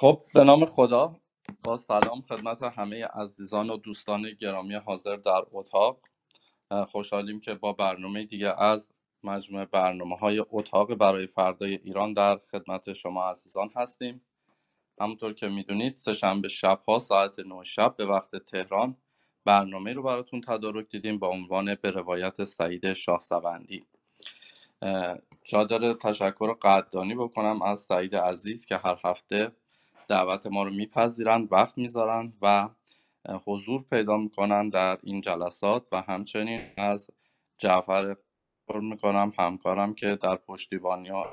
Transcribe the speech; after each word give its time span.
خب 0.00 0.22
به 0.34 0.44
نام 0.44 0.64
خدا. 0.64 1.16
با 1.64 1.76
سلام 1.76 2.20
خدمت 2.20 2.62
همه 2.62 3.04
عزیزان 3.04 3.70
و 3.70 3.76
دوستان 3.76 4.30
گرامی 4.40 4.74
حاضر 4.74 5.16
در 5.16 5.42
اتاق. 5.52 6.00
خوشحالیم 6.88 7.40
که 7.40 7.54
با 7.54 7.72
برنامه 7.72 8.24
دیگه 8.24 8.62
از 8.62 8.92
مجموعه 9.24 9.64
برنامه 9.64 10.16
های 10.16 10.44
اتاق 10.50 10.94
برای 10.94 11.26
فردای 11.26 11.74
ایران 11.74 12.12
در 12.12 12.36
خدمت 12.36 12.92
شما 12.92 13.30
عزیزان 13.30 13.70
هستیم. 13.76 14.22
همونطور 15.00 15.32
که 15.32 15.48
می‌دونید 15.48 15.96
سهشنبه 15.96 16.48
شب 16.48 16.80
ها 16.88 16.98
ساعت 16.98 17.38
9 17.38 17.64
شب 17.64 17.96
به 17.96 18.06
وقت 18.06 18.36
تهران 18.36 18.96
برنامه 19.44 19.92
رو 19.92 20.02
براتون 20.02 20.40
تدارک 20.40 20.88
دیدیم 20.88 21.18
با 21.18 21.28
عنوان 21.28 21.74
به 21.74 21.90
روایت 21.90 22.44
سعید 22.44 22.92
شاهسوندی. 22.92 23.86
جا 25.44 25.64
داره 25.64 25.94
تشکر 25.94 26.52
قدردانی 26.52 27.14
بکنم 27.14 27.62
از 27.62 27.80
سعید 27.80 28.16
عزیز 28.16 28.66
که 28.66 28.76
هر 28.76 28.98
هفته 29.04 29.52
دعوت 30.10 30.46
ما 30.46 30.62
رو 30.62 30.70
میپذیرند 30.70 31.52
وقت 31.52 31.78
می‌ذارن 31.78 32.32
و 32.42 32.68
حضور 33.46 33.84
پیدا 33.90 34.16
می‌کنن 34.16 34.68
در 34.68 34.98
این 35.02 35.20
جلسات 35.20 35.92
و 35.92 36.02
همچنین 36.02 36.62
از 36.76 37.10
جعفر 37.58 38.16
می‌کنم 38.74 39.32
همکارم 39.38 39.94
که 39.94 40.16
در 40.16 40.36
پشتیبانی 40.36 41.08
ها 41.08 41.26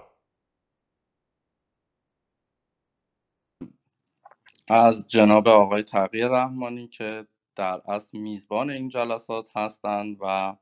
از 4.69 5.07
جناب 5.07 5.47
آقای 5.47 5.83
تغییر 5.83 6.27
رحمانی 6.27 6.87
که 6.87 7.27
در 7.55 7.81
اصل 7.87 8.17
میزبان 8.17 8.69
این 8.69 8.89
جلسات 8.89 9.57
هستند 9.57 10.17
و 10.21 10.55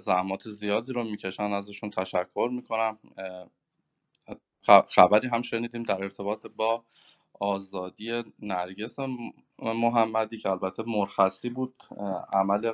زحمات 0.00 0.48
زیادی 0.48 0.92
رو 0.92 1.04
می‌کشن 1.04 1.52
ازشون 1.52 1.90
تشکر 1.90 2.48
می‌کنم. 2.52 2.98
خبری 4.88 5.28
هم 5.28 5.42
شنیدیم 5.42 5.82
در 5.82 6.02
ارتباط 6.02 6.46
با 6.46 6.84
آزادی 7.40 8.22
نرگس 8.38 8.96
محمدی 9.58 10.38
که 10.38 10.50
البته 10.50 10.82
مرخصی 10.86 11.48
بود. 11.50 11.74
عمل 12.32 12.72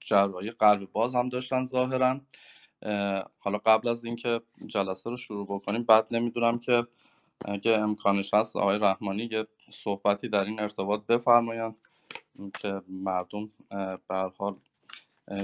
جراحی 0.00 0.50
قلب 0.50 0.92
باز 0.92 1.14
هم 1.14 1.28
داشتن 1.28 1.64
ظاهرا. 1.64 2.20
حالا 3.38 3.58
قبل 3.66 3.88
از 3.88 4.04
اینکه 4.04 4.40
جلسه 4.66 5.10
رو 5.10 5.16
شروع 5.16 5.46
بکنیم 5.46 5.82
بعد 5.82 6.06
نمی‌دونم 6.10 6.58
که 6.58 6.86
اگه 7.44 7.72
امکانش 7.72 8.34
هست 8.34 8.56
آقای 8.56 8.78
رحمانی 8.78 9.28
یه 9.32 9.46
صحبتی 9.72 10.28
در 10.28 10.44
این 10.44 10.60
ارتباط 10.60 11.06
بفرمایند. 11.06 11.76
که 12.60 12.82
مردم 12.88 13.50
به 14.08 14.32
حال 14.38 14.56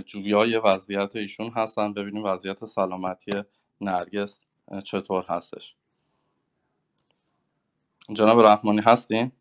جویای 0.07 0.57
وضعیت 0.57 1.17
ایشون 1.17 1.51
هستن. 1.51 1.93
ببینیم 1.93 2.25
وضعیت 2.25 2.65
سلامتی 2.65 3.43
نرگس 3.81 4.41
چطور 4.85 5.25
هستش. 5.29 5.77
جناب 8.13 8.41
رحمانی 8.41 8.81
هستین؟ 8.81 9.33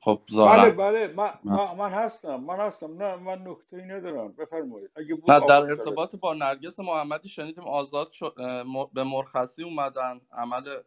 خب 0.00 0.20
بله 0.38 0.70
بله 0.70 1.06
من, 1.06 1.30
من 1.78 1.90
هستم 1.90 2.36
من 2.36 2.56
هستم. 2.56 3.02
نه 3.02 3.16
من 3.16 3.48
نکته 3.48 3.76
ندارم. 3.76 4.32
بفرمایید. 4.32 4.90
اگه 4.96 5.14
بود 5.14 5.30
نه 5.30 5.40
در 5.48 5.60
ارتباط 5.62 6.16
با 6.16 6.34
نرگس 6.34 6.80
محمدی 6.80 7.28
شنیدیم 7.28 7.64
آزاد 7.64 8.10
شد 8.10 8.34
به 8.92 9.04
مرخصی 9.04 9.62
اومدن. 9.62 10.20
عمل 10.32 10.78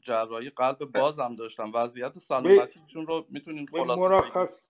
جراحی 0.00 0.50
قلب 0.50 0.78
باز 0.78 1.18
هم 1.18 1.34
داشتن. 1.34 1.70
وضعیت 1.70 2.18
سلامتیشون 2.18 3.06
رو 3.06 3.26
می‌تونین 3.28 3.66
خلاصه 3.66 4.02
مرخص 4.02 4.60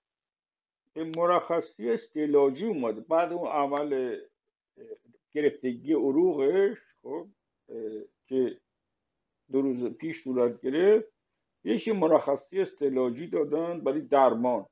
مرخصی 0.96 1.90
استعلاجی 1.90 2.66
اومده. 2.66 3.00
بعد 3.00 3.32
اون 3.32 3.48
عمل 3.48 4.16
گرفتگی 5.32 5.92
عروغش 5.92 6.78
خب 7.02 7.26
که 8.26 8.60
دو 9.52 9.62
روز 9.62 9.84
پیش 9.84 10.22
صورت 10.24 10.60
گرفت. 10.60 11.12
یکی 11.64 11.92
مرخصی 11.92 12.60
استعلاجی 12.60 13.26
دادن 13.26 13.80
برای 13.80 14.00
درمان. 14.00 14.66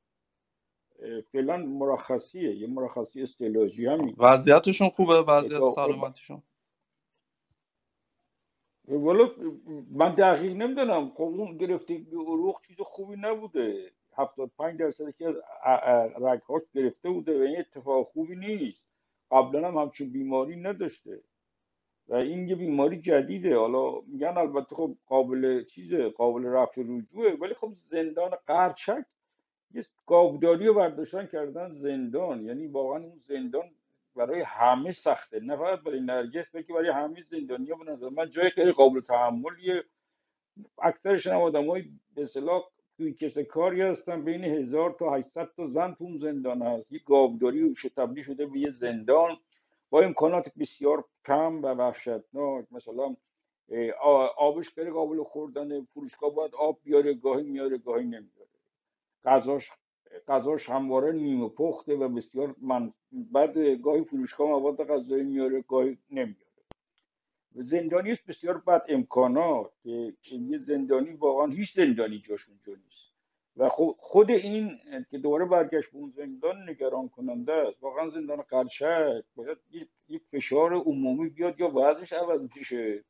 فعلا 1.32 1.56
مرخصیه 1.56 2.56
یه 2.56 2.66
مرخصی 2.66 3.22
استعلاجی 3.22 3.86
هم 3.86 4.14
وضعیتشون 4.18 4.88
خوبه؟ 4.88 5.14
وضعیت 5.14 5.64
سلامتیشون؟ 5.64 6.42
والا 8.88 9.30
من 9.90 10.14
دقیق 10.14 10.52
نمی‌دونم. 10.52 11.10
خب 11.10 11.22
اون 11.22 11.56
گرفتگی 11.56 12.10
عروق 12.10 12.60
چیز 12.66 12.76
خوبی 12.80 13.16
نبوده. 13.16 13.92
75 14.16 14.80
درصد 14.80 15.10
که 15.10 15.34
رگهاش 16.20 16.62
گرفته 16.74 17.10
بوده 17.10 17.38
و 17.38 17.42
این 17.42 17.58
اتفاق 17.58 18.06
خوبی 18.06 18.36
نیست. 18.36 18.82
قبلا 19.30 19.68
هم 19.68 19.76
همچین 19.76 20.12
بیماری 20.12 20.56
نداشته. 20.56 21.22
و 22.08 22.14
این 22.14 22.48
یه 22.48 22.54
بیماری 22.54 22.98
جدیده. 22.98 23.56
حالا 23.56 24.00
میگن 24.06 24.38
البته 24.38 24.74
خب 24.76 24.96
قابل 25.06 25.64
چیزه 25.64 26.08
قابل 26.08 26.44
رفع 26.46 26.82
رجوعه. 26.82 27.36
ولی 27.36 27.54
خب 27.54 27.72
زندان 27.90 28.30
قرچک 28.46 29.04
یه 29.74 29.84
گاوداری 30.06 30.66
رو 30.66 30.74
برداشتن 30.74 31.26
کردن 31.26 31.72
زندان. 31.72 32.46
یعنی 32.46 32.66
واقعا 32.66 33.04
اون 33.04 33.18
زندان 33.28 33.70
برای 34.16 34.42
همه 34.46 34.90
سخته. 34.90 35.40
نه 35.40 35.56
فقط 35.56 35.80
برای 35.80 36.00
نرگس 36.00 36.50
بلکه 36.50 36.72
برای 36.72 36.90
همه 36.90 37.22
زندانیا 37.22 37.76
به 37.76 37.92
نظر 37.92 38.08
من 38.08 38.28
جای 38.28 38.50
خیلی 38.50 38.72
قابل 38.72 39.00
تحملیه. 39.00 39.84
اکثرشون 40.82 41.32
هم 41.32 41.40
آدمای 41.40 41.84
به 42.14 42.22
اصطلاح 42.22 42.62
توی 42.96 43.12
کس 43.12 43.38
کاری 43.38 43.82
هستن. 43.82 44.24
بین 44.24 44.44
هزار 44.44 44.96
تا 44.98 45.14
800 45.14 45.48
تا 45.56 45.66
زن 45.66 45.94
تو 45.94 46.16
زندان 46.16 46.62
هست. 46.62 46.92
یه 46.92 47.00
گاوداری 47.06 47.74
تبدیل 47.96 48.24
شده 48.24 48.46
به 48.46 48.58
یه 48.58 48.70
زندان. 48.70 49.36
با 49.90 50.00
امکانات 50.00 50.52
بسیار 50.58 51.04
کم 51.26 51.62
و 51.62 51.66
وحشتناک. 51.66 52.66
مثلا 52.70 53.16
آبش 54.38 54.68
خیلی 54.68 54.90
قابل 54.90 55.22
خوردن 55.24 55.84
فروشگاه 55.84 56.34
باید 56.34 56.54
آب 56.54 56.78
بیاره 56.84 57.14
گاهی 57.14 57.42
میاره 57.44 57.78
گاهی 57.78 58.04
نمیاره. 58.04 58.48
غذاش 59.24 59.70
غذاش 60.28 60.68
همواره 60.68 61.12
نیمه 61.12 61.48
پخته 61.48 61.96
و 61.96 62.08
بسیار 62.08 62.54
من 62.60 62.92
بعد 63.12 63.58
گاهی 63.58 64.04
فروشگاه 64.04 64.48
مواد 64.48 64.84
غذایی 64.88 65.24
میاره 65.24 65.62
گاهی 65.62 65.98
نمیاره. 66.10 66.38
زندانی 67.54 68.16
بسیار 68.28 68.58
بد 68.58 68.82
امکانات 68.88 69.72
یه 69.84 70.58
زندانی 70.58 71.12
واقعا 71.12 71.46
هیچ 71.46 71.74
زندانی 71.74 72.18
جاش 72.18 72.48
اونجا 72.48 72.82
نیست. 72.84 73.07
و 73.58 73.68
خود 73.98 74.30
این 74.30 74.78
که 75.10 75.18
دوباره 75.18 75.44
برگشت 75.44 75.90
به 75.92 75.98
زندان 76.16 76.70
نگران 76.70 77.08
کننده 77.08 77.52
است. 77.52 77.82
واقعا 77.82 78.10
زندان 78.10 78.42
قرشک 78.42 79.24
باید 79.34 79.58
یک 80.08 80.22
فشار 80.32 80.74
عمومی 80.74 81.28
بیاد 81.28 81.60
یا 81.60 81.68
وضعش 81.68 82.12
عوض 82.12 82.40
میشه 82.56 83.04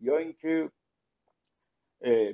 یا 0.00 0.16
اینکه 0.18 0.70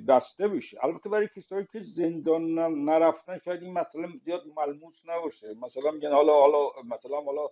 بسته 0.07 0.47
بشه. 0.47 0.85
البته 0.85 1.09
برای 1.09 1.27
کسایی 1.35 1.67
که 1.71 1.79
زندان 1.79 2.53
نرفتن 2.85 3.37
شاید 3.37 3.63
این 3.63 3.73
مسئله 3.73 4.07
زیاد 4.17 4.43
ملموس 4.57 5.01
نباشه. 5.05 5.53
مثلا 5.61 5.91
میگن 5.91 6.11
حالا 6.11 6.33
حالا 6.33 6.69
مثلا 6.85 7.21
حالا 7.21 7.47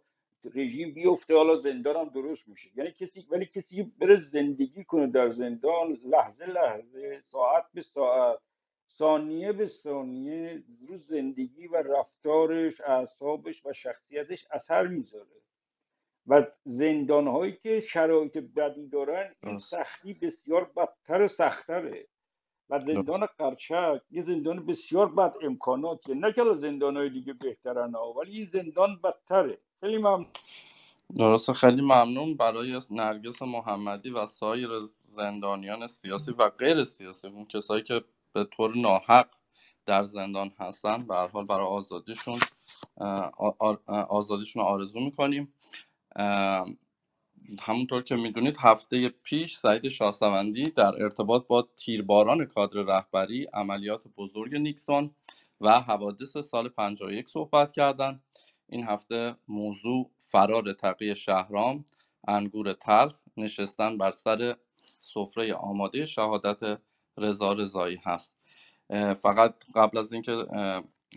رژیم 0.55 0.93
بیفته 0.93 1.35
حالا 1.35 1.55
زندان 1.55 1.95
هم 1.95 2.09
درست 2.09 2.47
میشه. 2.47 2.69
یعنی 2.75 2.91
کسی 2.91 3.27
ولی 3.29 3.45
کسی 3.45 3.83
بره 3.83 4.15
زندگی 4.15 4.83
کنه 4.83 5.07
در 5.07 5.29
زندان 5.29 5.97
لحظه 6.05 6.45
لحظه 6.45 7.19
ساعت 7.19 7.65
به 7.73 7.81
ساعت. 7.81 8.39
ثانیه 8.97 9.51
به 9.51 9.65
ثانیه 9.65 10.63
رو 10.87 10.97
زندگی 10.97 11.67
و 11.67 11.75
رفتارش 11.75 12.81
اعصابش 12.81 13.65
و 13.65 13.73
شخصیتش 13.73 14.45
اثر 14.51 14.87
می‌ذاره. 14.87 15.41
و 16.27 16.47
زندان 16.65 17.27
هایی 17.27 17.57
که 17.63 17.79
شرایط 17.79 18.37
بدی 18.37 18.87
دارن 18.87 19.35
این 19.43 19.59
سختی 19.59 20.13
بسیار 20.13 20.71
بدتر 20.77 21.21
و 21.21 21.27
سختره. 21.27 22.07
و 22.69 22.79
زندان 22.79 23.25
قرچک 23.25 24.01
یه 24.11 24.21
زندان 24.21 24.65
بسیار 24.65 25.15
بد 25.15 25.33
امکاناتیه. 25.41 26.15
نه 26.15 26.33
که 26.33 26.41
زندان 26.55 26.97
های 26.97 27.09
دیگه 27.09 27.33
بهترن 27.33 27.95
ولی 27.95 28.31
این 28.31 28.45
زندان 28.45 28.99
بدتره. 29.03 29.57
خیلی 29.79 29.97
ممنون. 29.97 30.27
درسته. 31.17 31.53
خیلی 31.53 31.81
ممنون. 31.81 32.37
برای 32.37 32.79
نرگس 32.91 33.41
محمدی 33.41 34.09
و 34.09 34.25
سایر 34.25 34.69
زندانیان 35.05 35.87
سیاسی 35.87 36.31
و 36.31 36.49
غیر 36.49 36.83
سیاسی 36.83 37.27
اون 37.27 37.45
کسایی 37.45 37.83
که 37.83 38.01
به 38.35 38.43
طور 38.43 38.77
ناحق 38.77 39.27
در 39.85 40.03
زندان 40.03 40.51
هستن. 40.59 40.97
به 40.97 41.15
هر 41.15 41.27
حال 41.27 41.45
برای 41.45 41.67
آزادیشون 41.67 42.39
آزادیشون 44.09 44.63
آرزو 44.63 44.99
می‌کنیم. 44.99 45.53
همونطور 47.61 48.03
که 48.03 48.15
می‌دونید 48.15 48.57
هفته 48.59 49.09
پیش 49.09 49.57
سعید 49.57 49.87
شاهسوندی 49.87 50.63
در 50.63 51.03
ارتباط 51.03 51.47
با 51.47 51.67
تیرباران 51.77 52.45
کادر 52.45 52.81
رهبری 52.81 53.43
عملیات 53.53 54.03
بزرگ 54.17 54.55
نیکسون 54.55 55.11
و 55.61 55.81
حوادث 55.81 56.37
سال 56.37 56.69
51 56.69 57.29
صحبت 57.29 57.71
کردند. 57.71 58.23
این 58.69 58.83
هفته 58.83 59.35
موضوع 59.47 60.09
فرار 60.19 60.73
تقی 60.73 61.15
شهرام 61.15 61.85
انگور 62.27 62.73
تلخ 62.73 63.13
نشستن 63.37 63.97
بر 63.97 64.11
سر 64.11 64.55
سفره 64.99 65.53
آماده 65.53 66.05
شهادت 66.05 66.79
رضا 67.17 67.51
رضایی 67.51 67.99
هست. 68.03 68.35
فقط 69.15 69.55
قبل 69.75 69.97
از 69.97 70.13
اینکه 70.13 70.45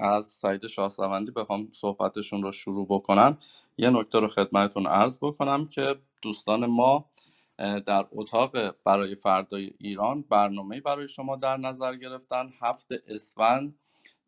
از 0.00 0.26
سعید 0.26 0.66
شاهسوندی 0.66 1.32
بخوام 1.32 1.68
صحبتشون 1.72 2.42
رو 2.42 2.52
شروع 2.52 2.86
بکنم 2.90 3.38
یه 3.78 3.90
نکته 3.90 4.18
رو 4.20 4.28
خدمتتون 4.28 4.86
عرض 4.86 5.18
بکنم 5.18 5.68
که 5.68 5.96
دوستان 6.22 6.66
ما 6.66 7.10
در 7.58 8.06
اتاق 8.12 8.76
برای 8.84 9.14
فردای 9.14 9.70
ایران 9.78 10.22
برنامه 10.22 10.80
برای 10.80 11.08
شما 11.08 11.36
در 11.36 11.56
نظر 11.56 11.96
گرفتن. 11.96 12.50
هفت 12.60 12.92
اسفند 13.08 13.78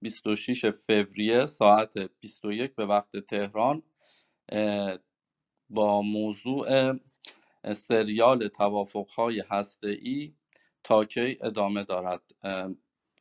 26 0.03 0.71
فوریه 0.71 1.47
ساعت 1.47 1.99
21 2.21 2.75
به 2.75 2.87
وقت 2.87 3.17
تهران. 3.17 3.83
با 5.71 6.03
موضوع 6.03 6.95
سریال 7.73 8.49
توافقهای 8.49 9.43
ای 9.83 10.35
تا 10.85 11.05
کی 11.05 11.39
ادامه 11.41 11.85
دارد؟ 11.85 12.23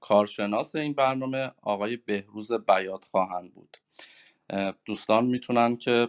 کارشناس 0.01 0.75
این 0.75 0.93
برنامه 0.93 1.49
آقای 1.61 1.97
بهروز 1.97 2.51
بیات 2.51 3.05
خواهند 3.05 3.53
بود. 3.53 3.77
دوستان 4.85 5.25
می‌تونن 5.25 5.77
که 5.77 6.07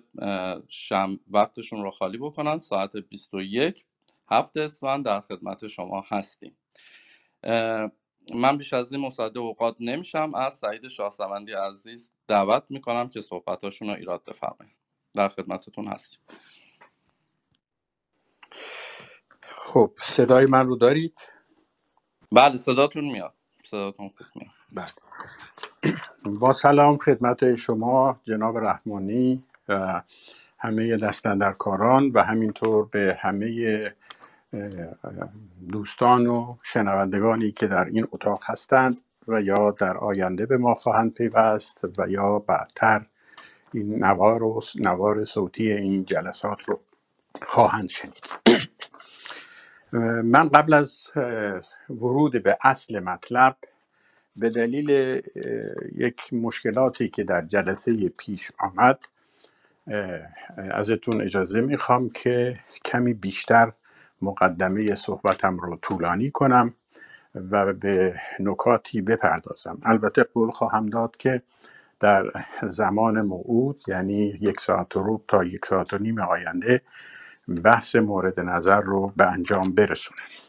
شم 0.68 1.20
وقتشون 1.30 1.82
رو 1.82 1.90
خالی 1.90 2.18
بکنن. 2.18 2.58
ساعت 2.58 2.96
21 2.96 3.84
هفت 4.30 4.56
اسفند 4.56 5.04
در 5.04 5.20
خدمت 5.20 5.66
شما 5.66 6.04
هستیم. 6.08 6.56
من 8.34 8.56
بیش 8.58 8.72
از 8.72 8.92
این 8.92 9.02
مصده 9.02 9.38
اوقات 9.40 9.76
نمیشم. 9.80 10.34
از 10.34 10.54
سعید 10.54 10.88
شاهسوندی 10.88 11.52
عزیز 11.52 12.12
دعوت 12.26 12.64
می‌کنم 12.68 13.08
که 13.08 13.20
صحبتاشون 13.20 13.88
رو 13.88 13.94
ایراد 13.94 14.24
بفرمایید. 14.24 14.76
در 15.14 15.28
خدمتتون 15.28 15.86
هستیم. 15.86 16.20
خب 19.42 19.92
صدای 20.02 20.46
من 20.46 20.66
رو 20.66 20.76
دارید؟ 20.76 21.18
بله 22.32 22.56
صداتون 22.56 23.04
میاد. 23.04 23.34
صداتون 23.64 24.08
خوب 24.08 24.26
میاد. 24.36 24.52
بله. 24.74 24.86
با 26.24 26.52
سلام 26.52 26.96
خدمت 26.96 27.54
شما 27.54 28.20
جناب 28.24 28.58
رحمانی 28.58 29.44
و 29.68 30.02
همه 30.58 30.96
دستندرکاران 30.96 32.10
و 32.10 32.22
همینطور 32.22 32.88
به 32.88 33.18
همه 33.20 33.94
دوستان 35.72 36.26
و 36.26 36.56
شنوندگانی 36.62 37.52
که 37.52 37.66
در 37.66 37.84
این 37.84 38.06
اتاق 38.12 38.42
هستند 38.46 39.00
و 39.28 39.42
یا 39.42 39.70
در 39.70 39.96
آینده 39.96 40.46
به 40.46 40.56
ما 40.56 40.74
خواهند 40.74 41.14
پیوست 41.14 41.84
و 41.98 42.08
یا 42.08 42.38
بعدتر 42.38 43.06
این 43.74 44.04
نوار 44.04 44.42
و 44.42 44.60
نوار 44.74 45.24
صوتی 45.24 45.72
این 45.72 46.04
جلسات 46.04 46.62
رو 46.62 46.80
خواهند 47.42 47.88
شنید. 47.88 48.24
من 50.24 50.48
قبل 50.48 50.74
از 50.74 51.10
ورود 51.90 52.42
به 52.42 52.58
اصل 52.62 53.00
مطلب 53.00 53.56
به 54.36 54.50
دلیل 54.50 54.90
یک 55.96 56.34
مشکلاتی 56.34 57.08
که 57.08 57.24
در 57.24 57.42
جلسه 57.46 58.08
پیش 58.08 58.52
آمد 58.60 59.00
ازتون 60.56 61.22
اجازه 61.22 61.60
می‌خوام 61.60 62.10
که 62.10 62.54
کمی 62.84 63.14
بیشتر 63.14 63.72
مقدمه 64.22 64.94
صحبتم 64.94 65.58
رو 65.58 65.76
طولانی 65.82 66.30
کنم 66.30 66.74
و 67.34 67.72
به 67.74 68.20
نکاتی 68.40 69.02
بپردازم. 69.02 69.78
البته 69.84 70.22
قول 70.24 70.50
خواهم 70.50 70.86
داد 70.86 71.16
که 71.16 71.42
در 72.00 72.32
زمان 72.62 73.22
موعود 73.22 73.84
یعنی 73.88 74.38
یک 74.40 74.60
ساعت 74.60 74.96
و 74.96 75.02
روب 75.02 75.24
تا 75.28 75.44
یک 75.44 75.66
ساعت 75.66 75.94
و 75.94 75.98
نیم 75.98 76.20
آینده 76.20 76.82
بحث 77.64 77.96
مورد 77.96 78.40
نظر 78.40 78.80
رو 78.80 79.12
به 79.16 79.26
انجام 79.32 79.72
برسونم. 79.72 80.39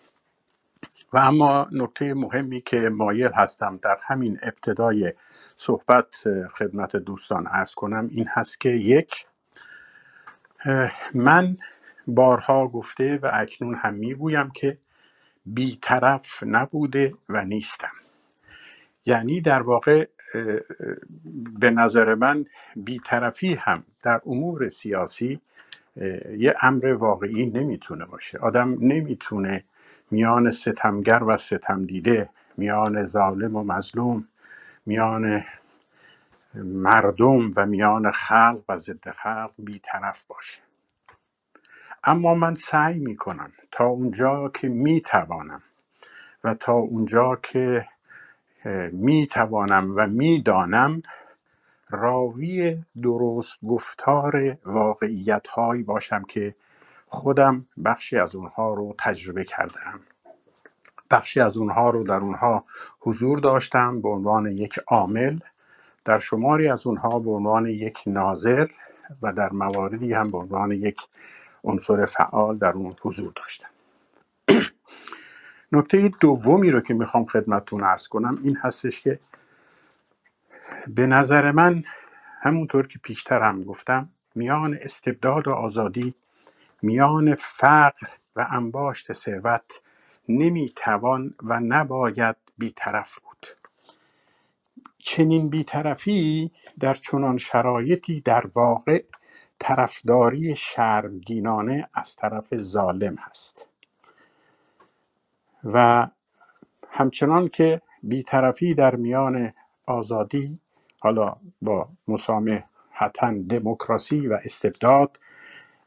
و 1.13 1.17
اما 1.17 1.67
نکته 1.71 2.13
مهمی 2.13 2.61
که 2.61 2.89
مایل 2.89 3.31
هستم 3.35 3.79
در 3.83 3.97
همین 4.07 4.39
ابتدای 4.43 5.13
صحبت 5.57 6.07
خدمت 6.57 6.95
دوستان 6.95 7.47
ارز 7.47 7.73
کنم 7.73 8.07
این 8.11 8.25
هست 8.29 8.61
که 8.61 8.69
یک 8.69 9.25
من 11.13 11.57
بارها 12.07 12.67
گفته 12.67 13.19
و 13.23 13.29
اکنون 13.33 13.75
هم 13.75 13.93
می‌گویم 13.93 14.49
که 14.49 14.77
بیطرف 15.45 16.43
نبوده 16.43 17.13
و 17.29 17.45
نیستم. 17.45 17.91
یعنی 19.05 19.41
در 19.41 19.61
واقع 19.61 20.07
به 21.59 21.69
نظر 21.71 22.15
من 22.15 22.45
بیطرفی 22.75 23.53
هم 23.53 23.83
در 24.03 24.21
امور 24.25 24.69
سیاسی 24.69 25.41
یه 26.37 26.55
امر 26.61 26.85
واقعی 26.85 27.45
نمی‌تونه 27.45 28.05
باشه. 28.05 28.37
آدم 28.37 28.77
نمی‌تونه 28.79 29.63
میان 30.11 30.51
ستمگر 30.51 31.23
و 31.23 31.37
ستم 31.37 31.85
دیده 31.85 32.29
میان 32.57 33.03
ظالم 33.03 33.55
و 33.55 33.63
مظلوم 33.63 34.27
میان 34.85 35.43
مردم 36.55 37.51
و 37.55 37.65
میان 37.65 38.11
خلق 38.11 38.61
و 38.69 38.77
ضد 38.77 39.09
خلق 39.11 39.51
بیطرف 39.57 40.23
باشه. 40.23 40.61
اما 42.03 42.35
من 42.35 42.55
سعی 42.55 42.99
می‌کنم 42.99 43.51
تا 43.71 43.85
اونجا 43.85 44.49
که 44.49 44.69
می‌توانم 44.69 45.63
و 46.43 46.53
تا 46.55 46.73
اونجا 46.73 47.35
که 47.43 47.87
می‌توانم 48.91 49.93
و 49.97 50.07
می‌دانم 50.07 51.01
راوی 51.89 52.83
درست 53.01 53.57
گفتار 53.67 54.57
واقعیت 54.65 55.45
باشم 55.85 56.23
که 56.23 56.55
خودم 57.11 57.65
بخشی 57.85 58.17
از 58.17 58.35
اونها 58.35 58.73
رو 58.73 58.95
تجربه 58.99 59.43
کردم. 59.43 59.99
بخشی 61.11 61.41
از 61.41 61.57
اونها 61.57 61.89
رو 61.89 62.03
در 62.03 62.19
اونها 62.19 62.65
حضور 62.99 63.39
داشتم 63.39 64.01
به 64.01 64.09
عنوان 64.09 64.45
یک 64.45 64.79
عامل 64.87 65.39
در 66.05 66.19
شماری 66.19 66.67
از 66.67 66.87
اونها 66.87 67.19
به 67.19 67.31
عنوان 67.31 67.65
یک 67.65 67.97
ناظر 68.07 68.67
و 69.21 69.33
در 69.33 69.49
مواردی 69.51 70.13
هم 70.13 70.31
به 70.31 70.37
عنوان 70.37 70.71
یک 70.71 70.97
عنصر 71.63 72.05
فعال 72.05 72.57
در 72.57 72.71
اون 72.71 72.95
حضور 73.01 73.33
داشتم. 73.35 73.69
نکته 75.71 76.11
دومی 76.19 76.71
رو 76.71 76.81
که 76.81 76.93
می‌خوام 76.93 77.25
خدمتتون 77.25 77.83
ارز 77.83 78.07
کنم 78.07 78.39
این 78.43 78.57
هستش 78.57 79.01
که 79.01 79.19
به 80.87 81.07
نظر 81.07 81.51
من 81.51 81.83
همونطور 82.41 82.87
که 82.87 82.99
پیشتر 83.03 83.41
هم 83.41 83.63
گفتم 83.63 84.09
میان 84.35 84.77
استبداد 84.81 85.47
و 85.47 85.51
آزادی 85.51 86.13
میان 86.81 87.35
فقر 87.35 88.07
و 88.35 88.47
انباشت 88.49 89.13
ثروت 89.13 89.81
نمی‌توان 90.29 91.33
و 91.43 91.59
نباید 91.59 92.35
بیطرف 92.57 93.19
بود. 93.19 93.47
چنین 94.99 95.49
بیطرفی 95.49 96.51
در 96.79 96.93
چنان 96.93 97.37
شرایطی 97.37 98.21
در 98.21 98.47
واقع 98.55 99.03
طرفداری 99.59 100.55
شرمگینانه 100.55 101.89
از 101.93 102.15
طرف 102.15 102.55
ظالم 102.55 103.15
هست. 103.15 103.69
و 105.63 106.07
همچنان 106.89 107.47
که 107.47 107.81
بیطرفی 108.03 108.73
در 108.73 108.95
میان 108.95 109.53
آزادی 109.85 110.61
حالا 111.01 111.35
با 111.61 111.89
مسامحتا 112.07 113.33
دموکراسی 113.49 114.27
و 114.27 114.37
استبداد 114.45 115.19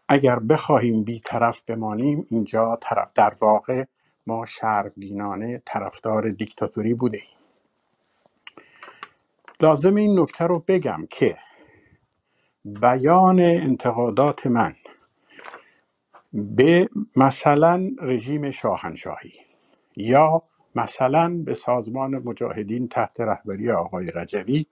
اگر 0.08 0.38
بخواهیم 0.38 1.04
بیطرف 1.04 1.62
بمانیم 1.62 2.26
اینجا 2.30 2.78
طرف 2.82 3.12
در 3.14 3.34
واقع 3.42 3.84
ما 4.26 4.46
شرمگینانه 4.46 5.62
طرفدار 5.66 6.30
دیکتاتوری 6.30 6.94
بوده 6.94 7.18
ایم 7.18 7.38
لازم 9.62 9.94
این 9.96 10.20
نکته 10.20 10.46
رو 10.46 10.64
بگم 10.68 11.06
که 11.11 11.37
بیان 12.64 13.40
انتقادات 13.40 14.46
من 14.49 14.75
به 16.32 16.88
مثلا 17.16 17.90
رژیم 18.02 18.50
شاهنشاهی 18.50 19.32
یا 19.96 20.42
مثلا 20.76 21.42
به 21.44 21.54
سازمان 21.54 22.16
مجاهدین 22.18 22.88
تحت 22.88 23.20
رهبری 23.20 23.70
آقای 23.70 24.06
رجوی 24.14 24.66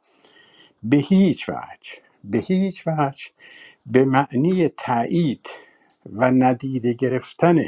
به 0.82 0.96
هیچ 0.98 1.48
وجه 1.50 1.92
به 2.24 2.38
هیچ 2.38 2.84
وجه 2.88 3.30
به 3.86 4.04
معنی 4.04 4.68
تایید 4.68 5.46
و 6.12 6.30
ندیده 6.30 6.92
گرفتن 6.92 7.64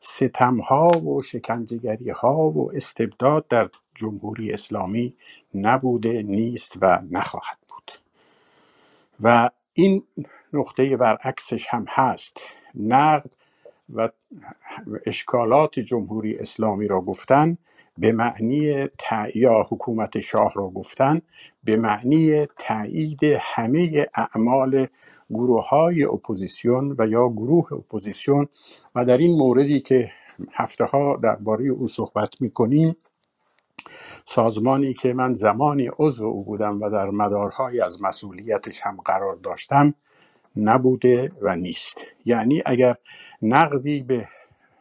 ستمها 0.00 0.88
و 0.90 1.22
شکنجگری 1.22 2.10
ها 2.10 2.50
و 2.50 2.74
استبداد 2.74 3.48
در 3.48 3.70
جمهوری 3.94 4.52
اسلامی 4.52 5.14
نبوده 5.54 6.22
نیست 6.22 6.76
و 6.80 7.02
نخواهد 7.10 7.58
بود. 7.68 7.92
و 9.20 9.50
این 9.72 10.02
نقطه 10.52 10.96
برعکسش 10.96 11.66
هم 11.70 11.84
هست. 11.88 12.40
نقد 12.74 13.32
و 13.94 14.08
اشکالات 15.06 15.80
جمهوری 15.80 16.38
اسلامی 16.38 16.88
را 16.88 17.00
گفتن 17.00 17.58
به 17.98 18.12
معنی 18.12 18.88
یا 19.34 19.66
حکومت 19.70 20.20
شاه 20.20 20.52
را 20.54 20.68
گفتن 20.68 21.20
به 21.64 21.76
معنی 21.76 22.46
تایید 22.46 23.20
همه 23.40 24.06
اعمال 24.14 24.86
گروه 25.30 25.68
های 25.68 26.04
اپوزیسیون 26.04 26.94
و 26.98 27.06
یا 27.06 27.28
گروه 27.28 27.72
اپوزیسیون 27.72 28.46
و 28.94 29.04
در 29.04 29.18
این 29.18 29.38
موردی 29.38 29.80
که 29.80 30.10
هفته 30.52 30.84
ها 30.84 31.16
درباره 31.22 31.68
او 31.68 31.88
صحبت 31.88 32.40
می 32.40 32.50
کنیم 32.50 32.96
سازمانی 34.24 34.94
که 34.94 35.12
من 35.12 35.34
زمانی 35.34 35.90
عضو 35.98 36.26
او 36.26 36.44
بودم 36.44 36.82
و 36.82 36.90
در 36.90 37.10
مدارهای 37.10 37.80
از 37.80 38.02
مسئولیتش 38.02 38.80
هم 38.80 38.96
قرار 39.04 39.36
داشتم 39.36 39.94
نبوده 40.56 41.32
و 41.42 41.56
نیست. 41.56 41.98
یعنی 42.24 42.62
اگر 42.66 42.96
نقدی 43.42 44.02
به 44.02 44.28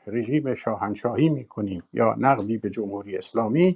رژیم 0.07 0.53
شاهنشاهی 0.53 1.29
می‌کنیم 1.29 1.83
یا 1.93 2.15
نقدی 2.17 2.57
به 2.57 2.69
جمهوری 2.69 3.17
اسلامی 3.17 3.75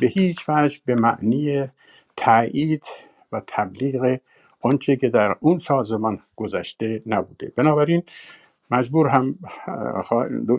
به 0.00 0.06
هیچ 0.06 0.48
وجه 0.48 0.80
به 0.84 0.94
معنی 0.94 1.68
تایید 2.16 2.84
و 3.32 3.42
تبلیغ 3.46 4.18
آنچه 4.62 4.96
که 4.96 5.08
در 5.08 5.36
اون 5.40 5.58
سازمان 5.58 6.22
گذشته 6.36 7.02
نبوده. 7.06 7.52
بنابراین 7.56 8.02
مجبور 8.70 9.08
هم 9.08 9.38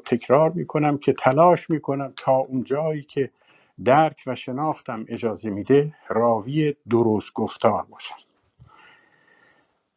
تکرار 0.05 0.51
می‌کنم 0.51 0.97
که 0.97 1.13
تلاش 1.13 1.69
می‌کنم 1.69 2.13
تا 2.17 2.31
اون 2.35 2.63
جایی 2.63 3.01
که 3.01 3.29
درک 3.85 4.23
و 4.27 4.35
شناختم 4.35 5.05
اجازه 5.07 5.49
میده 5.49 5.93
راوی 6.07 6.75
درست 6.89 7.33
گفتار 7.33 7.85
باشم. 7.89 8.15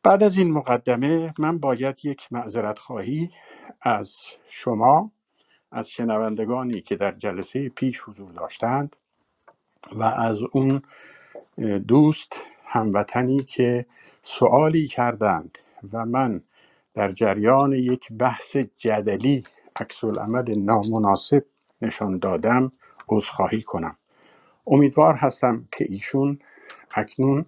بعد 0.02 0.22
از 0.22 0.38
این 0.38 0.52
مقدمه 0.52 1.34
من 1.38 1.58
باید 1.58 2.04
یک 2.04 2.28
معذرت 2.30 2.78
خواهی 2.78 3.30
از 3.80 4.16
شما 4.48 5.10
از 5.72 5.90
شنوندگانی 5.90 6.80
که 6.80 6.96
در 6.96 7.12
جلسه 7.12 7.68
پیش 7.68 8.00
حضور 8.00 8.32
داشتند 8.32 8.96
و 9.92 10.02
از 10.02 10.42
اون 10.52 10.82
دوست 11.88 12.46
هموطنی 12.66 13.42
که 13.42 13.86
سوالی 14.22 14.86
کردند 14.86 15.58
و 15.92 16.06
من 16.06 16.42
در 16.94 17.08
جریان 17.08 17.72
یک 17.72 18.12
بحث 18.12 18.56
جدلی 18.56 19.44
عکس 19.76 20.04
عمل 20.04 20.54
نامناسب 20.58 21.44
نشان 21.82 22.18
دادم 22.18 22.72
عذرخواهی 23.08 23.62
کنم. 23.62 23.96
امیدوار 24.66 25.14
هستم 25.14 25.68
که 25.72 25.86
ایشون 25.88 26.38
اکنون 26.90 27.46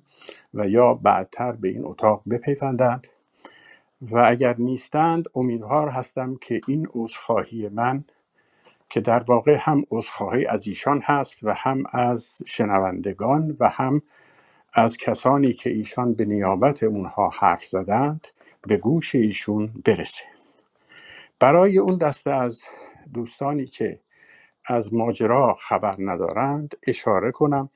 و 0.54 0.68
یا 0.68 0.94
بعدتر 0.94 1.52
به 1.52 1.68
این 1.68 1.84
اتاق 1.84 2.22
بپیوندند. 2.30 3.06
و 4.02 4.18
اگر 4.26 4.54
نیستند 4.58 5.28
امیدوار 5.34 5.88
هستم 5.88 6.36
که 6.40 6.60
این 6.66 6.88
عذرخواهی 6.94 7.68
من 7.68 8.04
که 8.90 9.00
در 9.00 9.22
واقع 9.22 9.56
هم 9.60 9.84
عذرخواهی 9.90 10.46
از 10.46 10.66
ایشان 10.66 11.00
هست 11.04 11.38
و 11.42 11.54
هم 11.56 11.84
از 11.92 12.38
شنوندگان 12.46 13.56
و 13.60 13.68
هم 13.68 14.02
از 14.78 14.96
کسانی 14.96 15.52
که 15.52 15.70
ایشان 15.70 16.14
به 16.14 16.24
نیابت 16.24 16.82
اونها 16.82 17.28
حرف 17.28 17.64
زدند 17.64 18.26
به 18.60 18.76
گوش 18.76 19.14
ایشون 19.14 19.82
برسه. 19.84 20.24
برای 21.40 21.78
اون 21.78 21.98
دسته 21.98 22.30
از 22.30 22.64
دوستانی 23.14 23.66
که 23.66 24.00
از 24.64 24.94
ماجرا 24.94 25.54
خبر 25.54 25.94
ندارند 25.98 26.76
اشاره 26.86 27.30
کنم 27.30 27.70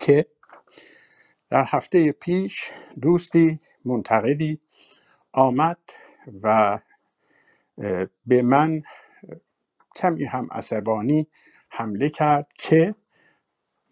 که 0.00 0.26
در 1.50 1.64
هفته 1.68 2.12
پیش 2.12 2.70
دوستی 3.00 3.60
منتقدی 3.84 4.60
آمد 5.32 5.78
و 6.42 6.78
به 8.26 8.42
من 8.42 8.82
کمی 9.96 10.24
هم 10.24 10.48
عصبانی 10.52 11.26
حمله 11.68 12.08
کرد 12.08 12.52
که 12.58 12.94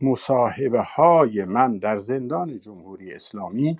مصاحبه 0.02 0.82
های 0.82 1.44
من 1.44 1.78
در 1.78 1.98
زندان 1.98 2.56
جمهوری 2.56 3.12
اسلامی 3.14 3.78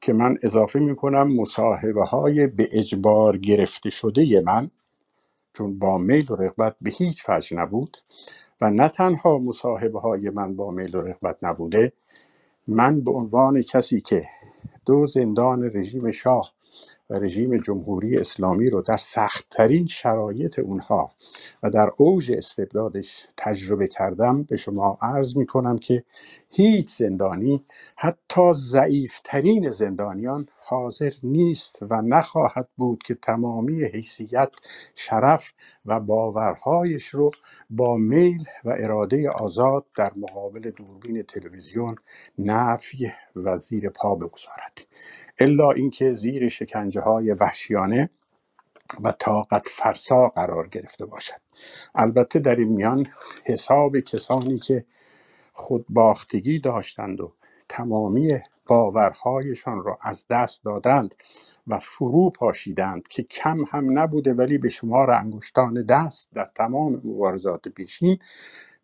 که 0.00 0.12
من 0.12 0.36
اضافه 0.42 0.78
می 0.78 0.96
کنم 0.96 1.36
مصاحبه 1.36 2.04
های 2.04 2.46
به 2.46 2.68
اجبار 2.72 3.38
گرفته 3.38 3.90
شده 3.90 4.42
من 4.46 4.70
چون 5.54 5.78
با 5.78 5.98
میل 5.98 6.32
و 6.32 6.36
رغبت 6.36 6.76
به 6.80 6.90
هیچ 6.90 7.28
وجه 7.28 7.56
نبود 7.56 7.96
و 8.60 8.70
نه 8.70 8.88
تنها 8.88 9.38
مصاحبه 9.38 10.00
های 10.00 10.30
من 10.30 10.56
با 10.56 10.70
میل 10.70 10.96
و 10.96 11.00
رغبت 11.00 11.38
نبوده 11.42 11.92
من 12.68 13.00
به 13.00 13.10
عنوان 13.10 13.62
کسی 13.62 14.00
که 14.00 14.28
دو 14.86 15.06
زندان 15.06 15.64
رژیم 15.74 16.10
شاه 16.10 16.52
و 17.10 17.14
رژیم 17.14 17.56
جمهوری 17.56 18.18
اسلامی 18.18 18.70
رو 18.70 18.82
در 18.82 18.96
سختترین 18.96 19.86
شرایط 19.86 20.58
اونها 20.58 21.12
و 21.62 21.70
در 21.70 21.92
اوج 21.96 22.32
استبدادش 22.32 23.26
تجربه 23.36 23.88
کردم 23.88 24.42
به 24.42 24.56
شما 24.56 24.98
عرض 25.02 25.36
می 25.36 25.46
کنم 25.46 25.78
که 25.78 26.04
هیچ 26.50 26.90
زندانی 26.90 27.64
حتی 27.96 28.52
ضعیفترین 28.54 29.70
زندانیان 29.70 30.46
حاضر 30.68 31.12
نیست 31.22 31.78
و 31.90 32.02
نخواهد 32.02 32.68
بود 32.76 33.02
که 33.02 33.14
تمامی 33.14 33.84
حیثیت 33.84 34.50
شرف 34.94 35.52
و 35.86 36.00
باورهایش 36.00 37.06
رو 37.06 37.30
با 37.70 37.96
میل 37.96 38.44
و 38.64 38.74
اراده 38.78 39.30
آزاد 39.30 39.86
در 39.96 40.12
مقابل 40.16 40.70
دوربین 40.70 41.22
تلویزیون 41.22 41.96
نفی 42.38 43.12
و 43.36 43.58
زیر 43.58 43.90
پا 43.90 44.14
بگذارد. 44.14 44.86
الا 45.38 45.70
اینکه 45.70 46.14
زیر 46.14 46.48
شکنجه 46.48 47.00
های 47.00 47.32
وحشیانه 47.32 48.10
و 49.04 49.12
طاقت 49.12 49.68
فرسا 49.68 50.28
قرار 50.28 50.68
گرفته 50.68 51.06
باشد. 51.06 51.40
البته 51.94 52.38
در 52.38 52.56
این 52.56 52.68
میان 52.68 53.06
حساب 53.44 54.00
کسانی 54.00 54.58
که 54.58 54.84
خود 55.52 55.86
باختگی 55.88 56.58
داشتند 56.58 57.20
و 57.20 57.32
تمامی 57.68 58.38
باورهایشان 58.66 59.84
را 59.84 59.98
از 60.02 60.26
دست 60.30 60.64
دادند 60.64 61.14
و 61.66 61.78
فرو 61.78 62.30
پاشیدند 62.30 63.08
که 63.08 63.22
کم 63.22 63.64
هم 63.70 63.98
نبوده 63.98 64.34
ولی 64.34 64.58
به 64.58 64.68
شمار 64.68 65.10
انگشتان 65.10 65.86
دست 65.86 66.28
در 66.34 66.50
تمام 66.54 66.92
مبارزات 67.04 67.68
پیشین 67.68 68.18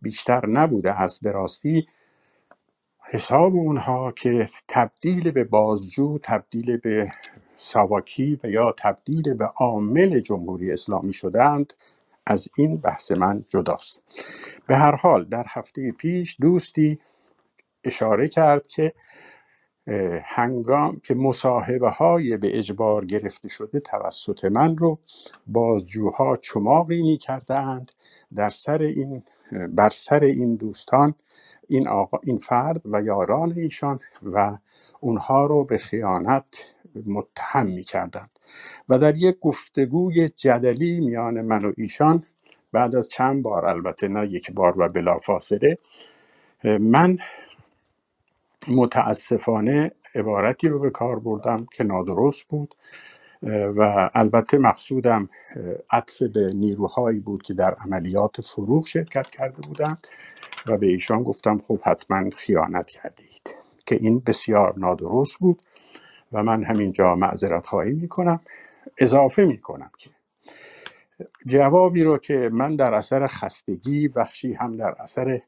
بیشتر 0.03 0.47
نبوده 0.47 0.93
است. 1.01 1.21
به 1.23 1.33
راستی 1.33 1.89
حساب 3.01 3.55
اونها 3.55 4.13
که 4.13 4.49
تبدیل 4.69 5.31
به 5.31 5.45
بازجو 5.45 6.19
تبدیل 6.23 6.77
به 6.77 7.13
ساواکی 7.57 8.41
و 8.45 8.49
یا 8.51 8.75
تبدیل 8.79 9.35
به 9.35 9.45
عامل 9.45 10.21
جمهوری 10.21 10.73
اسلامی 10.73 11.13
شدند 11.13 11.73
از 12.27 12.49
این 12.57 12.77
بحث 12.77 13.13
من 13.13 13.45
جداست. 13.49 14.03
به 14.67 14.77
هر 14.77 14.97
حال 14.97 15.25
در 15.25 15.45
هفته 15.49 15.93
پیش 15.93 16.37
دوستی 16.41 16.99
اشاره 17.85 18.29
کرد 18.29 18.67
که 18.67 18.93
هنگام 20.25 21.01
که 21.05 21.15
مصاحبه 21.15 21.91
های 21.91 22.37
به 22.37 22.59
اجبار 22.59 23.05
گرفته 23.05 23.49
شده 23.49 23.81
توسط 23.81 24.45
من 24.45 24.77
رو 24.77 24.99
بازجوها 25.47 26.37
چماقی 26.37 27.03
می 27.03 27.19
کردند 27.19 27.93
در 28.35 28.51
سر 28.51 28.83
این 28.83 29.23
بر 29.69 29.89
سر 29.91 30.21
این 30.21 30.57
دوستان 30.57 31.15
این, 31.69 31.89
آقا، 31.89 32.19
این 32.23 32.39
فرد 32.39 32.83
و 32.85 33.03
یاران 33.03 33.53
ایشان 33.57 34.01
و 34.23 34.59
اونها 35.01 35.47
رو 35.47 35.65
به 35.65 35.79
خیانت 35.79 36.73
متهم 37.07 37.67
می 37.67 37.85
کردند 37.85 38.31
و 38.89 38.99
در 38.99 39.17
یک 39.17 39.39
گفتگوی 39.41 40.29
جدلی 40.29 41.01
میان 41.01 41.41
من 41.41 41.65
و 41.65 41.73
ایشان 41.77 42.25
بعد 42.73 42.97
از 42.97 43.09
چند 43.09 43.43
بار 43.43 43.67
البته 43.67 44.09
نه 44.09 44.29
یک 44.29 44.53
بار 44.53 44.81
و 44.81 44.89
بلافاصله 44.89 45.79
من 46.65 47.19
متاسفانه 48.69 49.93
عبارتی 50.15 50.69
رو 50.69 50.79
به 50.81 50.91
کار 50.91 51.19
بردم 51.19 51.67
که 51.73 51.85
نادرست 51.85 52.45
بود 52.49 52.75
و 53.77 54.11
البته 54.15 54.59
مقصودم 54.59 55.29
عطف 55.91 56.23
به 56.23 56.47
نیروهایی 56.55 57.21
بود 57.21 57.43
که 57.43 57.55
در 57.55 57.75
عملیات 57.75 58.41
فروغ 58.41 58.87
شرکت 58.87 59.27
کرده 59.27 59.63
بودند 59.63 60.07
و 60.67 60.77
به 60.79 60.87
ایشان 60.87 61.23
گفتم 61.23 61.59
خب 61.59 61.81
حتما 61.85 62.31
خیانت 62.31 62.91
کردید 62.91 63.57
که 63.87 63.97
این 64.01 64.23
بسیار 64.27 64.75
نادرست 64.79 65.39
بود 65.39 65.61
و 66.33 66.43
من 66.43 66.65
همینجا 66.65 67.15
معذرت 67.15 67.67
خواهی 67.67 67.93
می‌کنم. 67.93 68.41
اضافه 68.99 69.45
می‌کنم 69.45 69.91
که 69.99 70.11
جوابی 71.47 72.05
رو 72.05 72.19
که 72.19 72.51
من 72.53 72.77
در 72.77 72.95
اثر 72.95 73.27
خستگی 73.27 74.09
بخشی 74.09 74.53
هم 74.53 74.77
در 74.77 74.95
اثر 74.99 75.43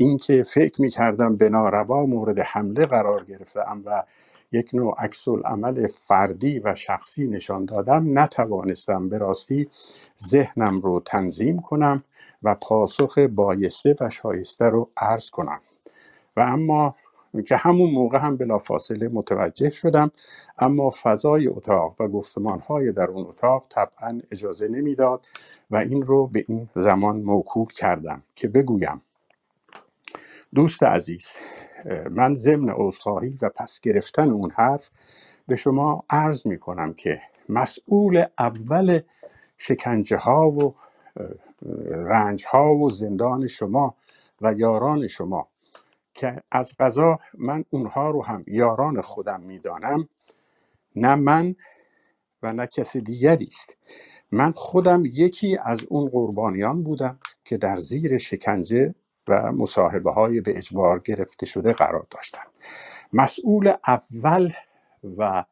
اینکه 0.00 0.42
فکر 0.42 0.82
می‌کردم 0.82 1.36
به 1.36 1.48
ناروا 1.48 2.06
مورد 2.06 2.38
حمله 2.38 2.86
قرار 2.86 3.24
گرفتم 3.24 3.82
و 3.86 4.04
یک 4.52 4.70
نوع 4.74 4.94
عکس 4.98 5.28
عمل 5.28 5.86
فردی 5.86 6.58
و 6.58 6.74
شخصی 6.74 7.28
نشان 7.28 7.64
دادم 7.64 8.18
نتوانستم 8.18 9.08
به 9.08 9.18
راستی 9.18 9.68
ذهنم 10.28 10.80
رو 10.80 11.00
تنظیم 11.00 11.60
کنم 11.60 12.04
و 12.42 12.54
پاسخ 12.54 13.18
بایسته 13.18 13.96
و 14.00 14.10
شایسته 14.10 14.64
رو 14.64 14.90
عرض 14.96 15.30
کنم. 15.30 15.60
و 16.36 16.40
اما 16.40 16.96
که 17.46 17.56
همون 17.56 17.90
موقع 17.90 18.18
هم 18.18 18.36
بلافاصله 18.36 19.08
متوجه 19.08 19.70
شدم 19.70 20.10
اما 20.58 20.90
فضای 21.02 21.48
اتاق 21.48 21.96
و 22.00 22.08
گفتمانهای 22.08 22.92
در 22.92 23.08
اون 23.08 23.26
اتاق 23.26 23.64
طبعا 23.70 24.20
اجازه 24.32 24.68
نمی‌داد 24.68 25.26
و 25.70 25.76
این 25.76 26.02
رو 26.02 26.26
به 26.26 26.44
این 26.48 26.68
زمان 26.76 27.16
موکول 27.22 27.66
کردم 27.66 28.22
که 28.36 28.48
بگویم. 28.48 29.02
دوست 30.54 30.82
عزیز 30.82 31.28
من 32.10 32.34
ضمن 32.34 32.68
عذرخواهی 32.70 33.34
و 33.42 33.48
پس 33.48 33.80
گرفتن 33.80 34.30
اون 34.30 34.50
حرف 34.50 34.90
به 35.48 35.56
شما 35.56 36.04
عرض 36.10 36.46
می 36.46 36.58
کنم 36.58 36.94
که 36.94 37.22
مسئول 37.48 38.24
اول 38.38 39.00
شکنجه 39.58 40.16
ها 40.16 40.50
و 40.50 40.74
رنج 41.90 42.44
ها 42.52 42.74
و 42.74 42.90
زندان 42.90 43.46
شما 43.46 43.96
و 44.40 44.54
یاران 44.54 45.06
شما 45.06 45.48
که 46.14 46.42
از 46.50 46.74
غذا 46.80 47.18
من 47.38 47.64
اونها 47.70 48.10
رو 48.10 48.24
هم 48.24 48.44
یاران 48.46 49.00
خودم 49.02 49.40
می‌دانم 49.40 50.08
نه 50.96 51.14
من 51.14 51.56
و 52.42 52.52
نه 52.52 52.66
کسی 52.66 53.00
دیگری 53.00 53.46
است. 53.46 53.76
من 54.32 54.52
خودم 54.52 55.02
یکی 55.06 55.58
از 55.64 55.84
اون 55.88 56.08
قربانیان 56.08 56.82
بودم 56.82 57.18
که 57.44 57.56
در 57.56 57.78
زیر 57.78 58.18
شکنجه 58.18 58.94
و 59.28 59.52
مصاحبه 59.52 60.12
های 60.12 60.40
به 60.40 60.58
اجبار 60.58 61.00
گرفته 61.00 61.46
شده 61.46 61.72
قرار 61.72 62.06
داشتم 62.10 62.46
مسئول 63.12 63.72
اول 63.86 64.52
و 65.18 65.44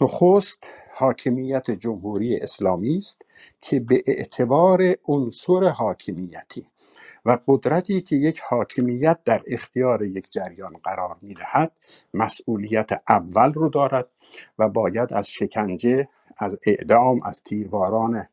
نخست 0.00 0.58
حاکمیت 0.94 1.70
جمهوری 1.70 2.36
اسلامی 2.36 2.96
است 2.96 3.22
که 3.60 3.80
به 3.80 4.02
اعتبار 4.06 4.82
عنصر 5.04 5.64
حاکمیتی 5.64 6.66
و 7.24 7.38
قدرتی 7.46 8.00
که 8.00 8.16
یک 8.16 8.40
حاکمیت 8.40 9.18
در 9.24 9.42
اختیار 9.46 10.02
یک 10.02 10.32
جریان 10.32 10.72
قرار 10.84 11.16
می‌دهد 11.22 11.72
مسئولیت 12.14 12.90
اول 13.08 13.52
رو 13.52 13.68
دارد 13.68 14.08
و 14.58 14.68
باید 14.68 15.12
از 15.12 15.28
شکنجه 15.28 16.08
از 16.38 16.58
اعدام 16.66 17.20
از 17.24 17.42
تیرباران 17.42 18.26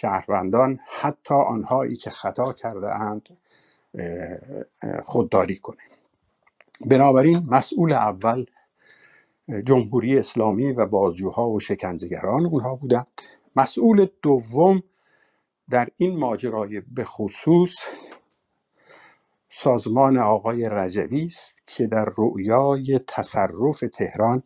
شهروندان 0.00 0.78
حتی 1.00 1.34
آنهایی 1.34 1.96
که 1.96 2.10
خطا 2.10 2.52
کرده 2.52 2.94
اند 2.94 3.28
خودداری 5.02 5.56
کنه 5.56 5.82
بنابراین 6.86 7.46
مسئول 7.50 7.92
اول 7.92 8.46
جمهوری 9.64 10.18
اسلامی 10.18 10.72
و 10.72 10.86
بازجوها 10.86 11.48
و 11.50 11.60
شکنجهگران 11.60 12.46
اونها 12.46 12.74
بودند. 12.74 13.10
مسئول 13.56 14.06
دوم 14.22 14.82
در 15.70 15.88
این 15.96 16.18
ماجرای 16.18 16.80
به 16.80 17.04
خصوص 17.04 17.76
سازمان 19.48 20.18
آقای 20.18 20.68
رجوی 20.68 21.24
است 21.24 21.62
که 21.66 21.86
در 21.86 22.08
رؤیای 22.18 23.00
تصرف 23.06 23.84
تهران 23.94 24.42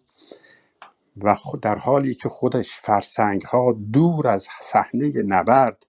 و 1.17 1.37
در 1.63 1.79
حالی 1.79 2.15
که 2.15 2.29
خودش 2.29 2.77
فرسنگ 2.77 3.43
ها 3.43 3.73
دور 3.93 4.29
از 4.29 4.49
صحنه 4.61 5.13
نبرد 5.23 5.87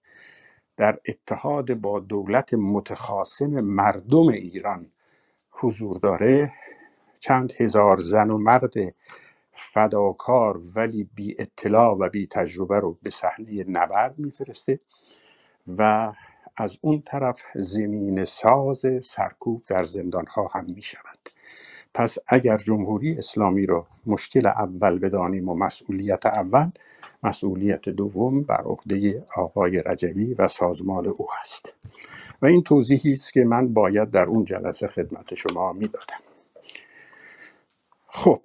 در 0.76 0.98
اتحاد 1.08 1.74
با 1.74 2.00
دولت 2.00 2.54
متخاصم 2.54 3.60
مردم 3.60 4.28
ایران 4.28 4.92
حضور 5.50 5.98
داره. 5.98 6.52
چند 7.20 7.52
هزار 7.58 7.96
زن 7.96 8.30
و 8.30 8.38
مرد 8.38 8.74
فداکار 9.52 10.60
ولی 10.76 11.04
بی 11.14 11.36
اطلاع 11.38 11.96
و 12.00 12.08
بی 12.08 12.26
تجربه 12.26 12.80
رو 12.80 12.98
به 13.02 13.10
صحنه 13.10 13.64
نبرد 13.68 14.18
میفرسته 14.18 14.78
و 15.68 16.12
از 16.56 16.78
اون 16.80 17.02
طرف 17.02 17.42
زمین 17.54 18.24
ساز 18.24 18.82
سرکوب 19.04 19.64
در 19.66 19.84
زندان 19.84 20.26
ها 20.26 20.50
هم 20.54 20.64
می 20.64 20.82
شود 20.82 21.18
پس 21.94 22.18
اگر 22.26 22.56
جمهوری 22.56 23.18
اسلامی 23.18 23.66
رو 23.66 23.86
مشکل 24.06 24.46
اول 24.46 24.98
بدانیم 24.98 25.48
و 25.48 25.54
مسئولیت 25.54 26.26
اول 26.26 26.70
مسئولیت 27.22 27.88
دوم 27.88 28.42
بر 28.42 28.62
عهده 28.62 29.24
آقای 29.36 29.82
رجوی 29.86 30.34
و 30.34 30.48
سازمان 30.48 31.06
او 31.06 31.26
هست 31.40 31.74
و 32.42 32.46
این 32.46 32.62
توضیحی 32.62 33.12
است 33.12 33.32
که 33.32 33.44
من 33.44 33.72
باید 33.72 34.10
در 34.10 34.24
اون 34.24 34.44
جلسه 34.44 34.88
خدمت 34.88 35.34
شما 35.34 35.72
می‌دادم. 35.72 36.20
خب 38.08 38.40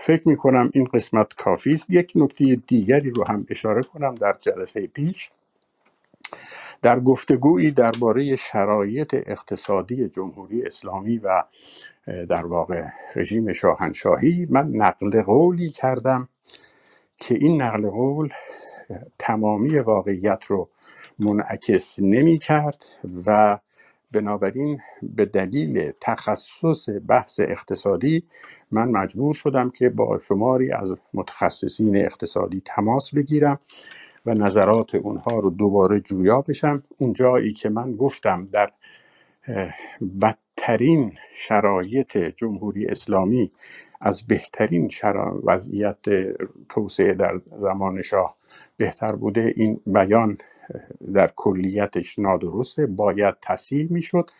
فکر 0.00 0.28
می 0.28 0.36
کنم 0.36 0.70
این 0.74 0.84
قسمت 0.84 1.34
کافی 1.34 1.74
است. 1.74 1.90
یک 1.90 2.12
نکته 2.14 2.56
دیگری 2.66 3.10
رو 3.10 3.24
هم 3.24 3.46
اشاره 3.50 3.82
کنم 3.82 4.14
در 4.14 4.36
جلسه 4.40 4.86
پیش. 4.86 5.30
در 6.82 7.00
گفتگویی 7.00 7.70
درباره 7.70 8.36
شرایط 8.36 9.14
اقتصادی 9.26 10.08
جمهوری 10.08 10.66
اسلامی 10.66 11.18
و 11.18 11.42
در 12.06 12.46
واقع 12.46 12.84
رژیم 13.16 13.52
شاهنشاهی 13.52 14.46
من 14.50 14.68
نقل 14.68 15.22
قولی 15.22 15.70
کردم 15.70 16.28
که 17.18 17.34
این 17.34 17.62
نقل 17.62 17.90
قول 17.90 18.28
تمامی 19.18 19.78
واقعیت 19.78 20.44
رو 20.44 20.68
منعکس 21.18 21.96
نمی 21.98 22.38
کرد 22.38 22.84
و 23.26 23.58
بنابراین 24.12 24.80
به 25.02 25.24
دلیل 25.24 25.92
تخصص 26.00 26.88
بحث 27.08 27.40
اقتصادی 27.40 28.24
من 28.70 28.88
مجبور 28.90 29.34
شدم 29.34 29.70
که 29.70 29.90
با 29.90 30.20
شماری 30.28 30.72
از 30.72 30.96
متخصصین 31.14 31.96
اقتصادی 31.96 32.62
تماس 32.64 33.14
بگیرم 33.14 33.58
و 34.26 34.34
نظرات 34.34 34.94
اونها 34.94 35.38
رو 35.40 35.50
دوباره 35.50 36.00
جویا 36.00 36.40
بشم. 36.40 36.82
اون 36.98 37.12
جایی 37.12 37.52
که 37.52 37.68
من 37.68 37.96
گفتم 37.96 38.44
در 38.44 38.72
بدترین 40.60 41.12
شرایط 41.34 42.18
جمهوری 42.18 42.86
اسلامی 42.86 43.52
از 44.00 44.22
بهترین 44.26 44.88
شرا... 44.88 45.40
وضعیت 45.44 45.98
توسعه 46.68 47.12
در 47.12 47.40
زمان 47.60 48.02
شاه 48.02 48.36
بهتر 48.76 49.16
بوده. 49.16 49.52
این 49.56 49.80
بیان 49.86 50.38
در 51.14 51.30
کلیتش 51.36 52.18
نادرسته. 52.18 52.86
باید 52.86 53.34
تصحیح 53.42 53.86
می‌شد. 53.92 54.30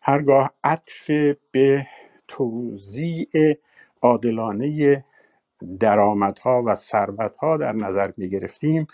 هرگاه 0.00 0.50
عطف 0.64 1.10
به 1.52 1.86
توزیع 2.28 3.58
عادلانه 4.02 5.04
درآمدها 5.80 6.62
و 6.66 6.74
ثروتها 6.74 7.56
در 7.56 7.72
نظر 7.72 8.10
می 8.16 8.28
گرفتیم 8.28 8.86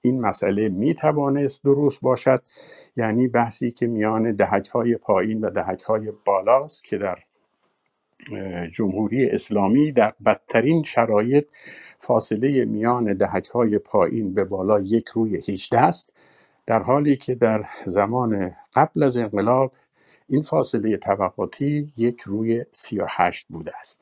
این 0.00 0.20
مسئله 0.20 0.68
می 0.68 0.94
توانست 0.94 1.64
درست 1.64 2.00
باشد. 2.00 2.42
یعنی 2.96 3.28
بحثی 3.28 3.70
که 3.70 3.86
میان 3.86 4.32
دهک 4.32 4.68
های 4.68 4.96
پایین 4.96 5.40
و 5.40 5.50
دهک 5.50 5.82
های 5.82 6.12
بالاست 6.24 6.84
که 6.84 6.98
در 6.98 7.18
جمهوری 8.74 9.30
اسلامی 9.30 9.92
در 9.92 10.12
بدترین 10.26 10.82
شرایط 10.82 11.46
فاصله 11.98 12.64
میان 12.64 13.14
دهک 13.14 13.46
های 13.46 13.78
پایین 13.78 14.34
به 14.34 14.44
بالا 14.44 14.80
یک 14.80 15.08
روی 15.08 15.36
18 15.36 15.80
است. 15.80 16.12
در 16.66 16.82
حالی 16.82 17.16
که 17.16 17.34
در 17.34 17.64
زمان 17.86 18.52
قبل 18.74 19.02
از 19.02 19.16
انقلاب 19.16 19.72
این 20.28 20.42
فاصله 20.42 20.96
طبقاتی 20.96 21.92
یک 21.96 22.20
روی 22.20 22.64
38 22.72 23.46
بوده 23.48 23.72
است. 23.80 24.00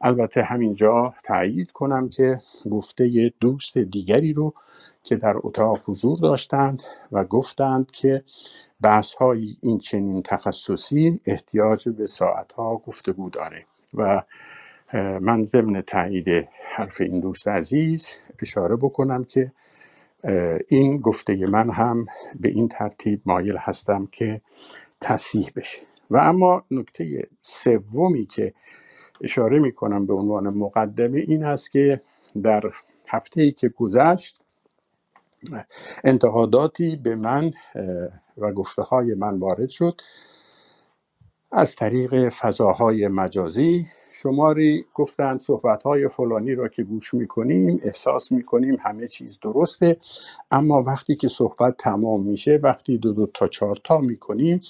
البته 0.00 0.42
همینجا 0.42 1.14
تایید 1.24 1.72
کنم 1.72 2.08
که 2.08 2.40
گفته 2.70 3.32
دوست 3.40 3.78
دیگری 3.78 4.32
رو 4.32 4.54
که 5.02 5.16
در 5.16 5.34
اتاق 5.36 5.82
حضور 5.84 6.18
داشتند 6.18 6.82
و 7.12 7.24
گفتند 7.24 7.90
که 7.90 8.24
بحث 8.80 9.14
های 9.14 9.56
این 9.62 9.78
چنین 9.78 10.22
تخصصی 10.22 11.20
احتیاج 11.26 11.88
به 11.88 12.06
ساعت 12.06 12.52
ها 12.52 12.76
گفتگو 12.76 13.30
داره 13.30 13.66
و 13.94 14.22
من 15.20 15.44
ضمن 15.44 15.82
تایید 15.82 16.48
حرف 16.76 17.00
این 17.00 17.20
دوست 17.20 17.48
عزیز 17.48 18.12
اشاره 18.42 18.76
بکنم 18.76 19.24
که 19.24 19.52
این 20.68 21.00
گفته 21.00 21.46
من 21.46 21.70
هم 21.70 22.06
به 22.40 22.48
این 22.48 22.68
ترتیب 22.68 23.20
مایل 23.24 23.56
هستم 23.56 24.08
که 24.12 24.40
تصحیح 25.00 25.50
بشه. 25.56 25.82
و 26.10 26.16
اما 26.16 26.64
نکته 26.70 27.28
سومی 27.42 28.26
که 28.26 28.54
اشاره 29.20 29.58
می 29.58 29.72
کنم 29.72 30.06
به 30.06 30.14
عنوان 30.14 30.48
مقدمه 30.48 31.18
این 31.20 31.44
است 31.44 31.70
که 31.70 32.00
در 32.42 32.62
هفته 33.10 33.42
ای 33.42 33.52
که 33.52 33.68
گذشت 33.68 34.40
انتقاداتی 36.04 36.96
به 36.96 37.16
من 37.16 37.52
و 38.38 38.52
گفته 38.52 38.82
های 38.82 39.14
من 39.14 39.38
وارد 39.38 39.68
شد. 39.68 40.00
از 41.52 41.76
طریق 41.76 42.28
فضاهای 42.28 43.08
مجازی 43.08 43.86
شماری 44.22 44.84
گفتند 44.94 45.40
صحبت 45.40 45.82
های 45.82 46.08
فلانی 46.08 46.54
را 46.54 46.68
که 46.68 46.82
گوش 46.82 47.14
می‌کنیم 47.14 47.80
احساس 47.82 48.32
می‌کنیم 48.32 48.76
همه 48.80 49.08
چیز 49.08 49.38
درسته. 49.42 49.96
اما 50.50 50.82
وقتی 50.82 51.16
که 51.16 51.28
صحبت 51.28 51.76
تمام 51.78 52.22
میشه 52.22 52.60
وقتی 52.62 52.98
دو 52.98 53.12
دو 53.12 53.26
تا 53.34 53.48
چهار 53.48 53.78
تا 53.84 54.00
می‌کنیم 54.00 54.60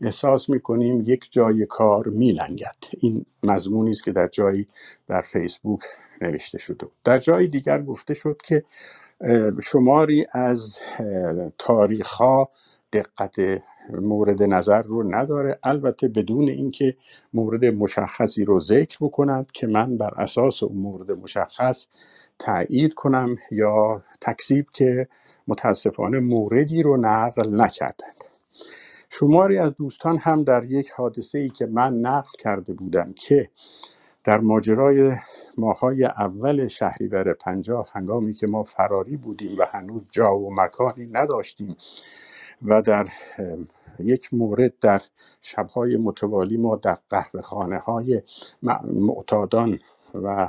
احساس 0.00 0.50
می‌کنیم 0.50 1.00
یک 1.06 1.28
جای 1.30 1.66
کار 1.66 2.08
میلنگد. 2.08 2.76
این 3.00 3.26
مضمونی 3.42 3.90
است 3.90 4.04
که 4.04 4.12
در 4.12 4.28
جایی 4.28 4.66
در 5.08 5.22
فیسبوک 5.22 5.80
نوشته 6.20 6.58
شده. 6.58 6.86
در 7.04 7.18
جای 7.18 7.46
دیگر 7.46 7.82
گفته 7.82 8.14
شد 8.14 8.40
که 8.44 8.64
شماری 9.62 10.26
از 10.32 10.78
تاریخ 11.58 12.08
ها 12.08 12.50
دقت 12.92 13.36
مورد 13.90 14.42
نظر 14.42 14.82
رو 14.82 15.14
نداره. 15.14 15.58
البته 15.62 16.08
بدون 16.08 16.48
اینکه 16.48 16.96
مورد 17.34 17.64
مشخصی 17.64 18.44
رو 18.44 18.60
ذکر 18.60 18.98
بکنند 19.00 19.52
که 19.52 19.66
من 19.66 19.96
بر 19.96 20.14
اساس 20.16 20.62
اون 20.62 20.78
مورد 20.78 21.10
مشخص 21.10 21.86
تایید 22.38 22.94
کنم 22.94 23.36
یا 23.50 24.02
تکذیب 24.20 24.66
که 24.72 25.08
متاسفانه 25.48 26.20
موردی 26.20 26.82
رو 26.82 26.96
نقل 26.96 27.60
نکردند. 27.60 28.24
شماری 29.10 29.58
از 29.58 29.74
دوستان 29.76 30.18
هم 30.18 30.44
در 30.44 30.64
یک 30.64 30.90
حادثه 30.90 31.38
ای 31.38 31.48
که 31.48 31.66
من 31.66 31.94
نقل 31.94 32.30
کرده 32.38 32.72
بودم 32.72 33.12
که 33.12 33.50
در 34.24 34.40
ماجرای 34.40 35.12
ماهای 35.58 36.04
اول 36.04 36.68
شهریور 36.68 37.32
پنجاه 37.32 37.88
هنگامی 37.92 38.34
که 38.34 38.46
ما 38.46 38.64
فراری 38.64 39.16
بودیم 39.16 39.58
و 39.58 39.66
هنوز 39.72 40.02
جا 40.10 40.38
و 40.38 40.54
مکانی 40.54 41.06
نداشتیم 41.12 41.76
و 42.64 42.82
در 42.82 43.08
یک 43.98 44.34
مورد 44.34 44.78
در 44.80 45.00
شبهای 45.40 45.96
متوالی 45.96 46.56
ما 46.56 46.76
در 46.76 46.98
قهوه 47.10 47.42
خانه 47.42 47.78
های 47.78 48.22
معتادان 48.84 49.78
و 50.14 50.48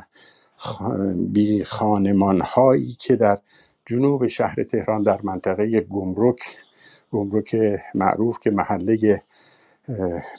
بی 1.15 1.63
خانمان 1.63 2.41
هایی 2.41 2.97
که 2.99 3.15
در 3.15 3.39
جنوب 3.85 4.27
شهر 4.27 4.63
تهران 4.63 5.03
در 5.03 5.21
منطقه 5.23 5.81
گمرک 5.81 6.41
گمرک 7.11 7.55
معروف 7.95 8.39
که 8.39 8.51
محله 8.51 9.23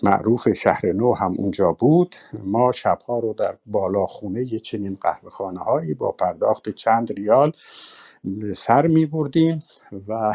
معروف 0.02 0.52
شهر 0.52 0.86
نو 0.92 1.14
هم 1.14 1.34
اونجا 1.38 1.72
بود 1.72 2.14
ما 2.44 2.72
شبها 2.72 3.18
رو 3.18 3.32
در 3.32 3.56
بالاخونه 3.66 4.52
یه 4.52 4.60
چنین 4.60 4.98
قهوه 5.00 5.30
خانه 5.30 5.58
هایی 5.60 5.94
با 5.94 6.12
پرداخت 6.12 6.68
چند 6.68 7.12
ریال 7.12 7.52
سر 8.54 8.86
می 8.86 9.06
بردیم 9.06 9.58
و 10.08 10.34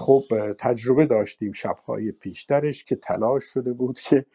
خب 0.00 0.24
تجربه 0.58 1.06
داشتیم 1.06 1.52
شبهای 1.52 2.12
پیشترش 2.12 2.84
که 2.84 2.96
تلاش 2.96 3.44
شده 3.44 3.72
بود 3.72 4.00
که 4.00 4.26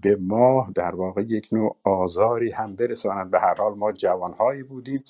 به 0.00 0.16
ما 0.20 0.72
در 0.74 0.94
واقع 0.94 1.22
یک 1.22 1.48
نوع 1.52 1.76
آزاری 1.84 2.50
هم 2.50 2.76
برسانند 2.76 3.30
به 3.30 3.40
هر 3.40 3.54
حال 3.54 3.74
ما 3.74 3.92
جوانهایی 3.92 4.62
بودیم. 4.62 5.04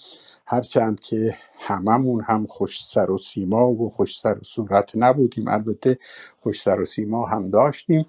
هرچند 0.47 1.01
که 1.01 1.37
هممون 1.59 2.21
هم 2.21 2.47
خوش 2.47 2.85
سر 2.85 3.11
و 3.11 3.19
سیما 3.19 3.69
و 3.69 3.91
خوش 3.91 4.21
سر 4.21 4.39
و 4.39 4.45
صورت 4.45 4.91
نبودیم. 4.95 5.49
البته 5.49 5.99
خوش 6.41 6.63
سر 6.63 6.81
و 6.81 6.85
سیما 6.85 7.27
هم 7.27 7.51
داشتیم. 7.51 8.07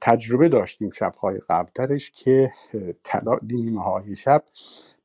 تجربه 0.00 0.48
داشتیم 0.48 0.90
شبهای 0.90 1.40
قبلترش 1.50 2.10
که 2.10 2.52
تلا 3.04 3.38
نیمه 3.42 3.82
های 3.82 4.16
شب 4.16 4.42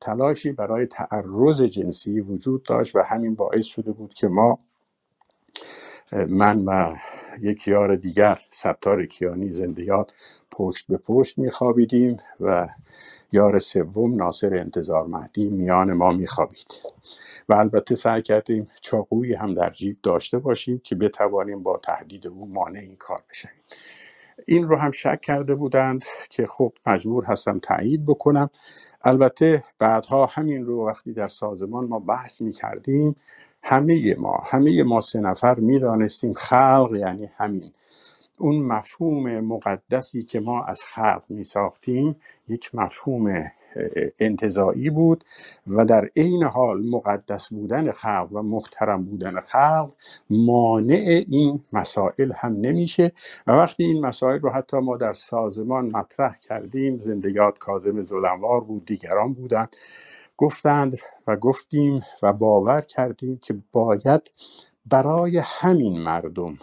تلاشی 0.00 0.52
برای 0.52 0.86
تعرض 0.86 1.62
جنسی 1.62 2.20
وجود 2.20 2.62
داشت 2.62 2.96
و 2.96 3.02
همین 3.02 3.34
باعث 3.34 3.64
شده 3.64 3.92
بود 3.92 4.14
که 4.14 4.28
ما 4.28 4.58
من 6.28 6.64
و 6.64 6.96
یک 7.40 7.68
یار 7.68 7.96
دیگر 7.96 8.38
ستار 8.50 9.06
کیانی 9.06 9.52
زنده 9.52 9.84
یاد 9.84 10.12
پشت 10.52 10.86
به 10.88 10.98
پشت 10.98 11.38
میخوابیدیم 11.38 12.16
و 12.40 12.68
یار 13.32 13.58
سوم 13.58 14.16
ناصر 14.16 14.56
انتظار 14.56 15.06
مهدی 15.06 15.50
میان 15.50 15.92
ما 15.92 16.12
میخوابید. 16.12 16.80
و 17.48 17.54
البته 17.54 17.94
سعی 17.94 18.22
کردیم 18.22 18.68
چاقویی 18.80 19.34
هم 19.34 19.54
در 19.54 19.70
جیب 19.70 19.98
داشته 20.02 20.38
باشیم 20.38 20.80
که 20.84 20.94
بتوانیم 20.94 21.62
با 21.62 21.80
تهدید 21.84 22.26
او 22.26 22.48
مانع 22.48 22.78
این 22.78 22.96
کار 22.96 23.22
بشیم 23.30 23.50
این 24.46 24.68
رو 24.68 24.76
هم 24.76 24.90
شک 24.92 25.20
کرده 25.22 25.54
بودند 25.54 26.04
که 26.30 26.46
خب 26.46 26.72
مجبور 26.86 27.24
هستم 27.24 27.58
تایید 27.58 28.06
بکنم. 28.06 28.50
البته 29.04 29.64
بعدها 29.78 30.26
همین 30.26 30.66
رو 30.66 30.88
وقتی 30.88 31.12
در 31.12 31.28
سازمان 31.28 31.84
ما 31.86 31.98
بحث 31.98 32.40
می 32.40 32.52
کردیم 32.52 33.16
همه 33.62 34.16
ما 34.18 34.42
همه 34.46 34.82
ما 34.82 35.00
سه 35.00 35.20
نفر 35.20 35.54
می 35.60 35.78
دانستیم 35.78 36.32
خلق 36.32 36.90
یعنی 36.96 37.30
همین. 37.36 37.72
اون 38.38 38.56
مفهوم 38.62 39.40
مقدسی 39.40 40.22
که 40.22 40.40
ما 40.40 40.64
از 40.64 40.84
خلق 40.84 41.22
می 41.28 41.44
ساختیم 41.44 42.16
یک 42.48 42.74
مفهوم 42.74 43.50
انتظایی 44.18 44.90
بود 44.90 45.24
و 45.66 45.84
در 45.84 46.08
عین 46.16 46.42
حال 46.44 46.82
مقدس 46.90 47.48
بودن 47.48 47.92
خلق 47.92 48.28
و 48.32 48.42
محترم 48.42 49.04
بودن 49.04 49.40
خلق 49.40 49.92
مانع 50.30 51.24
این 51.30 51.60
مسائل 51.72 52.32
هم 52.36 52.52
نمیشه 52.60 53.12
و 53.46 53.52
وقتی 53.52 53.84
این 53.84 54.06
مسائل 54.06 54.40
رو 54.40 54.50
حتی 54.50 54.76
ما 54.78 54.96
در 54.96 55.12
سازمان 55.12 55.86
مطرح 55.90 56.38
کردیم 56.38 56.98
زندگیات 56.98 57.58
کازم 57.58 58.02
زلنوار 58.02 58.60
بود 58.60 58.86
دیگران 58.86 59.32
بودند. 59.32 59.76
گفتند 60.42 60.98
و 61.26 61.36
گفتیم 61.36 62.02
و 62.22 62.32
باور 62.32 62.80
کردیم 62.80 63.38
که 63.38 63.54
باید 63.72 64.30
برای 64.86 65.38
همین 65.38 65.98
مردم 65.98 66.58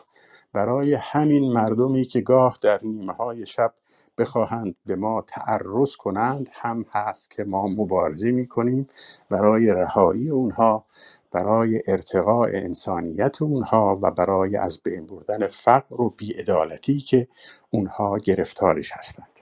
برای 0.54 0.94
همین 0.94 1.54
مردمی 1.54 2.06
که 2.06 2.22
گاه 2.22 2.58
در 2.62 2.80
نیمه 2.84 3.14
های 3.14 3.46
شب 3.46 3.74
بخواهند 4.18 4.76
به 4.86 4.96
ما 4.96 5.22
تعرض 5.28 5.96
کنند 5.96 6.50
هم 6.54 6.86
هست 6.92 7.32
که 7.32 7.44
ما 7.44 7.68
مبارزه 7.68 8.32
می 8.32 8.48
کنیم 8.48 8.88
برای 9.30 9.68
رهایی 9.68 10.30
اونها 10.30 10.86
برای 11.32 11.82
ارتقاء 11.88 12.50
انسانیت 12.54 13.42
اونها 13.42 14.00
و 14.02 14.12
برای 14.12 14.58
از 14.58 14.80
بین 14.84 15.08
بردن 15.08 15.48
فقر 15.48 16.02
و 16.02 16.10
بیعدالتی 16.10 17.00
که 17.00 17.28
اونها 17.70 18.18
گرفتارش 18.18 18.92
هستند. 18.92 19.39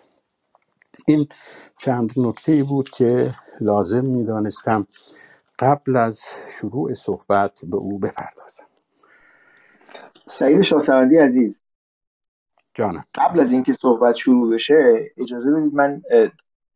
این 1.10 1.28
چند 1.78 2.14
نکته 2.18 2.64
بود 2.64 2.90
که 2.90 3.30
لازم 3.62 4.06
می 4.06 4.26
دانستم 4.26 4.88
قبل 5.60 5.96
از 5.96 6.22
شروع 6.60 6.94
صحبت 6.94 7.60
به 7.64 7.78
او 7.78 8.00
بپردازم. 8.00 8.66
سعید 10.26 10.62
شاهسوندی 10.62 11.18
عزیز. 11.18 11.62
جانم. 12.74 13.04
قبل 13.16 13.40
از 13.40 13.52
اینکه 13.52 13.72
صحبت 13.72 14.16
شروع 14.16 14.56
بشه 14.56 15.12
اجازه 15.18 15.52
بدید 15.52 15.74
من 15.74 16.02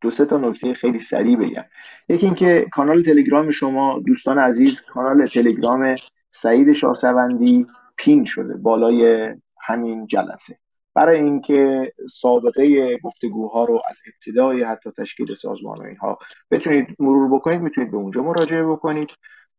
دو 0.02 0.10
سه 0.10 0.26
تا 0.26 0.38
نکته 0.38 0.74
خیلی 0.74 1.00
سریع 1.00 1.38
بگم. 1.38 1.66
یکی 2.10 2.26
اینکه 2.26 2.66
کانال 2.74 3.04
تلگرام 3.04 3.50
شما 3.50 4.00
دوستان 4.00 4.40
عزیز 4.40 4.82
کانال 4.82 5.28
تلگرام 5.28 5.96
سعید 6.30 6.74
شاهسوندی 6.74 7.68
پین 7.98 8.24
شده 8.24 8.58
بالای 8.58 9.26
همین 9.62 10.08
جلسه. 10.08 10.61
برای 10.96 11.20
اینکه 11.20 11.94
سابقه 12.10 12.98
گفتگوها 12.98 13.66
رو 13.66 13.82
از 13.90 14.00
ابتدای 14.08 14.64
حتی 14.64 14.92
تشکیل 14.98 15.34
سازمان 15.34 15.80
و 15.80 15.84
اینها 15.84 16.18
بتونید 16.52 16.88
مرور 17.00 17.36
بکنید 17.36 17.62
می‌تونید 17.62 17.92
به 17.92 17.98
اونجا 17.98 18.24
مراجعه 18.24 18.64
بکنید. 18.64 19.10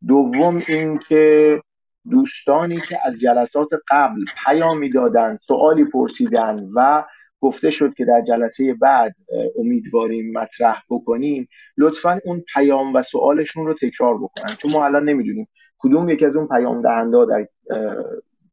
دوم 0.08 0.62
اینکه 0.68 1.62
دوستانی 2.10 2.76
که 2.76 2.98
از 3.04 3.20
جلسات 3.20 3.68
قبل 3.90 4.24
پیامی 4.44 4.90
دادن 4.90 5.36
سوالی 5.36 5.84
پرسیدن 5.84 6.68
و 6.76 7.04
گفته 7.40 7.70
شد 7.70 7.94
که 7.94 8.04
در 8.04 8.20
جلسه 8.20 8.74
بعد 8.74 9.12
امیدواریم 9.58 10.32
مطرح 10.32 10.82
بکنیم 10.90 11.48
لطفا 11.78 12.20
اون 12.24 12.44
پیام 12.54 12.94
و 12.94 13.02
سوالشون 13.02 13.66
رو 13.66 13.74
تکرار 13.74 14.18
بکنن. 14.18 14.56
چون 14.58 14.72
ما 14.72 14.84
الان 14.84 15.08
نمی‌دونیم 15.08 15.48
کدوم 15.78 16.08
یکی 16.08 16.26
از 16.26 16.36
اون 16.36 16.48
پیام 16.48 16.82
دهنده 16.82 17.26
در 17.26 17.48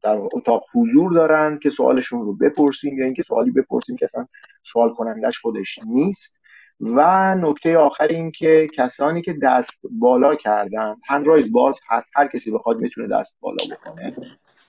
در 0.04 0.18
اتاق 0.34 0.64
حضور 0.76 1.14
دارن 1.14 1.60
که 1.64 1.70
سوالشون 1.70 2.22
رو 2.22 2.34
بپرسیم 2.34 2.98
یا 2.98 3.06
اینکه 3.06 3.24
سوالی 3.28 3.52
بپرسیم 3.52 3.96
که 3.96 4.06
اصلا 4.06 4.28
سوال 4.64 4.94
کنندش 4.94 5.40
خودش 5.40 5.80
نیست. 5.86 6.36
و 6.82 7.36
نکته 7.36 7.78
آخر 7.78 8.08
این 8.08 8.32
که 8.32 8.68
کسانی 8.74 9.22
که 9.22 9.34
دست 9.44 9.80
بالا 9.92 10.36
کردن 10.36 10.96
هندرایز 11.08 11.52
باز 11.52 11.80
هست 11.90 12.12
هر 12.16 12.28
کسی 12.28 12.52
بخواد 12.52 12.78
می‌تونه 12.78 13.08
دست 13.08 13.38
بالا 13.40 13.58
بکنه. 13.72 14.16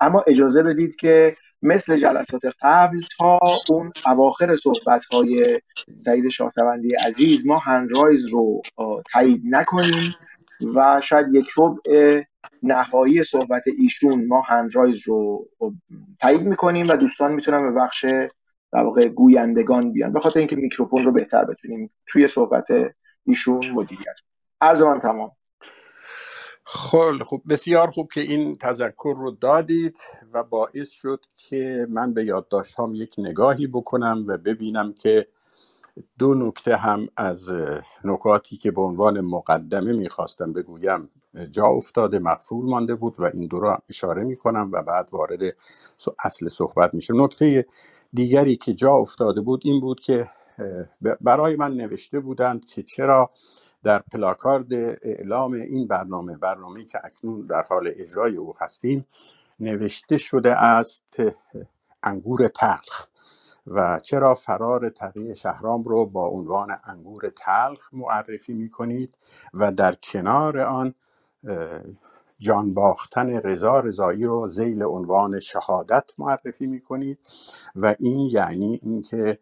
اما 0.00 0.24
اجازه 0.26 0.62
بدید 0.62 0.96
که 0.96 1.34
مثل 1.62 1.96
جلسات 1.96 2.40
قبل 2.62 3.00
تا 3.18 3.38
اون 3.70 3.92
اواخر 4.06 4.54
صحبت 4.54 5.04
های 5.12 5.60
سعید 5.94 6.28
شاهسوندی 6.28 6.94
عزیز 7.06 7.46
ما 7.46 7.58
هندرایز 7.58 8.28
رو 8.28 8.62
تایید 9.12 9.42
نکنیم 9.44 10.12
و 10.74 11.00
شاید 11.02 11.34
یک 11.34 11.46
ربع 11.56 12.22
نهایی 12.62 13.22
صحبت 13.22 13.62
ایشون 13.79 14.26
ما 14.26 14.40
هندرایز 14.40 15.03
رو 15.07 15.48
تایید 16.20 16.42
می‌کنیم 16.42 16.88
و 16.88 16.96
دوستان 16.96 17.33
می‌تونن 17.33 17.62
به 17.62 17.81
بخش 17.81 18.05
در 18.72 18.83
واقع 18.83 19.09
گویندگان 19.09 19.92
بیان. 19.92 20.12
به 20.12 20.20
خاطر 20.20 20.38
اینکه 20.38 20.57
میکروفون 20.57 21.05
رو 21.05 21.12
بهتر 21.12 21.44
بتونیم 21.44 21.90
توی 22.07 22.29
صحبت 22.29 22.66
ایشون 23.26 23.70
مدیریت 23.70 24.18
عرض 24.61 24.83
من 24.83 24.98
تمام. 24.98 25.31
خب 26.64 27.22
خوب. 27.22 27.42
بسیار 27.48 27.90
خوب 27.90 28.12
که 28.12 28.20
این 28.20 28.57
تذکر 28.57 29.14
رو 29.18 29.31
دادید 29.31 29.96
و 30.33 30.42
باعث 30.44 30.90
شد 30.90 31.24
که 31.35 31.87
من 31.90 32.14
به 32.14 32.24
یادداشت 32.24 32.81
هم 32.81 32.94
یک 32.94 33.14
نگاهی 33.18 33.66
بکنم 33.66 34.24
و 34.29 34.38
ببینم 34.38 34.92
که 34.92 35.26
دو 36.18 36.35
نکته 36.35 36.76
هم 36.76 37.09
از 37.16 37.50
نکاتی 38.05 38.57
که 38.57 38.70
به 38.70 38.83
عنوان 38.83 39.20
مقدمه 39.20 39.92
می‌خواستم 39.92 40.53
بگویم 40.53 41.11
جا 41.50 41.66
افتاده 41.66 42.18
مقفول 42.18 42.70
مانده 42.70 42.94
بود 42.94 43.14
و 43.20 43.24
این 43.24 43.46
دو 43.46 43.60
را 43.60 43.78
اشاره 43.88 44.24
می‌کنم 44.24 44.70
و 44.72 44.82
بعد 44.82 45.08
وارد 45.12 45.40
اصل 46.24 46.48
صحبت 46.48 46.94
میشه 46.94 47.14
نکته 47.14 47.66
دیگری 48.12 48.56
که 48.56 48.74
جا 48.74 48.92
افتاده 48.92 49.40
بود 49.40 49.62
این 49.64 49.80
بود 49.80 50.00
که 50.00 50.28
برای 51.20 51.56
من 51.56 51.74
نوشته 51.74 52.20
بودند 52.20 52.64
که 52.64 52.82
چرا 52.82 53.30
در 53.82 54.02
پلاکارد 54.12 54.74
اعلام 55.02 55.52
این 55.52 55.86
برنامه 55.88 56.36
برنامه 56.36 56.84
که 56.84 57.00
اکنون 57.04 57.46
در 57.46 57.62
حال 57.62 57.92
اجرای 57.96 58.36
او 58.36 58.54
هستیم 58.60 59.06
نوشته 59.60 60.18
شده 60.18 60.56
است 60.56 61.16
انگور 62.02 62.48
تلخ. 62.48 63.06
و 63.66 64.00
چرا 64.00 64.34
فرار 64.34 64.88
تقی 64.88 65.36
شهرام 65.36 65.84
رو 65.84 66.06
با 66.06 66.26
عنوان 66.26 66.78
انگور 66.84 67.22
تلخ 67.28 67.88
معرفی 67.94 68.52
می 68.54 68.70
کنید 68.70 69.14
و 69.54 69.72
در 69.72 69.94
کنار 69.94 70.58
آن 70.60 70.94
جان 72.38 72.74
باختن 72.74 73.31
رضا 73.31 73.81
رضایی 73.81 74.24
رو 74.24 74.48
زیل 74.48 74.83
عنوان 74.83 75.40
شهادت 75.40 76.11
معرفی 76.18 76.66
می 76.66 76.81
کنید 76.81 77.18
و 77.76 77.94
این 77.98 78.18
یعنی 78.33 78.81
اینکه 78.83 79.38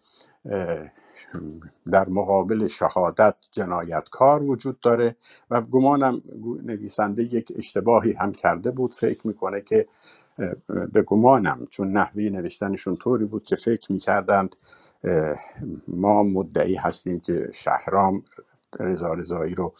در 1.90 2.08
مقابل 2.08 2.66
شهادت 2.66 3.34
جنایتکار 3.50 4.42
وجود 4.42 4.80
داره 4.80 5.16
و 5.50 5.60
گمانم 5.60 6.22
نویسنده 6.64 7.22
یک 7.22 7.52
اشتباهی 7.56 8.12
هم 8.12 8.32
کرده 8.32 8.70
بود. 8.70 8.94
فکر 8.94 9.26
می‌کنه 9.26 9.60
که 9.60 9.86
به 10.92 11.02
گمانم 11.02 11.66
چون 11.70 11.92
نحوی 11.92 12.30
نوشتنشون 12.30 12.96
طوری 12.96 13.24
بود 13.24 13.44
که 13.44 13.56
فکر 13.56 13.92
می‌کردند 13.92 14.56
ما 15.88 16.22
مدعی 16.22 16.74
هستیم 16.74 17.20
که 17.20 17.50
شهرام 17.54 18.22
رضا 18.80 19.12
رضایی 19.12 19.54
رو 19.54 19.74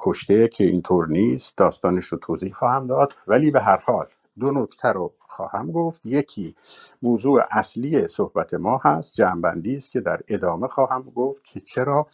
کشته 0.00 0.48
که 0.48 0.64
اینطور 0.64 1.08
نیست 1.08 1.56
داستانش 1.58 2.04
رو 2.04 2.18
توضیح 2.18 2.52
خواهم 2.52 2.86
داد. 2.86 3.14
ولی 3.26 3.50
به 3.50 3.60
هر 3.60 3.76
حال 3.76 4.06
دو 4.40 4.50
نکته 4.50 4.88
رو 4.88 5.12
خواهم 5.28 5.72
گفت. 5.72 6.00
یکی 6.04 6.56
موضوع 7.02 7.42
اصلی 7.50 8.08
صحبت 8.08 8.54
ما 8.54 8.80
هست 8.84 9.14
جنبندی 9.14 9.76
است 9.76 9.90
که 9.90 10.00
در 10.00 10.20
ادامه 10.28 10.68
خواهم 10.68 11.02
گفت 11.02 11.44
که 11.44 11.60
چرا 11.60 12.06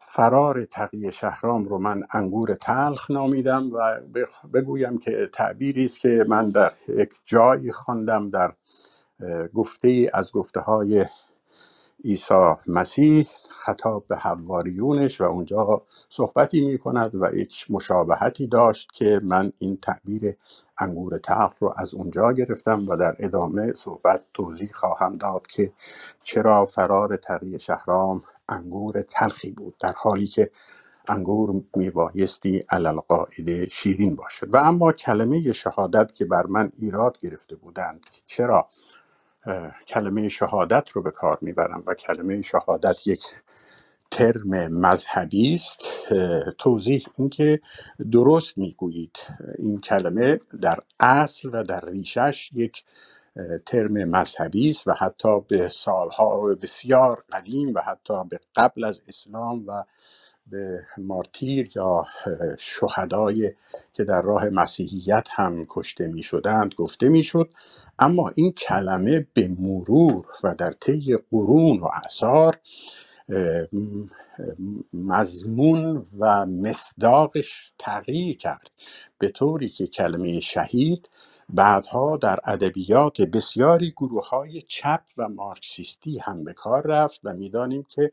فرار 0.00 0.64
تقی 0.64 1.12
شهرام 1.12 1.64
رو 1.64 1.78
من 1.78 2.02
انگور 2.12 2.54
تلخ 2.54 3.10
نامیدم 3.10 3.70
و 3.72 4.00
بگویم 4.54 4.98
که 4.98 5.30
تعبیری 5.32 5.84
است 5.84 6.00
که 6.00 6.24
من 6.28 6.50
در 6.50 6.72
یک 6.88 7.10
جایی 7.24 7.72
خواندم 7.72 8.30
در 8.30 8.52
گفته 9.54 10.10
از 10.14 10.32
گفته 10.32 10.60
های 10.60 11.06
عیسی 12.04 12.54
مسیح 12.66 13.28
خطاب 13.50 14.06
به 14.08 14.16
حواریونش 14.16 15.20
و 15.20 15.24
اونجا 15.24 15.82
صحبتی 16.10 16.66
می 16.66 16.78
کند 16.78 17.10
و 17.14 17.36
یک 17.36 17.66
مشابهتی 17.70 18.46
داشت 18.46 18.88
که 18.94 19.20
من 19.24 19.52
این 19.58 19.78
تعبیر 19.82 20.36
انگور 20.78 21.18
تلخ 21.18 21.52
رو 21.60 21.74
از 21.76 21.94
اونجا 21.94 22.32
گرفتم 22.32 22.88
و 22.88 22.96
در 22.96 23.16
ادامه 23.18 23.72
صحبت 23.72 24.22
توضیح 24.34 24.70
خواهم 24.74 25.16
داد 25.16 25.46
که 25.46 25.72
چرا 26.22 26.66
فرار 26.66 27.16
تقی 27.16 27.58
شهرام 27.58 28.22
انگور 28.48 29.02
تلخی 29.02 29.50
بود 29.50 29.74
در 29.80 29.94
حالی 29.96 30.26
که 30.26 30.50
انگور 31.08 31.62
میبایستی 31.76 32.62
علالقاعده 32.70 33.66
شیرین 33.66 34.16
باشد. 34.16 34.54
و 34.54 34.56
اما 34.56 34.92
کلمه 34.92 35.52
شهادت 35.52 36.12
که 36.14 36.24
بر 36.24 36.46
من 36.46 36.72
ایراد 36.78 37.20
گرفته 37.20 37.56
بودند 37.56 38.00
که 38.12 38.20
چرا 38.26 38.68
کلمه 39.88 40.28
شهادت 40.28 40.90
رو 40.90 41.02
به 41.02 41.10
کار 41.10 41.38
می‌برم 41.40 41.82
و 41.86 41.94
کلمه 41.94 42.42
شهادت 42.42 43.06
یک 43.06 43.24
ترم 44.10 44.72
مذهبی 44.72 45.54
است. 45.54 45.80
توضیح 46.58 47.06
اینکه 47.16 47.60
درست 48.12 48.58
می‌گویید. 48.58 49.16
این 49.58 49.80
کلمه 49.80 50.40
در 50.62 50.78
اصل 51.00 51.50
و 51.52 51.64
در 51.64 51.80
ریشش 51.80 52.50
یک 52.54 52.84
ترم 53.66 53.92
مذهبی 53.92 54.68
است 54.70 54.88
و 54.88 54.92
حتی 54.92 55.40
به 55.40 55.68
سالها 55.68 56.54
بسیار 56.62 57.24
قدیم 57.32 57.74
و 57.74 57.80
حتی 57.80 58.24
به 58.30 58.40
قبل 58.56 58.84
از 58.84 59.02
اسلام 59.08 59.64
و 59.66 59.84
به 60.50 60.84
مارتیر 60.98 61.70
یا 61.76 62.04
شهدای 62.58 63.52
که 63.92 64.04
در 64.04 64.22
راه 64.22 64.44
مسیحیت 64.44 65.28
هم 65.30 65.66
کشته 65.68 66.06
می 66.06 66.22
شدند 66.22 66.74
گفته 66.74 67.08
می 67.08 67.24
شد 67.24 67.50
اما 67.98 68.32
این 68.34 68.52
کلمه 68.52 69.26
به 69.34 69.48
مرور 69.60 70.26
و 70.44 70.54
در 70.54 70.72
طی 70.72 71.16
قرون 71.30 71.78
و 71.80 71.88
اعثار 72.02 72.58
مضمون 74.92 76.06
و 76.18 76.46
مصداقش 76.46 77.72
تغییر 77.78 78.36
کرد. 78.36 78.70
به 79.18 79.28
طوری 79.28 79.68
که 79.68 79.86
کلمه 79.86 80.40
شهید 80.40 81.10
بعدها 81.48 82.16
در 82.16 82.38
ادبیات 82.44 83.22
بسیاری 83.22 83.90
گروه 83.90 84.28
های 84.28 84.62
چپ 84.62 85.00
و 85.18 85.28
مارکسیستی 85.28 86.18
هم 86.18 86.44
به 86.44 86.52
کار 86.52 86.86
رفت 86.86 87.20
و 87.24 87.32
می‌دانیم 87.32 87.86
که 87.88 88.10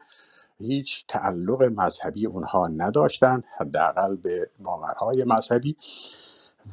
هیچ 0.59 1.05
تعلق 1.07 1.63
مذهبی 1.63 2.25
اونها 2.25 2.67
نداشتند 2.67 3.43
حداقل 3.57 4.15
به 4.15 4.49
باورهای 4.59 5.23
مذهبی. 5.23 5.75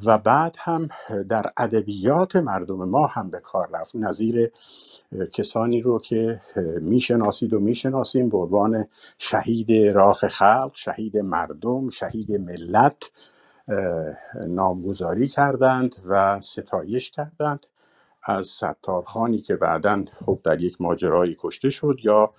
و 0.05 0.19
بعد 0.19 0.57
هم 0.59 0.89
در 1.29 1.47
ادبیات 1.57 2.37
مردم 2.37 2.89
ما 2.89 3.07
هم 3.07 3.31
به 3.31 3.41
کار 3.41 3.69
رفت. 3.73 3.97
نظیر 3.97 4.51
کسانی 5.33 5.81
رو 5.81 5.99
که 5.99 6.41
می‌شناسید 6.81 7.55
و 7.55 7.61
می‌شناسیم 7.61 8.29
به 8.29 8.39
عنوان 8.39 8.87
شهید 9.19 9.73
راه 9.95 10.15
خلق 10.15 10.73
شهید 10.75 11.17
مردم 11.19 11.91
شهید 11.91 12.33
ملت 12.33 13.11
نامگذاری 14.47 15.29
کردند 15.29 15.95
و 16.09 16.41
ستایش 16.41 17.11
کردند. 17.11 17.67
از 18.25 18.47
ستارخانی 18.47 19.41
که 19.41 19.57
بعدا 19.57 20.05
خب 20.27 20.39
در 20.45 20.61
یک 20.61 20.81
ماجرایی 20.81 21.37
کشته 21.41 21.71
شد 21.71 21.97
یا 22.03 22.35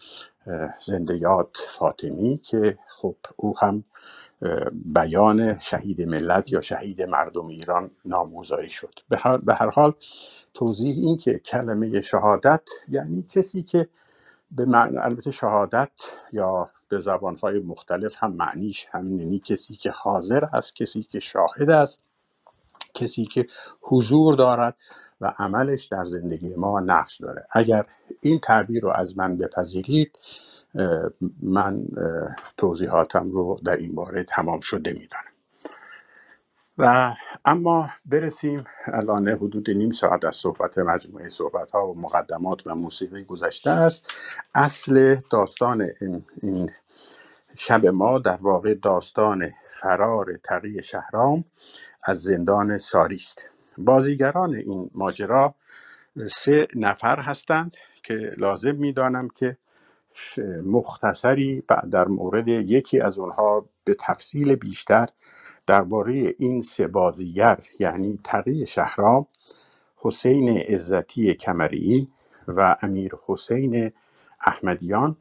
زنده 0.85 1.17
یاد 1.17 1.57
فاطمی 1.69 2.37
که 2.43 2.77
خب 2.87 3.15
او 3.35 3.59
هم 3.59 3.83
بیان 4.73 5.59
شهید 5.59 6.01
ملت 6.01 6.51
یا 6.51 6.61
شهید 6.61 7.01
مردم 7.01 7.47
ایران 7.47 7.91
نامگذاری 8.05 8.69
شد. 8.69 8.99
به 9.09 9.17
هر, 9.17 9.37
به 9.37 9.53
هر 9.55 9.69
حال 9.69 9.93
توضیح 10.53 10.95
این 10.95 11.17
که 11.17 11.39
کلمه 11.39 12.01
شهادت 12.01 12.61
یعنی 12.89 13.23
کسی 13.23 13.63
که 13.63 13.87
به 14.51 14.65
معنی 14.65 14.97
البته 14.97 15.31
شهادت 15.31 15.91
یا 16.33 16.69
به 16.89 16.99
زبانهای 16.99 17.59
مختلف 17.59 18.15
هم 18.17 18.33
معنیش 18.33 18.85
همین 18.91 19.19
یعنی 19.19 19.39
کسی 19.39 19.75
که 19.75 19.91
حاضر 19.91 20.45
است 20.45 20.75
کسی 20.75 21.03
که 21.03 21.19
شاهد 21.19 21.69
است 21.69 22.01
کسی 22.93 23.25
که 23.25 23.47
حضور 23.81 24.35
دارد. 24.35 24.75
و 25.23 25.33
عملش 25.39 25.85
در 25.85 26.05
زندگی 26.05 26.55
ما 26.55 26.79
نقش 26.79 27.21
داره. 27.21 27.47
اگر 27.51 27.85
این 28.21 28.39
تعبیر 28.39 28.83
رو 28.83 28.89
از 28.89 29.17
من 29.17 29.37
بپذیرید 29.37 30.19
من 31.41 31.85
توضیحاتم 32.57 33.31
رو 33.31 33.59
در 33.65 33.77
این 33.77 33.95
باره 33.95 34.23
تمام 34.23 34.59
شده 34.59 34.93
می‌دانم. 34.93 35.33
و 36.77 37.15
اما 37.45 37.89
برسیم 38.05 38.65
الان 38.85 39.27
حدود 39.27 39.69
نیم 39.69 39.91
ساعت 39.91 40.25
از 40.25 40.35
صحبت 40.35 40.77
مجموعه 40.77 41.29
صحبت 41.29 41.71
ها 41.71 41.87
و 41.87 42.01
مقدمات 42.01 42.67
و 42.67 42.75
موسیقی 42.75 43.23
گذشته 43.23 43.69
است. 43.69 44.13
اصل 44.55 45.15
داستان 45.31 45.89
این, 46.41 46.71
شب 47.55 47.85
ما 47.85 48.19
در 48.19 48.37
واقع 48.41 48.73
داستان 48.73 49.51
فرار 49.69 50.37
تقی 50.43 50.83
شهرام 50.83 51.45
از 52.03 52.21
زندان 52.23 52.77
ساری 52.77 53.15
است 53.15 53.49
بازیگران 53.77 54.55
این 54.55 54.89
ماجرا 54.95 55.55
سه 56.31 56.67
نفر 56.75 57.19
هستند 57.19 57.77
که 58.03 58.13
لازم 58.37 58.75
می‌دانم 58.75 59.27
که 59.29 59.57
مختصری 60.65 61.63
در 61.91 62.07
مورد 62.07 62.47
یکی 62.47 62.99
از 62.99 63.19
اونها 63.19 63.69
به 63.85 63.93
تفصیل 63.99 64.55
بیشتر 64.55 65.07
درباره 65.67 66.35
این 66.39 66.61
سه 66.61 66.87
بازیگر 66.87 67.59
یعنی 67.79 68.19
تقی 68.23 68.65
شهرام 68.65 69.27
حسین 69.97 70.49
عزتی 70.57 71.33
کمری 71.33 72.07
و 72.47 72.77
امیر 72.81 73.11
حسین 73.27 73.91
احمدیان 74.45 75.17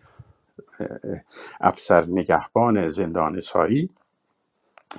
افسر 1.60 2.06
نگهبان 2.06 2.88
زندان 2.88 3.40
ساری 3.40 3.90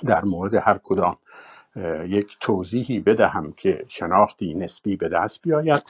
در 0.05 0.25
مورد 0.25 0.53
هر 0.55 0.79
کدام. 0.83 1.17
یک 2.07 2.37
توضیحی 2.41 2.99
بدهم 2.99 3.53
که 3.53 3.85
شناختی 3.89 4.53
نسبی 4.53 4.95
به 4.95 5.09
دست 5.09 5.41
بیاید 5.41 5.83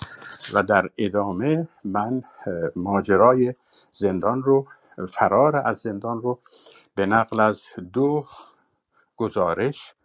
و 0.54 0.64
در 0.64 0.90
ادامه 0.98 1.68
من 1.84 2.24
ماجرای 2.76 3.56
زندان 3.92 4.44
رو 4.44 4.68
فرار 5.10 5.56
از 5.66 5.78
زندان 5.78 6.22
رو 6.22 6.40
به 6.96 7.06
نقل 7.06 7.40
از 7.40 7.66
دو 7.94 8.26
گزارش 9.18 9.96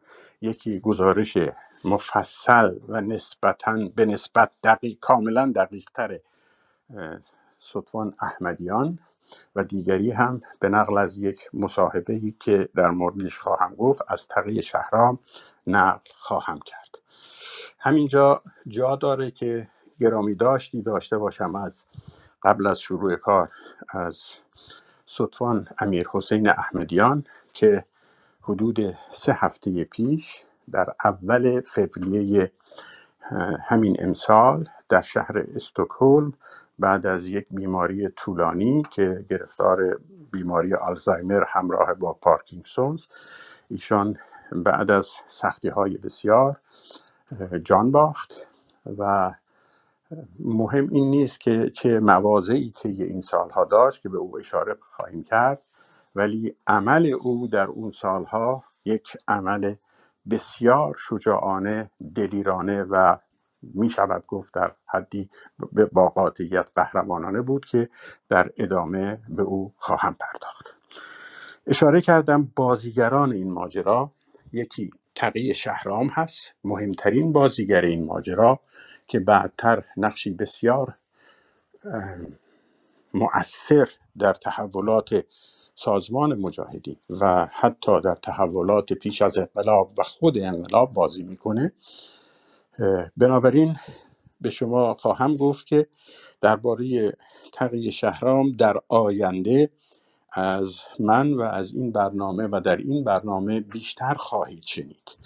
یکی 0.41 0.81
گزارش 0.81 1.39
مفصل 1.85 2.79
و 2.89 3.01
نسبتا 3.01 3.79
به 3.97 4.07
نسبت 4.07 4.51
دقیق 4.65 4.99
کاملا 5.01 5.53
دقیق 5.57 5.91
تر 5.95 6.21
احمدیان 8.23 8.99
و 9.57 9.65
دیگری 9.65 10.11
هم 10.11 10.41
به 10.61 10.69
نقل 10.69 10.99
از 10.99 11.19
یک 11.19 11.51
مصاحبه 11.55 12.35
که 12.41 12.69
در 12.77 12.91
موردش 12.91 13.39
خواهم 13.39 13.75
گفت 13.75 14.03
از 14.09 14.29
تقی 14.29 14.63
شهرام 14.63 15.19
نقل 15.69 16.11
خواهم 16.19 16.59
کرد. 16.67 16.99
همینجا 17.79 18.43
جا 18.69 18.97
داره 18.97 19.31
که 19.31 19.69
گرامی 20.01 20.35
داشتی 20.35 20.83
داشته 20.83 21.19
باشم 21.19 21.55
از 21.57 21.87
قبل 22.43 22.67
از 22.67 22.81
شروع 22.81 23.17
کار 23.17 23.51
از 23.91 24.23
سطفان 25.07 25.69
امیر 25.79 26.09
حسین 26.13 26.49
احمدیان 26.51 27.25
که 27.53 27.85
حدود 28.43 28.81
سه 29.11 29.33
هفته 29.39 29.85
پیش 29.85 30.43
در 30.73 30.95
اول 31.05 31.61
فوریه 31.61 32.53
همین 33.69 33.97
امسال 34.01 34.69
در 34.89 35.03
شهر 35.03 35.45
استکهلم 35.57 36.33
بعد 36.79 37.07
از 37.07 37.27
یک 37.27 37.47
بیماری 37.51 38.09
طولانی 38.09 38.83
که 38.91 39.27
گرفتار 39.31 40.01
بیماری 40.33 40.75
آلزایمر 40.75 41.45
همراه 41.49 41.95
با 41.95 42.15
پارکینسونز 42.15 43.07
ایشان 43.71 44.19
بعد 44.53 44.91
از 44.91 45.09
سختی 45.29 45.69
های 45.69 45.97
بسیار 45.97 46.61
جان 47.65 47.93
باخت 47.93 48.47
و 48.99 49.33
مهم 50.39 50.89
این 50.91 51.11
نیست 51.11 51.41
که 51.41 51.71
چه 51.71 52.01
مواضعی 52.01 52.73
طی 52.77 53.03
این 53.03 53.21
سالها 53.21 53.65
داشت 53.65 54.03
که 54.03 54.09
به 54.09 54.19
او 54.19 54.39
اشاره 54.39 54.77
خواهیم 54.81 55.23
کرد 55.23 55.63
ولی 56.15 56.57
عمل 56.67 57.07
او 57.07 57.47
در 57.47 57.67
اون 57.67 57.91
سالها 57.91 58.65
یک 58.85 59.17
عمل 59.29 59.75
بسیار 60.31 60.97
شجاعانه 60.99 61.91
دلیرانه 62.15 62.83
و 62.83 63.17
می 63.63 63.91
شود 63.91 64.25
گفت 64.27 64.55
در 64.55 64.73
حدی 64.87 65.31
با 65.93 66.09
قاطعیت 66.09 66.71
قهرمانانه 66.75 67.41
بود 67.41 67.65
که 67.65 67.89
در 68.29 68.51
ادامه 68.57 69.21
به 69.29 69.43
او 69.43 69.75
خواهم 69.77 70.17
پرداخت. 70.21 70.75
اشاره 71.67 72.01
کردم 72.01 72.53
بازیگران 72.57 73.33
این 73.33 73.53
ماجرا 73.53 74.11
یکی 74.53 74.91
تقی 75.15 75.55
شهرام 75.55 76.09
هست 76.09 76.55
مهمترین 76.65 77.33
بازیگر 77.33 77.81
این 77.81 78.05
ماجرا 78.05 78.61
که 79.09 79.21
بعدتر 79.21 79.85
نقشی 79.97 80.31
بسیار 80.31 80.95
مؤثر 83.15 83.89
در 84.19 84.35
تحولات 84.35 85.25
سازمان 85.75 86.35
مجاهدین 86.41 86.97
و 87.11 87.49
حتی 87.53 88.01
در 88.01 88.15
تحولات 88.15 88.93
پیش 88.93 89.23
از 89.23 89.39
انقلاب 89.39 89.93
و 89.99 90.03
خود 90.03 90.39
انقلاب 90.39 90.93
بازی 90.93 91.23
می‌کنه. 91.23 91.73
بنابراین 93.17 93.77
به 94.41 94.51
شما 94.51 94.95
خواهم 94.95 95.37
گفت 95.37 95.67
که 95.67 95.87
درباره 96.41 97.13
تقی 97.53 97.93
شهرام 97.93 98.53
در 98.53 98.77
آینده 98.89 99.71
از 100.33 100.81
من 100.99 101.35
و 101.35 101.43
از 101.43 101.73
این 101.73 101.93
برنامه 101.93 102.49
و 102.53 102.61
در 102.65 102.77
این 102.77 103.05
برنامه 103.05 103.61
بیشتر 103.61 104.15
خواهید 104.15 104.65
شنید. 104.65 105.19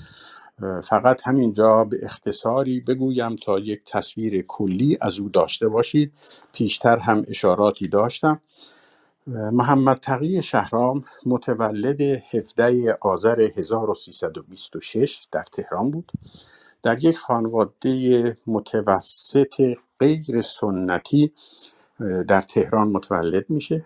فقط 0.84 1.20
همینجا 1.24 1.84
به 1.84 1.98
اختصاری 2.02 2.80
بگویم 2.80 3.36
تا 3.36 3.58
یک 3.58 3.82
تصویر 3.86 4.42
کلی 4.42 4.98
از 5.00 5.18
او 5.18 5.28
داشته 5.28 5.68
باشید. 5.68 6.12
پیشتر 6.52 6.98
هم 6.98 7.24
اشاراتی 7.28 7.88
داشتم. 7.88 8.40
محمد 9.26 9.96
تقی 9.96 10.42
شهرام 10.42 11.04
متولد 11.26 12.00
17 12.00 12.98
آذر 13.00 13.40
1326 13.56 15.26
در 15.32 15.44
تهران 15.52 15.90
بود. 15.90 16.12
در 16.82 17.04
یک 17.04 17.18
خانواده 17.18 18.36
متوسط 18.46 19.76
غیر 20.00 20.42
سنتی 20.42 21.32
در 22.28 22.40
تهران 22.40 22.88
متولد 22.88 23.50
میشه. 23.50 23.84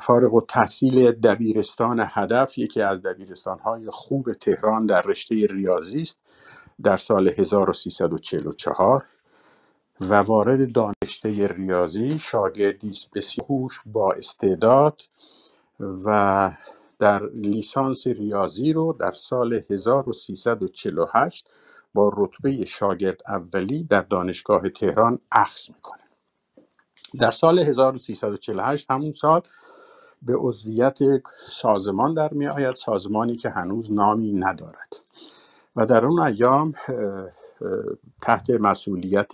فارغ 0.00 0.34
و 0.34 0.40
تحصیل 0.40 1.12
دبیرستان 1.12 2.04
هدف 2.08 2.58
یکی 2.58 2.82
از 2.82 3.02
دبیرستان 3.02 3.58
های 3.58 3.86
خوب 3.90 4.32
تهران 4.32 4.86
در 4.86 5.02
رشته 5.02 5.34
ریاضی 5.34 6.02
است 6.02 6.18
در 6.82 6.96
سال 6.96 7.28
1344 7.28 9.04
و 10.00 10.14
وارد 10.14 10.72
دانشته 10.72 11.46
ریاضی 11.46 12.18
شاگردی 12.18 12.90
است 12.90 13.10
بسیار 13.14 13.46
هوش 13.48 13.80
با 13.86 14.12
استعداد 14.12 15.02
و 15.80 16.50
در 16.98 17.26
لیسانس 17.26 18.06
ریاضی 18.06 18.72
رو 18.72 18.96
در 19.00 19.10
سال 19.10 19.62
1348 19.70 21.48
با 21.94 22.12
رتبه 22.16 22.64
شاگرد 22.64 23.20
اولی 23.28 23.84
در 23.84 24.00
دانشگاه 24.00 24.68
تهران 24.68 25.18
اخذ 25.32 25.68
می‌کنه. 25.70 25.99
در 27.18 27.30
سال 27.30 27.58
1348 27.58 28.90
همون 28.90 29.12
سال 29.12 29.42
به 30.22 30.36
عضویت 30.36 30.98
سازمان 31.48 32.14
در 32.14 32.32
می 32.32 32.46
آید 32.46 32.76
سازمانی 32.76 33.36
که 33.36 33.50
هنوز 33.50 33.92
نامی 33.92 34.32
ندارد. 34.32 34.96
و 35.76 35.86
در 35.86 36.06
اون 36.06 36.20
ایام 36.20 36.74
تحت 38.22 38.50
مسئولیت 38.50 39.32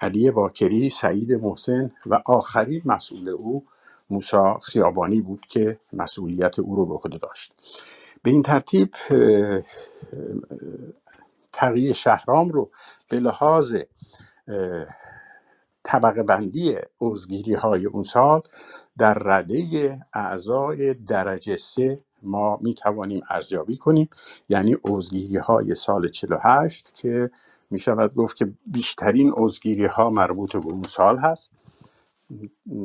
علی 0.00 0.30
باکری 0.30 0.90
سعید 0.90 1.32
محسن 1.32 1.90
و 2.06 2.22
آخرین 2.26 2.82
مسئول 2.84 3.28
او 3.28 3.64
موسا 4.10 4.58
خیابانی 4.58 5.20
بود 5.20 5.46
که 5.48 5.80
مسئولیت 5.92 6.58
او 6.58 6.76
رو 6.76 6.86
به 6.86 6.94
عهده 6.94 7.18
داشت. 7.18 7.52
به 8.22 8.30
این 8.30 8.42
ترتیب 8.42 8.94
تقیی 11.52 11.94
شهرام 11.94 12.48
رو 12.48 12.70
به 13.08 13.20
لحاظ 13.20 13.76
طبقه 15.88 16.22
بندی 16.22 16.76
عضوگیری 17.00 17.54
های 17.54 17.86
اون 17.86 18.02
سال 18.02 18.40
در 18.98 19.14
رده 19.14 20.00
اعضای 20.12 20.94
درجه 20.94 21.56
سه 21.56 22.00
ما 22.22 22.58
می 22.62 22.74
توانیم 22.74 23.22
ارزیابی 23.30 23.76
کنیم. 23.76 24.08
یعنی 24.48 24.76
عضوگیری 24.84 25.36
های 25.36 25.74
سال 25.74 26.08
48 26.08 26.94
که 26.94 27.30
می 27.70 27.78
شود 27.78 28.14
گفت 28.14 28.36
که 28.36 28.52
بیشترین 28.66 29.32
عضوگیری 29.36 29.86
ها 29.86 30.10
مربوط 30.10 30.56
به 30.56 30.66
اون 30.66 30.82
سال 30.82 31.18
هست. 31.18 31.52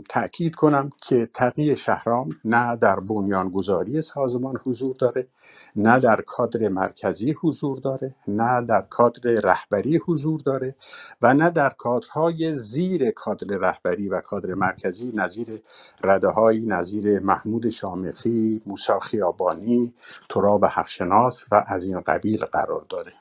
تأکید 0.10 0.56
کنم 0.56 0.90
که 1.02 1.30
تقی 1.34 1.76
شهرام 1.76 2.30
نه 2.46 2.76
در 2.76 3.00
بنیانگذاری 3.00 4.02
سازمان 4.02 4.58
حضور 4.66 4.96
داره 5.00 5.28
نه 5.76 6.00
در 6.00 6.22
کادر 6.22 6.70
مرکزی 6.70 7.32
حضور 7.32 7.80
داره 7.80 8.16
نه 8.28 8.62
در 8.62 8.82
کادر 8.90 9.30
رهبری 9.44 9.98
حضور 9.98 10.40
داره 10.42 10.76
و 11.22 11.34
نه 11.34 11.50
در 11.50 11.70
کادرهای 11.70 12.56
زیر 12.56 13.12
کادر 13.12 13.58
رهبری 13.58 14.10
و 14.10 14.22
کادر 14.22 14.54
مرکزی 14.54 15.12
نظیر 15.16 15.62
رده 16.04 16.28
های 16.28 16.66
نظیر 16.66 17.20
محمود 17.20 17.70
شامخی، 17.70 18.62
موسی 18.66 18.94
خیابانی، 19.02 19.94
تراب 20.30 20.66
هفشناس 20.70 21.46
و 21.52 21.64
از 21.68 21.86
این 21.86 22.00
قبیل 22.00 22.46
قرار 22.46 22.86
داره. 22.90 23.14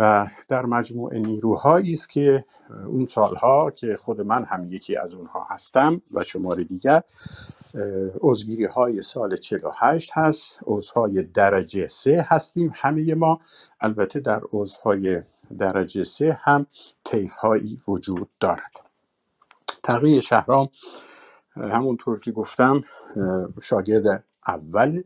و 0.00 0.26
در 0.48 0.66
مجموع 0.66 1.18
نیروهایی 1.18 1.92
است 1.92 2.10
که 2.10 2.44
اون 2.86 3.06
سالها 3.06 3.70
که 3.70 3.96
خود 3.96 4.20
من 4.20 4.44
هم 4.44 4.72
یکی 4.72 4.96
از 4.96 5.14
اونها 5.14 5.46
هستم 5.50 6.02
و 6.12 6.24
شمار 6.24 6.62
دیگر 6.62 7.02
عضوگیری 8.20 8.64
های 8.64 9.02
سال 9.02 9.36
48 9.36 10.10
هست 10.14 10.60
عضوهای 10.66 11.22
درجه 11.22 11.86
سه 11.86 12.26
هستیم 12.28 12.72
همه 12.74 13.14
ما. 13.14 13.40
البته 13.80 14.20
در 14.20 14.40
عضوهای 14.52 15.22
درجه 15.58 16.04
سه 16.04 16.38
هم 16.42 16.66
طیف 17.04 17.34
هایی 17.34 17.82
وجود 17.88 18.28
دارد. 18.40 18.80
تقیی 19.82 20.22
شهرام 20.22 20.68
همونطور 21.56 22.20
که 22.20 22.32
گفتم 22.32 22.84
شاگرد 23.62 24.24
اول 24.46 25.02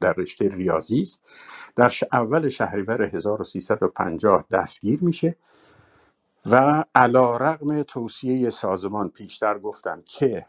در 0.00 0.12
رشته 0.12 0.48
ریاضی 0.48 1.00
است. 1.00 1.22
در 1.76 1.92
اول 2.12 2.48
شهریور 2.48 3.02
1350 3.02 4.44
دستگیر 4.50 5.04
میشه 5.04 5.36
و 6.50 6.84
علا 6.94 7.36
رقم 7.36 7.82
توصیه 7.82 8.50
سازمان 8.50 9.08
پیشتر 9.10 9.58
گفتم 9.58 10.02
که 10.06 10.46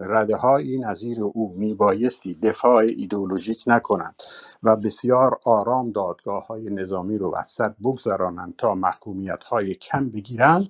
رده 0.00 0.36
های 0.36 0.78
نظیر 0.78 1.22
او 1.22 1.54
میبایستی 1.56 2.34
دفاع 2.34 2.76
ایدئولوژیک 2.76 3.64
نکنند 3.66 4.14
و 4.62 4.76
بسیار 4.76 5.40
آرام 5.44 5.92
دادگاه 5.92 6.46
های 6.46 6.70
نظامی 6.70 7.18
رو 7.18 7.34
وسط 7.36 7.72
بگذرانند 7.84 8.54
تا 8.58 8.74
محکومیت 8.74 9.44
های 9.44 9.74
کم 9.74 10.08
بگیرند. 10.10 10.68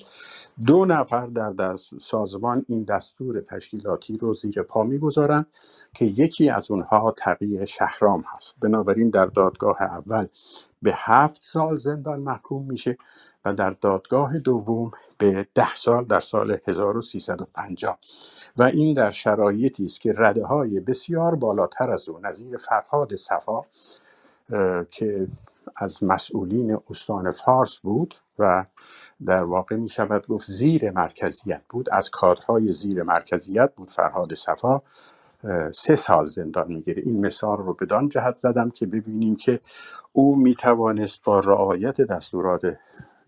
دو 0.67 0.85
نفر 0.85 1.27
در, 1.27 1.51
در 1.51 1.77
سازمان 2.01 2.65
این 2.69 2.85
دستور 2.85 3.41
تشکیلاتی 3.41 4.17
رو 4.17 4.35
زیر 4.35 4.63
پا 4.63 4.83
می‌گذارند 4.85 5.47
که 5.95 6.05
یکی 6.05 6.51
از 6.51 6.71
اونها 6.71 7.15
تقیه 7.19 7.65
شهرام 7.65 8.25
هست. 8.37 8.57
بنابراین 8.61 9.11
در 9.11 9.27
دادگاه 9.27 9.83
اول 9.83 10.27
به 10.83 10.93
هفت 10.97 11.43
سال 11.43 11.77
زندان 11.77 12.21
محکوم 12.21 12.67
میشه 12.67 12.99
و 13.45 13.55
در 13.55 13.71
دادگاه 13.71 14.39
دوم 14.39 14.91
به 15.19 15.49
ده 15.55 15.75
سال 15.75 16.05
در 16.05 16.21
سال 16.21 16.59
1350 16.67 17.99
و 18.57 18.63
این 18.63 18.95
در 18.95 19.11
شرایطی 19.11 19.85
است 19.85 20.01
که 20.01 20.15
رده 20.17 20.45
های 20.47 20.81
بسیار 20.81 21.35
بالاتر 21.35 21.91
از 21.91 22.09
او 22.09 22.19
نظیر 22.19 22.57
فرهاد 22.57 23.17
صفا 23.17 23.63
که 24.91 25.29
از 25.77 26.05
مسئولین 26.05 26.79
استان 26.91 27.31
فارس 27.31 27.79
بود 27.79 28.15
و 28.39 28.65
در 29.27 29.45
واقع 29.45 29.77
می 29.77 29.89
شود 29.89 30.27
گفت 30.27 30.47
زیر 30.51 30.91
مرکزیت 30.91 31.63
بود 31.69 31.89
از 31.93 32.11
کادرهای 32.11 32.69
زیر 32.69 33.03
مرکزیت 33.03 33.75
بود 33.75 33.91
فرهاد 33.91 34.35
صفا. 34.35 34.83
سه 35.73 35.97
سال 35.97 36.27
زندان 36.27 36.73
می‌گیره. 36.73 37.03
این 37.07 37.27
مثال 37.27 37.59
رو 37.59 37.75
بدان 37.75 38.09
جهت 38.09 38.37
زدم 38.37 38.71
که 38.71 38.87
ببینیم 38.87 39.37
که 39.37 39.61
او 40.13 40.37
می 40.37 40.55
توانست 40.55 41.23
با 41.25 41.41
رعایت 41.41 42.01
دستورات 42.01 42.77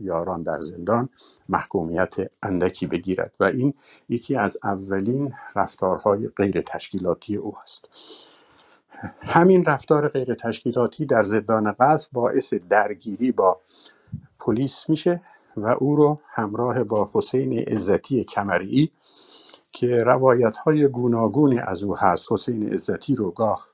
یاران 0.00 0.42
در 0.42 0.60
زندان 0.60 1.08
محکومیت 1.48 2.14
اندکی 2.42 2.86
بگیرد 2.86 3.32
و 3.40 3.44
این 3.44 3.74
یکی 4.08 4.36
از 4.36 4.58
اولین 4.64 5.34
رفتارهای 5.56 6.28
غیر 6.28 6.60
تشکیلاتی 6.60 7.36
او 7.36 7.54
است. 7.62 7.88
همین 9.20 9.64
رفتار 9.64 10.08
غیر 10.08 10.34
تشکیلاتی 10.34 11.06
در 11.06 11.22
زندان 11.22 11.72
قصد 11.72 12.08
باعث 12.12 12.54
درگیری 12.54 13.32
با 13.32 13.60
پلیس 14.40 14.88
میشه 14.88 15.20
و 15.56 15.66
او 15.66 15.96
رو 15.96 16.18
همراه 16.28 16.84
با 16.84 17.10
حسین 17.12 17.58
عزتی 17.58 18.24
کمری 18.24 18.92
که 19.72 19.86
روایت 19.86 20.56
های 20.56 20.88
گوناگونی 20.88 21.58
از 21.58 21.84
او 21.84 21.96
هست. 21.96 22.32
حسین 22.32 22.72
عزتی 22.72 23.16
رو 23.16 23.30
گاه 23.30 23.68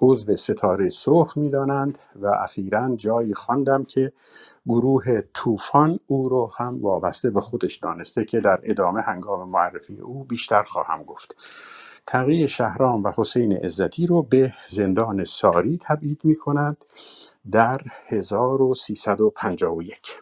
عضو 0.00 0.36
ستاره 0.36 0.90
سرخ 0.90 1.36
می‌دانند 1.36 1.98
و 2.22 2.26
اخیرا 2.26 2.96
جایی 2.96 3.34
خواندم 3.34 3.84
که 3.84 4.12
گروه 4.66 5.20
طوفان 5.34 5.98
او 6.06 6.28
رو 6.28 6.50
هم 6.56 6.82
وابسته 6.82 7.30
به 7.30 7.40
خودش 7.40 7.76
دانسته 7.76 8.24
که 8.24 8.40
در 8.40 8.60
ادامه 8.62 9.00
هنگام 9.00 9.50
معرفی 9.50 10.00
او 10.00 10.24
بیشتر 10.24 10.62
خواهم 10.62 11.02
گفت. 11.02 11.36
تقی 12.06 12.48
شهرام 12.48 13.04
و 13.04 13.12
حسین 13.16 13.52
عزتی 13.52 14.06
رو 14.06 14.22
به 14.22 14.52
زندان 14.68 15.24
ساری 15.24 15.78
تبعید 15.82 16.20
می 16.24 16.36
کند 16.36 16.84
در 17.52 17.80
1351 18.06 20.20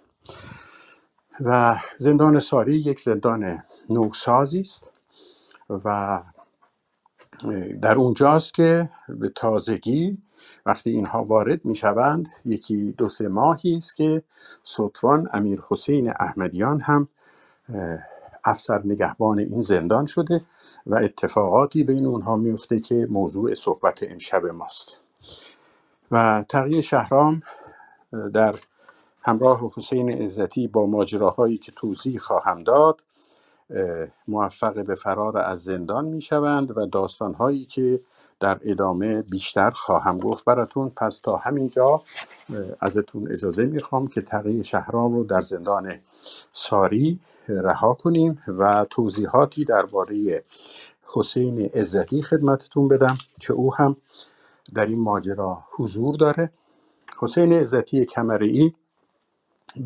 و 1.40 1.76
زندان 1.98 2.38
ساری 2.38 2.76
یک 2.76 3.00
زندان 3.00 3.62
نوسازی 3.90 4.60
است 4.60 4.90
و 5.70 6.20
در 7.82 7.94
اونجاست 7.94 8.54
که 8.54 8.88
به 9.08 9.28
تازگی 9.28 10.18
وقتی 10.66 10.90
اینها 10.90 11.24
وارد 11.24 11.64
می 11.64 11.74
شوند 11.74 12.28
یکی 12.44 12.94
دو 12.98 13.08
سه 13.08 13.28
ماهی 13.28 13.76
است 13.76 13.96
که 13.96 14.22
سلطان 14.62 15.28
امیر 15.32 15.62
حسین 15.68 16.10
احمدیان 16.20 16.80
هم 16.80 17.08
افسر 18.44 18.82
نگهبان 18.84 19.38
این 19.38 19.60
زندان 19.60 20.06
شده 20.06 20.42
و 20.86 20.94
اتفاقاتی 20.94 21.84
بین 21.84 22.06
اونها 22.06 22.36
میفته 22.36 22.80
که 22.80 23.06
موضوع 23.10 23.54
صحبت 23.54 23.98
امشب 24.02 24.46
ماست. 24.46 24.96
و 26.10 26.44
تقیی 26.48 26.82
شهرام 26.82 27.42
در 28.32 28.54
همراه 29.22 29.72
حسین 29.76 30.10
عزتی 30.10 30.68
با 30.68 30.86
ماجراهایی 30.86 31.58
که 31.58 31.72
توضیح 31.76 32.18
خواهم 32.18 32.62
داد 32.62 33.00
موفق 34.28 34.84
به 34.84 34.94
فرار 34.94 35.38
از 35.38 35.64
زندان 35.64 36.04
می 36.04 36.20
شوند 36.20 36.78
و 36.78 36.86
داستانهایی 36.86 37.64
که 37.64 38.00
در 38.40 38.60
ادامه 38.62 39.22
بیشتر 39.22 39.70
خواهم 39.70 40.18
گفت 40.18 40.44
براتون. 40.44 40.90
پس 40.90 41.18
تا 41.18 41.36
همینجا 41.36 42.02
ازتون 42.80 43.32
اجازه 43.32 43.66
می‌خوام 43.66 44.06
که 44.08 44.20
تقیی 44.20 44.64
شهرام 44.64 45.14
رو 45.14 45.24
در 45.24 45.40
زندان 45.40 46.00
ساری 46.52 47.18
رها 47.48 47.94
کنیم 47.94 48.42
و 48.48 48.86
توضیحاتی 48.90 49.64
درباره 49.64 50.44
حسین 51.14 51.60
عزتی 51.60 52.22
خدمتتون 52.22 52.88
بدم 52.88 53.16
که 53.40 53.52
او 53.52 53.74
هم 53.74 53.96
در 54.74 54.86
این 54.86 55.02
ماجرا 55.02 55.64
حضور 55.76 56.16
داره. 56.16 56.50
حسین 57.18 57.52
عزتی 57.52 58.04
کمری 58.04 58.74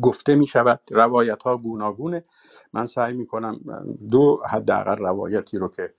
گفته 0.01 0.35
می 0.35 0.47
شود 0.47 0.81
روایت 0.91 1.43
ها 1.43 1.57
گوناگونه. 1.57 2.23
من 2.73 2.85
سعی 2.85 3.13
می 3.13 3.25
کنم 3.25 3.59
دو 4.11 4.41
حداقل 4.51 4.97
روایتی 4.97 5.57
رو 5.57 5.69
که 5.69 5.93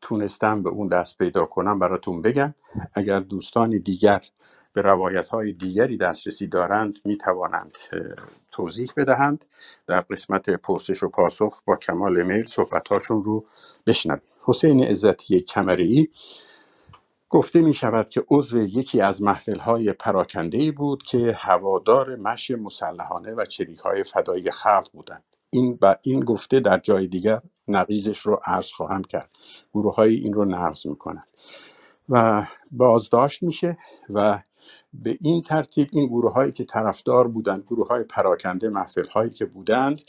تونستم 0.00 0.62
به 0.62 0.70
اون 0.70 0.88
دست 0.88 1.18
پیدا 1.18 1.44
کنم 1.46 1.78
براتون 1.78 2.22
بگم. 2.22 2.54
اگر 2.94 3.20
دوستان 3.20 3.78
دیگر 3.78 4.22
به 4.72 4.82
روایت 4.82 5.28
های 5.28 5.52
دیگری 5.52 5.96
دسترسی 5.98 6.46
دارند 6.46 6.94
می 7.04 7.16
توانند 7.18 7.78
توضیح 8.52 8.90
بدهند. 8.96 9.44
در 9.86 10.00
قسمت 10.00 10.50
پرسش 10.50 11.02
و 11.02 11.08
پاسخ 11.08 11.62
با 11.66 11.76
کمال 11.76 12.22
میل 12.22 12.46
صحبتهاشون 12.46 13.22
رو 13.22 13.44
بشنویم. 13.86 14.22
حسین 14.44 14.84
عزتی 14.84 15.40
کمری 15.40 16.10
گفته 17.28 17.60
می 17.60 17.74
شود 17.74 18.08
که 18.08 18.24
عضو 18.30 18.58
یکی 18.58 19.00
از 19.00 19.22
محفل 19.22 19.58
های 19.58 19.92
پراکنده 19.92 20.58
ای 20.58 20.70
بود 20.70 21.02
که 21.02 21.32
هوادار 21.36 22.16
مشی 22.16 22.54
مسلحانه 22.54 23.34
و 23.34 23.44
چریک 23.44 23.78
های 23.78 24.02
فدایی 24.02 24.50
خلق 24.50 24.88
بودند. 24.92 25.24
این 25.50 25.78
و 25.82 25.96
این 26.02 26.20
گفته 26.20 26.60
در 26.60 26.78
جای 26.78 27.06
دیگر 27.06 27.40
نقیزش 27.68 28.18
رو 28.18 28.40
عرض 28.44 28.72
خواهم 28.72 29.02
کرد. 29.02 29.30
گروه 29.74 29.94
های 29.94 30.14
این 30.14 30.32
رو 30.32 30.44
نقض 30.44 30.86
می‌کنن 30.86 31.24
و 32.08 32.46
بازداشت 32.70 33.42
میشه 33.42 33.78
و 34.10 34.42
به 34.92 35.18
این 35.20 35.42
ترتیب 35.42 35.88
این 35.92 36.06
گروه 36.06 36.32
هایی 36.32 36.52
که 36.52 36.64
طرفدار 36.64 37.28
بودند 37.28 37.64
گروه 37.66 37.88
های 37.88 38.02
پراکنده 38.04 38.68
محفل 38.68 39.08
هایی 39.08 39.30
که 39.30 39.46
بودند 39.46 40.00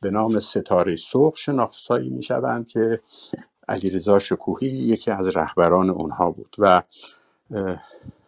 به 0.00 0.10
نام 0.10 0.40
ستاره 0.40 0.96
صبح 0.96 1.36
شناسایی 1.36 2.10
می‌شوند 2.10 2.66
که 2.66 3.00
علیرضا 3.70 4.18
شکوهی 4.18 4.68
یکی 4.68 5.10
از 5.10 5.36
رهبران 5.36 5.90
اونها 5.90 6.30
بود 6.30 6.56
و 6.58 6.82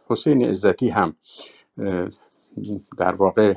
حسین 0.09 0.45
عزتی 0.45 0.89
هم 0.89 1.17
در 2.99 3.15
واقع 3.15 3.55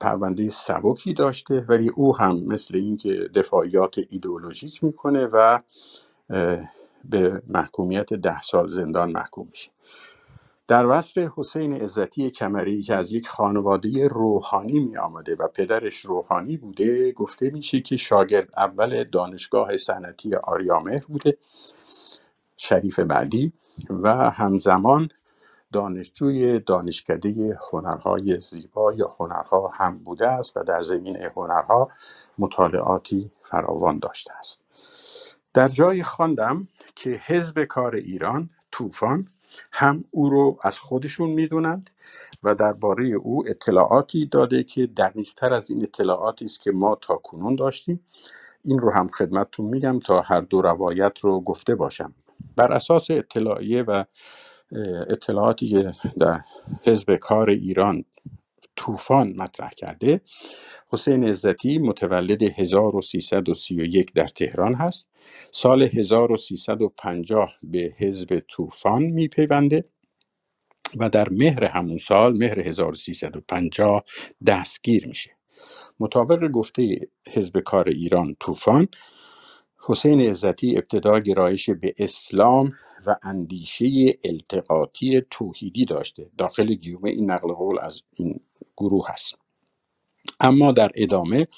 پرونده 0.00 0.48
سبکی 0.50 1.14
داشته 1.14 1.60
ولی 1.68 1.90
او 1.90 2.16
هم 2.16 2.44
مثل 2.44 2.76
اینکه 2.76 3.30
دفاعیات 3.34 3.94
ایدئولوژیک 4.10 4.84
می‌کنه 4.84 5.26
و 5.26 5.60
به 7.04 7.42
محکومیت 7.48 8.14
ده 8.14 8.42
سال 8.42 8.68
زندان 8.68 9.12
محکوم 9.12 9.48
میشه. 9.50 9.70
در 10.68 10.86
وصف 10.86 11.18
حسین 11.18 11.72
عزتی 11.72 12.30
کمری 12.30 12.82
که 12.82 12.96
از 12.96 13.12
یک 13.12 13.28
خانواده 13.28 14.08
روحانی 14.08 14.80
می 14.80 14.96
آمده 14.96 15.36
و 15.36 15.48
پدرش 15.48 16.00
روحانی 16.00 16.56
بوده 16.56 17.12
گفته 17.12 17.50
میشه 17.50 17.80
که 17.80 17.96
شاگرد 17.96 18.50
اول 18.56 19.04
دانشگاه 19.04 19.76
صنعتی 19.76 20.34
آریامهر 20.34 21.04
بوده 21.08 21.38
شریف 22.56 22.98
بعدی 22.98 23.52
و 23.90 24.30
همزمان 24.30 25.08
دانشجوی 25.72 26.60
دانشکده 26.60 27.58
هنرهای 27.72 28.40
زیبا 28.50 28.92
یا 28.92 29.16
هنرها 29.20 29.72
هم 29.74 29.98
بوده 29.98 30.28
است 30.28 30.56
و 30.56 30.62
در 30.64 30.82
زمینه 30.82 31.32
هنرها 31.36 31.90
مطالعاتی 32.38 33.30
فراوان 33.42 33.98
داشته 33.98 34.32
است. 34.38 34.64
در 35.54 35.68
جایی 35.68 36.02
خواندم 36.02 36.68
که 36.94 37.10
حزب 37.10 37.64
کار 37.64 37.94
ایران 37.94 38.50
طوفان 38.72 39.28
هم 39.72 40.04
او 40.10 40.30
رو 40.30 40.58
از 40.62 40.78
خودشون 40.78 41.30
می‌دونند 41.30 41.90
و 42.42 42.54
درباره 42.54 43.06
او 43.06 43.48
اطلاعاتی 43.48 44.26
داده 44.26 44.62
که 44.62 44.86
دقیق 44.86 45.28
تر 45.36 45.52
از 45.52 45.70
این 45.70 45.82
اطلاعاتی 45.82 46.44
است 46.44 46.60
که 46.60 46.72
ما 46.72 46.98
تا 47.00 47.16
کنون 47.16 47.56
داشتیم. 47.56 48.00
این 48.64 48.78
رو 48.78 48.90
هم 48.90 49.08
خدمتتون 49.08 49.66
میگم 49.66 49.98
تا 49.98 50.20
هر 50.20 50.40
دو 50.40 50.62
روایت 50.62 51.18
رو 51.20 51.40
گفته 51.40 51.74
باشم. 51.74 52.14
بر 52.56 52.72
اساس 52.72 53.10
اطلاعیه 53.10 53.82
و 53.82 54.04
اطلاعاتی 55.08 55.68
که 55.68 55.92
در 56.18 56.40
حزب 56.82 57.16
کار 57.16 57.50
ایران 57.50 58.04
طوفان 58.76 59.34
مطرح 59.36 59.70
کرده 59.70 60.20
حسین 60.88 61.28
عزتی 61.28 61.78
متولد 61.78 62.42
1331 62.42 64.12
در 64.14 64.26
تهران 64.26 64.74
هست. 64.74 65.08
سال 65.52 65.82
1350 65.82 67.54
به 67.62 67.94
حزب 67.98 68.42
طوفان 68.48 69.02
میپیونده 69.02 69.84
و 70.96 71.08
در 71.10 71.28
مهر 71.28 71.64
همون 71.64 71.98
سال 71.98 72.38
مهر 72.38 72.60
1350 72.60 74.04
دستگیر 74.46 75.06
میشه. 75.06 75.30
مطابق 76.00 76.48
گفته 76.50 77.08
حزب 77.28 77.58
کار 77.60 77.88
ایران 77.88 78.36
طوفان 78.40 78.88
حسین 79.86 80.20
عزتی 80.20 80.76
ابتدا 80.76 81.18
گرایش 81.18 81.70
به 81.70 81.94
اسلام 81.98 82.72
و 83.06 83.16
اندیشه 83.22 83.86
التقاطی 84.24 85.22
توحیدی 85.30 85.84
داشته. 85.84 86.30
داخل 86.38 86.74
گیومه 86.74 87.10
این 87.10 87.30
نقل 87.30 87.52
قول 87.52 87.78
از 87.78 88.02
این 88.14 88.40
گروه 88.76 89.06
هست. 89.10 89.43
اما 90.40 90.72
در 90.72 90.92
ادامه 90.94 91.48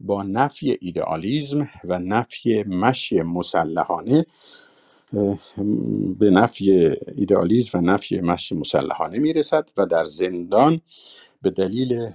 با 0.00 0.22
نفی 0.22 0.78
ایدئالیزم 0.80 1.70
و 1.84 1.98
نفی 1.98 2.62
مشی 2.62 3.22
مسلحانه 3.22 4.26
به 6.18 6.30
نفی 6.30 6.72
ایدئالیزم 7.16 7.78
و 7.78 7.82
نفی 7.82 8.20
مشی 8.20 8.54
مسلحانه 8.54 9.18
می‌رسد 9.18 9.70
و 9.76 9.86
در 9.86 10.04
زندان 10.04 10.80
به 11.42 11.50
دلیل 11.50 12.10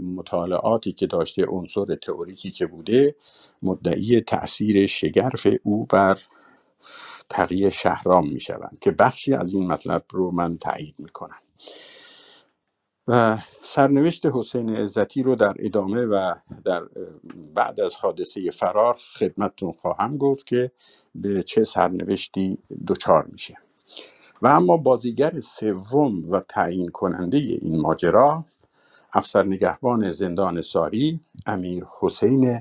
مطالعاتی 0.00 0.92
که 0.92 1.06
داشته 1.06 1.46
عنصر 1.46 1.96
تئوریکی 1.96 2.50
که 2.50 2.66
بوده 2.66 3.16
مدعی 3.62 4.20
تاثیر 4.20 4.86
شگرف 4.86 5.46
او 5.64 5.86
بر 5.86 6.18
تقیه 7.30 7.70
شهرام 7.70 8.28
می 8.28 8.40
شوند 8.40 8.78
که 8.80 8.90
بخشی 8.90 9.34
از 9.34 9.54
این 9.54 9.66
مطلب 9.72 10.04
رو 10.10 10.30
من 10.30 10.58
تایید 10.58 10.96
می 10.98 11.08
کنم 11.08 11.38
و 13.10 13.38
سرنوشت 13.62 14.26
حسین 14.26 14.76
عزتی 14.76 15.22
رو 15.22 15.36
در 15.36 15.54
ادامه 15.58 16.06
و 16.06 16.34
در 16.64 16.82
بعد 17.54 17.80
از 17.80 17.96
حادثه 17.96 18.50
فرار 18.50 18.94
خدمتتون 19.18 19.72
خواهم 19.72 20.16
گفت 20.16 20.46
که 20.46 20.70
به 21.14 21.42
چه 21.42 21.64
سرنوشتی 21.64 22.58
دچار 22.88 23.26
میشه. 23.32 23.56
و 24.42 24.46
اما 24.48 24.76
بازیگر 24.76 25.40
سوم 25.40 26.30
و 26.30 26.40
تعیین 26.40 26.88
کننده 26.88 27.36
این 27.36 27.80
ماجرا 27.80 28.44
افسر 29.12 29.42
نگهبان 29.42 30.10
زندان 30.10 30.62
ساری 30.62 31.20
امیر 31.46 31.86
حسین 32.00 32.60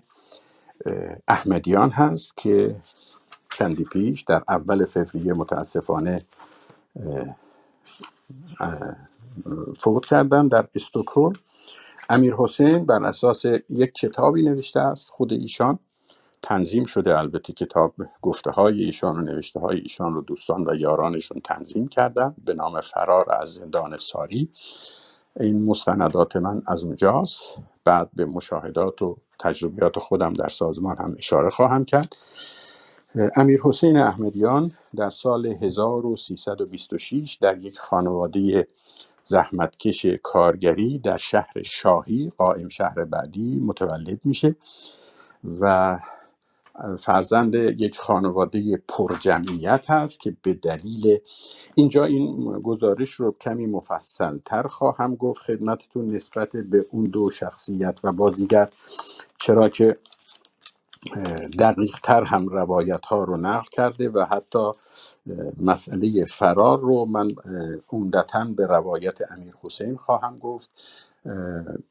احمدیان 1.28 1.90
هست 1.90 2.38
که 2.38 2.76
چندی 3.52 3.84
پیش 3.84 4.22
در 4.22 4.44
اول 4.50 4.86
فوریه 4.86 5.34
متاسفانه 5.34 6.26
فوت 9.80 10.06
کردن 10.06 10.48
در 10.48 10.68
استکهلم. 10.76 11.34
امیر 12.10 12.36
حسین 12.36 12.86
بر 12.86 13.04
اساس 13.04 13.46
یک 13.70 13.94
کتابی 13.94 14.44
نوشته 14.44 14.80
است 14.80 15.10
خود 15.10 15.34
ایشان 15.34 15.80
تنظیم 16.42 16.86
شده. 16.86 17.20
البته 17.20 17.54
کتاب 17.54 17.94
گفته 18.22 18.52
های 18.52 18.84
ایشان 18.84 19.18
و 19.18 19.22
نوشته 19.22 19.60
های 19.60 19.80
ایشان 19.80 20.14
رو 20.14 20.22
دوستان 20.22 20.70
و 20.70 20.76
یارانشون 20.76 21.42
تنظیم 21.44 21.88
کردن 21.88 22.36
به 22.46 22.54
نام 22.54 22.82
فرار 22.82 23.26
از 23.42 23.54
زندان 23.54 23.98
ساری. 23.98 24.50
این 25.40 25.66
مستندات 25.66 26.36
من 26.36 26.62
از 26.68 26.84
اونجاست. 26.84 27.42
بعد 27.84 28.10
به 28.14 28.26
مشاهدات 28.26 29.02
و 29.02 29.18
تجربیات 29.40 30.00
خودم 30.00 30.34
در 30.34 30.50
سازمان 30.50 30.98
هم 30.98 31.16
اشاره 31.18 31.50
خواهم 31.50 31.86
کرد. 31.86 32.16
امیر 33.36 33.60
حسین 33.64 33.98
احمدیان 33.98 34.72
در 34.96 35.10
سال 35.10 35.46
1326 35.46 37.38
در 37.42 37.58
یک 37.58 37.80
خانواده 37.80 38.68
زحمتکش 39.30 40.08
کارگری 40.24 41.00
در 41.00 41.18
شهر 41.18 41.64
شاهی 41.66 42.34
قائم 42.40 42.70
شهر 42.70 43.06
بعدی 43.06 43.60
متولد 43.60 44.22
میشه 44.26 44.56
و 45.62 46.00
فرزند 47.00 47.56
یک 47.56 48.00
خانواده 48.00 48.78
پرجمعیت 48.90 49.92
هست 49.92 50.20
که 50.20 50.38
به 50.44 50.54
دلیل 50.54 51.20
اینجا 51.76 52.06
این 52.06 52.60
گزارش 52.62 53.12
رو 53.12 53.36
کمی 53.42 53.66
مفصل 53.68 54.40
تر 54.46 54.64
خواهم 54.64 55.16
گفت. 55.16 55.42
خدمتتون 55.42 56.10
نسبت 56.12 56.52
به 56.58 56.86
اون 56.92 57.06
دو 57.06 57.30
شخصیت 57.30 58.00
و 58.04 58.12
بازیگر 58.14 58.70
چرا 59.40 59.70
که 59.70 59.98
دقیق 61.60 62.00
تر 62.04 62.24
هم 62.24 62.48
روایت 62.48 63.06
ها 63.06 63.24
رو 63.24 63.38
نقل 63.38 63.68
کرده 63.72 64.10
و 64.10 64.26
حتی 64.32 64.72
مسئله 65.62 66.26
فرار 66.26 66.80
رو 66.80 67.06
من 67.06 67.28
عمدتا 67.90 68.46
به 68.46 68.66
روایت 68.68 69.32
امیر 69.32 69.54
حسین 69.64 69.98
خواهم 69.98 70.40
گفت. 70.40 70.72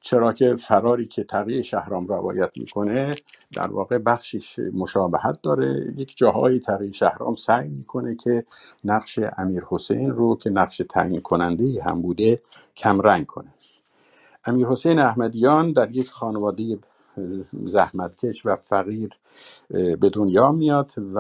چرا 0.00 0.32
که 0.32 0.56
فراری 0.56 1.06
که 1.06 1.24
تقیه 1.24 1.62
شهرام 1.62 2.06
روایت 2.06 2.50
می‌کنه 2.56 3.14
در 3.52 3.66
واقع 3.68 3.98
بخشش 3.98 4.59
مشابهت 4.59 5.42
داره. 5.42 5.94
یک 5.96 6.16
جاهای 6.16 6.61
تقیه 6.61 6.92
شهرام 6.92 7.34
سعی 7.34 7.68
می‌کنه 7.68 8.16
که 8.16 8.44
نقش 8.84 9.18
امیر 9.38 9.64
حسین 9.70 10.11
رو 10.11 10.36
که 10.36 10.50
نقش 10.50 10.82
تعیین 10.90 11.20
کننده 11.20 11.82
هم 11.84 12.02
بوده 12.02 12.42
کمرنگ 12.76 13.26
کنه. 13.26 13.54
امیر 14.46 14.66
حسین 14.66 14.98
احمدیان 14.98 15.72
در 15.72 15.90
یک 15.96 16.11
خانواده 16.11 16.78
زحمتکش 17.64 18.46
و 18.46 18.54
فقیر 18.54 19.10
به 19.70 20.10
دنیا 20.12 20.52
میاد 20.52 20.92
و 21.14 21.18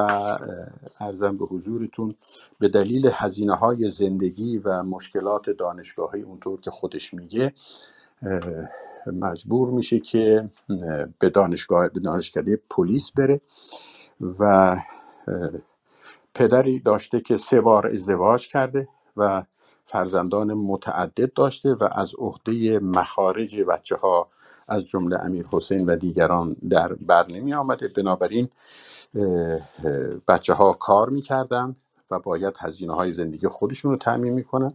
ارزم 1.00 1.36
به 1.36 1.44
حضورتون 1.44 2.14
به 2.58 2.68
دلیل 2.68 3.10
هزینه 3.12 3.54
های 3.54 3.90
زندگی 3.90 4.58
و 4.58 4.82
مشکلات 4.82 5.50
دانشگاهی 5.50 6.22
اونطور 6.22 6.60
که 6.60 6.70
خودش 6.70 7.14
میگه 7.14 7.52
مجبور 9.06 9.70
میشه 9.70 9.98
که 9.98 10.48
به 11.18 11.30
دانشگاه 11.30 11.88
به 11.88 12.00
دانشکده 12.00 12.60
پلیس 12.70 13.10
بره 13.10 13.40
و 14.40 14.76
پدری 16.34 16.80
داشته 16.80 17.20
که 17.20 17.36
سه 17.36 17.60
بار 17.60 17.86
ازدواج 17.86 18.48
کرده 18.48 18.88
و 19.16 19.42
فرزندان 19.84 20.54
متعدد 20.54 21.32
داشته 21.32 21.74
و 21.74 21.88
از 21.92 22.14
عهده 22.18 22.78
مخارج 22.78 23.62
بچه 23.62 23.96
ها 23.96 24.28
از 24.68 24.86
جمله 24.88 25.18
امیر 25.20 25.46
حسین 25.52 25.86
و 25.86 25.96
دیگران 25.96 26.56
در 26.70 26.92
بر 26.92 27.26
نمی 27.32 27.54
آمده. 27.54 27.88
بنابراین 27.88 28.48
بچه 30.28 30.54
ها 30.54 30.72
کار 30.72 31.08
می‌کردن 31.10 31.74
و 32.10 32.18
باید 32.18 32.54
هزینه 32.60 32.94
های 32.94 33.12
زندگی 33.12 33.48
خودشون 33.48 33.90
رو 33.90 33.96
تعمین 33.96 34.32
می‌کنن 34.32 34.72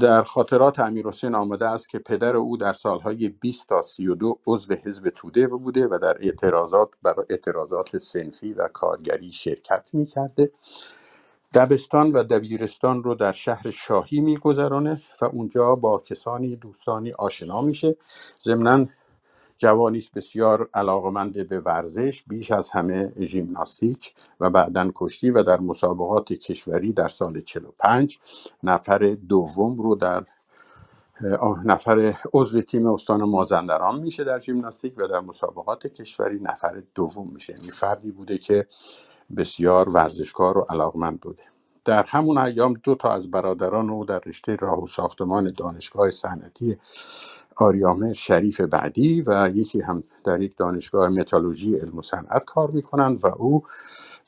در 0.00 0.22
خاطرات 0.22 0.80
امیر 0.80 1.06
حسین 1.06 1.34
آمده 1.34 1.66
است 1.68 1.88
که 1.90 1.98
پدر 1.98 2.36
او 2.36 2.56
در 2.56 2.72
سالهای 2.72 3.28
20 3.28 3.68
تا 3.68 3.82
32 3.82 4.38
عضو 4.46 4.74
حزب 4.74 5.08
توده 5.08 5.48
بوده 5.48 5.86
و 5.86 5.98
در 6.02 6.16
اعتراضات 6.20 6.88
برای 7.02 7.26
اعتراضات 7.30 7.98
سنفی 7.98 8.52
و 8.52 8.68
کارگری 8.68 9.32
شرکت 9.32 9.88
می‌کرده 9.92 10.52
دبستان 11.54 12.12
و 12.12 12.22
دبیرستان 12.22 13.02
رو 13.02 13.14
در 13.14 13.32
شهر 13.32 13.70
شاهی 13.70 14.20
میگذرانه 14.20 15.00
و 15.22 15.24
اونجا 15.24 15.74
با 15.74 15.98
کسانی 15.98 16.56
دوستانی 16.56 17.12
آشنا 17.12 17.62
میشه. 17.62 17.96
ضمنا 18.42 18.86
جوانی 19.56 20.02
بسیار 20.14 20.68
علاقمند 20.74 21.48
به 21.48 21.60
ورزش 21.60 22.22
بیش 22.26 22.50
از 22.50 22.70
همه 22.70 23.12
ژیمناستیک 23.20 24.14
و 24.40 24.50
بعدا 24.50 24.90
کشتی 24.94 25.30
و 25.30 25.42
در 25.42 25.60
مسابقات 25.60 26.32
کشوری 26.32 26.92
در 26.92 27.08
سال 27.08 27.40
45 27.40 28.18
نفر 28.62 29.16
دوم 29.28 29.82
رو 29.82 29.94
در 29.94 30.24
نفر 31.64 32.14
عضو 32.32 32.60
تیم 32.60 32.86
استان 32.86 33.22
مازندران 33.22 34.00
میشه 34.00 34.24
در 34.24 34.40
ژیمناستیک 34.40 34.94
و 34.96 35.06
در 35.06 35.20
مسابقات 35.20 35.86
کشوری 35.86 36.40
نفر 36.40 36.82
دوم 36.94 37.30
میشه. 37.32 37.52
یعنی 37.52 37.70
فردی 37.70 38.12
بوده 38.12 38.38
که 38.38 38.66
بسیار 39.36 39.88
ورزشکار 39.88 40.58
و 40.58 40.66
علاقمند 40.70 41.20
بوده. 41.20 41.42
در 41.84 42.04
همون 42.08 42.38
ایام 42.38 42.74
دو 42.84 42.94
تا 42.94 43.14
از 43.14 43.30
برادران 43.30 43.90
او 43.90 44.04
در 44.04 44.20
رشته 44.26 44.56
راه 44.56 44.82
و 44.82 44.86
ساختمان 44.86 45.52
دانشگاه 45.56 46.10
صنعتی 46.10 46.76
آریامه 47.60 48.12
شریف 48.12 48.60
بعدی 48.60 49.22
و 49.26 49.50
یکی 49.54 49.80
هم 49.80 50.02
در 50.24 50.42
یک 50.42 50.56
دانشگاه 50.56 51.08
متالورژی 51.08 51.76
علم 51.76 51.98
و 51.98 52.02
صنعت 52.02 52.44
کار 52.44 52.70
می‌کنند 52.70 53.24
و 53.24 53.26
او 53.26 53.64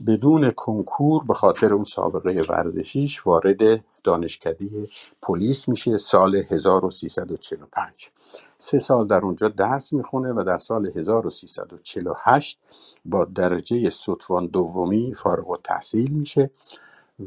بدون 0.06 0.50
کنکور 0.50 1.24
به 1.24 1.34
خاطر 1.34 1.74
اون 1.74 1.84
سابقه 1.84 2.46
ورزشیش 2.48 3.26
وارد 3.26 3.84
دانشکده 4.04 4.88
پلیس 5.22 5.68
میشه 5.68 5.98
سال 5.98 6.36
1345 6.36 8.10
سه 8.58 8.78
سال 8.78 9.06
در 9.06 9.20
اونجا 9.20 9.48
درس 9.48 9.92
می‌خونه 9.92 10.32
و 10.32 10.44
در 10.46 10.56
سال 10.56 10.92
1348 10.96 12.58
با 13.04 13.24
درجه 13.24 13.90
ستوان 13.90 14.46
دومی 14.46 15.14
فارغ 15.14 15.50
و 15.50 15.56
تحصیل 15.56 16.12
میشه 16.12 16.50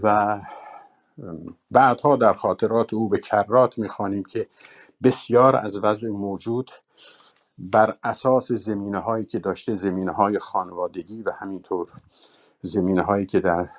و 0.03 0.39
بعدها 1.71 2.15
در 2.15 2.33
خاطرات 2.33 2.93
او 2.93 3.09
به 3.09 3.19
کرات 3.19 3.77
می‌خوانیم 3.77 4.23
که 4.23 4.47
بسیار 5.03 5.55
از 5.55 5.83
وضع 5.83 6.07
موجود 6.07 6.71
بر 7.57 7.97
اساس 8.03 8.51
زمینه 8.51 8.99
هایی 8.99 9.25
که 9.25 9.39
داشته 9.39 9.73
زمینه 9.73 10.11
های 10.11 10.39
خانوادگی 10.39 11.21
و 11.21 11.31
همینطور 11.31 11.87
زمینه 12.61 13.01
هایی 13.01 13.25
که 13.25 13.39
در 13.39 13.69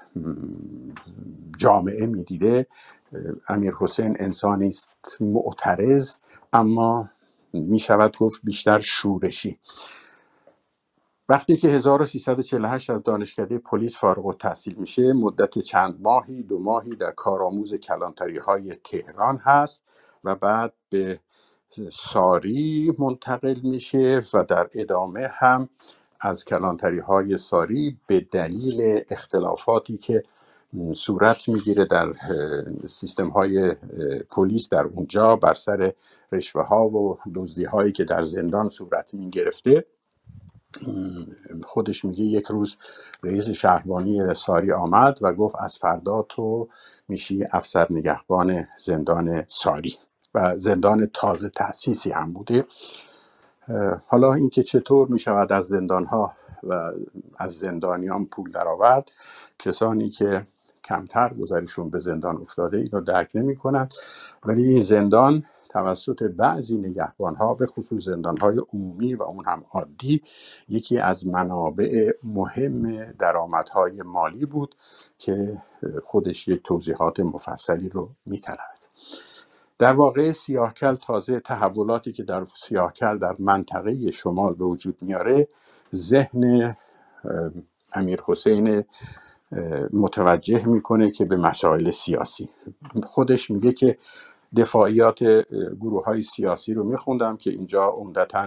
جامعه 1.57 2.07
می‌دیده 2.07 2.66
امیر 3.49 3.74
حسین 3.80 4.16
انسانی 4.20 4.68
است 4.68 4.91
معترض 5.20 6.16
اما 6.53 7.11
می 7.53 7.78
شود 7.78 8.16
گفت 8.16 8.41
بیشتر 8.45 8.78
شورشی. 8.78 9.59
وقتی 11.29 11.57
که 11.57 11.68
1348 11.68 12.91
از 12.91 13.03
دانشکده 13.03 13.59
پلیس 13.59 13.97
فارغ 13.97 14.27
التحصیل 14.27 14.74
میشه 14.74 15.12
مدت 15.12 15.59
چند 15.59 15.99
ماهی 16.01 16.43
دو 16.43 16.59
ماهی 16.59 16.97
در 16.97 17.11
کارآموز 17.11 17.74
کلانتری 17.74 18.39
های 18.39 18.74
تهران 18.85 19.37
هست 19.37 19.85
و 20.24 20.35
بعد 20.35 20.72
به 20.91 21.20
ساری 21.93 22.95
منتقل 22.99 23.61
میشه 23.62 24.20
و 24.35 24.45
در 24.45 24.68
ادامه 24.74 25.29
هم 25.33 25.68
از 26.20 26.45
کلانتری 26.45 26.99
های 26.99 27.39
ساری 27.39 27.99
به 28.07 28.20
دلیل 28.20 29.01
اختلافاتی 29.11 29.97
که 29.97 30.22
صورت 30.95 31.49
می‌گیره 31.49 31.85
در 31.85 32.12
سیستم 32.89 33.29
های 33.29 33.74
پلیس 34.31 34.68
در 34.68 34.85
اونجا 34.85 35.37
بر 35.37 35.55
سر 35.55 35.93
رشوه 36.33 36.62
ها 36.62 36.89
و 36.89 37.18
دزدی 37.35 37.64
هایی 37.64 37.93
که 37.93 38.05
در 38.05 38.22
زندان 38.22 38.68
صورت 38.68 39.14
می 39.14 39.31
گرفته 39.31 39.85
خودش 41.64 42.05
میگه 42.05 42.24
یک 42.24 42.47
روز 42.47 42.77
رئیس 43.22 43.49
شهربانی 43.51 44.35
ساری 44.35 44.72
آمد 44.72 45.18
و 45.22 45.33
گفت 45.33 45.57
از 45.59 45.79
فردا 45.79 46.22
تو 46.29 46.68
میشی 47.09 47.45
افسر 47.53 47.87
نگهبان 47.91 48.66
زندان 48.79 49.45
ساری 49.49 49.95
و 50.35 50.55
زندان 50.55 51.07
تازه 51.07 51.49
تأسیسی 51.49 52.11
هم 52.11 52.33
بوده. 52.33 52.64
حالا 54.07 54.35
اینکه 54.35 54.62
چطور 54.62 55.09
می 55.09 55.18
شود 55.18 55.53
از 55.53 55.64
زندانها 55.68 56.33
و 56.62 56.93
از 57.39 57.53
زندانیان 57.59 58.27
پول 58.27 58.51
درآورد 58.51 59.12
کسانی 59.59 60.11
که 60.11 60.47
کمتر 60.85 61.35
گذریشون 61.35 61.91
به 61.91 61.99
زندان 61.99 62.37
افتاده 62.37 62.77
اینو 62.77 63.01
درک 63.01 63.31
نمی 63.35 63.57
کنند 63.57 63.95
ولی 64.45 64.64
این 64.64 64.83
زندان 64.83 65.45
توسط 65.77 66.22
بعضی 66.22 66.79
نگهبانها 66.79 67.55
به 67.55 67.66
خصوص 67.66 68.05
زندانهای 68.05 68.61
عمومی 68.72 69.14
و 69.14 69.22
اون 69.22 69.45
هم 69.47 69.62
عادی 69.72 70.22
یکی 70.68 70.99
از 70.99 71.27
منابع 71.27 72.12
مهم 72.22 73.12
درآمدهای 73.12 74.03
مالی 74.03 74.47
بود 74.47 74.74
که 75.18 75.62
خودش 76.05 76.49
یک 76.49 76.62
توضیحات 76.64 77.20
مفصلی 77.20 77.89
رو 77.89 78.11
میطلبد 78.27 78.79
در 79.79 79.93
واقع 79.93 80.33
سیاهکل 80.33 80.97
تازه 80.97 81.41
تحولاتی 81.41 82.12
که 82.12 82.22
در 82.22 82.45
سیاهکل 82.55 83.18
در 83.18 83.37
منطقه 83.39 84.11
شمال 84.11 84.55
به 84.55 84.64
وجود 84.64 84.97
میاره 85.03 85.49
ذهن 85.95 86.77
امیر 87.93 88.20
حسین 88.27 88.85
متوجه 89.93 90.68
می‌کنه 90.68 91.11
که 91.11 91.24
به 91.24 91.37
مسائل 91.37 91.91
سیاسی. 91.91 92.49
خودش 93.05 93.51
میگه 93.51 93.72
که 93.72 93.99
دفاعیات 94.57 95.23
گروه 95.81 96.05
های 96.05 96.23
سیاسی 96.23 96.75
رو 96.75 96.85
میخوندم 96.85 97.37
که 97.37 97.51
اینجا 97.51 97.85
عمدتا 97.87 98.47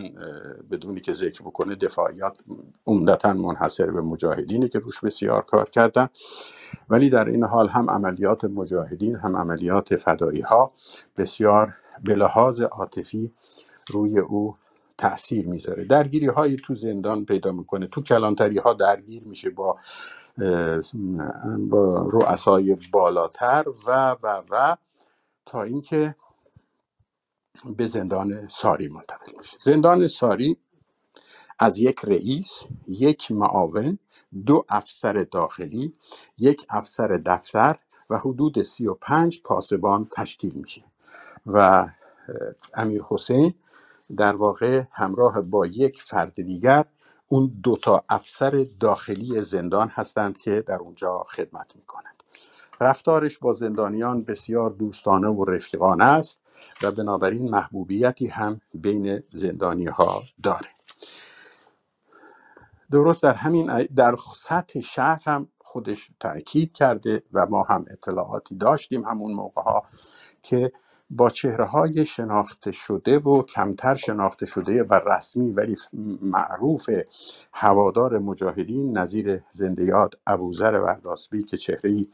بدونی 0.72 1.02
که 1.02 1.14
ذکر 1.14 1.42
بکنه 1.42 1.76
دفاعیات 1.76 2.38
عمدتا 2.88 3.34
منحصر 3.34 3.92
به 3.92 4.02
مجاهدینه 4.02 4.68
که 4.68 4.80
روش 4.80 5.00
بسیار 5.00 5.42
کار 5.42 5.70
کردن. 5.70 6.08
ولی 6.90 7.10
در 7.10 7.26
این 7.26 7.44
حال 7.44 7.70
هم 7.70 7.90
عملیات 7.90 8.46
مجاهدین 8.46 9.16
هم 9.16 9.38
عملیات 9.38 9.96
فدایی 9.96 10.42
ها 10.42 10.74
بسیار 11.18 11.74
به 12.04 12.16
لحاظ 12.16 12.62
عاطفی 12.62 13.34
روی 13.90 14.20
او 14.20 14.54
تاثیر 14.98 15.48
می‌ذاره. 15.48 15.86
درگیری 15.86 16.28
هایی 16.28 16.56
تو 16.56 16.74
زندان 16.76 17.26
پیدا 17.26 17.52
می‌کنه. 17.52 17.88
تو 17.88 18.02
کلانتری 18.02 18.58
ها 18.58 18.74
درگیر 18.74 19.24
میشه 19.24 19.50
با 19.50 19.78
با 21.70 22.08
رؤسای 22.12 22.78
بالاتر 22.92 23.64
و 23.88 24.16
و 24.24 24.42
و 24.52 24.76
تا 25.50 25.64
اینکه 25.64 26.16
به 27.78 27.88
زندان 27.88 28.48
ساری 28.48 28.88
منتقل 28.88 29.38
میشه 29.38 29.58
زندان 29.62 30.08
ساری 30.08 30.58
از 31.60 31.80
یک 31.80 32.00
رئیس 32.06 32.64
یک 32.88 33.32
معاون 33.32 34.00
دو 34.46 34.66
افسر 34.70 35.14
داخلی 35.32 35.94
یک 36.38 36.66
افسر 36.70 37.08
دفتر 37.08 37.80
و 38.10 38.18
حدود 38.18 38.62
سی 38.62 38.88
و 38.88 38.94
پنج 38.94 39.42
پاسبان 39.44 40.10
تشکیل 40.14 40.54
میشه 40.54 40.86
و 41.46 41.90
امیر 42.74 43.02
حسین 43.10 43.54
در 44.18 44.36
واقع 44.36 44.84
همراه 44.92 45.42
با 45.42 45.66
یک 45.66 46.02
فرد 46.02 46.42
دیگر 46.42 46.86
اون 47.28 47.60
دو 47.64 47.78
تا 47.78 48.04
افسر 48.10 48.68
داخلی 48.80 49.44
زندان 49.44 49.90
هستند 49.90 50.38
که 50.38 50.62
در 50.68 50.78
اونجا 50.78 51.26
خدمت 51.30 51.76
می‌کنند 51.76 52.09
رفتارش 52.80 53.38
با 53.38 53.54
زندانیان 53.54 54.24
بسیار 54.24 54.70
دوستانه 54.70 55.28
و 55.28 55.46
رفیقانه 55.46 56.04
است 56.04 56.42
و 56.84 56.92
بنابراین 56.92 57.50
محبوبیتی 57.50 58.28
هم 58.28 58.62
بین 58.74 59.24
زندانی 59.30 59.86
ها 59.86 60.22
داره. 60.44 60.70
درست 62.92 63.24
در 63.24 63.34
همین 63.34 63.88
در 63.96 64.16
سطح 64.36 64.82
شهر 64.82 65.22
هم 65.26 65.48
خودش 65.60 66.12
تاکید 66.20 66.74
کرده 66.74 67.24
و 67.34 67.46
ما 67.46 67.64
هم 67.64 67.86
اطلاعاتی 67.90 68.56
داشتیم 68.56 69.06
همون 69.06 69.34
موقع 69.34 69.62
ها 69.62 69.84
که 70.44 70.72
با 71.10 71.30
چهره 71.30 71.66
های 71.66 72.06
شناخته 72.06 72.72
شده 72.72 73.20
و 73.20 73.44
کمتر 73.44 73.96
شناخته 73.96 74.46
شده 74.46 74.84
و 74.84 74.94
رسمی 74.94 75.52
ولی 75.52 75.76
معروف 76.22 76.90
هوادار 77.54 78.20
مجاهدین 78.20 78.98
نظیر 78.98 79.44
زنده 79.52 79.86
یاد 79.86 80.20
ابوذر 80.28 80.74
ورداسبی 80.74 81.44
که 81.44 81.58
چهره 81.58 82.06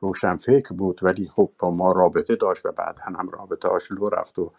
روشنفکر 0.00 0.74
بود 0.74 1.00
ولی 1.02 1.28
خب 1.28 1.50
با 1.58 1.70
ما 1.70 1.92
رابطه 1.92 2.36
داشت 2.36 2.66
و 2.66 2.72
بعد 2.72 2.98
هم 3.02 3.30
رابطه 3.30 3.68
هاش 3.68 3.92
لو 3.92 4.08
رفت 4.08 4.38
و 4.38 4.52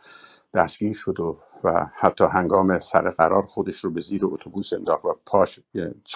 دستگیر 0.53 0.93
شد 0.93 1.19
و, 1.19 1.39
و 1.63 1.85
حتی 1.95 2.23
هنگام 2.23 2.79
سر 2.79 3.09
قرار 3.09 3.45
خودش 3.45 3.83
رو 3.83 3.91
به 3.91 4.01
زیر 4.01 4.25
اتوبوس 4.25 4.73
انداخت 4.73 5.05
و 5.05 5.15
پاش 5.25 5.59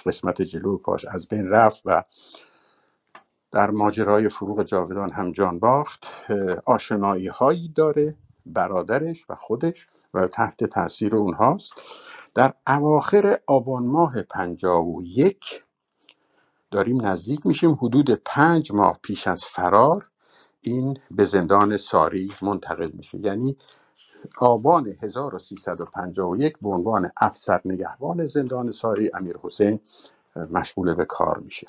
قسمت 0.06 0.42
جلو 0.42 0.78
پاش 0.78 1.06
از 1.06 1.28
بین 1.28 1.50
رفت 1.50 1.82
و 1.86 2.04
در 3.54 3.72
ماجرای 3.72 4.30
فروغ 4.30 4.64
جاودان 4.64 5.12
هم 5.12 5.34
جان 5.34 5.60
باخت 5.60 6.08
آشنایی 6.66 7.28
هایی 7.28 7.70
داره 7.70 8.16
برادرش 8.48 9.28
و 9.30 9.36
خودش 9.36 9.88
و 10.16 10.28
تحت 10.28 10.66
تاثیر 10.66 11.18
اونهاست. 11.18 11.74
در 12.36 12.54
اواخر 12.68 13.40
آبان 13.48 13.88
ماه 13.88 14.24
پنجاب 14.24 14.88
و 14.88 15.04
یک 15.04 15.66
داریم 16.72 17.08
نزدیک 17.08 17.48
میشیم 17.48 17.74
حدود 17.74 18.12
پنج 18.12 18.74
ماه 18.74 19.00
پیش 19.04 19.28
از 19.28 19.46
فرار. 19.46 20.10
این 20.62 20.98
به 21.12 21.26
زندان 21.26 21.78
ساری 21.78 22.34
منتقل 22.44 22.92
میشه. 22.94 23.20
یعنی 23.20 23.58
آبان 24.40 24.96
1351 25.02 26.58
به 26.62 26.70
عنوان 26.70 27.12
افسر 27.22 27.62
نگهبان 27.66 28.26
زندان 28.26 28.72
ساری 28.72 29.12
امیر 29.14 29.38
حسین 29.44 29.80
مشغول 30.52 30.94
به 30.94 31.06
کار 31.06 31.40
میشه. 31.40 31.68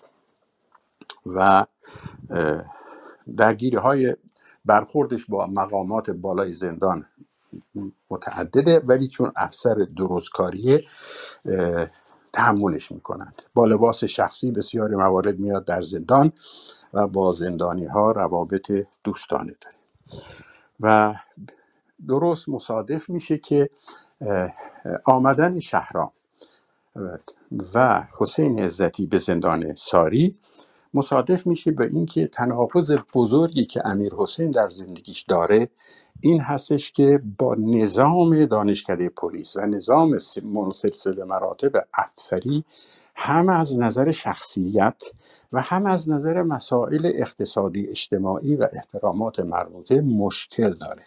و 1.27 1.67
درگیری 3.37 3.77
های 3.77 4.17
برخوردش 4.65 5.27
با 5.27 5.47
مقامات 5.47 6.11
بالای 6.11 6.55
زندان 6.55 7.07
متعدده 8.11 8.81
ولی 8.81 9.09
چون 9.09 9.33
افسر 9.37 9.87
درستکاریه 9.99 10.85
تحملش 12.33 12.93
می‌کنند. 12.93 13.43
با 13.55 13.65
لباس 13.67 14.05
شخصی 14.05 14.51
بسیاری 14.51 14.97
موارد 14.97 15.39
میاد 15.39 15.65
در 15.65 15.83
زندان 15.83 16.33
و 16.93 17.07
با 17.07 17.33
زندانی 17.33 17.87
ها 17.87 18.11
روابط 18.11 18.73
دوستانه 19.05 19.55
داره 19.61 19.77
و 20.81 21.15
درست 22.09 22.49
مصادف 22.49 23.11
میشه 23.11 23.39
که 23.39 23.71
آمدن 25.05 25.61
شهرام 25.61 26.13
و 27.75 28.05
حسین 28.19 28.61
عزتی 28.61 29.07
به 29.07 29.19
زندان 29.19 29.75
ساری 29.75 30.37
مصادف 30.95 31.47
میشه 31.47 31.71
به 31.71 31.85
اینکه 31.85 32.27
تناقض 32.27 32.97
بزرگی 33.15 33.65
که 33.65 33.83
امیر 33.85 34.13
حسین 34.19 34.51
در 34.51 34.71
زندگیش 34.71 35.23
داره 35.23 35.69
این 36.21 36.41
هستش 36.41 36.93
که 36.93 37.23
با 37.39 37.57
نظام 37.59 38.45
دانشکده 38.45 39.09
پلیس 39.09 39.57
و 39.57 39.61
نظام 39.61 40.19
منسلسل 40.45 41.25
مراتب 41.25 41.73
افسری 41.95 42.65
هم 43.17 43.49
از 43.49 43.79
نظر 43.79 44.11
شخصیت 44.11 45.03
و 45.53 45.61
هم 45.61 45.87
از 45.87 46.11
نظر 46.11 46.43
مسائل 46.43 47.13
اقتصادی 47.15 47.87
اجتماعی 47.89 48.57
و 48.57 48.69
احترامات 48.73 49.41
مربوطه 49.41 50.01
مشکل 50.01 50.71
داره. 50.73 51.05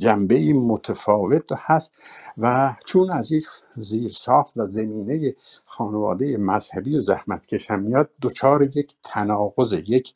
جنبه 0.00 0.52
متفاوت 0.52 1.44
هست 1.56 1.92
و 2.38 2.74
چون 2.84 3.12
از 3.12 3.32
یک 3.32 3.46
زیر 3.76 4.10
ساخت 4.10 4.56
و 4.56 4.66
زمینه 4.66 5.34
خانواده 5.64 6.36
مذهبی 6.36 6.96
و 6.96 7.00
زحمتکش 7.00 7.70
هم 7.70 7.80
میاد 7.80 8.10
دچار 8.22 8.62
یک 8.62 8.94
تناقض 9.04 9.72
یک 9.72 10.14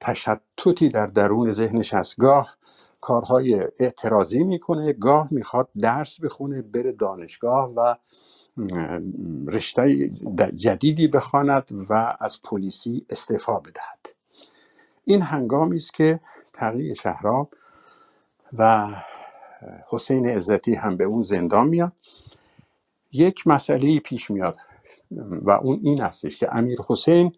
تشتتی 0.00 0.88
در 0.88 1.06
درون 1.06 1.50
ذهنش 1.50 1.94
از 1.94 2.14
گاه 2.18 2.56
کارهای 3.00 3.60
اعتراضی 3.78 4.44
می‌کنه. 4.44 4.92
گاه 4.92 5.28
می‌خواد 5.30 5.68
درس 5.78 6.20
بخونه 6.20 6.62
بره 6.62 6.92
دانشگاه 6.92 7.72
و 7.76 7.94
رشته 9.48 10.10
جدیدی 10.54 11.08
بخواند 11.08 11.70
و 11.90 12.16
از 12.20 12.42
پلیسی 12.42 13.06
استعفا 13.10 13.58
بدهد. 13.60 14.06
این 15.04 15.22
هنگامی 15.22 15.76
است 15.76 15.94
که 15.94 16.20
تقیی 16.52 16.94
شهرام 16.94 17.48
و 18.58 18.88
حسین 19.88 20.28
عزتی 20.28 20.74
هم 20.74 20.96
به 20.96 21.04
اون 21.04 21.22
زندان 21.22 21.68
میاد. 21.68 21.92
یک 23.12 23.46
مسئله 23.46 24.00
پیش 24.00 24.30
میاد 24.30 24.56
و 25.42 25.50
اون 25.50 25.80
این 25.82 26.00
هستش 26.00 26.36
که 26.36 26.56
امیر 26.56 26.78
حسین 26.88 27.32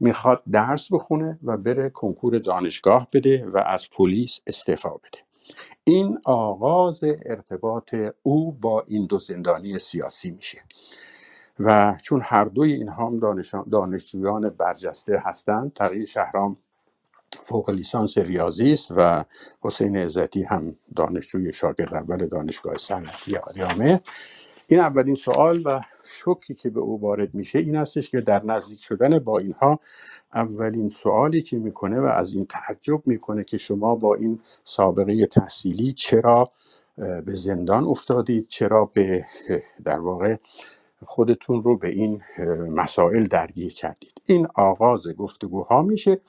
می‌خواد 0.00 0.42
درس 0.52 0.92
بخونه 0.92 1.38
و 1.44 1.56
بره 1.56 1.90
کنکور 1.90 2.38
دانشگاه 2.38 3.08
بده 3.12 3.46
و 3.46 3.62
از 3.66 3.90
پلیس 3.90 4.40
استعفا 4.46 4.90
بده. 4.90 5.18
این 5.84 6.18
آغاز 6.24 7.04
ارتباط 7.04 7.94
او 8.22 8.52
با 8.52 8.84
این 8.86 9.06
دو 9.06 9.18
زندانی 9.18 9.78
سیاسی 9.78 10.30
میشه. 10.30 10.58
و 11.60 11.96
چون 12.02 12.20
هر 12.24 12.44
دوی 12.44 12.72
اینها 12.72 13.06
هم 13.06 13.20
دانشجویان 13.70 14.50
برجسته 14.50 15.22
هستند 15.24 15.72
تقیی 15.72 16.06
شهرام 16.06 16.56
فوق 17.40 17.70
لیسانس 17.70 18.18
ریاضی 18.18 18.72
است 18.72 18.92
و 18.96 19.24
حسین 19.62 19.96
عزتی 19.96 20.42
هم 20.42 20.76
دانشجوی 20.96 21.52
شاگرد 21.52 21.94
اول 21.94 22.26
دانشگاه 22.26 22.78
صنعتی 22.78 23.36
آریامه. 23.36 24.00
این 24.68 24.80
اولین 24.80 25.14
سوال 25.14 25.62
و 25.64 25.80
شکی 26.04 26.54
که 26.54 26.70
به 26.70 26.80
او 26.80 27.00
وارد 27.00 27.34
میشه 27.34 27.58
این 27.58 27.76
هستش 27.76 28.10
که 28.10 28.20
در 28.20 28.44
نزدیک 28.44 28.80
شدن 28.80 29.18
با 29.18 29.38
اینها 29.38 29.80
اولین 30.34 30.88
سوالی 30.88 31.42
که 31.42 31.58
می‌کنه 31.58 32.00
و 32.00 32.04
از 32.04 32.32
این 32.32 32.46
تعجب 32.46 33.06
می‌کنه 33.06 33.44
که 33.44 33.58
شما 33.58 33.94
با 33.94 34.14
این 34.14 34.40
سابقه 34.64 35.26
تحصیلی 35.26 35.92
چرا 35.92 36.50
به 36.96 37.34
زندان 37.34 37.84
افتادید؟ 37.84 38.46
چرا 38.48 38.90
به 38.94 39.24
در 39.84 40.00
واقع 40.00 40.36
خودتون 41.04 41.62
رو 41.62 41.78
به 41.78 41.88
این 41.88 42.22
مسائل 42.70 43.26
درگیر 43.26 43.74
کردید. 43.74 44.22
این 44.26 44.48
آغاز 44.54 45.08
گفتگوها 45.16 45.82
میشه 45.82 46.20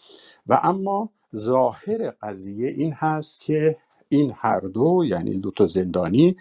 و 0.48 0.60
اما 0.64 1.10
ظاهر 1.36 2.12
قضیه 2.22 2.70
این 2.70 2.94
هست 2.94 3.42
که 3.42 3.78
این 4.10 4.34
هر 4.36 4.60
دو 4.60 5.04
یعنی 5.08 5.40
دو 5.40 5.52
تا 5.52 5.68
زندانی 5.68 6.38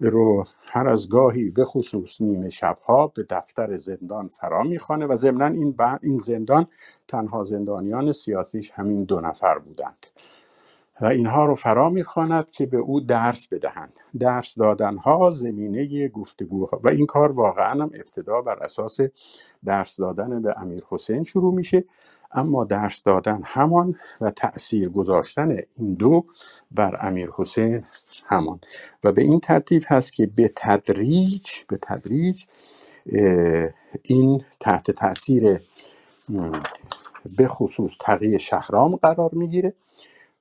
رو 0.00 0.44
هر 0.60 0.88
از 0.88 1.08
گاهی 1.08 1.50
به 1.50 1.64
خصوص 1.64 2.20
نیمه 2.20 2.48
شبها 2.48 3.06
به 3.08 3.26
دفتر 3.30 3.74
زندان 3.74 4.28
فرا 4.28 4.62
می‌خوانه 4.62 5.06
و 5.06 5.16
ضمنا 5.16 5.46
این, 5.46 5.76
این 6.02 6.18
زندان 6.18 6.66
تنها 7.08 7.44
زندانیان 7.44 8.12
سیاسیش 8.12 8.70
همین 8.70 9.04
دو 9.04 9.20
نفر 9.20 9.58
بودند. 9.58 10.06
و 11.00 11.06
اینها 11.06 11.46
رو 11.46 11.54
فرا 11.54 11.90
می‌خواند 11.90 12.50
که 12.50 12.66
به 12.66 12.76
او 12.78 13.00
درس 13.00 13.48
بدهند. 13.48 13.96
درس 14.18 14.54
دادن 14.58 14.96
ها 14.96 15.30
زمینه 15.30 16.08
گفتگوها 16.08 16.80
و 16.84 16.88
این 16.88 17.06
کار 17.06 17.32
واقعا 17.32 17.70
هم 17.70 17.90
ابتدا 17.94 18.42
بر 18.42 18.58
اساس 18.58 18.98
درس 19.64 19.96
دادن 19.96 20.42
به 20.42 20.54
امیر 20.56 20.82
حسین 20.90 21.22
شروع 21.22 21.54
میشه. 21.54 21.84
اما 22.32 22.64
درس 22.64 23.02
دادن 23.02 23.40
همان 23.44 23.94
و 24.20 24.30
تأثیر 24.30 24.88
گذاشتن 24.88 25.56
این 25.76 25.94
دو 25.94 26.26
بر 26.70 26.96
امیر 27.06 27.30
حسین 27.36 27.84
همان. 28.24 28.60
و 29.04 29.12
به 29.12 29.22
این 29.22 29.40
ترتیب 29.40 29.82
هست 29.88 30.12
که 30.12 30.26
به 30.26 30.50
تدریج 30.56 31.48
به 31.68 31.78
تدریج 31.82 32.44
این 34.02 34.44
تحت 34.60 34.90
تاثیر 34.90 35.60
به 37.36 37.46
خصوص 37.46 37.96
تقیه 38.00 38.38
شهرام 38.38 38.96
قرار 38.96 39.30
می‌گیره. 39.34 39.74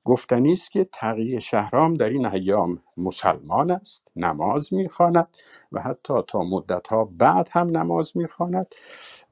گفتنی 0.05 0.53
است 0.53 0.71
که 0.71 0.89
تقی 0.93 1.39
شهرام 1.41 1.93
در 1.93 2.09
این 2.09 2.25
ایام 2.25 2.79
مسلمان 2.97 3.71
است 3.71 4.07
نماز 4.15 4.73
می‌خواند 4.73 5.27
و 5.71 5.81
حتی 5.81 6.13
تا 6.27 6.43
مدتها 6.43 7.05
بعد 7.05 7.49
هم 7.51 7.77
نماز 7.77 8.17
می‌خواند 8.17 8.75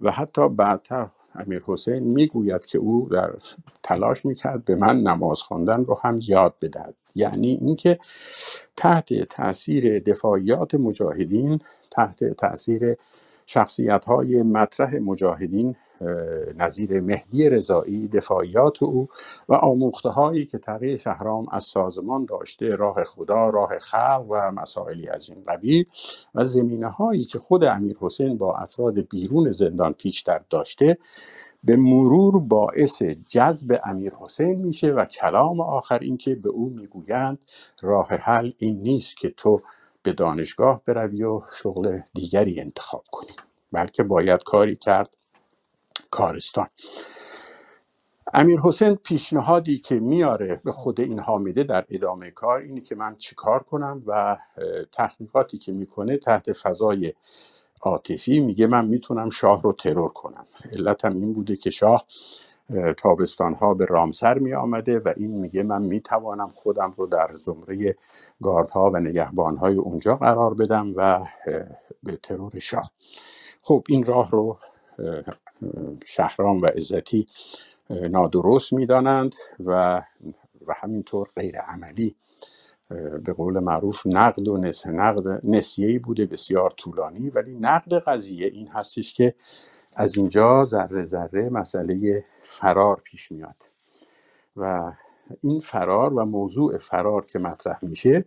و 0.01 0.11
حتی 0.11 0.49
بعدتر 0.49 1.07
امیر 1.35 1.63
حسین 1.67 1.99
می‌گوید 2.03 2.65
که 2.65 2.77
او 2.77 3.09
در 3.11 3.33
تلاش 3.83 4.25
می‌کرد 4.25 4.65
به 4.65 4.75
من 4.75 5.01
نماز 5.01 5.41
خواندن 5.41 5.85
رو 5.85 5.99
هم 6.03 6.19
یاد 6.27 6.55
بدهد. 6.61 6.95
یعنی 7.15 7.47
اینکه 7.61 7.99
تحت 8.77 9.23
تاثیر 9.23 9.99
دفاعیات 9.99 10.75
مجاهدین 10.75 11.59
تحت 11.91 12.23
تاثیر 12.23 12.97
شخصیت 13.45 14.05
های 14.05 14.43
مطرح 14.43 14.95
مجاهدین 14.95 15.69
اه، 15.69 15.90
نظیر 16.57 17.01
مهدی 17.01 17.49
رضایی 17.49 18.07
دفاعیات 18.07 18.83
او 18.83 19.07
و 19.49 19.53
آموخته 19.53 20.09
هایی 20.09 20.45
که 20.45 20.57
تقی 20.57 20.97
شهرام 20.97 21.45
از 21.51 21.63
سازمان 21.63 22.25
داشته 22.25 22.75
راه 22.75 23.03
خدا 23.03 23.49
راه 23.49 23.79
خلق 23.79 24.25
و 24.29 24.51
مسائلی 24.51 25.09
از 25.09 25.29
این 25.29 25.43
قبیل 25.43 25.85
و 26.35 26.45
زمینه 26.45 26.89
هایی 26.89 27.25
که 27.25 27.39
خود 27.39 27.65
امیر 27.65 27.97
حسین 28.01 28.37
با 28.37 28.55
افراد 28.55 29.09
بیرون 29.09 29.51
زندان 29.51 29.93
پیشتر 29.93 30.41
داشته 30.49 30.97
به 31.63 31.75
مرور 31.75 32.39
باعث 32.39 33.03
جذب 33.03 33.79
امیر 33.85 34.13
حسین 34.19 34.59
میشه 34.65 34.91
و 34.93 35.05
کلام 35.05 35.61
آخر 35.61 35.99
این 35.99 36.17
که 36.17 36.35
به 36.35 36.49
او 36.49 36.69
می‌گویند 36.69 37.39
راه 37.81 38.07
حل 38.09 38.51
این 38.57 38.81
نیست 38.81 39.17
که 39.17 39.29
تو 39.29 39.61
به 40.03 40.13
دانشگاه 40.13 40.81
بروی 40.85 41.23
و 41.23 41.41
شغل 41.63 41.99
دیگری 42.13 42.61
انتخاب 42.61 43.03
کنی. 43.11 43.31
بلکه 43.71 44.03
باید 44.03 44.43
کاری 44.43 44.75
کرد 44.75 45.17
کارستان 46.11 46.67
امیر 48.33 48.59
حسین 48.59 48.95
پیشنهادی 48.95 49.77
که 49.77 49.99
میاره 49.99 50.61
به 50.65 50.71
خود 50.71 51.01
اینها 51.01 51.37
میده 51.37 51.63
در 51.63 51.85
ادامه 51.89 52.31
کار 52.31 52.59
اینه 52.59 52.81
که 52.81 52.95
من 52.95 53.15
چیکار 53.15 53.63
کنم 53.63 54.03
و 54.07 54.37
تحقیقاتی 54.91 55.57
که 55.57 55.71
می‌کنه 55.71 56.17
تحت 56.17 56.53
فضای 56.53 57.13
عاطفی 57.81 58.39
میگه 58.39 58.67
من 58.67 58.85
می‌تونم 58.85 59.29
شاه 59.29 59.61
رو 59.61 59.73
ترور 59.73 60.09
کنم. 60.09 60.47
علتم 60.73 61.13
این 61.13 61.33
بوده 61.33 61.55
که 61.55 61.69
شاه 61.69 62.05
تابستان 62.97 63.53
ها 63.53 63.73
به 63.73 63.85
رامسر 63.85 64.39
می 64.39 64.53
آمده 64.53 64.99
و 64.99 65.13
این 65.17 65.31
میگه 65.31 65.63
من 65.63 65.81
می‌توانم 65.81 66.49
خودم 66.49 66.93
رو 66.97 67.07
در 67.07 67.31
زمره 67.33 67.95
گاردها 68.43 68.91
و 68.91 68.97
نگهبانهای 68.99 69.75
اونجا 69.75 70.15
قرار 70.15 70.53
بدم 70.53 70.93
و 70.95 71.25
به 72.03 72.17
ترور 72.23 72.59
شاه. 72.59 72.91
خب 73.63 73.83
این 73.89 74.05
راه 74.05 74.31
رو 74.31 74.59
شهرام 76.05 76.61
و 76.61 76.65
عزتی 76.65 77.27
نادرست 77.89 78.73
می‌دانند 78.73 79.35
و 79.65 80.01
و 80.67 80.73
همینطور 80.81 81.29
غیر 81.37 81.57
عملی 81.57 82.15
به 83.23 83.33
قول 83.33 83.59
معروف 83.59 84.07
نقد 84.07 84.47
و 84.47 84.57
نس... 84.57 84.87
نقد 84.87 85.47
نسیه‌ای 85.47 85.99
بوده 85.99 86.25
بسیار 86.25 86.73
طولانی 86.77 87.29
ولی 87.29 87.55
نقد 87.55 87.93
قضیه 87.93 88.47
این 88.47 88.67
هستش 88.67 89.13
که 89.13 89.35
از 89.95 90.17
اینجا 90.17 90.65
ذره 90.65 91.03
ذره 91.03 91.49
مسئله 91.49 92.25
فرار 92.43 93.01
پیش 93.03 93.31
میاد. 93.31 93.69
و 94.55 94.91
این 95.43 95.59
فرار 95.59 96.13
و 96.13 96.25
موضوع 96.25 96.77
فرار 96.77 97.25
که 97.25 97.39
مطرح 97.39 97.79
میشه 97.81 98.25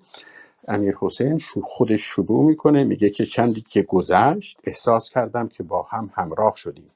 امیر 0.69 0.95
حسین 1.01 1.39
خودش 1.65 2.01
شروع 2.03 2.45
می‌کنه 2.45 2.85
میگه 2.85 3.11
که 3.11 3.27
چندی 3.27 3.61
که 3.61 3.83
گذشت 3.83 4.61
احساس 4.65 5.11
کردم 5.11 5.49
که 5.49 5.63
با 5.63 5.83
هم 5.83 6.11
همراه 6.15 6.57
شدیم. 6.57 6.91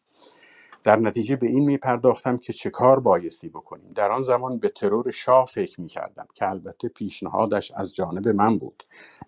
در 0.84 0.96
نتیجه 0.96 1.36
به 1.36 1.46
این 1.46 1.64
میپرداختم 1.64 2.36
که 2.36 2.52
چه 2.52 2.70
کار 2.70 3.00
بایستی 3.00 3.48
بکنیم. 3.48 3.92
در 3.94 4.12
آن 4.12 4.22
زمان 4.22 4.58
به 4.58 4.68
ترور 4.68 5.10
شاه 5.10 5.46
فکر 5.46 5.80
می‌کردم 5.80 6.26
که 6.34 6.48
البته 6.50 6.88
پیشنهادش 6.88 7.72
از 7.76 7.94
جانب 7.94 8.28
من 8.28 8.58
بود. 8.58 8.82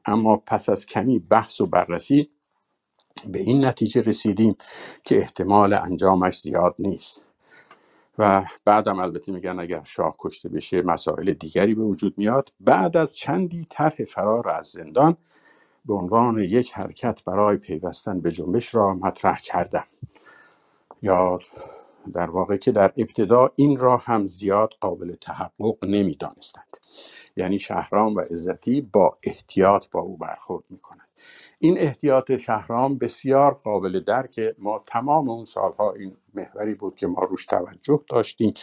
اما 0.05 0.37
پس 0.37 0.69
از 0.69 0.87
کمی 0.87 1.19
بحث 1.19 1.61
و 1.61 1.67
بررسی 1.67 2.31
به 3.29 3.39
این 3.39 3.65
نتیجه 3.65 4.01
رسیدیم 4.01 4.57
که 5.05 5.17
احتمال 5.19 5.75
انجامش 5.75 6.41
زیاد 6.41 6.75
نیست. 6.79 7.23
و 8.19 8.45
بعدم 8.65 8.99
البته 8.99 9.33
میگن 9.33 9.61
اگر 9.61 9.83
شاه 9.85 10.15
کشته 10.19 10.49
بشه 10.49 10.83
مسائل 10.83 11.33
دیگری 11.33 11.75
به 11.75 11.83
وجود 11.83 12.19
میاد. 12.19 12.53
بعد 12.61 12.97
از 12.97 13.17
چندی 13.17 13.67
طرح 13.71 14.05
فرار 14.05 14.49
از 14.49 14.67
زندان 14.67 15.17
به 15.85 15.95
عنوان 15.95 16.39
یک 16.39 16.73
حرکت 16.73 17.25
برای 17.25 17.57
پیوستن 17.57 18.21
به 18.21 18.31
جنبش 18.33 18.75
را 18.75 18.95
مطرح 18.95 19.41
کردم. 19.41 19.85
یا 21.03 21.39
در 22.13 22.31
واقع 22.31 22.57
که 22.57 22.73
در 22.73 22.93
ابتدا 22.97 23.51
این 23.57 23.79
را 23.79 23.97
هم 23.97 24.27
زیاد 24.27 24.75
قابل 24.81 25.15
تحقق 25.21 25.85
نمی‌دانستند. 25.85 26.77
یعنی 27.37 27.59
شهرام 27.59 28.17
و 28.17 28.21
عزتی 28.21 28.81
با 28.81 29.19
احتیاط 29.23 29.87
با 29.91 30.01
او 30.01 30.17
برخورد 30.17 30.65
می‌کنند. 30.71 31.09
این 31.59 31.79
احتیاط 31.79 32.33
شهرام 32.33 32.99
بسیار 32.99 33.55
قابل 33.55 34.01
درک 34.01 34.41
ما 34.59 34.83
تمام 34.87 35.31
اون 35.31 35.45
سالها 35.45 35.93
این 35.93 36.17
محوری 36.35 36.75
بود 36.75 36.97
که 36.97 37.07
ما 37.07 37.25
روش 37.25 37.47
توجه 37.47 38.01
داشتیم. 38.11 38.55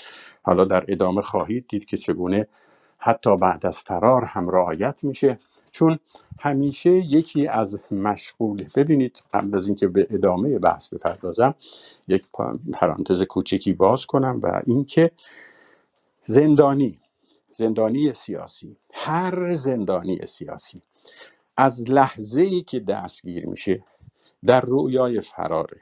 حالا 0.43 0.65
در 0.65 0.85
ادامه 0.87 1.21
خواهید 1.21 1.67
دید 1.67 1.85
که 1.85 1.97
چگونه 1.97 2.47
حتی 2.97 3.37
بعد 3.37 3.65
از 3.65 3.79
فرار 3.79 4.23
هم 4.23 4.49
رعایت 4.49 5.03
میشه. 5.03 5.39
چون 5.71 5.99
همیشه 6.39 6.89
یکی 6.91 7.47
از 7.47 7.79
مشغول 7.91 8.69
ببینید 8.75 9.23
قبل 9.33 9.55
از 9.55 9.67
اینکه 9.67 9.87
به 9.87 10.07
ادامه 10.09 10.59
بحث 10.59 10.89
بپردازم 10.89 11.55
یک 12.07 12.25
پرانتز 12.73 13.23
کوچکی 13.23 13.73
باز 13.73 14.05
کنم 14.05 14.39
و 14.43 14.61
اینکه 14.65 15.11
زندانی 16.21 16.99
زندانی 17.49 18.13
سیاسی 18.13 18.77
هر 18.93 19.53
زندانی 19.53 20.25
سیاسی 20.25 20.81
از 21.57 21.89
لحظه 21.89 22.41
ای 22.41 22.61
که 22.61 22.79
دستگیر 22.79 23.47
میشه 23.47 23.83
در 24.45 24.61
رویای 24.61 25.21
فراره. 25.21 25.81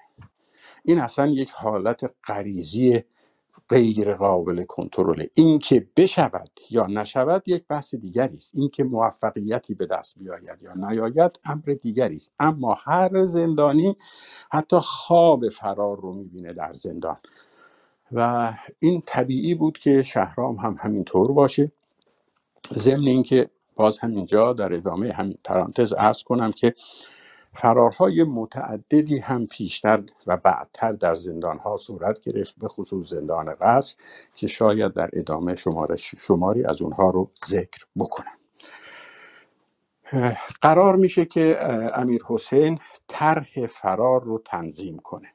این 0.83 0.99
اصلا 0.99 1.27
یک 1.27 1.49
حالت 1.49 2.13
غریزی 2.27 3.03
غیر 3.69 4.13
قابل 4.15 4.63
کنترله 4.63 5.29
این 5.35 5.59
که 5.59 5.87
بشود 5.97 6.49
یا 6.69 6.87
نشود 6.87 7.43
یک 7.47 7.63
بحث 7.67 7.95
دیگری 7.95 8.37
است. 8.37 8.51
این 8.55 8.69
که 8.69 8.83
موفقیتی 8.83 9.73
به 9.73 9.85
دست 9.85 10.19
بیاید 10.19 10.61
یا 10.61 10.73
نیاید 10.73 11.39
امر 11.45 11.75
دیگری 11.81 12.15
است. 12.15 12.33
اما 12.39 12.77
هر 12.83 13.25
زندانی 13.25 13.97
حتی 14.51 14.77
خواب 14.79 15.49
فرار 15.49 16.01
رو 16.01 16.13
می‌بینه 16.13 16.53
در 16.53 16.73
زندان. 16.73 17.17
و 18.11 18.53
این 18.79 19.03
طبیعی 19.05 19.55
بود 19.55 19.77
که 19.77 20.03
شهرام 20.03 20.55
هم 20.55 20.75
همینطور 20.79 21.31
باشه. 21.31 21.71
ضمن 22.73 23.07
اینکه 23.07 23.49
باز 23.75 23.99
همینجا 23.99 24.53
در 24.53 24.73
ادامه 24.73 25.11
همین 25.11 25.37
پرانتز 25.43 25.93
ارز 25.97 26.23
کنم 26.23 26.51
که 26.51 26.73
فرارهای 27.55 28.23
متعددی 28.23 29.19
هم 29.19 29.47
پیشتر 29.47 30.03
و 30.27 30.37
بعدتر 30.37 30.91
در 30.91 31.15
زندانها 31.15 31.77
صورت 31.77 32.21
گرفت 32.21 32.55
به 32.59 32.67
خصوص 32.67 33.09
زندان 33.09 33.55
قصر 33.61 33.95
که 34.35 34.47
شاید 34.47 34.93
در 34.93 35.09
ادامه 35.13 35.55
شماری 36.17 36.65
از 36.65 36.81
اونها 36.81 37.09
رو 37.09 37.29
ذکر 37.47 37.85
بکنم. 37.97 38.37
قرار 40.61 40.95
میشه 40.95 41.25
که 41.25 41.59
امیر 41.95 42.21
حسین 42.27 42.79
طرح 43.07 43.67
فرار 43.67 44.23
رو 44.23 44.41
تنظیم 44.45 44.97
کنه. 44.99 45.27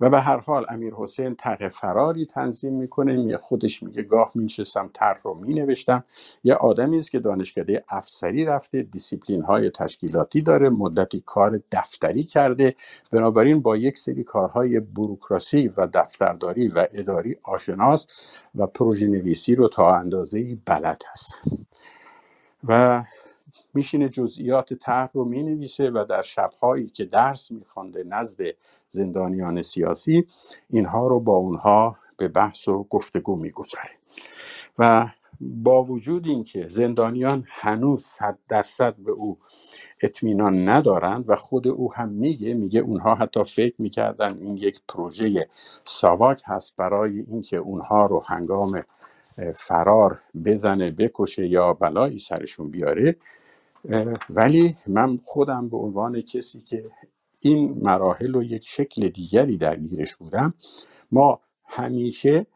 و 0.00 0.10
به 0.10 0.20
هر 0.20 0.36
حال 0.36 0.66
امیر 0.68 0.94
حسین 0.94 1.34
طرح 1.34 1.68
فراری 1.68 2.26
تنظیم 2.26 2.74
می‌کنه. 2.74 3.16
می 3.16 3.36
خودش 3.36 3.82
میگه 3.82 4.02
گاه 4.02 4.32
مینشستم 4.34 4.90
طرح 4.92 5.20
رو 5.22 5.34
مینوشتم. 5.34 6.04
یه 6.44 6.54
آدمی 6.54 6.96
است 6.98 7.10
که 7.10 7.18
دانشکده 7.18 7.84
افسری 7.88 8.44
رفته 8.44 8.82
دیسیپلین 8.82 9.42
های 9.42 9.70
تشکیلاتی 9.70 10.42
داره 10.42 10.68
مدتی 10.68 11.22
کار 11.26 11.60
دفتری 11.72 12.24
کرده. 12.24 12.74
بنابراین 13.12 13.60
با 13.60 13.76
یک 13.76 13.98
سری 13.98 14.24
کارهای 14.24 14.80
بروکراسی 14.80 15.68
و 15.68 15.86
دفترداری 15.94 16.68
و 16.68 16.86
اداری 16.92 17.36
آشناست 17.42 18.12
و 18.54 18.66
پروژه 18.66 19.06
نویسی 19.06 19.54
رو 19.54 19.68
تا 19.68 19.96
اندازه 19.96 20.58
بلد 20.66 21.02
هست. 21.12 21.40
و 22.64 23.02
میشینه 23.74 24.08
جزئیات 24.08 24.74
طرح 24.74 25.10
رو 25.12 25.24
می‌نویسه 25.24 25.90
و 25.90 26.04
در 26.08 26.22
شبهایی 26.22 26.86
که 26.86 27.04
درس 27.04 27.50
میخوانده 27.50 28.04
نزد 28.04 28.40
زندانیان 28.90 29.62
سیاسی 29.62 30.26
اینها 30.70 31.06
رو 31.06 31.20
با 31.20 31.36
اونها 31.36 31.96
به 32.16 32.28
بحث 32.28 32.68
و 32.68 32.86
گفتگو 32.90 33.36
می‌گذاره 33.36 33.90
و 34.78 35.08
با 35.40 35.84
وجود 35.84 36.26
اینکه 36.26 36.68
زندانیان 36.68 37.44
هنوز 37.48 38.04
صد 38.04 38.38
درصد 38.48 38.96
به 38.96 39.12
او 39.12 39.38
اطمینان 40.02 40.68
ندارند 40.68 41.24
و 41.28 41.36
خود 41.36 41.68
او 41.68 41.94
هم 41.94 42.08
میگه 42.08 42.54
میگه 42.54 42.80
اونها 42.80 43.14
حتی 43.14 43.44
فکر 43.44 43.74
می‌کردن 43.78 44.38
این 44.38 44.56
یک 44.56 44.80
پروژه 44.88 45.48
ساواک 45.84 46.42
هست 46.46 46.76
برای 46.76 47.20
اینکه 47.20 47.56
اونها 47.56 48.06
رو 48.06 48.22
هنگام 48.26 48.84
فرار 49.54 50.20
بزنه 50.44 50.90
بکشه 50.90 51.46
یا 51.46 51.72
بلایی 51.72 52.18
سرشون 52.18 52.70
بیاره. 52.70 53.16
ولی 54.30 54.76
من 54.86 55.18
خودم 55.24 55.68
به 55.68 55.76
عنوان 55.76 56.20
کسی 56.20 56.60
که 56.60 56.90
این 57.42 57.78
مراحل 57.82 58.36
و 58.36 58.42
یک 58.42 58.68
شکل 58.68 59.08
دیگری 59.08 59.58
درگیرش 59.58 60.16
بودم 60.16 60.54
ما 61.12 61.40
همیشه 61.66 62.46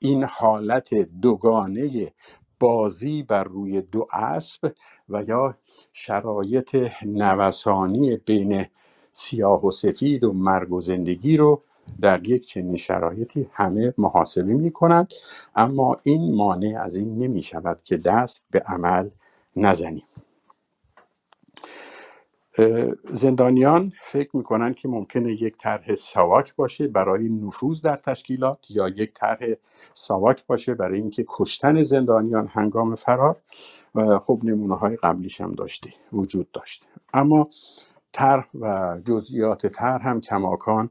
این 0.00 0.24
حالت 0.24 0.94
دوگانه 0.94 2.12
بازی 2.60 3.22
بر 3.22 3.44
روی 3.44 3.82
دو 3.82 4.06
اسب 4.12 4.72
و 5.08 5.24
یا 5.24 5.58
شرایط 5.92 6.76
نوسانی 7.06 8.16
بین 8.16 8.66
سیاه 9.12 9.66
و 9.66 9.70
سفید 9.70 10.24
و 10.24 10.32
مرگ 10.32 10.72
و 10.72 10.80
زندگی 10.80 11.36
رو 11.36 11.62
در 12.00 12.28
یک 12.28 12.46
چنین 12.48 12.76
شرایطی 12.76 13.48
همه 13.52 13.94
محاسبه 13.98 14.54
می 14.54 14.70
کنند 14.70 15.12
اما 15.56 15.96
این 16.02 16.36
مانع 16.36 16.82
از 16.82 16.96
این 16.96 17.18
نمی 17.18 17.42
شود 17.42 17.80
که 17.84 17.96
دست 17.96 18.44
به 18.50 18.60
عمل 18.60 19.10
نزنیم. 19.56 20.04
زندانیان 23.12 23.92
فکر 24.00 24.36
می‌کنن 24.36 24.74
که 24.74 24.88
ممکنه 24.88 25.32
یک 25.32 25.56
طرح 25.56 25.94
ساواک 25.94 26.56
باشه 26.56 26.88
برای 26.88 27.28
نفوذ 27.28 27.80
در 27.80 27.96
تشکیلات 27.96 28.66
یا 28.70 28.88
یک 28.88 29.12
طرح 29.14 29.40
ساواک 29.94 30.46
باشه 30.46 30.74
برای 30.74 31.00
اینکه 31.00 31.24
کشتن 31.28 31.82
زندانیان 31.82 32.48
هنگام 32.48 32.94
فرار. 32.94 33.36
و 33.94 34.18
خب 34.18 34.40
نمونه 34.44 34.76
های 34.76 34.96
قبلیش 34.96 35.40
هم 35.40 35.50
داشته 35.50 35.90
وجود 36.12 36.50
داشته 36.52 36.86
اما 37.14 37.48
طرح 38.12 38.48
و 38.60 38.98
جزئیات 39.04 39.66
طرح 39.66 40.08
هم 40.08 40.20
کماکان 40.20 40.90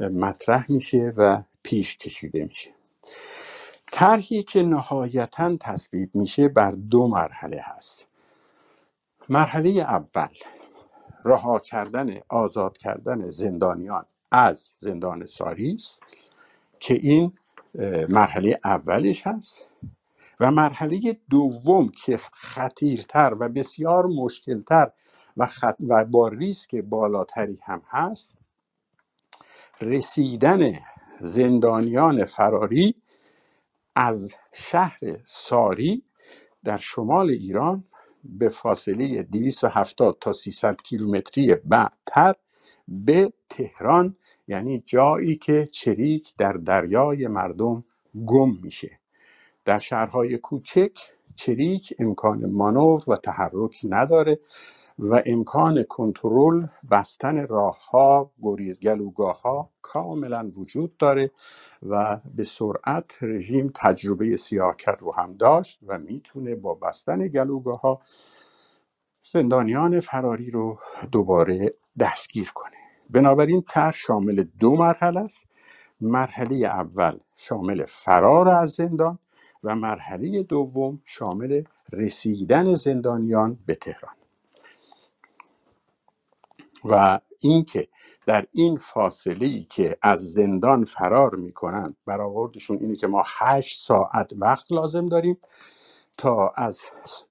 مطرح 0.00 0.72
میشه 0.72 1.12
و 1.16 1.42
پیش 1.62 1.96
کشیده 1.96 2.44
میشه. 2.44 2.70
طرحی 3.92 4.42
که 4.42 4.62
نهایتا 4.62 5.56
تصویب 5.60 6.10
میشه 6.14 6.48
بر 6.48 6.70
دو 6.70 7.06
مرحله 7.08 7.60
هست. 7.64 8.06
مرحله 9.28 9.70
اول 9.70 10.28
رها 11.24 11.58
کردن 11.58 12.20
آزاد 12.28 12.78
کردن 12.78 13.26
زندانیان 13.26 14.06
از 14.30 14.72
زندان 14.78 15.26
ساری 15.26 15.74
است 15.74 16.02
که 16.80 16.94
این 16.94 17.32
مرحله 18.08 18.60
اولش 18.64 19.26
هست 19.26 19.68
و 20.40 20.50
مرحله 20.50 21.20
دوم 21.30 21.88
که 21.88 22.16
خطیرتر 22.32 23.36
و 23.40 23.48
بسیار 23.48 24.06
مشکلتر 24.06 24.90
و, 25.36 25.46
خط 25.46 25.76
و 25.88 26.04
با 26.04 26.28
ریسک 26.28 26.74
بالاتری 26.76 27.58
هم 27.62 27.82
هست 27.88 28.34
رسیدن 29.80 30.78
زندانیان 31.20 32.24
فراری 32.24 32.94
از 33.96 34.34
شهر 34.52 35.00
ساری 35.24 36.04
در 36.64 36.76
شمال 36.76 37.30
ایران 37.30 37.84
به 38.24 38.48
فاصله 38.48 39.22
270 39.22 40.18
تا 40.20 40.32
300 40.32 40.82
کیلومتری 40.82 41.54
بعدتر 41.54 42.34
به 42.88 43.32
تهران 43.48 44.16
یعنی 44.48 44.82
جایی 44.86 45.36
که 45.36 45.66
چریک 45.66 46.34
در 46.38 46.52
دریای 46.52 47.26
مردم 47.26 47.84
گم 48.26 48.58
میشه. 48.62 48.98
در 49.64 49.78
شهرهای 49.78 50.38
کوچک 50.38 50.98
چریک 51.34 51.94
امکان 51.98 52.46
مانور 52.46 53.04
و 53.10 53.16
تحرک 53.16 53.80
نداره. 53.84 54.38
و 54.98 55.22
امکان 55.26 55.84
کنترل 55.84 56.66
بستن 56.90 57.48
راهها 57.48 58.32
گریز 58.42 58.80
گلوگاه 58.80 59.42
ها 59.42 59.70
کاملا 59.82 60.52
وجود 60.58 60.98
داره 60.98 61.30
و 61.82 62.20
به 62.36 62.44
سرعت 62.44 63.18
رژیم 63.22 63.72
تجربه 63.76 64.36
سیاکر 64.36 64.96
رو 64.96 65.12
هم 65.14 65.34
داشت 65.34 65.80
و 65.86 65.98
می‌تونه 65.98 66.54
با 66.54 66.74
بستن 66.74 67.28
گلوگاه 67.28 67.80
ها 67.80 68.00
زندانیان 69.22 70.00
فراری 70.00 70.50
رو 70.50 70.78
دوباره 71.12 71.74
دستگیر 72.00 72.52
کنه. 72.54 72.76
بنابراین 73.10 73.64
طرح 73.68 73.92
شامل 73.94 74.44
دو 74.60 74.76
مرحله 74.76 75.20
است. 75.20 75.46
مرحله 76.00 76.56
اول 76.56 77.18
شامل 77.36 77.84
فرار 77.88 78.48
از 78.48 78.70
زندان 78.70 79.20
و 79.64 79.76
مرحله 79.76 80.44
دوم 80.44 81.02
شامل 81.06 81.64
رسیدن 81.92 82.74
زندانیان 82.74 83.58
به 83.66 83.74
تهران. 83.74 84.14
و 86.84 87.20
اینکه 87.40 87.88
در 88.26 88.46
این 88.52 88.76
فاصله 88.76 89.46
ای 89.46 89.64
که 89.70 89.98
از 90.02 90.32
زندان 90.32 90.84
فرار 90.84 91.34
می‌کنند 91.34 91.96
برآوردشون 92.06 92.78
اینه 92.80 92.96
که 92.96 93.06
ما 93.06 93.22
هشت 93.38 93.80
ساعت 93.80 94.32
وقت 94.38 94.72
لازم 94.72 95.08
داریم. 95.08 95.38
تا 96.22 96.52
از 96.56 96.80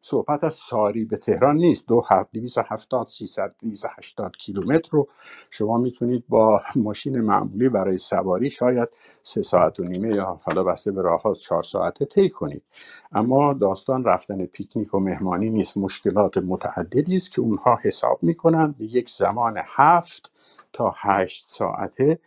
صحبت 0.01 0.43
از 0.43 0.53
ساری 0.53 1.05
به 1.05 1.17
تهران 1.17 1.55
نیست. 1.55 1.87
دو 1.87 2.01
هفت 2.09 2.29
دویست 2.33 2.57
هفتاد 2.57 3.07
سیصد 3.07 3.55
دویست 3.61 3.85
هشتاد 3.97 4.37
کیلومتر 4.37 4.89
رو 4.91 5.07
شما 5.49 5.77
می‌تونید 5.77 6.23
با 6.29 6.61
ماشین 6.75 7.21
معمولی 7.21 7.69
برای 7.69 7.97
سواری 7.97 8.49
شاید 8.49 8.89
سه 9.23 9.41
ساعت 9.41 9.79
و 9.79 9.83
نیمه 9.83 10.15
یا 10.15 10.39
حالا 10.43 10.63
بسته 10.63 10.91
به 10.91 11.01
راه 11.01 11.21
چهار 11.39 11.63
ساعته 11.63 12.05
طی 12.05 12.29
کنید. 12.29 12.63
اما 13.11 13.53
داستان 13.53 14.03
رفتن 14.03 14.45
پیکنیک 14.45 14.93
و 14.93 14.99
مهمانی 14.99 15.49
نیست. 15.49 15.77
مشکلات 15.77 16.37
متعددی 16.37 17.15
است 17.15 17.31
که 17.31 17.41
اونها 17.41 17.79
حساب 17.83 18.19
می‌کنند. 18.21 18.77
به 18.77 18.85
یک 18.85 19.09
زمان 19.09 19.61
هفت 19.65 20.31
تا 20.73 20.91
هشت 20.97 21.45
ساعته 21.45 22.19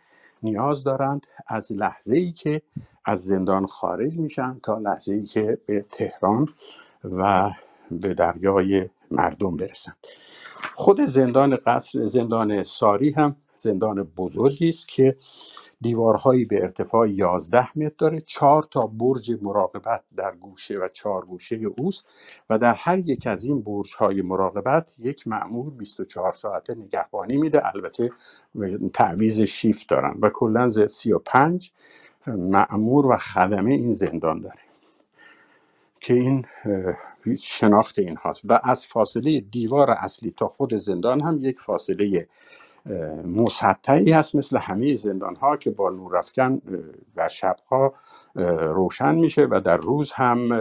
نیاز 0.43 0.83
دارند. 0.83 1.27
از 1.47 1.71
لحظه 1.71 2.15
ای 2.15 2.31
که 2.31 2.61
از 3.05 3.25
زندان 3.25 3.65
خارج 3.65 4.19
میشن 4.19 4.59
تا 4.63 4.77
لحظه 4.77 5.13
ای 5.13 5.23
که 5.25 5.57
به 5.65 5.85
تهران 5.91 6.47
و 7.03 7.51
به 7.91 8.13
دریای 8.13 8.89
مردم 9.11 9.57
برسن. 9.57 9.93
خود 10.73 11.01
زندان 11.01 11.55
قصر 11.55 12.05
زندان 12.05 12.63
ساری 12.63 13.11
هم 13.11 13.35
زندان 13.55 14.03
بزرگی 14.03 14.69
است 14.69 14.87
که 14.87 15.15
دیوارهایی 15.81 16.45
به 16.45 16.61
ارتفاع 16.63 17.09
11 17.09 17.77
متر 17.79 17.95
داره. 17.97 18.21
چهار 18.21 18.67
تا 18.71 18.87
برج 18.87 19.31
مراقبت 19.41 20.03
در 20.17 20.35
گوشه 20.35 20.77
و 20.77 20.87
چهار 20.87 21.25
گوشه 21.25 21.59
اوست 21.77 22.05
و 22.49 22.59
در 22.59 22.73
هر 22.73 22.99
یک 22.99 23.27
از 23.27 23.43
این 23.43 23.61
برج 23.61 23.95
های 23.95 24.21
مراقبت 24.21 24.95
یک 24.99 25.27
معمور 25.27 25.71
24 25.71 26.33
ساعته 26.33 26.75
نگهبانی 26.75 27.37
میده. 27.37 27.75
البته 27.75 28.11
تعویز 28.93 29.41
شیفت 29.41 29.89
دارن 29.89 30.17
و 30.21 30.29
کلا 30.29 30.69
35 30.87 31.71
معمور 32.27 33.05
و 33.05 33.17
خدمه 33.17 33.71
این 33.71 33.91
زندان 33.91 34.41
داره 34.41 34.59
که 36.01 36.13
این 36.13 36.45
شناخت 37.39 37.99
این 37.99 38.15
هاست. 38.17 38.41
و 38.49 38.59
از 38.63 38.87
فاصله 38.87 39.39
دیوار 39.39 39.91
اصلی 39.91 40.33
تا 40.37 40.47
خود 40.47 40.73
زندان 40.73 41.21
هم 41.21 41.39
یک 41.41 41.59
فاصله 41.59 42.27
اه، 42.85 42.95
مسطحی 43.21 44.11
هست 44.11 44.35
مثل 44.35 44.57
همه 44.57 44.95
زندان 44.95 45.35
ها 45.35 45.57
که 45.57 45.71
با 45.71 45.89
نورافکن 45.89 46.43
اه، 46.53 46.61
در 47.15 47.27
شبها 47.27 47.93
روشن 48.75 49.15
میشه 49.15 49.47
و 49.51 49.61
در 49.61 49.77
روز 49.77 50.11
هم 50.11 50.53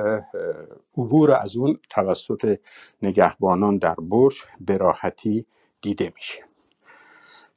عبور 0.98 1.30
از 1.32 1.56
اون 1.56 1.78
توسط 1.90 2.58
نگهبانان 3.02 3.78
در 3.78 3.94
برج 3.94 4.34
به 4.60 4.76
راحتی 4.76 5.46
دیده 5.82 6.12
میشه. 6.16 6.44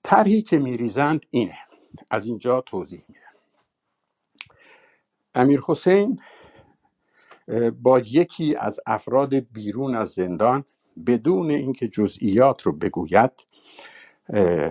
طرحی 0.03 0.41
که 0.41 0.59
میریزند 0.59 1.25
اینه. 1.29 1.57
از 2.11 2.25
اینجا 2.25 2.61
توضیح 2.61 3.03
میدم 3.09 3.26
امیر 5.37 5.61
حسین 5.67 6.21
با 7.81 7.99
یکی 7.99 8.55
از 8.55 8.79
افراد 8.87 9.35
بیرون 9.35 9.95
از 9.95 10.09
زندان 10.09 10.63
بدون 11.07 11.51
اینکه 11.51 11.87
جزئیات 11.87 12.63
رو 12.63 12.71
بگوید 12.71 13.31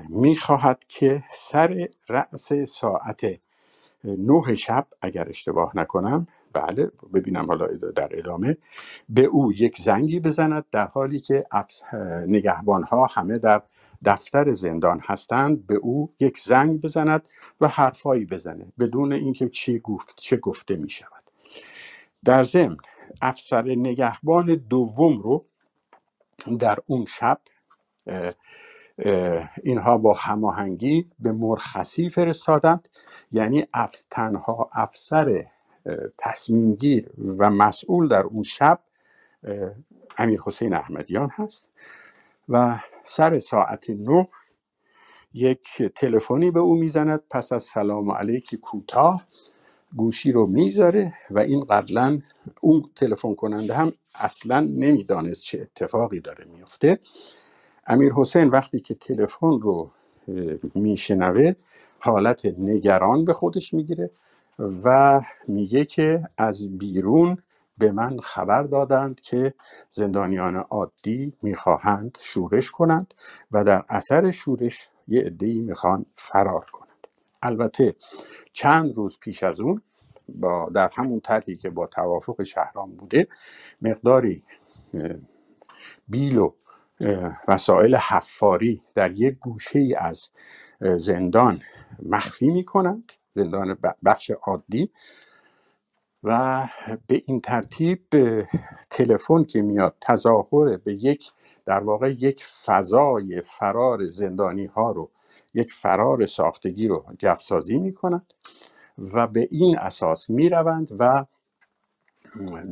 می‌خواهد 0.08 0.84
که 0.88 1.24
سر 1.30 1.88
رأس 2.08 2.52
ساعت 2.52 3.26
نه 4.04 4.54
شب 4.54 4.86
اگر 5.02 5.28
اشتباه 5.28 5.72
نکنم 5.76 6.26
بله 6.52 6.90
ببینم 7.14 7.46
حالا 7.46 7.66
در 7.96 8.08
ادامه 8.18 8.56
به 9.08 9.22
او 9.24 9.52
یک 9.52 9.76
زنگی 9.78 10.20
بزند 10.20 10.64
در 10.72 10.86
حالی 10.86 11.20
که 11.20 11.44
نگهبان 12.26 12.82
ها 12.82 13.06
همه 13.06 13.38
در 13.38 13.62
دفتر 14.04 14.50
زندان 14.50 15.00
هستند 15.04 15.66
به 15.66 15.74
او 15.74 16.14
یک 16.20 16.38
زنگ 16.38 16.80
بزند 16.80 17.28
و 17.60 17.68
حرفایی 17.68 18.24
بزنه 18.24 18.66
بدون 18.78 19.12
اینکه 19.12 19.48
چی 19.48 19.78
گفت 19.78 20.14
چه 20.16 20.36
گفته 20.36 20.76
می 20.76 20.90
شود 20.90 21.22
در 22.24 22.44
ضمن 22.44 22.76
افسر 23.22 23.62
نگهبان 23.62 24.54
دوم 24.54 25.22
رو 25.22 25.44
در 26.58 26.78
اون 26.86 27.04
شب 27.04 27.40
اینها 29.62 29.98
با 29.98 30.14
هماهنگی 30.14 31.10
به 31.18 31.32
مرخصی 31.32 32.10
فرستادند. 32.10 32.88
یعنی 33.32 33.66
اف 33.74 34.02
تنها 34.10 34.70
افسر 34.72 35.44
اه، 35.86 35.94
تصمیم 36.18 36.74
گیر 36.74 37.10
و 37.38 37.50
مسئول 37.50 38.08
در 38.08 38.22
اون 38.22 38.42
شب 38.42 38.80
امیر 40.18 40.40
حسین 40.44 40.74
احمدیان 40.74 41.30
هست. 41.32 41.68
و 42.48 42.78
سر 43.02 43.38
ساعت 43.38 43.90
نه 43.90 44.28
یک 45.34 45.82
تلفنی 45.96 46.50
به 46.50 46.60
او 46.60 46.76
می‌زند. 46.76 47.22
پس 47.30 47.52
از 47.52 47.62
سلام 47.62 48.10
علیکی 48.12 48.56
کوتاه 48.56 49.26
گوشی 49.96 50.32
رو 50.32 50.46
می‌ذاره 50.46 51.14
و 51.30 51.38
این 51.40 51.60
قبلا 51.64 52.20
اون 52.62 52.90
تلفن 52.96 53.34
کننده 53.34 53.74
هم 53.74 53.92
اصلا 54.14 54.60
نمی‌دانست 54.60 55.42
چه 55.42 55.60
اتفاقی 55.60 56.20
داره 56.20 56.44
میفته 56.44 56.98
امیر 57.86 58.12
حسین 58.12 58.48
وقتی 58.48 58.80
که 58.80 58.94
تلفن 58.94 59.60
رو 59.60 59.90
میشنوه 60.74 61.52
حالت 62.00 62.46
نگران 62.46 63.24
به 63.24 63.32
خودش 63.32 63.74
می‌گیره 63.74 64.10
و 64.84 65.20
میگه 65.48 65.84
که 65.84 66.22
از 66.38 66.78
بیرون 66.78 67.38
به 67.78 67.92
من 67.92 68.18
خبر 68.18 68.62
دادند 68.62 69.20
که 69.20 69.54
زندانیان 69.90 70.56
عادی 70.56 71.32
می‌خواهند 71.42 72.18
شورش 72.20 72.70
کنند 72.70 73.14
و 73.50 73.64
در 73.64 73.84
اثر 73.88 74.30
شورش 74.30 74.88
یه 75.08 75.20
عدهای 75.20 75.60
می‌خوان 75.60 76.06
فرار 76.14 76.64
کنند. 76.72 77.06
البته 77.42 77.96
چند 78.52 78.94
روز 78.94 79.18
پیش 79.20 79.42
از 79.42 79.60
اون 79.60 79.82
با 80.28 80.70
در 80.74 80.90
همون 80.94 81.20
طرحی 81.20 81.56
که 81.56 81.70
با 81.70 81.86
توافق 81.86 82.42
شهرام 82.42 82.96
بوده 82.96 83.28
مقداری 83.82 84.42
بیل 86.08 86.38
و 86.38 86.52
وسایل 87.48 87.96
حفاری 87.96 88.82
در 88.94 89.12
یک 89.12 89.38
گوشه 89.38 89.78
ای 89.78 89.94
از 89.94 90.30
زندان 90.80 91.62
مخفی 92.02 92.46
می‌کنند. 92.46 93.12
زندان 93.34 93.78
بخش 94.04 94.30
عادی. 94.30 94.90
و 96.26 96.64
به 97.06 97.22
این 97.26 97.40
ترتیب 97.40 98.02
تلفن 98.90 99.44
که 99.44 99.62
میاد 99.62 99.96
تظاهر 100.00 100.76
به 100.76 100.94
یک 100.94 101.32
در 101.66 101.80
واقع 101.84 102.10
یک 102.10 102.44
فضای 102.44 103.40
فرار 103.40 104.06
زندانی 104.06 104.66
ها 104.66 104.92
رو 104.92 105.10
یک 105.54 105.72
فرار 105.72 106.26
ساختگی 106.26 106.88
رو 106.88 107.04
جفسازی 107.18 107.78
می‌کنند 107.78 108.34
و 109.14 109.26
به 109.26 109.48
این 109.50 109.78
اساس 109.78 110.30
می‌روند 110.30 110.88
و 110.98 111.24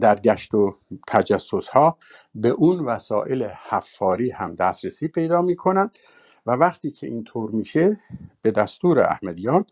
در 0.00 0.14
گشت 0.14 0.54
و 0.54 0.76
تجسس 1.08 1.68
ها 1.68 1.98
به 2.34 2.48
اون 2.48 2.80
وسایل 2.80 3.42
حفاری 3.44 4.30
هم 4.30 4.54
دسترسی 4.54 5.08
پیدا 5.08 5.42
می‌کنند. 5.42 5.98
و 6.46 6.52
وقتی 6.52 6.90
که 6.90 7.06
اینطور 7.06 7.50
میشه 7.50 8.00
به 8.42 8.50
دستور 8.50 9.00
احمدیان 9.00 9.64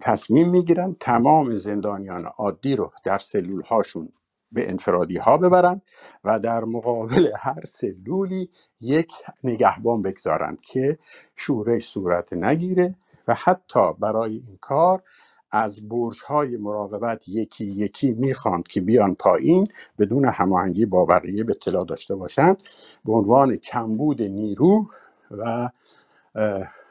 تصمیم 0.00 0.50
می‌گیرن 0.50 0.96
تمام 1.00 1.54
زندانیان 1.54 2.26
عادی 2.26 2.76
رو 2.76 2.92
در 3.04 3.18
سلول 3.18 3.62
هاشون 3.62 4.08
به 4.52 4.70
انفرادی 4.70 5.16
ها 5.16 5.38
ببرند 5.38 5.82
و 6.24 6.40
در 6.40 6.64
مقابل 6.64 7.30
هر 7.44 7.64
سلولی 7.66 8.50
یک 8.80 9.12
نگهبان 9.44 10.02
بگذارند 10.02 10.60
که 10.60 10.98
شورش 11.36 11.88
صورت 11.88 12.32
نگیره 12.32 12.94
و 13.28 13.34
حتی 13.34 13.92
برای 14.00 14.32
این 14.32 14.58
کار 14.60 15.02
از 15.50 15.88
برج 15.88 16.22
های 16.26 16.56
مراقبت 16.56 17.28
یکی 17.28 17.66
یکی 17.66 18.12
می‌خواند 18.12 18.68
که 18.68 18.80
بیان 18.80 19.14
پایین 19.14 19.68
بدون 19.98 20.24
هماهنگی 20.24 20.86
با 20.86 21.04
بقیه 21.04 21.44
به 21.44 21.52
اطلاع 21.52 21.84
داشته 21.84 22.14
باشند. 22.14 22.62
به 23.04 23.12
عنوان 23.12 23.56
کمبود 23.56 24.22
نیرو 24.22 24.86
و 25.30 25.70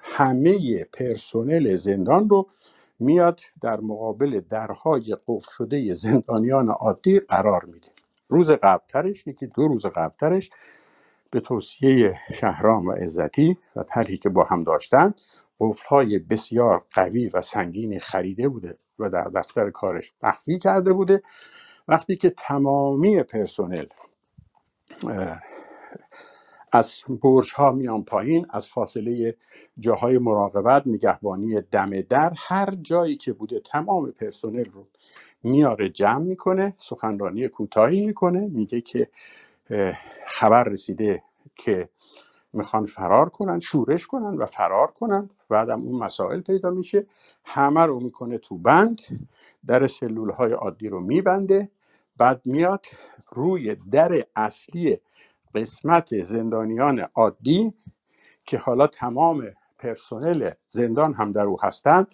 همه 0.03 0.83
پرسنل 0.83 1.73
زندان 1.75 2.29
رو 2.29 2.49
میاد 2.99 3.39
در 3.61 3.79
مقابل 3.79 4.41
درهای 4.49 5.17
قفل 5.27 5.51
شده 5.57 5.93
زندانیان 5.93 6.69
عادی 6.69 7.19
قرار 7.19 7.65
میده. 7.65 7.87
روز 8.29 8.51
قبلترش 8.51 9.27
یکی 9.27 9.47
دو 9.47 9.67
روز 9.67 9.85
قبلترش 9.85 10.49
به 11.31 11.39
توصیه 11.39 12.19
شهرام 12.33 12.87
و 12.87 12.91
عزتی 12.91 13.57
و 13.75 13.83
طرحی 13.83 14.17
که 14.17 14.29
با 14.29 14.43
هم 14.43 14.63
داشتن 14.63 15.13
قفلهای 15.59 16.19
بسیار 16.19 16.85
قوی 16.95 17.29
و 17.33 17.41
سنگینی 17.41 17.99
خریده 17.99 18.49
بوده 18.49 18.77
و 18.99 19.09
در 19.09 19.23
دفتر 19.23 19.69
کارش 19.69 20.13
مخفی 20.23 20.59
کرده 20.59 20.93
بوده. 20.93 21.23
وقتی 21.87 22.15
که 22.15 22.29
تمامی 22.29 23.23
پرسنل 23.23 23.85
از 26.75 27.01
برج 27.23 27.53
ها 27.55 27.71
میان 27.71 28.03
پایین 28.03 28.45
از 28.49 28.67
فاصله 28.67 29.35
جاهای 29.79 30.17
مراقبت 30.17 30.87
نگهبانی 30.87 31.61
دم 31.61 32.01
در 32.01 32.33
هر 32.37 32.75
جایی 32.81 33.15
که 33.15 33.33
بوده 33.33 33.59
تمام 33.59 34.11
پرسنل 34.11 34.65
رو 34.65 34.87
میاره 35.43 35.89
جمع 35.89 36.23
می‌کنه 36.23 36.73
سخنرانی 36.77 37.47
کوتاهی 37.47 38.05
می‌کنه 38.05 38.39
میگه 38.39 38.81
که 38.81 39.09
خبر 40.25 40.63
رسیده 40.63 41.23
که 41.55 41.89
می‌خوان 42.53 42.85
فرار 42.85 43.29
کنن 43.29 43.59
شورش 43.59 44.07
کنن 44.07 44.37
و 44.37 44.45
فرار 44.45 44.87
کنن 44.87 45.29
بعدم 45.49 45.81
اون 45.81 46.03
مسائل 46.03 46.41
پیدا 46.41 46.69
میشه. 46.69 47.05
همه 47.45 47.85
رو 47.85 47.99
می‌کنه 47.99 48.37
تو 48.37 48.57
بند 48.57 49.01
در 49.65 49.87
سلول 49.87 50.29
های 50.31 50.51
عادی 50.51 50.87
رو 50.87 50.99
میبنده 50.99 51.69
بعد 52.17 52.41
میاد 52.45 52.85
روی 53.31 53.75
در 53.75 54.25
اصلی 54.35 54.99
قسمت 55.55 56.23
زندانیان 56.23 56.99
عادی 56.99 57.73
که 58.45 58.57
حالا 58.57 58.87
تمام 58.87 59.43
پرسنل 59.79 60.51
زندان 60.67 61.13
هم 61.13 61.31
در 61.31 61.45
او 61.47 61.57
هستند 61.61 62.07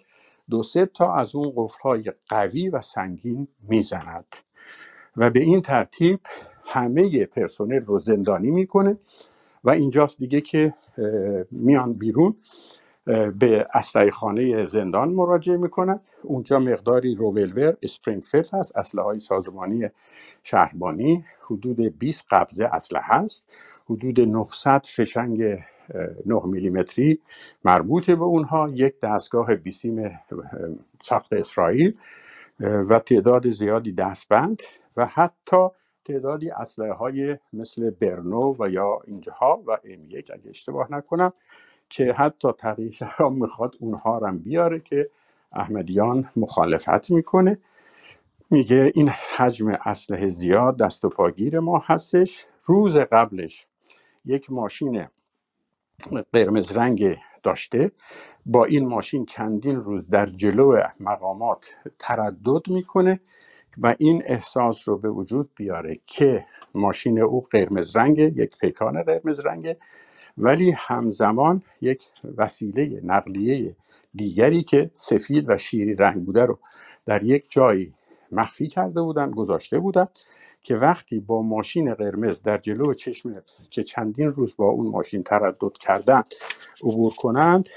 دو 0.50 0.62
سه 0.62 0.86
تا 0.86 1.14
از 1.14 1.34
اون 1.34 1.52
قفلهای 1.56 2.12
قوی 2.28 2.68
و 2.68 2.80
سنگین 2.80 3.48
می‌زند. 3.68 4.26
و 5.16 5.30
به 5.30 5.40
این 5.40 5.60
ترتیب 5.60 6.20
همه 6.66 7.26
پرسنل 7.26 7.80
رو 7.80 7.98
زندانی 7.98 8.50
می‌کنه 8.50 8.98
و 9.64 9.70
اینجاست 9.70 10.18
دیگه 10.18 10.40
که 10.40 10.74
میان 11.50 11.92
بیرون. 11.92 12.36
به 13.38 13.68
اسلحه 13.74 14.10
خانه 14.10 14.68
زندان 14.68 15.08
مراجعه 15.08 15.56
می‌کنن. 15.56 16.00
اونجا 16.24 16.58
مقداری 16.58 17.14
روولور 17.14 17.76
اسپرینگفیلد 17.82 18.48
هست. 18.54 18.76
اسلحه 18.78 19.04
های 19.04 19.20
سازمانی 19.20 19.88
شهربانی. 20.42 21.24
حدود 21.42 21.80
20 21.98 22.26
قبضه 22.30 22.64
اسلحه 22.66 23.04
هست. 23.20 23.56
حدود 23.90 24.20
900 24.20 24.86
فشنگ 24.86 25.42
اه، 25.42 25.58
9 26.26 26.42
میلیمتری 26.46 27.20
مربوط 27.64 28.10
به 28.10 28.24
اونها. 28.24 28.68
یک 28.74 29.00
دستگاه 29.00 29.54
بیسیم 29.56 30.20
ساخت 31.02 31.32
اسرائیل 31.32 31.98
و 32.60 32.98
تعداد 32.98 33.50
زیادی 33.50 33.92
دستبند 33.92 34.62
و 34.96 35.06
حتی 35.06 35.68
تعدادی 36.04 36.50
اسلحه 36.50 36.92
های 36.92 37.38
مثل 37.52 37.90
برنو 37.90 38.56
و 38.58 38.68
یا 38.70 39.00
اینجاها 39.06 39.62
و 39.66 39.72
ام 39.84 40.04
یک 40.10 40.30
اگه 40.34 40.50
اشتباه 40.50 40.86
نکنم 40.92 41.32
که 41.90 42.12
حتی 42.12 42.52
تقیی 42.52 42.92
شهرام 42.92 43.36
می‌خواد 43.36 43.76
اونها 43.80 44.18
رو 44.18 44.26
هم 44.26 44.38
بیاره 44.38 44.80
که 44.80 45.10
احمدیان 45.52 46.30
مخالفت 46.36 47.10
می‌کنه. 47.10 47.58
میگه 48.50 48.92
این 48.94 49.08
حجم 49.08 49.68
اسلحه 49.68 50.28
زیاد 50.28 50.78
دست 50.78 51.04
و 51.04 51.08
پاگیر 51.08 51.60
ما 51.60 51.82
هستش. 51.84 52.46
روز 52.64 52.98
قبلش 52.98 53.66
یک 54.24 54.52
ماشین 54.52 55.06
قرمز 56.32 56.76
رنگ 56.76 57.16
داشته. 57.42 57.92
با 58.46 58.64
این 58.64 58.88
ماشین 58.88 59.26
چندین 59.26 59.76
روز 59.76 60.08
در 60.08 60.26
جلو 60.26 60.80
مقامات 61.00 61.76
تردد 61.98 62.68
می‌کنه 62.68 63.20
و 63.82 63.94
این 63.98 64.22
احساس 64.26 64.88
رو 64.88 64.98
به 64.98 65.10
وجود 65.10 65.50
بیاره 65.56 66.00
که 66.06 66.46
ماشین 66.74 67.20
او 67.20 67.40
قرمز 67.40 67.96
رنگه 67.96 68.24
یک 68.24 68.58
پیکان 68.58 69.02
قرمز 69.02 69.40
رنگه 69.40 69.76
ولی 70.40 70.70
همزمان 70.78 71.62
یک 71.80 72.04
وسیله 72.36 73.00
نقلیه 73.04 73.76
دیگری 74.14 74.62
که 74.62 74.90
سفید 74.94 75.50
و 75.50 75.56
شیری 75.56 75.94
رنگ 75.94 76.24
بوده 76.26 76.46
رو 76.46 76.58
در 77.06 77.22
یک 77.24 77.46
جایی 77.50 77.94
مخفی 78.32 78.68
کرده 78.68 79.02
بودن 79.02 79.30
گذاشته 79.30 79.80
بودن 79.80 80.06
که 80.62 80.76
وقتی 80.76 81.20
با 81.20 81.42
ماشین 81.42 81.94
قرمز 81.94 82.42
در 82.42 82.58
جلو 82.58 82.94
چشم 82.94 83.42
که 83.70 83.82
چندین 83.82 84.32
روز 84.32 84.56
با 84.56 84.66
اون 84.66 84.86
ماشین 84.86 85.22
تردد 85.22 85.72
کردن 85.80 86.22
عبور 86.82 87.14
کنند 87.14 87.68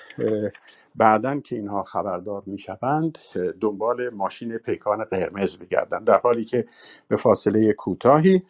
بعدا 0.96 1.40
که 1.40 1.56
اینها 1.56 1.84
خبردار 1.84 2.44
می‌شوند 2.46 3.18
دنبال 3.62 4.10
ماشین 4.10 4.58
پیکان 4.58 5.04
قرمز 5.04 5.58
بگردند 5.58 6.08
در 6.08 6.20
حالی 6.20 6.46
که 6.46 6.66
به 7.08 7.16
فاصله 7.16 7.74
کوتاهی 7.74 8.42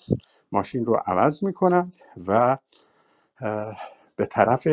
ماشین 0.51 0.85
رو 0.85 1.01
عوض 1.07 1.43
می‌کنند 1.43 1.99
و 2.27 2.57
اه، 3.41 3.77
به 4.15 4.25
طرف 4.25 4.67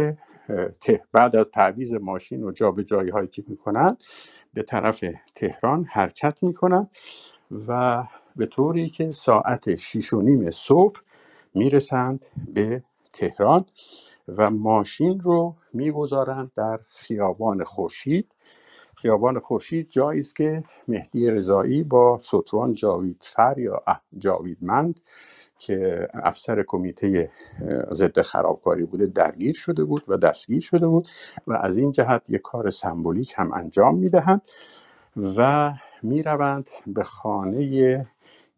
ته 0.81 1.03
بعد 1.13 1.37
از 1.37 1.51
تعویض 1.51 1.95
ماشین 1.95 2.45
و 2.45 2.53
جابجایی 2.53 3.11
هایی 3.11 3.29
که 3.29 3.45
می‌کنند 3.47 4.03
به 4.55 4.63
طرف 4.63 5.05
تهران 5.35 5.85
حرکت 5.85 6.43
می‌کنند 6.43 6.91
و 7.69 8.05
به 8.37 8.47
طوری 8.47 8.91
که 8.91 9.11
ساعت 9.11 9.75
شیش 9.75 10.13
و 10.13 10.21
نیم 10.23 10.51
صبح 10.51 11.01
می‌رسند 11.55 12.27
به 12.55 12.83
تهران 13.13 13.65
و 14.29 14.51
ماشین 14.51 15.21
رو 15.21 15.57
می‌گذارند 15.73 16.53
در 16.57 16.81
خیابان 16.89 17.65
خورشید. 17.65 18.33
خیابان 18.97 19.41
خورشید 19.41 19.91
جایی 19.91 20.21
است 20.21 20.37
که 20.37 20.63
مهدی 20.89 21.31
رضایی 21.31 21.83
با 21.83 22.21
ستوان 22.23 22.75
جاویدفر 22.75 23.55
یا 23.59 23.83
جاویدمند 24.19 25.01
که 25.61 26.09
افسر 26.15 26.65
کمیته 26.69 27.31
ضد 27.95 28.23
خرابکاری 28.23 28.85
بوده 28.85 29.07
درگیر 29.07 29.55
شده 29.55 29.85
بود 29.85 30.05
و 30.09 30.19
دستگیر 30.19 30.61
شده 30.63 30.89
بود 30.89 31.09
و 31.49 31.53
از 31.53 31.77
این 31.77 31.93
جهت 31.93 32.23
یک 32.29 32.43
کار 32.43 32.71
سمبولیک 32.71 33.35
هم 33.37 33.53
انجام 33.53 33.99
می‌دهند 33.99 34.43
و 35.37 35.73
می‌روند 36.03 36.71
به 36.87 37.03
خانه 37.03 38.07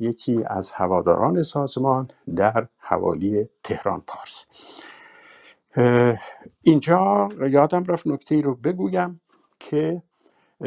یکی 0.01 0.45
از 0.47 0.71
هواداران 0.71 1.43
سازمان 1.43 2.09
در 2.37 2.69
حوالی 2.79 3.49
تهران 3.65 4.05
پارس. 4.07 4.45
اینجا 6.65 7.29
یادم 7.51 7.85
رفت 7.85 8.07
نکته 8.07 8.41
رو 8.43 8.55
بگویم 8.57 9.21
که 9.61 10.03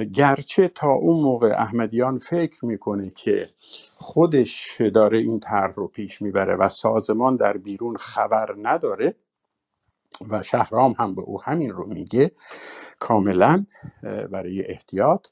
گرچه 0.03 0.67
تا 0.67 0.91
اون 0.91 1.23
موقع 1.23 1.47
احمدیان 1.47 2.17
فکر 2.17 2.65
می‌کنه 2.65 3.09
که 3.09 3.49
خودش 3.97 4.81
داره 4.93 5.17
این 5.17 5.39
طرح 5.39 5.73
رو 5.73 5.87
پیش 5.87 6.21
می‌بره 6.21 6.55
و 6.55 6.69
سازمان 6.69 7.35
در 7.35 7.57
بیرون 7.57 7.95
خبر 7.95 8.55
نداره 8.61 9.15
و 10.29 10.43
شهرام 10.43 10.95
هم 10.99 11.15
به 11.15 11.21
او 11.21 11.41
همین 11.41 11.69
رو 11.69 11.85
میگه 11.85 12.31
کاملا 12.99 13.65
برای 14.31 14.65
احتیاط. 14.65 15.27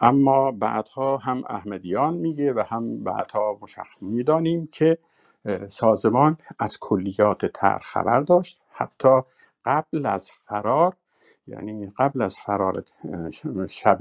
اما 0.00 0.52
بعدها 0.52 1.16
هم 1.16 1.42
احمدیان 1.48 2.14
میگه 2.14 2.52
و 2.52 2.64
هم 2.68 3.04
بعدها 3.04 3.58
مشخص 3.62 4.02
می‌دانیم 4.02 4.68
که 4.72 4.98
سازمان 5.68 6.36
از 6.58 6.78
کلیات 6.80 7.46
طرح 7.46 7.80
خبر 7.80 8.20
داشت. 8.20 8.60
حتی 8.70 9.20
قبل 9.64 10.06
از 10.06 10.30
فرار 10.30 10.96
یعنی 11.48 11.92
قبل 11.98 12.22
از 12.22 12.36
فرار 12.36 12.84
شب 13.68 13.98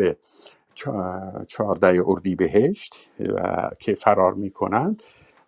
چهارده 1.48 2.04
اردیبهشت 2.08 3.10
و 3.20 3.70
که 3.80 3.96
فرار 3.96 4.34
می‌کنند 4.34 5.04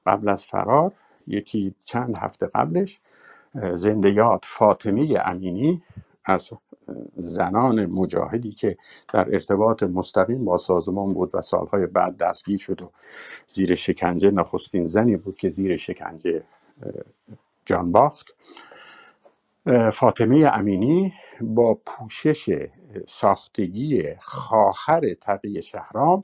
قبل 0.05 0.29
از 0.29 0.45
فرار 0.45 0.91
یکی 1.27 1.75
چند 1.83 2.17
هفته 2.17 2.47
قبلش 2.55 2.99
زندیات 3.75 4.45
فاطمه 4.45 5.21
امینی 5.25 5.83
از 6.25 6.49
زنان 7.17 7.85
مجاهدی 7.85 8.51
که 8.51 8.77
در 9.13 9.27
ارتباط 9.33 9.83
مستقیم 9.83 10.45
با 10.45 10.57
سازمان 10.57 11.13
بود 11.13 11.31
و 11.35 11.41
سالهای 11.41 11.85
بعد 11.85 12.17
دستگیر 12.17 12.57
شد 12.57 12.81
و 12.81 12.91
زیر 13.47 13.75
شکنجه 13.75 14.31
نخستین 14.31 14.87
زنی 14.87 15.17
بود 15.17 15.35
که 15.37 15.49
زیر 15.49 15.77
شکنجه 15.77 16.43
جان 17.65 17.91
باخت. 17.91 18.35
فاطمه 19.93 20.51
امینی 20.53 21.13
با 21.41 21.79
پوشش 21.85 22.67
ساختگی 23.07 24.03
خواهر 24.19 25.13
تقی 25.21 25.61
شهرام 25.61 26.23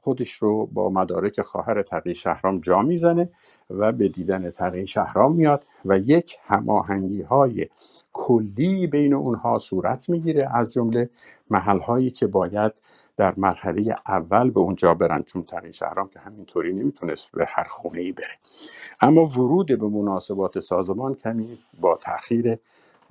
خودش 0.00 0.32
رو 0.32 0.66
با 0.66 0.90
مدارک 0.90 1.40
خواهر 1.40 1.82
تقی 1.82 2.14
شهرام 2.14 2.60
جا 2.60 2.82
می‌زنه 2.82 3.30
و 3.70 3.92
به 3.92 4.08
دیدن 4.08 4.50
تقی 4.50 4.86
شهرام 4.86 5.34
میاد 5.36 5.66
و 5.84 5.98
یک 5.98 6.36
هماهنگی 6.44 7.22
های 7.22 7.68
کلی 8.12 8.86
بین 8.86 9.14
اونها 9.14 9.58
صورت 9.58 10.08
می‌گیره 10.08 10.48
از 10.56 10.72
جمله 10.72 11.10
محل 11.50 11.78
هایی 11.80 12.10
که 12.10 12.26
باید 12.26 12.72
در 13.16 13.34
مرحله 13.36 13.96
اول 14.08 14.50
به 14.50 14.60
اونجا 14.60 14.94
برن 14.94 15.22
چون 15.22 15.42
تقی 15.42 15.72
شهرام 15.72 16.08
که 16.08 16.20
همینطوری 16.20 16.72
نمی‌تونست 16.72 17.32
به 17.32 17.44
هر 17.48 17.64
خونه 17.64 18.00
ای 18.00 18.12
بره. 18.12 18.38
اما 19.00 19.24
ورود 19.24 19.66
به 19.66 19.88
مناسبات 19.88 20.60
سازمان 20.60 21.14
کمی 21.14 21.58
با 21.80 21.96
تاخیر 21.96 22.58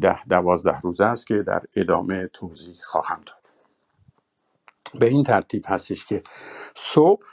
ده 0.01 0.23
دوازده 0.23 0.79
روزه 0.79 1.05
است 1.05 1.27
که 1.27 1.35
در 1.35 1.61
ادامه 1.75 2.27
توضیح 2.33 2.75
خواهم 2.83 3.21
داد. 3.25 3.35
به 4.99 5.05
این 5.05 5.23
ترتیب 5.23 5.63
هستش 5.67 6.05
که 6.05 6.23
صبح 6.75 7.25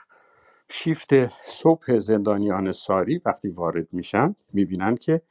شیفت 0.69 1.29
صبح 1.47 1.99
زندانیان 1.99 2.73
ساری 2.73 3.23
وقتی 3.27 3.49
وارد 3.49 3.89
میشن 3.93 4.35
می‌بینن 4.53 4.97
که 4.97 5.23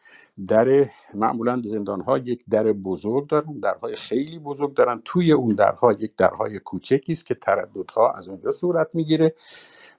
در 0.47 0.89
معمولا 1.13 1.61
زندان 1.65 2.01
ها 2.01 2.17
یک 2.17 2.43
در 2.49 2.63
بزرگ 2.73 3.27
دارن 3.27 3.59
درهای 3.59 3.95
خیلی 3.95 4.39
بزرگ 4.39 4.73
دارن. 4.73 5.01
توی 5.05 5.31
اون 5.31 5.55
درها 5.55 5.91
یک 5.91 6.15
درهای 6.15 6.59
کوچکی 6.59 7.11
است 7.11 7.25
که 7.25 7.35
ترددها 7.35 8.11
از 8.11 8.27
اونجا 8.27 8.51
صورت 8.51 8.89
می‌گیره. 8.93 9.35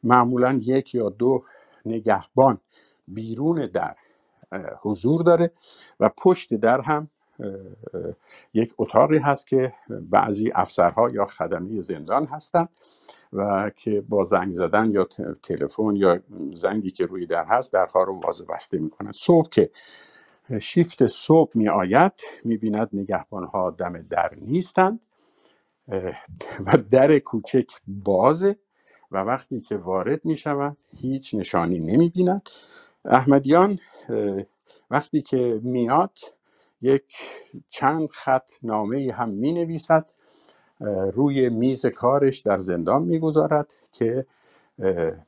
معمولا 0.03 0.61
یک 0.63 0.95
یا 0.95 1.09
دو 1.11 1.45
نگهبان 1.87 2.59
بیرون 3.09 3.65
در 3.65 3.97
حضور 4.83 5.23
داره 5.23 5.51
و 6.01 6.11
پشت 6.17 6.55
در 6.55 6.81
هم 6.81 7.11
یک 8.55 8.75
اتاقی 8.79 9.19
هست 9.19 9.47
که 9.47 9.75
بعضی 9.91 10.51
افسرها 10.55 11.11
یا 11.11 11.25
خدمه 11.25 11.81
زندان 11.81 12.27
هستند 12.27 12.69
و 13.33 13.71
که 13.77 14.01
با 14.01 14.25
زنگ 14.25 14.51
زدن 14.51 14.91
یا 14.91 15.09
تلفن 15.43 15.97
یا 15.97 16.21
زنگی 16.55 16.91
که 16.91 17.07
روی 17.07 17.27
در 17.27 17.45
هست 17.45 17.73
درها 17.73 18.05
رو 18.05 18.21
باز 18.21 18.47
بسته 18.47 18.79
می‌کنن 18.79 19.13
صبح 19.13 19.49
که 19.49 19.71
شیفت 20.61 21.07
صبح 21.07 21.51
می 21.55 21.69
آید 21.69 22.13
می 22.45 22.57
بیند 22.57 22.91
نگهبان 22.93 23.45
ها 23.45 23.71
دم 23.71 24.03
در 24.03 24.31
نیستند 24.43 25.01
و 26.67 26.79
در 26.91 27.19
کوچک 27.19 27.71
بازه 27.87 28.57
و 29.13 29.19
وقتی 29.19 29.61
که 29.61 29.77
وارد 29.77 30.25
می 30.25 30.37
شود 30.37 30.77
هیچ 31.01 31.35
نشانی 31.35 31.81
نمی 31.81 32.11
بیند 32.11 32.49
احمدیان 33.05 33.79
وقتی 34.91 35.23
که 35.23 35.61
میاد 35.65 36.19
یک 36.83 37.15
چند 37.69 38.11
خط 38.11 38.51
نامه 38.63 39.13
هم 39.13 39.29
می 39.29 39.53
نویسد 39.53 40.11
روی 41.15 41.49
میز 41.49 41.87
کارش 41.87 42.39
در 42.39 42.59
زندان 42.59 43.03
می‌گذارد 43.03 43.75
که 43.93 44.27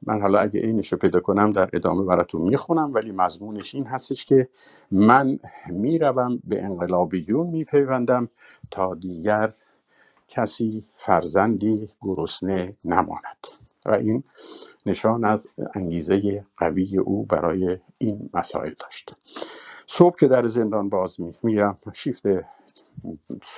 من 0.03 0.23
حالا 0.23 0.39
اگه 0.41 0.61
اینش 0.61 0.93
رو 0.93 0.99
پیدا 0.99 1.21
کنم 1.21 1.53
در 1.53 1.71
ادامه 1.73 2.05
براتون 2.05 2.43
می‌خونم 2.43 2.95
ولی 2.95 3.13
مضمونش 3.13 3.75
این 3.75 3.87
هستش 3.87 4.25
که 4.25 4.49
من 4.91 5.39
می‌روم 5.71 6.43
به 6.45 6.65
انقلابیون 6.65 7.47
میپیوندم 7.47 8.29
تا 8.71 8.95
دیگر 8.95 9.55
کسی 10.29 10.85
فرزندی 10.97 11.91
گرسنه 12.01 12.77
نماند. 12.85 13.47
و 13.87 13.91
این 13.93 14.25
نشان 14.87 15.25
از 15.25 15.49
انگیزه 15.75 16.47
قوی 16.59 16.99
او 16.99 17.27
برای 17.27 17.79
این 17.99 18.31
مسائل 18.35 18.75
داشت. 18.81 19.15
صبح 19.91 20.17
که 20.17 20.29
در 20.29 20.47
زندان 20.47 20.89
باز 20.89 21.17
میرم 21.43 21.79
شیفت 21.95 22.23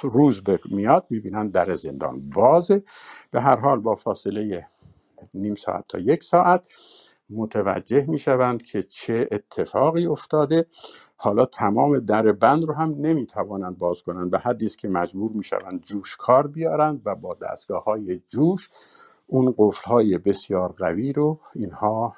روز 0.03 0.43
میاد 0.71 1.07
می‌بینن 1.11 1.49
در 1.49 1.75
زندان 1.75 2.31
بازه. 2.31 2.83
به 3.31 3.41
هر 3.41 3.57
حال 3.57 3.81
با 3.81 3.95
فاصله 3.95 4.67
نیم 5.35 5.55
ساعت 5.55 5.85
تا 5.89 5.99
یک 5.99 6.25
ساعت 6.25 6.65
متوجه 7.31 8.07
می‌شوند 8.09 8.63
که 8.63 8.83
چه 8.83 9.29
اتفاقی 9.33 10.07
افتاده. 10.07 10.67
حالا 11.17 11.47
تمام 11.47 11.99
در 11.99 12.33
بند 12.33 12.65
رو 12.65 12.75
هم 12.75 12.95
نمی‌توانند 12.99 13.79
باز 13.79 14.03
کنند. 14.03 14.31
به 14.31 14.39
حدی 14.39 14.67
است 14.67 14.79
که 14.79 14.89
مجبور 14.89 15.33
می‌شوند 15.33 15.81
جوش 15.83 16.17
کار 16.17 16.47
بیارند 16.47 17.03
و 17.05 17.15
با 17.15 17.35
دستگاه 17.35 17.85
های 17.85 18.21
جوش 18.29 18.71
اون 19.27 19.55
قفل 19.59 19.91
های 19.91 20.19
بسیار 20.19 20.73
قوی 20.73 21.13
رو 21.13 21.41
اینها 21.55 22.15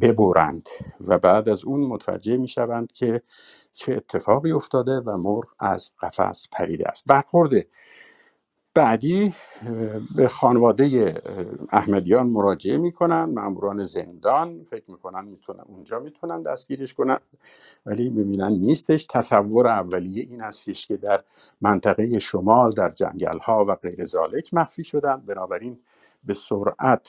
ببرند. 0.00 0.68
و 1.00 1.18
بعد 1.18 1.48
از 1.48 1.64
اون 1.64 1.80
متوجه 1.80 2.36
می 2.36 2.48
شوند 2.48 2.92
که 2.92 3.22
چه 3.72 3.94
اتفاقی 3.96 4.52
افتاده 4.52 5.00
و 5.00 5.16
مرغ 5.16 5.44
از 5.58 5.92
قفس 6.02 6.48
پریده 6.52 6.88
است. 6.88 7.02
برخورد 7.06 7.50
بعدی 8.74 9.34
به 10.16 10.28
خانواده 10.28 11.14
احمدیان 11.70 12.26
مراجعه 12.26 12.76
می‌کنن 12.76 13.24
ماموران 13.24 13.84
زندان. 13.84 14.64
فکر 14.70 14.90
می‌کنن 14.90 15.24
می‌تونن 15.24 15.60
اونجا 15.66 15.98
می‌تونن 15.98 16.42
دستگیرش 16.42 16.94
کنن. 16.94 17.18
ولی 17.86 18.10
می‌بینن 18.10 18.52
نیستش. 18.52 19.06
تصور 19.10 19.66
اولیه 19.66 20.26
این 20.30 20.40
هستش 20.40 20.86
که 20.86 20.96
در 20.96 21.22
منطقه 21.60 22.18
شمال 22.18 22.70
در 22.70 22.90
جنگل 22.90 23.38
ها 23.38 23.64
و 23.68 23.74
غیر 23.74 24.04
ذالک 24.04 24.54
مخفی 24.54 24.84
شدن. 24.84 25.16
بنابراین 25.26 25.78
به 26.24 26.34
سرعت 26.34 27.08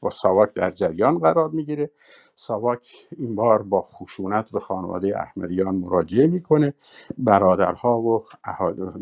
با 0.00 0.10
ساواک 0.10 0.54
در 0.54 0.70
جریان 0.70 1.18
قرار 1.18 1.50
می‌گیره. 1.50 1.90
ساواک 2.34 3.08
این 3.18 3.34
بار 3.34 3.62
با 3.62 3.82
خشونت 3.82 4.50
به 4.50 4.60
خانواده 4.60 5.20
احمدیان 5.20 5.74
مراجعه 5.74 6.26
می‌کنه. 6.26 6.74
برادرها 7.18 8.00
و 8.00 8.24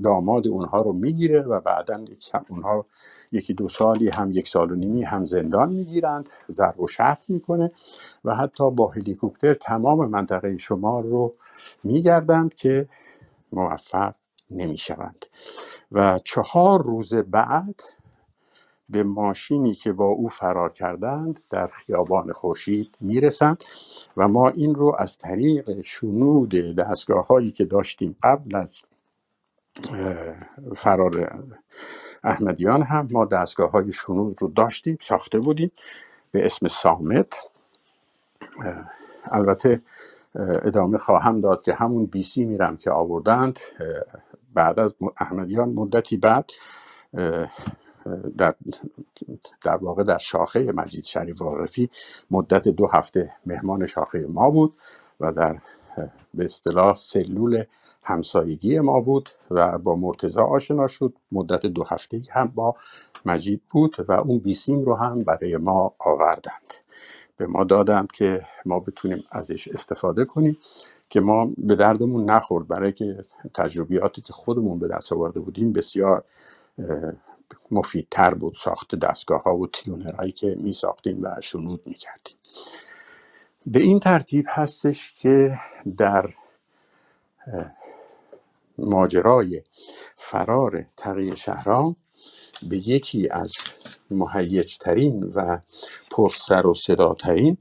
داماد 0.05 0.47
اونها 0.49 0.79
رو 0.79 0.93
می‌گیره 0.93 1.41
و 1.43 1.61
بعدا 1.61 2.05
اونها 2.49 2.87
یکی 3.33 3.55
دو 3.55 3.69
سالی 3.69 4.09
هم 4.09 4.33
یک 4.33 4.49
سال 4.49 4.73
و 4.73 4.75
نیمی 4.75 5.03
هم 5.05 5.25
زندان 5.25 5.73
می‌گیرند. 5.73 6.29
ضرب 6.51 6.81
و 6.81 6.87
شهر 6.87 7.19
می‌کنه 7.29 7.69
و 8.25 8.35
حتی 8.35 8.71
با 8.71 8.89
هلیکوپتر 8.89 9.55
تمام 9.55 10.09
منطقه 10.11 10.57
شمال 10.57 11.03
رو 11.03 11.33
میگردند 11.85 12.55
که 12.55 12.89
موفق 13.53 14.15
نمی‌شوند. 14.51 15.27
و 15.93 16.19
چهار 16.25 16.83
روز 16.85 17.15
بعد 17.15 17.81
به 18.91 19.03
ماشینی 19.03 19.75
که 19.75 19.93
با 19.93 20.05
او 20.05 20.29
فرار 20.29 20.73
کردند 20.73 21.41
در 21.51 21.67
خیابان 21.67 22.33
خورشید 22.33 22.97
می‌رسند 23.01 23.65
و 24.17 24.29
ما 24.29 24.49
این 24.49 24.75
رو 24.75 24.97
از 24.99 25.19
طریق 25.19 25.81
شنود 25.81 26.51
دستگاه 26.77 27.27
هایی 27.27 27.51
که 27.51 27.65
داشتیم 27.65 28.17
قبل 28.23 28.57
از 28.57 28.83
فرار 30.77 31.45
احمدیان 32.25 32.83
هم 32.83 33.09
ما 33.11 33.25
دستگاه 33.25 33.71
های 33.71 33.93
شنود 33.93 34.43
رو 34.43 34.49
داشتیم 34.49 34.99
ساخته 35.01 35.39
بودیم 35.39 35.71
به 36.33 36.47
اسم 36.47 36.69
سامت. 36.69 37.35
البته 39.25 39.83
ادامه 40.35 40.99
خواهم 40.99 41.41
داد 41.41 41.63
که 41.63 41.75
همون 41.75 42.07
بی 42.07 42.23
سی 42.23 42.45
میرم 42.45 42.77
که 42.77 42.91
آوردند 42.91 43.59
بعد 44.55 44.81
از 44.81 44.95
احمدیان 45.21 45.69
مدتی 45.69 46.17
بعد 46.17 46.51
در 48.39 48.55
در 49.65 49.77
واقع 49.77 50.03
در 50.03 50.19
شاخه 50.19 50.73
مجید 50.73 51.05
شریف 51.05 51.43
واقفی 51.43 51.91
مدت 52.31 52.69
دو 52.69 52.87
هفته 52.87 53.33
مهمان 53.47 53.87
شاخه 53.87 54.27
ما 54.29 54.51
بود 54.51 54.75
و 55.21 55.33
در 55.33 55.59
به 56.35 56.45
اصطلاح 56.45 56.95
سلول 56.95 57.65
همسایگی 58.05 58.81
ما 58.81 59.01
بود 59.01 59.29
و 59.51 59.79
با 59.79 59.97
مرتزا 59.97 60.45
آشنا 60.45 60.87
شد. 60.87 61.13
مدت 61.33 61.67
دو 61.67 61.85
هفته 61.85 62.23
هم 62.33 62.47
با 62.55 62.77
مجید 63.27 63.63
بود 63.71 63.97
و 64.09 64.13
اون 64.13 64.39
بیسیم 64.39 64.85
رو 64.85 64.95
هم 64.95 65.25
برای 65.25 65.57
ما 65.57 65.95
آوردند. 65.99 66.75
به 67.37 67.47
ما 67.47 67.65
دادند 67.65 68.13
که 68.13 68.43
ما 68.67 68.81
بتونیم 68.81 69.25
ازش 69.31 69.69
استفاده 69.69 70.25
کنیم 70.25 70.59
که 71.09 71.21
ما 71.21 71.51
به 71.59 71.75
دردمون 71.75 72.31
نخورد. 72.31 72.69
برای 72.69 72.93
که 72.93 73.21
تجربیاتی 73.55 74.23
که 74.23 74.33
خودمون 74.33 74.79
به 74.79 74.89
دست 74.89 75.13
آورده 75.13 75.41
بودیم 75.41 75.73
بسیار 75.73 76.25
مفیدتر 77.71 78.35
بود 78.35 78.55
ساخت 78.55 78.95
دستگاه 78.95 79.43
ها 79.43 79.57
و 79.57 79.67
تیونرهایی 79.67 80.33
که 80.33 80.57
می 80.59 80.73
ساختیم 80.73 81.23
و 81.23 81.41
شنود 81.41 81.81
می 81.87 81.95
کردیم 81.95 82.37
به 83.67 83.81
این 83.81 84.01
ترتیب 84.01 84.47
هستش 84.49 85.13
که 85.13 85.59
در 85.97 86.35
ماجرای 88.79 89.63
فرار 90.17 90.87
تقیه 90.97 91.35
شهرام 91.35 91.97
به 92.63 92.89
یکی 92.89 93.29
از 93.29 93.53
مهیجترین 94.11 95.25
و 95.25 95.59
پرسر 96.11 96.67
و 96.67 96.75
صداترین 96.75 97.57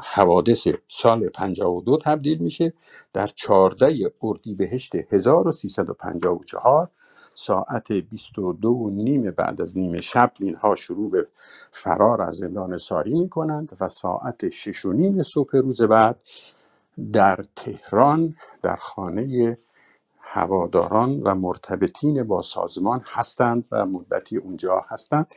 حوادث 0.00 0.68
سال 0.88 1.28
52 1.28 1.98
تبدیل 2.04 2.38
میشه. 2.38 2.72
در 3.12 3.26
14 3.26 4.12
اردیبهشت 4.22 4.92
1354 5.10 6.90
ساعت 7.38 7.92
22 7.92 8.68
و 8.68 8.90
نیم 8.90 9.30
بعد 9.30 9.60
از 9.60 9.78
نیمه 9.78 10.00
شب 10.00 10.32
اینها 10.40 10.74
شروع 10.74 11.10
به 11.10 11.28
فرار 11.70 12.22
از 12.22 12.36
زندان 12.36 12.78
ساری 12.78 13.12
می 13.12 13.28
کنند 13.28 13.72
و 13.80 13.88
ساعت 13.88 14.48
6 14.48 14.84
و 14.84 14.92
نیم 14.92 15.22
صبح 15.22 15.56
روز 15.56 15.82
بعد 15.82 16.20
در 17.12 17.44
تهران 17.56 18.36
در 18.62 18.76
خانه 18.76 19.58
هواداران 20.18 21.22
و 21.22 21.34
مرتبطین 21.34 22.22
با 22.22 22.42
سازمان 22.42 23.02
هستند 23.04 23.64
و 23.72 23.86
مدتی 23.86 24.36
اونجا 24.36 24.84
هستند. 24.88 25.34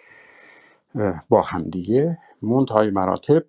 با 1.30 1.41
همدیگه 1.41 2.18
منتهای 2.41 2.90
مراتب 2.90 3.45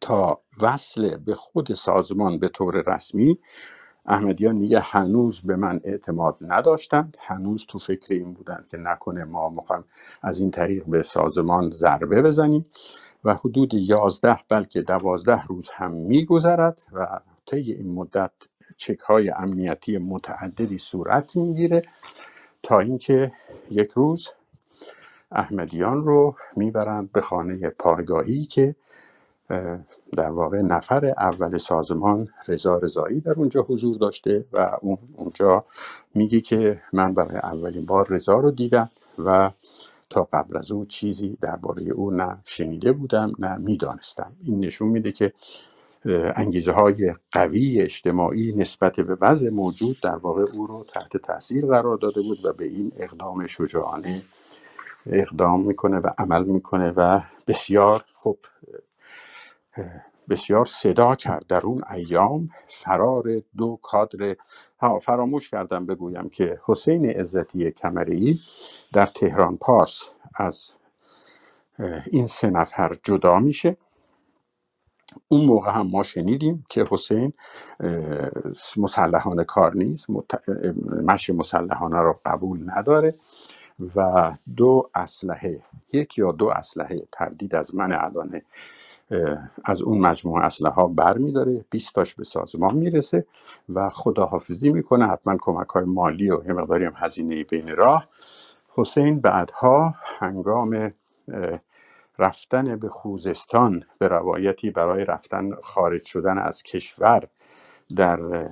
تا 0.00 0.40
وصل 0.62 1.16
به 1.16 1.34
خود 1.34 1.72
سازمان 1.72 2.38
به 2.38 2.48
طور 2.48 2.94
رسمی 2.94 3.38
احمدیان 4.06 4.56
میگه 4.56 4.80
هنوز 4.80 5.40
به 5.40 5.56
من 5.56 5.80
اعتماد 5.84 6.36
نداشتند. 6.40 7.16
هنوز 7.20 7.66
تو 7.68 7.78
فکر 7.78 8.14
این 8.14 8.32
بودند 8.32 8.66
که 8.70 8.76
نکنه 8.76 9.24
ما 9.24 9.48
می‌خوایم 9.48 9.84
از 10.22 10.40
این 10.40 10.50
طریق 10.50 10.84
به 10.84 11.02
سازمان 11.02 11.70
ضربه 11.70 12.22
بزنیم. 12.22 12.66
و 13.24 13.34
حدود 13.34 13.74
یازده 13.74 14.38
بلکه 14.48 14.82
دوازده 14.82 15.46
روز 15.46 15.70
هم 15.70 15.90
میگذرد 15.90 16.82
و 16.92 17.20
طی 17.46 17.72
این 17.72 17.94
مدت 17.94 18.32
چک 18.76 18.98
های 18.98 19.30
امنیتی 19.30 19.98
متعددی 19.98 20.78
صورت 20.78 21.36
می‌گیره 21.36 21.82
تا 22.62 22.80
اینکه 22.80 23.32
یک 23.70 23.90
روز 23.90 24.28
احمدیان 25.32 26.04
رو 26.04 26.34
می‌برند 26.56 27.12
به 27.12 27.20
خانه 27.20 27.70
پایگاهی 27.70 28.44
که 28.44 28.74
در 30.16 30.30
واقع 30.30 30.60
نفر 30.60 31.06
اول 31.06 31.58
سازمان 31.58 32.28
رضا 32.48 32.78
رضایی 32.78 33.20
در 33.20 33.32
اونجا 33.32 33.62
حضور 33.62 33.96
داشته 33.96 34.46
و 34.52 34.78
اون 34.82 34.98
اونجا 35.16 35.64
میگه 36.14 36.40
که 36.40 36.82
من 36.92 37.14
برای 37.14 37.36
اولین 37.36 37.86
بار 37.86 38.06
رضا 38.08 38.34
رو 38.34 38.50
دیدم 38.50 38.90
و 39.18 39.50
تا 40.10 40.28
قبل 40.32 40.56
از 40.56 40.72
او 40.72 40.84
چیزی 40.84 41.38
درباره 41.40 41.82
او 41.82 42.10
نه 42.10 42.38
شنیده 42.44 42.92
بودم 42.92 43.32
نه 43.38 43.56
می‌دانستم. 43.56 44.32
این 44.44 44.64
نشون 44.64 44.88
میده 44.88 45.12
که 45.12 45.32
انگیزه 46.36 46.72
های 46.72 47.14
قوی 47.32 47.80
اجتماعی 47.80 48.52
نسبت 48.52 49.00
به 49.00 49.16
وضع 49.20 49.50
موجود 49.50 50.00
در 50.02 50.16
واقع 50.16 50.44
او 50.56 50.66
رو 50.66 50.84
تحت 50.88 51.16
تاثیر 51.16 51.66
قرار 51.66 51.96
داده 51.96 52.20
بود 52.22 52.44
و 52.44 52.52
به 52.52 52.64
این 52.64 52.92
اقدام 52.96 53.46
شجاعانه 53.46 54.22
اقدام 55.06 55.66
می‌کنه 55.66 55.98
و 55.98 56.10
عمل 56.18 56.44
می‌کنه 56.44 56.92
و 56.96 57.20
بسیار 57.46 58.04
خب 58.14 58.38
بسیار 60.28 60.64
صدا 60.64 61.14
کرد 61.14 61.46
در 61.46 61.66
اون 61.66 61.82
ایام. 61.94 62.50
فرار 62.68 63.24
دو 63.56 63.78
کادر. 63.82 64.36
ها 64.80 64.98
فراموش 64.98 65.50
کردم 65.50 65.86
بگویم 65.86 66.28
که 66.28 66.60
حسین 66.66 67.06
عزتی 67.06 67.70
کمری 67.70 68.40
در 68.92 69.06
تهران 69.06 69.56
پارس 69.56 70.08
از 70.34 70.70
این 72.10 72.26
سه 72.26 72.50
نفر 72.50 72.96
جدا 73.04 73.38
میشه. 73.38 73.76
اون 75.28 75.44
موقع 75.46 75.70
هم 75.72 75.86
ما 75.86 76.02
شنیدیم 76.02 76.66
که 76.68 76.86
حسین 76.90 77.32
مسلحانه 78.76 79.44
کار 79.44 79.74
نیست. 79.76 80.06
مش 81.04 81.30
مسلحانه 81.30 81.98
رو 81.98 82.20
قبول 82.24 82.70
نداره 82.76 83.14
و 83.96 84.32
دو 84.56 84.90
اسلحه 84.94 85.62
یک 85.92 86.18
یا 86.18 86.32
دو 86.32 86.48
اسلحه 86.48 87.02
تردید 87.12 87.54
از 87.54 87.74
من 87.74 87.92
الان 87.92 88.42
از 89.64 89.82
اون 89.82 89.98
مجموعه 89.98 90.44
اسلحه 90.44 90.72
ها 90.72 90.86
بر 90.86 91.18
میداره 91.18 91.64
20 91.70 91.94
تاش 91.94 92.14
به 92.14 92.24
سازمان 92.24 92.74
می‌رسه 92.76 93.26
و 93.68 93.88
خداحافظی 93.88 94.72
می‌کنه 94.72 95.06
حتما 95.06 95.36
کمک 95.40 95.68
های 95.68 95.84
مالی 95.84 96.30
و 96.30 96.44
یه 96.46 96.52
مقداری 96.52 96.84
هم 96.84 96.92
هزینه 96.96 97.44
بین 97.44 97.76
راه. 97.76 98.08
حسین 98.76 99.20
بعدها 99.20 99.94
هنگام 100.18 100.92
رفتن 102.18 102.76
به 102.76 102.88
خوزستان 102.88 103.84
به 103.98 104.08
روایتی 104.08 104.70
برای 104.70 105.04
رفتن 105.04 105.50
خارج 105.62 106.02
شدن 106.02 106.38
از 106.38 106.62
کشور 106.62 107.28
در 107.96 108.48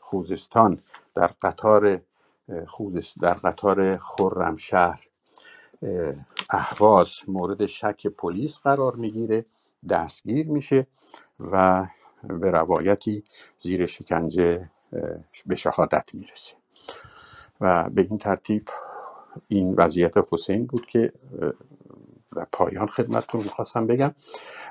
خوزستان 0.00 0.78
در 1.14 1.30
قطار 1.42 2.00
خوزست 2.66 3.20
در 3.20 3.32
قطار 3.32 3.96
خرمشهر 3.98 5.00
اهواز 6.50 7.10
مورد 7.28 7.66
شک 7.66 8.06
پلیس 8.06 8.58
قرار 8.60 8.94
می‌گیره. 8.96 9.44
دستگیر 9.90 10.46
میشه 10.46 10.86
و 11.40 11.86
به 12.24 12.50
روایتی 12.50 13.24
زیر 13.58 13.86
شکنجه 13.86 14.70
به 15.46 15.54
شهادت 15.54 16.14
می‌رسه. 16.14 16.54
و 17.60 17.90
به 17.90 18.02
این 18.02 18.18
ترتیب 18.18 18.68
این 19.48 19.74
وضعیت 19.78 20.14
حسین 20.32 20.66
بود 20.66 20.86
که 20.86 21.12
در 22.36 22.46
پایان 22.52 22.86
خدمتتون 22.86 23.40
می‌خواستم 23.42 23.86
بگم. 23.86 24.14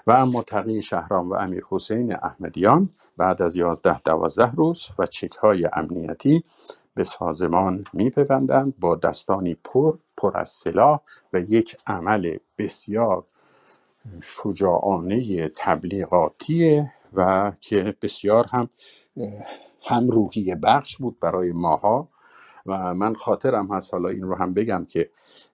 و 0.08 0.12
اما 0.12 0.42
تقی 0.44 0.82
شهرام 0.82 1.30
و 1.30 1.34
امیر 1.34 1.64
حسین 1.70 2.16
احمدیان 2.16 2.90
بعد 3.18 3.42
از 3.42 3.56
یازده 3.56 4.02
دوازده 4.02 4.52
روز 4.52 4.88
و 5.00 5.06
چک 5.06 5.38
امنیتی 5.74 6.44
به 6.96 7.04
سازمان 7.04 7.86
میپیوندند 7.94 8.80
با 8.80 8.96
دستانی 8.96 9.56
پر 9.64 9.98
پر 10.18 10.38
از 10.38 10.50
سلاح 10.50 11.00
و 11.34 11.40
یک 11.40 11.78
عمل 11.88 12.38
بسیار 12.58 13.26
شجاعانه 14.24 15.50
تبلیغاتی 15.56 16.84
و 17.14 17.54
که 17.62 17.96
بسیار 18.02 18.46
هم 18.52 18.70
هم 19.86 20.10
روحیه 20.10 20.56
بخش 20.56 20.98
بود 20.98 21.20
برای 21.20 21.52
ماها. 21.52 22.10
و 22.66 22.94
من 22.94 23.16
خاطرم 23.16 23.74
هست 23.74 23.94
حالا 23.94 24.10
این 24.10 24.24
رو 24.24 24.36
هم 24.36 24.54
بگم 24.54 24.86
که 24.90 25.10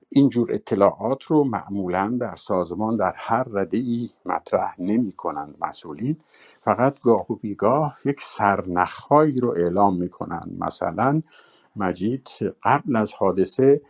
اینجور 0.10 0.52
اطلاعات 0.54 1.24
رو 1.24 1.44
معمولا 1.44 2.18
در 2.22 2.36
سازمان 2.36 2.98
در 2.98 3.14
هر 3.18 3.44
رده 3.52 3.78
ای 3.78 4.10
مطرح 4.26 4.76
نمی 4.82 5.12
کنند 5.12 5.56
مسئولین. 5.62 6.18
فقط 6.62 7.00
گاه 7.02 7.32
و 7.32 7.36
بیگاه 7.36 7.98
یک 8.06 8.22
سرنخهایی 8.22 9.40
رو 9.40 9.50
اعلام 9.50 9.98
می 9.98 10.10
کنند. 10.10 10.58
مثلا 10.60 11.22
مجید 11.76 12.30
قبل 12.64 12.96
از 12.96 13.14
حادثه 13.14 13.82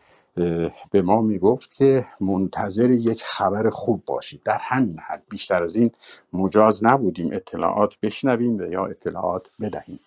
به 0.92 1.02
ما 1.02 1.22
می‌گفت 1.22 1.74
که 1.74 2.08
منتظر 2.20 2.90
یک 2.90 3.24
خبر 3.24 3.70
خوب 3.70 4.04
باشید. 4.06 4.44
در 4.44 4.58
همین 4.62 5.00
حد 5.00 5.24
بیشتر 5.30 5.64
از 5.64 5.76
این 5.76 5.92
مجاز 6.34 6.84
نبودیم 6.84 7.30
اطلاعات 7.32 7.94
بشنویم 8.02 8.58
و 8.58 8.62
یا 8.62 8.86
اطلاعات 8.86 9.52
بدهیم. 9.62 10.00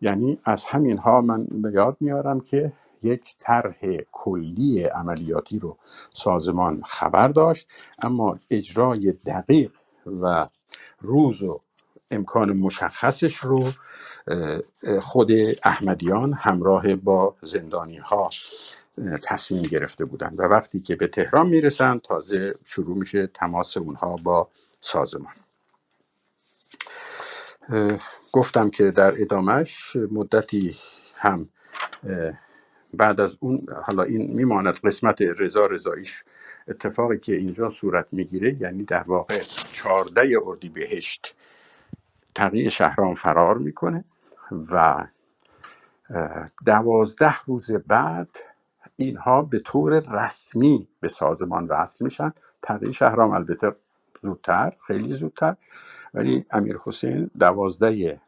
یعنی 0.00 0.38
از 0.44 0.64
همین 0.64 0.98
ها 0.98 1.20
من 1.20 1.44
به 1.44 1.72
یاد 1.72 1.96
میارم 2.00 2.40
که 2.40 2.72
یک 3.02 3.34
طرح 3.38 3.76
کلی 4.12 4.82
عملیاتی 4.82 5.58
رو 5.58 5.76
سازمان 6.14 6.82
خبر 6.82 7.28
داشت 7.28 7.68
اما 7.98 8.38
اجرای 8.50 9.12
دقیق 9.26 9.72
و 10.22 10.46
روز 11.00 11.42
و 11.42 11.60
امکان 12.10 12.52
مشخصش 12.52 13.36
رو 13.36 13.60
خود 15.02 15.30
احمدیان 15.64 16.32
همراه 16.34 16.94
با 16.96 17.34
زندانی 17.42 17.96
ها 17.96 18.30
تصمیم 19.22 19.62
گرفته 19.62 20.04
بودند 20.04 20.40
و 20.40 20.42
وقتی 20.42 20.80
که 20.80 20.96
به 20.96 21.08
تهران 21.08 21.46
می‌رسند 21.48 22.02
تازه 22.02 22.54
شروع 22.64 22.98
میشه 22.98 23.26
تماس 23.26 23.76
اونها 23.76 24.16
با 24.16 24.48
سازمان. 24.80 25.32
گفتم 28.32 28.70
که 28.70 28.90
در 28.90 29.22
ادامهش 29.22 29.96
مدتی 29.96 30.76
هم 31.16 31.48
بعد 32.94 33.20
از 33.20 33.36
اون 33.40 33.66
حالا 33.84 34.02
این 34.02 34.36
میماند 34.36 34.78
قسمت 34.78 35.22
رضا 35.22 35.66
رضاییش 35.66 36.24
اتفاقی 36.68 37.18
که 37.18 37.36
اینجا 37.36 37.70
صورت 37.70 38.06
می‌گیره 38.12 38.56
یعنی 38.60 38.84
در 38.84 39.02
واقع 39.02 39.40
چارده 39.72 40.30
اردی 40.46 40.68
بهشت 40.68 41.34
تقیی 42.34 42.70
شهرام 42.70 43.14
فرار 43.14 43.58
می‌کنه 43.58 44.04
و 44.72 45.06
دوازده 46.66 47.34
روز 47.46 47.72
بعد 47.72 48.28
اینها 49.00 49.42
به 49.42 49.58
طور 49.58 50.00
رسمی 50.00 50.88
به 51.00 51.08
سازمان 51.08 51.66
وصل 51.66 52.04
میشن. 52.04 52.32
تقیی 52.62 52.92
شهرام 52.92 53.30
البته 53.30 53.72
زودتر 54.22 54.72
خیلی 54.86 55.12
زودتر. 55.12 55.56
ولی 56.14 56.44
امیر 56.50 56.78
حسین 56.84 57.30
دوازده 57.38 58.20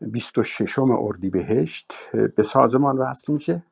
بیست 0.00 0.38
و 0.38 0.42
ششم 0.42 0.90
اردیبهشت 0.90 1.94
به 2.36 2.42
سازمان 2.42 2.98
وصل 2.98 3.32
میشه 3.32 3.62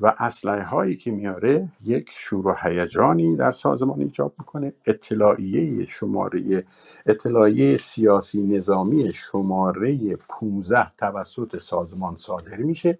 و 0.00 0.14
اسلحه 0.18 0.64
هایی 0.64 0.96
که 0.96 1.10
میاره 1.10 1.68
یک 1.84 2.10
شور 2.12 2.46
و 2.46 2.54
هیجانی 2.62 3.36
در 3.36 3.50
سازمان 3.50 4.00
ایجاد 4.00 4.32
می‌کنه. 4.38 4.72
اطلاعیه 4.86 5.86
شماره 5.86 6.64
اطلاعیه 7.06 7.76
سیاسی 7.76 8.42
نظامی 8.42 9.12
شماره 9.12 10.16
15 10.16 10.92
توسط 10.98 11.56
سازمان 11.56 12.16
صادر 12.16 12.56
میشه 12.56 12.98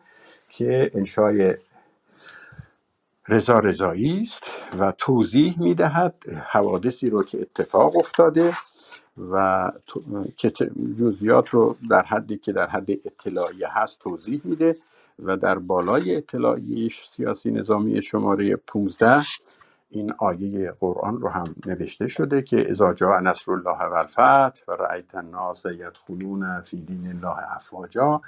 که 0.49 0.91
انشای 0.95 1.55
رضا 3.29 3.59
رضایی 3.59 4.23
است 4.23 4.63
و 4.79 4.93
توضیح 4.99 5.61
می‌دهد 5.63 6.15
حوادثی 6.47 7.11
رو 7.11 7.23
که 7.25 7.41
اتفاق 7.41 7.97
افتاده 7.97 8.55
و 9.33 9.73
که 10.37 10.53
جزئیات 11.01 11.49
رو 11.51 11.77
در 11.91 12.03
حدی 12.03 12.39
که 12.39 12.53
در 12.53 12.67
حد 12.67 12.91
اطلاعیه 12.91 13.69
هست 13.71 13.99
توضیح 14.01 14.41
میده 14.45 14.77
و 15.25 15.37
در 15.37 15.59
بالای 15.59 16.17
اطلاعیه 16.17 16.89
سیاسی 16.89 17.51
نظامی 17.51 18.03
شماره 18.03 18.57
15 18.57 19.23
این 19.91 20.15
آیه 20.19 20.73
قرآن 20.73 21.21
رو 21.21 21.29
هم 21.29 21.55
نوشته 21.67 22.07
شده 22.07 22.43
که 22.43 22.71
اذا 22.71 22.95
جاء 22.95 23.21
نصر 23.21 23.53
الله 23.53 23.85
و 23.85 23.95
الفتح 23.95 24.63
و 24.69 24.73
رأیت 24.73 25.15
الناس 25.15 25.65
یدخلون 25.67 26.61
فی 26.61 26.81
دین 26.81 27.07
الله 27.09 27.53
افواجا 27.57 28.21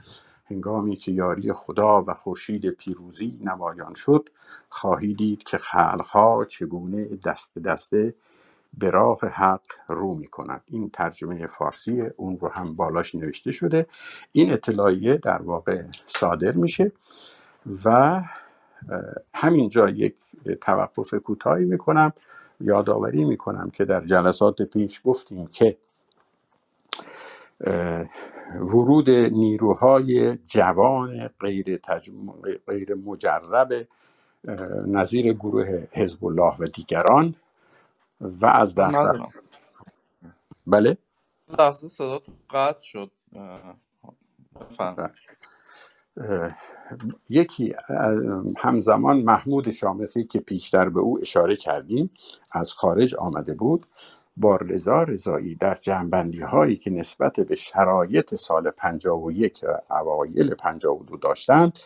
هنگامی 0.51 0.97
که 0.97 1.13
یاری 1.13 1.53
خدا 1.53 2.05
و 2.07 2.15
خورشید 2.15 2.71
پیروزی 2.71 3.41
نمایان 3.45 3.95
شد 3.95 4.29
خواهید 4.69 5.17
دید 5.17 5.43
که 5.43 5.59
خلقها 5.59 6.45
چگونه 6.45 7.05
دست 7.25 7.59
دسته 7.59 8.15
به 8.79 8.91
راه 8.91 9.19
حق 9.21 9.63
رو 9.89 10.15
می‌کنند 10.15 10.63
این 10.67 10.91
ترجمه 10.91 11.47
فارسی 11.47 12.03
اون 12.17 12.39
رو 12.39 12.49
هم 12.49 12.75
بالاش 12.75 13.15
نوشته 13.15 13.53
شده. 13.53 13.87
این 14.33 14.53
اطلاعیه 14.53 15.17
در 15.17 15.43
واقع 15.43 15.83
صادر 16.07 16.53
میشه 16.53 16.93
و 17.85 18.21
همینجا 19.35 19.89
یک 19.89 20.15
توقف 20.61 21.15
کوتاهی 21.15 21.65
می‌کنم 21.65 22.13
یادآوری 22.61 23.25
می‌کنم 23.25 23.71
که 23.71 23.85
در 23.85 24.01
جلسات 24.01 24.63
پیش 24.63 25.01
گفتیم 25.05 25.47
که 25.47 25.77
ورود 28.55 29.11
نیروهای 29.11 30.37
جوان 30.37 31.31
غیر, 31.41 31.77
تجم... 31.77 32.33
غیر 32.67 32.95
مجرب 32.95 33.87
نظیر 34.87 35.33
گروه 35.33 35.87
حزب 35.93 36.25
الله 36.25 36.57
و 36.59 36.65
دیگران 36.65 37.35
و 38.21 38.47
از 38.47 38.75
دست 38.75 38.97
رفت. 38.97 39.39
بله؟ 40.67 40.97
لحظه 41.59 41.89
صدا 41.89 42.21
قطع 42.51 42.81
شد. 42.81 43.11
اه، 43.37 43.77
بفرمایید. 44.61 45.11
یکی 47.29 47.75
همزمان 48.59 49.23
محمود 49.23 49.71
شامخی 49.71 50.25
که 50.25 50.41
پیشتر 50.41 50.89
به 50.89 51.01
او 51.01 51.21
اشاره 51.21 51.57
کردیم 51.57 52.11
از 52.53 52.73
خارج 52.73 53.15
آمده 53.15 53.55
بود. 53.55 53.87
با 54.37 54.57
رضا 54.57 55.03
رضایی 55.03 55.55
در 55.55 55.75
جنبندی 55.75 56.41
هایی 56.41 56.77
که 56.77 56.91
نسبت 56.91 57.41
به 57.41 57.55
شرایط 57.55 58.35
سال 58.35 58.71
51 58.71 59.65
و 59.65 59.95
اوایل 59.95 60.55
52 60.55 61.17
داشتند 61.17 61.79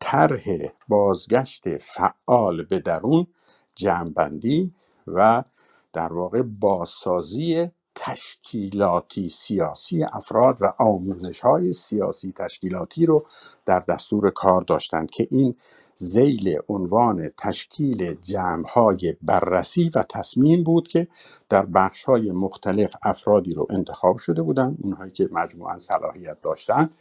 طرح 0.00 0.44
بازگشت 0.88 1.76
فعال 1.76 2.64
به 2.64 2.78
درون 2.78 3.26
جمعبندی 3.74 4.74
و 5.06 5.44
در 5.92 6.12
واقع 6.12 6.42
بازسازی 6.42 7.70
تشکیلاتی 7.94 9.28
سیاسی 9.28 10.04
افراد 10.04 10.58
و 10.62 10.72
آموزش 10.78 11.40
های 11.40 11.72
سیاسی 11.72 12.32
تشکیلاتی 12.32 13.06
رو 13.06 13.26
در 13.64 13.78
دستور 13.88 14.30
کار 14.30 14.62
داشتند 14.62 15.10
که 15.10 15.28
این 15.30 15.56
زیل 16.00 16.58
عنوان 16.68 17.30
تشکیل 17.36 18.14
جمعهای 18.22 19.16
بررسی 19.22 19.90
و 19.94 20.02
تصمیم 20.02 20.64
بود 20.64 20.88
که 20.88 21.08
در 21.48 21.66
بخش 21.66 22.04
های 22.04 22.32
مختلف 22.32 22.96
افرادی 23.02 23.50
رو 23.52 23.66
انتخاب 23.70 24.18
شده 24.18 24.42
بودند 24.42 24.78
اونهایی 24.82 25.12
که 25.12 25.28
مجموعا 25.32 25.78
صلاحیت 25.78 26.40
داشتند 26.42 26.94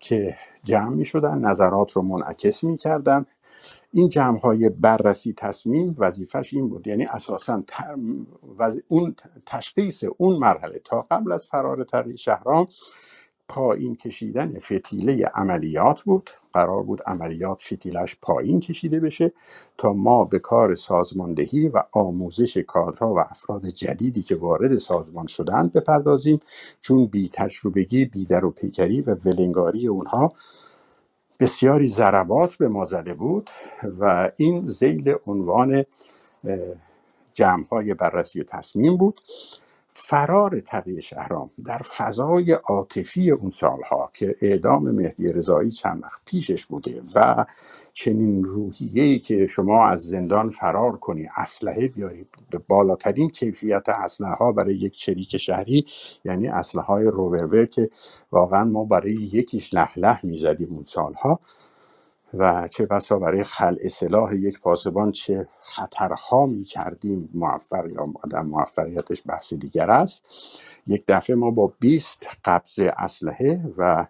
که 0.00 0.36
جمع 0.64 0.88
می 0.88 1.04
شدن 1.04 1.38
نظرات 1.38 1.92
رو 1.92 2.02
منعکس 2.02 2.64
می 2.64 2.76
کردن 2.76 3.26
این 3.92 4.08
جمع 4.08 4.38
های 4.38 4.68
بررسی 4.68 5.32
تصمیم 5.32 5.94
وظیفش 5.98 6.54
این 6.54 6.68
بود 6.68 6.86
یعنی 6.86 7.04
اساسا 7.04 7.62
اون 8.88 9.14
تشخیص 9.46 10.04
اون 10.16 10.36
مرحله 10.36 10.78
تا 10.84 11.06
قبل 11.10 11.32
از 11.32 11.46
فرار 11.46 11.84
تغییر 11.84 12.16
شهرام 12.16 12.66
پایین 13.48 13.96
کشیدن 13.96 14.58
فتیله 14.58 15.24
عملیات 15.34 16.02
بود. 16.02 16.30
قرار 16.52 16.82
بود 16.82 17.02
عملیات 17.02 17.62
فتیلش 17.62 18.16
پایین 18.22 18.60
کشیده 18.60 19.00
بشه 19.00 19.32
تا 19.78 19.92
ما 19.92 20.24
به 20.24 20.38
کار 20.38 20.74
سازماندهی 20.74 21.68
و 21.68 21.82
آموزش 21.92 22.58
کادرها 22.58 23.14
و 23.14 23.20
افراد 23.20 23.66
جدیدی 23.66 24.22
که 24.22 24.36
وارد 24.36 24.78
سازمان 24.78 25.26
شدند 25.26 25.72
بپردازیم. 25.72 26.40
چون 26.80 27.06
بی 27.06 27.30
تجربگی 27.32 28.04
بی 28.04 28.24
در 28.24 28.44
و 28.44 28.50
پیکری 28.50 29.00
و 29.00 29.14
ولنگاری 29.14 29.88
اونها 29.88 30.28
بسیاری 31.40 31.88
ضربات 31.88 32.54
به 32.54 32.68
ما 32.68 32.84
زده 32.84 33.14
بود 33.14 33.50
و 34.00 34.30
این 34.36 34.66
زیل 34.66 35.14
عنوان 35.26 35.84
جمع 37.32 37.64
های 37.66 37.94
بررسی 37.94 38.40
و 38.40 38.44
تصمیم 38.44 38.96
بود. 38.96 39.20
فرار 39.96 40.60
تقیه 40.60 41.00
شهرام 41.00 41.50
در 41.66 41.78
فضای 41.78 42.52
عاطفی 42.52 43.30
اون 43.30 43.50
سالها 43.50 44.10
که 44.14 44.36
اعدام 44.42 44.90
مهدی 44.90 45.28
رضایی 45.28 45.70
چند 45.70 46.02
وقت 46.02 46.22
پیشش 46.26 46.66
بوده 46.66 47.02
و 47.14 47.46
چنین 47.92 48.44
روحیه‌ای 48.44 49.18
که 49.18 49.46
شما 49.46 49.86
از 49.88 50.00
زندان 50.06 50.50
فرار 50.50 50.96
کنی 50.96 51.28
اسلحه 51.36 51.88
بیاری 51.88 52.26
به 52.50 52.58
بالاترین 52.68 53.30
کیفیت 53.30 53.88
اسلحه 53.88 54.34
ها 54.34 54.52
برای 54.52 54.74
یک 54.76 54.92
چریک 54.98 55.36
شهری 55.36 55.86
یعنی 56.24 56.48
اسلحه 56.48 56.86
های 56.86 57.04
روورور 57.06 57.66
که 57.66 57.90
واقعا 58.32 58.64
ما 58.64 58.84
برای 58.84 59.12
یکیش 59.12 59.74
لح 59.74 59.98
لح 59.98 60.26
می‌زدیم 60.26 60.68
اون 60.70 60.84
سالها 60.84 61.40
و 62.38 62.68
چه 62.68 62.86
بسا 62.86 63.18
برای 63.18 63.44
خلع 63.44 63.88
سلاح 63.88 64.34
یک 64.36 64.60
پاسبان 64.60 65.12
چه 65.12 65.48
خطرها 65.60 66.46
می 66.46 66.64
کردیم 66.64 67.30
موفق 67.34 67.86
یا 67.86 68.08
عدم 68.24 68.46
موفقیتش 68.46 69.22
بحث 69.26 69.54
دیگر 69.54 69.90
است. 69.90 70.24
یک 70.86 71.04
دفعه 71.08 71.36
ما 71.36 71.50
با 71.50 71.72
20 71.80 72.26
قبض 72.44 72.80
اسلحه 72.98 73.64
و 73.78 74.06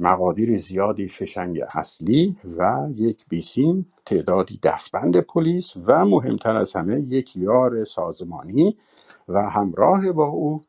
مقادیر 0.00 0.56
زیادی 0.56 1.08
فشنگ 1.08 1.60
اصلی 1.74 2.36
و 2.58 2.88
یک 2.96 3.24
بیسیم 3.28 3.92
تعدادی 4.06 4.60
دستبند 4.62 5.16
پلیس 5.20 5.74
و 5.86 6.04
مهمتر 6.04 6.56
از 6.56 6.72
همه 6.72 7.00
یک 7.00 7.36
یار 7.36 7.84
سازمانی 7.84 8.78
و 9.28 9.50
همراه 9.50 10.12
با 10.12 10.26
او 10.26 10.60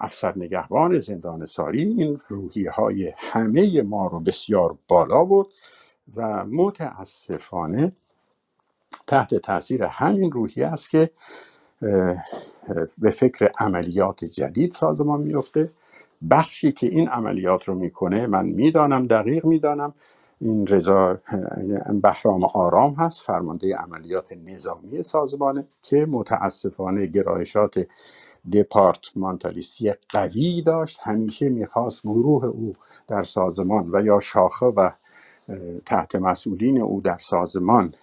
افسر 0.00 0.32
نگهبان 0.38 0.98
زندان 0.98 1.46
ساری. 1.46 1.84
این 1.84 2.20
روحی 2.28 2.66
های 2.66 3.12
همه 3.16 3.82
ما 3.82 4.06
رو 4.06 4.20
بسیار 4.20 4.78
بالا 4.88 5.24
برد. 5.24 5.46
و 6.16 6.44
متاسفانه 6.44 7.92
تحت 9.06 9.34
تاثیر 9.34 9.84
همین 9.84 10.32
روحیه 10.32 10.66
است 10.66 10.90
که 10.90 11.10
به 12.98 13.10
فکر 13.10 13.50
عملیات 13.58 14.24
جدید 14.24 14.72
سازمان 14.72 15.20
میفته 15.20 15.70
بخشی 16.30 16.72
که 16.72 16.86
این 16.86 17.08
عملیات 17.08 17.64
رو 17.64 17.74
می‌کنه 17.74 18.26
من 18.26 18.46
می‌دانم 18.46 19.06
دقیق 19.06 19.44
می‌دانم. 19.44 19.94
این 20.40 20.66
رضا 20.66 21.18
بهرام 22.02 22.44
آرام 22.44 22.94
هست 22.94 23.20
فرمانده 23.22 23.76
عملیات 23.76 24.32
نظامی 24.32 25.02
سازمانه 25.02 25.64
که 25.82 26.06
متاسفانه 26.10 27.06
گرایشات 27.06 27.86
دپارتمانتالیستی 28.52 29.92
قوی 30.08 30.62
داشت. 30.62 30.98
همیشه 31.02 31.48
می‌خواست 31.48 32.02
گروه 32.02 32.44
او 32.44 32.74
در 33.08 33.22
سازمان 33.22 33.90
و 33.92 34.04
یا 34.04 34.20
شاخه 34.20 34.66
و 34.66 34.90
تحت 35.86 36.16
مسئولین 36.16 36.80
او 36.82 37.00
در 37.00 37.18
سازمان 37.18 37.94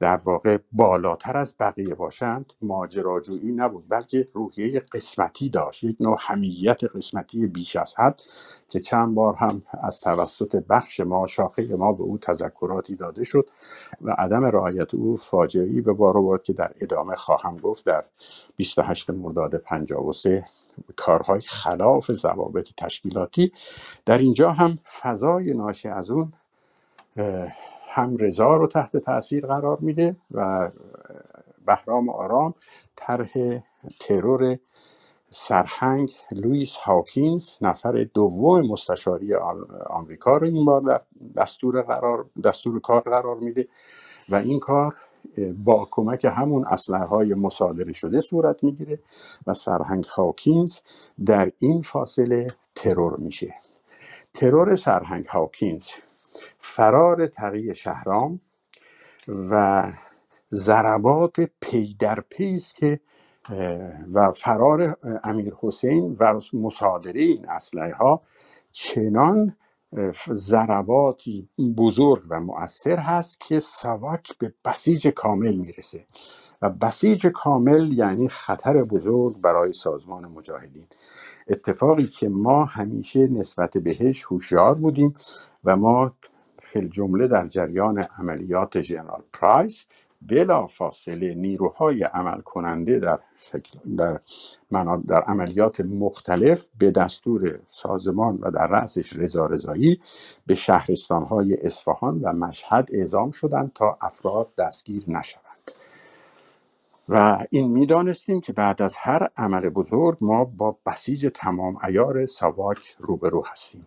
در 0.00 0.20
واقع 0.24 0.58
بالاتر 0.72 1.36
از 1.36 1.54
بقیه 1.60 1.94
باشند 1.94 2.52
ماجراجویی 2.62 3.52
نبود 3.52 3.84
بلکه 3.88 4.28
روحیه 4.32 4.80
قسمتی 4.80 5.48
داشت 5.48 5.84
یک 5.84 5.96
نوع 6.00 6.16
همیت 6.20 6.84
قسمتی 6.84 7.46
بیش 7.46 7.76
از 7.76 7.94
حد 7.98 8.22
که 8.68 8.80
چند 8.80 9.14
بار 9.14 9.34
هم 9.34 9.62
از 9.72 10.00
توسط 10.00 10.56
بخش 10.56 11.00
ما 11.00 11.26
شاخه 11.26 11.76
ما 11.76 11.92
به 11.92 12.02
او 12.02 12.18
تذکراتی 12.18 12.96
داده 12.96 13.24
شد 13.24 13.50
و 14.02 14.10
عدم 14.18 14.44
رعایت 14.44 14.94
او 14.94 15.16
فاجعی 15.16 15.80
به 15.80 15.92
بار 15.92 16.16
آورد 16.16 16.42
که 16.42 16.52
در 16.52 16.72
ادامه 16.80 17.16
خواهم 17.16 17.56
گفت 17.56 17.86
در 17.86 18.04
28 18.56 19.10
مرداد 19.10 19.56
53 19.56 20.44
کارهای 20.96 21.40
خلاف 21.40 22.10
ضوابط 22.12 22.68
تشکیلاتی. 22.76 23.52
در 24.06 24.18
اینجا 24.18 24.50
هم 24.50 24.78
فضای 25.00 25.54
ناشی 25.54 25.88
از 25.88 26.10
اون 26.10 26.32
هم 27.92 28.16
رضا 28.16 28.56
رو 28.56 28.66
تحت 28.66 28.96
تاثیر 28.96 29.46
قرار 29.46 29.78
میده 29.80 30.16
و 30.30 30.70
بهرام 31.66 32.08
آرام 32.08 32.54
طرح 32.96 33.30
ترور 34.00 34.58
سرهنگ 35.30 36.10
لوئیس 36.32 36.76
هاکینز 36.76 37.50
نفر 37.60 38.06
دوم 38.14 38.60
مستشاری 38.60 39.34
آمریکا 39.90 40.36
رو 40.36 40.46
این 40.46 40.64
بار 40.64 40.80
در 40.80 41.00
دستور 41.36 41.82
قرار 41.82 42.26
دستور 42.44 42.80
کار 42.80 43.00
قرار 43.00 43.36
میده 43.36 43.68
و 44.28 44.34
این 44.34 44.60
کار 44.60 44.96
با 45.64 45.88
کمک 45.90 46.24
همون 46.24 46.66
اسلحه 46.66 47.04
های 47.04 47.34
مصادره 47.34 47.92
شده 47.92 48.20
صورت 48.20 48.64
می‌گیره 48.64 48.98
و 49.46 49.54
سرهنگ 49.54 50.04
هاکینز 50.04 50.78
در 51.26 51.52
این 51.58 51.80
فاصله 51.80 52.54
ترور 52.74 53.16
میشه. 53.16 53.54
ترور 54.34 54.74
سرهنگ 54.74 55.26
هاکینز 55.26 55.88
فرار 56.58 57.26
تقی 57.26 57.74
شهرام 57.74 58.40
و 59.28 59.84
ضربات 60.52 61.40
پی 61.60 61.96
در 61.98 62.20
پی 62.20 62.58
که 62.76 63.00
و 64.12 64.32
فرار 64.32 64.96
امیر 65.24 65.54
حسین 65.60 66.16
و 66.20 66.40
مصادره 66.52 67.20
این 67.20 67.48
اسلحه 67.48 67.94
ها 67.94 68.22
چنان 68.72 69.56
ضرباتی 70.32 71.48
بزرگ 71.78 72.22
و 72.30 72.40
مؤثر 72.40 72.96
هست 72.96 73.40
که 73.40 73.60
ساواک 73.60 74.38
به 74.38 74.54
بسیج 74.64 75.08
کامل 75.08 75.54
می‌رسه. 75.56 76.06
و 76.62 76.70
بسیج 76.70 77.26
کامل 77.26 77.92
یعنی 77.92 78.28
خطر 78.28 78.84
بزرگ 78.84 79.40
برای 79.40 79.72
سازمان 79.72 80.26
مجاهدین. 80.26 80.86
اتفاقی 81.48 82.06
که 82.06 82.28
ما 82.28 82.64
همیشه 82.64 83.26
نسبت 83.26 83.78
بهش 83.78 84.24
هوشیار 84.24 84.74
بودیم 84.74 85.14
و 85.64 85.76
ما 85.76 86.12
فی 86.58 86.88
جمله 86.88 87.28
در 87.28 87.46
جریان 87.46 87.98
عملیات 87.98 88.78
جنرال 88.78 89.22
پرایس 89.32 89.86
بلا 90.22 90.66
فاصله 90.66 91.34
نیروهای 91.34 92.02
عمل 92.02 92.40
کننده 92.40 92.98
در, 92.98 93.18
در, 93.96 94.20
در 95.06 95.22
عملیات 95.22 95.80
مختلف 95.80 96.68
به 96.78 96.90
دستور 96.90 97.58
سازمان 97.70 98.38
و 98.42 98.50
در 98.50 98.66
رأسش 98.66 99.16
رضا 99.16 99.46
رضایی 99.46 100.00
به 100.46 100.54
شهرستانهای 100.54 101.54
اصفهان 101.54 102.20
و 102.22 102.32
مشهد 102.32 102.88
اعزام 102.92 103.30
شدند 103.30 103.72
تا 103.74 103.98
افراد 104.00 104.54
دستگیر 104.58 105.04
نشوند. 105.08 105.44
و 107.08 107.46
این 107.50 107.70
می‌دانستیم 107.70 108.40
که 108.40 108.52
بعد 108.52 108.82
از 108.82 108.96
هر 108.98 109.28
عمل 109.36 109.68
بزرگ 109.68 110.18
ما 110.20 110.44
با 110.44 110.76
بسیج 110.86 111.30
تمام 111.34 111.78
ایار 111.84 112.26
ساواک 112.26 112.96
روبرو 112.98 113.44
هستیم. 113.52 113.86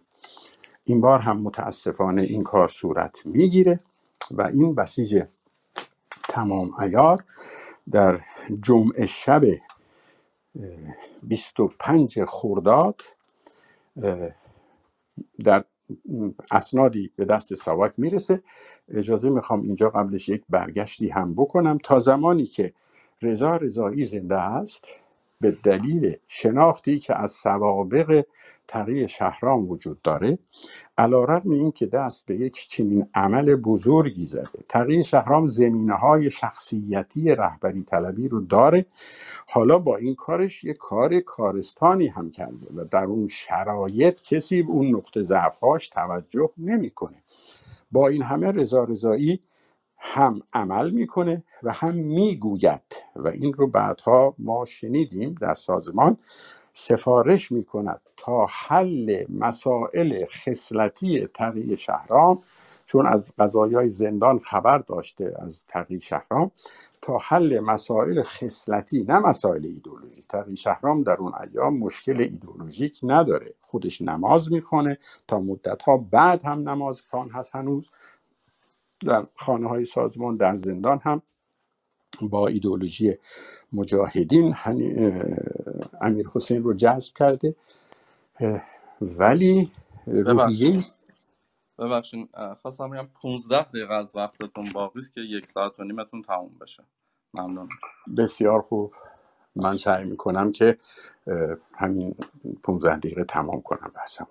این 0.86 1.02
بار 1.02 1.20
هم 1.20 1.42
متاسفانه 1.42 2.22
این 2.22 2.44
کار 2.44 2.68
صورت 2.68 3.26
می‌گیره 3.26 3.80
و 4.32 4.42
این 4.42 4.76
بسیج 4.76 5.24
تمام 6.30 6.82
ایار 6.82 7.24
در 7.92 8.20
جمعه 8.62 9.06
شب 9.06 9.44
25 11.24 12.24
خرداد 12.24 13.02
در 15.44 15.66
اسنادی 16.52 17.12
به 17.16 17.26
دست 17.26 17.56
ساواک 17.56 17.94
می‌رسه. 17.98 18.44
اجازه 18.90 19.30
می‌خوام 19.30 19.62
اینجا 19.62 19.90
قبلش 19.90 20.30
یک 20.30 20.44
برگشتی 20.50 21.10
هم 21.10 21.34
بکنم. 21.36 21.78
تا 21.84 22.00
زمانی 22.00 22.46
که 22.46 22.74
رضا 23.22 23.56
رضایی 23.56 24.06
زنده 24.06 24.38
است 24.38 24.88
به 25.42 25.52
دلیل 25.52 26.18
شناختی 26.28 27.00
که 27.00 27.16
از 27.16 27.32
سوابق 27.32 28.26
تقی 28.68 29.08
شهرام 29.08 29.70
وجود 29.70 30.02
داره 30.02 30.38
این 31.46 31.72
که 31.72 31.86
دست 31.86 32.26
به 32.26 32.36
یک 32.36 32.68
چنین 32.68 33.10
عمل 33.14 33.56
بزرگی 33.56 34.26
زده 34.26 34.50
تقی 34.70 35.04
شهرام 35.04 35.48
زمینه 35.48 35.94
های 35.94 36.30
شخصیتی 36.30 37.36
رهبری 37.36 37.84
طلبی 37.84 38.28
رو 38.28 38.42
داره. 38.42 38.86
حالا 39.50 39.80
با 39.80 39.98
این 39.98 40.16
کارش 40.16 40.64
یک 40.64 40.78
کار 40.78 41.20
کارستانی 41.20 42.08
هم 42.08 42.32
کرده 42.32 42.68
و 42.76 42.86
در 42.86 43.04
اون 43.04 43.28
شرایط 43.28 44.22
کسی 44.22 44.62
به 44.62 44.72
اون 44.72 44.96
نقطه 44.96 45.22
ضعفهاش 45.22 45.90
توجه 45.90 46.50
نمی‌کنه. 46.58 47.24
با 47.92 48.08
این 48.08 48.22
همه 48.22 48.52
رضا 48.52 48.84
رضایی 48.84 49.40
هم 49.98 50.42
عمل 50.54 50.92
می‌کنه 50.92 51.44
و 51.64 51.74
هم 51.74 51.96
می‌گوید 51.96 52.82
و 53.16 53.28
این 53.28 53.54
رو 53.54 53.68
بعدها 53.68 54.36
ما 54.38 54.66
شنیدیم 54.66 55.36
در 55.42 55.54
سازمان 55.54 56.18
سفارش 56.74 57.52
می 57.52 57.64
کند 57.64 58.02
تا 58.18 58.46
حل 58.50 59.26
مسائل 59.30 60.26
خصلتی 60.26 61.28
تقی 61.28 61.78
شهرام 61.78 62.44
چون 62.86 63.08
از 63.08 63.34
قضایای 63.40 63.92
زندان 63.92 64.40
خبر 64.40 64.78
داشته 64.78 65.36
از 65.40 65.66
تقی 65.68 66.02
شهرام 66.02 66.52
تا 67.02 67.18
حل 67.18 67.60
مسائل 67.60 68.24
خصلتی 68.24 69.06
نه 69.10 69.20
مسائل 69.20 69.66
ایدولوژی 69.66 70.24
تقی 70.30 70.56
شهرام 70.56 71.04
در 71.04 71.18
اون 71.20 71.34
ایام 71.42 71.78
مشکل 71.78 72.22
ایدولوژیک 72.22 73.00
نداره. 73.04 73.54
خودش 73.62 74.02
نماز 74.02 74.52
می‌کنه 74.52 74.98
تا 75.28 75.40
مدت 75.40 75.82
ها 75.82 75.98
بعد 75.98 76.46
هم 76.46 76.70
نماز 76.70 77.02
خان 77.02 77.30
هست. 77.30 77.56
هنوز 77.56 77.92
در 79.06 79.26
خانه 79.36 79.70
های 79.70 79.86
سازمان 79.86 80.38
در 80.38 80.58
زندان 80.58 81.00
هم 81.04 81.22
با 82.22 82.48
ایدولوژی 82.48 83.18
مجاهدین 83.74 84.56
امیر 86.02 86.28
حسین 86.34 86.64
رو 86.64 86.74
جذب 86.74 87.14
کرده. 87.14 87.56
ولی 89.02 89.72
روحیه 90.06 90.86
ببخشید. 91.78 92.28
خواستم 92.62 92.90
بگم 92.90 93.08
15 93.22 93.64
دقیقه 93.64 93.94
از 93.94 94.16
وقتتون 94.16 94.66
باقی 94.74 95.00
است 95.00 95.14
که 95.14 95.22
یک 95.22 95.46
ساعت 95.46 95.80
و 95.80 95.84
نیمتون 95.84 96.22
تموم 96.22 96.52
بشه. 96.62 96.84
ممنون. 97.34 97.70
بسیار 98.18 98.62
خوب. 98.62 98.94
من 99.56 99.76
سعی 99.76 100.04
می‌کنم 100.04 100.52
که 100.52 100.78
همین 101.74 102.16
15 102.64 102.98
دقیقه 102.98 103.24
تمام 103.24 103.62
کنم 103.62 103.92
بحثم 103.96 104.28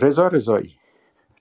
رضا 0.00 0.28
رضایی 0.28 0.78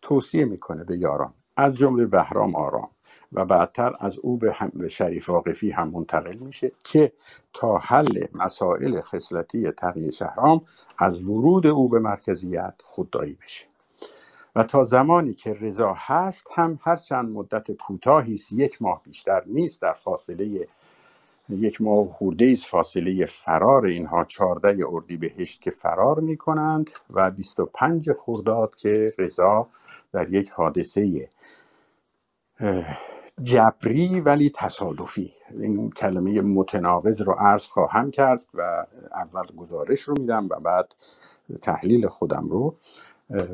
توصیه 0.02 0.46
می‌کنه 0.46 0.84
به 0.84 0.98
یاران 0.98 1.34
از 1.58 1.78
جمله 1.78 2.06
بهرام 2.06 2.56
آرام. 2.56 2.90
و 3.34 3.46
بعدتر 3.46 3.96
از 4.00 4.18
او 4.20 4.38
به 4.74 4.88
شریف 4.88 5.30
واقفی 5.30 5.72
هم 5.72 5.90
منتقل 5.90 6.36
میشه 6.36 6.72
که 6.84 7.12
تا 7.54 7.78
حل 7.78 8.26
مسائل 8.36 9.02
خصلتی 9.02 9.72
تقی 9.72 10.12
شهرام 10.12 10.62
از 10.98 11.24
ورود 11.24 11.68
او 11.68 11.90
به 11.90 12.00
مرکزیت 12.00 12.74
خودداری 12.84 13.38
بشه. 13.44 13.66
و 14.56 14.64
تا 14.64 14.84
زمانی 14.84 15.34
که 15.34 15.54
رضا 15.54 15.94
هست 15.98 16.48
هم 16.56 16.80
هر 16.82 16.96
چند 16.96 17.30
مدت 17.30 17.72
کوتاهی 17.72 18.34
است 18.34 18.52
یک 18.52 18.82
ماه 18.82 19.02
بیشتر 19.04 19.44
نیست 19.46 19.82
در 19.82 19.94
فاصله 19.94 20.68
یک 21.50 21.82
ماه 21.82 22.08
خورده 22.08 22.50
است 22.52 22.66
فاصله 22.66 23.26
فرار 23.26 23.86
اینها 23.86 24.24
14 24.24 24.78
اردیبهشت 24.90 25.62
که 25.62 25.72
فرار 25.72 26.20
می 26.20 26.38
کنند 26.38 26.90
و 27.10 27.32
25 27.32 28.12
خرداد 28.12 28.76
که 28.76 29.14
رضا 29.18 29.68
در 30.14 30.34
یک 30.34 30.50
حادثه 30.50 31.30
جبری 33.44 34.20
ولی 34.20 34.50
تصادفی. 34.50 35.34
این 35.52 35.92
کلمه 35.92 36.42
متناقض 36.42 37.22
رو 37.22 37.34
عرض 37.34 37.66
خواهم 37.68 38.12
کرد 38.12 38.46
و 38.54 38.88
اول 39.14 39.48
گزارش 39.58 40.02
رو 40.02 40.16
میدم 40.20 40.48
و 40.52 40.60
بعد 40.60 40.96
تحلیل 41.62 42.08
خودم 42.08 42.50
رو. 42.50 42.76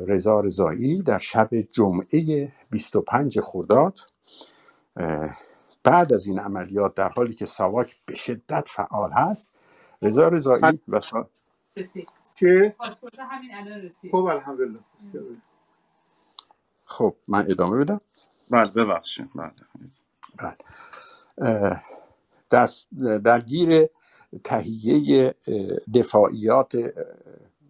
رضا 0.06 0.40
رضایی 0.40 1.02
در 1.02 1.18
شب 1.18 1.50
جمعه 1.54 2.52
25 2.70 3.40
خرداد 3.40 3.98
بعد 5.84 6.12
از 6.14 6.26
این 6.26 6.38
عملیات 6.38 6.94
در 6.94 7.08
حالی 7.08 7.34
که 7.34 7.46
ساواک 7.46 7.96
به 8.06 8.14
شدت 8.14 8.68
فعال 8.68 9.12
هست 9.12 9.54
رضا 10.02 10.28
رضایی 10.28 10.80
و 10.88 11.00
سا... 11.00 11.30
که 12.36 12.76
همین 13.18 13.50
الان 13.54 13.80
رسید. 13.82 14.10
خب 14.12 14.16
الحمدلله. 14.24 14.80
خب 16.84 17.16
من 17.28 17.46
ادامه 17.50 17.78
بدم. 17.78 18.00
بله 18.50 18.70
ببخشید 18.70 19.30
بله. 19.34 19.52
بله. 21.38 21.82
دست 22.50 22.88
درگیر 23.24 23.86
تهیه 24.44 25.34
دفاعیات 25.94 26.72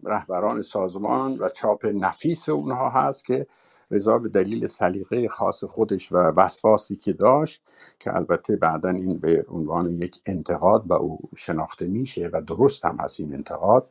رهبران 0.03 0.61
سازمان 0.61 1.37
و 1.39 1.49
چاپ 1.49 1.85
نفیس 1.85 2.49
اونها 2.49 2.89
هست 2.89 3.25
که 3.25 3.47
رضا 3.91 4.17
به 4.17 4.29
دلیل 4.29 4.67
سلیقه 4.67 5.27
خاص 5.27 5.63
خودش 5.63 6.11
و 6.11 6.17
وسواسی 6.17 6.95
که 6.95 7.13
داشت 7.13 7.63
که 7.99 8.15
البته 8.15 8.55
بعدا 8.55 8.89
این 8.89 9.17
به 9.17 9.45
عنوان 9.49 10.01
یک 10.01 10.21
انتقاد 10.25 10.83
به 10.83 10.95
او 10.95 11.19
شناخته 11.37 11.87
میشه 11.87 12.29
و 12.33 12.41
درست 12.41 12.85
هم 12.85 12.97
هست 12.99 13.19
این 13.19 13.33
انتقاد 13.33 13.89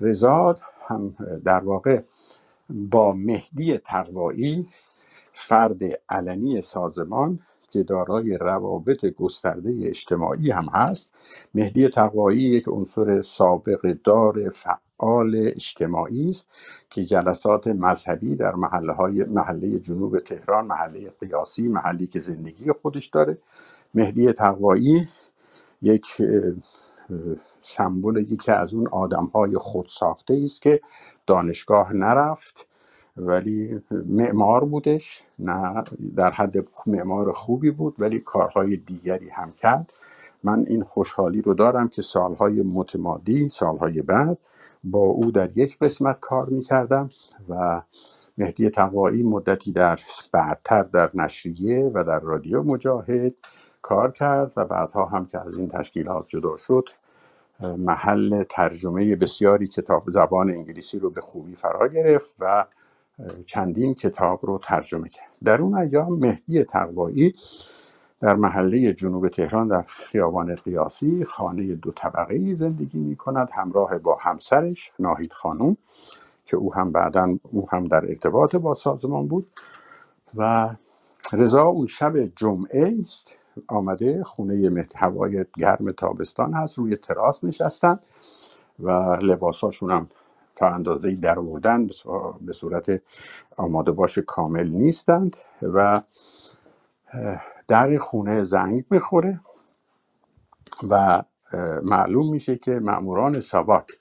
رضا 0.00 0.54
هم 0.88 1.16
در 1.44 1.64
واقع 1.64 2.02
با 2.70 3.12
مهدی 3.12 3.78
تقوایی 3.78 4.68
فرد 5.34 5.80
علنی 6.10 6.62
سازمان 6.62 7.40
که 7.70 7.84
دارای 7.84 8.34
روابط 8.34 9.06
گسترده 9.06 9.76
اجتماعی 9.82 10.52
هم 10.52 10.66
هست 10.74 11.14
مهدی 11.54 11.88
تقوایی 11.88 12.42
یک 12.42 12.68
عنصر 12.68 13.22
سابق 13.22 13.96
دار 14.04 14.50
فعال 14.50 15.36
اجتماعی 15.36 16.30
است 16.30 16.48
که 16.90 17.04
جلسات 17.04 17.68
مذهبی 17.68 18.36
در 18.36 18.56
محله 18.56 19.26
محله 19.26 19.80
جنوب 19.80 20.18
تهران 20.18 20.66
محله 20.66 21.10
قیاسی 21.20 21.68
محلی 21.68 22.08
که 22.08 22.20
زندگی 22.20 22.72
خودش 22.82 23.06
داره. 23.06 23.38
مهدی 23.94 24.32
تقوایی 24.32 25.08
یک 25.82 26.06
سمبل 27.62 28.16
یکی 28.18 28.52
از 28.52 28.74
اون 28.74 28.88
آدم 28.88 29.26
های 29.26 29.54
خود 29.56 29.86
ساخته 29.88 30.40
است 30.44 30.62
که 30.62 30.80
دانشگاه 31.26 31.94
نرفت. 31.94 32.68
ولی 33.16 33.82
معمار 33.90 34.64
بودش 34.64 35.22
نه 35.38 35.84
در 36.16 36.30
حد 36.30 36.66
معمار 36.86 37.32
خوبی 37.32 37.70
بود 37.70 37.96
ولی 37.98 38.20
کارهای 38.20 38.76
دیگری 38.76 39.28
هم 39.28 39.52
کرد. 39.52 39.92
من 40.42 40.64
این 40.68 40.82
خوشحالی 40.84 41.42
رو 41.42 41.54
دارم 41.54 41.88
که 41.88 42.02
سالهای 42.02 42.62
متمادی 42.62 43.48
سالهای 43.48 44.02
بعد 44.02 44.38
با 44.84 44.98
او 44.98 45.30
در 45.30 45.58
یک 45.58 45.78
قسمت 45.78 46.20
کار 46.20 46.48
می‌کردم 46.48 47.08
و 47.48 47.82
مهدی 48.38 48.70
تقوایی 48.70 49.22
مدتی 49.22 49.72
در 49.72 49.98
بعدتر 50.32 50.82
در 50.82 51.10
نشریه 51.14 51.90
و 51.94 52.04
در 52.04 52.18
رادیو 52.20 52.62
مجاهد 52.62 53.34
کار 53.82 54.10
کرد 54.10 54.52
و 54.56 54.64
بعدها 54.64 55.04
هم 55.04 55.26
که 55.26 55.40
از 55.40 55.56
این 55.56 55.68
تشکیلات 55.68 56.28
جدا 56.28 56.56
شد 56.56 56.88
محل 57.60 58.42
ترجمه 58.42 59.16
بسیاری 59.16 59.66
کتاب 59.66 60.10
زبان 60.10 60.50
انگلیسی 60.50 60.98
رو 60.98 61.10
به 61.10 61.20
خوبی 61.20 61.54
فرا 61.54 61.88
گرفت 61.88 62.34
و 62.40 62.64
چندین 63.46 63.94
کتاب 63.94 64.46
رو 64.46 64.58
ترجمه 64.58 65.08
کرد. 65.08 65.28
در 65.44 65.62
اون 65.62 65.74
ایام 65.78 66.18
مهدی 66.18 66.64
تقوایی 66.64 67.34
در 68.20 68.36
محله 68.36 68.92
جنوب 68.92 69.28
تهران 69.28 69.68
در 69.68 69.82
خیابان 69.88 70.54
قیاسی 70.54 71.24
خانه 71.24 71.74
دو 71.74 71.92
طبقه 71.92 72.34
ای 72.34 72.54
زندگی 72.54 72.98
می 72.98 73.16
کند 73.16 73.48
همراه 73.52 73.98
با 73.98 74.16
همسرش 74.20 74.92
ناهید 74.98 75.32
خانم 75.32 75.76
که 76.46 76.56
او 76.56 76.74
هم 76.74 76.92
بعدا 76.92 77.36
او 77.52 77.70
هم 77.70 77.84
در 77.84 78.04
ارتباط 78.08 78.56
با 78.56 78.74
سازمان 78.74 79.28
بود. 79.28 79.46
و 80.36 80.70
رضا 81.32 81.62
اون 81.62 81.86
شب 81.86 82.24
جمعه 82.24 82.94
است. 83.02 83.36
آمده 83.68 84.24
خونه 84.24 84.84
هوای 84.96 85.44
گرم 85.58 85.92
تابستان 85.92 86.54
هست. 86.54 86.78
روی 86.78 86.96
تراس 86.96 87.44
نشستن 87.44 87.98
و 88.80 88.90
لباساشون 89.22 89.90
هم 89.90 90.08
تا 90.56 90.68
اندازه 90.68 91.14
در 91.14 91.38
آوردن 91.38 91.88
به 92.40 92.52
صورت 92.52 93.02
آماده 93.56 93.92
باش 93.92 94.18
کامل 94.18 94.68
نیستند 94.68 95.36
و 95.62 96.02
در 97.68 97.98
خونه 97.98 98.42
زنگ 98.42 98.84
می‌خوره 98.90 99.40
و 100.90 101.22
معلوم 101.82 102.30
میشه 102.30 102.56
که 102.56 102.70
مأموران 102.70 103.40
ساواک 103.40 103.92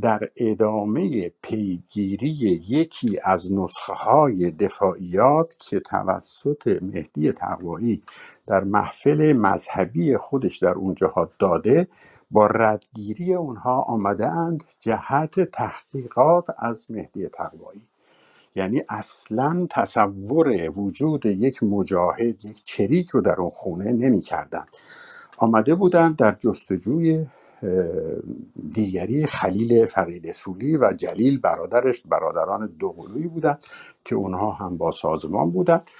در 0.00 0.30
ادامه 0.36 1.32
پیگیری 1.42 2.28
یکی 2.68 3.20
از 3.24 3.52
نسخه 3.52 3.92
های 3.92 4.50
دفاعیات 4.50 5.54
که 5.58 5.80
توسط 5.80 6.78
مهدی 6.82 7.32
تقوایی 7.32 8.02
در 8.46 8.64
محفل 8.64 9.32
مذهبی 9.32 10.16
خودش 10.16 10.58
در 10.58 10.72
اونجاها 10.72 11.30
داده 11.38 11.88
با 12.30 12.46
ردگیری 12.46 13.34
اونها 13.34 13.82
آمده 13.82 14.26
اند 14.28 14.64
جهت 14.80 15.40
تحقیقات 15.40 16.44
از 16.58 16.92
مهدی 16.92 17.28
تقوایی. 17.28 17.82
یعنی 18.56 18.82
اصلا 18.90 19.68
تصور 19.70 20.70
وجود 20.70 21.26
یک 21.26 21.62
مجاهد 21.62 22.44
یک 22.44 22.64
چریک 22.64 23.10
رو 23.10 23.22
در 23.22 23.36
اون 23.40 23.50
خونه 23.50 23.92
نمی 23.92 24.22
آمده 25.38 25.76
بودند 25.76 26.16
در 26.16 26.32
جستجوی 26.32 27.26
دیگری 28.72 29.26
خلیل 29.26 29.86
فقید 29.86 30.32
سولی 30.32 30.76
و 30.76 30.92
جلیل 30.92 31.40
برادرش 31.40 32.02
برادران 32.02 32.66
دوقلویی 32.80 33.28
بودند 33.28 33.66
که 34.04 34.16
اونها 34.16 34.52
هم 34.52 34.76
با 34.78 34.92
سازمان 34.92 35.50
بودند 35.50 35.90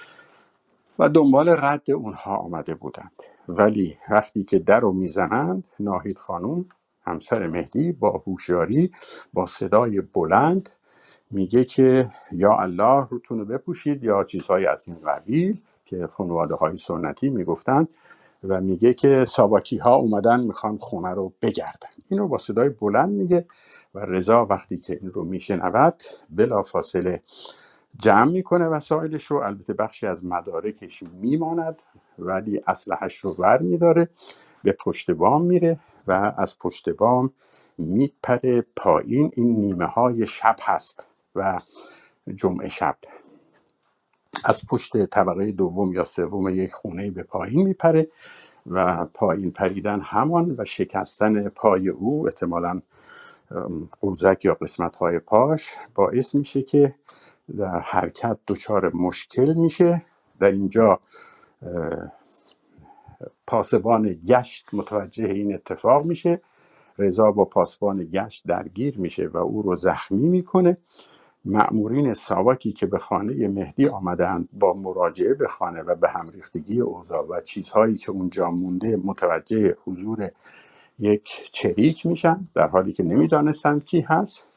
و 0.99 1.09
دنبال 1.09 1.49
رد 1.49 1.91
اونها 1.91 2.37
آمده 2.37 2.75
بودند. 2.75 3.23
ولی 3.57 3.97
وقتی 4.11 4.45
که 4.45 4.59
در 4.59 4.81
رو 4.81 4.93
می‌زنند 4.93 5.67
ناهید 5.81 6.19
خانوم 6.19 6.65
همسر 7.03 7.47
مهدی 7.47 7.91
با 7.91 8.11
هوشیاری 8.27 8.91
با 9.33 9.47
صدای 9.47 10.01
بلند 10.01 10.69
میگه 11.31 11.65
که 11.65 12.11
یا 12.31 12.57
الله 12.57 13.07
روتون 13.11 13.39
رو 13.39 13.45
بپوشید 13.45 14.03
یا 14.03 14.23
چیزهای 14.23 14.65
از 14.65 14.85
این 14.87 14.97
قبیل 15.07 15.61
که 15.85 16.07
خانواده 16.07 16.55
های 16.55 16.77
سنتی 16.77 17.29
می‌گفتند 17.29 17.89
و 18.43 18.61
میگه 18.61 18.93
که 18.93 19.25
ساواکی 19.25 19.77
ها 19.77 19.95
اومدن 19.95 20.39
می‌خوان 20.41 20.77
خونه 20.77 21.09
رو 21.09 21.33
بگردن. 21.41 21.89
اینو 22.09 22.27
با 22.27 22.37
صدای 22.37 22.69
بلند 22.69 23.09
میگه 23.09 23.45
و 23.95 23.99
رضا 23.99 24.45
وقتی 24.45 24.77
که 24.77 24.99
این 25.01 25.11
رو 25.11 25.23
میشنود 25.25 26.03
بلا 26.29 26.63
فاصله 26.63 27.21
جمع 27.97 28.31
می‌کنه 28.31 28.67
وسایلش 28.67 29.25
رو. 29.25 29.37
البته 29.37 29.73
بخشی 29.73 30.07
از 30.07 30.25
مدارکش 30.25 31.03
میماند. 31.03 31.81
ولی 32.21 32.61
اسلحش 32.67 33.17
رو 33.17 33.35
ور 33.39 33.61
میداره 33.61 34.09
به 34.63 34.71
پشت 34.71 35.11
بام 35.11 35.41
میره 35.41 35.79
و 36.07 36.33
از 36.37 36.59
پشت 36.59 36.89
بام 36.89 37.33
میپره 37.77 38.65
پایین. 38.75 39.31
این 39.35 39.55
نیمه 39.55 39.85
های 39.85 40.25
شب 40.25 40.55
هست 40.61 41.07
و 41.35 41.59
جمعه 42.35 42.69
شب. 42.69 42.97
از 44.43 44.65
پشت 44.65 45.05
طبقه 45.05 45.51
دوم 45.51 45.93
یا 45.93 46.03
سوم 46.03 46.49
یک 46.49 46.71
خونه 46.71 47.11
به 47.11 47.23
پایین 47.23 47.67
میپره 47.67 48.07
و 48.71 49.05
پایین 49.05 49.51
پریدن 49.51 50.01
همان 50.01 50.55
و 50.57 50.65
شکستن 50.65 51.49
پای 51.49 51.89
او 51.89 52.27
احتمالا 52.27 52.81
قوزک 54.01 54.45
یا 54.45 54.53
قسمت 54.53 54.95
های 54.95 55.19
پاش 55.19 55.75
باعث 55.95 56.35
میشه 56.35 56.61
که 56.61 56.95
در 57.57 57.79
حرکت 57.79 58.37
دچار 58.47 58.91
مشکل 58.95 59.53
میشه. 59.53 60.05
در 60.39 60.51
اینجا 60.51 60.99
پاسبان 63.47 64.19
گشت 64.27 64.65
متوجه 64.73 65.25
این 65.25 65.53
اتفاق 65.53 66.05
میشه. 66.05 66.41
رضا 66.97 67.31
با 67.31 67.45
پاسبان 67.45 68.05
گشت 68.11 68.47
درگیر 68.47 68.99
میشه 68.99 69.27
و 69.27 69.37
او 69.37 69.61
رو 69.61 69.75
زخمی 69.75 70.29
می‌کنه. 70.29 70.77
مأمورین 71.45 72.13
ساواکی 72.13 72.71
که 72.71 72.85
به 72.85 72.97
خانه 72.97 73.47
مهدی 73.47 73.87
آمدند 73.87 74.49
با 74.53 74.73
مراجعه 74.73 75.33
به 75.33 75.47
خانه 75.47 75.81
و 75.81 75.95
به 75.95 76.09
هم 76.09 76.29
ریختگی 76.29 76.81
اوضاع 76.81 77.27
و 77.27 77.41
چیزهایی 77.41 77.97
که 77.97 78.11
اونجا 78.11 78.51
مونده 78.51 78.97
متوجه 79.05 79.75
حضور 79.85 80.29
یک 80.99 81.51
چریک 81.51 82.05
میشن 82.05 82.47
در 82.55 82.67
حالی 82.67 82.93
که 82.93 83.03
نمی‌دانستند 83.03 83.85
کی 83.85 84.01
هست 84.01 84.47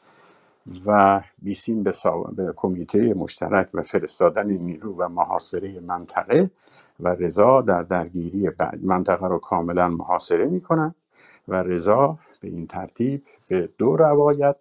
و 0.85 1.21
بیسیم 1.41 1.83
به, 1.83 1.91
سا... 1.91 2.21
به 2.21 2.53
کمیته 2.55 3.13
مشترک 3.13 3.69
و 3.73 3.81
فرستادن 3.81 4.47
نیرو 4.51 4.95
و 4.97 5.09
محاصره 5.09 5.79
منطقه 5.79 6.51
و 6.99 7.09
رضا 7.09 7.61
در 7.61 7.83
درگیری 7.83 8.49
بعد 8.49 8.85
منطقه 8.85 9.27
رو 9.27 9.39
کاملا 9.39 9.89
محاصره 9.89 10.45
می‌کنن 10.45 10.95
و 11.47 11.63
رضا 11.63 12.19
به 12.41 12.47
این 12.47 12.67
ترتیب 12.67 13.23
به 13.47 13.69
دو 13.77 13.97
روایت 13.97 14.57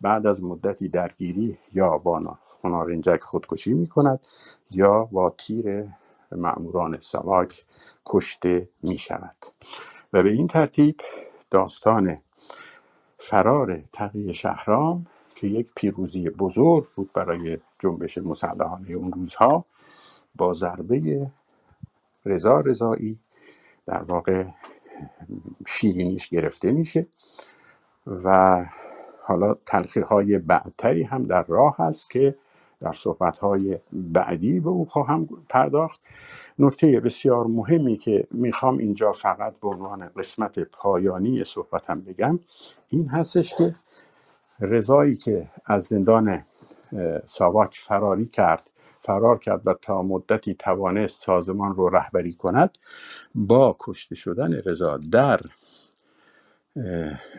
بعد 0.00 0.26
از 0.26 0.44
مدتی 0.44 0.88
درگیری 0.88 1.58
یا 1.74 1.98
با 1.98 2.38
خنارنجک 2.48 3.20
خودکشی 3.22 3.74
می 3.74 3.86
کند 3.86 4.26
یا 4.70 5.04
با 5.04 5.30
تیر 5.38 5.86
مأموران 6.32 7.00
سواک 7.00 7.66
کشته 8.06 8.68
می 8.82 8.98
شود 8.98 9.36
و 10.12 10.22
به 10.22 10.30
این 10.30 10.46
ترتیب 10.48 11.00
داستان 11.50 12.18
فرار 13.18 13.82
تقی 13.92 14.34
شهرام 14.34 15.06
که 15.34 15.46
یک 15.46 15.68
پیروزی 15.76 16.30
بزرگ 16.30 16.84
بود 16.96 17.12
برای 17.14 17.58
جنبش 17.78 18.18
مسلحانه 18.18 18.92
اون 18.92 19.12
روزها 19.12 19.64
با 20.36 20.54
ضربه 20.54 21.30
رضا 22.28 22.60
رضایی. 22.60 23.18
در 23.86 24.02
واقع 24.02 24.44
شیرینیش 25.66 26.28
گرفته 26.28 26.72
میشه. 26.72 27.06
و 28.06 28.66
حالا 29.22 29.54
تلخی 29.66 30.00
های 30.00 30.38
بعدتری 30.38 31.02
هم 31.02 31.24
در 31.24 31.42
راه 31.42 31.76
هست 31.78 32.10
که 32.10 32.34
در 32.80 32.92
صحبت 32.92 33.38
های 33.38 33.78
بعدی 33.92 34.60
به 34.60 34.68
او 34.68 34.84
خواهم 34.84 35.28
پرداخت. 35.48 36.00
نکته 36.58 37.00
بسیار 37.00 37.46
مهمی 37.46 37.96
که 37.96 38.26
می‌خوام 38.30 38.78
اینجا 38.78 39.12
فقط 39.12 39.54
به 39.60 39.68
عنوان 39.68 40.08
قسمت 40.16 40.58
پایانی 40.58 41.44
صحبتم 41.44 42.00
بگم 42.00 42.38
این 42.88 43.08
هستش 43.08 43.54
که 43.54 43.74
رضایی 44.60 45.16
که 45.16 45.48
از 45.66 45.84
زندان 45.84 46.44
ساواک 47.26 47.76
فراری 47.76 48.26
کرد 48.26 48.70
فرار 49.08 49.38
کرد 49.38 49.66
و 49.66 49.74
تا 49.74 50.02
مدتی 50.02 50.54
توانست 50.54 51.20
سازمان 51.20 51.74
رو 51.74 51.88
رهبری 51.88 52.32
کند 52.32 52.78
با 53.34 53.76
کشته 53.80 54.14
شدن 54.14 54.52
رضا 54.52 54.96
در 55.12 55.40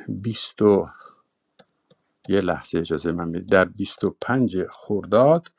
بیست 0.08 0.62
و 0.62 0.90
یه 2.30 2.42
لحظه 2.42 2.80
اجازه 2.80 3.12
من 3.12 3.32
بدید. 3.32 3.50
در 3.50 3.66
25 3.66 4.58
خرداد 4.70 5.52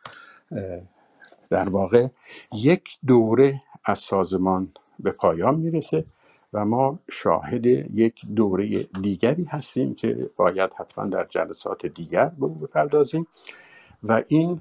در 1.51 1.69
واقع 1.69 2.09
یک 2.53 2.99
دوره 3.07 3.63
از 3.85 3.99
سازمان 3.99 4.73
به 4.99 5.11
پایان 5.11 5.55
می‌رسه 5.55 6.05
و 6.53 6.65
ما 6.65 6.99
شاهد 7.11 7.67
یک 7.67 8.21
دوره 8.37 8.83
دیگری 8.83 9.45
هستیم 9.45 9.95
که 9.95 10.31
باید 10.37 10.73
حتما 10.73 11.07
در 11.07 11.27
جلسات 11.31 11.87
دیگر 11.87 12.25
به 12.25 12.45
او 12.47 12.55
بپردازیم 12.55 13.27
و 14.03 14.23
این 14.29 14.61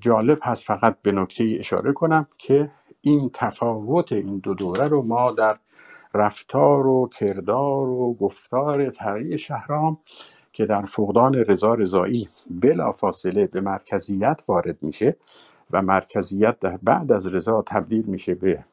جالب 0.00 0.38
هست 0.42 0.64
فقط 0.64 0.96
به 1.02 1.12
نکته 1.12 1.56
اشاره 1.58 1.92
کنم 1.92 2.26
که 2.38 2.70
این 3.00 3.30
تفاوت 3.34 4.12
این 4.12 4.38
دو 4.38 4.54
دوره 4.54 4.88
رو 4.88 5.02
ما 5.02 5.32
در 5.32 5.58
رفتار 6.14 6.86
و 6.86 7.08
کردار 7.08 7.88
و 7.88 8.14
گفتار 8.14 8.90
تقی 8.90 9.38
شهرام 9.38 9.98
که 10.52 10.66
در 10.66 10.82
فقدان 10.84 11.34
رضا 11.34 11.74
رضایی 11.74 12.28
بلافاصله 12.50 13.46
به 13.46 13.60
مرکزیت 13.60 14.42
وارد 14.48 14.78
میشه 14.82 15.16
و 15.70 15.82
مرکزیت 15.82 16.58
در 16.60 16.78
بعد 16.82 17.12
از 17.12 17.34
رضا 17.34 17.62
تبدیل 17.66 18.04
میشه 18.06 18.34
به 18.34 18.64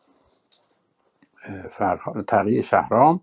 تقی 2.28 2.64
شهرام 2.64 3.22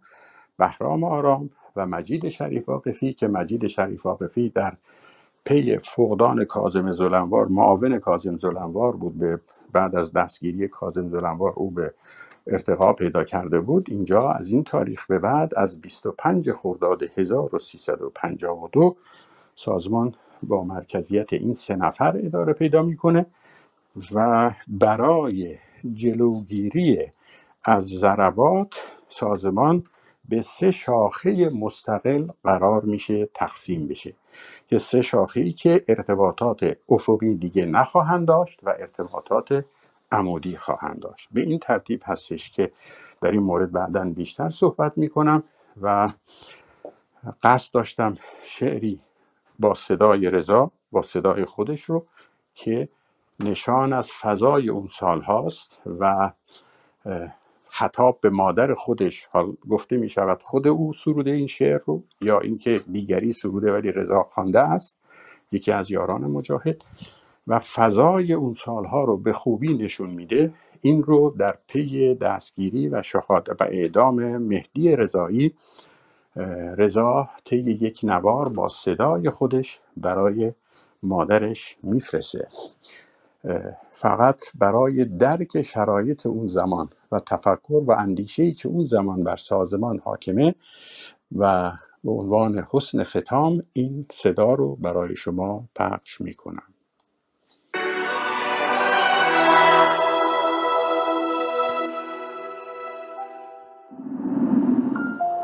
بهرام 0.58 1.04
آرام 1.04 1.50
و 1.76 1.86
مجید 1.86 2.28
شریف 2.28 2.68
واقفی 2.68 3.12
که 3.12 3.28
مجید 3.28 3.66
شریف 3.66 4.06
واقفی 4.06 4.48
در 4.48 4.74
پی 5.44 5.78
فقدان 5.78 6.44
کاظم 6.44 6.92
زلنوار 6.92 7.46
معاون 7.48 7.98
کاظم 7.98 8.36
زلنوار 8.36 8.96
بود 8.96 9.18
به 9.18 9.40
بعد 9.72 9.96
از 9.96 10.12
دستگیری 10.12 10.68
کاظم 10.68 11.08
زلنوار 11.08 11.52
او 11.56 11.70
به 11.70 11.94
ارتقا 12.46 12.92
پیدا 12.92 13.24
کرده 13.24 13.60
بود. 13.60 13.86
اینجا 13.90 14.30
از 14.30 14.50
این 14.50 14.64
تاریخ 14.64 15.06
به 15.06 15.18
بعد 15.18 15.52
از 15.56 15.80
25 15.80 16.52
خرداد 16.52 17.02
1352 17.16 18.96
سازمان 19.56 20.14
با 20.42 20.64
مرکزیت 20.64 21.32
این 21.32 21.54
سه 21.54 21.76
نفر 21.76 22.16
اداره 22.24 22.52
پیدا 22.52 22.82
می‌کنه 22.82 23.26
و 24.14 24.50
برای 24.68 25.56
جلوگیری 25.94 27.10
از 27.64 27.84
ضربات 27.84 28.74
سازمان 29.08 29.84
به 30.28 30.42
سه 30.42 30.70
شاخه 30.70 31.48
مستقل 31.60 32.28
قرار 32.44 32.82
میشه 32.82 33.28
تقسیم 33.34 33.88
بشه. 33.88 34.14
که 34.68 34.78
سه 34.78 35.02
شاخه 35.02 35.40
ای 35.40 35.52
که 35.52 35.84
ارتباطات 35.88 36.76
افقی 36.88 37.34
دیگه 37.34 37.66
نخواهند 37.66 38.28
داشت 38.28 38.60
و 38.64 38.68
ارتباطات 38.68 39.64
عمودی 40.12 40.56
خواهند 40.56 41.01
داشت. 41.01 41.28
به 41.32 41.40
این 41.40 41.59
ترتیب 41.59 42.02
هستش 42.05 42.51
که 42.51 42.72
در 43.22 43.30
این 43.30 43.42
مورد 43.42 43.72
بعدا 43.72 44.05
بیشتر 44.05 44.51
صحبت 44.51 44.98
می‌کنم 44.98 45.42
و 45.82 46.12
قصد 47.42 47.74
داشتم 47.74 48.16
شعری 48.42 48.98
با 49.59 49.74
صدای 49.74 50.30
رضا 50.30 50.70
با 50.92 51.02
صدای 51.02 51.44
خودش 51.44 51.82
رو 51.82 52.06
که 52.55 52.88
نشان 53.40 53.92
از 53.92 54.12
فضای 54.12 54.68
اون 54.68 54.88
سال 54.88 55.20
هاست 55.22 55.78
و 56.01 56.30
خطاب 57.76 58.18
به 58.20 58.30
مادر 58.30 58.74
خودش 58.74 59.28
حال 59.32 59.56
گفته 59.68 59.96
می 59.96 60.09
شود 60.09 60.42
خود 60.42 60.68
او 60.68 60.92
سروده 60.92 61.30
این 61.30 61.46
شعر 61.46 61.78
رو 61.86 62.02
یا 62.20 62.40
اینکه 62.40 62.80
دیگری 62.92 63.32
سروده 63.32 63.72
ولی 63.72 63.92
رضا 63.92 64.22
خوانده 64.30 64.60
است 64.60 64.98
یکی 65.52 65.72
از 65.72 65.90
یاران 65.90 66.20
مجاهد 66.20 66.82
و 67.46 67.59
فضای 67.59 68.32
اون 68.32 68.55
سالها 68.55 69.05
رو 69.05 69.16
به 69.16 69.32
خوبی 69.32 69.74
نشون 69.74 70.10
میده. 70.10 70.52
این 70.80 71.02
رو 71.02 71.34
در 71.38 71.59
پی 71.66 72.14
دستگیری 72.14 72.88
و 72.88 73.02
شهادت 73.02 73.60
و 73.60 73.64
اعدام 73.64 74.36
مهدی 74.38 74.96
رضایی 74.96 75.55
رضا 76.76 77.28
طی 77.44 77.56
یک 77.56 78.01
نوار 78.02 78.48
با 78.48 78.68
صدای 78.68 79.30
خودش 79.30 79.80
برای 79.96 80.52
مادرش 81.02 81.76
میفرسه 81.82 82.48
فقط 83.90 84.44
برای 84.54 85.04
درک 85.04 85.62
شرایط 85.62 86.26
اون 86.26 86.46
زمان 86.48 86.90
و 87.12 87.18
تفکر 87.18 87.82
و 87.86 87.92
اندیشه‌ای 87.92 88.52
که 88.52 88.68
اون 88.68 88.86
زمان 88.86 89.24
بر 89.24 89.36
سازمان 89.36 89.98
حاکمه 89.98 90.54
و 91.36 91.72
به 92.04 92.12
عنوان 92.12 92.66
حسن 92.70 93.04
ختام 93.04 93.62
این 93.72 94.06
صدا 94.12 94.52
رو 94.52 94.76
برای 94.76 95.16
شما 95.16 95.68
پخش 95.76 96.20
می‌کنم. 96.20 96.62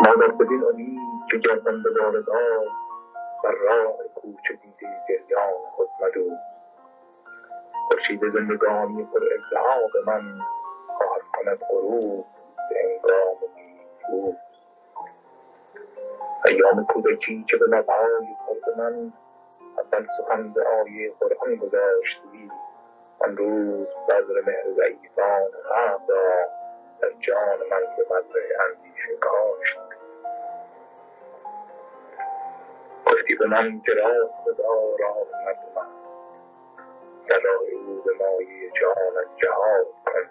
مادر 0.01 0.32
بدین 0.40 0.62
امید 0.72 1.01
که 1.31 1.39
گردم 1.39 1.82
به 1.82 1.90
باردار 2.01 2.66
بر 3.44 3.52
راه 3.52 3.97
کوچ 4.14 4.60
دیده 4.62 4.89
گریان 5.09 5.52
خود 5.77 5.89
مدو 6.02 6.31
خورشید 7.91 8.21
زندگانی 8.21 9.05
پر 9.05 9.21
ازدحاق 9.35 9.97
من 10.07 10.39
خواهد 10.87 11.23
کند 11.33 11.59
غروب. 11.71 12.27
به 12.71 12.77
هنگام 12.81 13.37
بیروز 13.57 14.35
ایام 16.47 16.87
کودکی 16.87 17.45
که 17.49 17.57
به 17.57 17.65
لبهای 17.67 18.27
خورد 18.47 18.79
من 18.79 19.12
اول 19.79 20.07
سخن 20.19 20.53
به 20.53 20.65
آیه 20.69 21.12
قرآن 21.21 21.57
گذاشتی 21.57 22.51
آن 23.19 23.37
روز 23.37 23.87
بذر 24.09 24.41
مهر 24.47 24.65
ضعیفان 24.77 25.51
خلق 25.69 26.11
را 26.11 26.49
در 27.01 27.11
جان 27.21 27.59
من 27.71 27.81
به 27.97 28.05
بذر 28.05 28.62
اندیشه 28.69 29.17
کاشت. 29.21 29.79
گفتی 33.07 33.35
به 33.35 33.47
من 33.47 33.81
که 33.81 33.93
راست 33.93 34.35
خدا 34.45 34.75
راه 35.01 35.17
مرد 35.47 35.99
او 37.36 38.02
به 38.02 38.12
مایه 38.20 38.70
جهانت 38.70 39.36
جهاد 39.36 39.86
کن. 40.07 40.28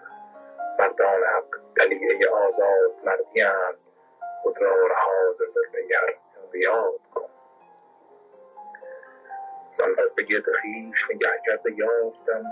مردان 0.78 1.22
حق 1.24 1.60
دلیه 1.76 2.28
آزاد 2.28 3.04
مردیاند 3.04 3.78
خود 4.42 4.62
را 4.62 4.86
رها 4.86 5.32
ز 5.32 5.38
ظلم 5.38 5.88
یار 5.88 6.14
انقیاد 6.44 7.00
کن. 7.14 7.30
من 9.80 9.94
پس 9.94 10.14
به 10.16 10.22
گرد 10.22 10.44
خویش 10.60 10.98
نگه 11.14 11.42
کرده 11.46 11.72
یافتم 11.72 12.44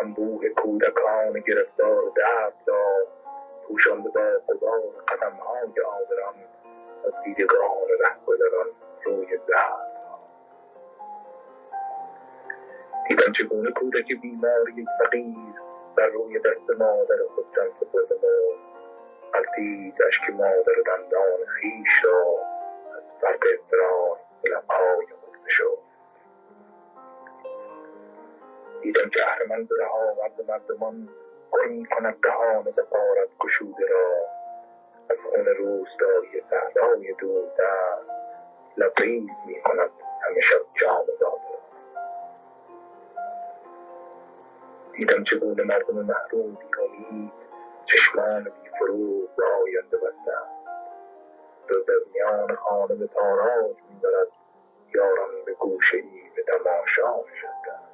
انبوه 0.00 0.48
کودکان 0.48 1.40
گرفتار 1.40 2.02
درد 2.16 2.54
را 2.66 3.06
پوشانده 3.68 4.08
با 4.08 4.20
غبار 4.48 4.80
قدمهای 5.08 5.80
آدران 5.86 6.34
از 7.04 7.12
دیدگان 7.24 7.88
رهگذران 8.00 8.66
روی 9.04 9.38
زرد 9.48 9.93
دیدم 13.08 13.32
چگونه 13.32 13.70
کودک 13.70 14.12
بیمار 14.22 14.68
یک 14.76 14.88
فقیر 14.98 15.54
بر 15.96 16.06
روی 16.06 16.38
دست 16.38 16.70
مادر 16.78 17.16
خود 17.34 17.46
تن 17.54 17.68
سپرده 17.80 18.14
مرد 18.14 18.58
غلطید 19.34 20.02
اشک 20.08 20.30
مادر 20.30 20.74
دندان 20.86 21.46
خویش 21.60 22.04
را 22.04 22.38
از 22.96 23.02
فرق 23.20 23.44
اضطرار 23.52 24.18
به 24.42 24.50
لبهای 24.50 25.06
خود 25.06 25.36
فشرد 25.46 25.78
دیدم 28.82 29.10
که 29.10 29.20
اهرمن 29.26 29.64
به 29.64 29.76
راه 29.78 29.92
آورد 29.92 30.32
مردمان 30.48 31.08
پر 31.52 31.66
می 31.66 31.86
کند 31.86 32.16
دهان 32.22 32.64
بخارد 32.64 33.28
گشوده 33.40 33.86
را. 33.86 34.26
از 35.10 35.16
خون 35.30 35.46
روستایی 35.46 36.42
صحرای 36.50 37.12
دوردست 37.18 38.10
لبریز 38.76 39.28
می 39.46 39.62
کند 39.62 39.90
همه 40.22 40.40
شب 40.40 40.62
جام 40.80 41.06
داده. 41.20 41.53
دیدم 44.96 45.24
چگونه 45.24 45.62
مردم 45.62 45.94
محروم 45.94 46.54
بی 46.54 46.66
امید 46.82 47.32
چشمان 47.86 48.44
بی 48.44 48.70
فروغ 48.78 49.36
به 49.36 49.44
آینده 49.62 49.96
بستند. 49.96 50.54
جز 51.68 51.90
از 51.90 52.12
میان 52.14 52.56
خانه 52.56 52.94
به 52.94 53.06
تاراج 53.06 53.76
می‌برد 53.90 54.28
یاران 54.94 55.44
به 55.46 55.52
گوشه 55.52 55.96
ای 55.96 56.30
به 56.36 56.42
تماشا 56.42 57.16
نشستند 57.32 57.84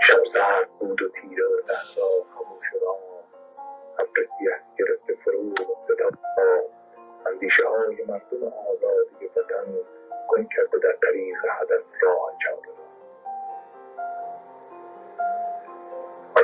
شب 0.00 0.24
سرد 0.32 0.68
بود 0.78 1.02
و 1.02 1.08
تیره 1.08 1.44
و 1.44 1.60
صحرا 1.66 2.08
خموش 2.34 2.74
و 2.74 2.84
رام 2.84 2.98
ابر 3.98 4.28
سیه 4.38 4.60
گرفته 4.78 5.14
فرو 5.24 5.50
افتاد 5.50 6.02
آب 6.02 6.70
اندیشه 7.26 7.68
های 7.68 8.04
مردم 8.08 8.46
آزادی 8.46 9.26
وطن 9.26 9.72
گم 10.28 10.48
کرده 10.56 10.78
در 10.78 10.96
طریق 11.02 11.36
هدف 11.50 11.82
راه 12.02 12.32
چاره 12.44 12.75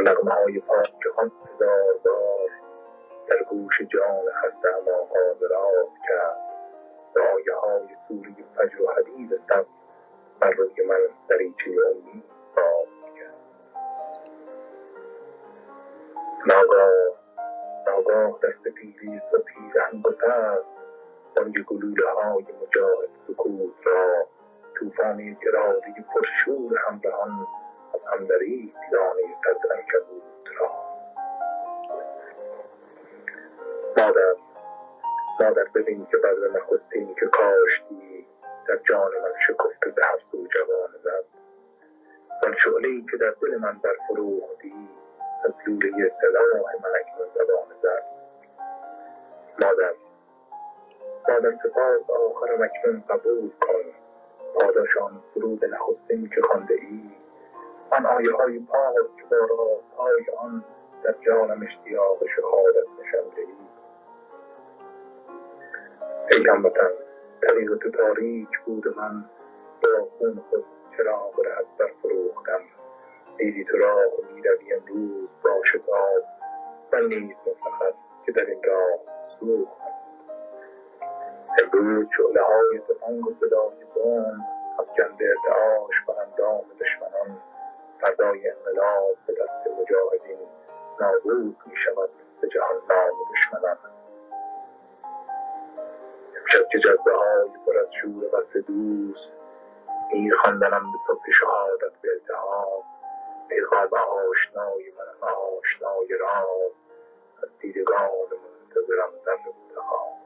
نغمه 0.03 0.31
های 0.31 0.61
پاک 0.61 0.95
که 1.03 1.11
آن 1.17 1.33
هزار 1.47 1.99
بار 2.05 2.51
در 3.27 3.43
گوش 3.43 3.83
جان 3.83 4.25
خسته 4.33 4.69
اما 4.77 5.09
حاضرات 5.11 5.93
کرد. 6.09 6.37
رایه 7.15 7.55
های 7.55 7.89
سوری 8.09 8.45
فجر 8.57 8.83
و 8.83 8.93
حدید 8.93 9.41
سبز 9.49 9.67
بر 10.41 10.51
روی 10.51 10.87
من 10.89 10.99
دریچه 11.29 11.71
امید 11.91 12.25
باز 12.57 13.15
کرد. 13.19 13.35
ناگاه 16.47 16.91
ناگاه 17.87 18.39
دست 18.43 18.75
پیری 18.75 19.17
و 19.17 19.39
پیرهن 19.39 20.03
گسست 20.03 20.67
بانگ 21.37 21.65
گلوله 21.65 22.11
های 22.11 22.45
مجاهد 22.63 23.09
سکوت 23.29 23.87
را 23.87 24.27
توفان 24.75 25.19
یک 25.21 25.39
اراده 25.49 26.05
پرشور 26.15 26.79
همراهان 26.89 27.47
اندرین 28.13 28.73
دانی 28.93 29.35
قد 29.45 29.73
انکبود 29.73 30.49
را. 30.61 30.71
مادر 33.99 34.35
مادر 35.41 35.65
ببین 35.75 36.07
که 36.07 36.17
برد 36.17 36.57
نخستین 36.57 37.15
که 37.15 37.27
کاشتی 37.27 38.27
در 38.69 38.77
جان 38.89 39.11
من 39.11 39.33
شکفته 39.47 39.91
به 39.91 40.03
هفت 40.07 40.35
و 40.35 40.47
جوان 40.47 40.91
زد 41.05 41.25
آن 42.47 42.55
شعله 42.65 42.89
ای 42.89 43.05
که 43.11 43.17
در 43.17 43.31
دل 43.43 43.57
من 43.57 43.79
برفروختی 43.79 44.89
از 45.45 45.53
لوله 45.67 46.13
سلاح 46.21 46.73
من 46.83 46.91
اکنون 47.01 47.29
زبان 47.35 47.77
زد 47.83 48.03
مادر 49.63 49.95
مادر 51.29 51.57
سپاس 51.63 52.11
آخرم 52.11 52.63
اکنون 52.63 53.05
قبول 53.09 53.51
کن. 53.61 53.85
پاداش 54.55 54.97
آن 54.97 55.23
فرود 55.35 55.65
نخستین 55.65 56.29
که 56.29 56.43
خوانده 56.43 56.75
ای. 56.75 57.22
آن 57.93 58.07
آیه 58.07 58.33
های 58.33 58.59
پاک 58.59 59.29
با 59.31 59.37
رازهای 59.37 60.25
آن 60.39 60.65
در 61.05 61.15
جانم 61.27 61.63
اشتیاق 61.63 62.19
شهادت 62.37 62.87
نشانده 63.01 63.41
ای 63.41 63.57
ای 66.33 66.49
هموطن 66.49 66.91
طریق 67.49 67.77
تو 67.77 67.91
تاریک 67.91 68.49
بود 68.67 68.99
من 68.99 69.25
با 69.83 70.05
خون 70.19 70.43
خود 70.51 70.65
چراغ 70.97 71.41
رهت 71.41 71.67
برفروختم 71.79 72.61
دیدی 73.39 73.65
تو 73.65 73.77
راه 73.77 74.05
می‌روی 74.35 74.75
امروز 74.75 75.29
با 75.45 75.51
شتاب. 75.73 76.23
من 76.93 77.05
نیز 77.07 77.37
مفتخر 77.47 77.93
که 78.27 78.33
در 78.33 78.47
این 78.47 78.63
راه 78.63 78.99
سوختم 79.41 79.93
امروز 81.63 82.09
شعله 82.17 82.43
های 82.43 82.81
سپنگ 82.89 83.27
و 83.27 83.35
صدای 83.41 83.85
بم 83.95 84.45
افکنده 84.79 85.25
ارتعاش 85.25 85.95
بر 86.09 86.15
اندام 86.23 86.65
دشمنان. 86.81 87.52
فردای 88.03 88.51
انقلاب 88.51 89.17
به 89.27 89.33
دست 89.33 89.67
مجاهدین 89.81 90.39
نابود 91.01 91.57
می 91.67 91.77
شود 91.77 92.11
به 92.41 92.49
جهان 92.49 92.77
نام 92.91 93.11
دشمنان 93.33 93.77
امشب 96.41 96.69
که 96.73 96.79
جذبه 96.79 97.17
های 97.17 97.49
پر 97.67 97.79
از 97.79 97.87
شور 98.03 98.25
وصل 98.25 98.61
دوست 98.61 99.29
میر 100.13 100.37
خواندنم 100.37 100.93
به 100.93 100.99
صبح 101.07 101.31
شهادت 101.41 101.93
به 102.03 102.09
التهاب. 102.13 102.85
پیغام 103.49 103.89
آشنای 104.31 104.93
من 104.99 105.29
آشنای 105.29 106.19
رام 106.21 106.71
از 107.43 107.49
دیدگان 107.61 108.09
منتظرم 108.11 109.11
در 109.27 109.33
منتها 109.33 110.22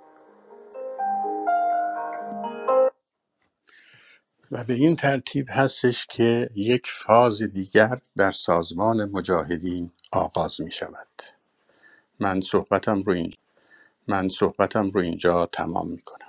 و 4.50 4.64
به 4.64 4.74
این 4.74 4.96
ترتیب 4.96 5.46
هستش 5.50 6.06
که 6.06 6.50
یک 6.54 6.86
فاز 6.86 7.42
دیگر 7.42 8.00
در 8.16 8.30
سازمان 8.30 9.04
مجاهدین 9.10 9.90
آغاز 10.12 10.60
می 10.60 10.70
شود 10.72 11.08
من 12.20 12.40
صحبتم 12.40 13.02
رو 13.02 13.12
اینجا 13.12 13.36
من 14.08 14.28
صحبتم 14.28 14.90
رو 14.90 15.00
اینجا 15.00 15.46
تمام 15.46 15.88
می 15.88 15.98
کنم 16.02 16.26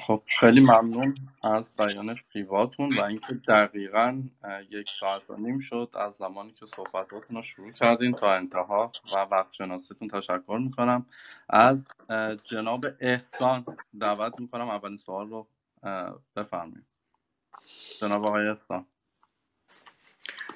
خب 0.00 0.22
خیلی 0.40 0.60
ممنون 0.60 1.14
از 1.42 1.72
بیان 1.78 2.16
قیواتون 2.32 2.90
و 2.98 3.04
اینکه 3.04 3.34
دقیقا 3.48 4.22
یک 4.70 4.88
ساعت 5.00 5.30
و 5.30 5.36
نیم 5.36 5.60
شد 5.60 5.90
از 5.94 6.14
زمانی 6.14 6.52
که 6.52 6.66
صحبتاتون 6.66 7.36
رو 7.36 7.42
شروع 7.42 7.72
کردین 7.72 8.14
تا 8.14 8.34
انتها 8.34 8.92
و 9.16 9.18
وقت 9.18 9.52
شناسیتون 9.52 10.08
تشکر 10.08 10.58
می‌کنم. 10.62 11.06
از 11.48 11.86
جناب 12.44 12.86
احسان 13.00 13.64
دعوت 14.00 14.40
می‌کنم 14.40 14.68
اولین 14.68 14.96
سوال 14.96 15.28
رو 15.28 15.46
بفرمایید. 16.36 16.86
جناب 18.00 18.26
آقای 18.26 18.56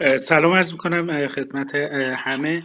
اه، 0.01 0.19
سلام 0.19 0.53
عرض 0.53 0.73
می‌کنم 0.73 1.29
خدمت 1.29 1.75
همه. 2.19 2.63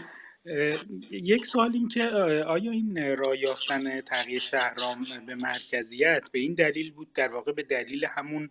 یک 1.12 1.46
سوال 1.46 1.72
این 1.74 1.88
که 1.88 2.04
آیا 2.48 2.72
این 2.72 3.18
راه 3.18 3.38
یافتن 3.42 4.02
تغییر 4.02 4.40
شهرام 4.40 5.26
به 5.26 5.36
مرکزیت 5.36 6.30
به 6.32 6.40
این 6.40 6.54
دلیل 6.54 6.92
بود؟ 6.92 7.14
در 7.14 7.28
واقع 7.28 7.52
به 7.52 7.64
دلیل 7.64 8.06
همون 8.06 8.50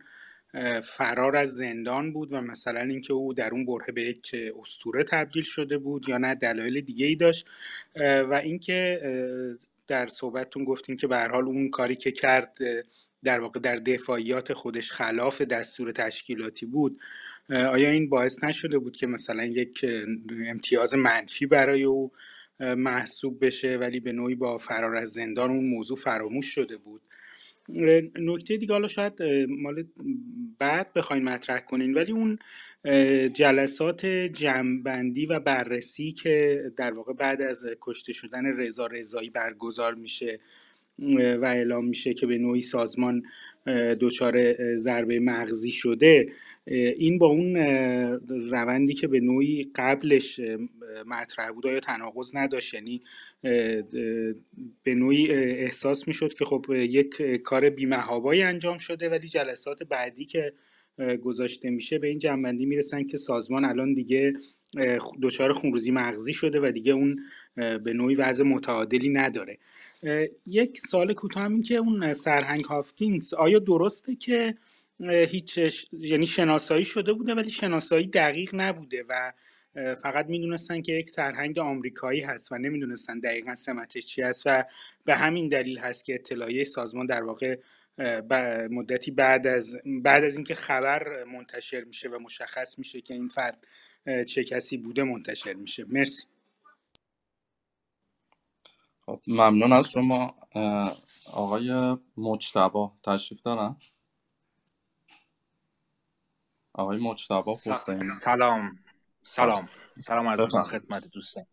فرار 0.83 1.37
از 1.37 1.55
زندان 1.55 2.13
بود 2.13 2.33
و 2.33 2.41
مثلا 2.41 2.81
اینکه 2.81 3.13
او 3.13 3.35
در 3.35 3.51
اون 3.51 3.67
برهه 3.67 3.93
به 3.93 4.03
یک 4.03 4.37
اسطوره 4.61 5.05
تبدیل 5.05 5.45
شده 5.45 5.79
بود 5.79 6.09
یا 6.09 6.19
نه؟ 6.19 6.35
دلایل 6.35 6.81
دیگه 6.81 7.07
ای 7.07 7.17
داشت 7.17 7.51
و 8.01 8.41
اینکه 8.43 9.01
در 9.89 10.07
صحبتتون 10.07 10.65
گفتین 10.65 10.97
که 10.97 11.07
به 11.07 11.19
حال 11.19 11.45
اون 11.45 11.71
کاری 11.71 11.97
که 11.97 12.11
کرد 12.11 12.57
در 13.23 13.41
واقع 13.41 13.61
در 13.61 13.77
دفاعیات 13.77 14.53
خودش 14.53 14.93
خلاف 14.93 15.43
دستور 15.43 15.93
تشکیلاتی 15.93 16.67
بود. 16.67 17.01
آیا 17.51 17.91
این 17.91 18.09
باعث 18.09 18.45
نشده 18.45 18.79
بود 18.79 18.97
که 18.97 19.07
مثلا 19.07 19.45
یک 19.45 19.87
امتیاز 20.47 20.95
منفی 20.95 21.47
برای 21.47 21.85
او 21.85 22.13
محسوب 22.61 23.45
بشه 23.45 23.77
ولی 23.77 24.01
به 24.01 24.13
نوعی 24.13 24.35
با 24.35 24.57
فرار 24.57 24.97
از 24.97 25.09
زندان 25.09 25.51
اون 25.51 25.65
موضوع 25.65 25.97
فراموش 25.97 26.47
شده 26.47 26.77
بود؟ 26.77 27.03
نکته 28.19 28.57
دیگه 28.57 28.73
حالا 28.73 28.89
شاید 28.89 29.23
مال 29.49 29.85
بعد 30.59 30.93
بخواین 30.95 31.25
مطرح 31.25 31.61
کنین 31.61 31.95
ولی 31.95 32.13
اون 32.13 32.39
جلسات 33.33 34.07
جمعبندی 34.07 35.27
و 35.27 35.41
بررسی 35.41 36.13
که 36.13 36.63
در 36.77 36.93
واقع 36.93 37.13
بعد 37.13 37.43
از 37.43 37.67
کشته 37.81 38.13
شدن 38.13 38.47
رضا 38.47 38.87
رضایی 38.87 39.31
برگزار 39.31 39.95
میشه 39.95 40.41
و 41.17 41.45
اعلام 41.45 41.85
میشه 41.85 42.15
که 42.15 42.27
به 42.27 42.39
نوعی 42.39 42.61
سازمان 42.61 43.23
دچار 44.01 44.55
ضربه 44.77 45.21
مغزی 45.21 45.71
شده 45.71 46.33
این 46.97 47.19
با 47.19 47.27
اون 47.27 47.57
روندی 48.51 48.95
که 48.95 49.09
به 49.09 49.21
نوعی 49.21 49.71
قبلش 49.75 50.41
مطرح 51.07 51.53
بود 51.53 51.67
آیا 51.67 51.81
تناقض 51.81 52.37
نداشت؟ 52.37 52.75
یعنی 52.75 53.03
به 54.83 54.95
نوعی 54.95 55.31
احساس 55.33 56.09
می‌شد 56.09 56.35
که 56.35 56.45
خب 56.45 56.67
یک 56.71 57.23
کار 57.23 57.71
بیمهابایی 57.71 58.43
انجام 58.43 58.79
شده 58.79 59.09
ولی 59.09 59.29
جلسات 59.29 59.83
بعدی 59.83 60.25
که 60.25 60.53
گذاشته 61.23 61.71
میشه 61.71 61.99
به 61.99 62.07
این 62.07 62.19
جنبندی 62.19 62.67
می‌رسن 62.67 63.05
که 63.05 63.17
سازمان 63.17 63.65
الان 63.65 63.95
دیگه 63.95 64.33
دچار 65.23 65.53
خونریزی 65.53 65.91
مغزی 65.91 66.33
شده 66.33 66.61
و 66.61 66.71
دیگه 66.73 66.93
اون 66.93 67.21
به 67.55 67.93
نوعی 67.93 68.15
وضع 68.15 68.45
متعادلی 68.45 69.09
نداره. 69.09 69.59
یک 70.47 70.81
سوال 70.81 71.13
کوتاه 71.15 71.43
هم 71.43 71.53
این 71.53 71.63
که 71.63 71.77
اون 71.77 72.15
سرهنگ 72.15 72.65
هافکینگز 72.65 73.35
آیا 73.35 73.59
درسته 73.59 74.15
که 74.15 74.55
هیچ 75.29 75.61
یعنی 75.93 76.27
شناسایی 76.27 76.85
شده 76.85 77.13
بوده 77.13 77.35
ولی 77.35 77.51
شناسایی 77.51 78.07
دقیق 78.07 78.51
نبوده 78.55 79.05
و 79.09 79.33
فقط 79.95 80.27
می‌دونستن 80.27 80.83
که 80.83 80.93
یک 80.93 81.09
سرهنگ 81.09 81.59
آمریکایی 81.59 82.21
هست 82.21 82.53
و 82.53 82.59
نمی‌دونستن 82.59 83.19
دقیقا 83.19 83.55
سمتش 83.55 84.07
چی 84.07 84.23
هست 84.23 84.43
و 84.47 84.65
به 85.05 85.17
همین 85.17 85.49
دلیل 85.49 85.79
هست 85.79 86.05
که 86.05 86.15
اطلاعیه 86.15 86.65
سازمان 86.65 87.07
در 87.07 87.23
واقع 87.23 87.59
مدتی 88.71 89.11
بعد 89.11 89.47
از 89.47 89.77
بعد 90.03 90.25
از 90.25 90.37
اینکه 90.37 90.55
خبر 90.55 91.25
منتشر 91.25 91.85
میشه 91.85 92.09
و 92.09 92.19
مشخص 92.19 92.79
میشه 92.79 93.01
که 93.01 93.15
این 93.15 93.29
فرد 93.29 93.67
چه 94.27 94.45
کسی 94.45 94.77
بوده 94.77 95.03
منتشر 95.03 95.55
میشه. 95.55 95.85
مرسی. 95.85 96.27
خب 99.07 99.21
ممنون 99.29 99.73
از 99.73 99.91
شما. 99.91 100.37
آقای 101.33 101.97
مجتبا 102.17 102.99
تشریف 103.05 103.43
دارن؟ 103.43 103.77
آقای 106.73 106.99
مجتبا 106.99 107.55
حسینی 107.67 108.01
سلام. 108.25 108.79
سلام. 109.23 109.69
سلام. 109.99 110.37
بفرمایید. 110.37 110.67
خدمت 110.67 111.05
دوستان. 111.07 111.47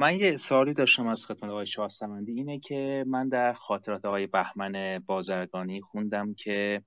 من 0.00 0.18
یه 0.18 0.36
سوالی 0.36 0.74
داشتم 0.74 1.06
از 1.06 1.26
خدمت 1.26 1.50
آقای 1.50 1.66
شاه 1.66 1.88
سمندی 1.88 2.32
اینه 2.32 2.58
که 2.58 3.04
من 3.06 3.28
در 3.28 3.52
خاطرات 3.52 4.04
آقای 4.04 4.26
بهمن 4.26 4.98
بازرگانی 4.98 5.80
خوندم 5.80 6.34
که 6.34 6.82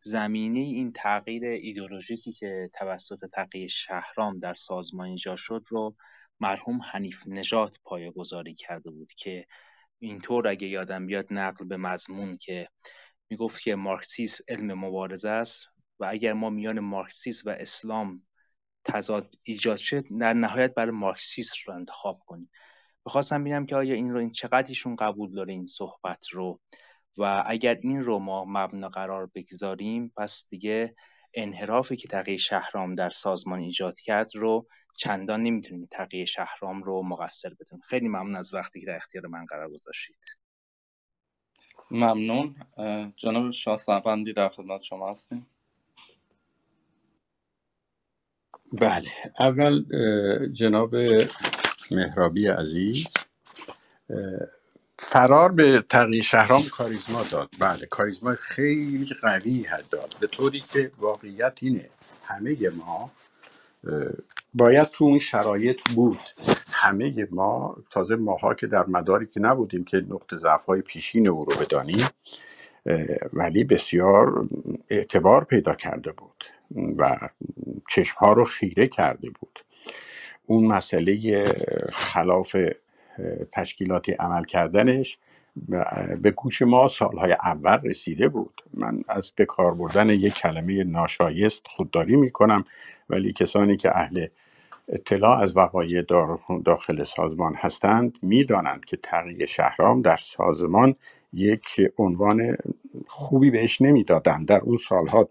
زمینه 0.00 0.58
این 0.58 0.92
تغییر 0.92 1.44
ایدئولوژیکی 1.44 2.32
که 2.32 2.70
توسط 2.74 3.24
تقی 3.32 3.68
شهرام 3.68 4.38
در 4.38 4.54
سازمان 4.54 5.08
ایجاد 5.08 5.36
شد 5.36 5.64
رو 5.68 5.96
مرحوم 6.40 6.80
حنیف 6.82 7.22
نژاد 7.26 7.76
پایه‌گذاری 7.84 8.54
کرده 8.54 8.90
بود 8.90 9.12
که 9.16 9.46
اینطور 9.98 10.48
اگه 10.48 10.68
یادم 10.68 11.06
بیاد 11.06 11.26
نقل 11.30 11.64
به 11.64 11.76
مضمون 11.76 12.36
که 12.36 12.68
می‌گفت 13.30 13.62
که 13.62 13.74
مارکسیسم 13.74 14.44
علم 14.48 14.74
مبارزه 14.84 15.28
است 15.28 15.66
و 16.00 16.04
اگر 16.04 16.32
ما 16.32 16.50
میان 16.50 16.80
مارکسیسم 16.80 17.50
و 17.50 17.54
اسلام 17.58 18.22
تضاد 18.86 19.34
ایجاد 19.42 19.76
شد 19.76 20.04
در 20.20 20.32
نهایت 20.32 20.74
برای 20.74 20.90
مارکسیسم 20.90 21.54
رو 21.66 21.74
انتخاب 21.74 22.18
کنیم. 22.26 22.50
می‌خواستم 23.06 23.40
ببینم 23.40 23.66
که 23.66 23.76
آیا 23.76 23.94
این 23.94 24.12
رو 24.12 24.18
این 24.18 24.32
چقدر 24.32 24.68
ایشون 24.68 24.96
قبول 24.96 25.34
داره 25.34 25.52
این 25.52 25.66
صحبت 25.66 26.28
رو؟ 26.28 26.60
و 27.18 27.44
اگر 27.46 27.78
این 27.82 28.02
رو 28.02 28.18
ما 28.18 28.44
مبنا 28.48 28.88
قرار 28.88 29.30
بگذاریم 29.34 30.12
پس 30.16 30.46
دیگه 30.50 30.94
انحرافی 31.34 31.96
که 31.96 32.08
تقی 32.08 32.38
شهرام 32.38 32.94
در 32.94 33.08
سازمان 33.08 33.58
ایجاد 33.58 34.00
کرد 34.00 34.30
رو 34.34 34.66
چندان 34.98 35.42
نمی‌تونیم 35.42 35.88
تقی 35.90 36.26
شهرام 36.26 36.82
رو 36.82 37.02
مقصر 37.02 37.48
بدونیم. 37.60 37.82
خیلی 37.82 38.08
ممنون 38.08 38.36
از 38.36 38.54
وقتی 38.54 38.80
که 38.80 38.86
در 38.86 38.96
اختیار 38.96 39.26
من 39.26 39.46
قرار 39.46 39.70
گذاشتید. 39.70 40.18
ممنون. 41.90 42.56
جناب 43.16 43.50
شاه 43.50 43.80
در 44.36 44.48
خدمت 44.48 44.82
شما 44.82 45.10
هستیم. 45.10 45.46
بله. 48.72 49.10
اول 49.40 49.84
جناب 50.52 50.96
مهرابی 51.90 52.48
عزیز 52.48 53.06
فرار 54.98 55.52
به 55.52 55.84
تقی 55.88 56.22
شهرام 56.22 56.62
کاریزما 56.62 57.24
داد. 57.30 57.48
بله 57.58 57.86
کاریزما 57.86 58.34
خیلی 58.34 59.14
قوی 59.22 59.64
had 59.64 59.84
داد. 59.90 60.14
به 60.20 60.26
طوری 60.26 60.60
که 60.60 60.90
واقعیت 60.98 61.52
اینه 61.60 61.88
همه 62.24 62.68
ما 62.68 63.10
باید 64.54 64.88
تو 64.88 65.04
اون 65.04 65.18
شرایط 65.18 65.80
بود. 65.94 66.18
همه 66.72 67.28
ما 67.30 67.76
تازه 67.90 68.16
ماها 68.16 68.54
که 68.54 68.66
در 68.66 68.86
مداری 68.86 69.26
که 69.26 69.40
نبودیم 69.40 69.84
که 69.84 69.96
نقطه 69.96 70.36
ضعف 70.36 70.64
های 70.64 70.80
پیشین 70.80 71.28
او 71.28 71.44
رو 71.44 71.56
بدانیم 71.56 72.06
ولی 73.32 73.64
بسیار 73.64 74.48
اعتبار 74.90 75.44
پیدا 75.44 75.74
کرده 75.74 76.12
بود. 76.12 76.44
و 76.98 77.18
چشمها 77.88 78.32
رو 78.32 78.44
خیره 78.44 78.86
کرده 78.86 79.30
بود. 79.30 79.64
اون 80.46 80.64
مسئله 80.64 81.44
خلاف 81.92 82.56
تشکیلاتی 83.52 84.12
عمل 84.12 84.44
کردنش 84.44 85.18
به 86.22 86.30
گوش 86.30 86.62
ما 86.62 86.88
سالهای 86.88 87.32
اول 87.32 87.78
رسیده 87.82 88.28
بود. 88.28 88.62
من 88.74 89.00
از 89.08 89.30
به 89.36 89.44
کار 89.44 89.74
بردن 89.74 90.10
یک 90.10 90.34
کلمه 90.34 90.84
ناشایست 90.84 91.66
خودداری 91.76 92.16
می‌کنم 92.16 92.64
ولی 93.10 93.32
کسانی 93.32 93.76
که 93.76 93.96
اهل 93.96 94.26
اطلاع 94.88 95.42
از 95.42 95.56
وقایع 95.56 96.02
داخل 96.64 97.04
سازمان 97.04 97.54
هستند 97.54 98.18
می‌دانند 98.22 98.84
که 98.84 98.96
تغییر 98.96 99.46
شهرام 99.46 100.02
در 100.02 100.16
سازمان 100.16 100.94
یک 101.32 101.66
عنوان 101.98 102.56
خوبی 103.06 103.50
بهش 103.50 103.80
نمی‌دادند. 103.82 104.48
در 104.48 104.60
اون 104.60 104.76
سالها 104.76 105.28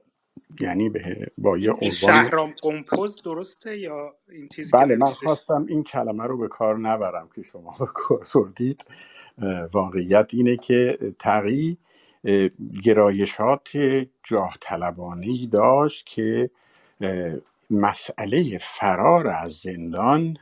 یعنی 0.62 0.90
به 0.90 1.32
با 1.38 1.58
یه 1.58 1.72
عنوان 1.72 1.90
شهرام 1.90 2.52
قمپوز 2.62 3.22
درسته 3.24 3.80
یا 3.80 4.16
این 4.30 4.48
چیزی 4.48 4.74
بله 4.74 4.86
که 4.88 4.88
من 4.96 4.98
نوشته 4.98 5.28
خواستم 5.28 5.66
این 5.70 5.84
کلمه 5.84 6.24
رو 6.24 6.38
به 6.38 6.48
کار 6.48 6.78
نبرم 6.80 7.30
که 7.36 7.44
شما 7.44 7.76
به 7.80 7.86
کار 7.96 8.28
بردید. 8.36 8.86
اه، 9.40 9.66
واقعیت 9.66 10.30
اینه 10.34 10.58
که 10.58 11.00
اه، 12.26 12.50
گرایشات 12.84 13.70
جاه 14.24 14.58
طلبانه 14.62 15.48
داشت 15.48 16.08
که 16.08 16.50
اه، 17.02 17.36
مسئله 17.72 18.58
فرار 18.62 19.28
از 19.28 19.54
زندان 19.54 20.38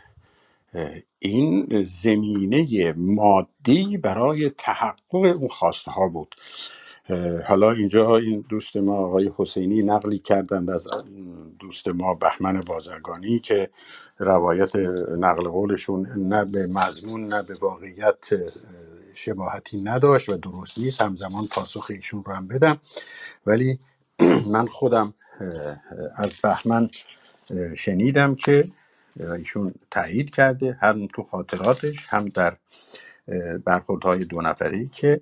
این 1.20 1.84
زمینه 1.86 2.94
مادی 2.98 3.98
برای 3.98 4.50
تحقق 4.50 5.16
اون 5.16 5.48
خواسته 5.48 5.92
ها 5.92 6.10
بود. 6.10 6.36
حالا 7.48 7.72
اینجا 7.72 8.18
این 8.18 8.46
دوست 8.50 8.78
ما 8.78 8.98
آقای 8.98 9.32
حسینی 9.38 9.82
نقلی 9.84 10.20
کردند 10.20 10.70
از 10.70 10.88
دوست 11.60 11.88
ما 11.88 12.14
بهمن 12.16 12.62
بازرگانی 12.62 13.40
که 13.40 13.70
روایت 14.20 14.76
نقل 15.18 15.50
قولشون 15.50 16.08
نه 16.18 16.46
به 16.46 16.68
مضمون 16.68 17.28
نه 17.28 17.44
به 17.44 17.56
واقعیت 17.62 18.28
اه، 18.32 18.40
شباهتی 19.14 19.82
نداشت 19.82 20.30
و 20.30 20.38
درست 20.38 20.80
نیست. 20.80 21.02
همزمان 21.02 21.48
پاسخ 21.52 21.88
ایشون 21.90 22.24
رو 22.24 22.34
هم 22.34 22.48
بدم. 22.48 22.80
ولی 23.46 23.80
من 24.54 24.68
خودم 24.68 25.14
از 26.16 26.34
بهمن 26.44 26.90
شنیدم 27.78 28.36
که 28.36 28.72
ایشون 29.38 29.74
تایید 29.92 30.30
کرده 30.30 30.78
هم 30.82 31.08
تو 31.08 31.24
خاطراتش 31.24 31.96
هم 32.10 32.26
در 32.26 32.58
برخوردهای 33.66 34.20
دو 34.20 34.42
نفری 34.42 34.90
که 34.94 35.22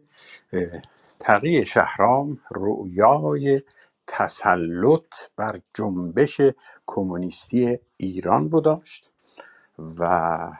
تقی 1.22 1.65
شهرام 1.65 2.38
رؤیای 2.52 3.61
تسلط 4.07 5.14
بر 5.38 5.61
جنبش 5.73 6.41
کمونیستی 6.85 7.80
ایران 7.98 8.52
رو 8.52 8.61
داشت 8.61 9.10
و 9.99 10.07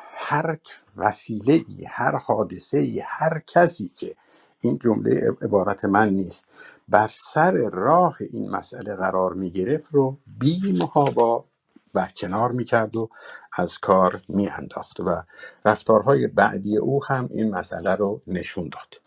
هر 0.02 0.58
وسیله 0.98 1.54
ای 1.54 1.86
هر 1.90 2.16
حادثه 2.16 2.78
ای 2.78 3.02
هر 3.06 3.42
کسی 3.48 3.92
که 3.96 4.16
این 4.60 4.80
جمله 4.80 5.32
عبارت 5.42 5.86
من 5.86 6.10
نیست 6.10 6.46
بر 6.90 7.08
سر 7.08 7.52
راه 7.52 8.18
این 8.34 8.50
مسئله 8.50 8.96
قرار 8.96 9.34
می 9.34 9.52
گرفت 9.52 9.96
رو 9.96 10.18
بی 10.40 10.78
محابا 10.80 11.46
برکنار 11.94 12.52
می 12.52 12.64
کرد 12.64 12.96
و 12.96 13.10
از 13.58 13.78
کار 13.78 14.22
می 14.30 14.48
انداخت 14.50 15.00
و 15.00 15.24
رفتارهای 15.66 16.28
بعدی 16.28 16.78
او 16.78 17.06
هم 17.06 17.30
این 17.32 17.56
مسئله 17.56 17.96
رو 17.96 18.22
نشون 18.28 18.70
داد. 18.70 19.02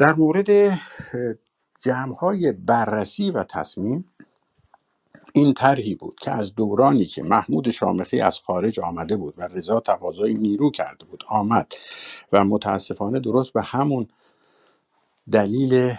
در 0.00 0.14
مورد 0.14 0.80
جمع 1.82 2.14
های 2.14 2.52
بررسی 2.52 3.30
و 3.30 3.44
تصمیم 3.44 4.04
این 5.32 5.54
طرحی 5.54 5.94
بود 5.94 6.14
که 6.20 6.30
از 6.30 6.54
دورانی 6.54 7.04
که 7.04 7.22
محمود 7.22 7.70
شامخی 7.70 8.20
از 8.20 8.38
خارج 8.38 8.80
آمده 8.80 9.16
بود 9.16 9.34
و 9.38 9.42
رضا 9.42 9.80
تقاضای 9.80 10.34
نیرو 10.34 10.70
کرده 10.70 11.04
بود 11.04 11.24
آمد 11.28 11.72
و 12.32 12.44
متاسفانه 12.44 13.20
درست 13.20 13.52
به 13.52 13.62
همون 13.62 14.08
دلیل 15.32 15.94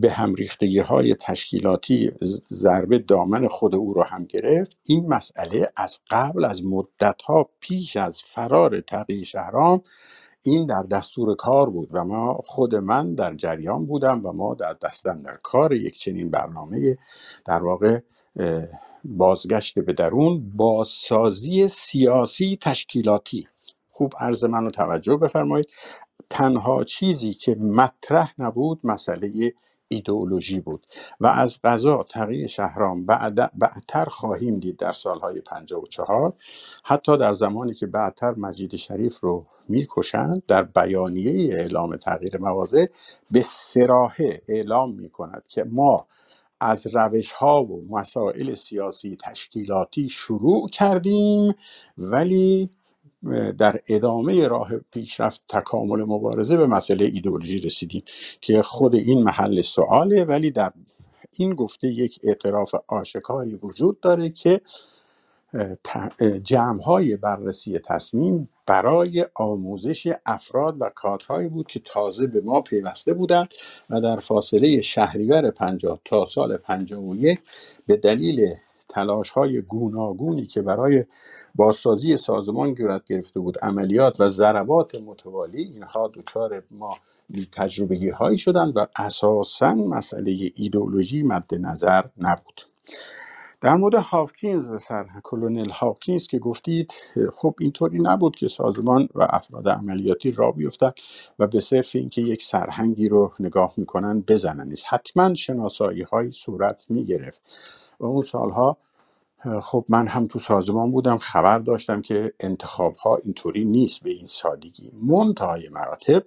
به 0.00 0.10
هم 0.10 0.34
ریختگی 0.34 0.78
های 0.78 1.14
تشکیلاتی 1.14 2.12
ضربه 2.48 2.98
دامن 2.98 3.48
خود 3.48 3.74
او 3.74 3.94
را 3.94 4.02
هم 4.02 4.24
گرفت. 4.24 4.76
این 4.84 5.08
مسئله 5.08 5.72
از 5.76 6.00
قبل 6.10 6.44
از 6.44 6.64
مدت 6.64 7.22
ها 7.22 7.48
پیش 7.60 7.96
از 7.96 8.22
فرار 8.22 8.80
تقی 8.80 9.24
شهرام 9.24 9.82
این 10.42 10.66
در 10.66 10.82
دستور 10.82 11.36
کار 11.36 11.70
بود 11.70 11.88
و 11.92 12.04
ما 12.04 12.34
خود 12.44 12.74
من 12.74 13.14
در 13.14 13.34
جریان 13.34 13.86
بودم 13.86 14.26
و 14.26 14.32
ما 14.32 14.54
در 14.54 14.76
دستن 14.82 15.22
در 15.22 15.38
کار 15.42 15.72
یک 15.72 15.98
چنین 15.98 16.30
برنامه 16.30 16.96
در 17.44 17.62
واقع 17.62 18.00
بازگشت 19.04 19.78
به 19.78 19.92
درون 19.92 20.50
بازسازی 20.56 21.68
سیاسی 21.68 22.58
تشکیلاتی. 22.60 23.48
خوب 23.90 24.12
عرض 24.18 24.44
من 24.44 24.64
رو 24.64 24.70
توجه 24.70 25.16
بفرمایید. 25.16 25.66
تنها 26.30 26.84
چیزی 26.84 27.34
که 27.34 27.54
مطرح 27.54 28.34
نبود 28.38 28.80
مسئله 28.84 29.52
ایدئولوژی 29.88 30.60
بود 30.60 30.86
و 31.20 31.26
از 31.26 31.58
غذا 31.64 32.06
تقی 32.10 32.48
شهرام 32.48 33.06
بعد 33.06 33.58
بعدتر 33.58 34.04
خواهیم 34.04 34.60
دید 34.60 34.76
در 34.76 34.92
سالهای 34.92 35.40
54 35.40 36.32
حتی 36.84 37.18
در 37.18 37.32
زمانی 37.32 37.74
که 37.74 37.86
بعدتر 37.86 38.34
مجید 38.34 38.76
شریف 38.76 39.20
رو 39.20 39.46
می‌کشند 39.70 40.42
در 40.48 40.62
بیانیه 40.62 41.54
اعلام 41.54 41.96
تغییر 41.96 42.38
مواضع 42.38 42.86
به 43.32 43.42
سراحه 43.42 44.42
اعلام 44.48 44.94
می 44.94 45.10
کند 45.10 45.48
که 45.48 45.64
ما 45.64 46.06
از 46.60 46.86
روش 46.96 47.32
ها 47.32 47.64
و 47.64 47.86
مسائل 47.90 48.54
سیاسی 48.54 49.16
تشکیلاتی 49.20 50.08
شروع 50.08 50.68
کردیم 50.68 51.54
ولی 51.98 52.70
در 53.58 53.80
ادامه 53.88 54.48
راه 54.48 54.70
پیشرفت 54.92 55.42
تکامل 55.48 56.04
مبارزه 56.04 56.56
به 56.56 56.66
مسئله 56.66 57.04
ایدئولوژی 57.04 57.60
رسیدیم 57.60 58.02
که 58.40 58.62
خود 58.62 58.94
این 58.94 59.22
محل 59.24 59.62
سواله 59.62 60.24
ولی 60.24 60.50
در 60.50 60.72
این 61.38 61.54
گفته 61.54 61.88
یک 61.88 62.20
اعتراف 62.24 62.74
آشکاری 62.88 63.54
وجود 63.54 64.00
داره 64.00 64.30
که 64.30 64.60
جمع 66.44 66.82
های 66.82 67.16
بررسی 67.16 67.78
تصمیم 67.78 68.50
برای 68.70 69.26
آموزش 69.34 70.12
افراد 70.26 70.76
و 70.80 70.90
کادرهایی 70.94 71.48
بود 71.48 71.66
که 71.66 71.80
تازه 71.86 72.26
به 72.26 72.40
ما 72.40 72.60
پیوسته 72.60 73.14
بودند 73.14 73.48
و 73.90 74.00
در 74.00 74.16
فاصله 74.16 74.80
شهریور 74.80 75.50
50 75.50 76.00
تا 76.04 76.24
سال 76.24 76.56
51 76.56 77.40
به 77.86 77.96
دلیل 77.96 78.54
تلاش 78.88 79.30
های 79.30 79.62
گوناگونی 79.62 80.46
که 80.46 80.62
برای 80.62 81.04
بازسازی 81.54 82.16
سازمان 82.16 82.74
صورت 82.76 83.04
گرفته 83.04 83.40
بود 83.40 83.58
عملیات 83.58 84.20
و 84.20 84.30
ضربات 84.30 84.96
متوالی 85.02 85.62
اینها 85.62 86.12
دچار 86.14 86.62
ما 86.70 86.96
تجربگی 87.52 88.08
هایی 88.10 88.38
شدند 88.38 88.76
و 88.76 88.86
اساسا 88.96 89.74
مسئله 89.74 90.52
ایدئولوژی 90.54 91.22
مد 91.22 91.54
نظر 91.54 92.04
نبود. 92.18 92.60
در 93.60 93.76
مورد 93.76 93.94
هاوکینز 93.94 94.68
و 94.68 94.78
سر 94.78 95.06
کلونل 95.22 95.70
هاوکینز 95.70 96.26
که 96.26 96.38
گفتید 96.38 96.92
خب 97.34 97.54
اینطوری 97.60 97.98
نبود 97.98 98.36
که 98.36 98.48
سازمان 98.48 99.08
و 99.14 99.26
افراد 99.30 99.68
عملیاتی 99.68 100.30
را 100.30 100.52
بیفتن 100.52 100.92
و 101.38 101.46
به 101.46 101.60
صرف 101.60 101.96
اینکه 101.96 102.20
یک 102.20 102.42
سرهنگی 102.42 103.08
رو 103.08 103.32
نگاه 103.40 103.74
می‌کنن 103.76 104.20
بزننش. 104.20 104.84
حتما 104.84 105.34
شناسایی 105.34 106.02
های 106.02 106.30
صورت 106.30 106.84
می‌گرفت. 106.88 107.42
و 108.00 108.06
اون 108.06 108.22
سالها 108.22 108.76
خب 109.62 109.84
من 109.88 110.06
هم 110.06 110.26
تو 110.26 110.38
سازمان 110.38 110.92
بودم 110.92 111.18
خبر 111.18 111.58
داشتم 111.58 112.02
که 112.02 112.32
انتخاب 112.40 112.94
ها 112.94 113.16
اینطوری 113.24 113.64
نیست 113.64 114.02
به 114.02 114.10
این 114.10 114.26
سادگی. 114.26 114.92
منتهای 115.02 115.68
مراتب 115.68 116.24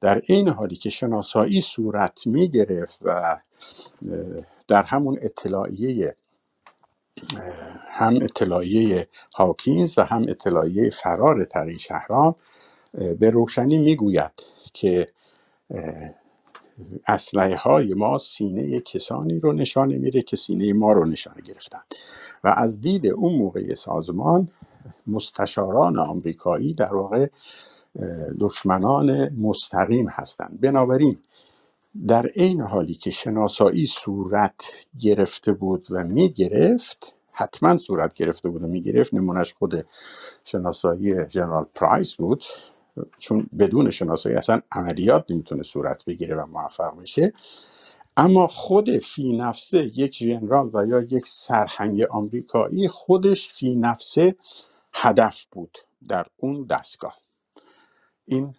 در 0.00 0.22
این 0.26 0.48
حالی 0.48 0.76
که 0.76 0.90
شناسایی 0.90 1.60
صورت 1.60 2.26
می 2.26 2.48
گرفت 2.48 2.98
و 3.02 3.40
در 4.68 4.82
همون 4.82 5.18
اطلاعیه 5.22 6.16
هم 7.88 8.14
اطلاعیه 8.22 9.08
هاکینز 9.36 9.98
و 9.98 10.02
هم 10.02 10.26
اطلاعیه 10.28 10.90
فرار 10.90 11.44
تقی 11.44 11.78
شهرام 11.78 12.34
به 13.20 13.30
روشنی 13.30 13.78
می‌گوید 13.78 14.32
که 14.74 15.06
اسلحه 17.08 17.56
های 17.56 17.94
ما 17.94 18.18
سینه 18.18 18.80
کسانی 18.80 19.40
رو 19.40 19.52
نشانه 19.52 19.98
میده 19.98 20.22
که 20.22 20.36
سینه 20.36 20.72
ما 20.72 20.92
رو 20.92 21.04
نشانه 21.08 21.42
گرفتن. 21.42 21.82
و 22.44 22.48
از 22.56 22.80
دید 22.80 23.06
اون 23.06 23.34
موقع 23.34 23.74
سازمان 23.74 24.48
مستشاران 25.06 25.98
آمریکایی 25.98 26.74
در 26.74 26.94
واقع 26.94 27.26
دشمنان 28.40 29.28
مستقیم 29.28 30.08
هستند. 30.08 30.60
بنابراین 30.60 31.18
در 32.06 32.26
عین 32.26 32.60
حالی 32.60 32.94
که 32.94 33.10
شناسایی 33.10 33.86
صورت 33.86 34.86
گرفته 35.00 35.52
بود 35.52 35.86
و 35.90 36.04
می 36.04 36.32
گرفت 36.32 37.14
حتما 37.32 37.76
صورت 37.76 38.14
گرفته 38.14 38.48
بود 38.48 38.62
و 38.62 38.66
می‌گرفت 38.66 39.14
نمونش 39.14 39.54
خود 39.54 39.86
شناسایی 40.44 41.26
جنرال 41.26 41.66
پرایس 41.74 42.14
بود. 42.14 42.44
چون 43.18 43.46
بدون 43.58 43.90
شناسایی 43.90 44.36
اصلا 44.36 44.60
عملیات 44.72 45.24
نمی‌تونه 45.30 45.62
صورت 45.62 46.04
بگیره 46.04 46.36
و 46.36 46.46
موفق 46.46 46.98
بشه. 47.00 47.32
اما 48.16 48.46
خود 48.46 48.98
فی 48.98 49.36
نفسه 49.36 49.98
یک 49.98 50.14
ژنرال 50.14 50.70
و 50.74 50.86
یا 50.86 51.00
یک 51.00 51.26
سرهنگ 51.26 52.02
آمریکایی 52.02 52.88
خودش 52.88 53.48
فی 53.48 53.74
نفسه 53.74 54.36
هدف 54.92 55.44
بود 55.52 55.78
در 56.08 56.26
اون 56.36 56.64
دستگاه. 56.64 57.18
این 58.26 58.54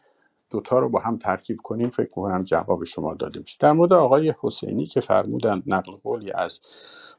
دوتا 0.56 0.80
رو 0.80 0.90
با 0.90 1.00
هم 1.00 1.18
ترکیب 1.18 1.58
کنیم 1.64 1.90
فکر 1.90 2.10
کنم 2.10 2.44
جواب 2.44 2.84
شما 2.84 3.14
داده 3.14 3.40
میشه 3.40 3.58
در 3.60 3.72
مورد 3.72 3.94
آقای 3.94 4.34
حسینی 4.42 4.86
که 4.86 5.00
فرمودن 5.00 5.64
نقل 5.68 5.92
قولی 5.92 6.32
از 6.32 6.60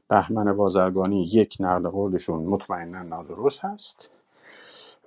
بهمن 0.09 0.57
بازرگانی 0.57 1.25
یک 1.33 1.57
نقل 1.61 1.89
قولشون 1.89 2.45
مطمئنا 2.45 3.03
نادرست 3.03 3.65
هست 3.65 4.11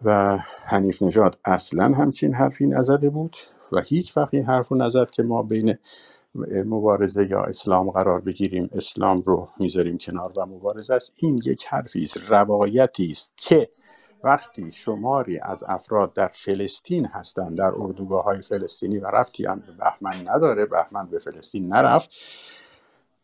و 0.02 0.38
حنیف 0.66 1.02
نژاد 1.02 1.38
اصلا 1.46 1.84
همچین 1.84 2.34
حرفی 2.34 2.68
نزده 2.68 3.10
بود 3.10 3.38
و 3.72 3.82
هیچ 3.82 4.18
وقت 4.18 4.34
این 4.34 4.46
حرف 4.46 4.68
رو 4.68 4.78
نزد 4.78 5.12
که 5.12 5.24
ما 5.24 5.44
بین 5.44 5.78
مبارزه 6.66 7.28
یا 7.30 7.42
اسلام 7.42 7.92
قرار 7.92 8.22
بگیریم 8.22 8.70
اسلام 8.74 9.22
رو 9.26 9.50
می‌ذاریم 9.60 9.98
کنار 9.98 10.34
و 10.38 10.46
مبارزه 10.46 10.94
است. 10.94 11.14
این 11.24 11.42
یک 11.46 11.66
حرفی 11.66 12.04
است 12.04 12.18
روایتی 12.18 13.12
است 13.12 13.34
که 13.38 13.70
وقتی 14.24 14.72
شماری 14.72 15.40
از 15.40 15.64
افراد 15.68 16.14
در 16.14 16.28
فلسطین 16.28 17.06
هستند 17.06 17.58
در 17.58 17.72
اردوگاه 17.78 18.24
های 18.24 18.42
فلسطینی 18.42 18.98
و 18.98 19.08
رفتی 19.08 19.46
هم 19.46 19.60
به 19.60 19.72
بهمن 19.72 20.30
نداره 20.30 20.66
بهمن 20.66 21.06
به 21.06 21.20
فلسطین 21.20 21.74
نرفت. 21.74 22.10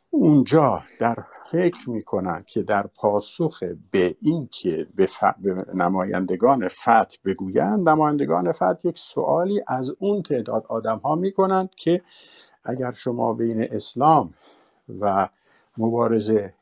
اونجا 0.10 0.84
در 1.00 1.16
فکر 1.52 1.90
می‌کنن 1.90 2.44
که 2.48 2.64
در 2.64 2.88
پاسخ 2.88 3.64
به 3.92 4.16
این 4.22 4.48
که 4.52 4.88
به, 4.96 5.06
ف... 5.06 5.24
به 5.38 5.66
نمایندگان 5.74 6.68
فتح 6.68 7.18
بگویند 7.26 7.90
نمایندگان 7.90 8.52
فتح 8.52 8.80
یک 8.84 8.98
سوالی 8.98 9.62
از 9.68 9.92
اون 10.00 10.24
تعداد 10.24 10.66
آدم 10.70 10.98
ها 10.98 11.16
می‌کنند 11.16 11.76
که 11.76 12.02
اگر 12.64 12.92
شما 12.92 13.34
بین 13.34 13.62
اسلام 13.62 14.34
و 15.00 15.30
مبارزه 15.78 16.54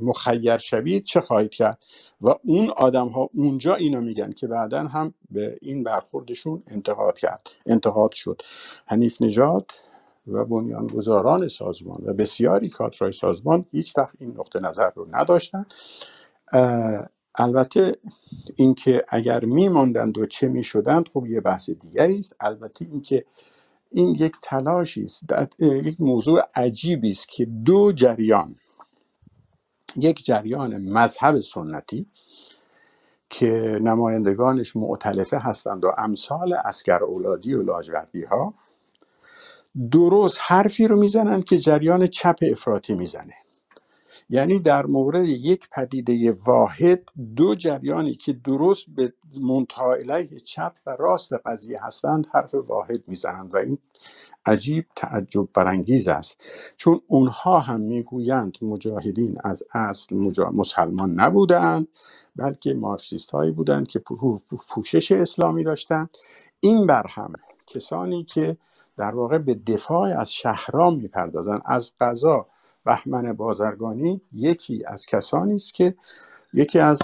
مخیر 0.00 0.56
شوید 0.56 1.04
چه 1.04 1.20
خواهید 1.20 1.50
کرد؟ 1.50 1.78
و 2.20 2.34
اون 2.44 2.70
آدم 2.70 3.08
ها 3.08 3.30
اونجا 3.34 3.74
اینو 3.74 4.00
میگن 4.00 4.32
که 4.32 4.46
بعدا 4.46 4.86
هم 4.86 5.14
به 5.30 5.58
این 5.62 5.82
برخوردشون 5.84 6.62
انتقاد 6.68 7.18
کرد. 7.18 7.48
انتقاد 7.66 8.12
شد. 8.12 8.42
حنیف 8.86 9.22
نژاد 9.22 9.70
و 10.26 10.44
بنیانگذاران 10.44 11.48
سازمان 11.48 12.02
و 12.06 12.12
بسیاری 12.12 12.68
کادرهای 12.68 13.12
سازمان 13.12 13.66
هیچ 13.72 13.98
وقت 13.98 14.14
این 14.18 14.30
نقطه 14.30 14.60
نظر 14.60 14.90
رو 14.94 15.08
نداشتن 15.10 15.66
البته 17.34 17.96
اینکه 18.56 19.04
اگر 19.08 19.44
میماندند 19.44 20.18
و 20.18 20.26
چه 20.26 20.48
می‌شدند 20.48 21.08
خب 21.08 21.26
یه 21.26 21.40
بحث 21.40 21.70
دیگری 21.70 22.18
است. 22.18 22.36
البته 22.40 22.86
اینکه 22.90 23.24
این 23.90 24.08
یک 24.08 24.32
تلاشی 24.42 25.04
است. 25.04 25.22
یک 25.60 26.00
موضوع 26.00 26.42
عجیبی 26.54 27.10
است 27.10 27.28
که 27.28 27.44
دو 27.44 27.92
جریان 27.92 28.56
یک 29.96 30.24
جریان 30.24 30.78
مذهب 30.78 31.40
سنتی 31.40 32.06
که 33.30 33.78
نمایندگانش 33.82 34.76
معتلفه 34.76 35.38
هستند 35.38 35.84
و 35.84 35.92
امثال 35.98 36.52
اسکر 36.54 37.04
اولادی 37.04 37.54
و 37.54 37.62
لاجوردی 37.62 38.24
ها 38.24 38.54
درست 39.92 40.38
حرفی 40.42 40.88
رو 40.88 40.96
می‌زنن 41.00 41.42
که 41.42 41.58
جریان 41.58 42.06
چپ 42.08 42.36
افراطی 42.52 42.94
می‌زنه. 42.94 43.34
یعنی 44.30 44.58
در 44.60 44.86
مورد 44.86 45.24
یک 45.26 45.68
پدیده 45.70 46.32
واحد 46.46 47.10
دو 47.36 47.54
جریانی 47.54 48.14
که 48.14 48.32
درست 48.32 48.86
به 48.96 49.14
منتها 49.42 49.96
چپ 50.46 50.74
و 50.86 50.96
راست 51.00 51.32
قضیه 51.46 51.84
هستند 51.84 52.26
حرف 52.34 52.54
واحد 52.54 53.04
می‌زنند 53.08 53.54
و 53.54 53.58
این 53.58 53.78
عجیب 54.46 54.86
تعجب 54.96 55.48
برانگیز 55.54 56.08
است. 56.08 56.42
چون 56.76 57.00
اونها 57.08 57.60
هم 57.60 57.80
می‌گویند 57.80 58.58
مجاهدین 58.62 59.38
از 59.44 59.62
اصل 59.74 60.16
مجا... 60.16 60.50
مسلمان 60.50 61.10
نبودند 61.20 61.88
بلکه 62.36 62.74
مارکسیست 62.74 63.30
هایی 63.30 63.52
بودند 63.52 63.88
که 63.88 63.98
پو- 63.98 64.16
پو- 64.16 64.58
پوشش 64.70 65.12
اسلامی 65.12 65.64
داشتند. 65.64 66.10
این 66.60 66.86
بر 66.86 67.06
هم 67.10 67.32
کسانی 67.66 68.24
که 68.24 68.56
در 68.96 69.14
واقع 69.16 69.38
به 69.38 69.54
دفاع 69.54 70.18
از 70.20 70.32
شهرام 70.34 70.96
می‌پردازند 70.96 71.62
از 71.66 71.92
قضا 72.00 72.46
بهمن 72.84 73.32
بازرگانی 73.32 74.20
یکی 74.32 74.84
از 74.86 75.06
کسانی 75.06 75.54
است 75.54 75.74
که 75.74 75.94
یکی 76.52 76.78
از 76.78 77.02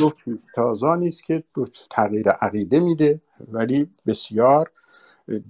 گفت 0.00 0.24
تازانی 0.54 1.08
است 1.08 1.24
که 1.24 1.44
دو 1.54 1.64
تغییر 1.90 2.30
عقیده 2.30 2.80
میده 2.80 3.20
ولی 3.52 3.90
بسیار 4.06 4.70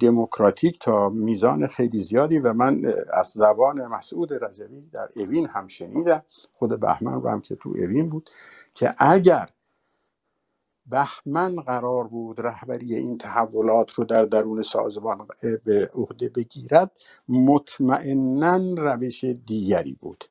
دموکراتیک 0.01 0.79
تا 0.81 1.09
میزان 1.09 1.67
خیلی 1.67 2.01
زیادی 2.01 2.39
و 2.39 2.53
من 2.53 2.95
از 3.13 3.27
زبان 3.27 3.87
مسعود 3.87 4.45
رجوی 4.45 4.83
در 4.93 5.09
اوین 5.17 5.47
هم 5.47 5.67
شنیدم 5.67 6.23
خود 6.53 6.81
بهمن 6.81 7.13
رو 7.13 7.29
هم 7.29 7.41
که 7.41 7.55
تو 7.57 7.69
اوین 7.69 8.09
بود 8.09 8.31
که 8.75 8.95
اگر 8.99 9.49
بهمن 10.91 11.57
قرار 11.57 12.09
بود 12.09 12.41
رهبری 12.41 12.95
این 12.95 13.19
تحولات 13.19 13.93
رو 13.93 14.05
در 14.05 14.25
درون 14.25 14.63
سازمان 14.63 15.27
به 15.65 15.91
عهده 15.95 16.29
بگیرد 16.29 16.91
مطمئنا 17.29 18.75
روش 18.79 19.25
دیگری 19.25 19.93
بود. 20.01 20.25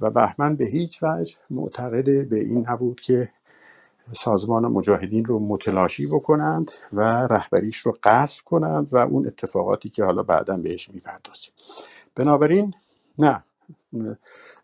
و 0.00 0.10
بهمن 0.10 0.56
به 0.56 0.66
هیچ 0.66 1.02
وجه 1.02 1.36
معتقد 1.50 2.28
به 2.28 2.38
این 2.40 2.66
نبود 2.68 3.00
که 3.00 3.30
سازمان 4.16 4.66
مجاهدین 4.66 5.24
رو 5.24 5.38
متلاشی 5.38 6.06
بکنند 6.06 6.70
و 6.92 7.02
رهبریش 7.30 7.78
رو 7.78 7.98
غصب 8.02 8.44
کنند 8.44 8.94
و 8.94 8.96
اون 8.96 9.26
اتفاقاتی 9.26 9.90
که 9.90 10.04
حالا 10.04 10.22
بعدا 10.22 10.56
بهش 10.56 10.90
می‌پردازیم. 10.90 11.52
بنابراین 12.16 12.74
نه 13.18 13.44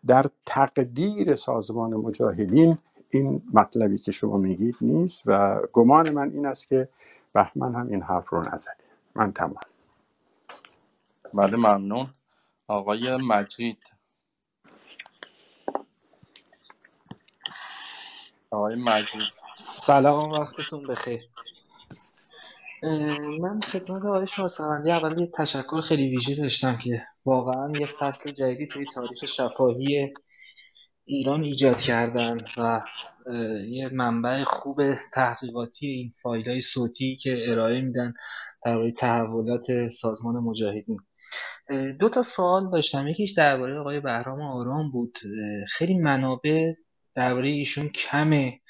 در 0.07 0.25
تقدیر 0.45 1.35
سازمان 1.35 1.93
مجاهدین 1.93 2.77
این 3.15 3.43
مطلبی 3.53 3.97
که 3.99 4.11
شما 4.11 4.37
میگید 4.37 4.77
نیست 4.81 5.23
و 5.25 5.61
گمان 5.73 6.09
من 6.11 6.31
این 6.31 6.45
است 6.45 6.67
که 6.69 6.89
بهمن 7.33 7.75
هم 7.75 7.87
این 7.89 8.01
حرف 8.03 8.29
رو 8.29 8.53
نزده. 8.53 8.85
من 9.15 9.33
تمام. 9.33 9.55
بله 11.35 11.57
ممنون. 11.57 12.13
آقای 12.67 13.17
مجید. 13.17 13.83
آقای 18.51 18.75
مجید. 18.75 19.33
سلام 19.57 20.31
وقتتون 20.31 20.87
بخیر. 20.87 21.21
من 23.41 23.61
خدمت 23.61 24.05
آقای 24.05 24.27
شاهسوندی 24.27 24.91
اول 24.91 25.19
یه 25.21 25.27
تشکر 25.27 25.81
خیلی 25.81 26.09
ویژه 26.09 26.35
داشتم 26.43 26.77
که 26.77 27.03
واقعا 27.25 27.75
یه 27.77 27.87
فصل 27.87 28.31
جدیدی 28.31 28.67
توی 28.67 28.87
تاریخ 28.87 29.25
شفاهی 29.25 30.13
ایران 31.13 31.43
ایجاد 31.43 31.77
کردن 31.77 32.45
و 32.57 32.81
یه 33.67 33.89
منبع 33.93 34.43
خوب 34.43 34.77
تحقیقاتی 35.13 35.87
این 35.87 36.13
فایل 36.21 36.49
های 36.49 36.61
صوتی 36.61 37.15
که 37.15 37.45
ارائه 37.47 37.81
میدن 37.81 38.13
درباره 38.65 38.91
تحولات 38.91 39.89
سازمان 39.89 40.35
مجاهدین. 40.35 40.99
اه، 41.69 41.91
دو 41.91 42.09
تا 42.09 42.23
سوال 42.23 42.71
داشتم. 42.71 43.07
یکیش 43.07 43.31
درباره 43.31 43.79
آقای 43.79 43.99
بهرام 43.99 44.41
آرام 44.41 44.91
بود. 44.91 45.17
خیلی 45.69 45.97
منابع 45.97 46.73
درباره 47.15 47.49
ایشون 47.49 47.89
کمه. 47.89 48.61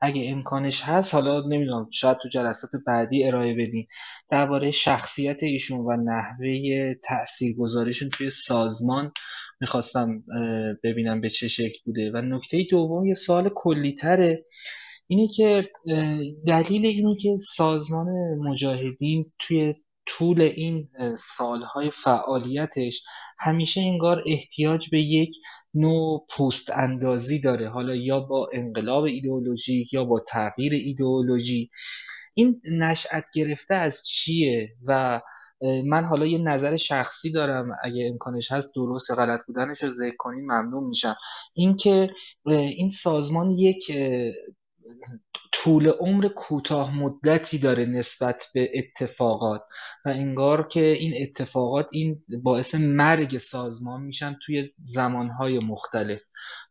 اگه 0.00 0.30
امکانش 0.30 0.82
هست 0.82 1.14
حالا 1.14 1.40
نمی‌دونم 1.40 1.88
شاید 1.90 2.16
تو 2.22 2.28
جلسات 2.28 2.70
بعدی 2.86 3.24
ارائه 3.24 3.52
بدین. 3.54 3.86
درباره 4.30 4.70
شخصیت 4.70 5.42
ایشون 5.42 5.78
و 5.78 5.96
نحوه 5.96 6.94
تاثیرگذاریشون 7.04 8.10
توی 8.10 8.30
سازمان 8.30 9.12
می‌خواستم 9.60 10.24
ببینم 10.84 11.20
به 11.20 11.30
چه 11.30 11.48
شکل 11.48 11.78
بوده. 11.84 12.10
و 12.14 12.16
نکته 12.16 12.66
دوم 12.70 13.06
یه 13.06 13.14
سوال 13.14 13.50
کلیتره. 13.54 14.46
اینه 15.06 15.28
که 15.28 15.64
دلیل 16.46 16.86
اینه 16.86 17.16
که 17.22 17.38
سازمان 17.40 18.08
مجاهدین 18.38 19.32
توی 19.38 19.74
طول 20.06 20.40
این 20.40 20.88
سالهای 21.18 21.90
فعالیتش 21.90 23.04
همیشه 23.38 23.80
انگار 23.80 24.22
احتیاج 24.26 24.90
به 24.90 25.02
یک 25.02 25.30
نوع 25.74 26.26
پوست 26.30 26.70
اندازی 26.70 27.40
داره. 27.40 27.68
حالا 27.68 27.94
یا 27.94 28.20
با 28.20 28.48
انقلاب 28.52 29.04
ایدئولوژیک 29.04 29.92
یا 29.92 30.04
با 30.04 30.20
تغییر 30.28 30.72
ایدئولوژی. 30.72 31.70
این 32.34 32.60
نشأت 32.78 33.24
گرفته 33.34 33.74
از 33.74 34.02
چیه؟ 34.06 34.68
و 34.86 35.20
من 35.84 36.04
حالا 36.04 36.26
یه 36.26 36.38
نظر 36.38 36.76
شخصی 36.76 37.32
دارم. 37.32 37.76
اگه 37.84 38.08
امکانش 38.12 38.52
هست 38.52 38.74
درست 38.76 39.10
غلط 39.10 39.40
بودنش 39.46 39.82
رو 39.82 39.90
ذکر 39.90 40.16
کنین 40.18 40.44
ممنون 40.44 40.84
میشم. 40.84 41.14
اینکه 41.54 42.10
این 42.46 42.88
سازمان 42.88 43.50
یک 43.50 43.92
طول 45.52 45.88
عمر 45.88 46.28
کوتاه 46.28 46.96
مدتی 46.96 47.58
داره 47.58 47.84
نسبت 47.84 48.46
به 48.54 48.70
اتفاقات 48.74 49.62
و 50.04 50.08
انگار 50.08 50.68
که 50.68 50.84
این 50.84 51.22
اتفاقات 51.22 51.86
این 51.92 52.22
باعث 52.42 52.74
مرگ 52.74 53.38
سازمان 53.38 54.02
میشن 54.02 54.36
توی 54.46 54.70
زمانهای 54.78 55.58
مختلف 55.58 56.20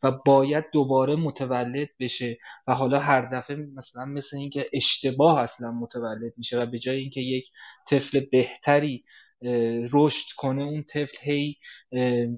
و 0.04 0.12
باید 0.26 0.64
دوباره 0.74 1.16
متولد 1.16 1.90
بشه 2.00 2.38
و 2.68 2.74
حالا 2.74 3.00
هر 3.00 3.30
دفعه 3.34 3.56
مثلا 3.56 4.06
مثل 4.06 4.38
اینکه 4.38 4.70
اشتباه 4.74 5.40
اصلا 5.40 5.72
متولد 5.72 6.34
میشه 6.38 6.62
و 6.62 6.66
به 6.66 6.80
جای 6.80 6.98
اینکه 6.98 7.22
یک 7.22 7.46
طفل 7.90 8.20
بهتری 8.20 9.04
رشد 9.94 10.28
کنه 10.38 10.64
اون 10.64 10.84
طفل 10.84 11.18
هی 11.22 11.56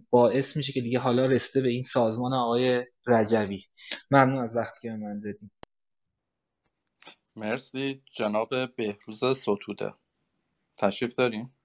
باعث 0.09 0.57
میشه 0.57 0.73
که 0.73 0.81
دیگه 0.81 0.99
حالا 0.99 1.25
رسته 1.25 1.61
به 1.61 1.69
این 1.69 1.81
سازمان 1.81 2.33
آقای 2.33 2.85
رجوی 3.07 3.63
ممنون 4.11 4.39
از 4.43 4.57
وقتی 4.57 4.79
که 4.81 4.91
من 4.91 5.19
دادیم 5.19 5.51
مرسی 7.37 8.03
جناب 8.05 8.75
بهروز 8.75 9.25
ستوده. 9.37 9.93
تشریف 10.77 11.15
داریم 11.15 11.55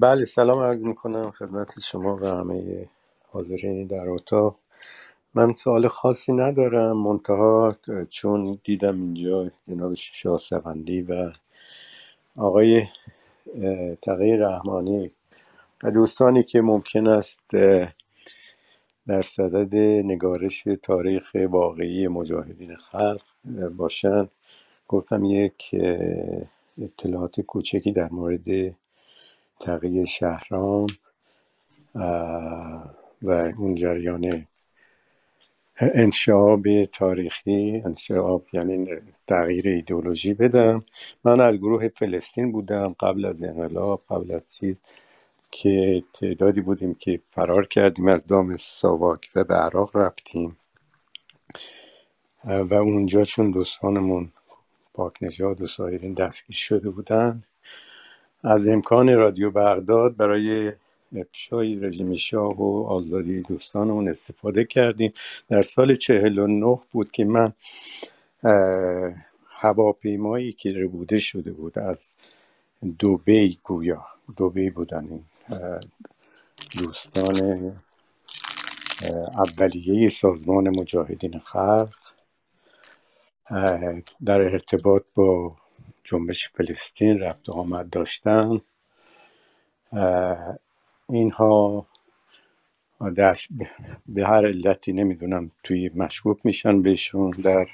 بله 0.00 0.24
سلام 0.24 0.58
عرض 0.58 0.84
می‌کنم 0.84 1.30
خدمت 1.30 1.80
شما 1.80 2.16
و 2.16 2.26
همه 2.26 2.90
حاضرین 3.30 3.86
در 3.86 4.08
اتاق. 4.08 4.60
من 5.34 5.52
سوال 5.54 5.88
خاصی 5.88 6.32
ندارم 6.32 6.96
منتها 6.96 7.76
چون 8.10 8.58
دیدم 8.64 9.00
اینجا 9.00 9.50
جناب 9.68 9.94
شاه 9.94 10.38
سفندی 10.38 11.02
و 11.02 11.32
آقای 12.36 12.86
تغییر 14.02 14.48
رحمانی 14.48 15.12
و 15.84 15.90
دوستانی 15.92 16.42
که 16.44 16.62
ممکن 16.62 17.08
است 17.08 17.50
در 19.06 19.22
صدد 19.22 19.74
نگارش 20.04 20.64
تاریخ 20.82 21.36
واقعی 21.50 22.08
مجاهدین 22.08 22.76
خلق 22.76 23.22
باشن. 23.76 24.28
گفتم 24.88 25.24
یک 25.24 25.74
اطلاعات 26.82 27.40
کوچکی 27.40 27.92
در 27.92 28.08
مورد 28.08 28.74
تغییر 29.60 30.04
شهرام 30.04 30.86
و 33.22 33.52
اون 33.58 33.74
جریان 33.74 34.46
انشعاب 35.80 36.84
تاریخی. 36.84 37.82
انشعاب 37.84 38.46
یعنی 38.52 38.88
تغییر 39.26 39.68
ایدولوژی 39.68 40.34
بدم. 40.34 40.82
من 41.24 41.40
از 41.40 41.54
گروه 41.54 41.88
فلسطین 41.88 42.52
بودم 42.52 42.96
قبل 43.00 43.24
از 43.24 43.42
انقلاب 43.42 44.02
قبل 44.10 44.32
از 44.32 44.48
چیز. 44.48 44.76
که 45.56 46.02
تعدادی 46.14 46.60
بودیم 46.60 46.94
که 46.94 47.20
فرار 47.30 47.66
کردیم 47.66 48.08
از 48.08 48.26
دام 48.26 48.56
ساواک 48.56 49.30
و 49.34 49.44
به 49.44 49.54
عراق 49.54 49.96
رفتیم. 49.96 50.56
و 52.44 52.74
اونجا 52.74 53.24
چون 53.24 53.50
دوستانمون 53.50 54.32
پاک 54.94 55.22
نژاد 55.22 55.60
و 55.60 55.66
سایرین 55.66 56.14
دستگیر 56.14 56.56
شده 56.56 56.90
بودن 56.90 57.42
از 58.42 58.68
امکان 58.68 59.16
رادیو 59.16 59.50
بغداد 59.50 60.16
برای 60.16 60.72
افشای 61.16 61.76
رژیم 61.76 62.14
شاه 62.14 62.62
و 62.62 62.86
آزادی 62.88 63.42
دوستانمون 63.42 64.08
استفاده 64.08 64.64
کردیم. 64.64 65.12
در 65.48 65.62
سال 65.62 65.94
چهل 65.94 66.38
و 66.38 66.46
نه 66.46 66.80
بود 66.90 67.12
که 67.12 67.24
من 67.24 67.52
هواپیمایی 69.48 70.52
که 70.52 70.72
ربوده 70.72 71.18
شده 71.18 71.52
بود 71.52 71.78
از 71.78 72.08
دوبی 72.98 73.58
گویا 73.64 74.06
دوبی 74.36 74.70
بودن 74.70 75.08
این 75.10 75.24
دوستان 76.78 77.82
اولیه 79.36 80.10
سازمان 80.10 80.68
مجاهدین 80.68 81.38
خلق 81.38 81.94
در 84.24 84.40
ارتباط 84.40 85.02
با 85.14 85.56
جنبش 86.04 86.48
فلسطین 86.48 87.20
رفت 87.20 87.50
آمد 87.50 87.90
داشتن. 87.90 88.60
اینها 91.08 91.86
دست 93.16 93.48
به 94.06 94.26
هر 94.26 94.46
علتی 94.46 94.92
نمی‌دونم 94.92 95.50
توی 95.62 95.90
مشکوک 95.94 96.38
میشن 96.44 96.82
بهشون. 96.82 97.30
در 97.30 97.68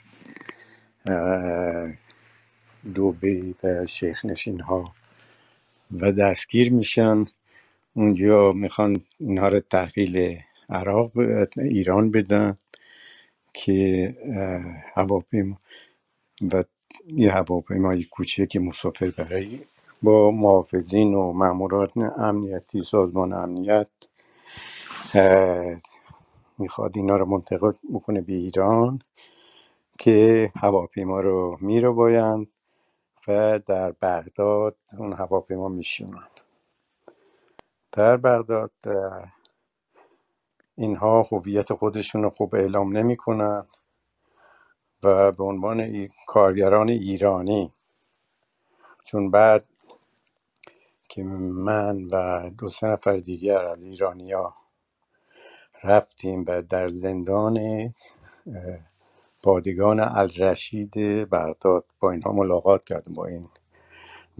دوبی 2.94 3.54
و 3.62 3.86
شیخ 3.86 4.24
نشین 4.24 4.60
ها 4.60 4.94
و 5.90 6.12
دستگیر 6.12 6.72
میشن. 6.72 7.24
اونجا 7.94 8.52
می‌خوان 8.52 8.96
اینها 9.20 9.48
رو 9.48 9.60
تحویل 9.60 10.38
عراق 10.70 11.12
ایران 11.58 12.10
بدن 12.10 12.58
که 13.54 14.14
هواپیما 14.96 15.58
و 16.52 16.64
یه 17.08 17.32
هواپیمای 17.32 18.04
کوچک 18.04 18.56
مسافر 18.56 19.10
برای 19.10 19.58
با 20.02 20.30
محافظین 20.30 21.14
و 21.14 21.32
مامورات 21.32 21.98
امنیتی 22.18 22.80
سازمان 22.80 23.32
امنیت 23.32 23.88
می‌خواد 26.58 26.92
اینا 26.96 27.16
رو 27.16 27.26
منتقل 27.26 27.72
بکنه 27.94 28.20
به 28.20 28.32
ایران 28.34 29.00
که 29.98 30.52
هواپیما 30.56 31.20
رو 31.20 31.58
باید 31.94 32.48
و 33.28 33.60
در 33.66 33.92
بغداد 33.92 34.76
اون 34.98 35.12
هواپیما 35.12 35.68
میشونن 35.68 36.28
در 37.92 38.16
بغداد 38.16 38.72
اینها 40.76 41.22
هویت 41.22 41.74
خودشون 41.74 42.22
رو 42.22 42.30
خوب 42.30 42.54
اعلام 42.54 42.96
نمی‌کنن 42.96 43.66
و 45.02 45.32
به 45.32 45.44
عنوان 45.44 46.08
کارگران 46.26 46.88
ایرانی. 46.88 47.72
چون 49.04 49.30
بعد 49.30 49.66
که 51.08 51.22
من 51.24 52.04
و 52.12 52.50
دو 52.50 52.68
سه 52.68 52.86
نفر 52.86 53.16
دیگر 53.16 53.64
از 53.64 53.82
ایرانیا 53.82 54.54
رفتیم 55.84 56.44
و 56.48 56.62
در 56.62 56.88
زندان 56.88 57.58
پادگان 59.42 60.00
الرشید 60.00 60.94
بغداد 61.30 61.84
با 62.00 62.10
اینها 62.10 62.32
ملاقات 62.32 62.84
کردیم 62.84 63.14
با 63.14 63.26
این 63.26 63.48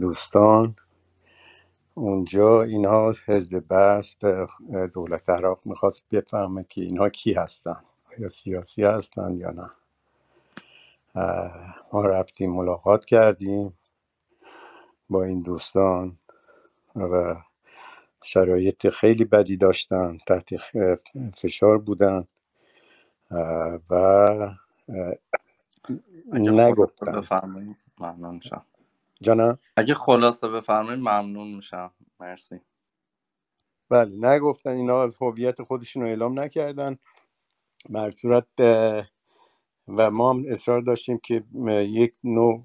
دوستان. 0.01 0.77
اونجا 2.01 2.63
اینها 2.63 3.15
حزب 3.27 3.65
بس 3.71 4.17
به 4.17 4.47
دولت 4.95 5.31
عراق 5.31 5.61
می‌خواست 5.65 6.03
بفهمه 6.13 6.65
که 6.69 6.81
اینها 6.83 7.09
کی 7.09 7.33
هستن 7.33 7.85
آیا 8.19 8.29
سیاسی 8.29 8.85
هستن 8.85 9.37
یا 9.37 9.51
نه. 9.51 9.71
ما 11.93 12.07
رفتیم 12.07 12.53
ملاقات 12.53 13.05
کردیم 13.05 13.79
با 15.11 15.25
این 15.25 15.43
دوستان 15.43 16.19
و 16.97 17.37
شرایط 18.25 18.89
خیلی 18.89 19.25
بدی 19.25 19.57
داشتن 19.57 20.19
تحت 20.27 20.57
فشار 21.39 21.79
بودن. 21.79 22.29
و 23.91 24.55
نگفتن. 26.35 27.29
جانم 29.23 29.59
اگه 29.77 29.95
خلاصه 29.95 30.49
بفرمایید 30.49 31.01
ممنون 31.01 31.55
میشم. 31.55 31.93
مرسی. 32.21 32.61
بله 33.91 34.29
نگفتن 34.29 34.71
اینا 34.71 35.03
هویت 35.21 35.63
خودشون 35.63 36.03
رو 36.03 36.09
اعلام 36.09 36.41
نکردن. 36.41 36.99
بر 37.91 38.11
صورت 38.11 38.47
و 39.89 40.11
ما 40.11 40.31
هم 40.31 40.45
اصرار 40.49 40.81
داشتیم 40.81 41.19
که 41.19 41.45
یک 41.69 42.15
نوع 42.25 42.65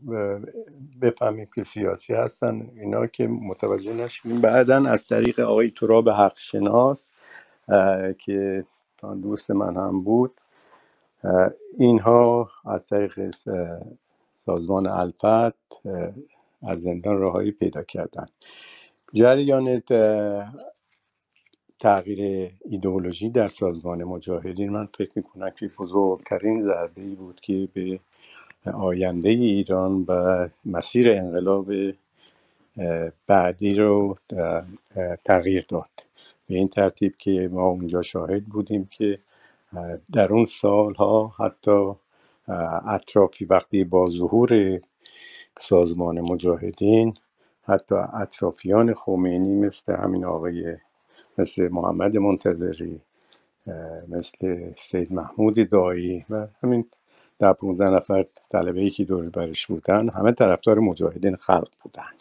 بفهمیم 1.01 1.49
که 1.55 1.63
سیاسی 1.63 2.13
هستن 2.13 2.71
اینا 2.75 3.07
که 3.07 3.27
متوجه 3.27 3.93
نشدیم. 3.93 4.41
بعدا 4.41 4.89
از 4.89 5.07
طریق 5.07 5.39
آقای 5.39 5.71
تراب 5.71 6.09
حق 6.09 6.37
شناس 6.37 7.11
که 8.19 8.65
دوست 9.01 9.51
من 9.51 9.77
هم 9.77 10.03
بود 10.03 10.41
اینها 11.79 12.51
از 12.65 12.85
طریق 12.85 13.35
سازمان 14.45 14.87
الفت 14.87 15.87
از 16.61 16.81
زندان 16.81 17.21
رهایی 17.21 17.51
پیدا 17.51 17.83
کردن. 17.83 18.27
جریان 19.13 19.81
تغییر 21.79 22.51
ایدئولوژی 22.65 23.29
در 23.29 23.47
سازمان 23.47 24.03
مجاهدین 24.03 24.69
من 24.69 24.85
فکر 24.97 25.11
می‌کنم 25.15 25.49
که 25.49 25.71
بزرگترین 25.79 26.63
ضربه 26.63 27.01
ای 27.01 27.15
بود 27.15 27.41
که 27.41 27.67
به 27.73 27.99
آینده 28.73 29.29
ایران 29.29 30.05
و 30.07 30.47
مسیر 30.65 31.11
انقلاب 31.11 31.71
بعدی 33.27 33.75
رو 33.75 34.17
تغییر 35.25 35.65
داد. 35.69 35.89
به 36.47 36.55
این 36.55 36.67
ترتیب 36.67 37.17
که 37.17 37.49
ما 37.51 37.65
اونجا 37.67 38.01
شاهد 38.01 38.45
بودیم 38.45 38.89
که 38.91 39.19
در 40.13 40.33
اون 40.33 40.45
سالها 40.45 41.27
حتی 41.27 41.91
اطرافی 42.87 43.45
وقتی 43.45 43.83
با 43.83 44.05
ظهور 44.09 44.81
سازمان 45.59 46.21
مجاهدین 46.21 47.13
حتی 47.63 47.95
اطرافیان 47.95 48.93
خمینی 48.93 49.55
مثل 49.55 49.95
همین 49.95 50.25
آقای 50.25 50.77
مثل 51.37 51.67
محمد 51.67 52.17
منتظری 52.17 53.01
مثل 54.07 54.71
سید 54.77 55.13
محمود 55.13 55.69
دایی 55.69 56.25
و 56.29 56.47
همین 56.63 56.85
در 57.39 57.53
15 57.53 57.89
نفر 57.89 58.25
طلبه 58.51 58.81
ای 58.81 58.89
که 58.89 59.03
دور 59.03 59.29
برش 59.29 59.67
بودن 59.67 60.09
همه 60.09 60.31
طرفدار 60.31 60.79
مجاهدین 60.79 61.35
خلق 61.35 61.69
بودن. 61.83 62.11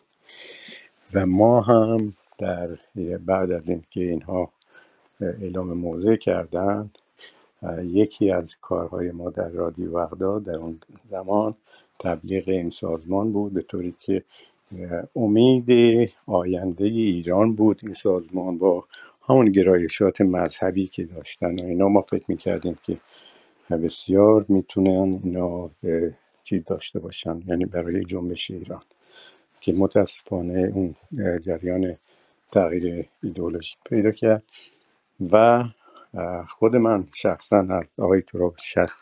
و 1.14 1.26
ما 1.26 1.60
هم 1.60 2.12
در 2.38 2.68
بعد 3.26 3.50
از 3.50 3.68
اینکه 3.68 4.04
اینها 4.04 4.50
اعلام 5.20 5.72
موضع 5.72 6.16
کردن 6.16 6.90
یکی 7.82 8.30
از 8.30 8.56
کارهای 8.60 9.10
ما 9.10 9.30
در 9.30 9.48
رادیو 9.48 9.98
وقدا 9.98 10.38
در 10.38 10.56
اون 10.56 10.80
زمان 11.10 11.54
تبلیغ 12.00 12.48
این 12.48 12.70
سازمان 12.70 13.32
بود 13.32 13.52
به 13.52 13.62
طوری 13.62 13.94
که 14.00 14.24
امید 15.16 16.10
آینده 16.26 16.84
ایران 16.84 17.54
بود 17.54 17.80
این 17.82 17.94
سازمان 17.94 18.58
با 18.58 18.84
همون 19.28 19.52
گرایشات 19.52 20.20
مذهبی 20.20 20.86
که 20.86 21.04
داشتن 21.04 21.58
و 21.60 21.64
اینا. 21.64 21.88
ما 21.88 22.00
فکر 22.00 22.24
می‌کردیم 22.28 22.78
که 22.82 22.96
بسیار 23.70 24.44
می‌تونن 24.48 25.20
اینا 25.24 25.70
چیز 26.42 26.64
داشته 26.64 26.98
باشن 26.98 27.42
یعنی 27.46 27.64
برای 27.64 28.04
جنبش 28.04 28.50
ایران. 28.50 28.82
که 29.60 29.72
متاسفانه 29.72 30.72
اون 30.74 30.94
جریان 31.38 31.96
تغییر 32.52 33.08
ایدئولوژی 33.22 33.76
پیدا 33.86 34.10
کرد 34.10 34.42
و 35.32 35.64
خود 36.48 36.76
من 36.76 37.06
شخصا 37.14 37.66
از 37.70 37.84
آقای 37.98 38.22
تراب 38.22 38.54
شخص 38.58 38.96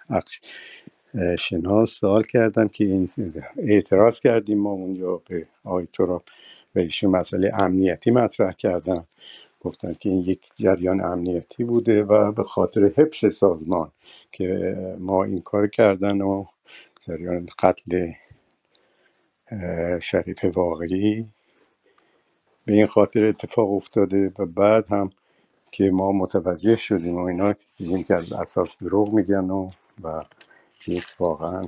شناس 1.38 1.90
سوال 1.90 2.22
کردم 2.22 2.68
که 2.68 2.84
این 2.84 3.08
اعتراض 3.58 4.20
کردیم 4.20 4.58
ما 4.58 4.70
اونجا 4.70 5.22
به 5.28 5.46
آقای 5.64 5.86
تراب 5.92 6.22
ایشون 6.76 7.10
مسئله 7.10 7.50
امنیتی 7.54 8.10
مطرح 8.10 8.52
کردن. 8.52 9.04
گفتن 9.60 9.94
که 10.00 10.08
این 10.08 10.18
یک 10.18 10.48
جریان 10.56 11.00
امنیتی 11.00 11.64
بوده 11.64 12.02
و 12.02 12.32
به 12.32 12.42
خاطر 12.42 12.90
حفظ 12.96 13.34
سازمان 13.36 13.90
که 14.32 14.76
ما 14.98 15.24
این 15.24 15.40
کار 15.40 15.66
کردن 15.66 16.20
و 16.20 16.44
جریان 17.06 17.48
قتل 17.58 18.12
شریف 20.00 20.44
واقعی 20.44 21.26
به 22.64 22.72
این 22.72 22.86
خاطر 22.86 23.24
اتفاق 23.24 23.72
افتاده 23.72 24.32
و 24.38 24.46
بعد 24.46 24.86
هم 24.88 25.10
که 25.70 25.90
ما 25.90 26.12
متوجه 26.12 26.76
شدیم 26.76 27.14
و 27.14 27.24
اینا 27.24 27.54
دیدیم 27.76 28.02
که 28.02 28.14
از 28.14 28.32
اساس 28.32 28.76
دروغ 28.78 29.12
میگن 29.14 29.50
و 29.50 29.70
و 30.02 30.22
یک 30.88 31.06
واقعا 31.18 31.62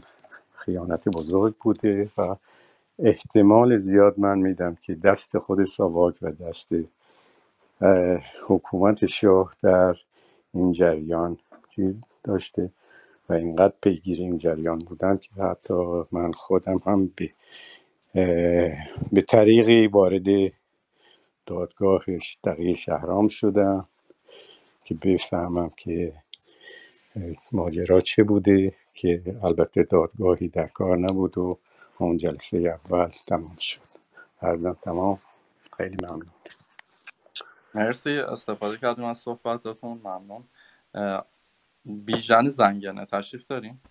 خیانت 0.54 1.08
بزرگ 1.08 1.54
بوده 1.56 2.10
و 2.18 2.36
احتمال 2.98 3.78
زیاد 3.78 4.18
من 4.18 4.38
میدم 4.38 4.74
که 4.82 4.94
دست 4.94 5.38
خود 5.38 5.64
ساواک 5.64 6.18
و 6.22 6.32
دست 6.32 6.68
حکومت 8.48 9.06
شاه 9.06 9.54
در 9.62 9.96
این 10.54 10.72
جریان 10.72 11.38
چیز 11.70 12.04
داشته 12.24 12.70
و 13.28 13.32
اینقدر 13.32 13.74
پیگیر 13.82 14.18
این 14.20 14.38
جریان 14.38 14.78
بودم 14.78 15.16
که 15.16 15.30
حتی 15.42 16.02
من 16.12 16.32
خودم 16.32 16.78
هم 16.86 17.12
به 17.16 17.30
به 19.12 19.22
طریقی 19.22 19.86
وارد 19.86 20.26
دادگاهش 21.46 22.38
دقیق 22.44 22.76
شهرام 22.76 23.28
شدم 23.28 23.88
که 24.84 24.94
بفهمم 24.94 25.70
که 25.76 26.14
ماجرا 27.52 28.00
چه 28.00 28.24
بوده. 28.24 28.74
که 28.94 29.36
البته 29.42 29.82
دادگاهی 29.82 30.48
در 30.48 30.66
کار 30.66 30.98
نبود 30.98 31.38
و 31.38 31.58
اون 31.98 32.16
جلسه 32.16 32.56
اول 32.56 33.08
تمام 33.28 33.56
شد. 33.58 33.80
ارزم 34.42 34.76
تمام. 34.82 35.18
خیلی 35.76 35.96
ممنون. 36.02 36.30
مرسی. 37.74 38.18
استفاده 38.18 38.76
کردیم 38.78 39.04
از 39.04 39.18
صحبتاتون 39.18 40.00
ممنون. 40.04 40.44
بیژن 41.84 42.48
زنگنه. 42.48 43.06
تشریف 43.06 43.46
داریم؟ 43.46 43.82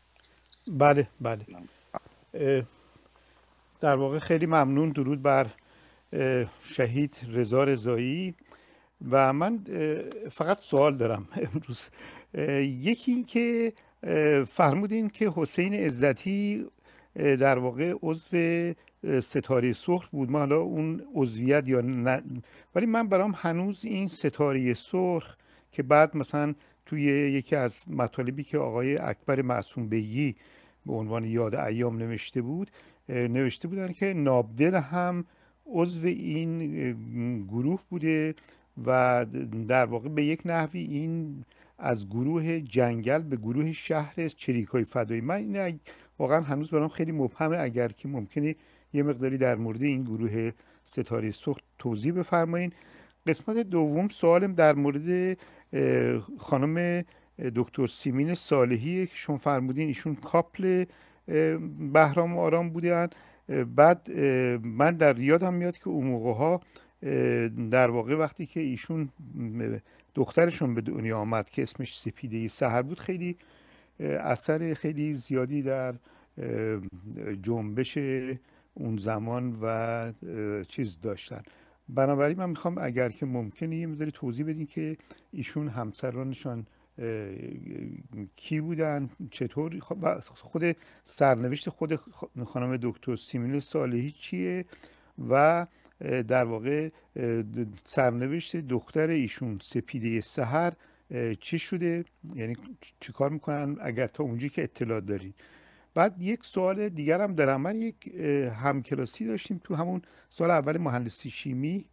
بله 0.68 1.08
بله. 1.22 1.46
در 3.80 3.96
واقع 3.96 4.20
خیلی 4.20 4.46
ممنون. 4.46 4.90
درود 4.90 5.22
بر 5.22 5.48
شهید 6.62 7.16
رضا 7.32 7.64
رضایی. 7.64 8.36
و 9.12 9.34
من 9.34 9.64
فقط 10.32 10.60
سوال 10.60 10.98
دارم 10.98 11.28
امروز. 11.54 11.90
یکی 12.82 13.12
این 13.12 13.26
که 13.26 13.74
فرمودین 14.48 15.10
که 15.10 15.32
حسین 15.36 15.74
عزتی 15.74 16.66
در 17.16 17.60
واقع 17.60 17.94
عضو 18.04 18.74
ستاره 19.22 19.74
سرخ 19.74 20.10
بود. 20.10 20.32
ما 20.32 20.40
حالا 20.40 20.58
اون 20.58 21.04
عضویت 21.16 21.68
یا 21.68 21.82
نه 21.82 22.24
ولی 22.76 22.86
من 22.86 23.08
برام 23.08 23.34
هنوز 23.38 23.86
این 23.86 24.08
ستاره 24.08 24.74
سرخ 24.74 25.36
که 25.72 25.84
بعد 25.84 26.18
مثلا 26.18 26.54
توی 26.86 27.02
یکی 27.04 27.56
از 27.56 27.84
مطالبی 27.88 28.44
که 28.44 28.58
آقای 28.58 28.98
اکبر 28.98 29.42
معصوم 29.42 29.88
بیگی 29.88 30.36
به 30.86 30.94
عنوان 30.94 31.24
یاد 31.24 31.56
ایام 31.56 31.98
نوشته 31.98 32.42
بود 32.42 32.72
نوشته 33.10 33.68
بودن 33.68 33.92
که 33.92 34.14
نابدل 34.14 34.76
هم 34.76 35.26
عضو 35.66 36.08
این 36.08 37.44
گروه 37.44 37.80
بوده 37.90 38.36
و 38.86 39.26
در 39.68 39.86
واقع 39.86 40.10
به 40.10 40.26
یک 40.26 40.42
نحوی 40.46 40.80
این 40.80 41.44
از 41.85 42.07
گروه 42.07 42.60
جنگل 42.60 43.22
به 43.22 43.35
گروه 43.35 43.72
شهر 43.72 44.27
چریکای 44.27 44.84
فدایی. 44.84 45.22
من 45.22 45.35
این 45.35 45.80
واقعا 46.19 46.41
هنوز 46.41 46.69
برام 46.69 46.88
خیلی 46.88 47.11
مبهمه 47.11 47.57
اگر 47.60 47.88
که 47.88 48.07
ممکنه 48.07 48.55
یه 48.93 49.03
مقداری 49.03 49.38
در 49.38 49.55
مورد 49.55 49.81
این 49.81 50.03
گروه 50.03 50.51
ستاره 50.85 51.31
سرخ 51.31 51.57
توضیح 51.80 52.14
بفرمایین. 52.14 52.72
قسمت 53.27 53.57
دوم 53.57 54.07
سوالم 54.07 54.53
در 54.53 54.76
مورد 54.76 55.38
خانم 56.38 57.03
دکتر 57.55 57.88
سیمین 57.88 58.35
صالحی 58.35 59.05
که 59.05 59.15
شما 59.15 59.38
فرمودین 59.38 59.88
ایشون 59.88 60.15
کاپل 60.15 60.85
بهرام 61.93 62.38
آرام 62.38 62.69
بودن. 62.69 63.07
بعد 63.76 64.11
من 64.64 64.91
در 64.97 65.19
یادم 65.19 65.53
میاد 65.53 65.77
که 65.77 65.88
اون 65.88 66.07
موقع 66.07 66.34
ها 66.34 66.61
در 67.69 67.91
واقع 67.91 68.15
وقتی 68.15 68.45
که 68.45 68.60
ایشون 68.60 69.10
دخترشون 70.15 70.73
به 70.76 70.81
دنیا 70.81 71.18
آمد 71.18 71.49
که 71.49 71.64
اسمش 71.64 71.99
سپیده 71.99 72.48
سهر 72.48 72.81
بود. 72.81 72.99
خیلی 72.99 73.38
اثر 73.99 74.73
خیلی 74.73 75.14
زیادی 75.14 75.61
در 75.61 75.95
جنبش 77.41 77.98
اون 78.73 78.98
زمان 78.98 79.57
و 79.61 80.14
چیز 80.68 80.98
داشتن. 81.02 81.41
بنابراین 81.90 82.38
من 82.38 82.49
می‌خوام 82.49 82.77
اگر 82.77 83.10
که 83.10 83.26
ممکنه 83.26 83.76
یه 83.76 83.88
مقداری 83.88 84.11
توضیح 84.11 84.45
بدین 84.45 84.65
که 84.65 84.98
ایشون 85.31 85.68
همسرانشان 85.68 86.68
کی 88.35 88.61
بودن 88.61 89.10
چطور؟ 89.31 89.80
خود 90.26 90.76
سرنوشت 91.06 91.69
خود 91.69 91.95
خانم 92.45 92.77
دکتر 92.81 93.15
سیمین 93.15 93.60
صالحی 93.60 94.11
چیه؟ 94.11 94.65
و 95.30 95.68
در 95.99 96.44
واقع 96.44 96.90
سرنوشت 97.86 98.56
دختر 98.56 99.07
ایشون 99.07 99.60
سپیده 99.61 100.22
سهر 100.22 100.74
چی 101.40 101.60
شده؟ 101.60 102.06
یعنی 102.36 102.56
چی 102.99 103.11
کار 103.14 103.30
می‌کنن 103.30 103.78
اگر 103.82 104.07
تا 104.07 104.24
اونجی 104.24 104.49
که 104.49 104.64
اطلاع 104.64 104.99
دارین 104.99 105.34
بعد 105.94 106.22
یک 106.22 106.45
سوال 106.45 106.90
دیگر 106.90 107.22
هم 107.22 107.36
دارم. 107.36 107.61
من 107.61 107.82
یک 107.82 108.07
همکلاسی 108.64 109.26
داشتیم 109.26 109.61
تو 109.64 109.76
همون 109.76 110.02
سال 110.30 110.52
اول 110.52 110.78
مهندسی 110.78 111.30
شیمی 111.30 111.86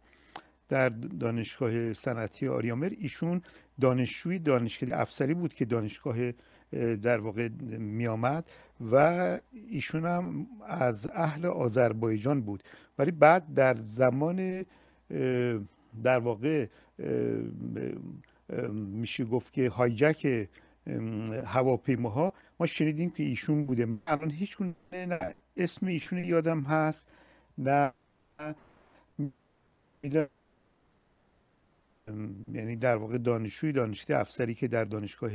در 0.69 0.89
دانشگاه 0.89 1.93
صنعتی 1.93 2.47
آریامر. 2.47 2.91
ایشون 2.99 3.41
دانشجوی 3.81 4.39
دانشکده 4.39 5.01
افسری 5.01 5.33
بود 5.33 5.53
که 5.53 5.65
دانشگاه 5.65 6.17
در 7.01 7.17
واقع 7.17 7.49
می 7.77 8.07
آمد 8.07 8.49
و 8.91 8.95
ایشون 9.51 10.05
هم 10.05 10.47
از 10.67 11.07
اهل 11.13 11.45
آذربایجان 11.45 12.41
بود. 12.41 12.63
ولی 12.99 13.11
بعد 13.11 13.53
در 13.53 13.75
زمان 13.83 14.65
در 16.03 16.19
واقع 16.19 16.67
میشه 18.73 19.25
گفت 19.25 19.53
که 19.53 19.69
هایجک 19.69 20.47
هواپیماها 21.45 22.33
ما 22.59 22.65
شنیدیم 22.65 23.09
که 23.09 23.23
ایشون 23.23 23.65
بوده. 23.65 23.87
الان 24.07 24.31
هیچ 24.31 24.57
نه 24.91 25.19
اسم 25.57 25.87
ایشون 25.87 26.23
یادم 26.23 26.61
هست 26.61 27.07
نه 27.57 27.93
یعنی 32.53 32.75
در 32.75 32.95
واقع 32.95 33.17
دانشجوی 33.17 33.71
دانشکده 33.71 34.17
افسری 34.19 34.53
که 34.53 34.67
در 34.67 34.83
دانشگاه 34.83 35.31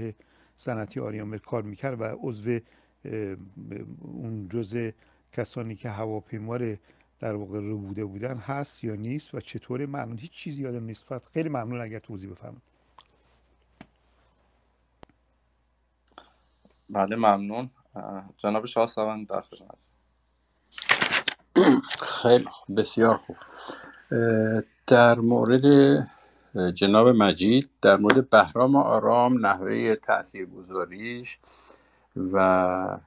صنعتی 0.59 1.01
آریامر 1.01 1.39
کار 1.39 1.63
می‌کرد 1.63 2.01
و 2.01 2.05
عضو 2.05 2.59
اون 4.01 4.49
جزء 4.49 4.91
کسانی 5.33 5.75
که 5.77 5.91
هواپیما 5.91 6.59
در 7.21 7.35
واقع 7.35 7.61
رو 7.61 7.79
بوده 7.79 8.05
بودن 8.05 8.37
هست 8.37 8.85
یا 8.85 8.95
نیست 8.95 9.35
و 9.35 9.41
چطوره؟ 9.41 9.87
ممنون 9.87 10.19
هیچ 10.19 10.33
چیزی 10.33 10.63
یادم 10.63 10.85
نیست. 10.85 11.05
فقط 11.05 11.23
خیلی 11.27 11.49
ممنون 11.49 11.81
اگر 11.81 11.99
توضیح 11.99 12.31
بفرمایید. 12.31 12.63
بله 16.91 17.17
ممنون. 17.17 17.71
جناب 18.37 18.67
شاه 18.67 18.87
سوان 18.87 19.25
در 19.25 19.41
خدمت. 19.41 19.79
خیلی 22.03 22.45
بسیار 22.77 23.17
خوب. 23.17 23.37
در 24.87 25.15
مورد 25.15 25.63
جناب 26.75 27.09
مجید 27.09 27.71
در 27.83 27.97
مورد 27.97 28.31
بهرام 28.31 28.77
آرام 28.77 29.47
نحوه 29.47 29.97
تاثیرگذاریش 29.97 31.39
و 32.33 32.99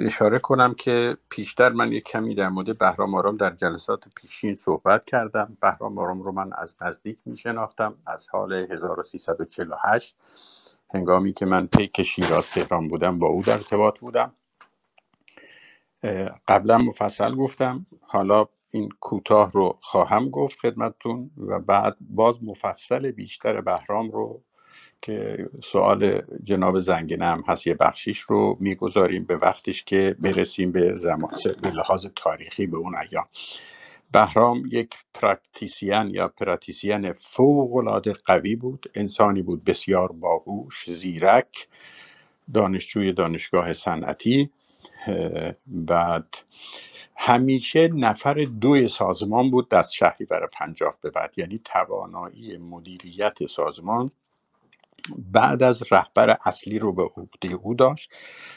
اشاره 0.00 0.38
کنم 0.38 0.74
که 0.74 1.16
پیشتر 1.30 1.70
من 1.72 1.92
یک 1.92 2.04
کمی 2.04 2.34
در 2.34 2.48
مورد 2.48 2.78
بهرام 2.78 3.14
آرام 3.14 3.36
در 3.36 3.50
جلسات 3.50 4.04
پیشین 4.14 4.54
صحبت 4.54 5.04
کردم. 5.04 5.56
بهرام 5.62 5.98
آرام 5.98 6.22
رو 6.22 6.32
من 6.32 6.50
از 6.52 6.76
نزدیک 6.82 7.18
می 7.26 7.38
شناختم 7.38 7.94
از 8.06 8.28
حال 8.28 8.52
1348 8.52 10.16
هنگامی 10.94 11.32
که 11.32 11.46
من 11.46 11.66
پیک 11.66 12.02
شیراز 12.02 12.50
تهران 12.50 12.88
بودم 12.88 13.18
با 13.18 13.26
او 13.26 13.42
در 13.42 13.52
ارتباط 13.52 13.98
بودم. 13.98 14.32
قبلا 16.48 16.78
مفصل 16.78 17.34
گفتم 17.34 17.86
حالا 18.02 18.46
این 18.70 18.88
کوتاه 19.00 19.52
رو 19.52 19.78
خواهم 19.80 20.30
گفت 20.30 20.58
خدمتتون 20.58 21.30
و 21.36 21.60
بعد 21.60 21.96
باز 22.00 22.44
مفصل 22.44 23.10
بیشتر 23.10 23.60
بهرام 23.60 24.10
رو 24.10 24.42
که 25.02 25.48
سوال 25.64 26.22
جناب 26.44 26.80
زنگنه 26.80 27.24
هم 27.26 27.44
هست 27.48 27.66
یه 27.66 27.74
بخشیش 27.74 28.20
رو 28.20 28.56
می‌گذاریم 28.60 29.24
به 29.24 29.36
وقتش 29.36 29.84
که 29.84 30.16
برسیم 30.18 30.72
به 30.72 30.96
زمان 30.98 31.32
به 31.62 31.70
لحاظ 31.70 32.06
تاریخی 32.16 32.66
به 32.66 32.76
اون 32.76 32.94
ایام. 32.96 33.26
بهرام 34.12 34.62
یک 34.72 34.94
practician 35.14 36.10
یا 36.10 36.16
fr 36.16 36.28
پراتیسین 36.28 37.12
فوق 37.12 37.76
العاده 37.76 38.12
قوی 38.12 38.56
بود 38.56 38.90
انسانی 38.94 39.42
بود 39.42 39.64
بسیار 39.64 40.12
باهوش 40.12 40.90
زیرک 40.90 41.68
دانشجوی 42.54 43.12
دانشگاه 43.12 43.74
صنعتی. 43.74 44.50
بعد 45.66 46.36
همیشه 47.16 47.88
نفر 47.88 48.34
دوی 48.34 48.88
سازمان 48.88 49.50
بود 49.50 49.68
دست 49.68 49.92
شهریور 49.92 50.46
پنجاه 50.52 50.98
به 51.00 51.10
بعد. 51.10 51.34
یعنی 51.38 51.60
توانایی 51.64 52.56
مدیریت 52.56 53.46
سازمان 53.46 54.10
بعد 55.18 55.62
از 55.62 55.82
رهبر 55.92 56.36
اصلی 56.44 56.78
رو 56.78 56.92
به 56.92 57.02
عهده 57.02 57.54
او 57.62 57.74
داشت. 57.74 58.12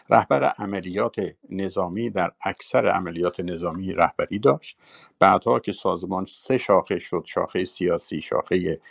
رهبر 0.09 0.43
عملیات 0.43 1.15
نظامی 1.49 2.09
در 2.09 2.31
اکثر 2.41 2.87
عملیات 2.87 3.39
نظامی 3.39 3.93
رهبری 3.93 4.39
داشت. 4.39 4.77
بعدها 5.19 5.59
که 5.59 5.71
سازمان 5.71 6.25
سه 6.25 6.57
شاخه 6.57 6.99
شد 6.99 7.23
شاخه 7.27 7.65
سیاسی 7.65 8.21
شاخه 8.21 8.81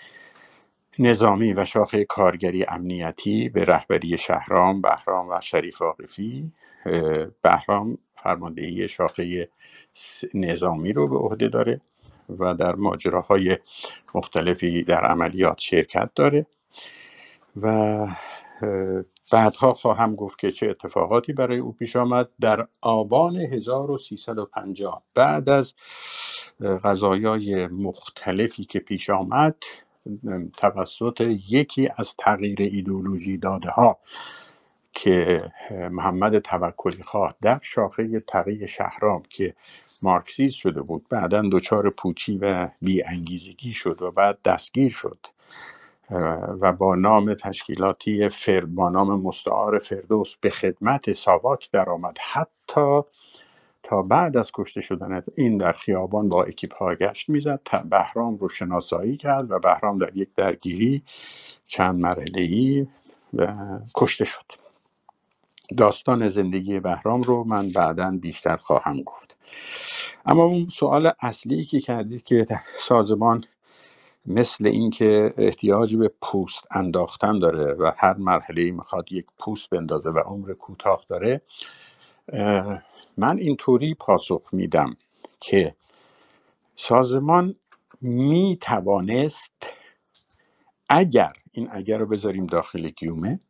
نظامی 0.99 1.53
و 1.53 1.65
شاخه 1.65 2.05
کارگری 2.05 2.65
امنیتی 2.65 3.49
به 3.49 3.65
رهبری 3.65 4.19
شهرام 4.19 4.83
بهرام 4.83 5.29
و 5.31 5.39
شریف 5.43 5.83
عاقفی 5.83 6.53
بهرام 7.43 7.99
فرماندهی 8.23 8.89
شاخه 8.89 9.49
نظامی 10.35 10.93
رو 10.93 11.09
به 11.09 11.17
عهده 11.17 11.49
داره 11.49 11.81
و 12.29 12.55
در 12.55 12.75
ماجراهای 12.75 13.59
مختلفی 14.15 14.83
در 14.83 15.05
عملیات 15.05 15.59
شرکت 15.59 16.11
داره 16.15 16.47
و 17.57 18.07
بعدها 19.33 19.75
خواهم 19.75 20.15
گفت 20.15 20.39
که 20.39 20.53
چه 20.53 20.71
اتفاقاتی 20.71 21.33
برای 21.33 21.59
او 21.59 21.73
پیش 21.73 21.97
آمد. 21.97 22.29
در 22.41 22.69
آبان 22.81 23.37
1350 23.37 25.03
بعد 25.15 25.49
از 25.49 25.75
غذایای 26.85 27.67
مختلفی 27.67 28.65
که 28.65 28.79
پیش 28.79 29.11
آمد 29.11 29.57
توسط 30.57 31.21
یکی 31.49 31.89
از 31.97 32.15
تغییر 32.19 32.63
ایدولوژی 32.63 33.39
داده 33.39 33.71
ها 33.71 33.99
که 34.93 35.53
محمد 35.91 36.39
توکلی 36.39 37.03
خواه 37.03 37.35
در 37.43 37.59
شاخه 37.63 38.21
تقی 38.21 38.67
شهرام 38.67 39.23
که 39.31 39.55
مارکسیست 40.03 40.57
شده 40.57 40.83
بود 40.83 41.07
بعدا 41.09 41.43
دچار 41.53 41.91
پوچی 41.91 42.39
و 42.39 42.69
بی 42.83 43.03
انگیزگی 43.05 43.73
شد 43.73 44.03
و 44.03 44.11
بعد 44.11 44.39
دستگیر 44.45 44.93
شد. 44.93 45.19
و 46.61 46.73
با 46.73 46.95
نام 46.95 47.35
تشکیلاتی 47.35 48.29
فر... 48.29 48.65
با 48.65 48.89
نام 48.89 49.21
مستعار 49.21 49.79
فردوس 49.79 50.37
به 50.37 50.51
خدمت 50.51 51.13
ساواک 51.13 51.71
درآمد. 51.71 52.19
حتی 52.33 53.01
تا 53.83 54.03
بعد 54.03 54.37
از 54.37 54.51
کشته 54.55 54.81
شدن 54.81 55.23
این 55.37 55.59
در 55.59 55.73
خیابان 55.73 56.29
با 56.29 56.45
اکیپ 56.45 56.75
ها 56.75 56.95
گشت 56.95 57.29
می‌زد 57.29 57.61
بهرام 57.91 58.37
رو 58.37 58.49
شناسایی 58.49 59.17
کرد 59.17 59.51
و 59.51 59.59
بهرام 59.59 59.99
در 59.99 60.17
یک 60.17 60.29
درگیری 60.37 61.03
چند 61.67 62.01
مرحله 62.01 62.41
ای 62.43 62.87
کشته 63.97 64.25
شد. 64.25 64.62
داستان 65.73 66.29
زندگی 66.29 66.81
بهرام 66.81 67.23
رو 67.23 67.45
من 67.45 67.67
بعدا 67.69 68.11
بیشتر 68.11 68.57
خواهم 68.57 69.03
گفت. 69.03 69.37
اما 70.27 70.45
اون 70.45 70.69
سوال 70.69 71.13
اصلی 71.21 71.65
که 71.65 71.81
کردید 71.81 72.23
که 72.23 72.47
سازمان 72.89 73.45
مثل 74.27 74.67
اینکه 74.67 75.35
احتیاج 75.39 75.97
به 75.97 76.11
پوست 76.23 76.67
انداختن 76.71 77.39
داره 77.39 77.75
و 77.75 77.93
هر 77.97 78.15
مرحله 78.15 78.71
می‌خواد 78.71 79.13
یک 79.13 79.27
پوست 79.39 79.71
بندازه 79.71 80.11
و 80.11 80.19
عمر 80.19 80.53
کوتاه 80.53 81.05
داره 81.09 81.43
من 83.17 83.39
اینطوری 83.39 83.95
پاسخ 83.95 84.43
میدم 84.53 84.97
که 85.41 85.75
سازمان 86.77 87.55
می 88.01 88.59
توانست 88.61 89.67
اگر 90.89 91.33
این 91.53 91.69
اگر 91.73 91.99
رو 91.99 92.07
بذاریم 92.07 92.47
داخل 92.47 92.89
گیومه 92.89 93.41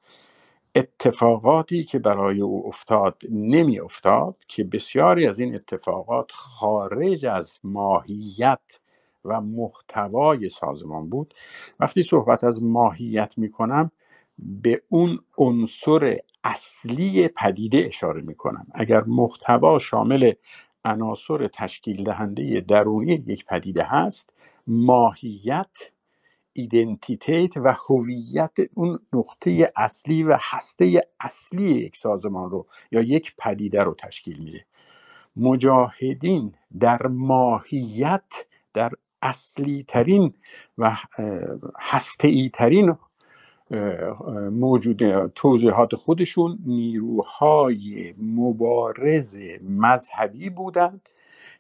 اتفاقاتی 0.75 1.85
که 1.85 1.99
برای 1.99 2.41
او 2.41 2.69
افتاد 2.69 3.23
نمی 3.31 3.81
افتاد 3.81 4.37
که 4.49 4.65
بسیاری 4.65 5.27
از 5.27 5.41
این 5.41 5.55
اتفاقات 5.55 6.33
خارج 6.33 7.27
از 7.27 7.59
ماهیت 7.65 8.81
و 9.25 9.41
محتوای 9.41 10.49
سازمان 10.49 11.11
بود. 11.11 11.35
وقتی 11.81 12.03
صحبت 12.03 12.45
از 12.45 12.63
ماهیت 12.63 13.39
می 13.39 13.49
کنم 13.49 13.91
به 14.39 14.83
اون 14.89 15.19
عنصر 15.39 16.19
اصلی 16.45 17.29
پدیده 17.29 17.79
اشاره 17.87 18.23
می 18.23 18.35
کنم 18.35 18.67
اگر 18.75 19.05
محتوا 19.05 19.79
شامل 19.79 20.33
عناصر 20.85 21.49
تشکیل 21.49 22.05
دهنده 22.05 22.61
درونی 22.61 23.25
یک 23.27 23.45
پدیده 23.47 23.83
هست 23.85 24.33
ماهیت 24.67 25.92
ایدنتیتیت 26.53 27.57
و 27.57 27.75
هویت 27.89 28.57
اون 28.75 28.99
نقطه 29.13 29.73
اصلی 29.77 30.23
و 30.23 30.39
هسته 30.41 31.09
اصلی 31.21 31.65
یک 31.65 31.97
سازمان 31.97 32.51
رو 32.51 32.67
یا 32.93 33.01
یک 33.01 33.35
پدیده 33.39 33.83
رو 33.83 33.95
تشکیل 33.95 34.39
میده. 34.39 34.65
مجاهدین 35.37 36.55
در 36.81 37.07
ماهیت 37.07 38.47
در 38.75 38.91
اصلی 39.23 39.85
ترین 39.89 40.35
و 40.79 40.97
هسته 41.81 42.29
ای 42.29 42.51
ترین 42.55 42.97
موجود 44.51 45.27
توضیحات 45.27 45.95
خودشون 45.95 46.59
نیروهای 46.67 48.15
مبارز 48.19 49.37
مذهبی 49.63 50.51
بودند 50.51 51.09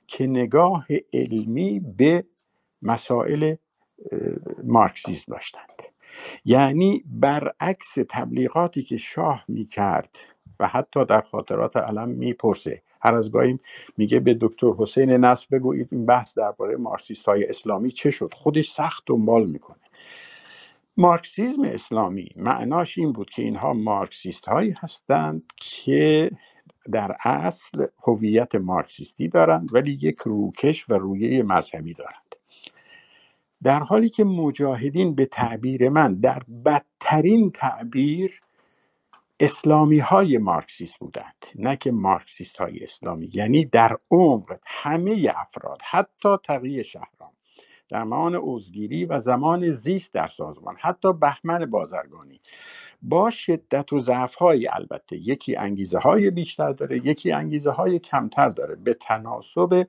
که 0.06 0.26
نگاه 0.26 0.86
علمی 1.12 1.80
به 1.80 2.24
مسائل 2.82 3.54
مارکسیسم 4.64 5.32
داشتند. 5.32 5.82
یعنی 6.44 7.02
برعکس 7.06 7.94
تبلیغاتی 8.08 8.82
که 8.82 8.96
شاه 8.96 9.44
می 9.48 9.64
کرد 9.64 10.16
و 10.60 10.68
حتی 10.68 11.04
در 11.04 11.20
خاطرات 11.20 11.76
علم 11.76 12.08
می‌پرسه. 12.08 12.82
هر 13.00 13.14
از 13.14 13.32
گاهی 13.32 13.58
میگه 13.96 14.20
به 14.20 14.38
دکتر 14.40 14.72
حسین 14.78 15.10
نصر 15.10 15.46
بگویید 15.52 15.88
این 15.92 16.06
بحث 16.06 16.38
درباره 16.38 16.76
مارکسیست 16.76 17.26
های 17.26 17.44
اسلامی 17.44 17.90
چه 17.90 18.10
شد؟ 18.10 18.30
خودش 18.34 18.70
سخت 18.70 19.02
دنبال 19.06 19.46
می‌کنه. 19.46 19.76
مارکسیزم 20.96 21.62
اسلامی 21.64 22.28
معناش 22.36 22.98
این 22.98 23.12
بود 23.12 23.30
که 23.30 23.42
اینها 23.42 23.72
مارکسیست 23.72 24.46
هایی 24.46 24.74
هستند 24.78 25.42
که 25.56 26.30
در 26.92 27.16
اصل 27.24 27.86
هویت 28.02 28.54
مارکسیستی 28.54 29.28
دارند 29.28 29.74
ولی 29.74 29.98
یک 30.02 30.18
روکش 30.24 30.90
و 30.90 30.94
رویه 30.94 31.42
مذهبی 31.42 31.94
دارند. 31.94 32.21
در 33.62 33.80
حالی 33.80 34.08
که 34.08 34.24
مجاهدین 34.24 35.14
به 35.14 35.26
تعبیر 35.26 35.88
من 35.88 36.14
در 36.14 36.42
بدترین 36.64 37.50
تعبیر 37.50 38.40
اسلامی 39.40 39.98
های 39.98 40.38
مارکسیست 40.38 40.98
بودند 40.98 41.46
نه 41.54 41.76
که 41.76 41.92
مارکسیست 41.92 42.56
های 42.56 42.84
اسلامی. 42.84 43.30
یعنی 43.32 43.64
در 43.64 43.96
عمق 44.10 44.58
همه 44.66 45.32
افراد 45.36 45.78
حتی 45.90 46.36
تقیی 46.44 46.84
شهرام. 46.84 47.32
در 47.88 48.04
زمان 48.04 48.34
اوزگیری 48.34 49.04
و 49.04 49.18
زمان 49.18 49.70
زیست 49.70 50.14
در 50.14 50.28
سازمان 50.28 50.76
حتی 50.80 51.12
بهمن 51.12 51.70
بازرگانی. 51.70 52.40
با 53.02 53.30
شدت 53.30 53.92
و 53.92 53.98
ضعف 53.98 54.34
های 54.34 54.68
البته. 54.68 55.16
یکی 55.16 55.56
انگیزه 55.56 55.98
های 55.98 56.30
بیشتر 56.30 56.72
داره 56.72 57.06
یکی 57.06 57.32
انگیزه 57.32 57.70
های 57.70 57.98
کمتر 57.98 58.48
داره. 58.48 58.74
به 58.74 58.94
تناسب 58.94 59.86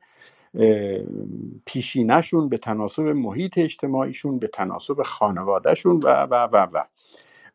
پیشینشون 1.65 2.49
به 2.49 2.57
تناسب 2.57 3.03
محیط 3.03 3.57
اجتماعیشون 3.57 4.39
به 4.39 4.47
تناسب 4.47 5.03
خانوادهشون 5.03 5.95
و 6.03 6.07
و 6.07 6.34
و 6.35 6.57
و. 6.73 6.84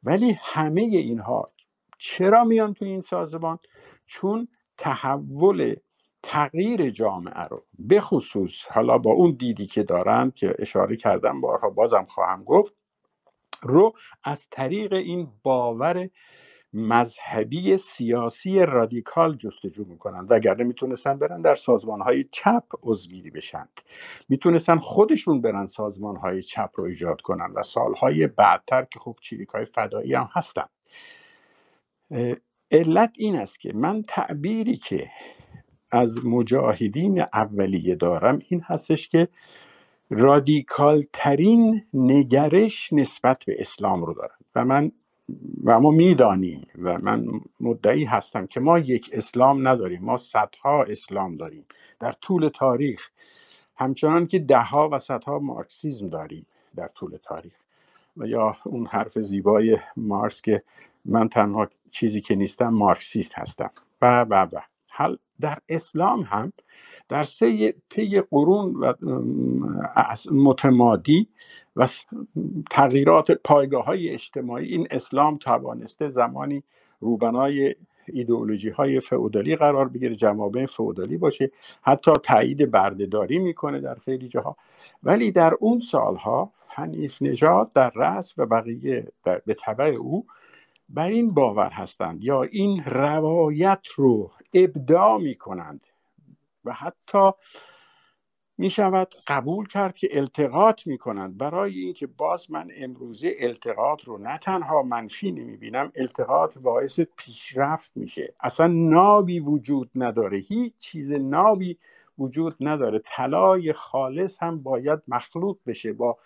ولی 0.05 0.39
همه 0.41 0.81
اینها 0.81 1.53
چرا 1.99 2.45
میان 2.45 2.75
تو 2.75 2.85
این 2.85 3.01
سازمان؟ 3.01 3.59
چون 4.07 4.49
تحول 4.79 5.75
تغییر 6.23 6.91
جامعه 6.91 7.43
رو 7.43 7.65
به 7.79 8.01
خصوص 8.01 8.65
حالا 8.71 8.99
با 8.99 9.11
اون 9.11 9.31
دیدی 9.31 9.67
که 9.67 9.83
دارم 9.83 10.31
که 10.31 10.55
اشاره 10.59 10.97
کردم 10.97 11.41
بارها 11.41 11.71
بازم 11.71 12.07
خواهم 12.09 12.45
گفت 12.45 12.75
رو 13.63 13.93
از 14.25 14.49
طریق 14.51 14.93
این 14.93 15.29
باور 15.43 16.11
مذهبی 16.73 17.77
سیاسی 17.77 18.59
رادیکال 18.59 19.37
جستجو 19.37 19.85
می‌کنن 19.85 20.27
وگرنه 20.31 20.65
می‌تونستن 20.65 21.19
برن 21.19 21.43
در 21.43 21.55
سازمان 21.55 22.01
های 22.01 22.25
چپ 22.25 22.65
عضوگیری 22.83 23.31
بشن. 23.31 23.65
می‌تونستن 24.29 24.79
خودشون 24.79 25.41
برن 25.41 25.67
سازمان 25.67 26.17
های 26.17 26.43
چپ 26.43 26.71
رو 26.75 26.85
ایجاد 26.85 27.21
کنن 27.21 27.53
و 27.55 27.63
سالهای 27.63 28.27
بعدتر 28.27 28.85
که 28.85 28.99
خب 28.99 29.17
چیریک 29.21 29.49
های 29.49 29.65
فدایی 29.65 30.15
هم 30.15 30.29
هستن. 30.33 30.67
علت 32.71 33.15
این 33.19 33.37
است 33.37 33.61
که 33.61 33.73
من 33.73 34.03
تعبیری 34.03 34.77
که 34.77 35.11
از 35.91 36.25
مجاهدین 36.25 37.21
اولیه 37.21 37.95
دارم 37.95 38.39
این 38.49 38.61
هستش 38.61 39.09
که 39.09 39.29
رادیکال 40.11 41.05
ترین 41.13 41.85
نگرش 41.95 42.93
نسبت 42.93 43.45
به 43.47 43.57
اسلام 43.59 44.05
رو 44.05 44.15
دارن. 44.15 44.37
و 44.55 44.65
من 44.65 44.93
و 45.65 45.81
ما 45.81 45.91
می‌دانیم 45.91 46.67
و 46.83 46.99
من 46.99 47.27
مدعی 47.61 48.05
هستم 48.05 48.47
که 48.47 48.61
ما 48.61 48.79
یک 48.79 49.11
اسلام 49.13 49.69
نداریم 49.69 50.03
ما 50.03 50.17
صدها 50.17 50.83
اسلام 50.83 51.37
داریم 51.37 51.65
در 52.01 52.13
طول 52.13 52.49
تاریخ. 52.49 53.11
همچنان 53.77 54.27
که 54.27 54.39
دهها 54.39 54.89
و 54.93 54.99
صدها 54.99 55.39
مارکسیزم 55.39 56.09
داریم 56.09 56.47
در 56.77 56.89
طول 56.89 57.19
تاریخ. 57.23 57.53
و 58.17 58.27
یا 58.27 58.57
اون 58.65 58.87
حرف 58.87 59.19
زیبای 59.19 59.79
مارکس 59.97 60.43
که 60.43 60.63
من 61.05 61.29
تنها 61.29 61.69
چیزی 61.91 62.21
که 62.21 62.35
نیستم 62.35 62.69
مارکسیست 62.69 63.39
هستم. 63.39 63.71
و 64.03 64.25
و 64.25 64.35
و. 64.35 64.61
حل 64.91 65.17
در 65.41 65.59
اسلام 65.69 66.21
هم 66.21 66.53
در 67.09 67.25
سه 67.25 67.75
طی 67.91 68.21
قرون 68.21 68.75
و 68.75 68.93
متمادی 70.33 71.29
و 71.79 71.89
تغییرات 72.71 73.31
پایگاه 73.31 73.85
های 73.85 74.09
اجتماعی. 74.09 74.69
این 74.69 74.89
اسلام 74.91 75.37
توانسته 75.37 76.09
زمانی 76.09 76.63
روبنای 77.01 77.75
ایدئولوژی 78.07 78.69
های 78.69 79.01
فئودالی 79.01 79.57
قرار 79.57 79.89
بگیره 79.89 80.17
جماعه 80.17 80.67
فئودالی 80.67 81.17
باشه. 81.17 81.51
حتی 81.83 82.13
تایید 82.23 82.71
بردهداری 82.71 83.39
می‌کنه 83.39 83.81
در 83.81 83.95
خیلی 83.95 84.29
جاها. 84.29 84.57
ولی 85.03 85.33
در 85.33 85.55
اون 85.61 85.79
سالها 85.79 86.53
حنیف 86.67 87.23
نژاد 87.23 87.73
در 87.73 87.91
رأس 87.91 88.35
و 88.39 88.47
بقیه 88.47 89.09
به 89.25 89.57
تبع 89.59 89.85
او 89.85 90.27
بر 90.89 91.09
این 91.09 91.35
باور 91.35 91.71
هستند. 91.71 92.25
یا 92.25 92.43
این 92.43 92.85
روایت 92.85 93.87
رو 93.97 94.31
ابداع 94.55 95.19
می 95.19 95.35
کنند 95.35 95.81
و 96.65 96.73
حتی 96.73 97.31
می 98.61 98.71
شود 98.71 99.15
قبول 99.27 99.67
کرد 99.67 99.97
که 99.97 100.09
التقاط 100.19 100.87
می 100.87 100.99
کنند 100.99 101.39
برای 101.39 101.79
اینکه 101.79 102.07
باز 102.07 102.51
من 102.51 102.69
امروزه 102.77 103.35
التقاط 103.39 104.05
رو 104.05 104.19
نه 104.19 104.39
تنها 104.39 104.83
منفی 104.83 105.33
نمی 105.33 105.57
بینم 105.57 105.93
التقاط 105.97 106.59
باعث 106.59 107.01
پیشرفت 107.01 107.93
میشه. 107.97 108.35
اصلا 108.41 108.67
نابی 108.67 109.41
وجود 109.41 109.91
نداره. 109.95 110.39
هیچ 110.39 110.73
چیز 110.79 111.13
نابی 111.13 111.79
وجود 112.19 112.57
نداره. 112.61 113.03
طلای 113.05 113.73
خالص 113.73 114.37
هم 114.41 114.63
باید 114.63 114.99
مخلوط 115.09 115.59
بشه 115.67 115.93
با 115.93 116.19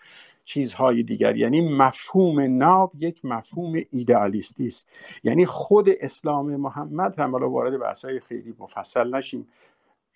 چیزهای 0.44 1.02
دیگر. 1.02 1.36
یعنی 1.36 1.76
مفهوم 1.76 2.58
ناب 2.58 2.92
یک 2.98 3.24
مفهوم 3.24 3.82
ایدئالیستی 3.90 4.66
است. 4.66 4.88
یعنی 5.24 5.46
خود 5.46 5.86
اسلام 6.00 6.56
محمد 6.56 7.18
هم 7.18 7.32
حالا 7.32 7.50
وارد 7.50 7.80
بحث‌های 7.80 8.20
خیلی 8.20 8.54
مفصل 8.58 9.14
نشیم. 9.14 9.48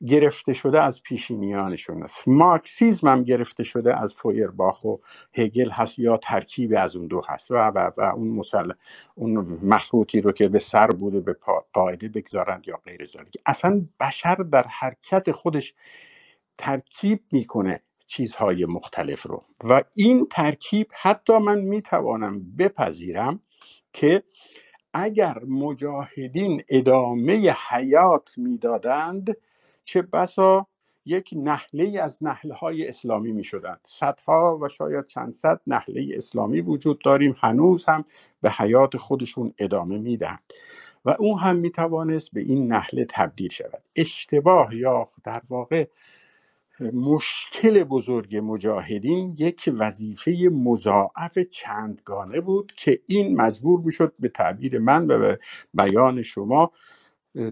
گرفته 0.07 0.53
شده 0.53 0.83
از 0.83 1.03
پیشینیانشون 1.03 2.03
است. 2.03 2.29
مارکسیزم 2.29 3.09
هم 3.09 3.23
گرفته 3.25 3.65
شده 3.65 4.01
از 4.03 4.15
فویرباخ 4.15 4.85
و 4.85 4.97
هگل 5.35 5.71
هست 5.71 5.99
یا 5.99 6.17
ترکیب 6.17 6.75
از 6.79 6.97
اون 6.97 7.07
دو 7.07 7.23
هست 7.29 7.51
و, 7.51 7.55
و, 7.55 7.91
و 7.97 8.01
اون 8.01 8.29
مسل 8.29 8.73
اون 9.15 9.59
مخروطی 9.63 10.21
رو 10.21 10.33
که 10.33 10.49
به 10.49 10.59
سر 10.59 10.87
بوده 10.87 11.21
به 11.21 11.37
قاعده 11.73 12.09
بگذارند 12.09 12.69
یا 12.69 12.77
غیر 12.85 13.07
ذالک 13.07 13.35
اصلا 13.47 13.87
بشر 14.01 14.35
در 14.35 14.67
حرکت 14.69 15.33
خودش 15.33 15.75
ترکیب 16.59 17.21
می‌کنه 17.33 17.83
چیزهای 18.07 18.65
مختلف 18.67 19.23
رو. 19.23 19.45
و 19.65 19.83
این 19.95 20.27
ترکیب 20.31 20.87
حتی 21.03 21.39
من 21.39 21.61
می‌توانم 21.61 22.57
بپذیرم 22.57 23.41
که 23.93 24.23
اگر 24.95 25.39
مجاهدین 25.45 26.63
ادامه 26.69 27.57
حیات 27.69 28.35
می‌دادند 28.39 29.37
چه 29.87 30.03
بسا 30.03 30.67
یک 31.05 31.31
نحله 31.37 32.01
از 32.01 32.25
نحله 32.25 32.55
های 32.55 32.89
اسلامی 32.89 33.33
می 33.33 33.45
شدند 33.45 33.81
صدها 33.85 34.59
و 34.63 34.69
شاید 34.69 35.07
چند 35.07 35.33
صد 35.33 35.61
نحله 35.67 36.13
اسلامی 36.17 36.61
وجود 36.61 36.99
داریم. 37.05 37.37
هنوز 37.39 37.85
هم 37.85 38.05
به 38.43 38.51
حیات 38.51 38.97
خودشون 38.97 39.55
ادامه 39.59 39.99
میدن 39.99 40.39
و 41.05 41.17
اون 41.19 41.39
هم 41.39 41.57
می 41.57 41.71
توانست 41.71 42.31
به 42.33 42.41
این 42.41 42.73
نحله 42.73 43.07
تبدیل 43.11 43.51
شود. 43.51 43.83
اشتباه 43.97 44.77
یا 44.77 45.09
در 45.25 45.43
واقع 45.49 45.87
مشکل 46.95 47.85
بزرگ 47.85 48.37
مجاهدین 48.37 49.37
یک 49.39 49.71
وظیفه 49.79 50.49
مضاعف 50.53 51.39
چندگانه 51.39 52.41
بود 52.41 52.73
که 52.77 53.01
این 53.07 53.37
مجبور 53.37 53.81
می‌شد 53.81 54.15
به 54.19 54.29
تعبیر 54.29 54.79
من 54.79 55.11
و 55.11 55.19
به 55.19 55.39
بیان 55.75 56.23
شما 56.23 56.73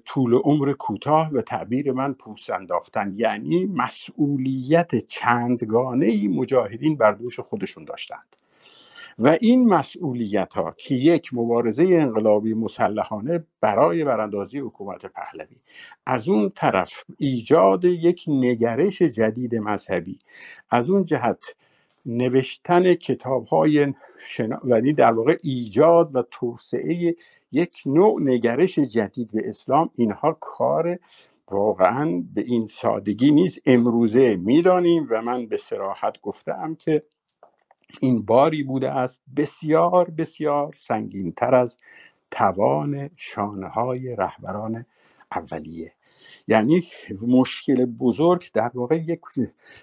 طول 0.05 0.35
عمر 0.35 0.73
کوتاه 0.73 1.31
به 1.31 1.43
تعبیر 1.43 1.93
من 1.93 2.13
پوست 2.13 2.51
انداختن. 2.51 3.15
یعنی 3.17 3.67
مسئولیت 3.67 4.95
چندگانه 5.07 6.07
ای 6.07 6.29
مجاهدین 6.29 6.97
بر 6.97 7.13
دوش 7.13 7.41
خودشون 7.41 7.85
داشتند. 7.85 8.27
و 9.19 9.39
این 9.41 9.69
مسئولیت 9.69 10.55
ها 10.55 10.75
که 10.77 10.95
یک 10.95 11.35
مبارزه 11.35 11.83
انقلابی 11.83 12.55
مسلحانه 12.55 13.45
برای 13.61 14.05
براندازی 14.05 14.59
حکومت 14.59 15.07
پهلوی. 15.07 15.57
از 16.07 16.29
اون 16.29 16.53
طرف 16.55 17.05
ایجاد 17.19 17.85
یک 17.85 18.25
نگرش 18.29 19.03
جدید 19.03 19.55
مذهبی. 19.55 20.19
از 20.71 20.91
اون 20.91 21.05
جهت 21.05 21.39
نوشتن 22.07 22.95
کتاب 22.95 23.47
های 23.47 23.95
شنا... 24.19 24.61
یعنی 24.67 24.93
در 24.93 25.13
واقع 25.13 25.39
ایجاد 25.43 26.17
و 26.17 26.23
توسعه 26.31 27.17
یک 27.55 27.83
نوع 27.87 28.23
نگرش 28.23 28.81
جدید 28.81 29.33
به 29.33 29.43
اسلام. 29.49 29.91
اینها 29.97 30.39
کار 30.41 30.99
واقعا 31.51 32.25
به 32.35 32.43
این 32.43 32.67
سادگی 32.67 33.33
نیست. 33.33 33.61
امروزه 33.67 34.37
می‌دانیم 34.37 35.07
و 35.11 35.23
من 35.23 35.47
به 35.47 35.59
سراحت 35.59 36.21
گفتم 36.23 36.75
که 36.75 37.05
این 38.01 38.23
باری 38.27 38.63
بوده 38.63 38.91
است. 38.91 39.23
بسیار 39.37 40.11
بسیار 40.11 40.75
سنگینتر 40.77 41.55
از 41.55 41.79
توان 42.31 43.11
شانه 43.17 43.69
های 43.69 44.17
رهبران 44.17 44.87
اولیه. 45.33 45.93
یعنی 46.49 46.87
مشکل 47.27 47.85
بزرگ 47.85 48.51
در 48.53 48.71
واقع 48.75 48.97
یک 48.97 49.21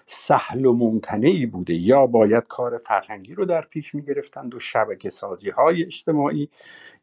سهل 0.06 0.66
و 0.66 0.74
ممتنعی 0.74 1.46
بوده. 1.46 1.74
یا 1.74 2.08
باید 2.08 2.44
کار 2.48 2.78
فرهنگی 2.78 3.34
رو 3.34 3.46
در 3.46 3.62
پیش 3.62 3.96
می 3.96 4.02
گرفتند 4.02 4.56
و 4.56 4.60
شبکه 4.60 5.10
سازی 5.10 5.50
های 5.50 5.84
اجتماعی 5.84 6.50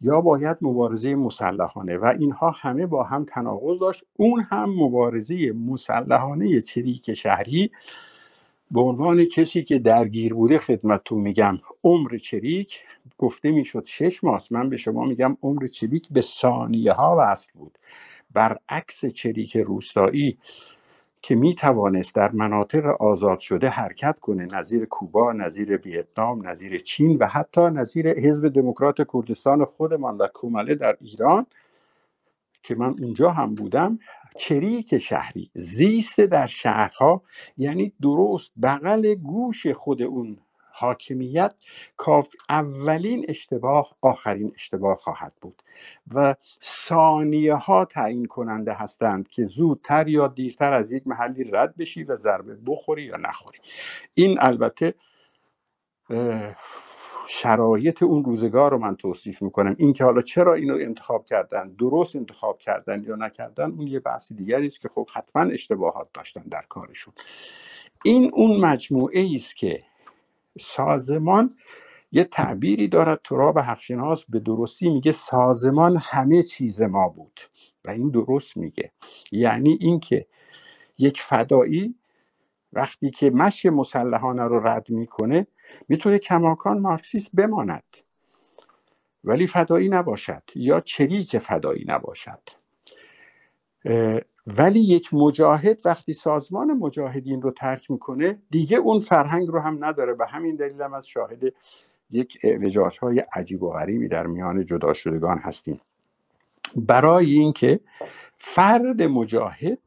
یا 0.01 0.21
باید 0.21 0.57
مبارزه 0.61 1.15
مسلحانه. 1.15 1.97
و 1.97 2.15
اینها 2.19 2.51
همه 2.51 2.87
با 2.87 3.03
هم 3.03 3.25
تناقض 3.25 3.81
داشت. 3.81 4.05
اون 4.17 4.41
هم 4.51 4.71
مبارزه 4.71 5.53
مسلحانه 5.53 6.61
چریک 6.61 7.15
شهری. 7.15 7.71
به 8.71 8.81
عنوان 8.81 9.25
کسی 9.25 9.65
که 9.65 9.79
درگیر 9.79 10.35
بوده 10.35 10.59
خدمتتون 10.59 11.21
میگم 11.21 11.59
عمر 11.85 12.19
چریک. 12.19 12.85
گفته 13.19 13.51
می‌شد 13.51 13.85
شش 13.85 14.25
ماست 14.25 14.53
من 14.53 14.71
به 14.71 14.77
شما 14.77 15.05
میگم 15.05 15.37
عمر 15.43 15.67
چریک 15.67 16.09
به 16.11 16.21
ثانیه 16.21 16.93
ها 16.93 17.17
وصل 17.19 17.51
بود. 17.55 17.79
برعکس 18.33 19.05
چریک 19.05 19.57
روستایی 19.57 20.39
که 21.23 21.35
می 21.35 21.55
توانست 21.55 22.15
در 22.15 22.33
مناطق 22.33 22.87
آزاد 22.87 23.39
شده 23.39 23.69
حرکت 23.69 24.19
کنه 24.21 24.47
نظیر 24.47 24.85
کوبا، 24.85 25.33
نظیر 25.33 25.77
ویتنام، 25.77 26.49
نظیر 26.49 26.79
چین 26.79 27.17
و 27.17 27.27
حتی 27.27 27.61
نظیر 27.61 28.09
حزب 28.09 28.49
دموکرات 28.49 28.97
کردستان 29.13 29.65
خودمان 29.65 30.17
و 30.17 30.27
کومله 30.35 30.75
در 30.75 30.97
ایران 31.01 31.47
که 32.63 32.75
من 32.75 32.95
اونجا 33.03 33.31
هم 33.31 33.55
بودم 33.55 33.99
چریک 34.39 34.99
شهری 34.99 35.51
زیست 35.55 36.21
در 36.21 36.47
شهرها 36.47 37.23
یعنی 37.57 37.93
درست 38.03 38.53
بغل 38.63 39.15
گوش 39.15 39.67
خود 39.67 40.03
اون 40.03 40.39
حاکمیت 40.79 41.55
کاف 41.97 42.29
اولین 42.49 43.25
اشتباه 43.29 43.97
آخرین 44.01 44.53
اشتباه 44.55 44.97
خواهد 44.97 45.33
بود 45.41 45.63
و 46.15 46.35
ثانیه 46.63 47.55
ها 47.55 47.85
تعیین 47.85 48.27
کننده 48.27 48.73
هستند 48.73 49.29
که 49.29 49.47
زودتر 49.47 50.09
یا 50.09 50.29
دیرتر 50.29 50.73
از 50.73 50.93
یک 50.93 51.07
محلی 51.07 51.45
رد 51.45 51.77
بشی 51.77 52.05
و 52.05 52.17
ضربه 52.17 52.59
بخوری 52.67 53.03
یا 53.03 53.17
نخوری. 53.17 53.59
این 54.15 54.39
البته 54.41 54.95
شرایط 57.27 58.03
اون 58.03 58.25
روزگار 58.25 58.71
رو 58.71 58.79
من 58.79 58.97
توصیف 58.97 59.43
می‌کنم. 59.43 59.75
این 59.79 59.93
که 59.93 60.05
حالا 60.05 60.21
چرا 60.21 60.55
اینو 60.55 60.75
انتخاب 60.75 61.25
کردن 61.25 61.69
درست 61.69 62.17
انتخاب 62.17 62.59
کردن 62.59 63.03
یا 63.03 63.17
نکردن 63.17 63.71
اون 63.71 63.87
یه 63.87 64.01
بحث 64.01 64.33
دیگری 64.33 64.67
است 64.67 64.81
که 64.81 64.89
خب 64.89 65.09
حتما 65.15 65.43
اشتباهات 65.43 66.09
داشتن 66.15 66.43
در 66.43 66.65
کارشون. 66.69 67.15
این 68.05 68.31
اون 68.35 68.61
مجموعه 68.61 69.29
است 69.35 69.57
که 69.57 69.83
سازمان 70.59 71.57
یه 72.13 72.25
تعبیری 72.25 72.89
دارد 72.89 73.21
تراب 73.25 73.59
حقشناس 73.59 74.25
به 74.29 74.41
درستی 74.41 74.89
میگه 74.91 75.13
سازمان 75.13 75.97
همه 76.03 76.43
چیز 76.43 76.83
ما 76.83 77.09
بود 77.09 77.41
و 77.85 77.91
این 77.91 78.11
درست 78.11 78.57
میگه. 78.57 78.93
یعنی 79.33 79.79
اینکه 79.81 80.27
یک 80.99 81.21
فدایی 81.21 81.95
وقتی 82.73 83.11
که 83.11 83.31
مشی 83.31 83.71
مسلحانه 83.71 84.43
رو 84.43 84.67
رد 84.67 84.91
می‌کنه 84.91 85.47
می‌تونه 85.89 86.19
کماکان 86.19 86.79
مارکسیست 86.79 87.31
بماند. 87.35 87.97
ولی 89.25 89.47
فدایی 89.47 89.89
نباشد 89.89 90.43
یا 90.55 90.81
چریک 90.81 91.39
فدایی 91.39 91.85
نباشد. 91.89 92.41
ولی 94.57 94.81
یک 94.81 95.15
مجاهد 95.15 95.83
وقتی 95.85 96.13
سازمان 96.13 96.73
مجاهدین 96.73 97.43
رو 97.43 97.51
ترک 97.51 97.91
می‌کنه 97.91 98.39
دیگه 98.51 98.77
اون 98.77 99.01
فرهنگ 99.01 99.49
رو 99.49 99.61
هم 99.61 99.85
نداره 99.85 100.15
به 100.15 100.27
همین 100.27 100.57
دلیل 100.57 100.83
هم 100.83 100.95
از 100.95 101.09
شاهد 101.09 101.43
یک 102.11 102.39
اعوجاج 102.43 102.99
های 102.99 103.19
عجیب 103.33 103.63
و 103.63 103.71
غریبی 103.71 104.09
در 104.09 104.27
میان 104.27 104.67
جدا 104.67 104.95
شدگان 104.95 105.39
هستیم. 105.39 105.81
برای 106.77 107.33
اینکه 107.33 107.81
فرد 108.39 109.03
مجاهد 109.03 109.79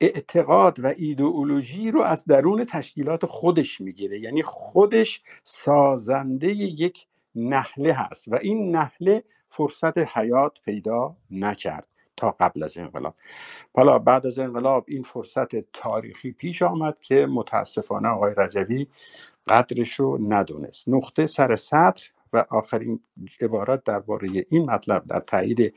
اعتقاد 0.00 0.80
و 0.80 0.94
ایدئولوژی 0.96 1.90
رو 1.90 2.00
از 2.00 2.24
درون 2.24 2.64
تشکیلات 2.64 3.26
خودش 3.26 3.80
می‌گیره. 3.80 4.20
یعنی 4.20 4.42
خودش 4.42 5.22
سازنده 5.44 6.48
یک 6.48 7.06
نحله 7.34 7.92
هست 7.92 8.28
و 8.28 8.38
این 8.42 8.76
نحله 8.76 9.24
فرصت 9.48 9.98
حیات 9.98 10.52
پیدا 10.64 11.16
نکرد. 11.30 11.86
تا 12.22 12.36
قبل 12.40 12.62
از 12.62 12.78
انقلاب. 12.78 13.14
حالا 13.74 13.98
بعد 13.98 14.26
از 14.26 14.38
انقلاب 14.38 14.84
این 14.88 15.02
فرصت 15.02 15.72
تاریخی 15.72 16.32
پیش 16.32 16.62
آمد 16.62 16.96
که 17.00 17.26
متاسفانه 17.26 18.08
آقای 18.08 18.34
رجوی 18.36 18.86
قدرش 19.48 19.92
رو 19.92 20.18
ندونست. 20.32 20.88
نقطه 20.88 21.26
سر 21.26 21.56
سطر 21.56 22.10
و 22.32 22.44
آخرین 22.50 23.00
عبارت 23.40 23.84
درباره 23.84 24.28
این 24.48 24.70
مطلب 24.70 25.06
در 25.06 25.20
تایید 25.20 25.74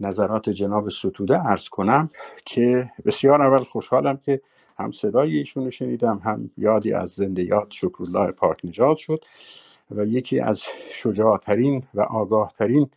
نظرات 0.00 0.50
جناب 0.50 0.88
ستوده 0.88 1.46
ارز 1.46 1.68
کنم 1.68 2.08
که 2.44 2.90
بسیار 3.06 3.42
اول 3.42 3.64
خوشحالم 3.64 4.16
که 4.16 4.40
هم 4.78 4.92
صدای 4.92 5.36
ایشون 5.36 5.64
رو 5.64 5.70
شنیدم 5.70 6.20
هم 6.24 6.50
یادی 6.58 6.92
از 6.92 7.10
زنده 7.10 7.44
یاد 7.44 7.66
شکرالله 7.70 8.32
پارک 8.32 8.64
نجات 8.64 8.96
شد 8.96 9.24
و 9.90 10.06
یکی 10.06 10.40
از 10.40 10.64
شجاعترین 10.92 11.82
و 11.94 12.00
آگاهترین 12.00 12.90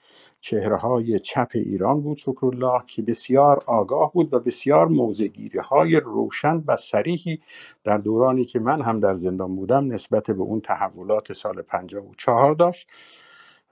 چهره 0.43 0.77
های 0.77 1.19
چپ 1.19 1.51
ایران 1.53 2.01
بود 2.01 2.17
شکرالله 2.17 2.81
که 2.87 3.01
بسیار 3.01 3.63
آگاه 3.65 4.13
بود 4.13 4.33
و 4.33 4.39
بسیار 4.39 4.87
موزگیری 4.87 5.59
های 5.59 5.95
روشن 5.95 6.63
و 6.67 6.77
سریحی 6.77 7.41
در 7.83 7.97
دورانی 7.97 8.45
که 8.45 8.59
من 8.59 8.81
هم 8.81 8.99
در 8.99 9.15
زندان 9.15 9.55
بودم 9.55 9.93
نسبت 9.93 10.31
به 10.31 10.41
اون 10.41 10.61
تحولات 10.61 11.33
سال 11.33 11.61
54 11.61 12.53
داشت. 12.53 12.87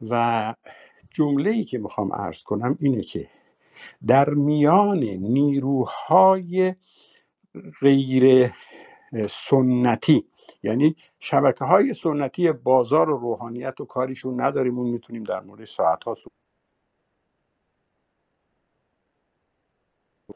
و 0.10 0.53
جمله 1.10 1.49
ای 1.49 1.64
که 1.64 1.77
می‌خوام 1.77 2.14
عرض 2.14 2.43
کنم 2.43 2.77
اینه 2.81 3.02
که 3.02 3.27
در 4.07 4.30
میان 4.30 4.99
نیروهای 5.03 6.76
غیر 7.81 8.53
سنتی 9.30 10.26
یعنی 10.64 10.95
شبکه 11.19 11.65
های 11.65 11.93
سنتی 11.93 12.52
بازار 12.52 13.10
و 13.10 13.18
روحانیت 13.18 13.81
و 13.81 13.85
کاریشون 13.85 14.41
نداریم 14.41 14.80
اون 14.80 14.89
می‌تونیم 14.89 15.23
در 15.23 15.39
مورد 15.39 15.65
ساعت 15.65 16.03
ها 16.03 16.15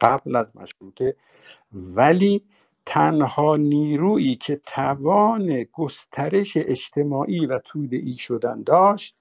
قبل 0.01 0.35
از 0.35 0.57
مشروطه 0.57 1.15
ولی 1.73 2.43
تنها 2.85 3.55
نیرویی 3.55 4.35
که 4.35 4.61
توان 4.65 5.63
گسترش 5.73 6.57
اجتماعی 6.57 7.45
و 7.45 7.59
تودعی 7.59 8.17
شدن 8.17 8.63
داشت 8.63 9.17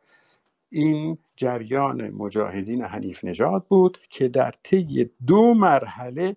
این 0.70 1.18
جریان 1.36 2.10
مجاهدین 2.10 2.84
حنیف 2.84 3.24
نژاد 3.24 3.66
بود 3.68 3.98
که 4.10 4.28
در 4.28 4.54
طی 4.62 5.10
دو 5.26 5.54
مرحله 5.54 6.36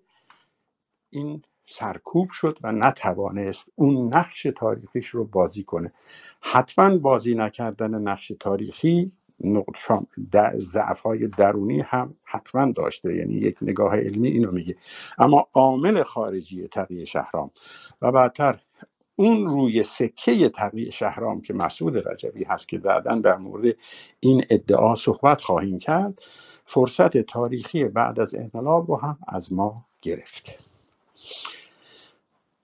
این 1.10 1.42
سرکوب 1.66 2.30
شد 2.30 2.58
و 2.62 2.72
نتوانست 2.72 3.68
اون 3.74 4.14
نقش 4.14 4.46
تاریخیش 4.56 5.08
رو 5.08 5.24
بازی 5.24 5.64
کنه. 5.64 5.92
حتما 6.40 6.98
بازی 6.98 7.34
نکردن 7.34 7.94
نقش 7.94 8.32
تاریخی 8.40 9.12
ضعف 10.56 11.00
های 11.00 11.28
درونی 11.28 11.80
هم 11.80 12.14
حتما 12.24 12.72
داشته. 12.72 13.14
یعنی 13.14 13.34
یک 13.34 13.56
نگاه 13.62 13.96
علمی 13.96 14.28
اینو 14.28 14.52
میگه. 14.52 14.76
اما 15.18 15.48
عامل 15.54 16.02
خارجی 16.02 16.68
تقیه 16.68 17.04
شهرام 17.04 17.50
و 18.02 18.12
بعدتر 18.12 18.60
اون 19.16 19.46
روی 19.46 19.82
سکه 19.82 20.48
تقیه 20.48 20.90
شهرام 20.90 21.40
که 21.40 21.54
مسعود 21.54 22.08
رجبی 22.08 22.44
هست 22.44 22.68
که 22.68 22.78
بعدا 22.78 23.14
در 23.14 23.36
مورد 23.36 23.76
این 24.20 24.44
ادعا 24.50 24.94
صحبت 24.94 25.40
خواهیم 25.40 25.78
کرد 25.78 26.18
فرصت 26.64 27.18
تاریخی 27.18 27.84
بعد 27.84 28.20
از 28.20 28.34
انقلاب 28.34 28.90
رو 28.90 28.96
هم 28.96 29.18
از 29.28 29.52
ما 29.52 29.86
گرفت. 30.02 30.46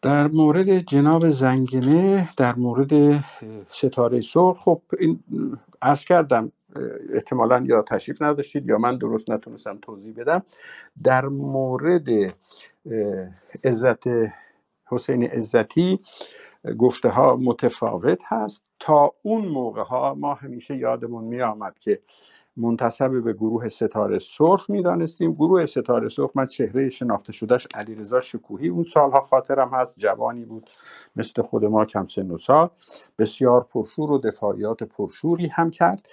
در 0.03 0.27
مورد 0.27 0.79
جناب 0.79 1.31
زنگنه 1.31 2.29
در 2.37 2.55
مورد 2.55 3.25
ستاره 3.71 4.21
سرخ 4.21 4.57
خب 4.59 4.83
این 4.99 5.21
عرض 5.83 6.05
کردم 6.05 6.53
احتمالا 7.15 7.65
یا 7.69 7.83
تشریف 7.83 8.23
نداشتید 8.23 8.69
یا 8.69 8.79
من 8.79 8.99
درست 8.99 9.31
نتونستم 9.31 9.79
توضیح 9.83 10.15
بدم. 10.17 10.43
در 11.05 11.25
مورد 11.25 12.09
عزت 13.65 14.05
حسین 14.87 15.23
عزتی 15.23 15.99
گفته 16.79 17.09
ها 17.09 17.37
متفاوت 17.37 18.19
هست. 18.25 18.63
تا 18.81 19.13
اون 19.23 19.49
موقع 19.49 19.83
ها 19.83 20.15
ما 20.15 20.35
همیشه 20.35 20.77
یادمون 20.77 21.25
می 21.25 21.43
آمد 21.43 21.79
که 21.79 22.01
منتصب 22.57 23.23
به 23.25 23.33
گروه 23.33 23.69
ستاره 23.69 24.19
سرخ 24.19 24.71
می‌دانستیم. 24.71 25.33
گروه 25.33 25.67
ستاره 25.67 26.09
سرخ 26.09 26.31
من 26.35 26.47
چهره 26.47 26.89
شناخته 26.89 27.33
شدهش 27.33 27.69
علیرضا 27.75 28.21
شکوهی. 28.21 28.69
اون 28.69 28.83
سالها 28.83 29.21
خاطرم 29.21 29.71
هست 29.73 29.99
جوانی 29.99 30.45
بود 30.45 30.71
مثل 31.17 31.43
خود 31.43 31.65
ما 31.65 31.85
کم 31.85 32.07
سن 32.07 32.31
و 32.31 32.39
سال. 32.39 32.71
بسیار 33.19 33.65
پرشور 33.65 34.13
و 34.13 34.19
دفاعیات 34.19 34.83
پرشوری 34.83 35.47
هم 35.47 35.71
کرد. 35.71 36.09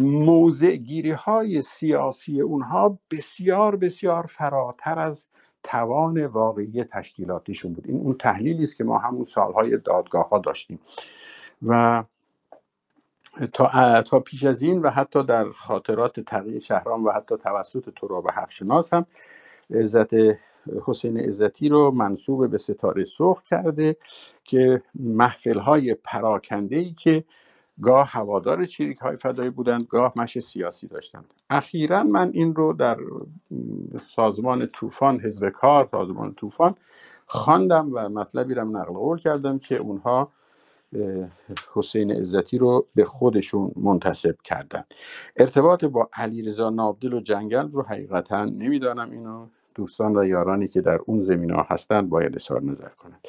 موضع 0.00 0.76
گیری 0.76 1.10
های 1.10 1.62
سیاسی 1.62 2.40
اونها 2.40 2.98
بسیار 3.10 3.76
بسیار 3.76 4.26
فراتر 4.26 4.98
از 4.98 5.26
توان 5.62 6.26
واقعی 6.26 6.84
تشکیلاتیشون 6.84 7.72
بود. 7.72 7.88
این 7.88 8.00
اون 8.00 8.14
تحلیلی 8.14 8.62
است 8.62 8.76
که 8.76 8.84
ما 8.84 8.98
همون 8.98 9.24
سالهای 9.24 9.78
دادگاه 9.78 10.28
ها 10.28 10.38
داشتیم. 10.38 10.78
و 11.62 12.04
تا, 13.52 14.02
تا 14.02 14.20
پیش 14.20 14.44
از 14.44 14.62
این 14.62 14.82
و 14.82 14.90
حتی 14.90 15.24
در 15.24 15.50
خاطرات 15.50 16.20
تغییر 16.20 16.58
شهرام 16.58 17.04
و 17.04 17.10
حتی 17.10 17.36
توسط 17.36 17.90
تراب 17.96 18.28
حقشناس 18.28 18.94
هم 18.94 19.06
عزت 19.70 20.14
حسین 20.86 21.20
عزتی 21.20 21.68
رو 21.68 21.90
منصوب 21.90 22.50
به 22.50 22.58
ستاره 22.58 23.04
سرخ 23.04 23.42
کرده 23.42 23.96
که 24.44 24.82
محفل 24.94 25.58
های 25.58 25.94
پراکنده 25.94 26.76
ای 26.76 26.92
که 26.92 27.24
گاه 27.82 28.08
هوادار 28.10 28.64
چریک 28.64 28.98
های 28.98 29.16
فدایی 29.16 29.50
بودند 29.50 29.86
گاه 29.86 30.12
مش 30.16 30.38
سیاسی 30.38 30.86
داشتند. 30.86 31.34
اخیرا 31.50 32.02
من 32.02 32.30
این 32.34 32.54
رو 32.54 32.72
در 32.72 32.96
سازمان 34.16 34.66
طوفان 34.66 35.20
حزب 35.20 35.48
کار 35.48 35.88
سازمان 35.90 36.34
طوفان 36.34 36.74
خواندم 37.26 37.90
و 37.92 38.08
مطلبی 38.08 38.54
رو 38.54 38.64
نقل 38.64 38.92
قول 38.92 39.18
کردم 39.18 39.58
که 39.58 39.76
اونها 39.76 40.28
حسین 41.74 42.12
عزتی 42.12 42.58
رو 42.58 42.86
به 42.94 43.04
خودشون 43.04 43.72
منتصب 43.76 44.36
کردن 44.44 44.84
ارتباط 45.36 45.84
با 45.84 46.08
علیرضا 46.12 46.70
نابدل 46.70 47.12
و 47.12 47.20
جنگل 47.20 47.70
رو 47.72 47.82
حقیقتا 47.82 48.44
نمی‌دانم. 48.44 49.10
اینو 49.10 49.46
دوستان 49.74 50.16
و 50.16 50.24
یارانی 50.24 50.68
که 50.68 50.80
در 50.80 50.98
اون 51.06 51.22
زمین 51.22 51.50
ها 51.50 51.66
هستند 51.68 52.08
باید 52.08 52.36
اظهار 52.36 52.62
نظر 52.62 52.88
کنند. 52.88 53.20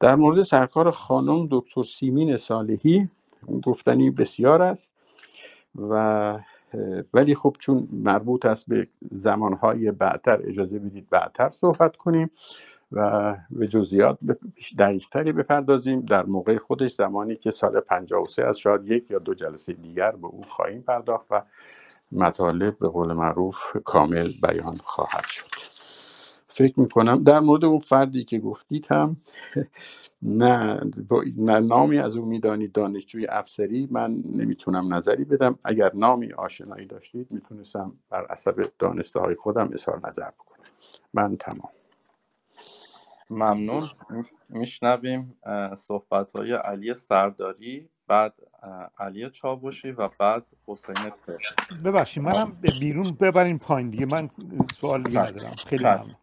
در 0.00 0.14
مورد 0.14 0.42
سرکار 0.42 0.90
خانم 0.90 1.48
دکتر 1.50 1.82
سیمین 1.82 2.36
صالحی 2.36 3.08
گفتنی 3.66 4.10
بسیار 4.10 4.62
است 4.62 4.92
و 5.74 6.38
ولی 7.14 7.34
خب 7.34 7.56
چون 7.58 7.88
مربوط 7.92 8.46
است 8.46 8.68
به 8.68 8.88
زمانهای 9.10 9.90
بعدتر 9.92 10.40
اجازه 10.44 10.78
بدید 10.78 11.10
بعدتر 11.10 11.48
صحبت 11.48 11.96
کنیم 11.96 12.30
و 12.92 13.36
به 13.50 13.68
جزئیات 13.68 14.18
دقیقتری 14.78 15.32
بپردازیم. 15.32 16.00
در 16.00 16.24
موقع 16.26 16.58
خودش 16.58 16.94
زمانی 16.94 17.36
که 17.36 17.50
سال 17.50 17.80
53 17.80 18.44
از 18.44 18.58
شاید 18.58 18.90
یک 18.90 19.10
یا 19.10 19.18
دو 19.18 19.34
جلسه 19.34 19.72
دیگر 19.72 20.10
به 20.10 20.26
او 20.26 20.42
خواهیم 20.48 20.82
پرداخت 20.82 21.26
و 21.30 21.42
مطالب 22.12 22.78
به 22.78 22.88
قول 22.88 23.12
معروف 23.12 23.76
کامل 23.84 24.32
بیان 24.42 24.80
خواهد 24.84 25.24
شد. 25.26 25.75
فکر 26.56 26.80
می‌کنم. 26.80 27.22
در 27.22 27.40
مورد 27.40 27.64
اون 27.64 27.80
فردی 27.80 28.24
که 28.24 28.38
گفتید 28.38 28.86
هم 28.90 29.16
نه, 30.22 30.80
نه 31.36 31.58
نامی 31.58 31.98
از 31.98 32.16
او 32.16 32.26
می‌دانید 32.26 32.72
دانشجوی 32.72 33.26
افسری. 33.26 33.88
من 33.90 34.22
نمی‌تونم 34.32 34.94
نظری 34.94 35.24
بدم. 35.24 35.58
اگر 35.64 35.90
نامی 35.94 36.32
آشنایی 36.32 36.86
داشتید 36.86 37.32
می‌تونستم 37.32 37.92
بر 38.10 38.26
اثر 38.30 38.54
دانسته 38.78 39.20
های 39.20 39.34
خودم 39.34 39.70
اظهار 39.72 40.00
نظر 40.08 40.30
بکنم. 40.30 40.66
من 41.14 41.36
تمام. 41.36 41.70
ممنون. 43.30 43.88
میشنویم 44.48 45.36
صحبت 45.76 46.30
های 46.30 46.52
علی 46.52 46.94
سرداری 46.94 47.88
بعد 48.08 48.34
علی 48.98 49.30
چابوشی 49.30 49.90
و 49.90 50.08
بعد 50.18 50.46
حسین 50.66 50.94
تر 50.94 51.38
ببخشید 51.84 52.22
منم 52.22 52.56
بیرون 52.80 53.12
ببرین 53.20 53.58
پایین 53.58 53.90
دیگه. 53.90 54.06
من 54.06 54.30
سوال 54.80 55.02
دیگه 55.02 55.20
ندارم. 55.20 55.54
خیلی 55.66 55.84
ممنون. 55.84 56.14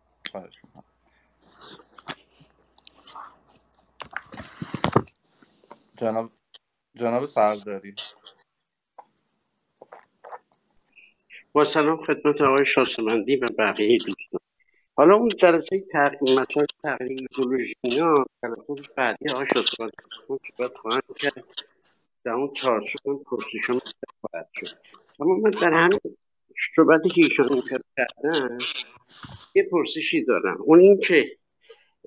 جناب 5.97 6.31
جناب 6.95 7.25
سرداری. 7.25 7.95
با 11.51 11.65
سلام 11.65 12.03
خدمت 12.03 12.41
آقای 12.41 12.65
شاسمندی 12.65 13.35
و 13.35 13.47
بقیه 13.57 13.97
دوستان. 13.97 14.39
حالا 14.95 15.15
اون 15.15 15.29
جلسه 15.29 15.79
تحقیق 15.91 16.21
مسائل 16.21 16.65
تحقیق 16.83 17.19
ایدولوژی 17.21 17.73
اینا 17.81 18.25
جلسه 18.43 18.73
بعدی 18.97 19.25
آقای 19.33 19.47
شاسمندی 19.47 19.97
صحبت 20.27 20.77
خواهند 20.77 21.03
کرد. 21.15 21.51
در 22.23 22.31
اون 22.31 22.53
چارچوب 22.53 23.01
اون 23.03 23.23
پرسیشن 23.23 23.73
خواهد 24.21 24.49
شد. 24.53 24.77
اما 25.19 25.35
من 25.35 25.49
در 25.49 25.73
همین 25.73 26.17
صحبتی 26.75 27.09
که 27.09 27.21
ایشان 27.23 27.47
کردن 27.47 28.57
یه 29.55 29.67
پرسشی 29.71 30.25
دارم. 30.25 30.57
اون 30.59 30.79
این 30.79 30.99
که 30.99 31.25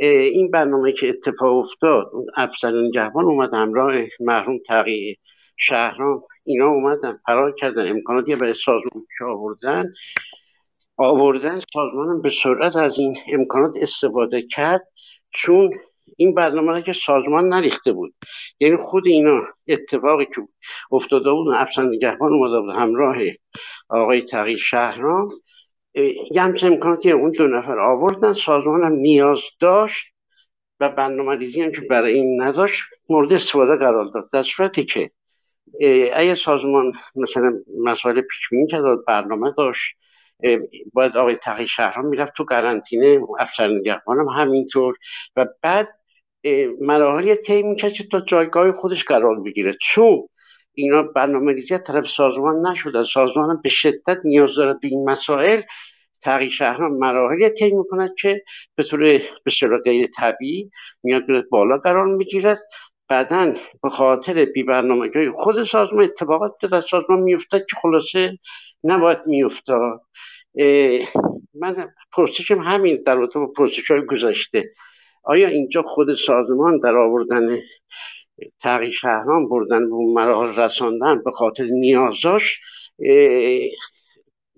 این 0.01 0.51
برنامه 0.51 0.93
که 0.93 1.09
اتفاق 1.09 1.56
افتاد 1.56 2.10
افسرین 2.36 2.90
جوان 2.90 3.24
اومد 3.24 3.55
همراه 3.55 3.94
محروم 4.20 4.59
تقیه 4.66 5.16
شهران 5.56 6.23
اینا 6.44 6.68
اومدن 6.68 7.20
فرار 7.27 7.55
کردن 7.55 7.90
امکاناتی 7.90 8.36
برای 8.36 8.55
سازمان 8.55 9.06
آوردن. 9.27 9.93
آوردن 10.97 11.60
سازمان 11.73 12.23
به 12.23 12.31
سرعت 12.31 12.77
از 12.77 12.98
این 12.98 13.16
امکانات 13.32 13.77
استفاده 13.81 14.43
کرد 14.43 14.89
چون 15.31 15.70
این 16.16 16.35
برنامه 16.35 16.73
را 16.73 16.81
که 16.81 16.93
سازمان 16.93 17.48
نریخته 17.48 17.93
بود. 17.93 18.14
یعنی 18.60 18.77
خود 18.77 19.06
اینا 19.06 19.43
اتفاقی 19.68 20.24
که 20.24 20.48
افتاده 20.93 21.32
بود 21.32 21.55
افسر 21.55 21.82
نگهبان 21.82 22.32
اومده 22.32 22.60
بود 22.60 22.74
همراه 22.74 23.16
آقای 23.88 24.22
تقی 24.22 24.58
شهران 24.58 25.28
یه 26.30 26.42
همچه 26.42 26.66
امکاناتی 26.66 27.10
اون 27.10 27.30
دو 27.30 27.46
نفر 27.46 27.78
آوردن 27.78 28.32
سازمان 28.32 28.84
هم 28.84 28.92
نیاز 28.92 29.40
داشت 29.60 30.06
و 30.80 30.88
برنامه 30.88 31.32
هم 31.32 31.72
که 31.72 31.80
برای 31.90 32.14
این 32.14 32.42
نداشت 32.42 32.82
مورد 33.08 33.32
استفاده 33.32 33.76
قرار 33.76 34.04
داد. 34.14 34.30
در 34.32 34.42
صورتی 34.42 34.84
که 34.84 35.10
اگه 36.14 36.34
سازمان 36.34 36.92
مثلا 37.14 37.52
مسائل 37.84 38.20
پیش 38.20 38.48
کرد 38.70 39.04
برنامه 39.06 39.54
داشت 39.56 39.96
باید 40.92 41.16
آقای 41.16 41.36
تقی 41.36 41.66
شهران 41.66 42.06
می‌رفت 42.06 42.32
تو 42.36 42.44
قرنطینه 42.44 43.20
افسر 43.38 43.68
نگهبان 43.68 44.18
هم 44.18 44.28
همینطور 44.28 44.96
و 45.36 45.46
بعد 45.62 45.88
مراحل 46.80 47.34
طی 47.34 47.62
می‌کرد 47.62 47.92
که 47.92 48.04
تا 48.04 48.20
جایگاه 48.20 48.72
خودش 48.72 49.04
قرار 49.04 49.40
بگیره. 49.40 49.76
چون 49.80 50.28
اینا 50.78 51.03
برنامه 51.03 51.53
ریزی 51.53 51.78
طرف 51.78 52.09
سازمان 52.09 52.66
نشده. 52.66 53.05
سازمان 53.05 53.61
به 53.62 53.69
شدت 53.69 54.19
نیاز 54.24 54.55
داره 54.55 54.73
به 54.73 54.89
این 54.89 55.11
مسائل. 55.11 55.62
تغییر 56.23 56.51
شهران 56.51 56.90
مراحل 56.93 57.48
طی 57.48 57.70
می‌کند 57.70 58.15
که 58.20 58.43
به 58.74 58.82
طور 58.82 59.20
بسیار 59.47 59.82
غیر 59.82 60.07
طبیعی 60.07 60.70
میاد 61.03 61.23
بالا 61.51 61.78
قرار 61.78 62.07
می‌گیرد. 62.07 62.59
بعدا 63.09 63.55
به 63.82 63.89
خاطر 63.89 64.44
بی 64.44 64.62
برنامه 64.62 65.31
خود 65.35 65.65
سازمان 65.65 66.05
اتفاقات 66.05 66.53
در 66.73 66.81
سازمان 66.81 67.20
میافتد 67.20 67.59
که 67.59 67.77
خلاصه 67.82 68.39
نباید 68.85 69.19
میافتاد. 69.27 70.01
من 71.55 71.89
پرسشم 72.12 72.59
همین 72.59 73.03
در 73.07 73.15
رابطه 73.15 73.39
با 73.39 73.47
پرسش 73.47 73.90
های 73.90 74.07
گذشته. 74.07 74.70
آیا 75.24 75.48
اینجا 75.48 75.82
خود 75.82 76.15
سازمان 76.15 76.78
در 76.78 76.97
آوردن 76.97 77.59
تغییر 78.60 78.92
شهران 78.92 79.48
بردن 79.48 79.82
و 79.82 80.12
مراحل 80.14 80.60
رساندن 80.60 81.22
به 81.24 81.30
خاطر 81.30 81.64
نیازاش 81.64 82.60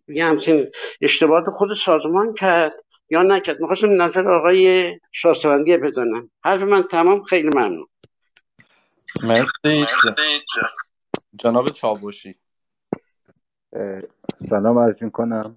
یه 0.09 0.24
همچین 0.24 0.66
اشتباهات 1.00 1.50
خود 1.50 1.72
سازمان 1.72 2.34
کرد. 2.34 2.72
یا 3.10 3.22
نکرد. 3.22 3.60
می‌خواستم 3.60 4.02
نظر 4.02 4.28
آقای 4.28 4.92
شاستوندی 5.12 5.76
بدانم. 5.76 6.30
حرف 6.44 6.62
من 6.62 6.82
تمام. 6.82 7.22
خیلی 7.22 7.48
ممنون. 7.48 7.86
مرسی. 9.22 9.86
جناب 11.36 11.68
چابوشی 11.68 12.34
سلام 14.36 14.78
عرض 14.78 15.02
کنم 15.02 15.56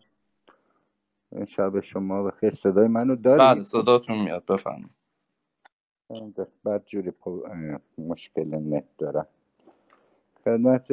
شب 1.48 1.80
شما 1.80 2.28
و 2.28 2.32
خیلی 2.32 2.56
صدای 2.56 2.88
منو 2.88 3.16
دارید؟ 3.16 3.42
بله 3.42 3.62
صداتون 3.62 4.20
میاد. 4.24 4.46
بفرمایید. 4.46 5.01
بعد 6.64 6.86
جوری 6.86 7.12
مشکل 7.98 8.56
نت 8.56 8.86
دارم 8.98 9.28
خدمت 10.46 10.88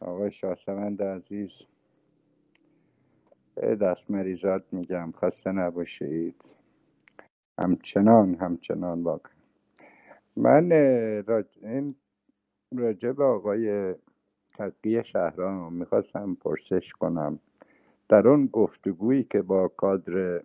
آقای 0.00 0.32
شاسمند 0.32 1.02
عزیز. 1.02 1.50
دست 3.56 4.10
مریضات 4.10 4.64
میگم. 4.72 5.12
خسته 5.12 5.52
نباشید. 5.52 6.44
همچنان 7.58 8.34
همچنان 8.34 9.02
واقع 9.02 9.30
من 10.36 10.70
راج... 11.26 11.58
این 11.62 11.94
راجع 12.76 13.12
به 13.12 13.24
آقای 13.24 13.94
تقیه 14.58 15.02
شهران 15.02 15.72
می‌خواستم 15.72 16.34
پرسش 16.34 16.92
کنم. 16.92 17.38
در 18.08 18.28
اون 18.28 18.46
گفتگویی 18.46 19.24
که 19.24 19.42
با 19.42 19.68
کادر 19.68 20.42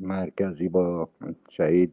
مرکزی 0.00 0.68
با 0.68 1.08
شهید 1.48 1.92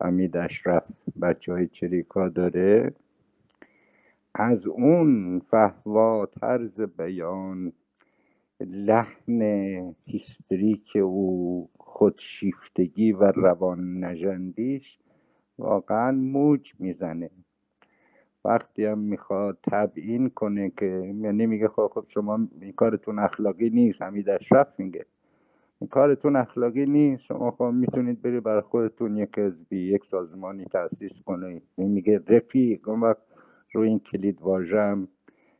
حمید 0.00 0.36
اشرف 0.36 0.92
بچه 1.22 1.52
های 1.52 1.66
چریکا 1.66 2.28
داره. 2.28 2.94
از 4.34 4.66
اون 4.66 5.40
فهوا 5.40 6.26
طرز 6.26 6.80
بیان 6.80 7.72
لحن 8.60 9.40
هیستریک 10.04 10.96
او 10.96 11.68
خودشیفتگی 11.78 13.12
و 13.12 13.24
روان 13.24 14.04
نجندیش 14.04 14.98
واقعا 15.58 16.12
موج 16.12 16.72
می‌زنه. 16.78 17.30
وقتی 18.44 18.84
هم 18.84 18.98
می‌خواد 18.98 19.58
تبیین 19.62 20.28
کنه 20.30 20.70
که 20.70 21.14
یعنی 21.22 21.46
میگه 21.46 21.68
خب 21.68 21.90
خب 21.94 22.04
شما 22.08 22.48
این 22.60 22.72
کارتون 22.72 23.18
اخلاقی 23.18 23.70
نیست 23.70 24.02
حمید 24.02 24.28
اشرف 24.28 24.68
میگه. 24.78 25.06
کارتون 25.86 26.36
اخلاقی 26.36 26.86
نیست. 26.86 27.22
شما 27.22 27.50
خب 27.50 27.64
می‌تونید 27.64 28.22
بری 28.22 28.40
برای 28.40 28.60
خودتون 28.60 29.16
یک 29.16 29.38
حزبی 29.38 29.78
یک 29.78 30.04
سازمانی 30.04 30.64
تاسیس 30.64 31.22
کنید. 31.22 31.62
این 31.76 31.90
میگه 31.90 32.22
رفیق. 32.28 32.88
اون 32.88 33.00
وقت 33.00 33.22
روی 33.72 33.88
این 33.88 33.98
کلید 33.98 34.42
واژم 34.42 35.08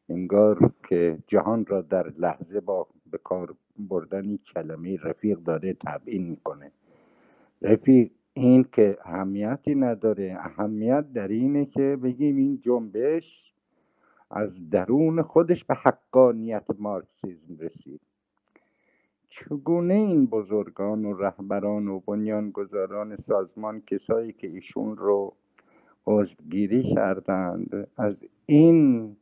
انگار 0.09 0.73
که 0.89 1.19
جهان 1.27 1.67
را 1.67 1.83
در 1.83 2.09
لحظه 2.19 2.61
با 2.61 2.87
به 3.11 3.19
کار 3.19 3.55
بردن 3.79 4.37
کلمه 4.37 4.97
رفیق 5.05 5.39
داره 5.39 5.75
تبیین 5.75 6.29
می‌کنه. 6.29 6.73
رفیق 7.63 8.11
این 8.35 8.65
که 8.73 8.99
اهمیتی 9.05 9.75
نداره. 9.75 10.37
اهمیت 10.41 11.13
در 11.13 11.29
اینه 11.29 11.67
که 11.67 11.99
بگیم 12.03 12.37
این 12.37 12.61
جنبش 12.61 13.55
از 14.31 14.71
درون 14.71 15.23
خودش 15.23 15.65
به 15.65 15.75
حقانیت 15.75 16.67
مارکسیزم 16.79 17.57
رسید. 17.59 18.01
چگونه 19.33 19.95
این 19.95 20.27
بزرگان 20.27 21.05
و 21.05 21.13
رهبران 21.13 21.89
و 21.89 22.01
بنیانگذاران 22.01 23.17
سازمان 23.17 23.81
کسایی 23.81 24.33
که 24.33 24.47
ایشون 24.49 24.97
رو 24.97 25.37
عضوگیری 26.07 26.95
کردند 26.95 27.89
از 27.97 28.25
این 28.47 29.17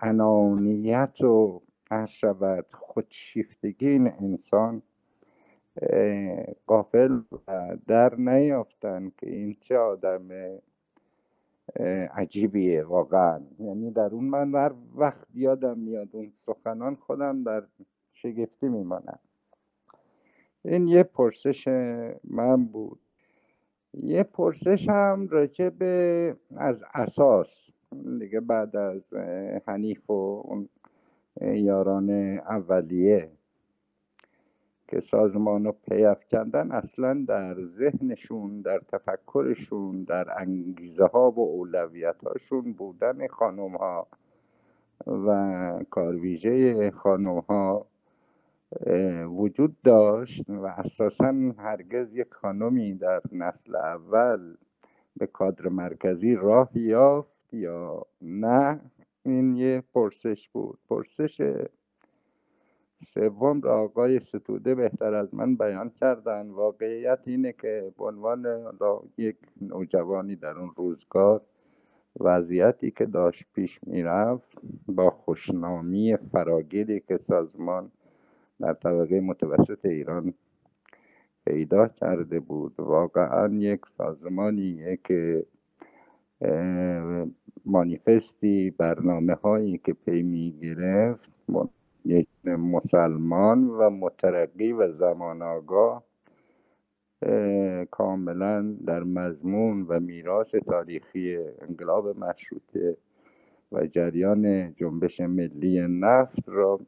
انانیت 0.00 1.20
و 1.20 1.62
شود 2.08 2.66
خودشیفتگی 2.72 3.88
این 3.88 4.12
انسان 4.20 4.82
قافل 6.66 7.20
در 7.86 8.14
نیافتن 8.14 9.12
که 9.18 9.30
این 9.30 9.56
چه 9.60 9.78
آدم 9.78 10.28
عجیبیه 12.14 12.84
واقعا. 12.84 13.40
یعنی 13.58 13.90
در 13.90 14.14
اون 14.14 14.24
من 14.24 14.54
هر 14.54 14.72
وقت 14.94 15.26
یادم 15.34 15.78
میاد 15.78 16.08
اون 16.12 16.30
سخنان 16.32 16.94
خودم 16.94 17.42
در 17.42 17.62
شگفتی 18.16 18.68
میمانم. 18.68 19.18
این 20.64 20.88
یه 20.88 21.02
پرسش 21.02 21.68
من 22.24 22.64
بود. 22.64 23.00
یه 23.94 24.22
پرسش 24.22 24.88
هم 24.88 25.28
راجع 25.28 25.68
به 25.68 26.36
از 26.56 26.84
اساس. 26.94 27.70
دیگه 28.18 28.40
بعد 28.40 28.76
از 28.76 29.14
حنیف 29.66 30.10
و 30.10 30.42
اون 30.44 30.68
یاران 31.40 32.10
اولیه 32.38 33.30
که 34.88 35.00
سازمان 35.00 35.64
رو 35.64 35.72
پیافکندن 35.72 36.72
اصلا 36.72 37.24
در 37.28 37.64
ذهنشون 37.64 38.60
در 38.60 38.78
تفکرشون 38.78 40.04
در 40.04 40.40
انگیزه 40.40 41.04
ها 41.04 41.30
و 41.30 41.40
اولویت 41.40 42.24
هاشون 42.24 42.72
بودن 42.72 43.26
خانم 43.26 43.76
ها 43.76 44.06
و 45.06 45.84
کارویژه 45.90 46.90
خانم 46.90 47.38
ها 47.38 47.86
وجود 49.26 49.76
داشت 49.82 50.50
و 50.50 50.64
اساسا 50.64 51.34
هرگز 51.58 52.16
یک 52.16 52.34
خانمی 52.34 52.94
در 52.94 53.22
نسل 53.32 53.76
اول 53.76 54.56
به 55.16 55.26
کادر 55.26 55.68
مرکزی 55.68 56.34
راه 56.34 56.70
یافت 56.74 57.54
یا 57.54 58.06
نه 58.22 58.80
این 59.22 59.56
یه 59.56 59.82
پرسش 59.94 60.48
بود. 60.48 60.78
پرسش 60.88 61.42
سوم 63.02 63.60
را 63.60 63.80
آقای 63.80 64.20
ستوده 64.20 64.74
بهتر 64.74 65.14
از 65.14 65.34
من 65.34 65.56
بیان 65.56 65.90
کردن 65.90 66.50
واقعیت 66.50 67.20
اینه 67.26 67.52
که 67.52 67.92
به 67.98 68.04
عنوان 68.04 68.46
یک 69.18 69.36
نوجوانی 69.60 70.36
در 70.36 70.58
اون 70.58 70.70
روزگار 70.76 71.42
وضعیتی 72.20 72.90
که 72.90 73.06
داشت 73.06 73.44
پیش 73.54 73.80
می‌رفت 73.86 74.58
با 74.88 75.10
خوشنامی 75.10 76.16
فراگیری 76.16 77.00
که 77.00 77.16
سازمان 77.16 77.90
در 78.60 78.72
طبقه 78.74 79.20
متوسط 79.20 79.84
ایران 79.84 80.34
پیدا 81.46 81.88
کرده 81.88 82.40
بود. 82.40 82.74
واقعا 82.78 83.54
یک 83.54 83.80
سازمانیه 83.86 84.98
که 85.04 85.46
مانیفستی 87.64 88.70
برنامه 88.70 89.34
هایی 89.34 89.78
که 89.78 89.92
پی 89.92 90.22
می 90.22 90.58
گرفت 90.62 91.34
یک 92.04 92.28
مسلمان 92.44 93.64
و 93.64 93.90
مترقی 93.90 94.72
و 94.72 94.92
زمان 94.92 95.42
آگاه 95.42 96.04
کاملا 97.90 98.76
در 98.86 99.02
مضمون 99.02 99.82
و 99.82 100.00
میراث 100.00 100.54
تاریخی 100.54 101.36
انقلاب 101.36 102.18
مشروطه 102.18 102.96
و 103.72 103.86
جریان 103.86 104.74
جنبش 104.74 105.20
ملی 105.20 105.80
نفت 105.80 106.48
را 106.48 106.80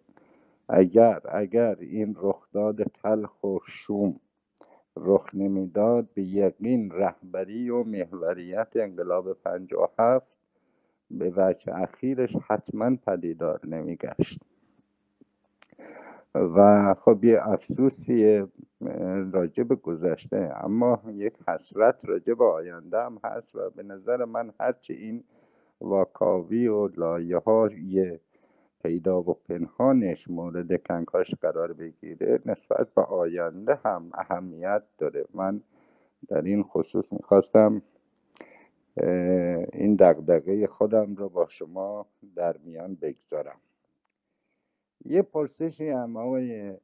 اگر 0.69 1.21
اگر 1.25 1.77
این 1.81 2.17
رخداد 2.19 2.83
تلخ 2.83 3.45
و 3.45 3.59
شوم 3.67 4.21
رخ 4.97 5.35
نمی‌داد 5.35 6.09
به 6.15 6.23
یقین 6.23 6.91
رهبری 6.91 7.71
و 7.71 7.85
محوریت 7.85 8.69
انقلاب 8.75 9.37
هفت 9.99 10.39
به 11.11 11.33
وجه 11.37 11.75
اخیرش 11.75 12.37
حتما 12.49 12.97
پدیدار 13.07 13.61
نمیگشت. 13.67 14.43
و 16.35 16.95
خب 16.95 17.25
یه 17.25 17.39
افسوسی 17.43 18.45
راجع 19.33 19.63
به 19.63 19.75
گذشته 19.75 20.53
اما 20.65 21.03
یک 21.07 21.35
حسرت 21.49 22.05
راجع 22.05 22.35
به 22.35 22.45
آینده 22.45 23.03
هم 23.03 23.19
هست 23.25 23.55
و 23.55 23.71
به 23.71 23.83
نظر 23.83 24.25
من 24.25 24.53
هرچی 24.61 24.93
این 24.93 25.25
واکاوی 25.81 26.69
و 26.69 26.89
لایه 26.89 27.39
های 27.39 28.19
پیدا 28.83 29.21
و 29.23 29.35
پنهانش 29.35 30.31
مورد 30.31 30.83
کنکاش 30.83 31.35
قرار 31.35 31.73
بگیره 31.73 32.41
نسبت 32.47 32.95
به 32.95 33.03
آینده 33.03 33.75
هم 33.85 34.11
اهمیت 34.15 34.83
داره. 34.99 35.25
من 35.35 35.61
در 36.29 36.43
این 36.43 36.63
خصوص 36.63 37.13
می‌خواستم 37.13 37.83
این 39.73 39.97
دقدقه 39.97 40.67
خودم 40.67 41.15
رو 41.15 41.29
با 41.29 41.49
شما 41.49 42.07
در 42.37 42.57
میان 42.57 42.95
بگذارم. 42.95 43.61
یه 45.05 45.23
پرسشی 45.23 45.89
هم 45.89 46.17
آقای 46.17 46.77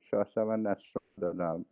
شاهسوان 0.00 0.66
از 0.66 0.82
دارم 1.20 1.64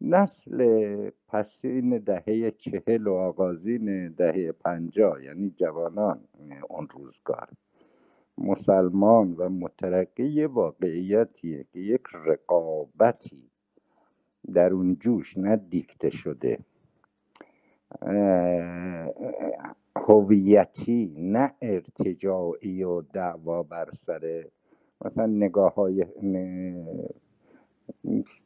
نسل 0.00 1.10
پسین 1.28 1.98
دهه 1.98 2.50
چهل 2.50 3.06
و 3.06 3.14
آغازین 3.14 4.08
دهه 4.08 4.52
پنجاه 4.52 5.24
یعنی 5.24 5.50
جوانان 5.50 6.24
اون 6.68 6.88
روزگار. 6.88 7.48
مسلمان 8.40 9.32
و 9.32 9.48
مترقی 9.48 10.44
واقعیتیه 10.44 11.64
که 11.72 11.80
یک 11.80 12.02
رقابتی 12.24 13.50
در 14.54 14.72
اون 14.72 14.96
جوش 15.00 15.38
نه 15.38 15.56
دیکته 15.56 16.10
شده 16.10 16.58
هویتی 19.96 21.14
نه 21.18 21.54
ارتجاعی 21.62 22.82
و 22.82 23.00
دعوا 23.00 23.62
بر 23.62 23.90
سر 23.90 24.44
مثلا 25.04 25.26
نگاه 25.26 25.74
های 25.74 26.06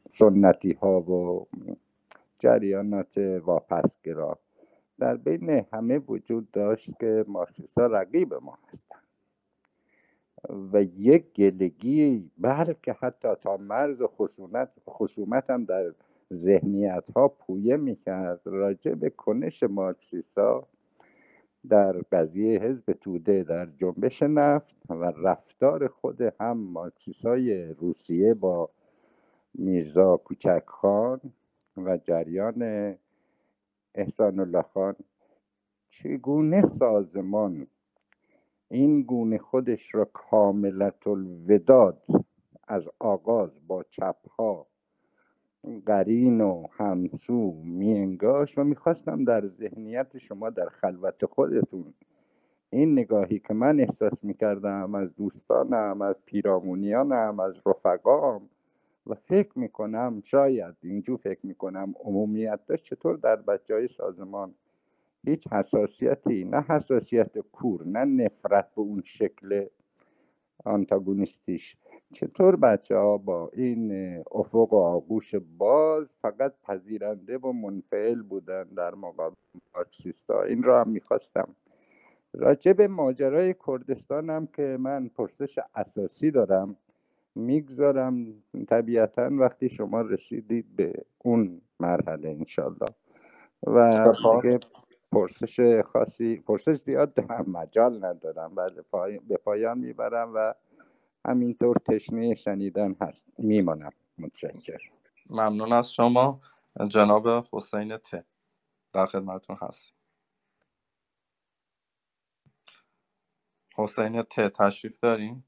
سنتی 0.09 0.73
ها 0.73 1.01
و 1.01 1.47
جریانات 2.39 3.17
واپسگرا. 3.17 4.39
در 4.99 5.17
بین 5.17 5.49
همه 5.73 5.97
وجود 5.97 6.51
داشت 6.51 6.99
که 6.99 7.25
مارکسیست 7.27 7.77
ها 7.77 7.85
رقیب 7.85 8.33
ما 8.33 8.57
هستند 8.67 9.04
و 10.73 10.83
یک 10.83 11.33
گلگی 11.33 12.31
بلکه 12.37 12.93
حتی 12.93 13.35
تا 13.41 13.57
مرز 13.57 14.01
خصومت, 14.03 14.69
خصومت 14.89 15.49
هم 15.49 15.65
در 15.65 15.93
ذهنیت 16.33 17.09
ها 17.15 17.27
پویه 17.27 17.77
می‌کرد 17.77 18.41
راجع 18.45 18.93
به 18.93 19.09
کنش 19.09 19.63
مارکسیسا 19.63 20.67
در 21.69 21.91
قضیه 21.91 22.59
حزب 22.59 22.93
توده 22.93 23.43
در 23.43 23.65
جنبش 23.65 24.23
نفت 24.23 24.75
و 24.89 25.13
رفتار 25.17 25.87
خود 25.87 26.21
هم 26.21 26.57
مارکسیسای 26.57 27.63
روسیه 27.73 28.33
با 28.33 28.69
میرزا 29.53 30.17
کوچک 30.17 30.63
خان 30.65 31.21
و 31.77 31.97
جریان 31.97 32.95
احسان 33.95 34.39
الله 34.39 34.61
خان 34.61 34.95
چگونه 35.89 36.61
سازمان 36.61 37.67
این 38.69 39.01
گونه 39.01 39.37
خودش 39.37 39.95
را 39.95 40.05
کاملت 40.05 41.07
الوداد 41.07 42.03
از 42.67 42.89
آغاز 42.99 43.67
با 43.67 43.83
چپها 43.83 44.67
قرین 45.85 46.41
و 46.41 46.67
همسو 46.71 47.51
میانگاش 47.63 48.57
و 48.57 48.63
می‌خواستم 48.63 49.23
در 49.23 49.45
ذهنیت 49.45 50.17
شما 50.17 50.49
در 50.49 50.69
خلوت 50.69 51.25
خودتون 51.25 51.93
این 52.69 52.91
نگاهی 52.91 53.39
که 53.39 53.53
من 53.53 53.79
احساس 53.79 54.23
می‌کردم 54.23 54.95
از 54.95 55.15
دوستانم 55.15 56.01
از 56.01 56.25
پیرامونیانم 56.25 57.39
از 57.39 57.61
رفقام 57.65 58.49
و 59.07 59.15
فکر 59.15 59.59
می‌کنم 59.59 60.21
شاید 60.25 60.75
اینجور 60.83 61.17
فکر 61.17 61.45
می‌کنم 61.45 61.93
عمومیت 62.03 62.59
داشت 62.67 62.83
چطور 62.83 63.17
در 63.17 63.35
بچه 63.35 63.73
های 63.73 63.87
سازمان 63.87 64.53
هیچ 65.25 65.47
حساسیتی 65.47 66.43
نه 66.43 66.61
حساسیت 66.61 67.37
کور 67.37 67.87
نه 67.87 68.05
نفرت 68.05 68.75
به 68.75 68.81
اون 68.81 69.01
شکل 69.05 69.65
آنتاگونیستیش. 70.65 71.77
چطور 72.13 72.55
بچه 72.55 72.97
ها 72.97 73.17
با 73.17 73.49
این 73.53 73.91
افق 74.31 74.73
و 74.73 74.75
آغوش 74.75 75.35
باز 75.35 76.13
فقط 76.21 76.53
پذیرنده 76.63 77.37
و 77.37 77.51
منفعل 77.51 78.21
بودن 78.21 78.63
در 78.63 78.95
مقابل 78.95 79.35
مارکسیستا؟ 79.75 80.43
این 80.43 80.63
را 80.63 80.81
هم 80.81 80.89
می‌خواستم. 80.89 81.55
راجع 82.33 82.73
به 82.73 82.87
ماجرای 82.87 83.55
کردستان 83.67 84.29
هم 84.29 84.47
که 84.47 84.77
من 84.79 85.07
پرسش 85.07 85.59
اساسی 85.75 86.31
دارم 86.31 86.77
می‌گذارم. 87.35 88.43
طبیعتا 88.67 89.29
وقتی 89.31 89.69
شما 89.69 90.01
رسیدید 90.01 90.75
به 90.75 90.93
اون 91.17 91.61
مرحله 91.79 92.29
انشالله 92.29 92.89
و 93.67 94.13
دیگه 94.41 94.59
پرسش 95.15 95.81
خاصی 95.93 96.37
پرسش 96.37 96.75
زیاد 96.75 97.15
دارم 97.15 97.51
مجال 97.51 98.05
ندارم. 98.05 98.55
بله 98.55 98.83
پای... 98.83 99.19
به 99.19 99.37
پایان 99.37 99.79
می‌برم 99.79 100.33
و 100.35 100.55
همینطور 101.27 101.77
تشنه 101.77 102.35
شنیدن 102.35 102.95
هست. 103.01 103.27
میمانم. 103.39 103.93
متشکر 104.19 104.79
ممنون 105.31 105.73
از 105.73 105.93
شما. 105.93 106.41
جناب 106.89 107.29
حسین 107.53 107.97
ت. 107.97 108.25
در 108.93 109.07
خدمتتون 109.07 109.57
هست 109.61 109.93
حسین 113.77 114.23
ت 114.23 114.41
تشریف 114.49 114.99
داریم 114.99 115.45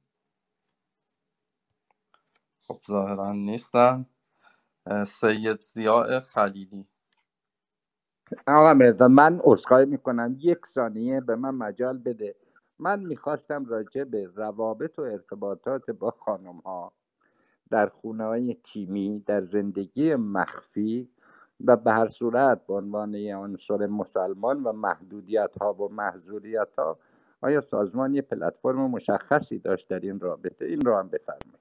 خب 2.68 2.82
ظاهرا 2.88 3.34
نیستن. 3.34 4.08
سید 5.08 5.62
زیاء 5.62 6.22
خلیلی. 6.22 6.88
آقا 8.48 8.74
مرزا 8.74 9.08
من 9.08 9.40
عذرخواهی 9.44 9.86
می‌کنم. 9.86 10.36
یک 10.40 10.66
ثانیه 10.66 11.22
به 11.22 11.36
من 11.36 11.56
مجال 11.56 11.98
بده. 11.98 12.36
من 12.80 13.00
می‌خواستم 13.00 13.66
راجع 13.66 14.04
به 14.04 14.30
روابط 14.36 15.00
و 15.00 15.02
ارتباطات 15.02 15.92
با 15.92 16.12
خانم 16.12 16.58
ها 16.58 16.92
در 17.70 17.90
خونه 17.90 18.24
های 18.24 18.58
تیمی 18.64 19.24
در 19.26 19.42
زندگی 19.42 20.16
مخفی 20.16 21.10
و 21.66 21.76
به 21.76 21.92
هر 21.92 22.08
صورت 22.08 22.68
به 22.68 22.74
عنوان 22.74 23.16
عنصر 23.16 23.88
مسلمان 23.88 24.64
و 24.64 24.72
محدودیت 24.72 25.52
ها 25.62 25.74
و 25.74 25.88
محضوریت 25.94 26.70
ها 26.78 26.98
آیا 27.42 27.62
سازمان 27.62 28.14
یه 28.14 28.22
پلتفرم 28.22 28.92
مشخصی 28.92 29.60
داشت 29.60 29.88
در 29.88 30.00
این 30.00 30.20
رابطه؟ 30.20 30.66
این 30.66 30.82
رو 30.82 30.98
هم 30.98 31.08
بفرمایید. 31.08 31.60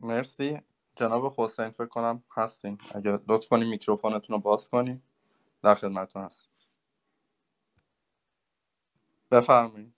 مرسی. 0.00 0.60
جناب 0.96 1.32
حسین 1.36 1.70
فکر 1.70 1.86
کنم 1.86 2.22
هستین. 2.36 2.78
اگر 2.94 3.20
لطف 3.28 3.48
کنین 3.48 3.68
میکروفونتون 3.68 4.36
رو 4.36 4.42
باز 4.42 4.68
کنین 4.68 5.00
در 5.62 5.74
خدمتتون 5.74 6.22
هست 6.22 6.50
بفرمایید. 9.30 9.94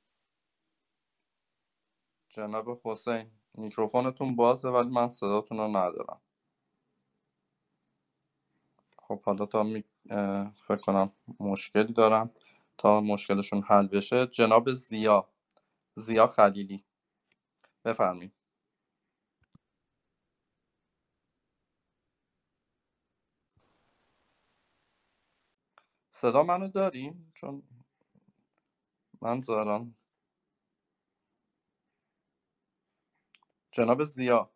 جناب 2.31 2.81
حسین 2.84 3.31
میکروفونتون 3.55 4.36
بازه 4.36 4.68
ولی 4.68 4.91
من 4.91 5.10
صداتون 5.12 5.59
رو 5.59 5.68
ندارم. 5.68 6.23
خب 8.99 9.23
حالا 9.23 9.47
تا 9.47 9.62
می... 9.62 9.84
فکر 10.68 10.76
کنم 10.76 11.12
مشکلی 11.41 11.93
دارم 11.93 12.31
تا 12.78 13.01
مشکلشون 13.01 13.62
حل 13.62 13.89
بشه. 13.89 14.26
جناب 14.26 14.73
زیا 14.73 15.28
زیا 15.97 16.26
خلیلی. 16.26 16.84
بفرمایید. 17.84 18.33
صدا 26.25 26.44
منو 26.44 26.69
داریم 26.69 27.33
چون 27.36 27.65
من 29.23 29.41
زارم. 29.41 29.97
جناب 33.73 34.03
زیا 34.05 34.51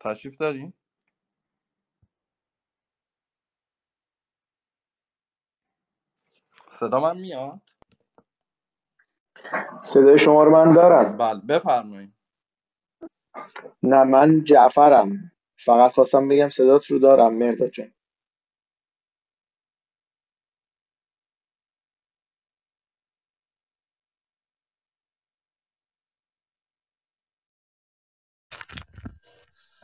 تشریف 0.00 0.36
داریم 0.38 0.74
صدا 6.68 7.00
من 7.00 7.18
میاد؟ 7.20 7.60
صدای 9.82 10.18
شما 10.18 10.44
رو 10.44 10.52
من 10.52 10.74
دارم. 10.74 11.18
بله 11.18 11.40
بفرمایید 11.40 12.14
نه 13.84 14.04
من 14.04 14.44
جعفرم. 14.44 15.32
فقط 15.58 15.92
خواستم 15.92 16.28
بگم 16.28 16.50
صدات 16.50 16.86
رو 16.86 17.00
دارم 17.00 17.34
مرداد 17.34 17.70
جان. 17.70 17.92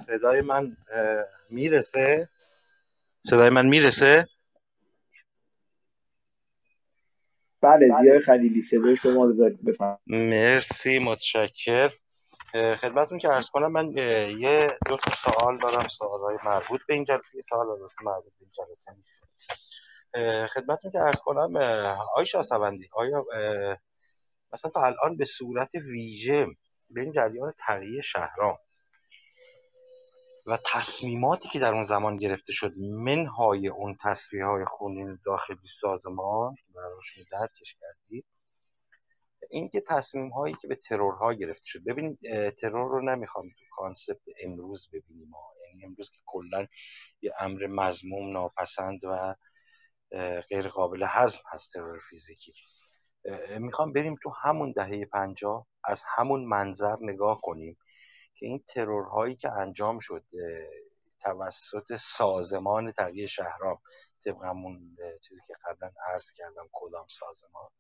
صدای 0.09 0.41
من 0.41 0.77
می‌رسه؟ 1.51 2.29
صدای 3.27 3.51
من 3.51 3.67
می‌رسه؟ 3.67 4.29
بله 7.61 7.89
زیای 8.01 8.21
خلیلی 8.21 8.63
صدای 8.63 8.97
شما 8.97 9.25
رو 9.25 9.33
داریم 9.33 9.59
بفهم 9.67 9.99
مرسی 10.07 10.99
متشکر 10.99 11.91
خدمتون 12.55 13.19
که 13.19 13.29
ارز 13.29 13.51
کنم 13.51 13.73
من 13.73 13.97
یه 14.39 14.79
دو 14.87 14.97
تا 14.97 15.11
سوال 15.11 15.57
دارم 15.59 15.89
سوالای 15.89 16.39
مربوط 16.45 16.81
به 16.89 16.95
این 16.95 17.05
جلسه 17.05 17.37
یه 17.37 17.43
سوال 17.43 17.67
مربوط 18.05 18.33
به 18.39 18.41
این 18.41 18.51
جلسه 18.53 18.93
نیست. 18.95 19.25
خدمتون 20.49 20.91
که 20.91 21.01
ارز 21.01 21.21
کنم 21.21 21.57
آقای 22.01 22.27
شاسوندی 22.27 22.89
آیا 22.93 23.25
مثلا 24.53 24.71
تا 24.71 24.85
الان 24.85 25.17
به 25.17 25.25
صورت 25.25 25.75
ویژه 25.75 26.47
به 26.91 27.01
این 27.01 27.13
جریان 27.13 27.53
تغییر 27.59 28.01
شهرام 28.01 28.57
و 30.49 30.59
تصمیماتی 30.73 31.49
که 31.49 31.59
در 31.59 31.75
اون 31.75 31.83
زمان 31.83 32.17
گرفته 32.17 32.53
شد 32.53 32.73
منهای 32.79 33.69
اون 33.69 33.97
تصفیه 34.03 34.45
های 34.45 34.65
خونین 34.65 35.19
داخلی 35.25 35.67
سازمان 35.81 36.55
که 36.55 36.73
براشون 36.75 37.25
درکش 37.33 37.77
کردید 37.81 38.25
اینکه 39.51 39.81
تصمیم 39.81 40.29
هایی 40.29 40.55
که 40.55 40.69
به 40.69 40.75
ترورها 40.75 41.33
گرفته 41.33 41.67
شد. 41.67 41.85
ببینید 41.85 42.19
اه، 42.31 42.51
ترور 42.51 42.91
رو 42.91 43.05
نمی‌خوام 43.05 43.49
تو 43.49 43.65
concept 43.77 44.27
امروز 44.43 44.89
ببینیم 44.93 45.31
ها. 45.31 45.53
یعنی 45.69 45.85
امروز 45.85 46.11
که 46.11 46.19
کلا 46.27 46.67
یه 47.23 47.33
امر 47.41 47.67
مذموم 47.67 48.33
ناپسند 48.33 49.01
و 49.05 49.35
غیر 50.51 50.69
قابل 50.69 51.05
هضم 51.09 51.41
هست 51.53 51.73
ترور 51.73 51.99
فیزیکی. 51.99 52.53
می‌خوام 53.59 53.93
بریم 53.93 54.17
تو 54.23 54.33
همون 54.43 54.73
دهه 54.77 55.05
پنجاه 55.05 55.67
از 55.85 56.05
همون 56.17 56.45
منظر 56.45 56.97
نگاه 57.01 57.41
کنیم. 57.43 57.77
که 58.39 58.47
این 58.47 58.65
ترورهایی 58.67 59.37
که 59.37 59.53
انجام 59.53 59.99
شد 59.99 60.25
توسط 61.19 61.97
سازمان 61.97 62.93
تغییر 62.93 63.27
شهرام 63.27 63.79
طبق 64.25 64.45
همون 64.45 64.97
چیزی 65.23 65.41
که 65.47 65.55
قبلا 65.65 65.93
عرض 66.13 66.31
کردم 66.31 66.69
کدام 66.73 67.07
سازمان. 67.09 67.71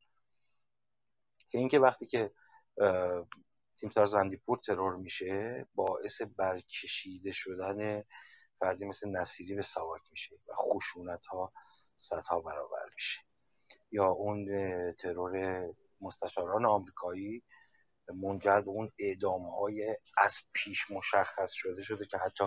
که 1.48 1.58
اینکه 1.58 1.78
وقتی 1.78 2.06
که 2.06 2.32
اه، 2.80 3.28
تیمسار 3.76 4.06
زندیپور 4.06 4.58
ترور 4.58 4.96
میشه 4.96 5.66
باعث 5.74 6.22
برکشیده 6.22 7.32
شدن 7.32 8.04
فردی 8.60 8.84
مثل 8.84 9.10
نصیری 9.10 9.54
به 9.54 9.62
ساواک 9.62 10.02
میشه 10.10 10.36
و 10.48 10.52
خشونت 10.54 11.26
ها 11.26 11.52
صدها 11.96 12.40
برابر 12.40 12.90
میشه. 12.94 13.20
یا 13.90 14.06
اون 14.06 14.46
ترور 14.92 15.64
مستشاران 16.00 16.66
آمریکایی 16.66 17.42
منجر 18.12 18.60
به 18.60 18.70
اون 18.70 18.90
اعدام 18.98 19.42
های 19.42 19.96
از 20.16 20.36
پیش 20.52 20.90
مشخص 20.90 21.50
شده 21.52 21.82
شده 21.82 22.06
که 22.06 22.18
حتی 22.18 22.44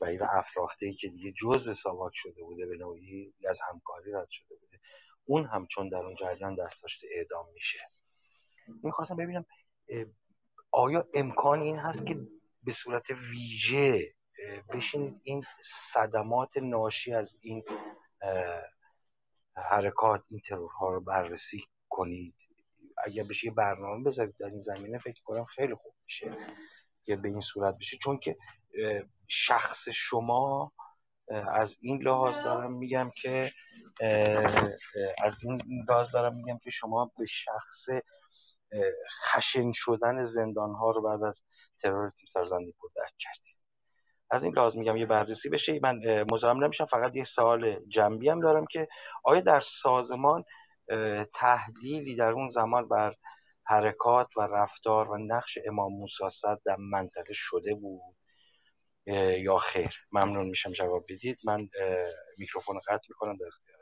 وحید 0.00 0.20
افراخته 0.22 0.86
ای 0.86 0.94
که 0.94 1.08
دیگه 1.08 1.32
جزء 1.32 1.72
ساواک 1.72 2.12
شده 2.14 2.42
بوده 2.42 2.66
به 2.66 2.76
نوعی 2.76 3.34
از 3.48 3.60
همکاری 3.70 4.12
رد 4.12 4.28
شده 4.30 4.54
بوده. 4.60 4.78
اون 5.24 5.44
هم 5.44 5.66
چون 5.66 5.88
در 5.88 5.98
اون 5.98 6.14
جریان 6.14 6.54
دست 6.54 6.82
داشته 6.82 7.06
اعدام 7.10 7.52
میشه. 7.52 7.78
می‌خواستم 8.82 9.16
ببینم 9.16 9.44
آیا 10.70 11.08
امکان 11.14 11.60
این 11.60 11.78
هست 11.78 12.06
که 12.06 12.16
به 12.62 12.72
صورت 12.72 13.10
ویژه 13.10 14.14
بشینید 14.72 15.20
این 15.22 15.44
صدمات 15.62 16.56
ناشی 16.56 17.14
از 17.14 17.38
این 17.40 17.64
حرکات 19.56 20.24
این 20.28 20.40
ترورها 20.40 20.88
رو 20.88 21.00
بررسی 21.00 21.64
کنید؟ 21.88 22.47
اگر 23.04 23.22
بشه 23.22 23.46
یه 23.46 23.52
برنامه 23.52 24.04
بذارید 24.04 24.36
در 24.40 24.46
این 24.46 24.58
زمینه 24.58 24.98
فکر 24.98 25.22
کنم 25.24 25.44
خیلی 25.44 25.74
خوب 25.74 25.94
میشه 26.04 26.36
که 27.02 27.16
به 27.16 27.28
این 27.28 27.40
صورت 27.40 27.78
بشه. 27.80 27.96
چون 27.96 28.18
که 28.18 28.36
شخص 29.26 29.88
شما 29.88 30.72
از 31.52 31.76
این 31.80 32.02
لحاظ 32.02 32.42
دارم 32.42 32.72
میگم 32.72 33.10
که 33.22 33.52
از 35.24 35.36
این 35.42 35.84
لحاظ 35.88 36.10
دارم 36.10 36.36
میگم 36.36 36.58
که 36.58 36.70
شما 36.70 37.12
به 37.18 37.26
شخص 37.26 37.88
خشن 39.30 39.72
شدن 39.72 40.24
زندان 40.24 40.74
ها 40.74 40.90
رو 40.90 41.02
بعد 41.02 41.22
از 41.22 41.42
ترور 41.78 42.10
تیم 42.10 42.44
زندگی 42.44 42.74
بود 42.80 42.92
درک 42.96 43.14
کردید. 43.18 43.58
از 44.30 44.44
این 44.44 44.54
لحاظ 44.56 44.76
میگم 44.76 44.96
یه 44.96 45.06
بررسی 45.06 45.48
بشه. 45.48 45.80
من 45.82 46.24
مزاحم 46.32 46.64
نمیشم. 46.64 46.86
فقط 46.86 47.16
یه 47.16 47.24
سوال 47.24 47.86
جنبی 47.88 48.28
هم 48.28 48.40
دارم 48.40 48.66
که 48.66 48.88
آیا 49.24 49.40
در 49.40 49.60
سازمان 49.60 50.44
تحلیلی 51.34 52.16
در 52.16 52.32
اون 52.32 52.48
زمان 52.48 52.88
بر 52.88 53.14
حرکات 53.64 54.36
و 54.36 54.40
رفتار 54.40 55.10
و 55.10 55.18
نقش 55.18 55.58
امام 55.66 55.92
موسی 55.92 56.24
در 56.64 56.76
منطقه 56.76 57.32
شده 57.32 57.74
بود. 57.74 58.00
یا 59.38 59.58
خیر. 59.58 59.90
ممنون 60.12 60.46
میشم 60.46 60.72
جواب 60.72 61.04
بدید. 61.08 61.38
من 61.44 61.68
میکروفون 62.38 62.74
رو 62.74 62.80
قطع 62.88 63.06
می‌کنم 63.08 63.36
در 63.36 63.46
اختیار 63.46 63.78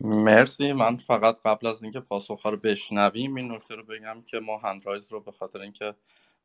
مرسی. 0.00 0.72
من 0.72 0.96
فقط 0.96 1.38
قبل 1.44 1.66
از 1.66 1.82
اینکه 1.82 2.00
پاسخ 2.00 2.46
رو 2.46 2.56
بشنویم 2.56 3.34
این 3.34 3.52
نکته 3.52 3.74
رو 3.74 3.84
بگم 3.84 4.22
که 4.22 4.40
ما 4.40 4.58
هندرایز 4.58 5.12
رو 5.12 5.20
به 5.20 5.32
خاطر 5.32 5.60
اینکه 5.60 5.94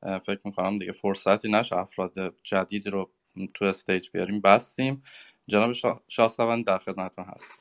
فکر 0.02 0.40
می‌کنم 0.44 0.78
دیگه 0.78 0.92
فرصتی 0.92 1.52
نشه 1.52 1.78
افراد 1.78 2.14
جدید 2.44 2.88
رو 2.88 3.12
تو 3.54 3.66
استیج 3.66 4.10
بیاریم 4.14 4.42
بستیم. 4.42 5.04
جناب 5.48 5.72
شا... 5.72 6.00
شاهسوند 6.08 6.66
در 6.66 6.78
خدمتتون 6.78 7.26
هست 7.26 7.61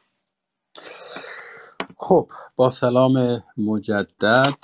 خب 2.01 2.31
با 2.57 2.70
سلام 2.70 3.45
مجدد 3.59 4.55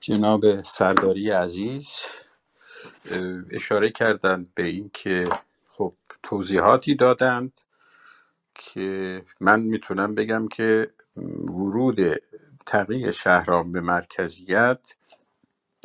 جناب 0.00 0.62
سرداری 0.62 1.30
عزیز. 1.30 1.86
اشاره 3.50 3.90
کردند 3.90 4.54
به 4.54 4.64
این 4.66 4.90
که 4.94 5.30
خب 5.70 5.94
توضیحاتی 6.22 6.94
دادند 6.94 7.60
که 8.54 9.24
من 9.40 9.60
می‌تونم 9.62 10.16
بگم 10.16 10.48
که 10.48 10.94
ورود 11.46 12.00
تغییر 12.66 13.12
شهرام 13.12 13.72
به 13.72 13.80
مرکزیت 13.80 14.80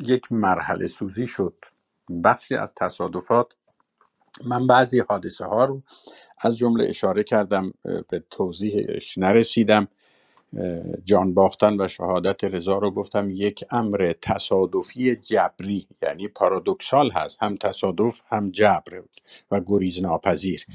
یک 0.00 0.32
مرحله 0.32 0.88
سوزی 0.88 1.26
شد. 1.26 1.56
بخشی 2.24 2.56
از 2.56 2.72
تصادفات 2.76 3.54
من 4.44 4.66
بعضی 4.66 5.00
حادثه 5.00 5.44
ها 5.44 5.64
رو 5.64 5.82
از 6.38 6.58
جمله 6.58 6.84
اشاره 6.88 7.24
کردم 7.24 7.72
به 8.08 8.24
توضیحش 8.30 9.18
نرسیدم. 9.18 9.88
جان 11.04 11.34
باختن 11.34 11.80
و 11.80 11.88
شهادت 11.88 12.44
رضا 12.44 12.78
رو 12.78 12.90
گفتم 12.90 13.30
یک 13.30 13.64
امر 13.70 14.14
تصادفی 14.22 15.16
جبری 15.16 15.86
یعنی 16.02 16.28
پارادوکسال 16.28 17.10
هست 17.10 17.42
هم 17.42 17.56
تصادف 17.56 18.22
هم 18.26 18.50
جبر 18.50 19.02
و 19.50 19.60
گریز 19.66 20.02
ناپذیر 20.02 20.66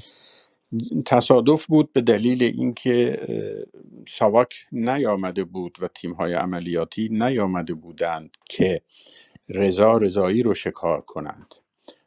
تصادف 1.06 1.66
بود 1.66 1.92
به 1.92 2.00
دلیل 2.00 2.42
اینکه 2.42 3.18
ساواک 4.08 4.66
نیامده 4.72 5.44
بود 5.44 5.78
و 5.80 5.88
تیم‌های 5.88 6.32
عملیاتی 6.34 7.08
نیامده 7.12 7.74
بودند 7.74 8.36
که 8.50 8.82
رضا 9.48 9.96
رضایی 9.96 10.42
رو 10.42 10.54
شکار 10.54 11.00
کنند. 11.00 11.54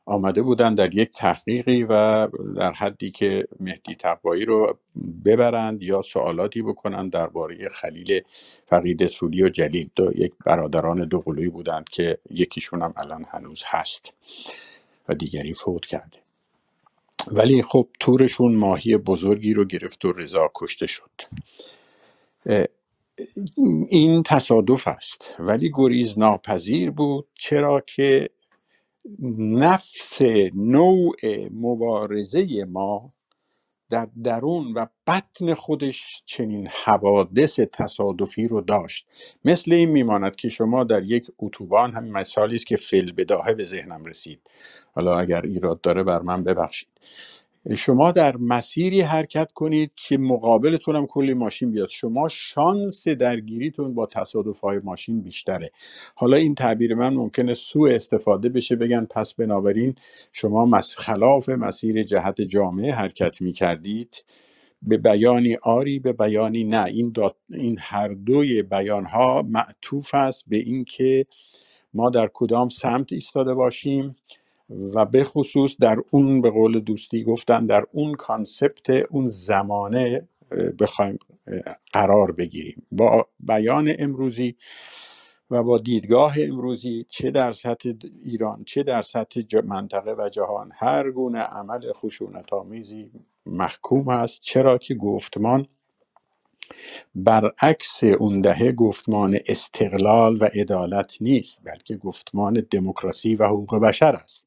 آمده 0.10 0.42
بودن 0.42 0.74
در 0.74 0.96
یک 0.96 1.12
تحقیقی 1.12 1.84
و 1.84 2.28
در 2.56 2.74
حدی 2.74 3.12
که 3.12 3.48
مهدی 3.60 3.96
تقوایی 3.96 4.46
رو 4.46 4.78
ببرند 5.26 5.82
یا 5.82 6.02
سوالاتی 6.02 6.62
بکنند 6.62 7.12
درباره 7.12 7.70
خلیل 7.70 8.22
فقید 8.70 9.08
سولی 9.08 9.44
و 9.44 9.50
جلیل. 9.50 9.90
دو 9.96 10.12
یک 10.16 10.34
برادران 10.46 11.08
دوقلویی 11.08 11.50
بودند 11.50 11.90
که 11.90 12.18
یکیشون 12.30 12.82
هم 12.82 12.94
الان 12.98 13.26
هنوز 13.32 13.64
هست 13.66 14.14
و 15.10 15.14
دیگری 15.14 15.54
فوت 15.54 15.86
کرده. 15.86 16.18
ولی 17.28 17.62
خب 17.62 17.88
تورشون 18.00 18.56
ماهی 18.56 18.98
بزرگی 18.98 19.54
رو 19.54 19.66
گرفت 19.66 20.06
و 20.06 20.12
رضا 20.12 20.52
کشته 20.56 20.88
شد. 20.88 21.12
این 23.88 24.24
تصادف 24.24 24.88
است. 24.88 25.22
ولی 25.40 25.72
گریز 25.74 26.20
ناپذیر 26.20 26.92
بود. 26.92 27.28
چرا 27.34 27.82
که 27.82 28.30
نفس 29.40 30.22
نوع 30.56 31.16
مبارزه 31.52 32.66
ما 32.66 33.14
در 33.90 34.08
درون 34.24 34.74
و 34.74 34.86
بطن 35.08 35.54
خودش 35.54 36.24
چنین 36.26 36.68
حوادث 36.86 37.60
تصادفی 37.74 38.48
رو 38.48 38.62
داشت. 38.62 39.08
مثل 39.46 39.74
این 39.74 39.90
میماند 39.90 40.36
که 40.36 40.50
شما 40.50 40.84
در 40.84 41.04
یک 41.04 41.32
اتوبان 41.40 41.94
هم 41.94 42.04
مثالی 42.04 42.56
است 42.56 42.68
که 42.68 42.78
فیل 42.78 43.12
بداهه 43.12 43.54
به 43.54 43.64
ذهنم 43.64 44.06
رسید. 44.06 44.42
حالا 44.94 45.20
اگر 45.20 45.42
ایراد 45.42 45.82
داره 45.82 46.04
بر 46.04 46.22
من 46.22 46.44
ببخشید. 46.44 46.90
شما 47.76 48.12
در 48.12 48.38
مسیری 48.38 49.02
حرکت 49.02 49.52
کنید 49.52 49.92
که 49.96 50.18
مقابلتون 50.18 50.96
هم 50.96 51.06
کلی 51.06 51.34
ماشین 51.34 51.72
بیاد. 51.72 51.90
شما 51.90 52.28
شانس 52.28 53.08
درگیریتون 53.08 53.94
با 53.94 54.06
تصادف 54.06 54.60
های 54.60 54.80
ماشین 54.80 55.22
بیشتره. 55.22 55.72
حالا 56.16 56.38
این 56.38 56.56
تعبیر 56.56 56.96
من 56.96 57.14
ممکنه 57.14 57.54
سوء 57.54 57.96
استفاده 57.96 58.50
بشه 58.50 58.76
بگن 58.76 59.06
پس 59.06 59.34
بنابراین 59.34 59.96
شما 60.32 60.80
خلاف 60.98 61.50
مسیر 61.50 62.04
جهت 62.04 62.42
جامعه 62.42 62.94
حرکت 62.94 63.42
می 63.42 63.52
کردید 63.52 64.26
به 64.82 64.98
بیانی 64.98 65.56
آری 65.56 66.00
به 66.00 66.14
بیانی 66.14 66.64
نه. 66.64 66.84
این, 66.86 67.12
دات 67.12 67.36
این 67.50 67.78
هر 67.80 68.08
دوی 68.08 68.64
بیان 68.64 69.06
ها 69.06 69.42
معطوف 69.42 70.16
است 70.16 70.44
به 70.48 70.58
اینکه 70.58 71.26
ما 71.94 72.10
در 72.10 72.30
کدام 72.34 72.70
سمت 72.70 73.14
ایستاده 73.14 73.54
باشیم. 73.54 74.16
و 74.70 75.06
به 75.06 75.24
خصوص 75.24 75.76
در 75.80 75.98
اون 76.12 76.42
به 76.42 76.50
قول 76.50 76.80
دوستی 76.80 77.24
گفتن 77.24 77.66
در 77.66 77.86
اون 77.92 78.14
کانسپت 78.14 78.90
اون 78.90 79.28
زمانه 79.28 80.28
بخوایم 80.80 81.20
قرار 81.94 82.32
بگیریم. 82.32 82.88
با 82.92 83.28
بیان 83.40 83.94
امروزی 84.00 84.56
و 85.52 85.64
با 85.64 85.78
دیدگاه 85.78 86.34
امروزی 86.40 87.06
چه 87.10 87.32
در 87.32 87.52
سطح 87.52 87.94
ایران 88.24 88.64
چه 88.64 88.84
در 88.84 89.02
سطح 89.02 89.62
منطقه 89.62 90.14
و 90.14 90.30
جهان 90.30 90.72
هر 90.76 91.12
گونه 91.12 91.40
عمل 91.40 91.92
خشونت 91.94 92.54
آمیزی 92.54 93.12
محکوم 93.46 94.08
است. 94.08 94.42
چرا 94.42 94.78
که 94.78 94.96
گفتمان 94.96 95.68
برعکس 97.16 98.04
اون 98.04 98.42
دهه 98.42 98.72
گفتمان 98.72 99.38
استقلال 99.48 100.38
و 100.42 100.50
عدالت 100.56 101.18
نیست 101.22 101.62
بلکه 101.64 101.98
گفتمان 101.98 102.68
دموکراسی 102.72 103.36
و 103.36 103.46
حقوق 103.46 103.80
بشر 103.80 104.16
است. 104.16 104.46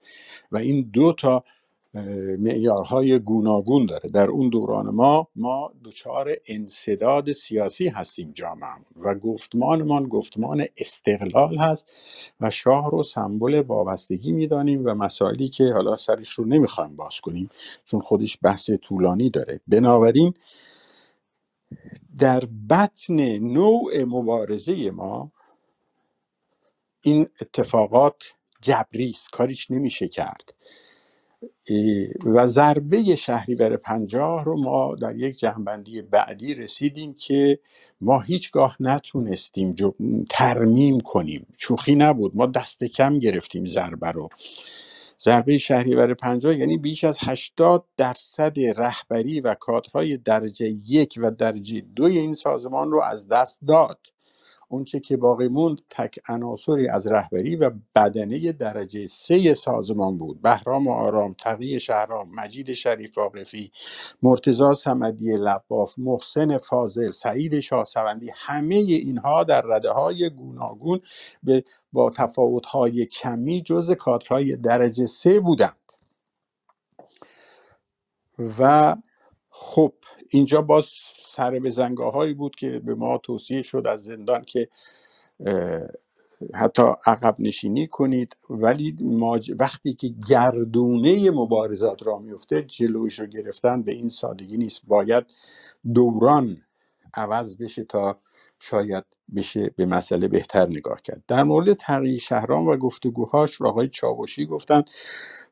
و 0.52 0.58
این 0.58 0.90
دو 0.92 1.12
تا 1.12 1.44
معیارهای 2.38 3.18
گوناگون 3.18 3.86
داره. 3.86 4.10
در 4.10 4.26
اون 4.26 4.48
دوران 4.48 4.94
ما 4.94 5.28
ما 5.36 5.72
دچار 5.84 6.36
انصداد 6.48 7.32
سیاسی 7.32 7.88
هستیم 7.88 8.32
جامعه 8.32 8.68
و 9.04 9.14
گفتمانمان 9.14 10.08
گفتمان 10.08 10.64
استقلال 10.76 11.58
هست 11.58 11.92
و 12.40 12.50
شاه 12.50 12.90
رو 12.90 13.02
سمبل 13.02 13.60
وابستگی 13.60 14.32
می‌دانیم 14.32 14.82
و 14.86 14.94
مسائلی 14.94 15.48
که 15.48 15.64
حالا 15.64 15.96
سرش 15.96 16.30
رو 16.30 16.44
نمی‌خوایم 16.44 16.96
باز 16.96 17.20
کنیم 17.20 17.50
چون 17.84 18.00
خودش 18.00 18.38
بحث 18.42 18.70
طولانی 18.82 19.30
داره. 19.30 19.60
بنابراین 19.68 20.34
در 22.18 22.44
بطن 22.70 23.38
نوع 23.38 24.04
مبارزه 24.04 24.90
ما 24.90 25.32
این 27.02 27.28
اتفاقات 27.40 28.34
جبری 28.60 29.10
است 29.10 29.30
کاریش 29.30 29.70
نمیشه 29.70 30.08
کرد. 30.08 30.54
و 32.26 32.46
ضربه 32.46 33.16
شهریور 33.16 33.76
پنجاه 33.76 34.44
رو 34.44 34.62
ما 34.62 34.94
در 34.94 35.16
یک 35.16 35.38
جنبندی 35.38 36.02
بعدی 36.02 36.54
رسیدیم 36.54 37.14
که 37.14 37.58
ما 38.00 38.20
هیچگاه 38.20 38.76
نتونستیم 38.80 39.74
ترمیم 40.30 41.00
کنیم. 41.00 41.46
شوخی 41.58 41.94
نبود 41.94 42.36
ما 42.36 42.46
دست 42.46 42.84
کم 42.84 43.18
گرفتیم 43.18 43.66
ضربه 43.66 44.12
رو. 44.12 44.28
ضربه 45.24 45.58
شهریور 45.58 46.14
پنجاه 46.14 46.58
یعنی 46.58 46.78
بیش 46.78 47.04
از 47.04 47.18
80 47.20 47.86
درصد 47.96 48.60
رهبری 48.76 49.40
و 49.40 49.54
کادرهای 49.54 50.16
درجه 50.16 50.66
یک 50.88 51.14
و 51.22 51.30
درجه 51.30 51.80
دوی 51.80 52.18
این 52.18 52.34
سازمان 52.34 52.90
رو 52.90 53.02
از 53.02 53.28
دست 53.28 53.60
داد. 53.68 53.98
اونچه 54.72 55.00
که 55.00 55.16
باقی 55.16 55.48
موند 55.48 55.78
تک 55.90 56.20
عناصری 56.28 56.88
از 56.88 57.06
رهبری 57.06 57.56
و 57.56 57.70
بدنه 57.94 58.52
درجه 58.52 59.06
سه 59.06 59.54
سازمان 59.54 60.18
بود. 60.18 60.42
بهرام 60.42 60.88
آرام 60.88 61.34
تقی 61.34 61.80
شهرام 61.80 62.30
مجید 62.36 62.72
شریف 62.72 63.18
واقفی 63.18 63.72
مرتزا 64.22 64.74
سمدی 64.74 65.32
لباف 65.36 65.98
محسن 65.98 66.58
فاضل 66.58 67.10
سعید 67.10 67.60
شاهسوندی 67.60 68.30
همه 68.34 68.74
اینها 68.74 69.44
در 69.44 69.62
رده 69.62 69.90
های 69.90 70.30
گوناگون 70.30 71.00
به 71.42 71.64
با 71.92 72.10
تفاوت 72.10 72.66
های 72.66 73.06
کمی 73.06 73.62
جز 73.62 73.90
کادرهای 73.90 74.56
درجه 74.56 75.06
سه 75.06 75.40
بودند. 75.40 75.92
و 78.58 78.96
خب 79.50 79.92
اینجا 80.32 80.62
باز 80.62 80.90
سر 81.16 81.60
به 81.60 81.70
زنگاه 81.70 82.34
بود 82.34 82.56
که 82.56 82.80
به 82.80 82.96
ما 82.96 83.18
توصیه 83.18 83.62
شد 83.62 83.88
از 83.88 84.04
زندان 84.04 84.42
که 84.44 84.68
حتی 86.54 86.82
عقب 87.06 87.36
نشینی 87.40 87.86
کنید. 87.86 88.36
ولی 88.50 88.96
ماج... 89.02 89.52
وقتی 89.60 89.94
که 89.94 90.08
گردونه 90.28 91.32
مبارزات 91.32 92.08
را 92.08 92.18
میفته 92.18 92.62
جلوش 92.62 93.20
رو 93.20 93.26
گرفتن 93.26 93.82
به 93.82 93.92
این 93.92 94.10
سادگی 94.10 94.58
نیست. 94.58 94.82
باید 94.88 95.26
دوران 95.94 96.62
عوض 97.14 97.56
بشه 97.56 97.84
تا 97.84 98.20
شاید 98.60 99.04
بشه 99.36 99.70
به 99.76 99.86
مسئله 99.86 100.28
بهتر 100.28 100.66
نگاه 100.68 101.02
کرد. 101.02 101.24
در 101.28 101.44
مورد 101.44 101.72
تغییر 101.74 102.20
شهرام 102.20 102.68
و 102.68 102.76
گفتگوهاش 102.76 103.62
آقای 103.62 103.88
چاوشی 103.88 104.46
گفتند 104.46 104.90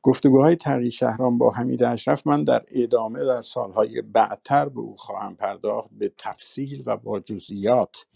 گفتگوهای 0.02 0.56
تغییر 0.56 0.90
شهرام 0.90 1.38
با 1.38 1.50
حمید 1.50 1.82
اشرف 1.82 2.26
من 2.26 2.44
در 2.44 2.64
ادامه 2.70 3.24
در 3.24 3.42
سالهای 3.42 4.02
بعدتر 4.02 4.68
به 4.68 4.80
او 4.80 4.96
خواهم 4.96 5.36
پرداخت 5.36 5.90
به 5.92 6.12
تفصیل 6.18 6.82
و 6.86 6.96
با 6.96 7.20
جزئیات. 7.20 8.06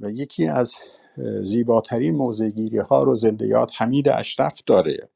و 0.00 0.10
یکی 0.10 0.46
از 0.48 0.76
زیباترین 1.44 2.16
موزگیری 2.16 2.78
ها 2.78 3.02
رو 3.02 3.14
زنده 3.14 3.46
یاد 3.46 3.70
حمید 3.76 4.08
اشرف 4.08 4.62
داره 4.66 5.08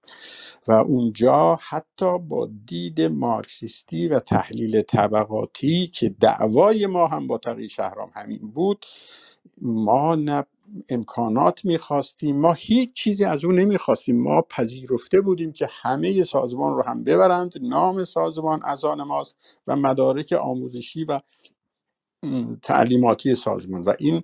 و 0.68 0.72
اونجا 0.72 1.58
حتی 1.68 2.18
با 2.18 2.50
دید 2.66 3.00
مارکسیستی 3.00 4.08
و 4.08 4.18
تحلیل 4.20 4.80
طبقاتی 4.80 5.86
که 5.86 6.08
دعوای 6.08 6.86
ما 6.86 7.06
هم 7.06 7.26
با 7.26 7.38
تقی 7.38 7.68
شهرام 7.68 8.10
همین 8.14 8.50
بود 8.54 8.86
ما 9.62 10.14
نه 10.14 10.44
امکانات 10.88 11.64
می‌خواستیم 11.64 12.40
ما 12.40 12.52
هیچ 12.52 12.92
چیزی 12.92 13.24
از 13.24 13.44
اون 13.44 13.58
نمی‌خواستیم. 13.60 14.22
ما 14.22 14.42
پذیرفته 14.42 15.20
بودیم 15.20 15.52
که 15.52 15.68
همه 15.70 16.24
سازمان 16.24 16.76
رو 16.76 16.82
هم 16.82 17.04
ببرند. 17.04 17.52
نام 17.62 18.04
سازمان 18.04 18.60
از 18.64 18.84
آن 18.84 19.02
ماست 19.02 19.36
و 19.66 19.76
مدارک 19.76 20.32
آموزشی 20.32 21.04
و 21.04 21.20
تعلیماتی 22.62 23.34
سازمان. 23.36 23.82
و 23.84 23.94
این 23.98 24.22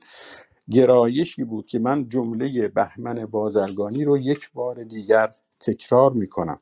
گرایشی 0.71 1.45
بود 1.45 1.67
که 1.67 1.79
من 1.79 2.09
جمله 2.09 2.69
بهمن 2.69 3.27
بازرگانی 3.27 4.05
رو 4.05 4.19
یک 4.19 4.53
بار 4.55 4.85
دیگر 4.85 5.35
تکرار 5.61 6.13
می 6.13 6.29
کنم 6.29 6.59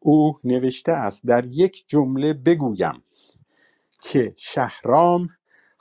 او 0.00 0.40
نوشته 0.44 0.92
است 0.92 1.26
در 1.26 1.46
یک 1.46 1.84
جمله 1.88 2.32
بگویم 2.34 3.02
که 4.02 4.34
شهرام 4.36 5.28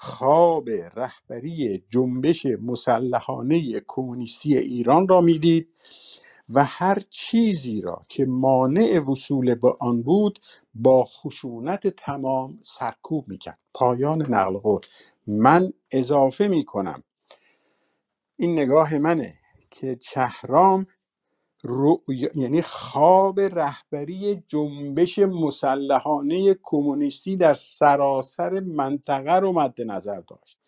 خواب 0.06 0.70
رهبری 0.70 1.84
جنبش 1.90 2.46
مسلحانه 2.46 3.82
کمونیستی 3.88 4.58
ایران 4.58 5.08
را 5.08 5.22
می‌دید 5.22 5.70
و 6.50 6.64
هر 6.64 7.00
چیزی 7.10 7.82
را 7.82 8.02
که 8.10 8.26
مانع 8.26 9.00
وصول 9.00 9.56
به 9.56 9.74
آن 9.80 10.02
بود 10.02 10.40
با 10.76 11.04
خشونت 11.04 11.88
تمام 11.88 12.58
سرکوب 12.62 13.28
می‌کرد. 13.28 13.64
پایان 13.74 14.22
نقل 14.22 14.58
قول. 14.58 14.82
من 15.28 15.74
اضافه 15.92 16.48
می‌کنم. 16.48 17.04
این 18.38 18.54
نگاه 18.54 18.98
منه 18.98 19.36
که 19.72 19.98
شهرام 20.02 20.88
رو... 21.66 22.02
یعنی 22.36 22.62
خواب 22.62 23.40
رهبری 23.40 24.44
جنبش 24.48 25.20
مسلحانه 25.20 26.56
کمونیستی 26.64 27.38
در 27.38 27.54
سراسر 27.54 28.60
منطقه 28.60 29.36
رو 29.36 29.52
مد 29.54 29.82
نظر 29.82 30.22
داشت. 30.22 30.60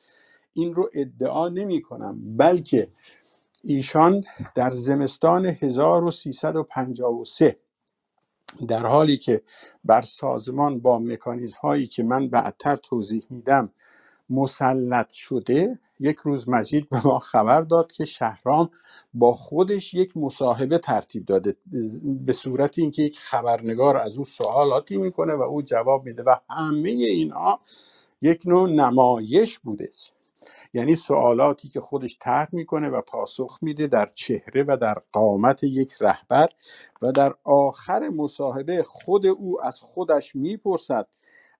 این 0.53 0.73
رو 0.73 0.89
ادعا 0.93 1.49
نمی 1.49 1.81
کنم 1.81 2.37
بلکه 2.37 2.91
ایشان 3.63 4.23
در 4.55 4.69
زمستان 4.69 5.45
1353 5.45 7.57
در 8.67 8.85
حالی 8.85 9.17
که 9.17 9.41
بر 9.85 10.01
سازمان 10.01 10.79
با 10.79 10.99
مکانیزم 10.99 11.57
هایی 11.61 11.87
که 11.87 12.03
من 12.03 12.29
بعدتر 12.29 12.75
توضیح 12.75 13.23
میدم 13.29 13.71
مسلط 14.29 15.11
شده 15.11 15.79
یک 15.99 16.17
روز 16.17 16.49
مجید 16.49 16.89
به 16.89 17.07
ما 17.07 17.19
خبر 17.19 17.61
داد 17.61 17.91
که 17.91 18.05
شهرام 18.05 18.69
با 19.13 19.33
خودش 19.33 19.93
یک 19.93 20.17
مصاحبه 20.17 20.77
ترتیب 20.77 21.25
داده 21.25 21.55
به 22.03 22.33
صورت 22.33 22.79
اینکه 22.79 23.01
یک 23.01 23.19
خبرنگار 23.19 23.97
از 23.97 24.17
او 24.17 24.25
سوالاتی 24.25 24.97
می‌کنه 24.97 25.33
و 25.33 25.41
او 25.41 25.61
جواب 25.61 26.05
میده 26.05 26.23
و 26.23 26.35
همه 26.49 26.89
اینها 26.89 27.59
یک 28.21 28.41
نوع 28.45 28.69
نمایش 28.69 29.59
بوده. 29.59 29.91
یعنی 30.73 30.95
سوالاتی 30.95 31.69
که 31.69 31.81
خودش 31.81 32.17
طرح 32.21 32.47
می‌کنه 32.51 32.89
و 32.89 33.01
پاسخ 33.01 33.59
میده 33.61 33.87
در 33.87 34.05
چهره 34.15 34.63
و 34.67 34.77
در 34.81 35.01
قامت 35.13 35.63
یک 35.63 35.93
رهبر 36.01 36.49
و 37.01 37.11
در 37.11 37.35
آخر 37.43 38.09
مصاحبه 38.09 38.83
خود 38.83 39.25
او 39.25 39.61
از 39.65 39.81
خودش 39.81 40.35
می‌پرسد 40.35 41.07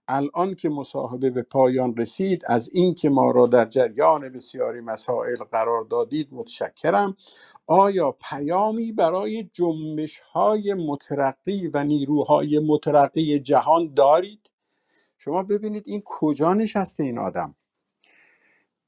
الان 0.08 0.56
که 0.56 0.70
مصاحبه 0.70 1.30
به 1.30 1.44
پایان 1.44 1.98
رسید 1.98 2.44
از 2.48 2.70
اینکه 2.74 3.10
ما 3.10 3.32
را 3.32 3.48
در 3.48 3.66
جریان 3.66 4.30
بسیاری 4.30 4.82
مسائل 4.82 5.38
قرار 5.52 5.84
دادید 5.84 6.28
متشکرم. 6.32 7.18
آیا 7.68 8.18
پیامی 8.30 8.92
برای 8.92 9.44
جنبش 9.54 10.20
های 10.20 10.74
مترقی 10.74 11.68
و 11.74 11.84
نیروهای 11.84 12.60
مترقی 12.60 13.40
جهان 13.40 13.94
دارید؟ 13.94 14.50
شما 15.18 15.44
ببینید 15.44 15.84
این 15.88 16.02
کجا 16.06 16.54
نشسته 16.54 17.04
این 17.04 17.20
آدم. 17.20 17.56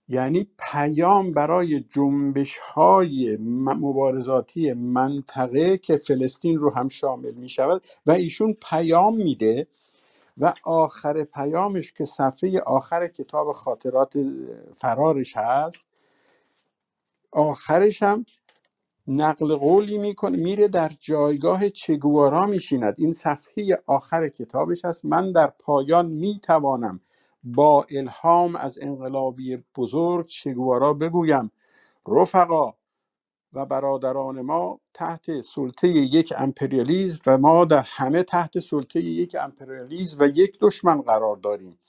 یعنی 0.10 0.48
پیام 0.72 1.32
برای 1.32 1.80
جنبش 1.80 2.58
های 2.58 3.38
مبارزاتی 3.62 4.74
منطقه 4.74 5.78
که 5.78 5.98
فلسطین 5.98 6.58
رو 6.58 6.70
هم 6.76 6.90
شامل 6.90 7.32
می 7.32 7.50
شود 7.50 7.88
و 8.06 8.12
ایشون 8.12 8.58
پیام 8.70 9.16
میده 9.16 9.68
و 10.40 10.54
آخر 10.64 11.24
پیامش 11.24 11.94
که 11.94 12.06
صفحه 12.06 12.60
آخر 12.62 13.08
کتاب 13.08 13.52
خاطرات 13.52 14.14
فرارش 14.76 15.38
هست 15.38 15.88
آخرش 17.34 18.04
هم 18.04 18.26
نقل 19.08 19.56
قولی 19.56 19.98
می‌کنه 19.98 20.38
میره 20.38 20.68
در 20.68 20.92
جایگاه 21.00 21.70
چگوارا 21.70 22.46
میشیند. 22.48 22.96
این 22.98 23.14
صفحه 23.14 23.80
آخر 23.88 24.28
کتابش 24.30 24.86
هست. 24.86 25.06
من 25.06 25.32
در 25.32 25.48
پایان 25.60 26.06
می‌توانم 26.08 27.02
با 27.44 27.88
الهام 27.92 28.56
از 28.56 28.80
انقلابی 28.82 29.64
بزرگ 29.78 30.26
چگوارا 30.28 30.94
بگویم. 30.94 31.52
رفقا 32.08 32.74
و 33.54 33.66
برادران 33.66 34.42
ما 34.42 34.80
تحت 34.94 35.42
سلطه 35.42 35.88
یک 35.88 36.34
امپریالیزم 36.38 37.22
و 37.28 37.38
ما 37.38 37.66
در 37.66 37.84
همه 37.86 38.24
تحت 38.24 38.60
سلطه 38.60 39.00
یک 39.00 39.36
امپریالیزم 39.42 40.18
و 40.20 40.28
یک 40.36 40.58
دشمن 40.62 41.02
قرار 41.02 41.38
داریم. 41.38 41.80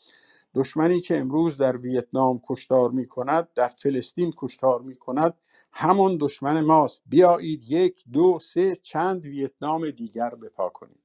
دشمنی 0.55 1.01
که 1.01 1.19
امروز 1.21 1.57
در 1.57 1.77
ویتنام 1.77 2.41
کشتار 2.49 2.91
می 2.91 3.07
کند 3.07 3.49
در 3.55 3.69
فلسطین 3.69 4.33
کشتار 4.37 4.81
می 4.83 4.97
کند 4.97 5.35
همان 5.73 6.17
دشمن 6.21 6.61
ماست. 6.61 7.03
بیایید 7.07 7.71
یک 7.71 8.05
دو 8.13 8.39
سه 8.43 8.77
چند 8.77 9.25
ویتنام 9.25 9.91
دیگر 9.91 10.31
بپا 10.31 10.69
کنیم. 10.69 10.99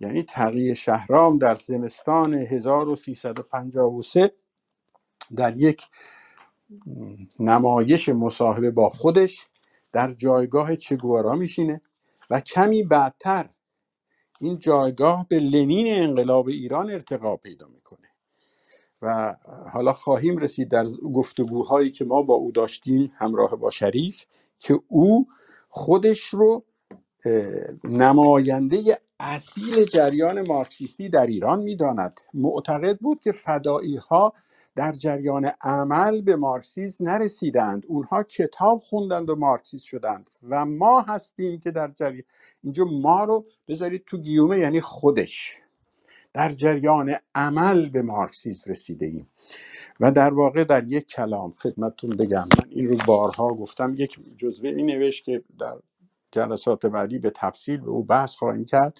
یعنی 0.00 0.22
تقیه 0.22 0.74
شهرام 0.74 1.38
در 1.38 1.54
زمستان 1.54 2.34
1353 2.34 4.32
در 5.36 5.56
یک 5.56 5.82
نمایش 7.40 8.08
مصاحبه 8.08 8.70
با 8.70 8.88
خودش 8.88 9.46
در 9.92 10.08
جایگاه 10.10 10.76
چگوارا 10.76 11.34
میشینه 11.34 11.80
و 12.30 12.40
کمی 12.40 12.82
بعدتر 12.82 13.50
این 14.40 14.58
جایگاه 14.58 15.26
به 15.28 15.38
لنین 15.38 15.86
انقلاب 16.02 16.48
ایران 16.48 16.90
ارتقا 16.90 17.36
پیدا 17.36 17.66
می‌کنه. 17.66 18.08
و 19.02 19.36
حالا 19.72 19.92
خواهیم 19.92 20.36
رسید 20.38 20.68
در 20.68 20.86
گفتگوهایی 21.14 21.90
که 21.90 22.04
ما 22.04 22.22
با 22.22 22.34
او 22.34 22.52
داشتیم 22.52 23.12
همراه 23.16 23.56
با 23.56 23.70
شریف 23.70 24.24
که 24.58 24.80
او 24.88 25.26
خودش 25.68 26.20
رو 26.20 26.64
نماینده 27.84 28.98
اصیل 29.20 29.84
جریان 29.84 30.48
مارکسیستی 30.48 31.08
در 31.08 31.26
ایران 31.26 31.62
می‌داند. 31.62 32.20
معتقد 32.34 32.98
بود 32.98 33.20
که 33.20 33.32
فدایی 33.32 33.96
ها 33.96 34.32
در 34.74 34.92
جریان 34.92 35.50
عمل 35.60 36.20
به 36.20 36.36
مارکسیسم 36.36 37.04
نرسیدند. 37.04 37.84
اونها 37.88 38.22
کتاب 38.22 38.78
خوندند 38.78 39.30
و 39.30 39.36
مارکسیست 39.36 39.86
شدند 39.86 40.30
و 40.48 40.64
ما 40.64 41.00
هستیم 41.00 41.60
که 41.60 41.70
در 41.70 41.88
جریان 41.96 42.24
اینجا 42.62 42.84
ما 42.84 43.24
رو 43.24 43.46
بذارید 43.68 44.04
تو 44.06 44.18
گیومه 44.18 44.58
یعنی 44.58 44.80
خودش. 44.80 45.56
در 46.34 46.50
جریان 46.50 47.14
عمل 47.34 47.88
به 47.88 48.02
مارکسیسم 48.02 48.70
رسیده 48.70 49.06
ایم 49.06 49.28
و 50.00 50.12
در 50.12 50.34
واقع 50.34 50.64
در 50.64 50.84
یک 50.92 51.06
کلام 51.06 51.52
خدمتتون 51.52 52.16
بگم. 52.16 52.44
من 52.58 52.68
این 52.70 52.88
رو 52.88 52.96
بارها 53.06 53.54
گفتم. 53.54 53.94
یک 53.98 54.18
جزوه 54.36 54.70
می 54.70 54.82
نوشت 54.82 55.24
که 55.24 55.42
در 55.58 55.76
جلسات 56.30 56.86
بعدی 56.86 57.18
به 57.18 57.30
تفصیل 57.30 57.80
به 57.80 57.90
او 57.90 58.04
بحث 58.04 58.36
خواهیم 58.36 58.64
کرد. 58.64 58.98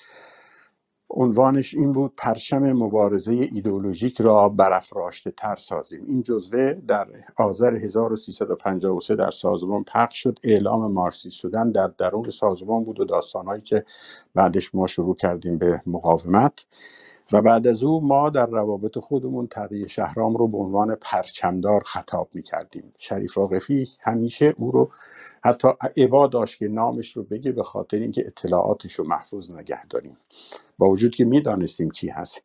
عنوانش 1.12 1.74
این 1.74 1.92
بود 1.92 2.14
پرچم 2.16 2.72
مبارزه 2.72 3.32
ایدئولوژیک 3.52 4.20
را 4.20 4.48
برافراشته 4.48 5.30
تر 5.30 5.54
سازیم. 5.56 6.04
این 6.06 6.22
جزوه 6.22 6.74
در 6.88 7.08
آذر 7.36 7.74
1353 7.76 9.16
در 9.16 9.30
سازمان 9.30 9.84
پخش 9.84 10.22
شد. 10.22 10.38
اعلام 10.44 10.92
مارکسیست 10.92 11.36
شدن 11.36 11.70
در 11.70 11.86
درون 11.98 12.30
سازمان 12.30 12.84
بود 12.84 13.00
و 13.00 13.04
داستانهایی 13.04 13.62
که 13.62 13.84
بعدش 14.34 14.74
ما 14.74 14.86
شروع 14.86 15.16
کردیم 15.16 15.58
به 15.58 15.82
مقاومت. 15.86 16.66
و 17.32 17.42
بعد 17.42 17.66
از 17.66 17.84
او 17.84 18.06
ما 18.08 18.30
در 18.30 18.46
روابط 18.46 18.98
خودمون 18.98 19.46
تقیه 19.46 19.86
شهرام 19.86 20.36
رو 20.36 20.48
به 20.48 20.58
عنوان 20.58 20.94
پرچمدار 20.94 21.82
خطاب 21.86 22.28
می 22.34 22.42
کردیم 22.42 22.94
شریف 22.98 23.38
آقفی 23.38 23.88
همیشه 24.00 24.54
او 24.58 24.70
رو 24.70 24.90
حتی 25.44 25.68
عبا 25.96 26.26
داشت 26.26 26.58
که 26.58 26.68
نامش 26.68 27.16
رو 27.16 27.22
بگه 27.22 27.52
به 27.52 27.62
خاطر 27.62 27.96
اینکه 27.98 28.22
اطلاعاتش 28.26 28.94
رو 28.94 29.08
محفوظ 29.08 29.50
نگه 29.50 29.86
داریم. 29.86 30.16
با 30.78 30.88
وجود 30.90 31.14
که 31.14 31.24
می‌دانستیم 31.24 31.90
کی 31.90 32.08
هست. 32.08 32.42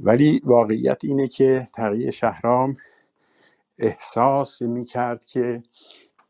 ولی 0.00 0.40
واقعیت 0.44 0.98
اینه 1.02 1.28
که 1.28 1.68
تقیه 1.74 2.10
شهرام 2.10 2.76
احساس 3.78 4.62
می 4.62 4.84
کرد 4.84 5.24
که 5.24 5.62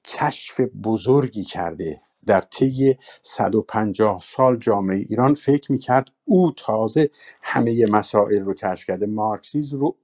کشف 0.05 0.61
بزرگی 0.61 1.45
کرده. 1.45 2.01
در 2.27 2.41
طی 2.41 2.97
150 3.23 4.21
سال 4.23 4.57
جامعه 4.57 4.97
ایران 4.97 5.35
فکر 5.35 5.73
می‌کرد 5.73 6.09
او 6.25 6.53
تازه 6.57 7.11
همه 7.43 7.87
مسائل 7.87 8.41
رو 8.41 8.55
کشف 8.55 8.87
کرده. 8.87 9.07
مارکسیز 9.07 9.75
رو 9.75 9.97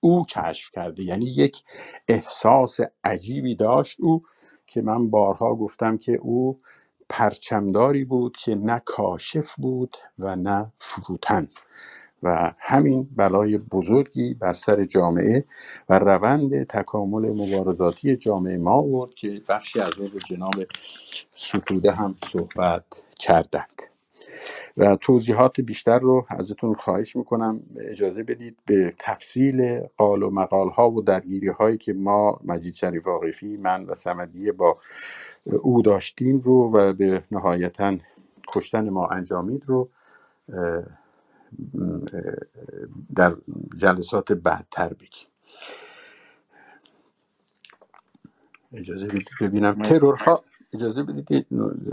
او 0.00 0.24
کشف 0.24 0.70
کرده. 0.70 1.02
یعنی 1.02 1.24
یک 1.24 1.62
احساس 2.08 2.80
عجیبی 3.04 3.54
داشت. 3.54 4.00
او 4.00 4.22
که 4.66 4.82
من 4.82 5.10
بارها 5.10 5.54
گفتم 5.56 5.98
که 5.98 6.12
او 6.22 6.60
پرچمداری 7.10 8.04
بود 8.04 8.36
که 8.36 8.54
نه 8.54 8.82
کاشف 8.86 9.54
بود 9.56 9.96
و 10.18 10.36
نه 10.36 10.72
فروتن. 10.76 11.48
و 12.22 12.54
همین 12.58 13.08
بلای 13.16 13.58
بزرگی 13.58 14.34
بر 14.34 14.52
سر 14.52 14.84
جامعه 14.84 15.44
و 15.88 15.98
روند 15.98 16.64
تکامل 16.64 17.30
مبارزاتی 17.30 18.16
جامعه 18.16 18.58
ما 18.58 18.72
آورد 18.72 19.14
که 19.14 19.42
بخشی 19.48 19.80
از 19.80 19.98
اون 19.98 20.08
رو 20.10 20.18
جناب 20.18 20.54
ستوده 21.36 21.92
هم 21.92 22.16
صحبت 22.24 22.84
کردند. 23.20 23.82
و 24.76 24.96
توضیحات 24.96 25.60
بیشتر 25.60 25.98
رو 25.98 26.26
ازتون 26.28 26.74
خواهش 26.74 27.16
می‌کنم. 27.16 27.60
اجازه 27.80 28.22
بدید 28.22 28.58
به 28.66 28.94
تفصیل 28.98 29.80
قال 29.96 30.22
و 30.22 30.30
مقال 30.30 30.68
ها 30.68 30.90
و 30.90 31.02
درگیری 31.02 31.48
هایی 31.48 31.78
که 31.78 31.92
ما 31.92 32.40
مجید 32.44 32.74
شریف 32.74 33.08
عاقفی 33.08 33.56
من 33.56 33.84
و 33.84 33.94
سمدیه 33.94 34.52
با 34.52 34.78
او 35.62 35.82
داشتیم 35.82 36.38
رو 36.38 36.72
و 36.76 36.92
به 36.92 37.24
نهایتا 37.30 37.96
کشتن 38.48 38.88
ما 38.88 39.06
انجامید 39.08 39.62
رو 39.66 39.88
در 43.16 43.36
جلسات 43.76 44.32
بعدتر 44.32 44.88
بگیم. 44.88 45.28
اجازه 48.74 49.06
بدید 49.06 49.28
ببینم. 49.40 49.82
ترورها 49.82 50.44
اجازه 50.74 51.02
بدید 51.02 51.46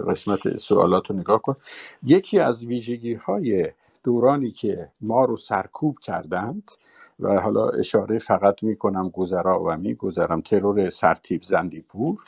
قسمت 0.09 0.58
سوالات 0.58 1.11
رو 1.11 1.16
نگاه 1.17 1.41
کن. 1.41 1.56
یکی 2.03 2.40
از 2.40 2.64
ویژگی 2.66 3.14
های 3.14 3.72
دورانی 4.03 4.51
که 4.51 4.91
ما 5.01 5.25
رو 5.25 5.38
سرکوب 5.38 5.99
کردند 5.99 6.72
و 7.19 7.41
حالا 7.41 7.69
اشاره 7.69 8.17
فقط 8.19 8.64
می‌کنم 8.64 9.09
گذرا 9.09 9.64
و 9.64 9.77
میگذرم 9.77 10.41
ترور 10.41 10.90
سرتیب 10.90 11.43
زندیپور 11.43 12.25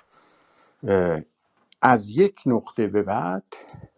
از 1.82 2.10
یک 2.10 2.42
نقطه 2.48 2.88
به 2.88 3.04
بعد 3.04 3.44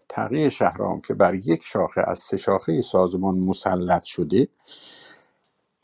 تغییر 0.10 0.50
شهرام 0.50 1.02
که 1.02 1.14
بر 1.14 1.36
یک 1.36 1.64
شاخه 1.64 2.02
از 2.08 2.20
سه 2.20 2.38
شاخه 2.38 2.82
سازمان 2.82 3.36
مسلط 3.36 4.04
شده 4.04 4.48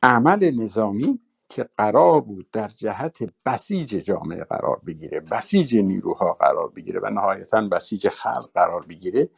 عمل 0.04 0.52
نظامی 0.62 1.20
که 1.50 1.69
قرار 1.78 2.22
بود 2.22 2.52
در 2.52 2.68
جهت 2.68 3.18
بسیج 3.45 3.90
جامعه 3.90 4.44
قرار 4.44 4.82
بگیره 4.88 5.19
بسیج 5.19 5.78
نیروها 5.78 6.34
قرار 6.34 6.69
بگیره 6.69 7.00
و 7.00 7.10
نهایتا 7.10 7.61
بسیج 7.61 8.10
خلق 8.10 8.52
قرار 8.56 8.86
بگیره 8.86 9.30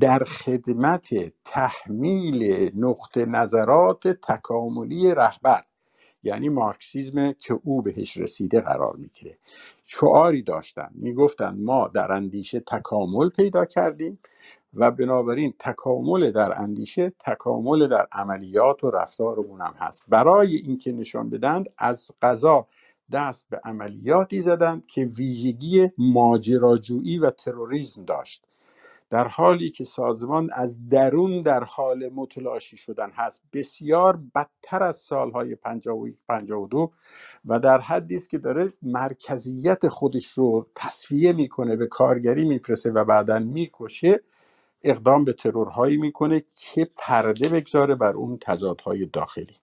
در 0.00 0.18
خدمت 0.18 1.08
تحمیل 1.44 2.70
نقطه 2.76 3.26
نظرات 3.26 4.08
تکاملی 4.08 5.14
رهبر 5.14 5.62
یعنی 6.22 6.48
مارکسیزم 6.48 7.32
که 7.32 7.60
او 7.64 7.82
بهش 7.82 8.16
رسیده 8.16 8.60
قرار 8.60 8.96
می‌گیره. 8.96 9.38
شعاری 9.84 10.42
داشتن 10.42 10.90
می‌گفتن 10.94 11.56
ما 11.60 11.88
در 11.88 12.12
اندیشه 12.12 12.60
تکامل 12.60 13.28
پیدا 13.28 13.64
کردیم 13.64 14.18
و 14.76 14.90
بنابراین 14.90 15.54
تکامل 15.58 16.30
در 16.30 16.60
اندیشه 16.60 17.12
تکامل 17.26 17.88
در 17.88 18.06
عملیات 18.12 18.84
و 18.84 18.90
رفتارمون 18.90 19.60
هم 19.60 19.74
هست. 19.78 20.02
برای 20.08 20.56
اینکه 20.56 20.92
نشان 20.92 21.30
بدن 21.30 21.64
از 21.78 22.10
قضا 22.22 22.66
دست 23.12 23.46
به 23.50 23.60
عملیاتی 23.64 24.40
زدند 24.40 24.86
که 24.86 25.04
ویژگی 25.04 25.90
ماجراجویی 25.98 27.18
و 27.18 27.30
تروریسم 27.30 28.04
داشت. 28.04 28.44
در 29.10 29.28
حالی 29.28 29.70
که 29.70 29.84
سازمان 29.84 30.50
از 30.52 30.88
درون 30.88 31.42
در 31.42 31.64
حال 31.64 32.08
متلاشی 32.14 32.76
شدن 32.76 33.10
هست 33.10 33.42
بسیار 33.52 34.20
بدتر 34.34 34.82
از 34.82 34.96
سالهای 34.96 35.54
52 35.54 36.92
و 37.44 37.58
در 37.58 37.78
حدی 37.78 38.14
است 38.14 38.30
که 38.30 38.38
داره 38.38 38.72
مرکزیت 38.82 39.88
خودش 39.88 40.26
رو 40.26 40.66
تصفیه 40.74 41.32
می‌کنه 41.32 41.76
به 41.76 41.86
کارگری 41.86 42.48
میفرسه 42.48 42.90
و 42.90 43.04
بعدا 43.04 43.38
می‌کشه. 43.38 44.20
اقدام 44.84 45.24
به 45.24 45.32
ترورهایی 45.32 45.96
می‌کنه 45.96 46.44
که 46.54 46.90
پرده 46.96 47.48
بگذاره 47.48 47.94
بر 47.94 48.12
اون 48.12 48.38
تضادهای 48.40 49.06
داخلی. 49.06 49.56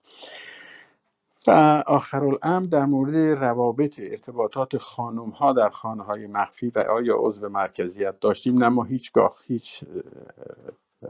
و 1.46 1.50
آخر 1.86 2.24
الامر 2.24 2.66
در 2.66 2.84
مورد 2.84 3.16
روابط 3.16 3.94
ارتباطات 3.98 4.76
خانم 4.76 5.30
ها 5.30 5.52
در 5.52 5.68
خانه 5.68 6.02
های 6.02 6.26
مخفی 6.26 6.72
و 6.74 6.78
آیا 6.78 7.16
عضو 7.18 7.48
مرکزیت 7.48 8.20
داشتیم 8.20 8.58
نه 8.58 8.68
ما 8.68 8.82
هیچگاه 8.82 9.36
هیچ 9.46 9.84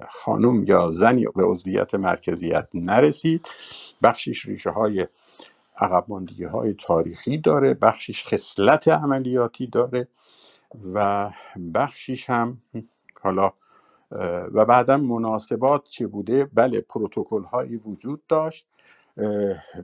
خانم 0.09 0.65
یا 0.65 0.91
زنی 0.91 1.27
به 1.37 1.45
عضویت 1.45 1.95
مرکزیت 1.95 2.69
نرسید. 2.75 3.47
بخشش 4.03 4.47
ریشه 4.47 4.71
های 4.71 5.07
عقب 5.77 6.05
های 6.53 6.75
تاریخی 6.75 7.39
داره 7.39 7.75
بخشش 7.75 8.27
خصلت 8.27 8.89
عملیاتی 8.89 9.67
داره 9.67 10.09
و 10.95 11.31
بخشش 11.75 12.31
هم 12.31 12.59
حالا 13.23 13.53
و 14.55 14.65
بعدا 14.65 14.97
مناسبات 14.97 15.85
چه 15.89 16.07
بوده؟ 16.07 16.49
بله 16.55 16.81
پروتکل 16.81 17.43
هایی 17.43 17.77
وجود 17.77 18.23
داشت. 18.29 18.67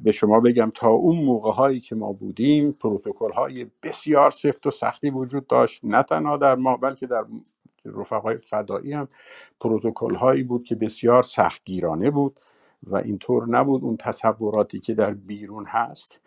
به 0.03 0.13
شما 0.13 0.41
بگم 0.41 0.73
تا 0.75 0.89
اون 0.89 1.25
موقع 1.25 1.53
هایی 1.53 1.81
که 1.81 1.95
ما 1.95 2.13
بودیم 2.13 2.73
پروتکل 2.73 3.33
های 3.33 3.67
بسیار 3.83 4.31
سفت 4.31 4.67
و 4.67 4.71
سختی 4.71 5.11
وجود 5.11 5.47
داشت. 5.47 5.85
نه 5.85 6.03
تنها 6.03 6.37
در 6.37 6.55
ما 6.55 6.77
بلکه 6.77 7.07
در 7.07 7.25
رفقای 7.85 8.37
فدایی 8.37 8.93
هم 8.93 9.09
پروتکل 9.61 10.15
هایی 10.15 10.43
بود 10.43 10.65
که 10.65 10.75
بسیار 10.75 11.23
سختگیرانه 11.23 12.11
بود. 12.11 12.41
و 12.83 12.97
اینطور 12.97 13.49
نبود 13.49 13.85
اون 13.85 13.97
تصوراتی 13.97 14.81
که 14.81 14.95
در 14.95 15.15
بیرون 15.15 15.67
هست. 15.69 16.21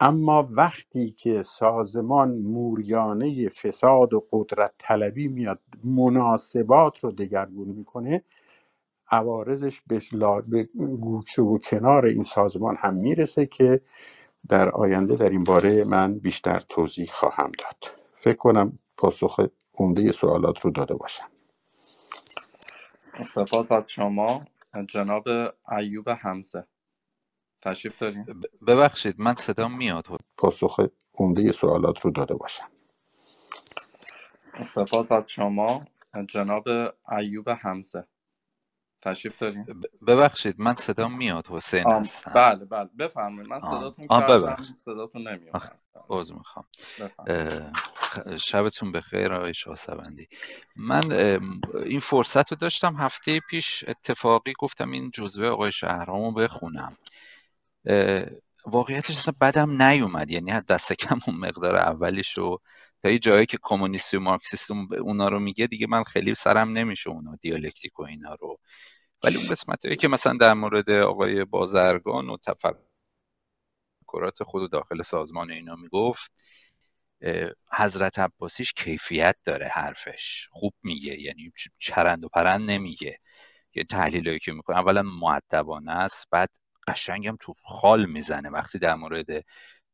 اما 0.00 0.48
وقتی 0.50 1.10
که 1.10 1.42
سازمان 1.42 2.38
موریانه 2.38 3.48
فساد 3.48 4.14
و 4.14 4.26
قدرت 4.32 4.74
طلبی 4.78 5.28
میاد 5.28 5.60
مناسبات 5.84 7.04
رو 7.04 7.12
دگرگون 7.12 7.68
می‌کنه 7.68 8.24
عوارضش 9.10 9.80
به, 9.86 10.00
لا... 10.12 10.42
و 10.52 11.58
کنار 11.58 12.06
این 12.06 12.22
سازمان 12.22 12.76
هم 12.78 12.94
می‌رسه 12.94 13.46
که 13.46 13.80
در 14.48 14.70
آینده 14.70 15.14
در 15.14 15.28
این 15.28 15.44
باره 15.44 15.84
من 15.84 16.18
بیشتر 16.18 16.60
توضیح 16.68 17.10
خواهم 17.12 17.52
داد. 17.58 17.92
فکر 18.20 18.36
کنم 18.36 18.78
پاسخ 18.96 19.46
عمده 19.74 20.12
سوالات 20.12 20.60
رو 20.60 20.70
داده 20.70 20.94
باشم. 20.96 21.28
سپاس 23.24 23.72
از 23.72 23.84
شما. 23.88 24.40
جناب 24.84 25.24
ایوب 25.78 26.10
حمزه. 26.10 26.68
تشریف 27.62 27.98
دارین؟ 27.98 28.28
ب- 28.28 28.66
ببخشید 28.72 29.20
من 29.20 29.34
صدام 29.34 29.76
میاد. 29.78 30.06
پاسخ 30.38 30.80
عمده 31.14 31.52
سوالات 31.52 32.00
رو 32.00 32.10
داده 32.10 32.34
باشم. 32.36 32.70
سپاس 34.64 35.12
از 35.12 35.24
شما 35.30 35.80
جناب 36.28 36.64
ایوب 37.12 37.50
حمزه. 37.50 38.08
تشریف 39.06 39.38
دارین 39.38 39.64
ب- 39.64 40.06
ببخشید 40.12 40.56
من 40.60 40.76
صدام 40.76 41.18
میاد 41.18 41.46
حسین 41.48 41.84
هستم. 41.90 42.32
بله 42.34 42.64
بله. 42.66 42.90
بفرمایید. 43.00 43.50
من 43.50 43.60
صداتون 43.60 44.08
کردم 44.08 44.56
صداتون 44.84 45.28
آه، 45.28 45.32
نمیومد 45.32 45.80
عذر 46.10 46.34
می‌خوام. 46.34 46.66
شبتون 48.38 48.92
بخیر 48.92 49.34
آقای 49.34 49.54
شاهسوندی 49.54 50.28
من 50.76 51.12
این 51.86 52.00
فرصت 52.00 52.52
رو 52.52 52.56
داشتم 52.58 52.96
هفته 52.96 53.40
پیش 53.50 53.84
اتفاقی 53.88 54.54
گفتم 54.60 54.90
این 54.90 55.10
جزوه 55.14 55.48
آقای 55.48 55.72
شهرامو 55.72 56.32
بخونم. 56.32 56.96
اه، 57.86 58.26
واقعیتش 58.66 59.18
اصلا 59.18 59.34
بدم 59.40 59.82
نیومد. 59.82 60.30
یعنی 60.30 60.52
از 60.52 60.66
دست 60.66 60.92
کم 60.92 61.18
اون 61.28 61.36
مقدار 61.36 61.76
اولیش 61.76 62.38
رو 62.38 62.60
تا 63.02 63.10
یه 63.10 63.18
جایی 63.18 63.46
که 63.46 63.58
کمونیستی 63.62 64.16
و 64.16 64.20
مارکسیست 64.20 64.70
اون- 64.70 64.88
اونا 65.00 65.28
رو 65.28 65.40
میگه 65.40 65.66
دیگه 65.66 65.86
من 65.86 66.02
خیلی 66.04 66.34
سرم 66.34 66.78
نمیشه 66.78 67.10
اونا 67.10 67.36
دیالکتیک 67.42 68.00
و 68.00 68.02
اینا 68.04 68.34
رو 68.40 68.58
ولی 69.24 69.36
اون 69.36 69.46
قسمت 69.48 69.98
که 70.00 70.08
مثلا 70.08 70.32
در 70.36 70.54
مورد 70.54 70.90
آقای 70.90 71.44
بازرگان 71.44 72.28
و 72.28 72.36
تفکرات 72.36 72.82
خود 74.42 74.62
و 74.62 74.68
داخل 74.68 75.02
سازمان 75.02 75.50
اینا 75.50 75.76
می‌گفت 75.76 76.32
حضرت 77.72 78.18
عباسیش 78.18 78.72
کیفیت 78.72 79.36
داره 79.44 79.66
حرفش. 79.68 80.48
خوب 80.52 80.74
میگه 80.82 81.20
یعنی 81.20 81.52
چرند 81.78 82.24
و 82.24 82.28
پرند 82.28 82.70
نمیگه. 82.70 83.18
یه 83.74 83.84
تحلیلایی 83.84 84.38
که 84.38 84.52
می‌کنه. 84.52 84.78
اولا 84.78 85.02
مؤدبانه 85.02 85.92
است 85.92 86.28
بعد 86.30 86.50
قشنگم 86.88 87.36
تو 87.40 87.54
خال 87.64 88.06
می‌زنه. 88.06 88.50
وقتی 88.50 88.78
در 88.78 88.94
مورد 88.94 89.26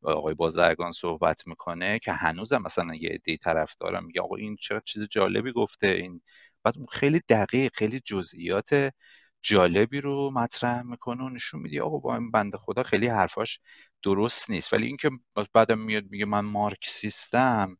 آقای 0.03 0.33
بازرگان 0.33 0.91
صحبت 0.91 1.47
می‌کنه 1.47 1.99
که 1.99 2.11
هنوزم 2.13 2.61
مثلا 2.61 2.95
یه 2.95 3.09
عده 3.09 3.37
طرفدارم 3.37 4.05
میگه 4.05 4.21
آقا 4.21 4.35
این 4.35 4.55
چه 4.55 4.81
چیز 4.85 5.07
جالبی 5.11 5.51
گفته 5.51 5.87
این 5.87 6.21
بعد 6.63 6.77
اون 6.77 6.87
خیلی 6.91 7.21
دقیق 7.29 7.71
خیلی 7.75 7.99
جزئیات 8.05 8.93
جالبی 9.41 10.01
رو 10.01 10.31
مطرح 10.33 10.81
می‌کنه 10.81 11.23
و 11.23 11.29
نشون 11.29 11.61
میده 11.61 11.81
آقا 11.81 11.97
با 11.97 12.15
این 12.15 12.31
بنده 12.31 12.57
خدا 12.57 12.83
خیلی 12.83 13.07
حرفاش 13.07 13.59
درست 14.03 14.49
نیست. 14.49 14.73
ولی 14.73 14.87
اینکه 14.87 15.11
بعدم 15.53 15.79
میاد 15.79 16.03
میگه 16.09 16.25
من 16.25 16.45
مارکسیستم 16.45 17.77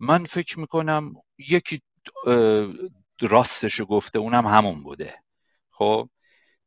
من 0.00 0.24
فکر 0.24 0.58
می‌کنم 0.60 1.12
یکی 1.38 1.82
راستشو 3.20 3.86
گفته 3.86 4.18
اونم 4.18 4.46
همون 4.46 4.82
بوده. 4.82 5.14
خب؟ 5.70 6.10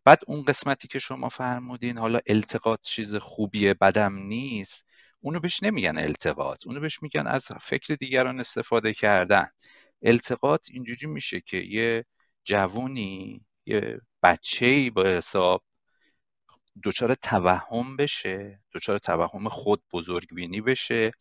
بعد 0.06 0.20
اون 0.28 0.44
قسمتی 0.44 0.88
که 0.88 1.00
شما 1.00 1.30
فرمودین 1.30 1.98
حالا 1.98 2.20
التقاط 2.28 2.80
چیز 2.82 3.16
خوبیه 3.16 3.74
بدم 3.74 4.14
نیست 4.16 4.86
اونو 5.20 5.40
بهش 5.40 5.64
نمیگن 5.64 5.98
التقاط. 5.98 6.68
اونو 6.68 6.80
بهش 6.80 7.04
میگن 7.04 7.28
از 7.28 7.48
فکر 7.62 7.96
دیگران 7.96 8.40
استفاده 8.40 8.94
کردن. 8.94 9.48
التقاط 10.04 10.68
اینجوری 10.72 11.08
میشه 11.08 11.42
که 11.42 11.58
یه 11.58 12.06
جوونی 12.44 13.46
یه 13.66 14.02
بچه 14.24 14.92
با 14.92 15.04
حساب 15.04 15.64
دچار 16.84 17.14
توهم 17.14 17.98
بشه 17.98 18.62
دچار 18.74 18.98
توهم 18.98 19.50
خود 19.50 19.84
بزرگبینی 19.94 20.62
بشه. 20.62 21.12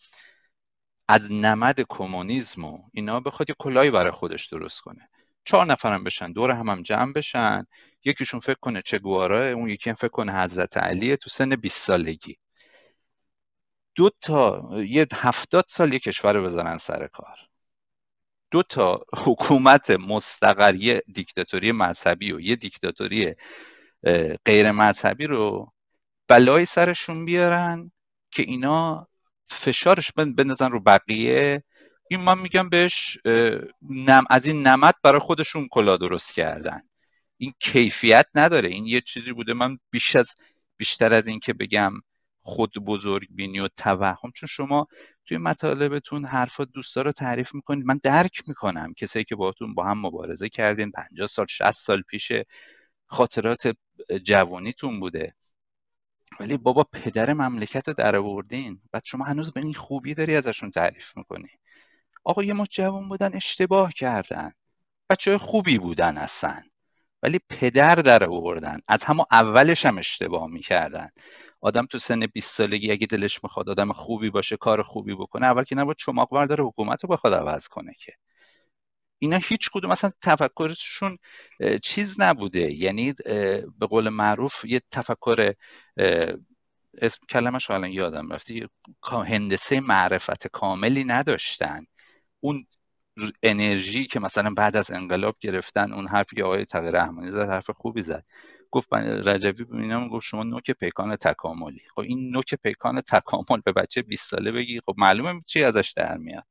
از 1.09 1.33
نمد 1.33 1.81
کمونیسم 1.89 2.65
و 2.65 2.79
اینا 2.93 3.21
بخواد 3.21 3.49
یه 3.51 3.55
کلاهی 3.59 3.91
برای 3.91 4.11
خودش 4.13 4.47
درست 4.47 4.81
کنه. 4.81 5.09
چهار 5.45 5.67
نفرم 5.67 6.05
بشن 6.05 6.33
دور 6.33 6.51
هم 6.51 6.69
هم 6.69 6.83
جمع 6.83 7.13
بشن. 7.13 7.67
یکیشون 8.05 8.41
فکر 8.41 8.59
کنه 8.61 8.83
چه 8.83 8.99
گواراه 8.99 9.47
اون 9.47 9.69
یکی 9.69 9.91
هم 9.91 9.97
فکر 9.97 10.09
کنه 10.09 10.43
حضرت 10.43 10.77
علیه 10.77 11.17
تو 11.17 11.31
سن 11.31 11.57
20 11.57 11.87
سالگی. 11.87 12.39
دو 13.95 14.11
تا 14.21 14.69
یه 14.85 15.07
هفتاد 15.15 15.65
سال 15.69 15.93
یه 15.93 15.99
کشور 15.99 16.41
بزنن 16.41 16.77
سر 16.79 17.07
کار. 17.07 17.52
دو 18.53 18.63
تا 18.63 19.01
حکومت 19.17 19.91
مستقر 19.91 20.75
یه 20.75 21.03
دیکتاتوری 21.15 21.73
مذهبی 21.73 22.33
و 22.33 22.41
یه 22.41 22.57
دیکتاتوری 22.57 23.35
غیر 24.47 24.73
مذهبی 24.73 25.27
رو 25.27 25.73
بلایی 26.29 26.67
سرشون 26.67 27.25
بیارن 27.25 27.93
که 28.31 28.43
اینا 28.43 29.09
فشارش 29.51 30.13
بن- 30.13 30.35
بندازن 30.35 30.71
رو 30.71 30.81
بقیه. 30.81 31.65
این 32.11 32.21
من 32.21 32.39
میگم 32.39 32.69
بهش 32.69 33.19
نم 33.83 34.25
از 34.31 34.47
این 34.47 34.67
نمد 34.67 34.95
برای 35.03 35.21
خودشون 35.21 35.69
کلا 35.71 35.97
درست 35.97 36.35
کردن. 36.35 36.83
این 37.39 37.53
کیفیت 37.61 38.27
نداره. 38.35 38.69
این 38.69 38.87
یه 38.87 39.01
چیزی 39.01 39.33
بوده. 39.33 39.55
من 39.55 39.79
بیش 39.91 40.17
از 40.17 40.35
بیشتر 40.77 41.15
از 41.15 41.27
این 41.27 41.41
که 41.41 41.53
بگم 41.53 41.93
خود 42.43 42.73
بزرگ 42.87 43.29
بینی 43.31 43.61
و 43.61 43.69
توهم. 43.69 44.31
چون 44.35 44.47
شما 44.47 44.87
توی 45.25 45.39
مطالبتون 45.39 46.25
حرفا 46.25 46.65
دوستا 46.65 47.03
رو 47.03 47.13
تعریف 47.13 47.55
می‌کنید. 47.55 47.87
من 47.87 48.01
درک 48.03 48.43
می‌کنم 48.49 48.95
کسایی 48.95 49.25
که 49.25 49.37
باهاتون 49.37 49.75
با 49.75 49.85
هم 49.85 50.07
مبارزه 50.07 50.49
کردین 50.49 50.91
50 50.91 51.27
سال 51.27 51.47
60 51.49 51.71
سال 51.71 52.03
پیش 52.03 52.33
خاطرات 53.07 53.77
جوانیتون 54.25 55.01
بوده. 55.01 55.35
ولی 56.41 56.57
بابا 56.57 56.85
پدر 56.93 57.33
مملکت 57.33 57.89
رو 57.89 57.95
در 57.95 58.17
آوردین. 58.17 58.81
بعد 58.93 59.03
شما 59.05 59.25
هنوز 59.25 59.53
به 59.53 59.61
این 59.61 59.75
خوبی 59.75 60.15
داری 60.15 60.37
ازشون 60.37 60.71
تعریف 60.71 61.17
می‌کنی. 61.17 61.49
آقا 62.25 62.43
یه 62.43 62.53
مش 62.53 62.69
جوان 62.71 63.09
بودن 63.09 63.31
اشتباه 63.35 63.93
کردن. 63.93 64.53
بچه 65.11 65.39
خوبی 65.39 65.79
بودن 65.79 66.17
هستن 66.17 66.63
ولی 67.23 67.41
پدر 67.49 67.95
در 67.95 68.25
آوردن. 68.25 68.81
از 68.89 69.05
همون 69.05 69.27
اولش 69.31 69.87
هم 69.87 69.99
اشتباه 69.99 70.51
می‌کردن. 70.51 71.09
آدم 71.63 71.87
تو 71.87 71.99
سن 71.99 72.27
20 72.27 72.55
سالگی 72.57 72.93
اگه 72.93 73.07
دلش 73.07 73.41
می‌خواد 73.45 73.69
آدم 73.69 73.93
خوبی 73.93 74.31
باشه 74.31 74.57
کار 74.57 74.83
خوبی 74.83 75.15
بکنه 75.15 75.47
اول 75.47 75.65
که 75.65 75.77
نباید 75.77 75.97
چماق 75.97 76.31
برداره 76.31 76.65
حکومت 76.65 77.03
رو 77.05 77.09
بخواد 77.09 77.35
عوض 77.35 77.69
کنه 77.69 77.93
که. 77.99 78.13
اینا 79.19 79.37
هیچ 79.37 79.71
کدوم 79.73 79.91
اصلا 79.91 80.11
تفکرشون 80.23 81.19
چیز 81.83 82.21
نبوده. 82.21 82.73
یعنی 82.73 83.13
به 83.79 83.87
قول 83.91 84.09
معروف 84.09 84.65
یه 84.65 84.81
تفکر 84.91 85.55
اسم 86.99 87.27
کلمش 87.29 87.71
الان 87.71 87.91
یادم 87.91 88.33
رفته 88.33 88.69
هندسه 89.03 89.81
معرفت 89.81 90.47
کاملی 90.47 91.05
نداشتن. 91.05 91.85
اون 92.41 92.67
انرژی 93.43 94.05
که 94.07 94.21
مثلا 94.21 94.51
بعد 94.51 94.77
از 94.77 94.91
انقلاب 94.91 95.37
گرفتن 95.41 95.93
اون 95.93 96.09
حرفی 96.09 96.37
که 96.37 96.45
آقای 96.45 96.65
تغییر 96.65 96.93
رحمانی 96.93 97.31
زد 97.31 97.49
حرف 97.49 97.71
خوبی 97.71 98.03
زد. 98.03 98.25
گفت 98.73 98.93
رجوی 98.93 99.65
به 99.65 100.09
گفت 100.09 100.27
شما 100.27 100.43
نوک 100.43 100.71
پیکان 100.71 101.17
تکاملی. 101.17 101.81
خب 101.95 102.01
این 102.01 102.31
نوک 102.31 102.55
پیکان 102.55 103.01
تکامل 103.01 103.61
به 103.65 103.73
بچه 103.73 104.03
20 104.03 104.31
ساله 104.31 104.53
بگی 104.53 104.81
خب 104.81 104.95
معلومه 104.99 105.43
چی 105.47 105.65
ازش 105.65 105.93
در 105.97 106.17
میاد. 106.17 106.45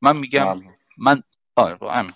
من 0.00 0.16
میگم 0.16 0.56
من 0.98 1.22
آره 1.56 1.76
خب 1.76 2.06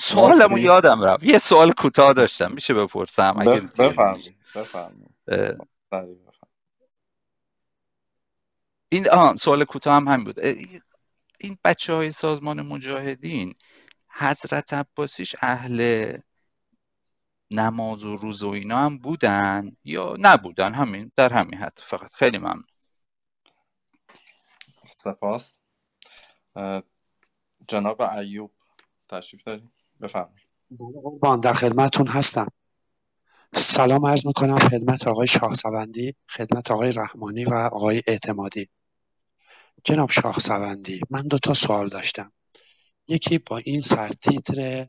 سوالمو 0.00 0.58
یادم 0.58 1.00
رفت. 1.00 1.22
یه 1.22 1.38
سوال 1.38 1.72
کوتاه 1.72 2.12
داشتم 2.12 2.52
میشه 2.52 2.74
بپرسم؟ 2.74 3.34
اگه 3.38 3.60
بفرمایید 3.60 4.36
بفرمایید. 4.54 5.14
این 8.88 9.10
آه 9.10 9.36
سوال 9.36 9.64
کوتاه 9.64 9.96
هم 9.96 10.08
همین 10.08 10.24
بود. 10.24 10.40
این 11.40 11.58
بچه 11.64 11.92
های 11.92 12.12
سازمان 12.12 12.62
مجاهدین 12.62 13.54
حضرت 14.08 14.72
عباسیش 14.74 15.36
اهل 15.40 16.12
نماز 17.54 18.04
و 18.04 18.16
روز 18.16 18.42
و 18.42 18.48
اینا 18.48 18.78
هم 18.78 18.98
بودن 18.98 19.76
یا 19.84 20.16
نبودن؟ 20.18 20.74
همین 20.74 21.12
در 21.16 21.32
همین 21.32 21.54
حد 21.54 21.78
فقط. 21.82 22.12
خیلی 22.12 22.38
ممنون. 22.38 22.64
سپاس. 24.98 25.54
جناب 27.68 28.00
ایوب 28.00 28.52
تشریف 29.08 29.44
داریم 29.44 29.72
بفرمایید. 30.00 30.48
قربان. 30.78 31.40
در 31.40 31.54
خدمتون 31.54 32.06
هستم. 32.06 32.46
سلام 33.54 34.06
عرض 34.06 34.26
می‌کنم 34.26 34.58
خدمت 34.58 35.06
آقای 35.06 35.26
شاهسوندی 35.26 36.14
خدمت 36.28 36.70
آقای 36.70 36.92
رحمانی 36.92 37.44
و 37.44 37.54
آقای 37.54 38.02
اعتمادی. 38.06 38.68
جناب 39.84 40.10
شاهسوندی 40.10 41.00
من 41.10 41.22
دو 41.22 41.38
تا 41.38 41.54
سوال 41.54 41.88
داشتم. 41.88 42.32
یکی 43.08 43.38
با 43.38 43.58
این 43.58 43.80
سرتیتر 43.80 44.86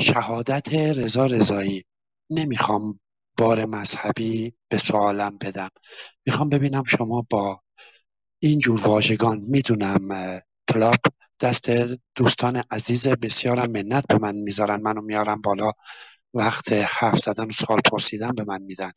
شهادت 0.00 0.74
رضا 0.74 1.26
رضایی. 1.26 1.84
نمی‌خوام 2.30 3.00
بار 3.36 3.64
مذهبی 3.64 4.52
به 4.68 4.78
سوالم 4.78 5.38
بدم. 5.38 5.68
می‌خوام 6.26 6.48
ببینم 6.48 6.84
شما 6.84 7.26
با 7.30 7.60
این 8.38 8.58
جور 8.58 8.80
واژگان 8.80 9.38
می‌دونم 9.38 10.08
کلاب 10.72 10.96
دست 11.40 11.70
دوستان 12.14 12.62
عزیز 12.70 13.08
بسیارم 13.08 13.70
منت 13.70 14.06
به 14.08 14.18
من 14.18 14.36
می‌ذارن 14.36 14.80
منو 14.80 15.02
میارم 15.02 15.40
بالا. 15.40 15.72
وقت 16.34 16.72
حرف 16.72 17.18
زدن 17.18 17.48
و 17.48 17.52
سوال 17.52 17.80
پرسیدن 17.84 18.30
به 18.30 18.44
من 18.44 18.62
میدن. 18.62 18.90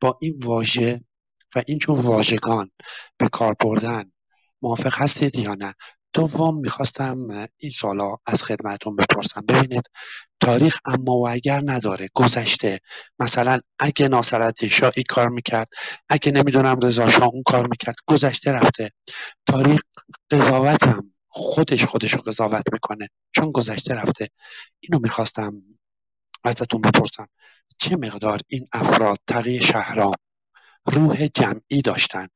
با 0.00 0.18
این 0.20 0.38
واژه 0.44 1.00
و 1.56 1.62
اینجور 1.66 2.00
واژگان 2.00 2.70
به 3.18 3.28
کار 3.28 3.54
بردن 3.60 4.12
موافق 4.62 5.02
هستید 5.02 5.36
یا 5.36 5.54
نه؟ 5.54 5.74
دوم 6.16 6.58
می‌خواستم 6.58 7.46
این 7.56 7.70
سوالا 7.70 8.16
از 8.26 8.42
خدمتون 8.42 8.96
بپرسم. 8.96 9.40
ببینید 9.48 9.90
تاریخ 10.40 10.78
اما 10.84 11.12
و 11.12 11.28
اگر 11.28 11.62
نداره 11.64 12.08
گذشته. 12.14 12.80
مثلا 13.18 13.60
اگه 13.78 14.08
ناصرالدین 14.08 14.68
شاه 14.68 14.92
این 14.96 15.04
کار 15.08 15.28
می‌کرد 15.28 15.68
اگه 16.08 16.32
نمی‌دونم 16.32 16.80
رضا 16.82 17.10
شاه 17.10 17.24
اون 17.24 17.42
کار 17.42 17.66
می‌کرد 17.66 17.96
گذشته 18.06 18.52
رفته. 18.52 18.90
تاریخ 19.46 19.80
قضاوت 20.30 20.82
هم 20.82 21.14
خودش 21.28 21.84
خودش 21.84 22.12
رو 22.12 22.20
قضاوت 22.20 22.64
می‌کنه 22.72 23.08
چون 23.34 23.50
گذشته 23.50 23.94
رفته. 23.94 24.28
اینو 24.80 25.00
می‌خواستم 25.02 25.62
ازتون 26.44 26.80
بپرسم. 26.80 27.26
چه 27.78 27.96
مقدار 27.96 28.40
این 28.48 28.66
افراد 28.72 29.18
تقی 29.26 29.60
شهرام 29.60 30.14
روح 30.86 31.26
جمعی 31.26 31.82
داشتن. 31.84 32.26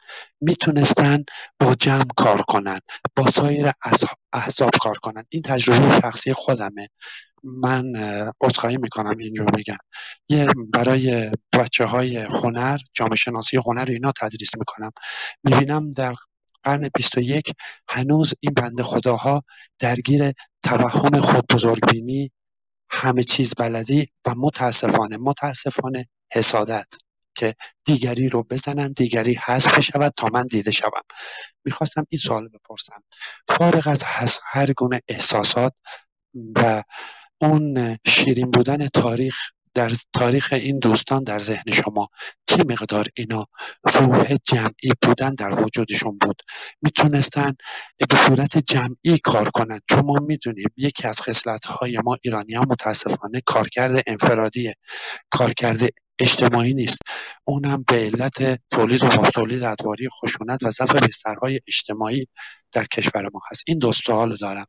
می‌تونستن 0.40 1.24
با 1.60 1.74
جمع 1.74 2.04
کار 2.16 2.42
کنن 2.42 2.78
با 3.16 3.30
سایر 3.30 3.72
احزاب 4.32 4.70
کار 4.80 4.98
کنن. 4.98 5.24
این 5.28 5.42
تجربه 5.42 6.00
شخصی 6.00 6.32
خودمه. 6.32 6.88
من 7.42 7.92
عذرخواهی 8.40 8.76
می‌کنم 8.76 9.16
اینجور 9.18 9.50
بگم. 9.50 9.78
یه 10.28 10.48
برای 10.72 11.30
بچه 11.52 11.84
های 11.84 12.16
هنر 12.16 12.78
جامعه 12.92 13.16
شناسی 13.16 13.56
هنر 13.56 13.86
اینا 13.88 14.12
تدریس 14.20 14.50
می‌کنم. 14.58 14.90
می‌بینم 15.44 15.90
در 15.90 16.14
قرن 16.62 16.90
21 16.94 17.52
هنوز 17.88 18.34
این 18.40 18.54
بند 18.54 18.82
خداها 18.82 19.42
درگیر 19.78 20.32
توهم 20.62 21.20
خود 21.20 21.46
بزرگبینی 21.46 22.30
همه 22.90 23.22
چیز 23.22 23.54
بلدی 23.54 24.08
و 24.26 24.34
متاسفانه 24.36 25.16
متاسفانه 25.16 26.06
حسادت. 26.32 26.86
که 27.34 27.54
دیگری 27.84 28.28
رو 28.28 28.42
بزنن 28.42 28.92
دیگری 28.92 29.38
حذف 29.44 29.80
شود 29.80 30.12
تا 30.16 30.28
من 30.32 30.46
دیده 30.46 30.70
شوم. 30.70 31.02
می‌خواستم 31.64 32.06
این 32.08 32.18
سوال 32.18 32.48
بپرسم. 32.48 33.02
فارغ 33.48 33.88
از 34.18 34.40
هر 34.44 34.72
گونه 34.72 35.00
احساسات 35.08 35.72
و 36.56 36.82
اون 37.40 37.96
شیرین 38.06 38.50
بودن 38.50 38.88
تاریخ 38.88 39.36
در 39.74 39.92
تاریخ 40.12 40.52
این 40.52 40.78
دوستان 40.78 41.24
در 41.24 41.38
ذهن 41.38 41.72
شما 41.72 42.08
چه 42.46 42.56
مقدار 42.56 43.06
اینا 43.16 43.46
روح 43.84 44.36
جمعی 44.44 44.92
بودن 45.02 45.34
در 45.34 45.62
وجودشون 45.62 46.18
بود؟ 46.18 46.42
می‌تونستن 46.82 47.52
به 48.08 48.16
صورت 48.26 48.58
جمعی 48.58 49.18
کار 49.24 49.50
کنند 49.50 49.82
چون 49.88 50.00
ما 50.00 50.14
می‌دونیم 50.14 50.68
یکی 50.76 51.08
از 51.08 51.22
خصلت 51.22 51.64
های 51.66 51.98
ما 52.04 52.16
ایرانی 52.22 52.54
ها 52.54 52.64
متاسفانه 52.70 53.40
کارکرد 53.46 54.02
انفرادیه. 54.06 54.74
کارکرد 55.30 55.80
اجتماعی 56.20 56.74
نیست. 56.74 56.98
اونم 57.44 57.84
به 57.88 57.96
علت 57.96 58.60
تولید 58.70 59.04
و 59.04 59.08
تولید 59.08 59.62
ادواری 59.62 60.08
خشونت 60.08 60.62
و 60.62 60.70
ضعف 60.70 60.92
بسترهای 60.92 61.60
اجتماعی 61.66 62.26
در 62.72 62.84
کشور 62.84 63.22
ما 63.22 63.40
هست. 63.50 63.64
این 63.66 63.78
دو 63.78 63.92
سوال 63.92 64.36
دارم. 64.36 64.66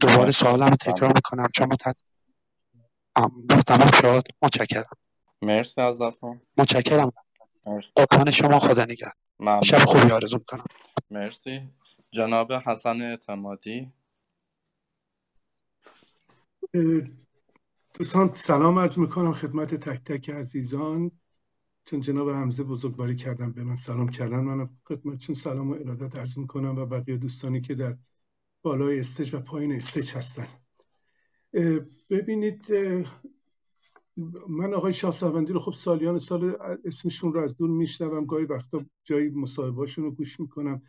دوباره 0.00 0.30
سوالم 0.30 0.74
تکرار 0.74 1.12
می‌کنم. 1.14 1.48
چون 1.54 1.68
متد... 1.72 1.96
تمام 3.66 3.90
شد. 4.00 4.22
متشکرم. 4.42 4.96
مرسی 5.42 5.80
ازتون. 5.80 6.40
متشکرم. 6.56 7.12
قربان 7.94 8.30
شما 8.30 8.58
خدا 8.58 8.84
نگه 8.84 9.12
شب 9.64 9.78
خوبی 9.78 10.10
آرزو 10.10 10.38
می‌کنم. 10.38 10.64
مرسی. 11.10 11.60
جناب 12.10 12.52
حسن 12.52 13.02
اعتمادی. 13.02 13.92
دوستان 18.00 18.30
سلام 18.34 18.78
عرض 18.78 18.98
می‌کنم 18.98 19.32
خدمت 19.32 19.74
تک 19.74 20.04
تک 20.04 20.30
عزیزان. 20.30 21.10
چون 21.84 22.00
جناب 22.00 22.30
حمزه 22.30 22.64
بزرگواری 22.64 23.16
کردم 23.16 23.52
به 23.52 23.64
من 23.64 23.74
سلام 23.74 24.08
کردن 24.08 24.40
من 24.40 24.68
خدمتشون 24.84 25.34
سلام 25.34 25.70
و 25.70 25.74
ارادت 25.74 26.16
عرض 26.16 26.38
می‌کنم 26.38 26.78
و 26.78 26.86
بقیه 26.86 27.16
دوستانی 27.16 27.60
که 27.60 27.74
در 27.74 27.96
بالای 28.62 29.00
استج 29.00 29.34
و 29.34 29.40
پایین 29.40 29.72
استج 29.72 30.12
هستن. 30.12 30.46
ببینید 32.10 32.72
من 34.48 34.74
آقای 34.74 34.92
شاه 34.92 35.10
سوندی 35.10 35.52
رو 35.52 35.60
خب 35.60 35.72
سالیان 35.72 36.18
سال 36.18 36.56
اسمشون 36.84 37.32
رو 37.32 37.40
از 37.40 37.56
دور 37.56 37.70
میشنوم. 37.70 38.24
گاهی 38.24 38.44
وقتا 38.44 38.84
جایی 39.04 39.28
مصاحبهاشون 39.28 40.04
رو 40.04 40.10
گوش 40.10 40.40
می‌کنم 40.40 40.82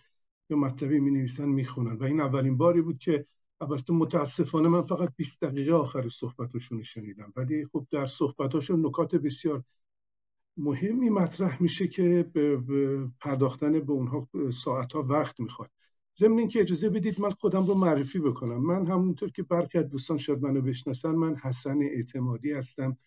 یا 0.50 0.58
مطلبی 0.58 1.00
می 1.00 1.12
نویسن 1.12 1.50
می‌خونن. 1.50 1.96
و 1.96 2.04
این 2.04 2.22
اولین 2.22 2.58
باری 2.58 2.82
بود 2.82 2.98
که 2.98 3.26
البته 3.62 3.94
متاسفانه 3.94 4.70
من 4.70 4.82
فقط 4.82 5.14
20 5.18 5.44
دقیقه 5.44 5.74
آخر 5.74 6.10
صحبتشون 6.10 6.78
رو 6.78 6.84
شنیدم 6.84 7.34
ولی 7.36 7.66
خب 7.66 7.88
در 7.92 8.06
صحبتاشون 8.06 8.86
نکات 8.86 9.16
بسیار 9.16 9.64
مهمی 10.58 11.10
مطرح 11.10 11.62
میشه 11.64 11.88
که 11.88 12.30
به 12.34 12.62
پرداختن 13.20 13.80
به 13.80 13.92
اونها 13.92 14.28
ساعتها 14.52 15.02
وقت 15.04 15.40
می‌خواد. 15.40 15.70
ضمن 16.18 16.38
اینکه 16.38 16.62
اجازه 16.62 16.90
بدید 16.90 17.22
من 17.22 17.32
خودم 17.32 17.66
رو 17.68 17.76
معرفی 17.76 18.20
بکنم. 18.20 18.66
من 18.66 18.88
همونطور 18.88 19.32
که 19.32 19.44
برخی 19.44 19.78
از 19.78 19.90
دوستان 19.90 20.18
شاید 20.18 20.44
منو 20.44 20.62
بشناسن 20.62 21.12
من 21.12 21.36
حسن 21.36 21.82
اعتمادی 21.82 22.52
هستم. 22.52 22.98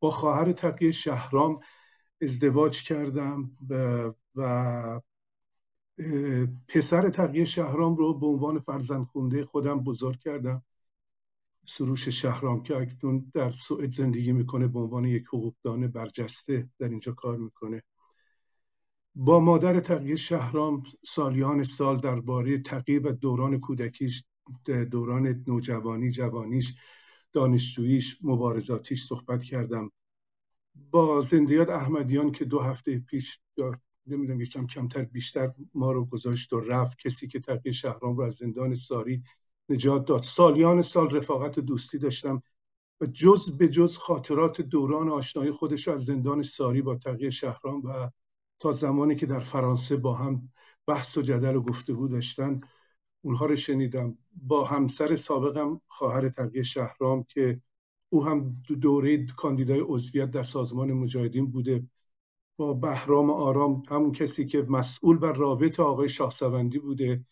با 0.00 0.10
خواهر 0.10 0.52
تقیه 0.52 0.90
شهرام 0.90 1.60
ازدواج 2.22 2.82
کردم 2.82 3.50
و 4.36 5.00
پسر 6.68 7.08
تقیه 7.08 7.44
شهرام 7.44 7.96
رو 7.96 8.18
به 8.18 8.26
عنوان 8.26 8.58
فرزند 8.58 9.06
خونده 9.06 9.44
خودم 9.44 9.80
بزرگ 9.80 10.18
کردم. 10.18 10.62
سروش 11.66 12.08
شهرام 12.08 12.62
که 12.62 12.76
اکنون 12.76 13.30
در 13.34 13.50
سوئد 13.50 13.90
زندگی 13.90 14.32
می‌کنه 14.32 14.66
به 14.66 14.78
عنوان 14.78 15.04
یک 15.04 15.26
حقوقدان 15.26 15.88
برجسته 15.88 16.68
در 16.78 16.88
اینجا 16.88 17.12
کار 17.12 17.36
می‌کنه. 17.36 17.82
با 19.14 19.40
مادر 19.40 19.80
تقی 19.80 20.16
شهرام 20.16 20.82
سالیان 21.06 21.62
سال 21.62 22.00
درباره 22.00 22.58
تقی 22.58 22.98
و 22.98 23.12
دوران 23.12 23.58
کودکیش 23.58 24.24
دوران 24.90 25.44
نوجوانی 25.46 26.10
جوانیش 26.10 26.74
دانشجوییش 27.32 28.18
مبارزاتیش 28.22 29.04
صحبت 29.04 29.42
کردم. 29.42 29.90
با 30.90 31.20
زندیات 31.20 31.68
احمدیان 31.68 32.32
که 32.32 32.44
دو 32.44 32.60
هفته 32.60 32.98
پیش 32.98 33.40
نمی‌دونم 34.12 34.40
یکم 34.40 34.66
کمتر 34.66 35.02
بیشتر 35.02 35.52
ما 35.74 35.92
رو 35.92 36.04
گذاشت 36.04 36.52
و 36.52 36.60
رفت. 36.60 36.98
کسی 36.98 37.28
که 37.28 37.40
تقی 37.40 37.72
شهرام 37.72 38.16
رو 38.16 38.22
از 38.22 38.34
زندان 38.34 38.74
ساری 38.74 39.22
نجات 39.68 40.04
داد. 40.04 40.22
سالیان 40.22 40.82
سال 40.82 41.10
رفاقت 41.10 41.60
دوستی 41.60 41.98
داشتم 41.98 42.42
و 43.00 43.06
جز 43.06 43.50
به 43.50 43.68
جز 43.68 43.96
خاطرات 43.96 44.60
دوران 44.60 45.08
آشنایی 45.08 45.50
خودش 45.50 45.86
رو 45.86 45.92
از 45.94 46.04
زندان 46.04 46.42
ساری 46.42 46.82
با 46.82 46.94
تقی 46.94 47.30
شهرام 47.30 47.82
و 47.84 48.10
تا 48.58 48.72
زمانی 48.72 49.14
که 49.14 49.26
در 49.26 49.40
فرانسه 49.40 49.96
با 49.96 50.14
هم 50.14 50.52
بحث 50.86 51.18
و 51.18 51.22
جدل 51.22 51.56
و 51.56 51.62
گفتگو 51.62 52.08
داشتن 52.08 52.60
اونها 53.22 53.46
رو 53.46 53.56
شنیدم. 53.56 54.18
با 54.32 54.64
همسر 54.64 55.16
سابقم 55.16 55.80
خواهر 55.86 56.28
تقی 56.28 56.64
شهرام 56.64 57.24
که 57.28 57.60
او 58.08 58.24
هم 58.24 58.62
دوره 58.80 59.26
کاندیدای 59.26 59.80
عضویت 59.80 60.30
در 60.30 60.42
سازمان 60.42 60.92
مجاهدین 60.92 61.50
بوده. 61.50 61.82
با 62.60 62.74
بهرام 62.74 63.30
آرام 63.30 63.82
همون 63.88 64.12
کسی 64.12 64.46
که 64.46 64.66
مسئول 64.68 65.18
بر 65.18 65.32
رابط 65.32 65.80
آقای 65.80 66.08
شاهسوندی 66.08 66.78
بوده 66.78 67.24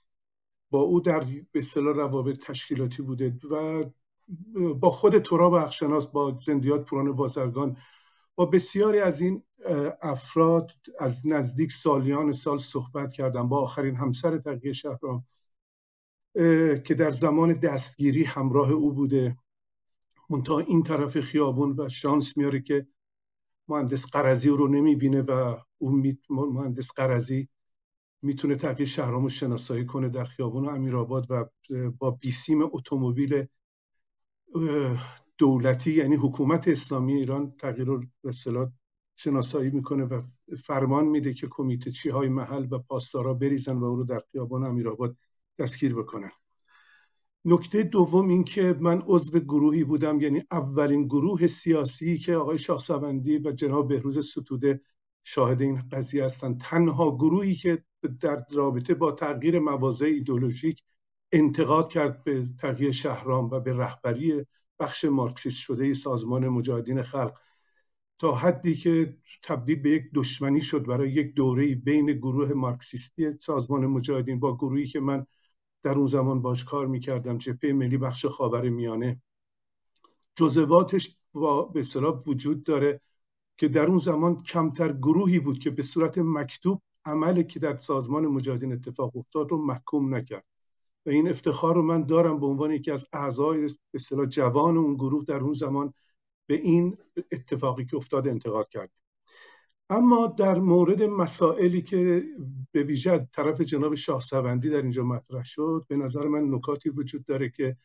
با 0.70 0.80
او 0.80 1.00
در 1.00 1.20
به 1.52 1.58
اصطلاح 1.58 1.96
روابط 1.96 2.38
تشکیلاتی 2.38 3.02
بوده 3.02 3.38
و 3.50 3.84
با 4.74 4.90
خود 4.90 5.18
تراب 5.18 5.54
اخشناس 5.54 6.06
با 6.06 6.38
زندیات 6.40 6.84
پوران 6.84 7.12
بازرگان 7.12 7.76
با 8.34 8.46
بسیاری 8.46 9.00
از 9.00 9.20
این 9.20 9.42
افراد 10.02 10.70
از 10.98 11.26
نزدیک 11.26 11.72
سالیان 11.72 12.32
سال 12.32 12.58
صحبت 12.58 13.12
کردم 13.12 13.48
با 13.48 13.62
آخرین 13.62 13.96
همسر 13.96 14.38
تقیه 14.38 14.72
شهرام 14.72 15.24
که 16.84 16.94
در 16.98 17.10
زمان 17.10 17.52
دستگیری 17.52 18.24
همراه 18.24 18.70
او 18.70 18.92
بوده. 18.92 19.36
منتها 20.30 20.58
این 20.58 20.82
طرف 20.82 21.20
خیابون 21.20 21.80
و 21.80 21.88
شانس 21.88 22.36
میاره 22.36 22.60
که 22.60 22.86
مهندس 23.68 24.06
قرضی 24.06 24.48
رو 24.48 24.68
نمی‌بینه 24.68 25.22
و 25.22 25.56
اون 25.78 26.18
مهندس 26.30 26.92
قرضی 26.92 27.48
می‌تونه 28.22 28.56
تقیه 28.56 28.86
شهرام 28.86 29.22
رو 29.22 29.28
شناسایی 29.28 29.86
کنه 29.86 30.08
در 30.08 30.24
خیابون 30.24 30.68
امیرآباد 30.68 31.26
و 31.30 31.44
با 31.98 32.10
بیسیم 32.10 32.62
اتومبیل 32.62 33.46
دولتی 35.38 35.92
یعنی 35.92 36.16
حکومت 36.16 36.68
اسلامی 36.68 37.14
ایران 37.14 37.56
تغییر 37.58 37.86
رو 37.86 38.04
شناسایی 39.16 39.70
می‌کنه 39.70 40.04
و 40.04 40.20
فرمان 40.64 41.04
میده 41.04 41.34
که 41.34 41.46
کمیته 41.50 41.90
چی 41.90 42.10
های 42.10 42.28
محل 42.28 42.68
و 42.70 42.78
پاسدارا 42.78 43.34
بریزن 43.34 43.76
و 43.76 43.84
او 43.84 43.96
رو 43.96 44.04
در 44.04 44.22
خیابان 44.32 44.64
امیرآباد 44.64 45.16
دستگیر 45.58 45.94
بکنن. 45.94 46.30
نکته 47.50 47.82
دوم 47.82 48.28
این 48.28 48.44
که 48.44 48.76
من 48.80 49.02
عضو 49.06 49.38
گروهی 49.38 49.84
بودم 49.84 50.20
یعنی 50.20 50.42
اولین 50.50 51.06
گروه 51.06 51.46
سیاسی 51.46 52.18
که 52.18 52.34
آقای 52.36 52.58
شاهسوندی 52.58 53.38
و 53.38 53.52
جناب 53.52 53.88
بهروز 53.88 54.28
ستوده 54.28 54.80
شاهد 55.24 55.62
این 55.62 55.82
قضیه 55.92 56.24
هستند. 56.24 56.60
تنها 56.60 57.16
گروهی 57.16 57.54
که 57.54 57.84
در 58.20 58.44
رابطه 58.50 58.94
با 58.94 59.12
تغییر 59.12 59.58
مواضع 59.58 60.06
ایدولوژیک 60.06 60.82
انتقاد 61.32 61.92
کرد 61.92 62.24
به 62.24 62.48
تغییر 62.58 62.90
شهرام 62.90 63.50
و 63.50 63.60
به 63.60 63.76
رهبری 63.76 64.46
بخش 64.78 65.04
مارکسیست 65.04 65.58
شده 65.58 65.94
سازمان 65.94 66.48
مجاهدین 66.48 67.02
خلق 67.02 67.38
تا 68.18 68.34
حدی 68.34 68.74
که 68.74 69.16
تبدیل 69.42 69.82
به 69.82 69.90
یک 69.90 70.02
دشمنی 70.14 70.60
شد 70.60 70.86
برای 70.86 71.10
یک 71.10 71.34
دوره 71.34 71.74
بین 71.74 72.06
گروه 72.06 72.52
مارکسیستی 72.52 73.30
سازمان 73.30 73.86
مجاهدین 73.86 74.40
با 74.40 74.56
گروهی 74.56 74.86
که 74.86 75.00
من 75.00 75.26
در 75.82 75.92
اون 75.92 76.06
زمان 76.06 76.42
باش 76.42 76.64
کار 76.64 76.86
می‌کردم 76.86 77.38
جبهه 77.38 77.72
ملی 77.72 77.98
بخش 77.98 78.26
خاور 78.26 78.68
میانه. 78.68 79.22
جزواتش 80.36 81.16
با 81.32 81.62
به 81.62 81.80
اصطلاح 81.80 82.18
وجود 82.26 82.64
داره 82.64 83.00
که 83.56 83.68
در 83.68 83.86
اون 83.86 83.98
زمان 83.98 84.42
کمتر 84.42 84.92
گروهی 84.92 85.38
بود 85.38 85.58
که 85.58 85.70
به 85.70 85.82
صورت 85.82 86.18
مکتوب 86.18 86.82
عملی 87.04 87.44
که 87.44 87.58
در 87.60 87.76
سازمان 87.76 88.26
مجاهدین 88.26 88.72
اتفاق 88.72 89.16
افتاد 89.16 89.50
رو 89.50 89.66
محکوم 89.66 90.14
نکرد. 90.14 90.44
و 91.06 91.10
این 91.10 91.28
افتخار 91.28 91.74
رو 91.74 91.82
من 91.82 92.06
دارم 92.06 92.40
به 92.40 92.46
عنوان 92.46 92.70
یکی 92.70 92.90
از 92.90 93.06
اعضای 93.12 93.60
به 93.60 93.68
اصطلاح 93.94 94.26
جوان 94.26 94.76
اون 94.76 94.94
گروه 94.94 95.24
در 95.24 95.40
اون 95.40 95.52
زمان 95.52 95.94
به 96.46 96.54
این 96.54 96.98
اتفاقی 97.32 97.84
که 97.84 97.96
افتاد 97.96 98.28
انتقاد 98.28 98.68
کرد. 98.68 98.90
اما 99.90 100.26
در 100.26 100.58
مورد 100.58 101.02
مسائلی 101.02 101.82
که 101.82 102.24
به 102.72 102.82
ویژه 102.82 103.28
طرف 103.32 103.60
جناب 103.60 103.94
شاه 103.94 104.20
سوندی 104.20 104.70
در 104.70 104.76
اینجا 104.76 105.02
مطرح 105.04 105.42
شد 105.44 105.86
به 105.88 105.96
نظر 105.96 106.24
من 106.24 106.54
نکاتی 106.54 106.90
وجود 106.90 107.24
داره 107.24 107.50
که 107.50 107.76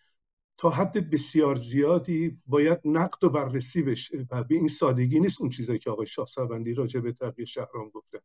تا 0.57 0.69
حد 0.69 1.09
بسیار 1.09 1.55
زیادی 1.55 2.37
باید 2.45 2.79
نقد 2.85 3.23
و 3.23 3.29
بررسی 3.29 3.83
بشه 3.83 4.25
و 4.31 4.43
به 4.43 4.55
این 4.55 4.67
سادگی 4.67 5.19
نیست 5.19 5.41
اون 5.41 5.49
چیزایی 5.49 5.79
که 5.79 5.89
آقای 5.89 6.05
شاه 6.05 6.25
سوندی 6.25 6.73
راجع 6.73 6.99
به 6.99 7.11
تغییر 7.11 7.47
شهرام 7.47 7.89
گفته. 7.89 8.21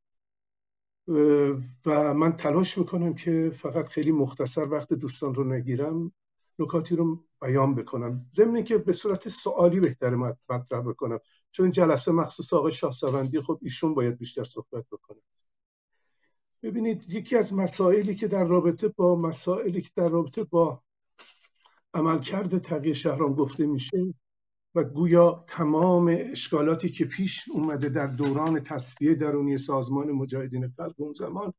و 1.87 2.15
من 2.15 2.33
تلاش 2.33 2.79
می‌کنم 2.79 3.15
که 3.15 3.51
فقط 3.55 3.89
خیلی 3.89 4.13
مختصر 4.13 4.69
وقت 4.71 4.93
دوستان 4.93 5.35
رو 5.35 5.45
نگیرم. 5.45 6.13
نکاتی 6.59 6.97
رو 6.97 7.25
بیان 7.41 7.75
بکنم. 7.75 8.19
ضمن 8.31 8.65
که 8.65 8.79
به 8.79 8.93
صورت 8.93 9.29
سوالی 9.29 9.81
بهتر 9.81 10.15
مطرح 10.49 10.81
بکنم. 10.81 11.19
چون 11.51 11.71
جلسه 11.71 12.13
مخصوص 12.13 12.53
آقای 12.53 12.73
شاهسوندی 12.73 13.41
خب 13.41 13.59
ایشون 13.63 13.95
باید 13.95 14.19
بیشتر 14.19 14.45
صحبت 14.45 14.85
بکنه. 14.93 15.19
ببینید 16.63 17.05
یکی 17.09 17.37
از 17.37 17.55
مسائلی 17.55 18.15
که 18.15 18.29
در 18.29 18.45
رابطه 18.45 18.89
با 18.89 19.17
مسائلی 19.17 19.83
که 19.83 19.91
در 19.97 20.09
رابطه 20.09 20.45
با 20.45 20.83
عملکرد 21.95 22.59
تغییر 22.59 22.95
شهرام 22.95 23.35
گفته 23.35 23.67
میشه 23.67 24.15
و 24.75 24.85
گویا 24.85 25.45
تمام 25.49 26.17
اشکالاتی 26.19 26.91
که 26.91 27.05
پیش 27.05 27.45
اومده 27.51 27.89
در 27.89 28.07
دوران 28.07 28.61
تصفیه 28.61 29.15
درونی 29.15 29.59
سازمان 29.59 30.13
مجاهدین 30.13 30.69
خلق 30.69 30.95
اون 30.97 31.13
زمان 31.13 31.53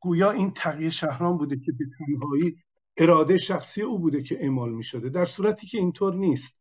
گویا 0.00 0.30
این 0.30 0.50
تغییر 0.50 0.90
شهرام 0.90 1.38
بوده 1.38 1.56
که 1.56 1.72
به 1.72 1.84
تنهایی 1.98 2.56
اراده 2.96 3.38
شخصی 3.38 3.82
او 3.82 3.98
بوده 3.98 4.22
که 4.22 4.36
اعمال 4.40 4.72
می 4.72 4.82
شده 4.82 5.08
در 5.08 5.24
صورتی 5.24 5.66
که 5.66 5.78
اینطور 5.78 6.14
نیست. 6.14 6.58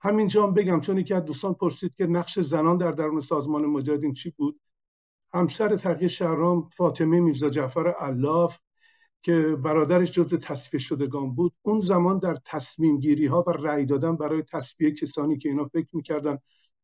همینجا 0.00 0.46
هم 0.46 0.54
بگم 0.54 0.80
چون 0.80 0.98
یکی 0.98 1.14
از 1.14 1.24
دوستان 1.24 1.54
پرسید 1.54 1.94
که 1.94 2.06
نقش 2.06 2.40
زنان 2.40 2.76
در 2.76 2.90
درون 2.90 3.20
سازمان 3.20 3.66
مجاهدین 3.66 4.12
چی 4.12 4.30
بود؟ 4.30 4.60
همسر 5.32 5.76
تقیه 5.76 6.08
شهرام 6.08 6.68
فاطمه 6.68 7.20
میرزا 7.20 7.50
جعفر 7.50 7.88
علاف 7.88 8.58
که 9.22 9.56
برادرش 9.64 10.12
جز 10.12 10.34
تصفیه 10.34 10.80
شدگان 10.80 11.34
بود 11.34 11.52
اون 11.62 11.80
زمان 11.80 12.18
در 12.18 12.36
تصمیم 12.44 12.98
گیری 12.98 13.26
ها 13.26 13.44
و 13.46 13.50
رأی 13.50 13.86
دادن 13.86 14.16
برای 14.16 14.42
تصفیه 14.42 14.90
کسانی 14.90 15.38
که 15.38 15.48
اینا 15.48 15.64
فکر 15.64 15.88
می‌کردن 15.92 16.38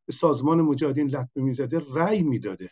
به 0.06 0.12
سازمان 0.12 0.60
مجاهدین 0.62 1.06
لطمه 1.06 1.44
می‌زده 1.44 1.82
رأی 1.94 2.22
می‌داده. 2.22 2.70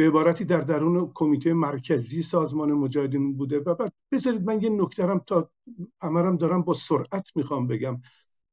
به 0.00 0.06
عبارتی 0.06 0.44
در 0.44 0.60
درون 0.60 1.10
کمیته 1.14 1.52
مرکزی 1.52 2.22
سازمان 2.22 2.72
مجاهدین 2.72 3.36
بوده 3.36 3.58
و 3.58 3.74
بعد 3.74 3.92
بذارید 4.12 4.42
من 4.42 4.62
یه 4.62 4.70
نکترم 4.70 5.18
تا 5.18 5.50
همرم 6.02 6.36
دارم 6.36 6.62
با 6.62 6.74
سرعت 6.74 7.30
می‌خوام 7.34 7.66
بگم. 7.66 8.00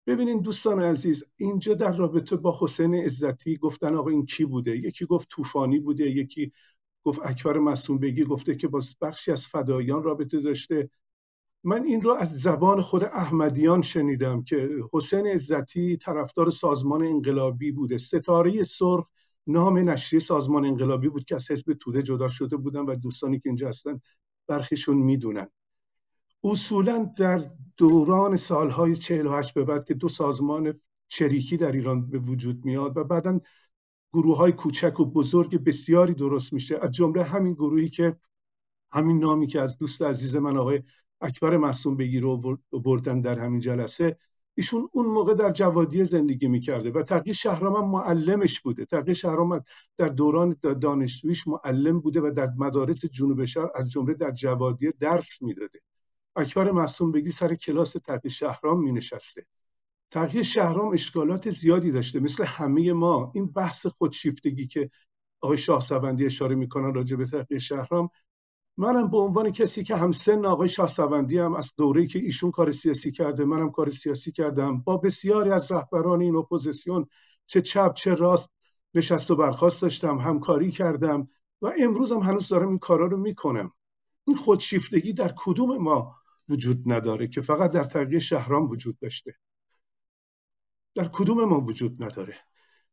ببینین 0.08 0.42
دوستان 0.42 0.82
عزیز 0.82 1.24
اینجا 1.38 1.74
در 1.74 1.92
رابطه 1.98 2.36
با 2.36 2.58
حسین 2.62 2.96
عزتی 2.96 3.58
گفتن 3.58 3.96
آقا 3.96 4.10
این 4.10 4.26
کی 4.26 4.46
بوده؟ 4.46 4.78
یکی 4.78 5.06
گفت 5.06 5.30
طوفانی 5.30 5.80
بوده 5.80 6.04
یکی 6.04 6.52
گفت 7.04 7.20
اکبر 7.24 7.58
مسئول 7.58 7.98
بگی 7.98 8.24
گفته 8.24 8.56
که 8.56 8.68
با 8.68 8.80
بخشی 9.02 9.32
از 9.32 9.48
فدایان 9.48 10.04
رابطه 10.04 10.40
داشته. 10.42 10.90
من 11.64 11.84
این 11.84 12.02
رو 12.02 12.12
از 12.14 12.42
زبان 12.42 12.82
خود 12.82 13.04
احمدیان 13.04 13.82
شنیدم 13.82 14.44
که 14.44 14.70
حسین 14.94 15.28
عزتی 15.28 15.98
طرفدار 15.98 16.50
سازمان 16.50 17.04
انقلابی 17.04 17.72
بوده. 17.72 17.98
ستاره 17.98 18.64
سرخ 18.64 19.08
نام 19.48 19.90
نشریه 19.90 20.20
سازمان 20.20 20.66
انقلابی 20.66 21.10
بود 21.10 21.24
که 21.24 21.36
از 21.36 21.52
حزب 21.52 21.74
توده 21.74 22.04
جدا 22.04 22.28
شده 22.28 22.58
بودن 22.58 22.80
و 22.80 22.96
دوستانی 22.96 23.40
که 23.40 23.50
اینجا 23.50 23.70
هستن 23.70 24.00
برخیشون 24.48 24.98
می‌دونن. 24.98 25.48
اصولا 26.44 27.14
در 27.18 27.42
دوران 27.78 28.36
سالهای 28.36 28.96
48 28.96 29.54
به 29.54 29.64
بعد 29.64 29.86
که 29.86 29.94
دو 29.94 30.08
سازمان 30.08 30.74
چریکی 31.08 31.58
در 31.58 31.72
ایران 31.72 32.10
به 32.10 32.20
وجود 32.20 32.66
میاد 32.66 32.98
و 32.98 33.04
بعدا 33.04 33.40
گروه 34.14 34.38
های 34.38 34.52
کوچک 34.52 35.00
و 35.00 35.06
بزرگ 35.06 35.64
بسیاری 35.64 36.14
درست 36.14 36.54
میشه 36.54 36.80
از 36.82 36.92
جمله 36.92 37.24
همین 37.24 37.54
گروهی 37.54 37.90
که 37.90 38.18
همین 38.92 39.20
نامی 39.20 39.48
که 39.48 39.62
از 39.62 39.78
دوست 39.78 40.02
عزیز 40.02 40.36
من 40.36 40.58
آقای 40.58 40.84
اکبر 41.22 41.58
محسوم 41.58 41.98
بگیر 41.98 42.22
رو 42.22 42.60
بردن 42.72 43.22
در 43.22 43.40
همین 43.40 43.60
جلسه 43.60 44.18
ایشون 44.58 44.90
اون 44.92 45.06
موقع 45.06 45.34
در 45.34 45.52
جوادیه 45.52 46.04
زندگی 46.04 46.48
می‌کرده 46.48 46.92
و 46.92 47.04
تقی 47.04 47.34
شهرام 47.34 47.76
هم 47.76 47.90
معلمش 47.92 48.62
بوده. 48.62 48.86
تقی 48.86 49.16
شهرام 49.16 49.64
در 49.98 50.08
دوران 50.08 50.56
دانشجویش 50.82 51.48
معلم 51.48 52.00
بوده 52.00 52.22
و 52.22 52.32
در 52.36 52.50
مدارس 52.58 53.06
جنوب 53.06 53.46
شهر 53.46 53.70
از 53.76 53.92
جمله 53.92 54.14
در 54.14 54.32
جوادیه 54.32 54.94
درس 55.00 55.42
می‌داده. 55.42 55.80
اکبر 56.36 56.72
معصوم 56.72 57.12
بگی 57.12 57.32
سر 57.32 57.56
کلاس 57.56 57.94
تقی 57.94 58.30
شهرام 58.30 58.84
می 58.84 58.92
نشسته 58.92 59.46
تقی 60.12 60.44
شهرام 60.44 60.94
اشکالات 60.94 61.50
زیادی 61.50 61.92
داشته. 61.92 62.20
مثل 62.20 62.44
همه 62.46 62.94
ما 62.94 63.32
این 63.36 63.46
بحث 63.46 63.88
خودشیفتگی 63.88 64.68
که 64.68 64.90
آقای 65.42 65.58
شاه 65.58 65.84
اشاره 66.26 66.56
می‌کنن 66.56 66.94
راجع 66.94 67.18
به 67.18 67.26
تقی 67.26 67.58
شهرام 67.58 68.10
منم 68.78 69.10
به 69.10 69.18
عنوان 69.18 69.52
کسی 69.52 69.84
که 69.84 69.96
هم 69.96 70.12
سن 70.12 70.46
آقای 70.46 70.70
شاهسوندی 70.70 71.38
هم 71.38 71.54
از 71.54 71.74
دوره‌ای 71.78 72.08
که 72.08 72.20
ایشون 72.20 72.52
کار 72.52 72.72
سیاسی 72.72 73.12
کرده 73.12 73.46
منم 73.46 73.72
کار 73.72 73.90
سیاسی 73.90 74.32
کردم. 74.32 74.82
با 74.82 74.98
بسیاری 74.98 75.52
از 75.52 75.72
رهبران 75.72 76.22
این 76.22 76.36
اپوزیسیون 76.36 77.08
چه 77.46 77.62
چپ 77.62 77.94
چه 77.94 78.16
راست 78.16 78.54
نشست 78.94 79.32
و 79.32 79.36
برخواست 79.36 79.82
داشتم 79.82 80.18
همکاری 80.18 80.72
کردم 80.72 81.30
و 81.62 81.74
امروز 81.80 82.12
هم 82.12 82.20
هنوز 82.20 82.48
دارم 82.48 82.68
این 82.68 82.78
کارا 82.78 83.06
رو 83.06 83.18
می‌کنم. 83.18 83.72
این 84.28 84.38
خودشیفتگی 84.38 85.14
در 85.14 85.34
کدوم 85.38 85.78
ما 85.78 86.16
وجود 86.50 86.84
نداره 86.86 87.28
که 87.28 87.42
فقط 87.42 87.72
در 87.72 87.84
تغییر 87.84 88.20
شهرام 88.20 88.70
وجود 88.70 89.00
داشته؟ 89.00 89.36
در 90.96 91.08
کدوم 91.08 91.44
ما 91.46 91.62
وجود 91.62 92.04
نداره؟ 92.04 92.36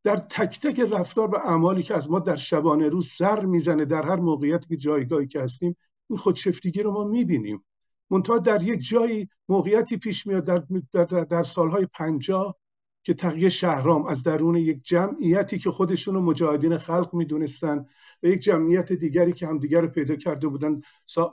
در 0.05 0.17
تک 0.17 0.61
تک 0.61 0.81
رفتار 0.81 1.35
و 1.35 1.37
اعمالی 1.37 1.83
که 1.83 1.95
از 1.95 2.11
ما 2.11 2.21
در 2.21 2.37
شبانه 2.37 2.89
روز 2.89 3.09
سر 3.09 3.45
می‌زنه 3.45 3.85
در 3.85 4.03
هر 4.03 4.17
موقعیتی 4.17 4.69
که 4.69 4.77
جایگاهی 4.77 5.27
که 5.27 5.41
هستیم 5.41 5.77
این 6.11 6.19
خودشفتگی 6.19 6.83
رو 6.83 6.93
ما 6.93 7.05
می‌بینیم. 7.05 7.65
منتها 8.11 8.39
در 8.39 8.63
یک 8.63 8.89
جایی 8.89 9.29
موقعیتی 9.49 9.97
پیش 9.97 10.27
میاد 10.27 10.45
در, 10.45 10.65
در, 10.93 11.25
در 11.25 11.43
سالهای 11.43 11.87
پنجاه 11.87 12.57
که 13.03 13.15
تغییر 13.15 13.49
شهرام 13.49 14.07
از 14.07 14.23
درون 14.23 14.57
یک 14.57 14.83
جمعیتی 14.83 15.59
که 15.59 15.71
خودشون 15.71 16.17
مجاهدین 16.17 16.77
خلق 16.77 17.15
می‌دونستن 17.15 17.87
و 18.23 18.27
یک 18.27 18.41
جمعیت 18.41 18.93
دیگری 18.93 19.33
که 19.33 19.47
همدیگر 19.47 19.81
رو 19.81 19.89
پیدا 19.89 20.17
کرده 20.17 20.49
بودن 20.49 20.81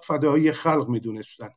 فدایی 0.03 0.51
خلق 0.51 0.89
می‌دونستن. 0.89 1.49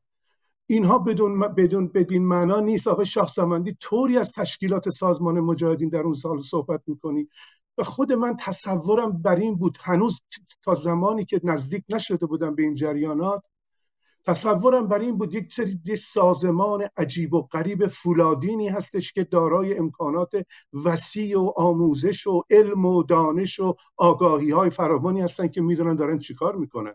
اینها 0.67 0.99
بدون 0.99 1.41
بدون 1.41 1.89
بدین 1.89 2.27
معنا 2.27 2.61
نیست. 2.61 2.89
آقای 2.89 3.07
شاه 3.07 3.29
سمندی 3.29 3.77
طوری 3.81 4.19
از 4.19 4.33
تشکیلات 4.33 4.89
سازمان 4.89 5.41
مجاهدین 5.41 5.89
در 5.89 6.01
اون 6.01 6.13
سال 6.13 6.39
صحبت 6.39 6.83
می‌کنی. 6.87 7.29
و 7.79 7.83
خود 7.83 8.13
من 8.13 8.37
تصورم 8.41 9.23
بر 9.23 9.37
این 9.37 9.55
بود 9.57 9.79
هنوز 9.81 10.21
تا 10.65 10.75
زمانی 10.75 11.25
که 11.25 11.41
نزدیک 11.45 11.85
نشده 11.89 12.27
بودم 12.27 12.55
به 12.55 12.63
این 12.63 12.75
جریانات 12.75 13.43
تصورم 14.27 14.89
بر 14.89 14.99
این 14.99 15.19
بود 15.19 15.35
یک 15.35 15.53
سری 15.53 15.97
سازمان 15.97 16.89
عجیب 16.97 17.35
و 17.35 17.43
غریب 17.43 17.87
فولادینی 17.87 18.69
هستش 18.69 19.13
که 19.13 19.25
دارای 19.25 19.79
امکانات 19.79 20.33
وسیع 20.85 21.39
و 21.39 21.53
آموزش 21.57 22.27
و 22.27 22.43
علم 22.51 22.85
و 22.85 23.03
دانش 23.03 23.61
و 23.61 23.75
آگاهی 23.97 24.51
های 24.51 24.71
فراوانی 24.71 25.21
هستن 25.21 25.49
که 25.49 25.61
می‌دونن 25.61 25.97
دارن 25.97 26.19
چیکار 26.19 26.57
می‌کنن. 26.57 26.95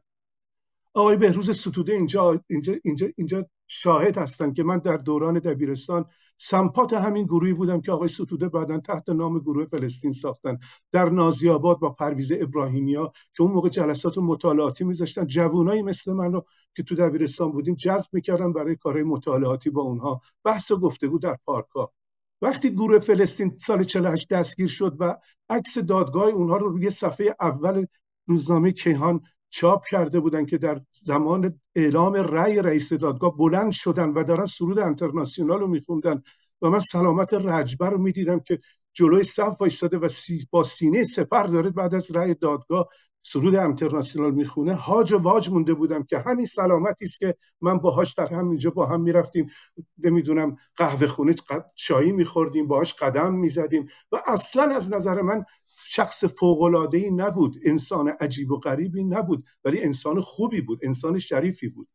آقای 0.93 1.17
بهروز 1.17 1.59
ستوده 1.59 1.93
اینجا, 1.93 2.41
اینجا, 2.48 2.73
اینجا, 2.83 3.07
اینجا 3.15 3.45
شاهد 3.72 4.17
هستن 4.17 4.53
که 4.53 4.64
من 4.64 4.77
در 4.77 4.98
دوران 4.98 5.39
دبیرستان 5.39 6.06
سمپات 6.38 6.93
همین 6.93 7.25
گروهی 7.25 7.53
بودم 7.53 7.81
که 7.81 7.91
آقای 7.91 8.07
ستوده 8.07 8.49
بعدا 8.49 8.80
تحت 8.80 9.09
نام 9.09 9.39
گروه 9.39 9.65
فلسطین 9.65 10.11
ساختن. 10.11 10.57
در 10.91 11.09
نازی 11.09 11.49
آباد 11.49 11.80
با 11.80 11.89
پرویز 11.89 12.31
ابراهیمیا 12.31 13.11
که 13.33 13.43
اون 13.43 13.51
موقع 13.51 13.69
جلسات 13.69 14.17
مطالعاتی 14.17 14.83
میذاشتن. 14.83 15.25
جوانایی 15.27 15.81
مثل 15.81 16.14
من 16.14 16.33
رو 16.33 16.45
که 16.75 16.83
تو 16.83 16.95
دبیرستان 16.95 17.51
بودیم 17.51 17.75
جذب 17.75 18.09
می‌کردن 18.14 18.53
برای 18.53 18.75
کارهای 18.75 19.03
مطالعاتی 19.03 19.69
با 19.69 19.81
اونها. 19.81 20.22
بحث 20.43 20.72
و 20.72 20.80
گفتگو 20.80 21.19
در 21.19 21.38
پارک 21.45 21.67
ها 21.75 21.93
وقتی 22.41 22.72
گروه 22.72 22.99
فلسطین 22.99 23.57
سال 23.57 23.83
48 23.83 24.30
دستگیر 24.30 24.67
شد 24.67 24.95
و 24.99 25.15
عکس 25.49 25.77
دادگاه 25.77 26.27
اونها 26.27 26.57
رو 26.57 26.69
روی 26.69 26.89
صفحه 26.89 27.35
اول 27.39 27.85
روزنامه 28.27 28.72
کیهان 28.72 29.22
چاپ 29.50 29.86
کرده 29.86 30.19
بودن 30.19 30.45
که 30.45 30.58
در 30.58 30.82
زمان 30.92 31.60
اعلام 31.76 32.14
رأی 32.14 32.61
رئیس 32.61 32.94
دادگاه 32.94 33.38
بلند 33.38 33.72
شدن 33.72 34.10
و 34.10 34.24
دارن 34.24 34.45
سرود 34.45 34.80
انترناسیونال 34.80 35.60
رو 35.60 35.68
میخوندن 35.68 36.22
و 36.61 36.69
من 36.69 36.80
سلامت 36.80 37.34
رجبر 37.34 37.90
رو 37.90 37.98
می‌دیدم 37.98 38.40
که 38.40 38.60
جلوی 38.94 39.24
صف 39.24 39.61
وایستاده 39.61 39.98
و 39.98 40.08
با 40.52 40.64
سینه 40.64 41.03
سپر 41.03 41.44
داره 41.44 41.69
بعد 41.69 41.95
از 41.95 42.16
رأی 42.16 42.34
دادگاه 42.34 42.88
سرود 43.32 43.56
انترناسیونال 43.56 44.32
می‌خونه. 44.32 44.75
هاج 44.75 45.14
و 45.14 45.17
واج 45.17 45.49
مونده 45.49 45.74
بودم 45.74 46.03
که 46.03 46.19
همین 46.19 46.45
سلامتی 46.45 47.06
است 47.06 47.19
که 47.19 47.35
من 47.61 47.77
باهاش 47.77 48.14
در 48.14 48.33
همینجا 48.33 48.69
با 48.69 48.85
هم 48.85 49.01
می‌رفتیم. 49.01 49.49
نمی‌دونم 49.98 50.58
قهوه 50.75 51.08
خونه 51.08 51.33
چایی 51.75 52.11
میخوردیم 52.11 52.67
باهاش 52.67 52.93
قدم 52.93 53.33
می‌زدیم 53.33 53.88
و 54.11 54.22
اصلا 54.27 54.75
از 54.75 54.93
نظر 54.93 55.22
من 55.22 55.43
شخص 55.88 56.25
فوق 56.25 56.90
ای 56.93 57.11
نبود. 57.11 57.56
انسان 57.64 58.08
عجیب 58.08 58.51
و 58.51 58.58
غریبی 58.58 59.03
نبود 59.03 59.43
ولی 59.64 59.83
انسان 59.83 60.22
خوبی 60.22 60.61
بود 60.61 60.80
انسان 60.83 61.19
شریفی 61.19 61.67
بود. 61.67 61.88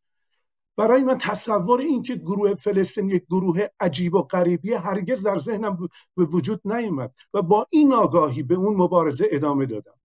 برای 0.77 1.03
من 1.03 1.17
تصور 1.17 1.81
این 1.81 2.01
که 2.01 2.15
گروه 2.15 2.53
فلسطین 2.53 3.09
یک 3.09 3.25
گروه 3.25 3.67
عجیب 3.79 4.13
و 4.13 4.21
غریبی 4.21 4.73
هرگز 4.73 5.23
در 5.23 5.37
ذهنم 5.37 5.87
به 6.17 6.25
وجود 6.25 6.61
نیامد 6.65 7.13
و 7.33 7.41
با 7.41 7.67
این 7.69 7.93
آگاهی 7.93 8.43
به 8.43 8.55
اون 8.55 8.75
مبارزه 8.75 9.27
ادامه 9.31 9.65
دادم. 9.65 9.95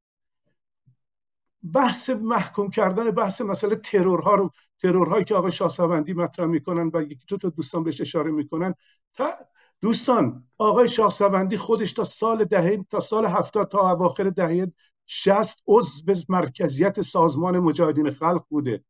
بحث 1.63 2.11
محکوم 2.11 2.71
کردن 2.71 3.11
بحث 3.11 3.41
مسئله 3.41 3.77
ترورها 3.77 4.35
رو 4.35 4.51
ترورهایی 4.83 5.25
که 5.25 5.35
آقای 5.35 5.53
شاهسوندی 5.53 6.13
مطرح 6.13 6.47
می‌کنن 6.47 6.91
و 6.95 7.03
یکی 7.03 7.25
دو 7.29 7.37
تا 7.37 7.49
دوستان 7.49 7.85
بهش 7.85 8.01
اشاره 8.01 8.31
می‌کنن. 8.31 8.75
تا 9.15 9.33
دوستان 9.81 10.45
آقای 10.59 10.89
شاهسوندی 10.89 11.57
خودش 11.57 11.93
تا 11.93 12.05
سال 12.05 12.45
دهه 12.45 12.85
تا 12.91 13.01
سال 13.01 13.27
هفتاد 13.27 13.69
تا 13.69 13.91
اواخر 13.91 14.31
دهه 14.31 14.73
شست 15.07 15.63
عضو 15.67 16.15
مرکزیت 16.29 17.01
سازمان 17.01 17.59
مجاهدین 17.59 18.11
خلق 18.11 18.45
بوده. 18.49 18.85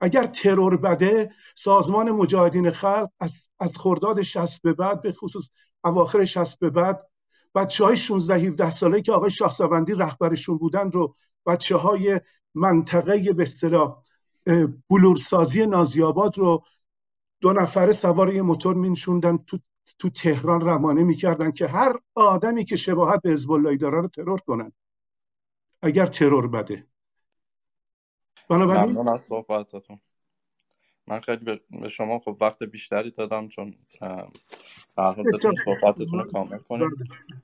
اگر 0.00 0.26
ترور 0.26 0.76
بده 0.76 1.30
سازمان 1.54 2.10
مجاهدین 2.10 2.70
خلق 2.70 3.08
از, 3.20 3.48
از 3.60 3.76
خرداد 3.78 4.22
شست 4.22 4.62
به 4.62 4.72
بعد 4.72 5.02
به 5.02 5.12
خصوص 5.12 5.50
اواخر 5.84 6.24
شست 6.24 6.60
به 6.60 6.70
بعد 6.70 7.08
بچه 7.54 7.84
های 7.84 7.96
16 7.96 8.34
17 8.34 8.70
ساله 8.70 9.02
که 9.02 9.12
آقای 9.12 9.30
شاهسوندی 9.30 9.94
رهبرشون 9.94 10.58
بودن 10.58 10.90
رو 10.90 11.14
بچه 11.48 11.76
های 11.76 12.20
منطقه 12.54 13.32
به 13.32 13.42
اصطلاح 13.42 14.02
بلورسازی 14.90 15.66
نازیاباد 15.66 16.38
رو 16.38 16.64
دو 17.40 17.52
نفره 17.52 17.92
سوار 17.92 18.34
یه 18.34 18.42
موتور 18.42 18.74
مینشوندن 18.74 19.36
تو 19.36 19.58
تو 19.98 20.10
تهران 20.10 20.60
روانه 20.60 21.04
می‌کردن 21.04 21.50
که 21.50 21.66
هر 21.66 21.98
آدمی 22.14 22.64
که 22.64 22.76
شباهت 22.76 23.22
به 23.22 23.30
حزب 23.30 23.76
داره 23.80 24.00
رو 24.00 24.08
ترور 24.08 24.40
کنن. 24.40 24.72
اگر 25.82 26.06
ترور 26.06 26.46
بده. 26.46 26.86
بنابراین 28.48 28.84
ممنون 28.84 29.08
از 29.08 29.20
صحبتاتون. 29.20 30.00
من 31.08 31.20
خیلی 31.20 31.44
به 31.80 31.88
شما 31.88 32.18
خب 32.18 32.36
وقت 32.40 32.62
بیشتری 32.62 33.10
دادم 33.10 33.48
چون 33.48 33.74
برحال 34.96 35.24
بتون 35.32 35.54
صحبتتون 35.64 36.18
رو 36.18 36.30
کامل 36.32 36.58
کنید 36.58 36.88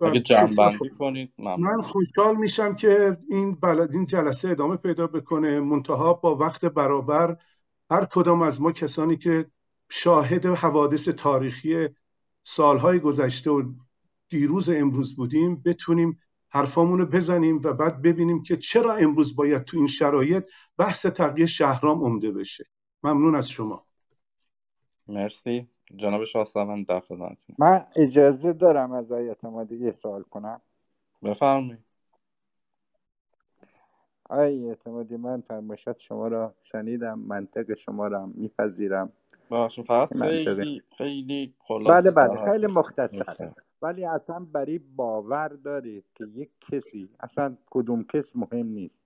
اگه. 0.03 0.21
جمع 0.21 0.79
کنید 0.99 1.33
من 1.39 1.81
خوشحال 1.81 2.37
میشم 2.37 2.75
که 2.75 3.17
این 3.31 3.55
بلد 3.55 3.93
این 3.93 4.07
جلسه 4.07 4.49
ادامه 4.49 4.77
پیدا 4.77 5.07
بکنه. 5.07 5.61
منتها 5.61 6.15
با 6.15 6.37
وقت 6.37 6.65
برابر 6.65 7.37
هر 7.91 8.05
کدام 8.05 8.43
از 8.43 8.63
ما 8.63 8.73
کسانی 8.73 9.17
که 9.17 9.47
شاهد 9.91 10.47
حوادث 10.47 11.09
تاریخی 11.09 11.89
سالهای 12.43 13.01
گذشته 13.01 13.51
و 13.51 13.73
دیروز 14.29 14.69
امروز 14.69 15.17
بودیم 15.17 15.63
بتونیم 15.65 16.19
حرفامون 16.49 16.99
رو 16.99 17.07
بزنیم 17.07 17.61
و 17.65 17.73
بعد 17.73 18.03
ببینیم 18.03 18.43
که 18.43 18.57
چرا 18.57 18.95
امروز 18.95 19.37
باید 19.37 19.65
تو 19.65 19.77
این 19.77 19.87
شرایط 19.87 20.45
بحث 20.79 21.07
تغییر 21.07 21.47
شهرام 21.47 22.05
عمده 22.05 22.33
بشه. 22.33 22.65
ممنون 23.05 23.35
از 23.35 23.49
شما. 23.49 23.85
مرسی. 25.09 25.69
جناب 25.97 26.25
شاهسوند 26.25 26.87
در 26.87 27.01
خدمتتون 27.01 27.57
من 27.59 27.87
اجازه 27.97 28.53
دارم 28.53 28.93
از 28.93 29.13
آقای 29.13 29.29
اعتمادی 29.29 29.77
یه 29.77 29.93
سوال 29.93 30.23
کنم. 30.23 30.61
بفرمایید. 31.23 31.85
آقای 34.31 34.69
اعتمادی 34.69 35.17
من 35.17 35.41
فرمایشات 35.41 35.99
شما 35.99 36.29
را 36.29 36.55
شنیدم 36.63 37.19
منطق 37.19 37.75
شما 37.75 38.07
را 38.07 38.27
میپذیرم. 38.27 39.13
باشون 39.49 39.85
فقط 39.85 40.19
خیلی 40.19 40.83
خیلی 40.99 41.55
بله 41.89 42.11
بله 42.11 42.45
خیلی 42.51 42.67
مختصر 42.67 43.53
ولی 43.83 44.05
اصلا 44.05 44.47
برای 44.53 44.79
باور 44.79 45.49
دارید 45.49 46.05
که 46.15 46.25
یک 46.25 46.51
کسی 46.61 47.09
اصلا 47.21 47.57
کدوم 47.71 48.05
کس 48.05 48.37
مهم 48.37 48.67
نیست. 48.67 49.05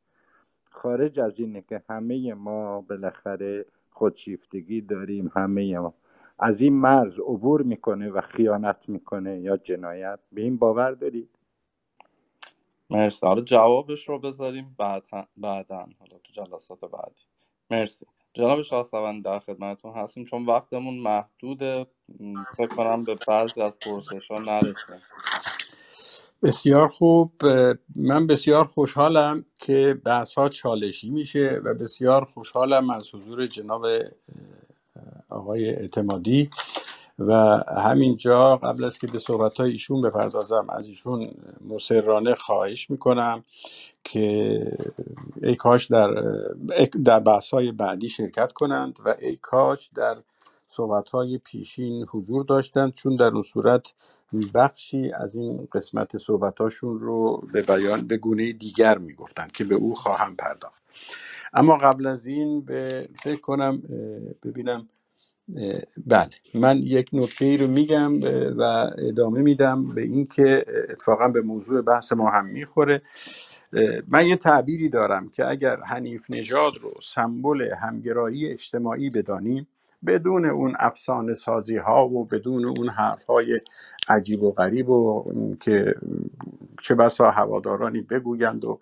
خارج 0.70 1.20
از 1.20 1.40
اینه 1.40 1.62
که 1.62 1.82
همه 1.88 2.34
ما 2.34 2.80
بالاخره 2.80 3.66
خودشیفتگی 3.98 4.80
داریم 4.80 5.32
همه 5.36 5.78
ما 5.78 5.94
از 6.38 6.60
این 6.60 6.74
مرز 6.74 7.20
عبور 7.20 7.62
می‌کنه 7.62 8.10
و 8.10 8.20
خیانت 8.20 8.88
می‌کنه 8.88 9.40
یا 9.40 9.56
جنایت. 9.56 10.20
به 10.32 10.42
این 10.42 10.58
باور 10.58 10.92
دارید؟ 10.92 11.30
مرسی. 12.90 13.26
حالا 13.26 13.42
جوابش 13.42 14.08
رو 14.08 14.18
بذاریم 14.18 14.76
بعد 14.78 15.04
بعدا. 15.36 15.78
حالا 15.78 16.18
تو 16.24 16.32
جلسات 16.32 16.80
بعدی. 16.80 17.22
مرسی. 17.70 18.06
جناب 18.34 18.62
شاهسوند 18.62 19.24
در 19.24 19.38
خدمتتون 19.38 19.92
هستیم. 19.92 20.24
چون 20.24 20.46
وقتمون 20.46 20.98
محدوده 20.98 21.86
فکر 22.56 22.76
کنم 22.76 23.04
به 23.04 23.18
بعضی 23.28 23.62
از 23.62 23.78
پرسش 23.80 24.30
ها 24.30 24.38
نرسیم. 24.38 25.02
بسیار 26.42 26.88
خوب. 26.88 27.32
من 27.96 28.26
بسیار 28.26 28.64
خوشحالم 28.64 29.44
که 29.58 30.00
بحث 30.04 30.34
ها 30.34 30.48
چالشی 30.48 31.10
میشه 31.10 31.60
و 31.64 31.74
بسیار 31.74 32.24
خوشحالم 32.24 32.90
از 32.90 33.14
حضور 33.14 33.46
جناب 33.46 33.86
آقای 35.30 35.68
اعتمادی. 35.68 36.50
و 37.18 37.34
همینجا 37.76 38.56
قبل 38.56 38.84
از 38.84 38.98
که 38.98 39.06
به 39.06 39.18
صحبت 39.18 39.54
های 39.54 39.70
ایشون 39.70 40.00
بپردازم 40.00 40.66
از 40.70 40.88
ایشون 40.88 41.30
مسررانه 41.68 42.34
خواهش 42.34 42.90
می‌کنم 42.90 43.44
که 44.04 44.78
ای 45.42 45.56
کاش 45.56 45.86
در 45.86 46.10
در 47.04 47.20
بحث 47.20 47.50
های 47.50 47.72
بعدی 47.72 48.08
شرکت 48.08 48.52
کنند 48.52 48.98
و 49.04 49.14
ای 49.18 49.36
کاش 49.36 49.90
در 49.94 50.16
صحبت 50.68 51.08
های 51.08 51.38
پیشین 51.38 52.06
حضور 52.10 52.44
داشتند 52.44 52.92
چون 52.94 53.16
در 53.16 53.28
اون 53.28 53.42
صورت 53.42 53.94
بخشی 54.54 55.12
از 55.12 55.36
این 55.36 55.68
قسمت 55.72 56.16
صحبت 56.16 56.58
هاشون 56.60 57.00
رو 57.00 57.48
به 57.52 57.62
بیان 57.62 58.06
به 58.06 58.16
گونه 58.16 58.52
دیگر 58.52 58.98
می‌گفتند 58.98 59.52
که 59.52 59.64
به 59.64 59.74
او 59.74 59.94
خواهم 59.94 60.36
پرداخت. 60.36 60.82
اما 61.54 61.76
قبل 61.78 62.06
از 62.06 62.26
این 62.26 62.60
به 62.60 63.08
فکر 63.22 63.40
کنم 63.40 63.82
ببینم 64.44 64.88
بله 66.06 66.30
من 66.54 66.78
یک 66.78 67.10
نکته 67.12 67.44
ای 67.44 67.56
رو 67.56 67.66
میگم 67.66 68.20
و 68.58 68.62
ادامه 68.98 69.40
میدم 69.42 69.94
به 69.94 70.02
اینکه 70.02 70.64
اتفاقا 70.90 71.28
به 71.28 71.42
موضوع 71.42 71.82
بحث 71.82 72.12
ما 72.12 72.30
هم 72.30 72.46
می‌خوره. 72.46 73.02
من 74.08 74.26
یه 74.26 74.36
تعبیری 74.36 74.88
دارم 74.88 75.28
که 75.28 75.48
اگر 75.48 75.80
حنیف 75.80 76.30
نژاد 76.30 76.72
رو 76.82 76.90
سمبل 77.02 77.70
همگرایی 77.82 78.48
اجتماعی 78.48 79.10
بدانیم 79.10 79.68
بدون 80.06 80.44
اون 80.46 80.76
افسانه 80.78 81.34
سازی 81.34 81.76
ها 81.76 82.08
و 82.08 82.24
بدون 82.24 82.64
اون 82.64 82.88
حرف 82.88 83.24
های 83.24 83.60
عجیب 84.08 84.42
و 84.42 84.52
غریب 84.52 84.88
و 84.90 85.24
که 85.60 85.94
چه 86.80 86.94
بسا 86.94 87.30
هوادارانی 87.30 88.00
بگویند 88.00 88.64
و 88.64 88.80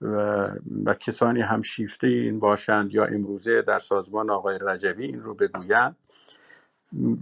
و, 0.00 0.44
و 0.84 0.94
کسانی 0.94 1.40
هم 1.40 1.62
شیفته 1.62 2.06
این 2.06 2.40
باشند 2.40 2.94
یا 2.94 3.04
امروزه 3.04 3.62
در 3.62 3.78
سازمان 3.78 4.30
آقای 4.30 4.58
رجوی 4.60 5.04
این 5.04 5.22
رو 5.22 5.34
بگویند. 5.34 5.96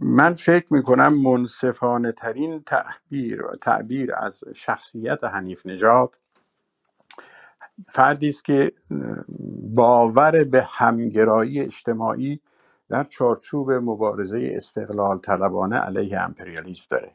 من 0.00 0.34
فکر 0.34 0.66
می‌کنم 0.70 1.14
منصفانه 1.22 2.12
ترین 2.12 2.62
تعبیر 2.62 3.42
تعبیر 3.60 4.14
از 4.14 4.44
شخصیت 4.54 5.24
حنیف 5.24 5.66
نژاد 5.66 6.14
فردی 7.86 8.28
است 8.28 8.44
که 8.44 8.72
باور 9.74 10.44
به 10.44 10.66
همگرایی 10.70 11.60
اجتماعی 11.60 12.40
در 12.88 13.02
چارچوب 13.02 13.72
مبارزه 13.72 14.50
استقلال 14.52 15.18
طلبانه 15.18 15.76
علیه 15.76 16.20
امپریالیسم 16.20 16.86
داره 16.90 17.12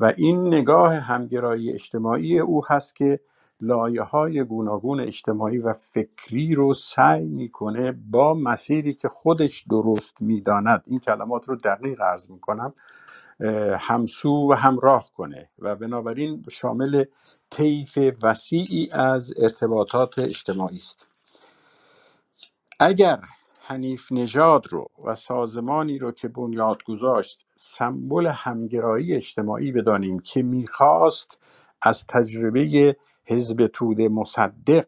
و 0.00 0.12
این 0.16 0.46
نگاه 0.46 0.94
همگرایی 0.94 1.72
اجتماعی 1.72 2.38
او 2.38 2.66
هست 2.66 2.96
که 2.96 3.20
لایه 3.60 4.02
های 4.02 4.44
گوناگون 4.44 5.00
اجتماعی 5.00 5.58
و 5.58 5.72
فکری 5.72 6.54
رو 6.54 6.74
سعی 6.74 7.24
می‌کنه 7.24 7.92
با 7.92 8.34
مسیری 8.34 8.94
که 8.94 9.08
خودش 9.08 9.64
درست 9.70 10.22
می‌داند 10.22 10.82
این 10.86 11.00
کلمات 11.00 11.48
رو 11.48 11.56
دقیق 11.56 12.00
عرض 12.00 12.30
می‌کنم 12.30 12.74
همسو 13.78 14.50
و 14.50 14.54
همراه 14.54 15.10
کنه 15.16 15.50
و 15.58 15.76
بنابراین 15.76 16.44
شامل 16.50 17.04
طیف 17.50 17.98
وسیعی 18.22 18.90
از 18.92 19.34
ارتباطات 19.36 20.18
اجتماعی 20.18 20.78
است. 20.78 21.06
اگر 22.80 23.18
حنیف 23.66 24.12
نژاد 24.12 24.64
رو 24.70 24.90
و 25.04 25.14
سازمانی 25.14 25.98
رو 25.98 26.12
که 26.12 26.28
بنیاد 26.28 26.82
گذاشت 26.82 27.46
سمبل 27.56 28.26
همگرایی 28.26 29.14
اجتماعی 29.14 29.72
بدانیم 29.72 30.18
که 30.18 30.42
می‌خواست 30.42 31.38
از 31.82 32.06
تجربه 32.06 32.96
حزب 33.24 33.66
توده 33.66 34.08
مصدق 34.08 34.86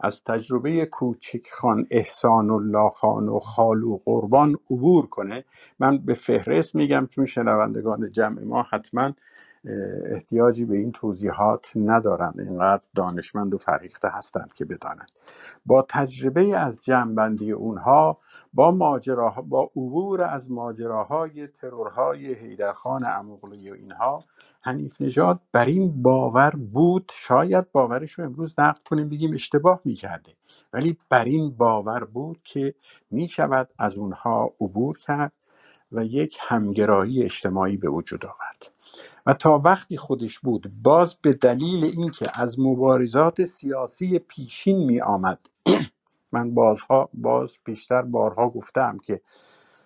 از 0.00 0.24
تجربه 0.24 0.86
کوچک 0.86 1.46
خان 1.52 1.86
احسان 1.90 2.50
الله 2.50 2.90
خان 2.90 3.28
و 3.28 3.38
خالو 3.38 3.98
قربان 4.04 4.56
عبور 4.70 5.06
کنه. 5.06 5.44
من 5.78 5.98
به 5.98 6.14
فهرست 6.14 6.74
میگم 6.74 7.06
چون 7.10 7.26
شنوندگان 7.26 8.12
جمع 8.12 8.42
ما 8.44 8.62
حتما 8.70 9.12
احتیاجی 10.04 10.64
به 10.64 10.76
این 10.76 10.92
توضیحات 10.92 11.72
ندارند 11.76 12.40
اینقدر 12.40 12.82
دانشمند 12.94 13.54
و 13.54 13.58
فرهیخته 13.58 14.08
هستند 14.08 14.52
که 14.52 14.64
بدانند. 14.64 15.10
با 15.66 15.86
تجربه 15.88 16.58
از 16.58 16.80
جمعبندی 16.80 17.52
اونها 17.52 18.18
با 18.52 18.70
ماجراها 18.70 19.42
با 19.42 19.62
عبور 19.62 20.22
از 20.22 20.50
ماجراهای 20.50 21.46
ترورهای 21.46 22.34
حیدرخان 22.34 23.04
اموغلی 23.06 23.70
و 23.70 23.74
اینها 23.74 24.24
حنیف 24.62 25.00
نژاد 25.00 25.40
بر 25.52 25.64
این 25.64 26.02
باور 26.02 26.50
بود 26.50 27.12
شاید 27.14 27.72
باورش 27.72 28.12
رو 28.12 28.24
امروز 28.24 28.54
نقد 28.58 28.82
کنیم 28.90 29.08
بگیم 29.08 29.34
اشتباه 29.34 29.80
می‌کرده. 29.84 30.32
ولی 30.72 30.98
بر 31.08 31.24
این 31.24 31.50
باور 31.50 32.04
بود 32.04 32.40
که 32.44 32.74
می‌شود 33.10 33.68
از 33.78 33.98
اونها 33.98 34.54
عبور 34.60 34.98
کرد 34.98 35.32
و 35.92 36.04
یک 36.04 36.36
همگرایی 36.40 37.22
اجتماعی 37.24 37.76
به 37.76 37.88
وجود 37.88 38.26
آورد. 38.26 38.72
و 39.26 39.34
تا 39.34 39.58
وقتی 39.64 39.96
خودش 39.96 40.38
بود 40.38 40.72
باز 40.82 41.14
به 41.14 41.32
دلیل 41.32 41.84
اینکه 41.84 42.26
از 42.34 42.60
مبارزات 42.60 43.44
سیاسی 43.44 44.18
پیشین 44.18 44.78
می 44.86 45.00
آمد 45.00 45.40
من 46.32 46.54
بازها 46.54 47.08
باز 47.14 47.58
بیشتر 47.64 48.02
بارها 48.02 48.48
گفتم 48.48 48.98
که 48.98 49.20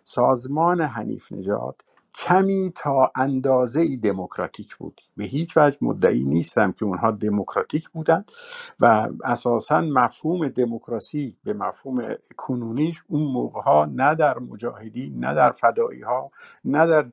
سازمان 0.04 0.80
حنیف 0.80 1.32
نژاد 1.32 1.82
کمی 2.14 2.72
تا 2.76 3.12
اندازه 3.16 3.80
ای 3.80 3.96
دموکراتیک 3.96 4.76
بود. 4.76 5.00
به 5.16 5.24
هیچ 5.24 5.56
وجه 5.56 5.78
مدعی 5.82 6.24
نیستم 6.24 6.72
که 6.72 6.84
اونها 6.84 7.10
دموکراتیک 7.10 7.88
بودند 7.90 8.32
و 8.80 9.08
اساسا 9.24 9.80
مفهوم 9.80 10.48
دموکراسی 10.48 11.36
به 11.44 11.52
مفهوم 11.52 12.14
کنونیش 12.36 13.02
اون 13.08 13.22
موقع 13.22 13.60
ها 13.62 13.84
نه 13.84 14.14
در 14.14 14.38
مجاهدی 14.38 15.10
نه 15.16 15.34
در 15.34 15.52
فدایی 15.52 16.02
ها 16.02 16.30
نه 16.64 16.86
در 16.86 17.06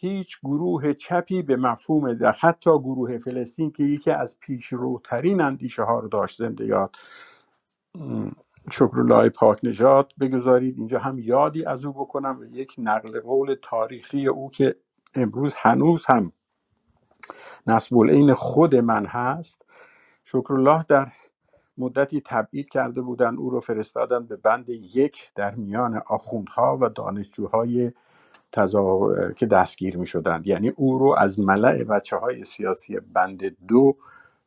هیچ 0.00 0.38
گروه 0.40 0.92
چپی 0.92 1.42
به 1.42 1.56
مفهوم 1.56 2.14
در 2.14 2.32
حتی 2.32 2.78
گروه 2.78 3.18
فلسطین 3.18 3.70
که 3.70 3.84
یکی 3.84 4.10
از 4.10 4.40
پیشروترین 4.40 5.40
اندیشه 5.40 5.82
ها 5.82 6.00
رو 6.00 6.08
داشت 6.08 6.38
زنده 6.38 6.66
یاد. 6.66 6.96
شکرالله 8.70 9.28
پاک 9.28 9.58
نژاد 9.62 10.12
بگذارید. 10.20 10.78
اینجا 10.78 10.98
هم 10.98 11.18
یادی 11.18 11.64
از 11.64 11.84
او 11.84 11.92
بکنم 11.92 12.38
و 12.40 12.44
یک 12.44 12.74
نقل 12.78 13.20
قول 13.20 13.56
تاریخی 13.62 14.26
او 14.26 14.50
که 14.50 14.76
امروز 15.14 15.54
هنوز 15.56 16.06
هم 16.06 16.32
نسب 17.66 17.96
العین 17.96 18.34
خود 18.34 18.76
من 18.76 19.06
هست. 19.06 19.64
شکرالله 20.24 20.84
در 20.88 21.12
مدتی 21.78 22.20
تبعید 22.26 22.68
کرده 22.68 23.02
بودن 23.02 23.36
او 23.36 23.50
رو 23.50 23.60
فرستادن 23.60 24.26
به 24.26 24.36
بند 24.36 24.68
یک 24.68 25.32
در 25.34 25.54
میان 25.54 26.02
آخوندها 26.06 26.78
و 26.80 26.88
دانشجوهای 26.88 27.92
تظاهر 28.52 29.32
که 29.32 29.46
دستگیر 29.46 29.96
می 29.96 30.06
شدند 30.06 30.46
یعنی 30.46 30.68
او 30.68 30.98
رو 30.98 31.14
از 31.18 31.40
ملع 31.40 31.84
بچه 31.84 32.16
های 32.16 32.44
سیاسی 32.44 33.00
بند 33.00 33.56
دو 33.68 33.96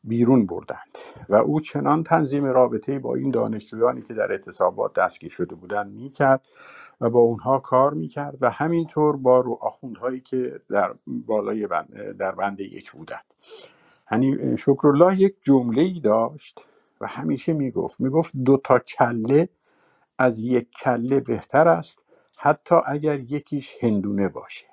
بیرون 0.04 0.46
بردند. 0.46 0.98
و 1.30 1.36
او 1.36 1.60
چنان 1.60 2.04
تنظیم 2.04 2.46
رابطه 2.46 3.00
با 3.00 3.16
این 3.16 3.32
دانشجویانی 3.32 4.02
که 4.02 4.14
در 4.14 4.32
اعتصابات 4.32 4.94
دستگیر 4.94 5.30
شده 5.30 5.56
بودند 5.56 5.94
می‌کرد 5.94 6.48
و 7.02 7.10
با 7.10 7.20
اونها 7.20 7.60
کار 7.60 7.94
می‌کرد 7.94 8.38
و 8.42 8.50
همینطور 8.50 9.18
با 9.18 9.40
رو 9.40 9.58
آخوندهایی 9.62 10.20
که 10.20 10.62
در 10.70 10.94
بالای 11.08 11.68
بند 11.68 12.18
در 12.20 12.32
بند 12.32 12.60
یک 12.60 12.92
بودند. 12.92 13.26
یعنی 14.12 14.58
شکرالله 14.58 15.20
یک 15.20 15.36
جمله 15.42 15.82
ای 15.82 16.00
داشت 16.00 16.70
و 17.02 17.08
همیشه 17.08 17.54
می‌گفت. 17.54 18.02
می‌گفت 18.02 18.34
دو 18.46 18.58
تا 18.58 18.80
کله 18.80 19.50
از 20.18 20.44
یک 20.44 20.68
کله 20.84 21.20
بهتر 21.20 21.68
است 21.68 22.01
حتی 22.40 22.76
اگر 22.86 23.20
یکیش 23.20 23.76
هندونه 23.82 24.30
باشه. 24.30 24.66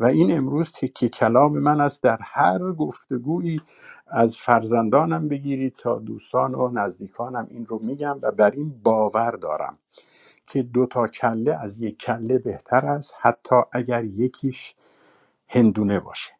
و 0.00 0.04
این 0.04 0.38
امروز 0.38 0.72
تکیه 0.72 1.08
کلام 1.08 1.58
من 1.58 1.80
است 1.80 2.02
در 2.02 2.18
هر 2.22 2.72
گفتگویی 2.72 3.60
از 4.06 4.36
فرزندانم 4.36 5.28
بگیرید 5.28 5.76
تا 5.78 5.98
دوستان 5.98 6.54
و 6.54 6.68
نزدیکانم 6.68 7.46
این 7.50 7.66
رو 7.66 7.78
میگم 7.82 8.18
و 8.22 8.32
بر 8.32 8.50
این 8.50 8.80
باور 8.84 9.30
دارم 9.30 9.78
که 10.46 10.62
دو 10.62 10.86
تا 10.86 11.06
کله 11.06 11.54
از 11.62 11.80
یک 11.80 11.98
کله 11.98 12.38
بهتر 12.38 12.86
است 12.86 13.14
حتی 13.20 13.56
اگر 13.72 14.04
یکیش 14.04 14.74
هندونه 15.48 16.00
باشه. 16.00 16.32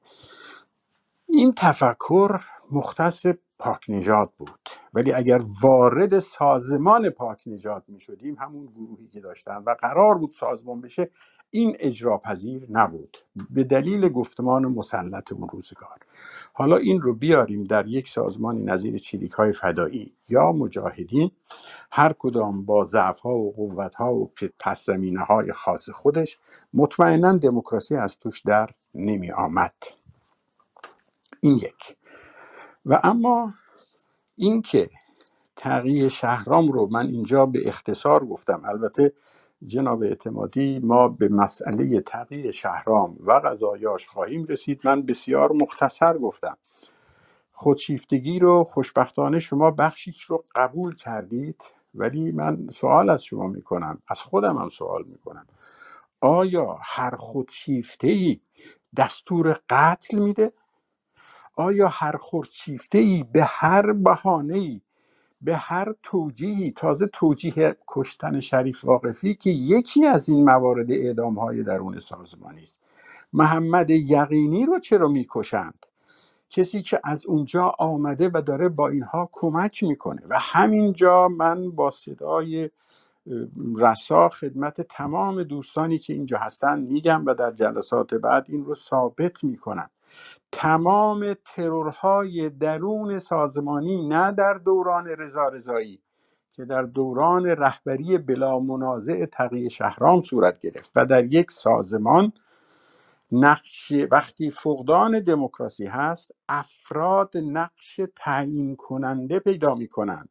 این 1.28 1.55
تفکر 1.56 2.40
مختص 2.70 3.26
پاک 3.58 3.84
نژاد 3.89 4.33
بود. 4.39 4.68
ولی 4.94 5.12
اگر 5.12 5.41
وارد 5.62 6.18
سازمان 6.18 7.10
پاک 7.10 7.42
نژاد 7.47 7.84
می 7.89 8.00
شدیم 8.00 8.36
همون 8.41 8.66
گروهی 8.66 9.08
که 9.08 9.20
داشتن 9.20 9.62
و 9.66 9.76
قرار 9.81 10.18
بود 10.18 10.33
سازمان 10.33 10.81
بشه 10.81 11.10
این 11.50 11.76
اجراپذیر 11.81 12.66
نبود. 12.70 13.16
به 13.50 13.65
دلیل 13.65 14.08
گفتمان 14.08 14.66
مسلط 14.66 15.33
اون 15.33 15.49
روزگار. 15.49 15.99
حالا 16.52 16.76
این 16.76 17.00
رو 17.00 17.15
بیاریم 17.15 17.65
در 17.65 17.86
یک 17.86 18.08
سازمانی 18.08 18.62
نظیر 18.65 18.99
چریک 18.99 19.33
های 19.33 19.52
فدایی 19.52 20.15
یا 20.28 20.52
مجاهدین 20.52 21.31
هر 21.92 22.12
کدام 22.18 22.65
با 22.65 22.84
ضعف 22.84 23.20
ها 23.20 23.31
و 23.34 23.52
قوت 23.52 23.94
ها 23.94 24.15
و 24.15 24.33
پس 24.60 24.86
زمینه 24.86 25.20
های 25.20 25.52
خاص 25.52 25.91
خودش 25.91 26.39
مطمئنا 26.74 27.36
دموکراسی 27.36 27.97
از 27.97 28.18
توش 28.18 28.41
در 28.42 28.70
نمی 28.94 29.33
آمد 29.33 29.74
این 31.41 31.55
یک. 31.55 31.97
و 32.87 33.01
اما 33.05 33.55
اینکه 34.37 34.91
تغییر 35.57 36.09
شهرام 36.09 36.73
رو 36.73 36.87
من 36.93 37.07
اینجا 37.07 37.47
به 37.47 37.69
اختصار 37.69 38.27
گفتم 38.27 38.63
البته 38.65 39.13
جناب 39.67 40.03
اعتمادی 40.03 40.79
ما 40.79 41.09
به 41.09 41.29
مسئله 41.29 42.01
تغییر 42.01 42.51
شهرام 42.51 43.17
و 43.21 43.33
قضایاش 43.33 44.09
خواهیم 44.09 44.45
رسید. 44.45 44.81
من 44.85 45.03
بسیار 45.03 45.53
مختصر 45.53 46.19
گفتم. 46.19 46.59
خودشیفتگی 47.53 48.39
رو 48.39 48.65
خوشبختانه 48.65 49.41
شما 49.41 49.71
بخشیش 49.71 50.23
رو 50.23 50.45
قبول 50.55 50.97
کردید 50.97 51.65
ولی 51.95 52.33
من 52.33 52.69
سوال 52.73 53.11
از 53.11 53.25
شما 53.25 53.49
می‌کنم 53.49 54.03
از 54.09 54.23
خودم 54.23 54.59
هم 54.59 54.69
سوال 54.69 55.05
می‌کنم. 55.07 55.47
آیا 56.21 56.79
هر 56.83 57.17
خودشیفته 57.17 58.41
دستور 58.97 59.61
قتل 59.71 60.19
میده؟ 60.19 60.53
آیا 61.57 61.89
هر 61.89 62.16
خودشیفته 62.16 62.99
ای 62.99 63.24
به 63.33 63.44
هر 63.44 63.92
بهانه 63.92 64.58
ای 64.58 64.81
به 65.42 65.57
هر 65.57 65.94
توجیهی 66.02 66.70
تازه 66.70 67.07
توجیه 67.07 67.76
کشتن 67.89 68.41
شریف 68.41 68.84
واقفی 68.84 69.34
که 69.34 69.50
یکی 69.50 70.07
از 70.07 70.28
این 70.28 70.44
موارد 70.44 70.92
اعدام 70.92 71.39
های 71.39 71.62
درون 71.62 72.00
سازمانی 72.00 72.62
است. 72.62 72.81
محمد 73.33 73.91
یقینی 73.91 74.66
رو 74.66 74.78
چرا 74.78 75.08
می‌کشند؟ 75.08 75.86
کسی 76.50 76.83
که 76.83 77.00
از 77.05 77.26
اونجا 77.26 77.74
آمده 77.78 78.31
و 78.34 78.42
داره 78.47 78.68
با 78.68 78.89
اینها 78.89 79.28
کمک 79.33 79.83
می‌کنه. 79.84 80.23
و 80.28 80.39
همینجا 80.41 81.28
من 81.28 81.70
با 81.70 81.91
صدای 81.91 82.70
رسا 83.76 84.28
خدمت 84.28 84.81
تمام 84.81 85.42
دوستانی 85.42 85.99
که 85.99 86.12
اینجا 86.12 86.39
هستن 86.39 86.81
میگم 86.81 87.26
و 87.26 87.34
در 87.34 87.52
جلسات 87.52 88.15
بعد 88.15 88.47
این 88.49 88.65
رو 88.65 88.74
ثابت 88.74 89.44
می‌کنم. 89.44 89.91
تمام 90.52 91.34
ترورهای 91.44 92.51
درون 92.51 93.18
سازمانی 93.18 94.09
نه 94.09 94.33
در 94.33 94.55
دوران 94.55 95.07
رضا 95.07 95.49
رضایی 95.49 96.02
که 96.52 96.65
در 96.65 96.83
دوران 96.83 97.47
رهبری 97.47 98.18
بلا 98.18 98.59
منازع 98.59 99.26
تقی 99.26 99.70
شهرام 99.70 100.20
صورت 100.20 100.60
گرفت 100.60 100.93
و 100.97 101.07
در 101.07 101.25
یک 101.25 101.51
سازمان 101.51 102.33
نقش 103.33 103.93
وقتی 104.10 104.51
فقدان 104.51 105.20
دموکراسی 105.20 105.86
هست 105.86 106.31
افراد 106.49 107.36
نقش 107.36 108.01
تعیین 108.17 108.76
کننده 108.76 109.39
پیدا 109.39 109.75
می 109.75 109.89
کنند 109.89 110.28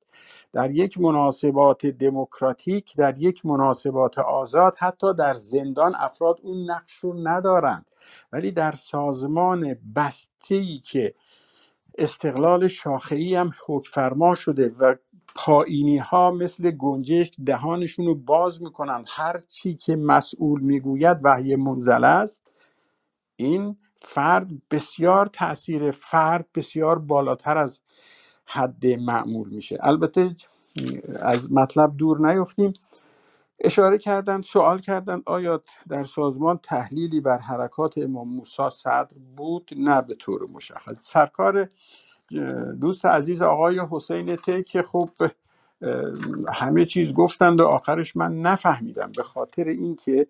در 0.53 0.71
یک 0.71 1.01
مناسبات 1.01 1.85
دموکراتیک 1.85 2.97
در 2.97 3.17
یک 3.17 3.45
مناسبات 3.45 4.19
آزاد 4.19 4.75
حتی 4.77 5.13
در 5.13 5.33
زندان 5.33 5.95
افراد 5.95 6.39
اون 6.43 6.71
نقش 6.71 6.93
رو 6.95 7.13
ندارند. 7.27 7.85
ولی 8.33 8.51
در 8.51 8.71
سازمان 8.71 9.75
بسته 9.95 10.79
که 10.79 11.15
استقلال 11.97 12.67
شاخعی 12.67 13.35
هم 13.35 13.51
حکفرما 13.67 14.35
شده 14.35 14.75
و 14.79 14.95
پایینی 15.35 15.97
ها 15.97 16.31
مثل 16.31 16.71
گنجشک 16.71 17.35
دهانشون 17.45 18.05
رو 18.05 18.15
باز 18.15 18.61
می‌کنند 18.61 19.05
هر 19.09 19.39
چی 19.39 19.75
که 19.75 19.95
مسئول 19.95 20.61
می‌گوید 20.61 21.17
وحی 21.23 21.55
منزل 21.55 22.03
است 22.03 22.41
این 23.37 23.77
فرد 24.01 24.47
بسیار 24.71 25.25
تاثیر 25.27 25.91
فرد 25.91 26.47
بسیار 26.55 26.99
بالاتر 26.99 27.57
از 27.57 27.81
حد 28.45 28.87
معمول 28.87 29.49
میشه. 29.49 29.77
البته 29.81 30.35
از 31.21 31.51
مطلب 31.51 31.97
دور 31.97 32.33
نیفتیم. 32.33 32.73
اشاره 33.63 33.97
کردن 33.97 34.41
سوال 34.41 34.79
کردن 34.79 35.21
آیا 35.25 35.63
در 35.89 36.03
سازمان 36.03 36.57
تحلیلی 36.63 37.21
بر 37.21 37.37
حرکات 37.37 37.97
امام 37.97 38.29
موسی 38.29 38.69
صدر 38.71 39.09
بود؟ 39.37 39.71
نه 39.77 40.01
به 40.01 40.15
طور 40.15 40.41
مشخص. 40.53 40.93
سرکار 41.01 41.69
دوست 42.81 43.05
عزیز 43.05 43.41
آقای 43.41 43.81
حسین 43.91 44.35
ته 44.35 44.63
که 44.63 44.81
خب 44.83 45.09
همه 46.53 46.85
چیز 46.85 47.13
گفتند 47.13 47.59
و 47.61 47.65
آخرش 47.65 48.15
من 48.15 48.41
نفهمیدم. 48.41 49.11
به 49.17 49.23
خاطر 49.23 49.63
اینکه 49.63 50.27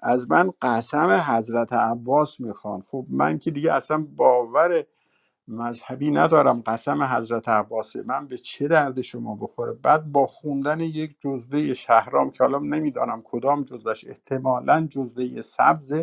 از 0.00 0.30
من 0.30 0.52
قسم 0.62 1.10
حضرت 1.10 1.72
عباس 1.72 2.40
می‌خوان. 2.40 2.82
خب 2.90 3.06
من 3.10 3.38
که 3.38 3.50
دیگه 3.50 3.72
اصلا 3.72 4.06
باور 4.16 4.84
مذهبی 5.48 6.10
ندارم 6.10 6.62
قسم 6.66 7.02
حضرت 7.02 7.48
عباسه. 7.48 8.02
من 8.06 8.26
به 8.26 8.38
چه 8.38 8.68
درد 8.68 9.00
شما 9.00 9.36
بخوره؟ 9.36 9.72
بعد 9.72 10.12
با 10.12 10.26
خوندن 10.26 10.80
یک 10.80 11.16
جزوه 11.20 11.74
شهرام 11.74 12.30
که 12.30 12.44
حالا 12.44 12.58
نمی‌دانم 12.58 13.22
کدام 13.24 13.62
جزوش 13.64 14.04
احتمالا 14.08 14.86
جزوه 14.90 15.40
سبز 15.40 15.94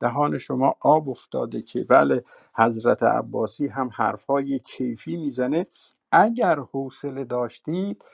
دهان 0.00 0.38
شما 0.38 0.76
آب 0.80 1.08
افتاده 1.08 1.62
که 1.62 1.84
بله 1.90 2.24
حضرت 2.56 3.02
عباسی 3.02 3.66
هم 3.66 3.90
حرفهای 3.94 4.58
کیفی 4.58 5.16
می‌زنه. 5.16 5.66
اگر 6.12 6.60
حوصله 6.60 7.24
داشتید 7.24 8.04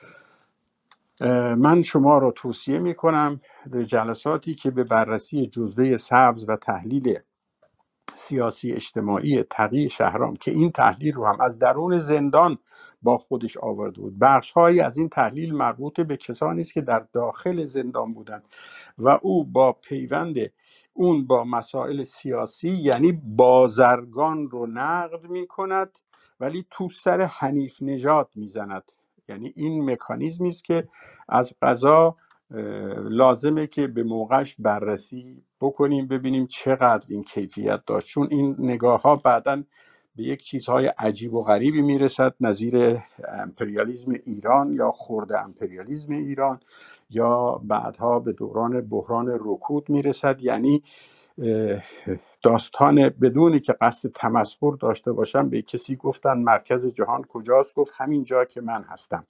من 1.57 1.81
شما 1.81 2.17
را 2.17 2.31
توصیه 2.31 2.79
می 2.79 2.95
کنم 2.95 3.41
به 3.67 3.85
جلساتی 3.85 4.55
که 4.55 4.71
به 4.71 4.83
بررسی 4.83 5.47
جزوه 5.47 5.97
سبز 5.97 6.45
و 6.49 6.55
تحلیل 6.55 7.19
سیاسی 8.15 8.71
اجتماعی 8.71 9.43
تقی 9.43 9.89
شهرام 9.89 10.35
که 10.35 10.51
این 10.51 10.71
تحلیل 10.71 11.13
رو 11.13 11.25
هم 11.25 11.41
از 11.41 11.59
درون 11.59 11.99
زندان 11.99 12.57
با 13.01 13.17
خودش 13.17 13.57
آورده 13.57 14.01
بود. 14.01 14.19
بخش 14.19 14.57
از 14.57 14.97
این 14.97 15.09
تحلیل 15.09 15.55
مربوط 15.55 16.01
به 16.01 16.17
کسانی 16.17 16.61
است 16.61 16.73
که 16.73 16.81
در 16.81 17.05
داخل 17.13 17.65
زندان 17.65 18.13
بودند 18.13 18.43
و 18.97 19.19
او 19.21 19.43
با 19.43 19.73
پیوند 19.73 20.35
اون 20.93 21.27
با 21.27 21.43
مسائل 21.43 22.03
سیاسی 22.03 22.69
یعنی 22.69 23.11
بازرگان 23.11 24.49
رو 24.49 24.67
نقد 24.67 25.27
می 25.29 25.47
کند 25.47 25.99
ولی 26.39 26.65
تو 26.71 26.89
سر 26.89 27.21
حنیف 27.21 27.81
نژاد 27.81 28.29
می‌زند. 28.35 28.91
یعنی 29.29 29.53
این 29.55 29.91
مکانیزمی 29.91 30.49
است 30.49 30.65
که 30.65 30.87
از 31.29 31.53
قضا 31.61 32.15
لازمه 33.09 33.67
که 33.67 33.87
به 33.87 34.03
موقعش 34.03 34.55
بررسی 34.59 35.43
بکنیم 35.61 36.07
ببینیم 36.07 36.47
چقدر 36.47 37.05
این 37.09 37.23
کیفیت 37.23 37.81
داشت. 37.87 38.07
چون 38.07 38.27
این 38.31 38.55
نگاه 38.59 39.01
ها 39.01 39.15
بعدا 39.15 39.63
به 40.15 40.23
یک 40.23 40.43
چیزهای 40.43 40.87
عجیب 40.87 41.33
و 41.33 41.43
غریبی 41.43 41.81
می‌رسد 41.81 42.33
نظیر 42.41 42.99
امپریالیزم 43.27 44.11
ایران 44.25 44.73
یا 44.73 44.91
خورده 44.91 45.43
امپریالیزم 45.43 46.13
ایران 46.13 46.59
یا 47.09 47.61
بعدها 47.63 48.19
به 48.19 48.33
دوران 48.33 48.81
بحران 48.81 49.27
رکود 49.27 49.89
می‌رسد. 49.89 50.41
یعنی 50.41 50.83
داستان 52.43 53.09
بدونی 53.09 53.59
که 53.59 53.75
قصد 53.81 54.09
تمسخر 54.15 54.71
داشته 54.79 55.11
باشم 55.11 55.49
به 55.49 55.61
کسی 55.61 55.95
گفتن 55.95 56.37
مرکز 56.37 56.87
جهان 56.93 57.23
کجاست 57.23 57.75
گفت 57.75 57.93
همین 57.97 58.23
جا 58.23 58.45
که 58.45 58.61
من 58.61 58.83
هستم. 58.83 59.25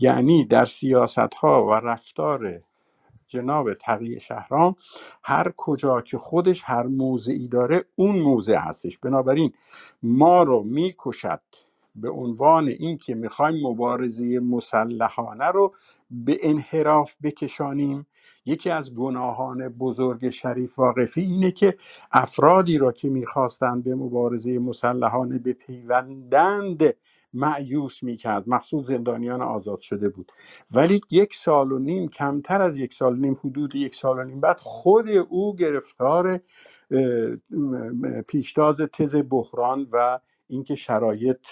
یعنی 0.00 0.44
در 0.44 0.64
سیاست 0.64 1.34
ها 1.34 1.66
و 1.66 1.72
رفتار 1.72 2.60
جناب 3.26 3.74
تقی 3.74 4.20
شهرام 4.20 4.76
هر 5.22 5.52
کجا 5.56 6.00
که 6.00 6.18
خودش 6.18 6.62
هر 6.64 6.82
موضعی 6.82 7.48
داره 7.48 7.84
اون 7.96 8.18
موضع 8.18 8.56
هستش. 8.56 8.98
بنابراین 8.98 9.52
ما 10.02 10.42
رو 10.42 10.62
می‌کشد 10.62 11.40
به 11.94 12.10
عنوان 12.10 12.68
اینکه 12.68 13.14
می‌خوایم 13.14 13.66
مبارزه 13.66 14.40
مسلحانه 14.40 15.46
رو 15.46 15.74
به 16.10 16.38
انحراف 16.42 17.16
بکشانیم. 17.22 18.06
یکی 18.46 18.70
از 18.70 18.94
گناهان 18.94 19.68
بزرگ 19.68 20.28
شریف 20.28 20.78
واقفی 20.78 21.20
اینه 21.20 21.50
که 21.50 21.76
افرادی 22.12 22.78
را 22.78 22.92
که 22.92 23.08
می‌خواستند 23.08 23.84
به 23.84 23.94
مبارزه 23.94 24.58
مسلحانه 24.58 25.38
بپیوندند 25.38 26.94
معیوس 27.34 28.02
می‌کرد. 28.02 28.44
مخصوص 28.48 28.86
زندانیان 28.86 29.42
آزاد 29.42 29.80
شده 29.80 30.08
بود. 30.08 30.32
ولی 30.70 31.00
یک 31.10 31.34
سال 31.34 31.72
و 31.72 31.78
نیم 31.78 32.08
کمتر 32.08 32.62
از 32.62 32.76
یک 32.76 32.94
سال 32.94 33.12
و 33.12 33.16
نیم 33.16 33.38
حدود 33.44 33.74
یک 33.74 33.94
سال 33.94 34.18
و 34.18 34.24
نیم 34.24 34.40
بعد 34.40 34.58
خود 34.60 35.08
او 35.08 35.56
گرفتار 35.56 36.40
پیشتاز 38.28 38.80
تز 38.80 39.16
بحران 39.30 39.88
و 39.92 40.20
اینکه 40.48 40.74
شرایط 40.74 41.46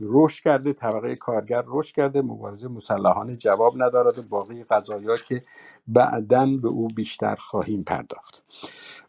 رشد 0.00 0.44
کرده 0.44 0.72
طبقه 0.72 1.16
کارگر 1.16 1.64
رشد 1.66 1.94
کرده. 1.96 2.22
مبارزه 2.22 2.68
مسلحانه 2.68 3.36
جواب 3.36 3.72
ندارد 3.78 4.18
و 4.18 4.22
باقی 4.22 4.64
قضایا 4.64 5.16
که 5.16 5.42
بعدا 5.88 6.46
به 6.62 6.68
او 6.68 6.88
بیشتر 6.88 7.36
خواهیم 7.36 7.82
پرداخت. 7.84 8.44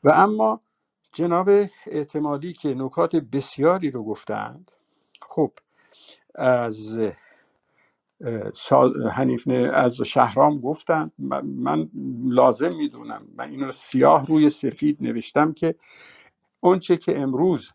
و 0.04 0.10
اما 0.10 0.62
جناب 1.14 1.50
اعتمادی 1.88 2.54
که 2.54 2.70
نکات 2.74 3.16
بسیاری 3.16 3.92
رو 3.92 4.04
گفتند 4.04 4.72
خب 5.22 5.52
از 6.38 7.00
حنیف 9.12 9.48
از 9.74 10.02
شهرام 10.02 10.60
گفتن. 10.60 11.12
من 11.44 11.90
لازم 12.24 12.78
می‌دونم. 12.78 13.22
من 13.38 13.50
این 13.50 13.64
رو 13.64 13.72
سیاه 13.72 14.28
روی 14.28 14.50
سفید 14.50 14.98
نوشتم 15.02 15.54
که 15.54 15.76
اونچه 16.60 16.98
که 16.98 17.20
امروز 17.20 17.72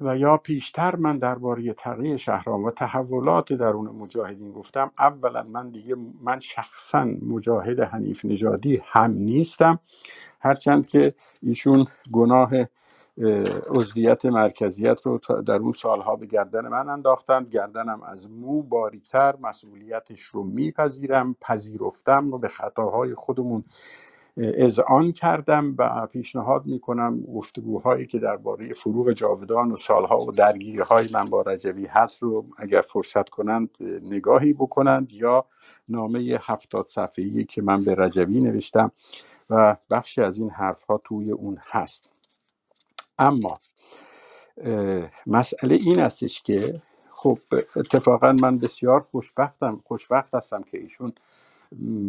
و 0.00 0.16
یا 0.18 0.36
پیشتر 0.36 0.96
من 0.96 1.18
درباره 1.18 1.72
تغییر 1.72 2.16
شهرام 2.16 2.64
و 2.64 2.70
تحولات 2.70 3.52
درون 3.52 3.86
مجاهدین 3.86 4.52
گفتم 4.52 4.90
اولا 4.98 5.42
من 5.42 5.70
دیگه 5.70 5.96
من 6.22 6.40
شخصا 6.40 7.04
مجاهد 7.04 7.80
حنیف 7.80 8.24
نژادی 8.24 8.80
هم 8.84 9.10
نیستم. 9.10 9.78
هرچند 10.40 10.86
که 10.86 11.14
ایشون 11.42 11.86
گناه 12.12 12.50
عضویت 13.70 14.24
مرکزیت 14.26 14.98
رو 15.06 15.20
در 15.46 15.56
اون 15.56 15.72
سالها 15.72 16.16
به 16.16 16.26
گردن 16.26 16.68
من 16.68 16.88
انداختند. 16.88 17.50
گردنم 17.50 18.02
از 18.02 18.30
مو 18.30 18.62
باریکتر 18.62 19.36
مسئولیتش 19.40 20.20
رو 20.22 20.44
میپذیرم 20.44 21.36
پذیرفتم 21.40 22.34
و 22.34 22.38
به 22.38 22.48
خطاهای 22.48 23.14
خودمون 23.14 23.64
اذعان 24.38 25.12
کردم 25.12 25.74
و 25.78 26.06
پیشنهاد 26.06 26.66
می‌کنم 26.66 27.22
گفتگوهایی 27.22 28.06
که 28.06 28.18
درباره 28.18 28.74
فروغ 28.74 29.12
جاودان 29.12 29.72
و 29.72 29.76
سالها 29.76 30.18
و 30.20 30.32
درگیری 30.32 30.78
های 30.80 31.08
من 31.14 31.30
با 31.30 31.42
رجوی 31.42 31.86
هست 31.86 32.22
رو 32.22 32.46
اگر 32.58 32.80
فرصت 32.80 33.28
کنند 33.28 33.70
نگاهی 34.10 34.52
بکنند 34.52 35.12
یا 35.12 35.44
نامه 35.88 36.38
هفتاد 36.42 36.86
صفحه‌ای 36.88 37.44
که 37.44 37.62
من 37.62 37.84
به 37.84 37.94
رجوی 37.94 38.40
نوشتم 38.40 38.92
و 39.50 39.76
بخشی 39.90 40.22
از 40.22 40.38
این 40.38 40.50
حرف 40.50 40.84
ها 40.84 41.02
توی 41.04 41.32
اون 41.32 41.58
هست. 41.72 42.13
اما 43.18 43.58
مسئله 45.26 45.74
این 45.74 46.00
استش 46.00 46.42
که 46.42 46.78
خب 47.10 47.38
اتفاقا 47.76 48.32
من 48.32 48.58
بسیار 48.58 49.00
خوشبختم 49.00 49.82
خوشبخت 49.86 50.34
هستم 50.34 50.62
که 50.62 50.78
ایشون 50.78 51.12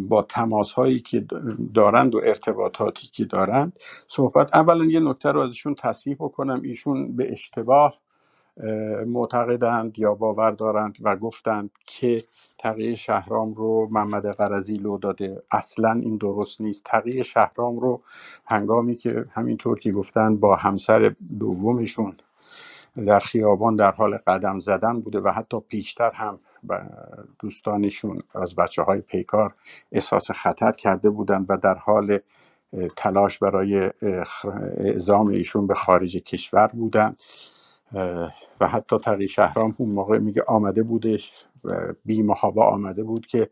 با 0.10 0.22
تماس 0.24 0.74
هایی 0.74 1.00
که 1.00 1.26
دارند 1.74 2.16
و 2.16 2.22
ارتباطاتی 2.26 3.08
که 3.08 3.26
دارند 3.26 3.74
صحبت 4.08 4.56
اولا 4.56 4.86
یه 4.86 5.00
نکته 5.00 5.32
رو 5.32 5.42
ازشون 5.42 5.76
تصحیح 5.76 6.16
بکنم. 6.20 6.62
ایشون 6.64 7.16
به 7.16 7.32
اشتباه 7.32 8.00
معتقدند 9.06 10.00
یا 10.00 10.16
باور 10.16 10.52
دارند 10.52 10.98
و 11.02 11.16
گفتند 11.16 11.72
که 11.86 12.18
تقیه 12.58 12.96
شهرام 12.96 13.54
رو 13.54 13.88
محمد 13.92 14.32
قرضی 14.32 14.78
لو 14.78 14.98
داده. 14.98 15.44
اصلا 15.52 15.92
این 15.92 16.18
درست 16.18 16.62
نیست. 16.62 16.82
تقیه 16.86 17.24
شهرام 17.24 17.80
رو 17.80 18.02
هنگامی 18.46 18.96
که 18.96 19.26
همینطور 19.32 19.80
که 19.80 19.92
گفتند 19.92 20.40
با 20.40 20.56
همسر 20.56 21.16
دومشون 21.40 22.16
در 23.06 23.20
خیابان 23.20 23.76
در 23.76 23.92
حال 23.92 24.18
قدم 24.18 24.60
زدن 24.60 25.00
بوده 25.00 25.20
و 25.20 25.30
حتی 25.30 25.60
پیشتر 25.60 26.12
هم 26.12 26.40
دوستانشون 27.40 28.22
از 28.36 28.56
بچه 28.56 28.82
های 28.82 29.02
پیکار 29.02 29.54
احساس 29.92 30.32
خطر 30.32 30.72
کرده 30.72 31.10
بودند 31.10 31.46
و 31.50 31.58
در 31.58 31.76
حال 31.76 32.20
تلاش 32.98 33.40
برای 33.40 33.92
اعزام 34.78 35.28
ایشون 35.28 35.68
به 35.68 35.74
خارج 35.74 36.18
کشور 36.18 36.68
بودند 36.68 37.18
و 38.60 38.68
حتی 38.68 38.98
تقی 38.98 39.28
شهرام 39.28 39.76
اون 39.78 39.90
موقع 39.90 40.18
میگه 40.18 40.44
آمده 40.48 40.84
بودش 40.84 41.34
بی 42.06 42.22
محابا 42.22 42.66
آمده 42.66 43.04
بود 43.04 43.26
که 43.26 43.50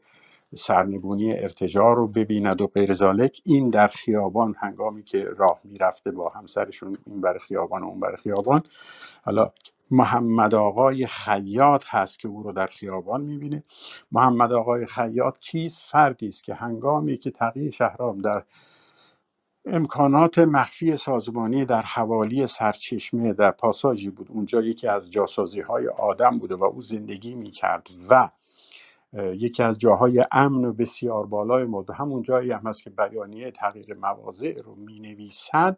سرنگونی 0.56 1.34
ارتجا 1.34 1.94
رو 1.94 2.08
ببیند 2.08 2.62
و 2.62 2.68
غیر 2.68 2.94
ذالک. 2.94 3.42
این 3.46 3.70
در 3.70 3.88
خیابان 3.88 4.56
هنگامی 4.60 5.04
که 5.04 5.24
راه 5.38 5.60
می‌رفته 5.64 6.12
با 6.12 6.30
همسرشون 6.30 6.98
این 7.08 7.22
بر 7.22 7.38
خیابان 7.38 7.84
و 7.84 7.86
اون 7.86 8.00
بر 8.00 8.16
خیابان. 8.16 8.64
حالا 9.24 9.52
محمد 9.92 10.56
آقای 10.56 11.08
خیاط 11.08 11.84
هست 11.88 12.20
که 12.20 12.28
او 12.28 12.44
رو 12.44 12.52
در 12.52 12.68
خیابان 12.68 13.22
می‌بینه. 13.22 13.64
محمد 14.12 14.52
آقای 14.52 14.86
خیاط 14.86 15.40
کیست؟ 15.40 15.84
فردی 15.92 16.28
است 16.28 16.44
که 16.44 16.54
هنگامی 16.54 17.18
که 17.18 17.32
تقی 17.32 17.72
شهرام 17.72 18.22
در 18.22 18.44
امکانات 19.66 20.40
مخفی 20.40 20.98
سازمانی 20.98 21.66
در 21.66 21.82
حوالی 21.82 22.48
سرچشمه 22.48 23.34
در 23.34 23.52
پاساژی 23.52 24.10
بود. 24.10 24.28
اونجا 24.30 24.62
یکی 24.62 24.88
از 24.88 25.12
جاسازی 25.12 25.62
های 25.62 25.88
آدم 25.88 26.40
بوده 26.40 26.56
و 26.56 26.64
او 26.64 26.82
زندگی 26.82 27.36
می‌کرد 27.36 27.88
و 28.10 28.30
یکی 29.14 29.64
از 29.64 29.78
جاهای 29.78 30.24
امن 30.32 30.66
و 30.66 30.74
بسیار 30.74 31.26
بالای 31.26 31.64
مورد 31.64 31.92
همون 31.92 32.22
جایی 32.22 32.52
هم 32.52 32.68
هست 32.68 32.84
که 32.84 32.90
بیانیه 32.90 33.52
تغییر 33.52 33.94
مواضع 33.94 34.62
رو 34.62 34.76
می 34.76 35.00
نویسد 35.00 35.78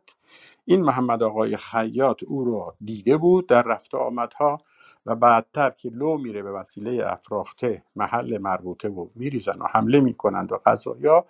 این 0.66 0.82
محمد 0.82 1.24
آقای 1.24 1.58
خیاط 1.58 2.24
او 2.24 2.46
رو 2.46 2.74
دیده 2.86 3.18
بود 3.18 3.48
در 3.48 3.62
رفت 3.62 3.96
آمدها 3.96 4.58
و 5.06 5.16
بعدتر 5.16 5.70
که 5.70 5.90
لو 5.90 6.18
میره 6.18 6.44
به 6.44 6.52
وسیله 6.52 7.12
افراخته 7.12 7.84
محل 7.96 8.38
مربوطه 8.38 8.90
و 8.90 9.08
میریزن 9.16 9.60
و 9.60 9.66
حمله 9.72 10.00
می‌کنند 10.00 10.52
و 10.52 10.60
قضایا 10.66 11.26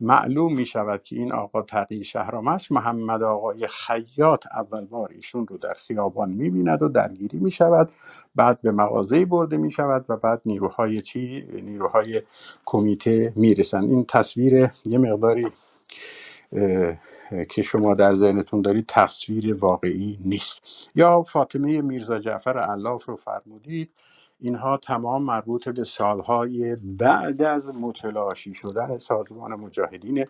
معلوم 0.00 0.54
می 0.54 0.66
شود 0.66 1.02
که 1.02 1.16
این 1.16 1.32
آقا 1.32 1.62
تقی 1.62 2.04
شهرام 2.04 2.48
است. 2.48 2.72
محمد 2.72 3.22
آقای 3.22 3.66
خیاط 3.68 4.46
اول 4.56 4.84
بار 4.84 5.10
ایشون 5.14 5.46
رو 5.46 5.58
در 5.58 5.74
خیابان 5.74 6.30
می 6.30 6.50
بیند 6.50 6.82
و 6.82 6.88
درگیری 6.88 7.38
می 7.38 7.50
شود 7.50 7.90
بعد 8.34 8.60
به 8.60 8.72
مغازه 8.72 9.24
برده 9.24 9.56
می 9.56 9.70
شود 9.70 10.04
و 10.08 10.16
بعد 10.16 10.40
نیروهای 10.46 11.02
چی؟ 11.02 11.46
نیروهای 11.52 12.22
کمیته 12.64 13.32
می 13.36 13.54
رسند 13.54 13.90
این 13.90 14.04
تصویر 14.04 14.70
یه 14.84 14.98
مقداری 14.98 15.46
که 17.50 17.62
شما 17.62 17.94
در 17.94 18.14
ذهنتون 18.14 18.62
دارید 18.62 18.84
تصویر 18.88 19.54
واقعی 19.54 20.18
نیست. 20.24 20.60
یا 20.94 21.22
فاطمه 21.22 21.82
میرزا 21.82 22.18
جعفر 22.18 22.58
علاف 22.58 23.04
رو 23.04 23.16
فرمودید. 23.16 23.90
اینها 24.44 24.76
تمام 24.76 25.22
مربوط 25.22 25.68
به 25.68 25.84
سالهای 25.84 26.76
بعد 26.76 27.42
از 27.42 27.82
متلاشی 27.82 28.54
شدن 28.54 28.98
سازمان 28.98 29.54
مجاهدین 29.54 30.26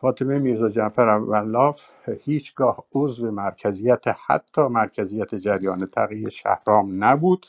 فاطمه 0.00 0.38
میرزا 0.38 0.68
جعفر 0.68 1.08
علاف 1.34 1.80
هیچگاه 2.20 2.84
عضو 2.94 3.30
مرکزیت 3.30 4.04
حتی 4.26 4.62
مرکزیت 4.62 5.34
جریان 5.34 5.86
تقیی 5.86 6.30
شهرام 6.30 7.04
نبود 7.04 7.46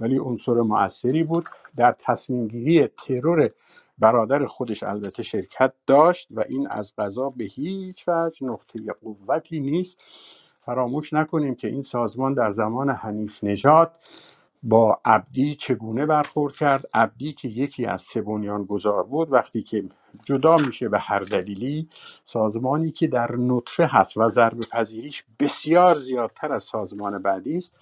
ولی 0.00 0.18
عنصر 0.18 0.54
مؤثری 0.54 1.22
بود. 1.22 1.48
در 1.76 1.96
تصمیم 1.98 2.48
گیری 2.48 2.86
ترور 2.86 3.50
برادر 3.98 4.46
خودش 4.46 4.82
البته 4.82 5.22
شرکت 5.22 5.72
داشت 5.86 6.28
و 6.30 6.44
این 6.48 6.68
از 6.70 6.94
قضا 6.98 7.30
به 7.36 7.44
هیچ 7.44 8.08
وجه 8.08 8.46
نقطه 8.46 8.78
قوتی 9.02 9.60
نیست. 9.60 9.98
فراموش 10.66 11.12
نکنیم 11.12 11.54
که 11.54 11.68
این 11.68 11.82
سازمان 11.82 12.34
در 12.34 12.50
زمان 12.50 12.90
حنیف 12.90 13.44
نژاد 13.44 13.92
با 14.62 15.00
عبدی 15.04 15.54
چگونه 15.54 16.06
برخورد 16.06 16.54
کرد؟ 16.54 16.84
عبدی 16.94 17.32
که 17.32 17.48
یکی 17.48 17.86
از 17.86 18.02
سه 18.02 18.22
گذار 18.22 19.02
بود 19.02 19.32
وقتی 19.32 19.62
که 19.62 19.84
جدا 20.24 20.56
میشه 20.56 20.88
به 20.88 20.98
هر 20.98 21.20
دلیلی 21.20 21.88
سازمانی 22.24 22.90
که 22.90 23.06
در 23.06 23.36
نطفه 23.36 23.86
هست 23.86 24.16
و 24.16 24.28
ضرب 24.28 24.60
پذیریش 24.60 25.24
بسیار 25.40 25.94
زیادتر 25.94 26.52
از 26.52 26.64
سازمان 26.64 27.22
بعدی 27.22 27.56
است 27.56 27.72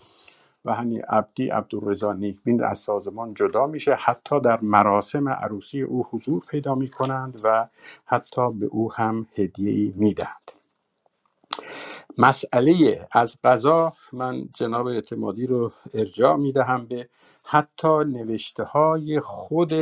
و 0.64 0.74
همین 0.74 1.02
عبدی 1.02 1.48
عبدالرضا 1.48 2.12
نیکبین 2.12 2.64
از 2.64 2.78
سازمان 2.78 3.34
جدا 3.34 3.66
میشه. 3.66 3.94
حتی 3.94 4.40
در 4.40 4.60
مراسم 4.60 5.28
عروسی 5.28 5.82
او 5.82 6.06
حضور 6.10 6.42
پیدا 6.50 6.74
می‌کنند 6.74 7.40
و 7.44 7.68
حتی 8.06 8.52
به 8.52 8.66
او 8.66 8.92
هم 8.92 9.26
هدیه 9.36 9.92
می‌دهند. 9.96 10.56
مسئله 12.18 13.09
از 13.12 13.36
قضا 13.44 13.93
من 14.12 14.49
جناب 14.55 14.86
اعتمادی 14.86 15.47
رو 15.47 15.73
ارجاع 15.94 16.36
می‌دهم 16.36 16.86
به 16.86 17.09
حتی 17.47 17.89
نوشته 18.07 18.65
های 18.65 19.20
خود 19.20 19.73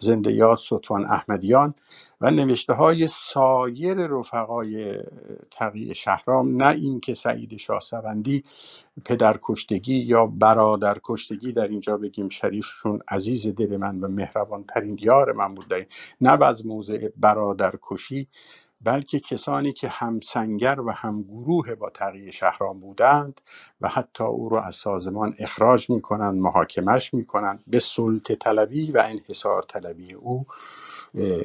زنده 0.00 0.32
یاد 0.32 0.58
سلطان 0.58 1.06
احمدیان 1.06 1.74
و 2.20 2.30
نوشته 2.30 2.72
های 2.72 3.08
سایر 3.08 3.94
رفقای 4.08 4.98
تقیی 5.50 5.94
شهرام 5.94 6.62
نه 6.62 6.68
اینکه 6.68 7.14
سعید 7.14 7.56
شاهسوندی 7.56 8.44
پدر 9.04 9.38
کشتگی 9.42 9.96
یا 9.96 10.26
برادر 10.26 10.98
کشتگی 11.04 11.52
در 11.52 11.68
اینجا 11.68 11.96
بگیم 11.96 12.28
شریفشون 12.28 13.00
عزیز 13.08 13.48
دل 13.48 13.76
من 13.76 14.00
و 14.00 14.08
مهربان 14.08 14.64
ترین 14.64 14.98
یار 15.02 15.32
من 15.32 15.54
بوده 15.54 15.88
نه 16.20 16.44
از 16.44 16.66
موضع 16.66 17.08
برادر 17.16 17.74
کشی 17.82 18.28
بلکه 18.84 19.20
کسانی 19.20 19.72
که 19.72 19.88
هم 19.88 20.20
سنگر 20.20 20.80
و 20.80 20.92
هم 20.92 21.22
گروه 21.22 21.74
با 21.74 21.90
تغییر 21.90 22.30
شهرام 22.30 22.80
بودند 22.80 23.40
و 23.80 23.88
حتی 23.88 24.24
او 24.24 24.48
را 24.48 24.62
از 24.62 24.76
سازمان 24.76 25.34
اخراج 25.38 25.90
می 25.90 26.02
کنند 26.02 26.40
محاکمش 26.40 27.14
می 27.14 27.24
کنند 27.26 27.64
به 27.66 27.78
سلطه 27.80 28.36
طلبی 28.36 28.92
و 28.92 29.04
انحصار 29.06 29.62
طلبی 29.62 30.14
او 30.14 30.46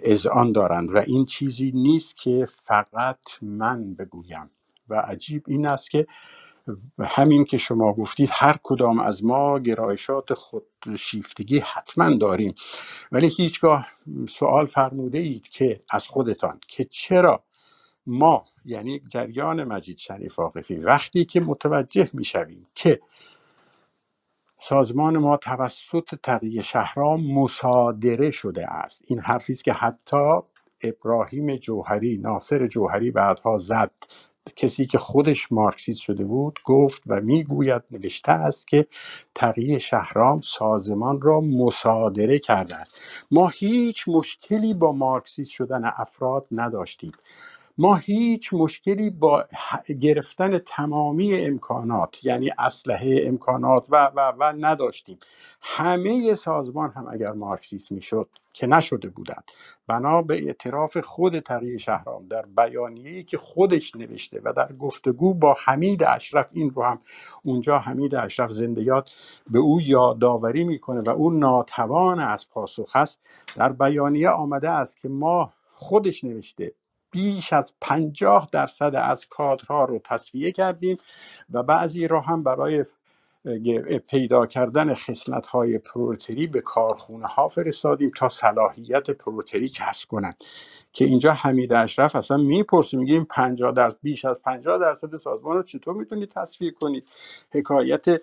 اذعان 0.04 0.52
دارند. 0.52 0.96
و 0.96 0.98
این 0.98 1.26
چیزی 1.26 1.72
نیست 1.76 2.18
که 2.18 2.48
فقط 2.50 3.20
من 3.42 3.94
بگویم. 3.94 4.52
و 4.90 4.96
عجیب 4.96 5.44
این 5.48 5.66
است 5.68 5.92
که 5.92 6.08
همین 7.00 7.46
که 7.46 7.58
شما 7.58 7.94
گفتید 7.94 8.30
هر 8.34 8.58
کدام 8.64 9.00
از 9.00 9.26
ما 9.26 9.60
گرایشات 9.60 10.34
خود 10.34 10.66
شیفتگی 11.00 11.60
حتما 11.60 12.16
داریم. 12.16 12.56
ولی 13.12 13.28
هیچگاه 13.28 13.88
سوال 14.30 14.66
فرموده 14.66 15.18
اید 15.18 15.48
که 15.48 15.82
از 15.92 16.08
خودتان 16.08 16.60
که 16.68 16.86
چرا 16.86 17.44
ما 18.08 18.46
یعنی 18.66 19.00
جریان 19.00 19.64
مجید 19.64 19.98
شریف 19.98 20.40
آقفی 20.40 20.76
وقتی 20.76 21.26
که 21.26 21.40
متوجه 21.40 22.10
می‌شویم 22.14 22.68
که 22.76 23.00
سازمان 24.62 25.18
ما 25.18 25.38
توسط 25.38 26.16
تقیه 26.24 26.62
شهرام 26.62 27.34
مصادره 27.34 28.32
شده 28.32 28.68
است. 28.74 29.02
این 29.08 29.20
حرفی 29.20 29.54
است 29.54 29.64
که 29.64 29.74
حتی 29.74 30.40
ابراهیم 30.84 31.56
جوهری 31.56 32.18
ناصر 32.18 32.68
جوهری 32.68 33.12
بعدها 33.12 33.58
زد. 33.58 33.92
کسی 34.56 34.86
که 34.86 34.98
خودش 34.98 35.52
مارکسیست 35.52 36.02
شده 36.02 36.24
بود 36.26 36.60
گفت 36.66 37.04
و 37.08 37.22
می‌گوید 37.22 37.84
نوشته 37.92 38.32
است 38.32 38.68
که 38.68 38.88
تقیه 39.36 39.80
شهرام 39.80 40.42
سازمان 40.42 41.22
را 41.22 41.42
مصادره 41.42 42.40
کرده 42.40 42.76
است. 42.76 43.02
ما 43.32 43.48
هیچ 43.48 44.06
مشکلی 44.08 44.74
با 44.74 44.92
مارکسیست 44.92 45.52
شدن 45.52 45.82
افراد 45.98 46.48
نداشتیم. 46.52 47.12
ما 47.82 47.96
هیچ 47.96 48.54
مشکلی 48.54 49.10
با 49.10 49.46
گرفتن 50.02 50.58
تمامی 50.58 51.36
امکانات 51.36 52.24
یعنی 52.24 52.52
اسلحه 52.60 53.24
امکانات 53.24 53.86
و 53.90 54.12
و 54.16 54.34
و 54.40 54.54
نداشتیم. 54.60 55.20
همه 55.62 56.36
سازمان 56.36 56.92
هم 56.92 57.08
اگر 57.12 57.32
مارکسیست 57.32 57.92
می‌شد 57.92 58.30
که 58.54 58.68
نشده 58.68 59.10
بودند. 59.10 59.44
بنا 59.88 60.22
به 60.22 60.34
اعتراف 60.46 60.98
خود 60.98 61.40
تقی 61.40 61.80
شهرام 61.80 62.28
در 62.28 62.46
بیانیه‌ای 62.58 63.24
که 63.24 63.38
خودش 63.38 63.96
نوشته 63.96 64.42
و 64.44 64.54
در 64.54 64.74
گفتگو 64.74 65.34
با 65.34 65.58
حمید 65.66 66.04
اشرف 66.04 66.50
این 66.54 66.70
رو 66.70 66.84
هم 66.84 67.00
اونجا 67.44 67.80
حمید 67.80 68.16
اشرف 68.16 68.52
زنده 68.52 68.84
یاد 68.84 69.10
به 69.50 69.60
او 69.60 69.82
یادآوری 69.82 70.64
می‌کنه 70.64 71.02
و 71.02 71.10
او 71.10 71.32
ناتوان 71.32 72.20
از 72.20 72.50
پاسخ 72.50 72.96
هست 72.96 73.22
در 73.56 73.72
بیانیه 73.72 74.30
آمده 74.30 74.70
است 74.70 75.00
که 75.00 75.10
ما 75.10 75.54
خودش 75.72 76.24
نوشته 76.24 76.74
بیش 77.12 77.54
از 77.54 77.74
پنجاه 77.82 78.50
درصد 78.52 78.96
از 78.96 79.28
کادرها 79.30 79.86
رو 79.86 80.00
تصفیه 80.04 80.52
کردیم 80.52 80.98
و 81.52 81.64
بعضی 81.64 82.08
را 82.08 82.22
هم 82.22 82.44
برای 82.44 82.86
پیدا 84.08 84.46
کردن 84.46 84.94
خصلت 84.94 85.48
های 85.48 85.78
پروتری 85.78 86.48
به 86.48 86.62
کارخونه 86.62 87.28
ها 87.28 87.48
فرستادیم 87.48 88.12
تا 88.18 88.30
صلاحیت 88.30 89.10
پروتری 89.10 89.70
کسب 89.70 90.08
کنند. 90.08 90.36
که 90.94 91.06
اینجا 91.06 91.34
حمید 91.34 91.74
اشرف 91.74 92.16
اصلا 92.16 92.38
می‌پرسه 92.38 92.98
میگه 92.98 93.14
این 93.14 93.26
50 93.26 93.72
درصد 93.72 93.98
بیش 94.04 94.26
از 94.26 94.36
50 94.44 94.78
درصد 94.78 95.16
سازمان 95.16 95.58
رو 95.58 95.64
چطور 95.64 95.94
می‌تونید 95.94 96.30
تصفیه 96.30 96.72
کنید 96.72 97.08
حکایت 97.52 98.22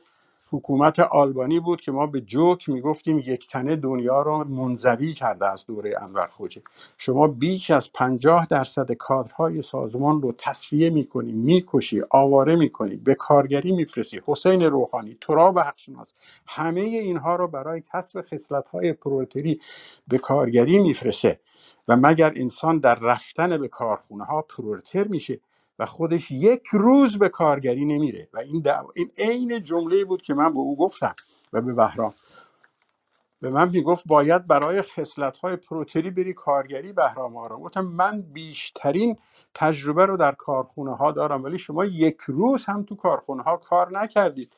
حکومت 0.52 1.00
آلبانی 1.00 1.60
بود 1.60 1.80
که 1.80 1.92
ما 1.92 2.06
به 2.06 2.20
جوک 2.20 2.68
می‌گفتیم 2.68 3.18
یک 3.18 3.48
تنه 3.48 3.76
دنیا 3.76 4.22
رو 4.22 4.44
منزوی 4.44 5.12
کرده 5.12 5.52
از 5.52 5.66
دوره 5.66 5.94
انور 6.06 6.26
خوجه 6.26 6.62
شما 6.98 7.28
بیش 7.28 7.70
از 7.70 7.92
پنجاه 7.92 8.46
درصد 8.50 8.92
کادرهای 8.92 9.62
سازمان 9.62 10.22
رو 10.22 10.34
تصفیه 10.38 10.90
می‌کنی 10.90 11.32
می‌کشی 11.32 12.02
آواره 12.10 12.56
می‌کنی 12.56 12.96
به 12.96 13.14
کارگری 13.14 13.72
میفرستی. 13.72 14.20
حسین 14.26 14.62
روحانی 14.62 15.18
تراب 15.20 15.58
حقشناس 15.58 16.12
همه 16.46 16.80
اینها 16.80 17.36
رو 17.36 17.48
برای 17.48 17.82
کسب 17.92 18.22
خصلت‌های 18.22 18.92
پرولتری 18.92 19.60
به 20.08 20.18
کارگری 20.18 20.78
میفرسته. 20.78 21.40
و 21.88 21.96
مگر 21.96 22.32
انسان 22.36 22.78
در 22.78 22.94
رفتن 22.94 23.56
به 23.58 23.68
کارخونه 23.68 24.24
ها 24.24 24.42
پرولتر 24.42 25.04
میشه؟ 25.08 25.40
و 25.78 25.86
خودش 25.86 26.30
یک 26.30 26.68
روز 26.72 27.18
به 27.18 27.28
کارگری 27.28 27.84
نمیره. 27.84 28.28
و 28.32 28.38
این 28.38 28.62
دعوا 28.62 28.90
این 28.96 29.10
عین 29.18 29.62
جمله 29.62 30.04
بود 30.04 30.22
که 30.22 30.34
من 30.34 30.52
به 30.54 30.58
او 30.58 30.76
گفتم 30.76 31.14
و 31.52 31.60
به 31.62 31.72
بهرام. 31.74 32.14
به 33.40 33.50
من 33.50 33.70
می‌گفت 33.70 34.04
باید 34.06 34.46
برای 34.46 34.82
خصلت 34.82 35.38
های 35.38 35.56
پروتری 35.56 36.10
بری 36.10 36.34
کارگری 36.34 36.92
بهرام 36.92 37.36
آرام 37.36 37.62
گفتم 37.62 37.84
من 37.86 38.22
بیشترین 38.22 39.16
تجربه 39.54 40.06
رو 40.06 40.16
در 40.16 40.32
کارخونه 40.32 40.96
ها 40.96 41.12
دارم 41.12 41.44
ولی 41.44 41.58
شما 41.58 41.84
یک 41.84 42.18
روز 42.26 42.64
هم 42.64 42.82
تو 42.82 42.96
کارخونه 42.96 43.42
ها 43.42 43.56
کار 43.56 44.00
نکردید. 44.00 44.52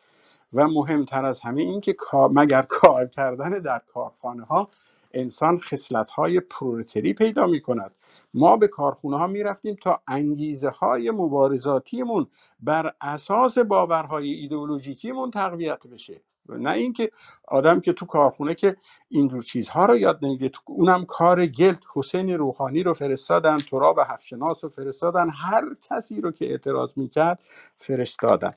و 0.53 0.69
مهمتر 0.69 1.25
از 1.27 1.41
همه 1.41 1.63
این 1.63 1.81
که 1.81 1.97
مگر 2.33 2.63
کار 2.63 3.07
کردن 3.07 3.51
در 3.51 3.83
کارخانه 3.95 4.45
ها 4.45 4.71
انسان 5.15 5.61
خصلت 5.61 6.11
های 6.11 6.41
پرولتری 6.41 7.15
پیدا 7.15 7.47
می 7.47 7.61
کند 7.61 7.91
ما 8.35 8.57
به 8.57 8.69
کارخونه 8.69 9.19
ها 9.19 9.27
می 9.27 9.43
رفتیم 9.43 9.77
تا 9.83 10.01
انگیزه 10.09 10.69
های 10.69 11.11
مبارزاتیمون 11.11 12.27
بر 12.61 12.93
اساس 13.01 13.59
باورهای 13.59 14.33
ایدئولوژیکیمون 14.33 15.31
تقویت 15.31 15.87
بشه. 15.87 16.21
نه 16.49 16.71
اینکه 16.71 17.11
آدم 17.49 17.81
که 17.81 17.93
تو 17.93 18.07
کارخونه 18.07 18.55
که 18.55 18.77
اینجور 19.09 19.43
چیزها 19.43 19.85
رو 19.85 19.97
یاد 19.97 20.21
تو 20.49 20.61
اونم 20.67 21.05
کار 21.05 21.47
گلت 21.47 21.83
حسین 21.95 22.31
روحانی 22.31 22.83
رو 22.83 22.95
فرستادن 22.95 23.57
تراب 23.57 24.01
حقشناس 24.01 24.65
رو 24.65 24.71
فرستادن 24.71 25.29
هر 25.31 25.65
کسی 25.83 26.21
رو 26.21 26.31
که 26.31 26.51
اعتراض 26.51 26.93
می‌کرد 26.97 27.39
فرستادن. 27.79 28.53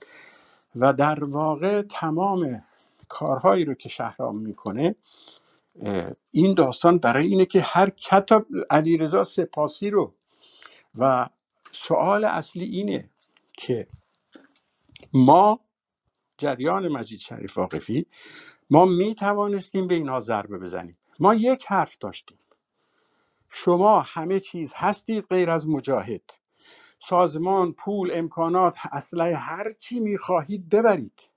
و 0.76 0.94
در 0.94 1.24
واقع 1.24 1.82
تمام 1.82 2.64
کارهایی 3.08 3.66
رو 3.66 3.74
که 3.74 3.90
شهرام 3.90 4.38
می‌کنه 4.38 4.96
این 6.32 6.54
داستان 6.54 6.98
برای 6.98 7.28
اینه 7.28 7.46
که 7.46 7.62
هر 7.62 7.90
کتاب 7.90 8.46
علیرضا 8.70 9.24
سپاسی 9.24 9.90
رو 9.90 10.16
و 11.00 11.30
سوال 11.72 12.26
اصلی 12.26 12.66
اینه 12.66 13.10
که 13.54 13.88
ما 15.14 15.60
جریان 16.38 16.88
مجید 16.88 17.20
شریف 17.20 17.58
واقفی 17.58 18.06
ما 18.70 18.86
می 18.86 19.16
توانستیم 19.16 19.88
به 19.88 19.96
اینها 19.96 20.20
ضربه 20.20 20.58
بزنیم. 20.58 20.98
ما 21.20 21.36
یک 21.36 21.66
حرف 21.68 21.98
داشتیم. 21.98 22.40
شما 23.50 24.02
همه 24.02 24.40
چیز 24.40 24.74
هستید 24.76 25.26
غیر 25.30 25.50
از 25.50 25.68
مجاهد. 25.68 26.22
سازمان 27.00 27.74
پول 27.74 28.12
امکانات 28.14 28.76
اسلحه 28.92 29.36
هر 29.36 29.72
چی 29.74 30.00
می‌خواهید 30.00 30.70
ببرید. 30.70 31.31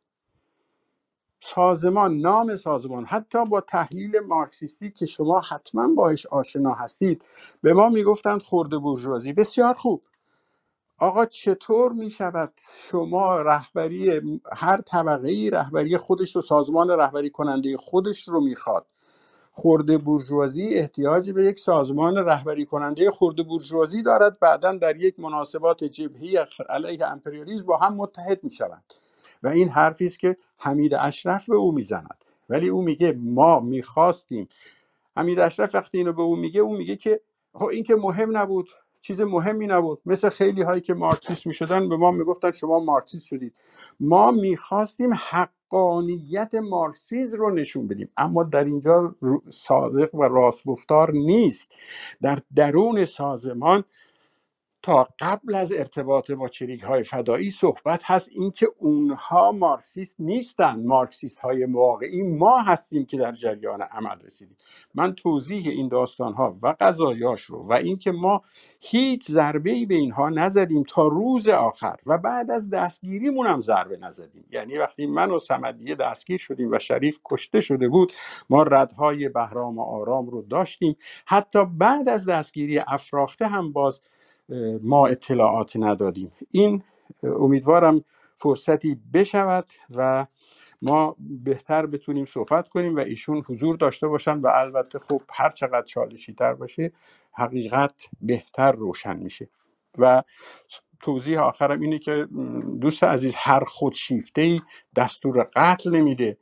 سازمان 1.45 2.19
نام 2.19 2.57
سازمان. 2.57 3.07
حتی 3.07 3.47
با 3.47 3.63
تحلیل 3.63 4.21
مارکسیستی 4.21 4.93
که 4.93 5.07
شما 5.07 5.41
حتما 5.41 5.89
باش 5.97 6.27
آشنا 6.27 6.75
هستید 6.75 7.25
به 7.63 7.75
ما 7.75 7.91
می‌گفتند 7.91 8.43
خورده 8.43 8.79
بورژوازی. 8.79 9.35
بسیار 9.35 9.75
خوب. 9.75 10.03
آقا 10.99 11.27
چطور 11.27 11.93
می 11.93 12.11
شود 12.11 12.53
شما 12.91 13.43
رهبری 13.43 14.23
هر 14.53 14.81
طبقه 14.81 15.29
ای 15.29 15.51
رهبری 15.51 15.99
خودش 15.99 16.37
رو 16.37 16.43
سازمان 16.43 16.91
رهبری 16.91 17.31
کننده 17.31 17.77
خودش 17.77 18.29
رو 18.29 18.41
می‌خواد؟ 18.41 18.87
خورده 19.53 19.99
بورژوازی 19.99 20.75
احتیاج 20.75 21.31
به 21.31 21.45
یک 21.45 21.61
سازمان 21.61 22.17
رهبری 22.19 22.67
کننده 22.67 23.11
خورده 23.11 23.43
بورژوازی 23.43 24.03
دارد. 24.03 24.41
بعدا 24.41 24.73
در 24.73 24.97
یک 24.97 25.21
مناسبات 25.21 25.85
جبهی 25.85 26.39
علیه 26.69 27.07
امپریالیسم 27.07 27.67
با 27.67 27.77
هم 27.79 27.95
متحد 27.95 28.45
می 28.45 28.51
شوند 28.53 28.95
و 29.45 29.49
این 29.49 29.69
حرفی 29.69 30.07
است 30.07 30.19
که 30.19 30.37
حمید 30.59 30.95
اشرف 30.95 31.49
به 31.49 31.57
او 31.57 31.73
می‌زند. 31.73 32.25
ولی 32.49 32.69
او 32.69 32.83
میگه 32.83 33.19
ما 33.19 33.61
می‌خواستیم. 33.61 34.49
حمید 35.17 35.41
اشرف 35.41 35.75
وقتی 35.75 35.99
اینو 35.99 36.13
به 36.13 36.23
او 36.23 36.37
میگه 36.37 36.61
او 36.61 36.77
میگه 36.77 36.97
که 36.97 37.21
خب 37.55 37.65
این 37.65 37.85
که 37.85 37.95
مهم 37.95 38.37
نبود 38.37 38.71
چیز 39.01 39.21
مهمی 39.21 39.67
نبود. 39.67 40.01
مثل 40.07 40.29
خیلی 40.29 40.63
هایی 40.63 40.81
که 40.81 40.95
مارکسیست 40.95 41.47
می‌شدن 41.47 41.89
به 41.89 41.97
ما 41.97 42.11
می‌گفتن 42.11 42.53
شما 42.53 42.81
مارکسیست 42.81 43.27
شدید. 43.27 43.55
ما 44.01 44.31
می‌خواستیم 44.31 45.11
حقانیت 45.31 46.55
مارکسیز 46.55 47.35
رو 47.35 47.51
نشون 47.51 47.89
بدیم. 47.89 48.09
اما 48.17 48.45
در 48.45 48.65
اینجا 48.65 49.15
صادق 49.49 50.15
و 50.15 50.23
راستگفتار 50.23 51.13
نیست. 51.13 51.71
در 52.23 52.43
درون 52.57 53.05
سازمان 53.05 53.85
تا 54.85 55.09
قبل 55.21 55.55
از 55.55 55.73
ارتباط 55.73 56.31
با 56.31 56.49
چریک 56.49 56.83
های 56.83 57.03
فدایی 57.03 57.51
صحبت 57.51 58.01
هست 58.05 58.31
اینکه 58.33 58.69
اونها 58.79 59.53
مارکسیست 59.53 60.17
نیستن. 60.19 60.87
مارکسیست 60.87 61.39
های 61.39 61.65
واقعی 61.65 62.23
ما 62.23 62.61
هستیم 62.61 63.07
که 63.07 63.17
در 63.17 63.33
جریان 63.33 63.83
عمل 63.83 64.21
رسیدیم. 64.25 64.57
من 64.95 65.15
توضیح 65.15 65.69
این 65.69 65.89
داستان 65.89 66.33
ها 66.33 66.59
و 66.63 66.75
قضایاش 66.81 67.41
رو 67.41 67.67
و 67.69 67.73
اینکه 67.73 68.13
ما 68.13 68.43
هیچ 68.81 69.31
ضربه 69.31 69.71
ای 69.71 69.87
به 69.87 69.95
اینها 69.95 70.29
نزدیم 70.29 70.83
تا 70.89 71.09
روز 71.09 71.49
آخر 71.49 71.97
و 72.07 72.19
بعد 72.19 72.51
از 72.51 72.71
دستگیریمون 72.71 73.47
هم 73.47 73.61
ضربه 73.61 73.97
نزدیم. 73.97 74.45
یعنی 74.51 74.79
وقتی 74.79 75.07
من 75.07 75.31
و 75.31 75.39
سمدیه 75.39 75.95
دستگیر 75.95 76.39
شدیم 76.39 76.71
و 76.73 76.79
شریف 76.79 77.19
کشته 77.25 77.61
شده 77.61 77.89
بود 77.89 78.13
ما 78.51 78.63
ردهای 78.63 79.29
بهرام 79.29 79.79
و 79.79 79.83
آرام 79.83 80.27
رو 80.27 80.43
داشتیم. 80.43 80.97
حتی 81.27 81.65
بعد 81.65 82.09
از 82.09 82.27
دستگیری 82.27 82.79
افراخته 82.79 83.47
هم 83.47 83.73
باز 83.73 84.01
ما 84.83 85.07
اطلاعات 85.07 85.77
ندادیم. 85.77 86.33
این 86.51 86.83
امیدوارم 87.23 88.05
فرصتی 88.37 89.01
بشود 89.15 89.67
و 89.97 90.27
ما 90.83 91.17
بهتر 91.19 91.87
بتونیم 91.87 92.25
صحبت 92.25 92.69
کنیم 92.69 92.97
و 92.97 92.99
ایشون 92.99 93.43
حضور 93.49 93.77
داشته 93.77 94.09
باشن 94.09 94.39
و 94.39 94.47
البته 94.55 94.99
خب 94.99 95.23
هر 95.31 95.51
چقدر 95.51 95.83
چالشی 95.83 96.35
تر 96.35 96.55
باشه 96.55 96.93
حقیقت 97.33 97.95
بهتر 98.21 98.73
روشن 98.73 99.17
میشه. 99.17 99.49
و 99.99 100.23
توضیح 101.01 101.41
آخرم 101.41 101.81
اینه 101.81 101.99
که 101.99 102.29
دوست 102.81 103.05
عزیز 103.05 103.35
هر 103.37 103.65
خودشیفته 103.65 104.61
دستور 104.97 105.49
قتل 105.57 105.91
نمیده 105.91 106.39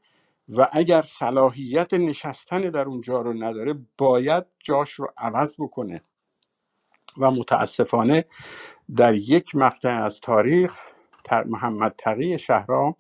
و 0.49 0.69
اگر 0.73 1.03
صلاحیت 1.03 1.95
نشستن 1.95 2.61
در 2.61 2.85
اونجا 2.85 3.21
رو 3.21 3.33
نداره 3.33 3.75
باید 3.99 4.45
جاش 4.59 4.91
رو 4.91 5.09
عوض 5.19 5.57
بکنه. 5.59 6.03
و 7.19 7.31
متاسفانه 7.31 8.25
در 8.97 9.15
یک 9.15 9.55
مقطع 9.55 10.03
از 10.05 10.21
تاریخ 10.21 10.77
محمد 11.47 11.95
تقی 11.99 12.39
شهرام 12.39 12.95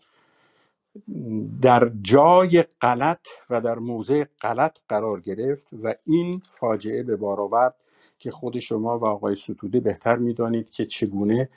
در 1.62 1.90
جای 2.02 2.64
غلط 2.80 3.26
و 3.50 3.60
در 3.60 3.78
موضع 3.78 4.24
غلط 4.40 4.78
قرار 4.88 5.20
گرفت 5.20 5.68
و 5.82 5.94
این 6.06 6.42
فاجعه 6.50 7.02
به 7.02 7.16
بار 7.16 7.40
آورد 7.40 7.74
که 8.18 8.30
خود 8.30 8.58
شما 8.58 8.98
و 8.98 9.06
آقای 9.06 9.34
ستوده 9.34 9.80
بهتر 9.80 10.16
می‌دانید 10.16 10.70
که 10.70 10.86
چگونه 10.86 11.48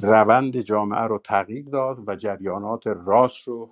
روند 0.00 0.60
جامعه 0.60 1.00
رو 1.00 1.18
تغییر 1.18 1.64
داد 1.64 2.08
و 2.08 2.16
جریانات 2.16 2.86
راست 2.86 3.48
رو 3.48 3.70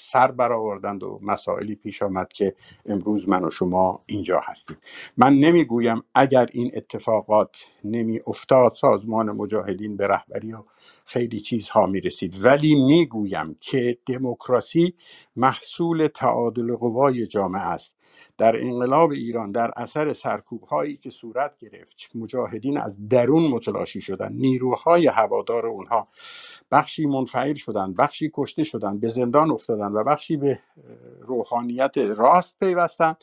سر 0.00 0.32
برآوردند 0.32 1.02
و 1.02 1.20
مسائلی 1.22 1.76
پیش 1.76 2.02
آمد 2.02 2.28
که 2.32 2.56
امروز 2.86 3.28
من 3.28 3.44
و 3.44 3.50
شما 3.50 4.02
اینجا 4.06 4.40
هستیم. 4.44 4.76
من 5.16 5.34
نمی‌گویم 5.34 6.02
اگر 6.14 6.48
این 6.52 6.72
اتفاقات 6.76 7.56
نمی 7.84 8.20
افتاد 8.26 8.74
سازمان 8.74 9.32
مجاهدین 9.32 9.98
به 9.98 10.08
رهبری 10.08 10.52
و 10.52 10.64
خیلی 11.06 11.40
چیزها 11.40 11.86
می 11.86 12.00
رسید 12.00 12.44
ولی 12.44 12.74
می‌گویم 12.86 13.56
که 13.60 13.98
دموکراسی 14.06 14.94
محصول 15.36 16.08
تعادل 16.08 16.76
قوای 16.76 17.26
جامعه 17.26 17.62
است. 17.62 17.95
در 18.38 18.60
انقلاب 18.60 19.10
ایران 19.10 19.52
در 19.52 19.70
اثر 19.76 20.12
سرکوب 20.12 20.62
هایی 20.62 20.96
که 20.96 21.10
صورت 21.10 21.58
گرفت 21.58 22.10
مجاهدین 22.14 22.78
از 22.78 23.08
درون 23.08 23.46
متلاشی 23.46 24.00
شدند 24.00 24.40
نیروهای 24.40 25.06
هوادار 25.06 25.66
اونها 25.66 26.08
بخشی 26.70 27.06
منفعل 27.06 27.54
شدند 27.54 27.96
بخشی 27.96 28.30
کشته 28.34 28.64
شدند 28.64 29.00
به 29.00 29.08
زندان 29.08 29.50
افتادند 29.50 29.94
و 29.94 30.04
بخشی 30.04 30.36
به 30.36 30.58
روحانیت 31.20 31.98
راست 31.98 32.58
پیوستند. 32.60 33.16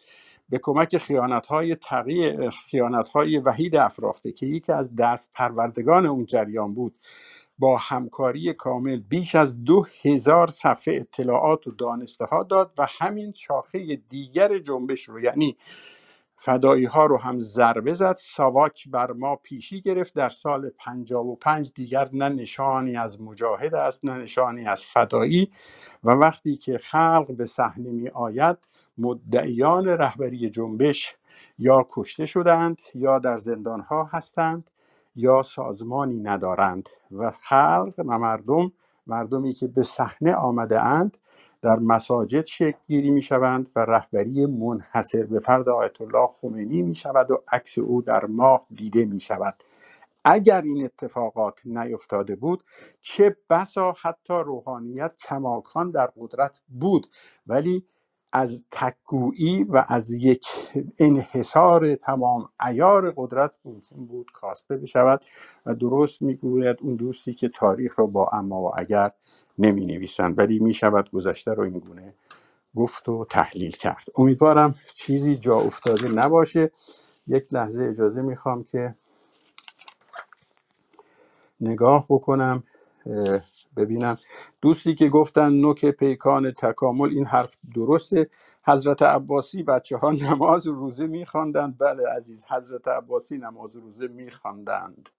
به 0.50 0.60
کمک 0.60 0.98
خیانت 0.98 1.48
های 1.48 1.76
تقیی 1.76 2.50
خیانت 2.50 3.10
های 3.10 3.38
وحید 3.38 3.76
افراخته 3.76 4.32
که 4.32 4.46
یکی 4.46 4.72
از 4.72 4.96
دست 4.96 5.30
پروردگان 5.34 6.06
اون 6.06 6.26
جریان 6.26 6.74
بود 6.74 6.96
با 7.60 7.78
همکاری 7.78 8.54
کامل 8.54 9.00
بیش 9.00 9.36
از 9.36 9.64
دو 9.64 9.86
هزار 10.04 10.48
صفحه 10.48 10.96
اطلاعات 10.96 11.68
و 11.68 11.72
دانسته 11.72 12.26
ها 12.26 12.44
داد 12.44 12.74
و 12.78 12.88
همین 13.00 13.32
شاخه 13.32 13.96
دیگر 13.96 14.60
جنبش 14.60 15.04
رو 15.10 15.20
یعنی 15.22 15.58
فدایی 16.38 16.86
ها 16.86 17.06
رو 17.06 17.18
هم 17.18 17.40
ضربه 17.40 17.94
زد. 17.94 18.16
ساواک 18.20 18.90
بر 18.90 19.12
ما 19.12 19.36
پیشی 19.36 19.82
گرفت. 19.82 20.16
در 20.16 20.30
سال 20.30 20.70
55 20.70 21.72
دیگر 21.76 22.10
نه 22.14 22.30
نشانی 22.30 22.98
از 22.98 23.22
مجاهد 23.22 23.76
است 23.76 24.06
نه 24.06 24.18
نشانی 24.18 24.68
از 24.68 24.86
فدایی. 24.86 25.52
و 26.04 26.12
وقتی 26.12 26.56
که 26.58 26.78
خلق 26.78 27.32
به 27.38 27.46
صحنه 27.46 27.92
می 27.92 28.10
آید 28.10 28.58
مدعیان 28.98 29.88
رهبری 29.88 30.50
جنبش 30.50 31.16
یا 31.60 31.88
کشته 31.90 32.26
شدند 32.26 32.78
یا 32.96 33.20
در 33.20 33.38
زندان 33.38 33.82
ها 33.82 34.04
هستند. 34.14 34.70
یا 35.16 35.44
سازمانی 35.44 36.20
ندارند 36.20 36.90
و 37.12 37.32
خلق 37.32 37.94
و 37.98 38.20
مردم 38.20 38.72
مردمی 39.08 39.54
که 39.54 39.68
به 39.68 39.84
صحنه 39.84 40.36
آمده 40.36 40.82
اند 40.82 41.18
در 41.62 41.76
مساجد 41.80 42.46
شکل 42.46 42.78
گیری 42.88 43.10
می 43.10 43.22
شوند 43.22 43.72
و 43.76 43.80
رهبری 43.80 44.46
منحصر 44.46 45.24
به 45.24 45.40
فرد 45.40 45.70
آیت 45.70 46.02
الله 46.02 46.28
خمینی 46.28 46.82
می 46.82 46.96
شود 46.96 47.32
و 47.32 47.44
عکس 47.52 47.78
او 47.78 48.02
در 48.02 48.26
ماه 48.26 48.66
دیده 48.76 49.06
می 49.06 49.20
شود 49.20 49.64
اگر 50.26 50.62
این 50.62 50.86
اتفاقات 50.86 51.62
نیفتاده 51.66 52.36
بود 52.36 52.64
چه 53.02 53.38
بسا 53.50 53.96
حتی 54.02 54.34
روحانیت 54.34 55.12
کماکان 55.18 55.92
در 55.92 56.12
قدرت 56.18 56.60
بود. 56.68 57.08
ولی 57.48 57.86
از 58.34 58.66
تکگویی 58.72 59.64
و 59.64 59.86
از 59.90 60.14
یک 60.14 60.48
انحصار 61.00 61.96
تمام 61.96 62.50
ایار 62.68 63.14
قدرت 63.18 63.60
ممکن 63.66 64.06
بود 64.06 64.32
کاسته 64.34 64.78
بشود 64.78 65.22
و 65.66 65.76
درست 65.76 66.22
می‌گوید 66.22 66.78
اون 66.82 66.96
دوستی 66.96 67.34
که 67.34 67.50
تاریخ 67.50 68.00
رو 68.00 68.08
با 68.08 68.30
اما 68.34 68.62
و 68.62 68.72
اگر 68.80 69.12
نمی 69.60 69.86
نویسند 69.86 70.40
ولی 70.40 70.60
می 70.60 70.74
شود 70.74 71.12
گذشته 71.12 71.54
رو 71.54 71.64
این 71.64 71.80
گونه 71.80 72.16
گفت 72.76 73.10
و 73.10 73.26
تحلیل 73.26 73.72
کرد. 73.72 74.06
امیدوارم 74.16 74.76
چیزی 74.96 75.36
جا 75.36 75.58
افتاده 75.58 76.08
نباشه. 76.08 76.72
یک 77.28 77.54
لحظه 77.54 77.84
اجازه 77.84 78.22
می‌خوام 78.22 78.64
که 78.64 78.96
نگاه 81.62 82.06
بکنم. 82.10 82.64
ببینم. 83.78 84.18
دوستی 84.62 84.96
که 84.96 85.10
گفتن 85.10 85.54
نوک 85.54 85.86
پیکان 85.86 86.52
تکامل 86.52 87.10
این 87.10 87.26
حرف 87.26 87.58
درسته. 87.76 88.30
حضرت 88.66 89.02
عباسی 89.02 89.64
بچه 89.64 89.98
ها 89.98 90.12
نماز 90.12 90.68
و 90.68 90.74
روزه 90.74 91.08
میخواندند 91.08 91.76
بله 91.80 92.04
عزیز 92.18 92.46
حضرت 92.50 92.88
عباسی 92.88 93.38
نماز 93.38 93.76
و 93.76 93.80
روزه 93.80 94.08
میخواندند. 94.08 95.10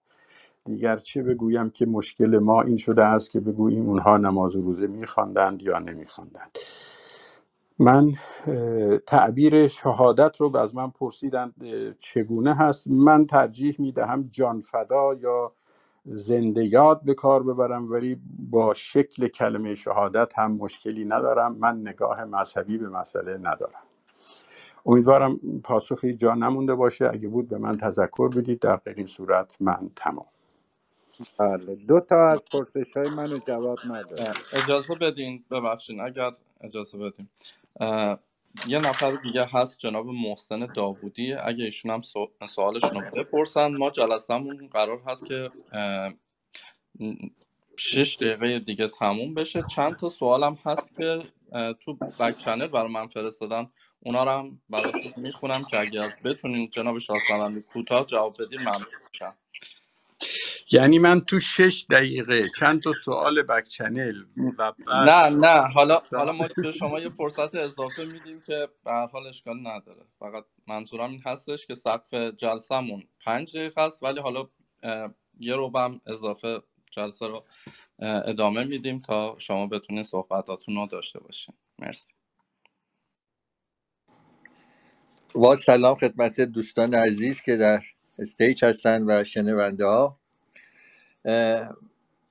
دیگر 0.65 0.97
چه 0.97 1.23
بگویم 1.23 1.69
که 1.69 1.85
مشکل 1.85 2.39
ما 2.39 2.61
این 2.61 2.77
شده 2.77 3.03
است 3.05 3.31
که 3.31 3.39
بگوییم 3.39 3.89
اونها 3.89 4.17
نماز 4.17 4.55
و 4.55 4.61
روزه 4.61 4.87
میخواندند 4.87 5.61
یا 5.63 5.79
نمیخواندند. 5.79 6.57
من 7.79 8.13
تعبیر 9.07 9.67
شهادت 9.67 10.41
رو 10.41 10.57
از 10.57 10.75
من 10.75 10.89
پرسیدند 10.89 11.53
چگونه 11.99 12.55
هست؟ 12.55 12.87
من 12.87 13.25
ترجیح 13.25 13.75
می‌دهم 13.79 14.27
جان 14.31 14.61
فدا 14.61 15.13
یا 15.13 15.53
زنده 16.05 16.65
یاد 16.65 17.03
به 17.03 17.13
کار 17.13 17.43
ببرم 17.43 17.91
ولی 17.91 18.21
با 18.51 18.73
شکل 18.73 19.27
کلمه 19.27 19.75
شهادت 19.75 20.39
هم 20.39 20.51
مشکلی 20.51 21.05
ندارم. 21.05 21.55
من 21.55 21.81
نگاه 21.81 22.25
مذهبی 22.25 22.77
به 22.77 22.89
مسئله 22.89 23.37
ندارم. 23.37 23.83
امیدوارم 24.85 25.39
پاسخی 25.63 26.13
جا 26.15 26.33
نمونده 26.35 26.75
باشه. 26.75 27.09
اگه 27.13 27.27
بود 27.27 27.49
به 27.49 27.57
من 27.57 27.77
تذکر 27.77 28.29
بدید. 28.29 28.59
در 28.59 28.75
غیر 28.77 28.93
این 28.97 29.07
صورت 29.07 29.57
من 29.61 29.91
تمام. 29.95 30.25
بله. 31.39 31.75
دو 31.75 31.99
تا 31.99 32.29
از 32.29 32.39
پرسش 32.51 32.97
های 32.97 33.09
منو 33.09 33.37
جواب 33.47 33.79
نداد. 33.85 34.35
اجازه 34.53 34.95
بدین. 35.01 35.45
ببخشین 35.51 36.01
اگر 36.01 36.31
اجازه 36.61 36.97
بدین. 36.97 37.29
یه 38.63 38.79
نفر 38.79 39.11
دیگه 39.11 39.45
هست 39.53 39.79
جناب 39.79 40.05
محسن 40.07 40.67
داوودی. 40.73 41.33
اگه 41.33 41.63
ایشون 41.63 41.91
هم 41.91 42.01
سو- 42.01 42.31
سوالشون 42.47 42.97
رو 42.99 43.05
بپرسن 43.15 43.67
ما 43.77 43.89
جلسهمون 43.89 44.67
قرار 44.67 44.99
هست 45.07 45.25
که 45.25 45.51
شش 47.77 48.17
دقیقه 48.21 48.59
دیگه 48.59 48.87
تموم 48.87 49.33
بشه. 49.33 49.63
چند 49.63 49.95
تا 49.95 50.09
سوالم 50.09 50.57
هست 50.65 50.95
که 50.95 51.23
تو 51.81 51.99
بک 52.19 52.37
چنل 52.37 52.67
برای 52.67 52.91
من 52.91 53.07
فرستادن. 53.07 53.71
اونا 53.99 54.23
رو 54.23 54.31
هم 54.31 54.61
براتون 54.69 55.13
می‌خونم 55.17 55.65
که 55.65 55.79
اگر 55.79 56.13
بتونین 56.23 56.69
جناب 56.69 56.97
شاهسواری 56.97 57.61
کوتاه 57.61 58.05
جواب 58.05 58.41
بدین 58.43 58.61
ممنون 58.61 58.85
میشم. 59.13 59.37
یعنی 60.71 60.99
من 60.99 61.21
تو 61.21 61.39
شش 61.39 61.85
دقیقه 61.89 62.43
چند 62.59 62.81
تا 62.83 62.93
سوال 63.05 63.41
بک 63.41 63.63
چنل 63.63 64.23
و 64.37 64.51
بعد 64.51 64.75
نه 64.87 65.29
نه. 65.29 65.61
حالا 65.61 65.99
حالا 66.11 66.31
ما 66.31 66.47
به 66.63 66.71
شما 66.71 66.99
یه 66.99 67.09
فرصت 67.09 67.55
اضافه 67.55 68.05
میدیم 68.05 68.41
که 68.45 68.69
به 68.85 68.91
هر 68.91 69.07
حال 69.07 69.27
اشکال 69.27 69.59
نداره. 69.59 70.01
فقط 70.19 70.45
منظورم 70.67 71.09
این 71.11 71.21
هستش 71.25 71.67
که 71.67 71.75
سقف 71.75 72.13
جلسهمون 72.13 73.03
پنج 73.25 73.57
دقیقه 73.57 73.81
است 73.81 74.03
ولی 74.03 74.19
حالا 74.19 74.47
یه 75.39 75.55
روبم 75.55 76.01
اضافه 76.05 76.61
جلسه 76.91 77.27
رو 77.27 77.43
ادامه 77.99 78.63
میدیم 78.63 78.99
تا 78.99 79.35
شما 79.37 79.67
بتونین 79.67 80.03
صحبتاتون 80.03 80.75
رو 80.75 80.87
داشته 80.87 81.19
باشین. 81.19 81.55
مرسی. 81.79 82.13
با 85.35 85.55
سلام 85.55 85.95
خدمت 85.95 86.41
دوستان 86.41 86.93
عزیز 86.93 87.41
که 87.41 87.55
در 87.55 87.81
استیج 88.19 88.65
هستن 88.65 89.03
و 89.07 89.23
شنونده 89.23 89.85
ها. 89.85 90.19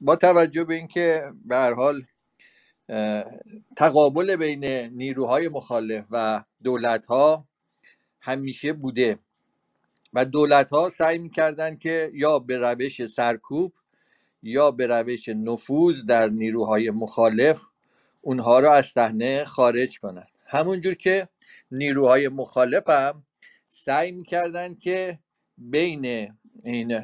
با 0.00 0.16
توجه 0.16 0.64
به 0.64 0.74
اینکه 0.74 1.32
به 1.44 1.56
هر 1.56 1.72
حال 1.74 2.04
تقابل 3.76 4.36
بین 4.36 4.64
نیروهای 4.96 5.48
مخالف 5.48 6.06
و 6.10 6.44
دولت 6.64 7.06
ها 7.06 7.48
همیشه 8.20 8.72
بوده 8.72 9.18
و 10.12 10.24
دولت 10.24 10.70
ها 10.70 10.90
سعی 10.90 11.18
می‌کردن 11.18 11.76
که 11.76 12.10
یا 12.14 12.38
به 12.38 12.58
روش 12.58 13.06
سرکوب 13.06 13.72
یا 14.42 14.70
به 14.70 14.86
روش 14.86 15.28
نفوذ 15.28 16.02
در 16.04 16.28
نیروهای 16.28 16.90
مخالف 16.90 17.62
اونها 18.20 18.60
رو 18.60 18.70
از 18.70 18.86
صحنه 18.86 19.44
خارج 19.44 19.98
کنن. 19.98 20.26
همونجور 20.46 20.94
که 20.94 21.28
نیروهای 21.70 22.28
مخالف 22.28 22.88
هم 22.88 23.24
سعی 23.68 24.12
می‌کردن 24.12 24.74
که 24.74 25.18
بین 25.58 26.34
این 26.64 27.00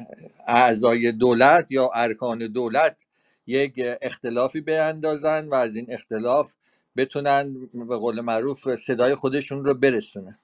اعضای 0.47 1.11
دولت 1.11 1.71
یا 1.71 1.91
ارکان 1.95 2.47
دولت 2.47 3.05
یک 3.47 3.73
اختلافی 4.01 4.61
بیندازن 4.61 5.47
و 5.47 5.53
از 5.55 5.75
این 5.75 5.85
اختلاف 5.89 6.55
بتونن 6.97 7.69
به 7.73 7.97
قول 7.97 8.21
معروف 8.21 8.75
صدای 8.75 9.15
خودشون 9.15 9.65
رو 9.65 9.73
برسونن. 9.73 10.39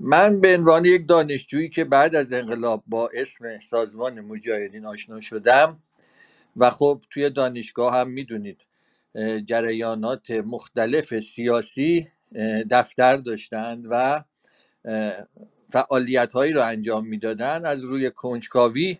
من 0.00 0.40
به 0.40 0.56
عنوان 0.56 0.84
یک 0.84 1.08
دانشجویی 1.08 1.68
که 1.68 1.84
بعد 1.84 2.16
از 2.16 2.32
انقلاب 2.32 2.82
با 2.86 3.10
اسم 3.14 3.58
سازمان 3.58 4.20
مجاهدین 4.20 4.86
آشنا 4.86 5.20
شدم 5.20 5.82
و 6.56 6.70
خب 6.70 7.02
توی 7.10 7.30
دانشگاه 7.30 7.94
هم 7.94 8.10
می‌دونید 8.10 8.66
جریانات 9.44 10.30
مختلف 10.30 11.20
سیاسی 11.20 12.08
دفتر 12.70 13.16
داشتند 13.16 13.86
و 13.90 14.24
فعالیت 15.72 16.32
هایی 16.32 16.52
رو 16.52 16.62
انجام 16.62 17.06
می‌دادن 17.06 17.66
از 17.66 17.84
روی 17.84 18.10
کنجکاوی 18.10 18.98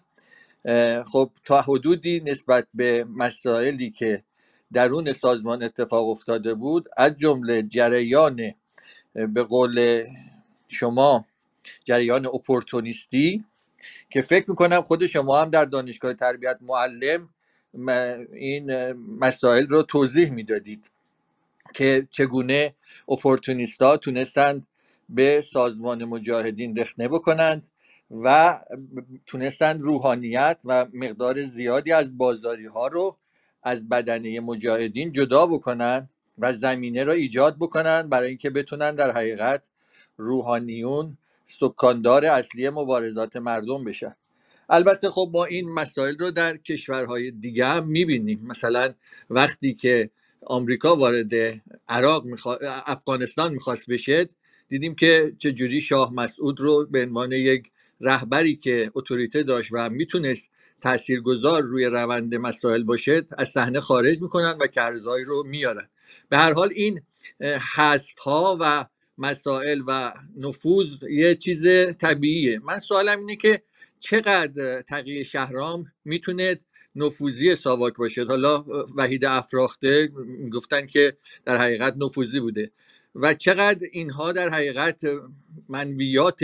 خب 1.12 1.31
تا 1.44 1.60
حدودی 1.60 2.20
نسبت 2.20 2.67
به 2.75 3.05
مسائلی 3.05 3.91
که 3.91 4.23
درون 4.73 5.12
سازمان 5.12 5.62
اتفاق 5.62 6.09
افتاده 6.09 6.55
بود 6.55 6.89
از 6.97 7.17
جمله 7.17 7.62
جریان 7.62 8.52
به 9.15 9.42
قول 9.42 10.05
شما 10.68 11.25
جریان 11.84 12.26
اپورتونیستی 12.26 13.44
که 14.10 14.23
فکر 14.23 14.51
می‌کنم 14.51 14.83
خود 14.83 15.07
شما 15.07 15.41
هم 15.41 15.51
در 15.51 15.65
دانشگاه 15.65 16.15
تربیت 16.15 16.59
معلم 16.60 17.28
این 18.33 18.92
مسائل 19.20 19.67
رو 19.67 19.83
توضیح 19.83 20.31
می‌دادید 20.31 20.91
که 21.75 22.09
چگونه 22.10 22.75
اپورتونیستا 23.09 23.97
تونستند 23.97 24.67
به 25.15 25.41
سازمان 25.41 26.05
مجاهدین 26.05 26.76
رخنه 26.76 27.08
بکنند 27.08 27.68
و 28.10 28.60
تونستند 29.26 29.82
روحانیت 29.82 30.62
و 30.65 30.86
مقدار 30.92 31.42
زیادی 31.42 31.92
از 31.92 32.18
بازاری 32.18 32.66
ها 32.66 32.86
رو 32.86 33.16
از 33.62 33.89
بدنه 33.89 34.41
مجاهدین 34.41 35.12
جدا 35.12 35.47
بکنند 35.47 36.10
و 36.39 36.52
زمینه 36.52 37.05
را 37.05 37.12
ایجاد 37.12 37.57
بکنند 37.60 38.08
برای 38.08 38.28
اینکه 38.28 38.50
بتونن 38.50 38.94
در 38.94 39.10
حقیقت 39.10 39.68
روحانیون 40.16 41.18
سکاندار 41.47 42.24
اصلی 42.24 42.70
مبارزات 42.70 43.36
مردم 43.36 43.84
بشن. 43.84 44.16
البته 44.68 45.10
خب 45.10 45.31
ما 45.32 45.44
این 45.44 45.73
مسائل 45.73 46.18
رو 46.18 46.31
در 46.31 46.57
کشورهای 46.57 47.31
دیگه 47.31 47.66
هم 47.66 47.86
می‌بینیم. 47.89 48.47
مثلا 48.47 48.94
وقتی 49.31 49.74
که 49.74 50.10
آمریکا 50.47 50.97
وارد 50.97 51.32
عراق 51.89 52.24
میخوا... 52.24 52.58
افغانستان 52.86 53.52
می‌خواست 53.52 53.86
بشه 53.91 54.28
دیدیم 54.73 54.94
که 54.94 55.33
چجوری 55.39 55.81
شاه 55.81 56.15
مسعود 56.15 56.60
رو 56.60 56.86
به 56.91 57.02
عنوان 57.02 57.33
یک 57.33 57.70
رهبری 58.01 58.57
که 58.57 58.91
اتوریته 58.94 59.42
داشت 59.42 59.68
و 59.73 59.91
می‌تونست 59.91 60.51
تاثیرگذار 60.81 61.62
روی 61.62 61.86
روند 61.86 62.34
مسائل 62.34 62.83
باشه 62.83 63.23
از 63.39 63.49
صحنه 63.49 63.81
خارج 63.81 64.23
می‌کنن 64.23 64.59
و 64.60 64.67
کرزایی 64.67 65.25
رو 65.25 65.42
میارن. 65.42 65.89
به 66.28 66.39
هر 66.39 66.52
حال 66.52 66.73
این 66.75 67.01
حذف 67.76 68.18
ها 68.18 68.59
و 68.60 68.86
مسائل 69.18 69.83
و 69.86 70.12
نفوذ 70.36 70.86
یه 71.10 71.34
چیز 71.34 71.67
طبیعیه. 71.99 72.60
من 72.65 72.78
سوالم 72.78 73.18
اینه 73.18 73.36
که 73.36 73.62
چقدر 74.01 74.83
تقیه 74.83 75.23
شهرام 75.23 75.92
می‌تونه 76.05 76.60
نفوذی 76.97 77.57
ساواک 77.57 77.97
باشه؟ 77.97 78.25
حالا 78.25 78.65
وحید 78.97 79.25
افراخته 79.25 80.12
گفتن 80.52 80.86
که 80.86 81.17
در 81.44 81.57
حقیقت 81.57 81.94
نفوذی 81.97 82.41
بوده. 82.41 82.70
و 83.15 83.34
چقدر 83.34 83.86
اینها 83.92 84.32
در 84.32 84.49
حقیقت 84.49 85.02
منویات 85.68 86.41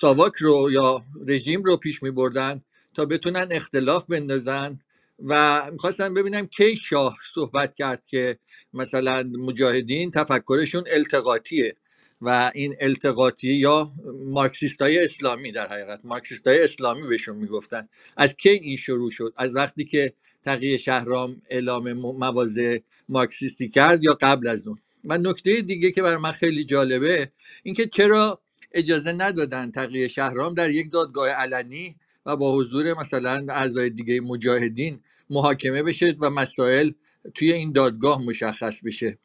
ساواک 0.00 0.32
رو 0.40 0.70
یا 0.72 1.04
رژیم 1.26 1.62
رو 1.62 1.76
پیش 1.76 2.02
می 2.02 2.10
بردن 2.10 2.60
تا 2.94 3.04
بتونن 3.04 3.48
اختلاف 3.50 4.04
بندازن 4.06 4.80
و 5.24 5.62
می‌خواستم 5.72 6.14
ببینم 6.14 6.46
کی 6.46 6.76
شاه 6.76 7.16
صحبت 7.34 7.74
کرد 7.74 8.04
که 8.06 8.38
مثلا 8.74 9.22
مجاهدین 9.22 10.10
تفکرشون 10.10 10.84
التقاطیه 10.90 11.76
و 12.22 12.50
این 12.54 12.76
التقاطی 12.80 13.52
یا 13.52 13.92
مارکسیست 14.24 14.82
های 14.82 15.04
اسلامی 15.04 15.52
در 15.52 15.66
حقیقت 15.66 16.00
مارکسیست 16.04 16.46
های 16.48 16.62
اسلامی 16.62 17.08
بهشون 17.08 17.36
می‌گفتن. 17.36 17.88
از 18.16 18.36
کی 18.36 18.48
این 18.48 18.76
شروع 18.76 19.10
شد؟ 19.10 19.32
از 19.36 19.56
وقتی 19.56 19.84
که 19.84 20.12
تقیه 20.42 20.76
شهرام 20.76 21.42
اعلام 21.50 21.92
مواضع 21.92 22.78
مارکسیستی 23.08 23.68
کرد 23.68 24.04
یا 24.04 24.18
قبل 24.20 24.48
از 24.48 24.66
اون؟ 24.66 24.78
و 25.04 25.18
نکته 25.18 25.60
دیگه 25.60 25.90
که 25.90 26.02
برای 26.02 26.16
من 26.16 26.32
خیلی 26.32 26.64
جالبه 26.64 27.32
اینکه 27.62 27.86
چرا 27.86 28.40
اجازه 28.72 29.12
ندادن 29.12 29.70
تقیه 29.70 30.08
شهرام 30.08 30.54
در 30.54 30.70
یک 30.70 30.92
دادگاه 30.92 31.28
علنی 31.28 31.96
و 32.26 32.36
با 32.36 32.56
حضور 32.56 33.00
مثلا 33.00 33.46
اعضای 33.48 33.90
دیگه 33.90 34.20
مجاهدین 34.20 35.00
محاکمه 35.30 35.82
بشه 35.82 36.14
و 36.20 36.30
مسائل 36.30 36.90
توی 37.34 37.52
این 37.52 37.72
دادگاه 37.72 38.22
مشخص 38.22 38.80
بشه 38.84 39.18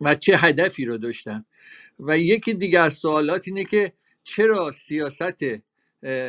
و 0.00 0.14
چه 0.14 0.36
هدفی 0.36 0.84
رو 0.84 0.98
داشتن. 0.98 1.44
و 2.00 2.18
یکی 2.18 2.54
دیگر 2.54 2.82
از 2.82 2.94
سوالات 2.94 3.48
اینه 3.48 3.64
که 3.64 3.92
چرا 4.24 4.72
سیاست 4.72 5.44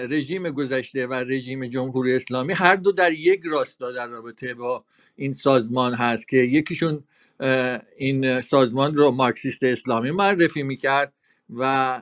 رژیم 0.09 0.49
گذشته 0.49 1.07
و 1.07 1.13
رژیم 1.13 1.65
جمهوری 1.65 2.15
اسلامی 2.15 2.53
هر 2.53 2.75
دو 2.75 2.91
در 2.91 3.13
یک 3.13 3.41
راستا 3.45 3.91
در 3.91 4.07
رابطه 4.07 4.53
با 4.53 4.85
این 5.15 5.33
سازمان 5.33 5.93
هست 5.93 6.27
که 6.27 6.37
یکیشون 6.37 7.03
این 7.97 8.41
سازمان 8.41 8.95
رو 8.95 9.11
مارکسیست 9.11 9.63
اسلامی 9.63 10.11
معرفی 10.11 10.63
می‌کرد 10.63 11.13
و 11.49 12.01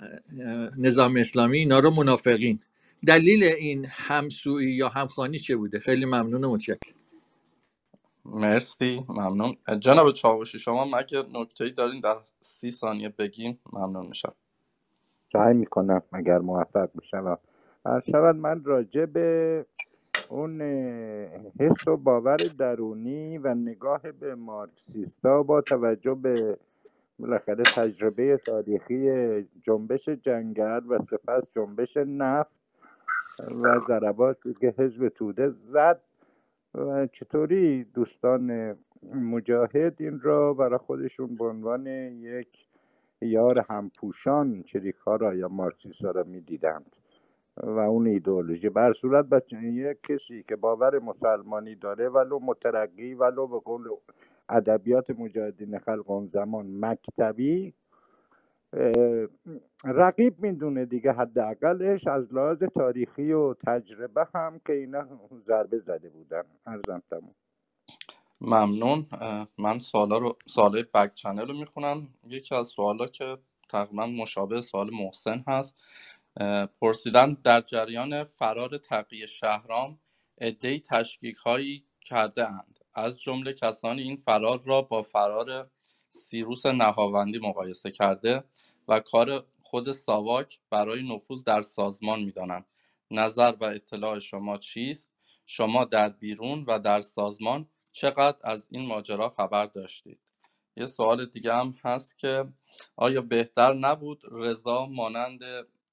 نظام 0.78 1.18
اسلامی 1.18 1.58
اینا 1.58 1.80
رو 1.80 1.92
منافقین. 1.92 2.60
دلیل 3.08 3.44
این 3.44 3.86
همسویی 3.90 4.72
یا 4.72 4.90
همخانی 4.90 5.40
چه 5.40 5.56
بوده؟ 5.56 5.80
خیلی 5.80 6.06
ممنون 6.06 6.44
و 6.44 6.52
متشکرم. 6.54 6.94
مرسی 8.26 9.06
ممنون. 9.10 9.58
جناب 9.80 10.12
چاوشی 10.12 10.60
شما 10.60 10.86
مگه 10.86 11.24
نکته‌ای 11.34 11.72
دارین 11.72 12.00
در 12.00 12.18
سی 12.42 12.72
ثانیه 12.72 13.10
بگین؟ 13.10 13.58
ممنون 13.74 14.06
میشم. 14.06 14.34
سعی 15.34 15.54
می‌کنم 15.54 16.02
اگر 16.12 16.38
موفق 16.38 16.90
بشم 17.02 17.40
شود 17.86 18.36
من 18.36 18.64
راجع 18.64 19.06
به 19.06 19.66
اون 20.30 20.62
حس 21.60 21.88
و 21.88 21.98
باور 21.98 22.38
درونی 22.38 23.38
و 23.38 23.54
نگاه 23.54 24.12
به 24.12 24.36
مارکسیستا 24.36 25.44
با 25.44 25.62
توجه 25.62 26.14
به 26.14 26.58
بالاخره 27.20 27.64
تجربه 27.64 28.38
تاریخی 28.38 29.10
جنبش 29.62 30.10
جنگل 30.10 30.82
و 30.90 31.00
سپس 31.00 31.52
جنبش 31.52 31.98
نفت 31.98 32.52
و 33.64 33.80
ضرباتی 33.88 34.54
که 34.54 34.74
حزب 34.78 35.10
توده 35.10 35.50
زد. 35.50 36.02
و 36.76 37.08
چطوری 37.08 37.84
دوستان 37.84 38.78
مجاهد 39.14 39.96
این 40.00 40.20
را 40.20 40.54
برای 40.54 40.78
خودشون 40.78 41.36
به 41.36 41.46
عنوان 41.46 41.88
یک 41.88 42.68
یار 43.22 43.66
همپوشان 43.70 44.64
چریک 44.64 44.96
ها 44.96 45.16
را 45.16 45.36
یا 45.36 45.48
مارکسیست 45.48 46.06
ها 46.06 46.12
را 46.12 46.24
می‌دیدند؟ 46.24 46.96
و 47.58 47.80
اون 47.80 48.08
ایدئولوژی. 48.08 48.70
بر 48.70 48.94
صورت 48.94 49.26
بچه 49.26 49.58
یک 49.58 49.98
کسی 50.04 50.44
که 50.44 50.56
باور 50.56 51.00
مسلمانی 51.00 51.76
داره 51.76 52.10
ولو 52.10 52.40
مترقی 52.40 53.14
ولو 53.14 53.48
به 53.48 53.60
قول 53.60 53.90
ادبیات 54.50 55.10
مجاهدین 55.10 55.80
خلق 55.80 56.12
اون 56.12 56.28
زمان 56.28 56.80
مکتبی 56.80 57.74
رقیب 59.86 60.40
می‌دونه 60.40 60.86
دیگه 60.86 61.12
حداقلش 61.12 62.08
از 62.08 62.34
لحاظ 62.34 62.64
تاریخی 62.64 63.32
و 63.32 63.54
تجربه 63.54 64.28
هم 64.36 64.60
که 64.68 64.74
اینا 64.74 65.06
ضربه 65.48 65.80
زده 65.80 66.10
بودن. 66.10 66.44
ارزم 66.66 67.02
تموم. 67.10 67.36
ممنون. 68.42 69.06
من 69.58 69.80
سوالا 69.80 70.18
رو 70.18 70.38
سوالای 70.46 70.84
بک 70.94 71.14
چنل 71.14 71.48
رو 71.48 71.54
می‌خونم. 71.54 72.08
یکی 72.28 72.56
از 72.56 72.68
سوالا 72.68 73.08
که 73.08 73.38
تقریبا 73.70 74.06
مشابه 74.06 74.62
سوال 74.62 74.90
محسن 74.94 75.44
هست. 75.48 75.76
پرسیدن 76.82 77.38
در 77.44 77.62
جریان 77.62 78.24
فرار 78.24 78.78
تقی 78.78 79.28
شهرام 79.28 80.00
عدهای 80.42 80.80
تشکیک 80.80 81.36
هایی 81.36 81.86
کرده 82.02 82.48
اند. 82.48 82.80
از 82.94 83.22
جمله 83.22 83.54
کسانی 83.54 84.02
این 84.02 84.16
فرار 84.16 84.62
را 84.66 84.82
با 84.82 85.02
فرار 85.02 85.72
سیروس 86.10 86.66
نهاوندی 86.66 87.40
مقایسه 87.40 87.92
کرده 87.92 88.44
و 88.88 89.00
کار 89.00 89.46
خود 89.62 89.92
ساواک 89.92 90.60
برای 90.70 91.14
نفوذ 91.14 91.44
در 91.44 91.62
سازمان 91.62 92.24
می‌دانند. 92.24 92.66
نظر 93.12 93.54
و 93.62 93.64
اطلاع 93.64 94.20
شما 94.20 94.58
چیست؟ 94.58 95.10
شما 95.46 95.86
در 95.86 96.10
بیرون 96.10 96.66
و 96.68 96.80
در 96.80 97.02
سازمان 97.02 97.70
چقدر 97.92 98.38
از 98.44 98.68
این 98.72 98.86
ماجرا 98.86 99.30
خبر 99.30 99.66
داشتید؟ 99.66 100.20
یه 100.78 100.86
سوال 100.86 101.26
دیگه 101.26 101.54
هم 101.54 101.74
هست 101.84 102.20
که 102.20 102.46
آیا 102.96 103.22
بهتر 103.22 103.74
نبود 103.74 104.22
رضا 104.32 104.86
مانند 104.86 105.42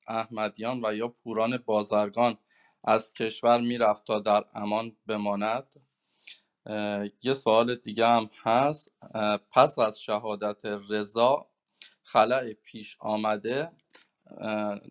احمدیان 0.08 0.80
و 0.84 0.94
یا 0.94 1.08
پوران 1.08 1.56
بازرگان 1.56 2.38
از 2.84 3.12
کشور 3.12 3.60
می‌رفت 3.60 4.04
تا 4.04 4.18
در 4.18 4.44
امان 4.54 4.96
بماند؟ 5.06 5.74
یه 7.22 7.34
سوال 7.34 7.74
دیگه 7.74 8.06
هم 8.06 8.30
هست. 8.42 8.92
پس 9.52 9.78
از 9.78 10.00
شهادت 10.00 10.64
رضا 10.90 11.46
خلع 12.02 12.52
پیش 12.52 12.96
آمده 13.00 13.72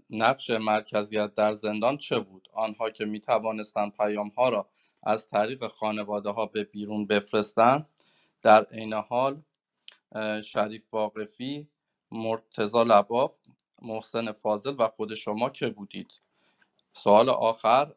نقش 0.10 0.50
مرکزیت 0.50 1.34
در 1.34 1.54
زندان 1.54 1.98
چه 1.98 2.20
بود؟ 2.20 2.48
آنها 2.54 2.90
که 2.90 3.06
می 3.06 3.20
توانستند 3.20 3.92
پیام 3.94 4.28
ها 4.30 4.50
را 4.50 4.70
از 5.04 5.30
طریق 5.30 5.68
خانواده 5.68 6.30
ها 6.30 6.46
به 6.46 6.64
بیرون 6.64 7.08
بفرستند 7.08 7.90
در 8.42 8.64
عین 8.64 8.94
حال 8.94 9.42
شریف 10.44 10.94
واقفی 10.94 11.70
مرتزا 12.12 12.84
لباف 12.84 13.38
محسن 13.82 14.32
فاضل 14.32 14.76
و 14.80 14.88
خود 14.88 15.14
شما 15.14 15.50
که 15.50 15.70
بودید. 15.70 16.22
سوال 16.92 17.30
آخر 17.30 17.94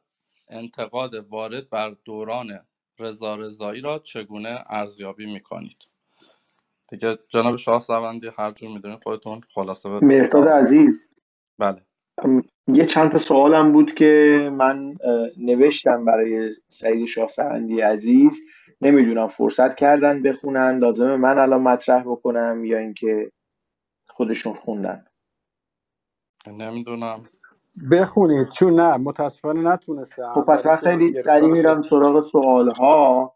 انتقاد 0.49 1.15
وارد 1.15 1.71
بر 1.71 1.97
دوران 2.05 2.61
رضا 2.99 3.35
رضایی 3.35 3.81
را 3.81 3.99
چگونه 3.99 4.59
ارزیابی 4.67 5.33
می‌کنید؟ 5.33 5.89
دیگه 6.89 7.19
جناب 7.29 7.57
شاه 7.57 7.81
سوندی 7.81 8.31
هر 8.39 8.51
جور 8.51 8.71
می‌دونید 8.71 9.03
خودتون 9.03 9.41
خلاصه 9.55 9.89
به 9.89 10.07
مهداد 10.07 10.49
عزیز. 10.49 11.11
بله. 11.59 11.83
یه 12.67 12.85
چند 12.85 13.11
تا 13.11 13.19
سوالم 13.19 13.73
بود 13.73 13.95
که 13.95 14.51
من 14.53 14.97
نوشتم 15.37 16.05
برای 16.05 16.55
سعید 16.69 17.07
شاه 17.07 17.27
سوندی 17.27 17.81
عزیز. 17.81 18.41
نمی‌دونم 18.81 19.27
فرصت 19.27 19.77
کردن 19.77 20.23
بخونن 20.23 20.79
لازمه 20.79 21.17
من 21.17 21.39
الان 21.39 21.61
مطرح 21.61 22.03
بکنم 22.03 22.65
یا 22.65 22.79
اینکه 22.79 23.33
خودشون 24.09 24.55
خوندن. 24.55 25.07
نمی‌دونم. 26.49 27.21
بخونید 27.91 28.49
چون 28.49 28.81
نه 28.81 28.97
متاسفانه 28.97 29.73
نتونستم 29.73 30.33
خب 30.35 30.45
پس 30.45 30.67
من 30.67 30.77
خیلی 30.77 31.13
سریع 31.13 31.25
گرفتار 31.25 31.51
میرم 31.51 31.83
سراغ 31.83 32.21
سوال 32.21 32.71
ها 32.71 33.35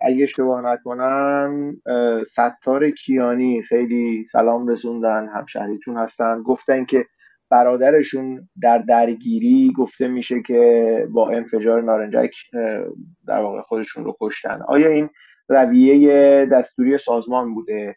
اگه 0.00 0.24
اشتباه 0.24 0.60
نکنم 0.60 1.76
اه، 1.86 2.24
ستار 2.24 2.90
کیانی 2.90 3.62
خیلی 3.62 4.24
سلام 4.24 4.68
رسوندن 4.68 5.28
همشهریتون 5.28 5.96
هستن. 5.96 6.42
گفتن 6.42 6.84
که 6.84 7.06
برادرشون 7.50 8.48
در 8.62 8.78
درگیری 8.78 9.72
گفته 9.76 10.08
میشه 10.08 10.42
که 10.42 11.08
با 11.10 11.30
انفجار 11.30 11.82
نارنجک 11.82 12.34
اه، 12.54 12.84
در 13.26 13.42
واقع 13.42 13.60
خودشون 13.60 14.04
رو 14.04 14.16
کشتن. 14.20 14.62
آیا 14.68 14.88
این 14.88 15.10
رویه 15.48 16.46
دستوری 16.46 16.98
سازمان 16.98 17.54
بوده؟ 17.54 17.96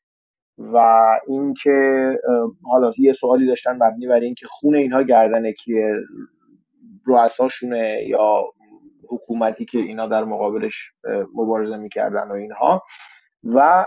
و 0.57 0.77
اینکه 1.27 2.11
حالا 2.63 2.93
یه 2.97 3.13
سوالی 3.13 3.47
داشتن 3.47 3.71
مبنی 3.71 4.07
بر 4.07 4.19
اینکه 4.19 4.47
خون 4.49 4.75
اینها 4.75 5.01
گردن 5.03 5.51
کیه؟ 5.51 5.95
رؤساشونه 7.05 8.03
یا 8.07 8.43
حکومتی 9.09 9.65
که 9.65 9.77
اینا 9.77 10.07
در 10.07 10.23
مقابلش 10.23 10.73
مبارزه 11.35 11.77
می‌کردن 11.77 12.27
و 12.27 12.33
اینها. 12.33 12.83
و 13.43 13.85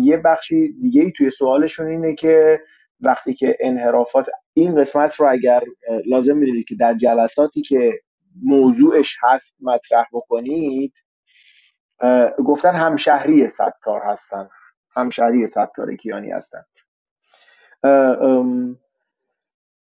یه 0.00 0.16
بخشی 0.16 0.72
دیگه 0.72 1.02
ای 1.02 1.12
توی 1.12 1.30
سوالشون 1.30 1.86
اینه 1.86 2.14
که 2.14 2.60
وقتی 3.00 3.34
که 3.34 3.56
انحرافات 3.60 4.26
این 4.52 4.74
قسمت 4.80 5.14
رو 5.14 5.30
اگر 5.30 5.62
لازم 6.06 6.36
می‌دونید 6.36 6.66
که 6.68 6.74
در 6.74 6.94
جلساتی 6.94 7.62
که 7.62 7.92
موضوعش 8.42 9.16
هست 9.22 9.52
مطرح 9.60 10.06
بکنید 10.12 10.92
گفتن 12.46 12.72
همشهری 12.74 13.48
ستار 13.48 14.02
هستن. 14.04 14.48
همشهری 14.96 15.46
ستار 15.46 15.96
کیانی 15.96 16.30
هستن. 16.30 16.62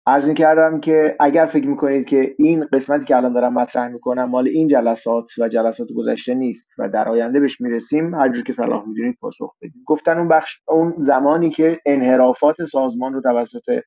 عرض 0.06 0.30
کردم 0.30 0.80
که 0.80 1.16
اگر 1.20 1.46
فکر 1.46 1.66
می‌کنید 1.66 2.06
که 2.06 2.34
این 2.38 2.66
قسمتی 2.72 3.04
که 3.04 3.16
الان 3.16 3.32
دارم 3.32 3.52
مطرح 3.52 3.88
می‌کنم 3.88 4.24
مال 4.24 4.48
این 4.48 4.68
جلسات 4.68 5.30
و 5.38 5.48
جلسات 5.48 5.88
گذشته 5.96 6.34
نیست 6.34 6.68
و 6.78 6.88
در 6.88 7.08
آینده 7.08 7.40
بهش 7.40 7.60
می‌رسیم 7.60 8.14
هر 8.14 8.28
جور 8.28 8.42
که 8.42 8.52
صلاح 8.52 8.88
می‌دونید 8.88 9.16
پاسخ 9.20 9.54
بدید. 9.62 9.82
گفتن 9.86 10.18
اون 10.18 10.28
بخش 10.28 10.60
اون 10.68 10.94
زمانی 10.98 11.50
که 11.50 11.80
انحرافات 11.86 12.56
سازمان 12.72 13.14
رو 13.14 13.20
توسط 13.20 13.80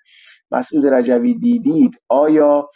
مسعود 0.51 0.87
رجوی 0.87 1.33
دیدید 1.33 1.99
آیا 2.09 2.69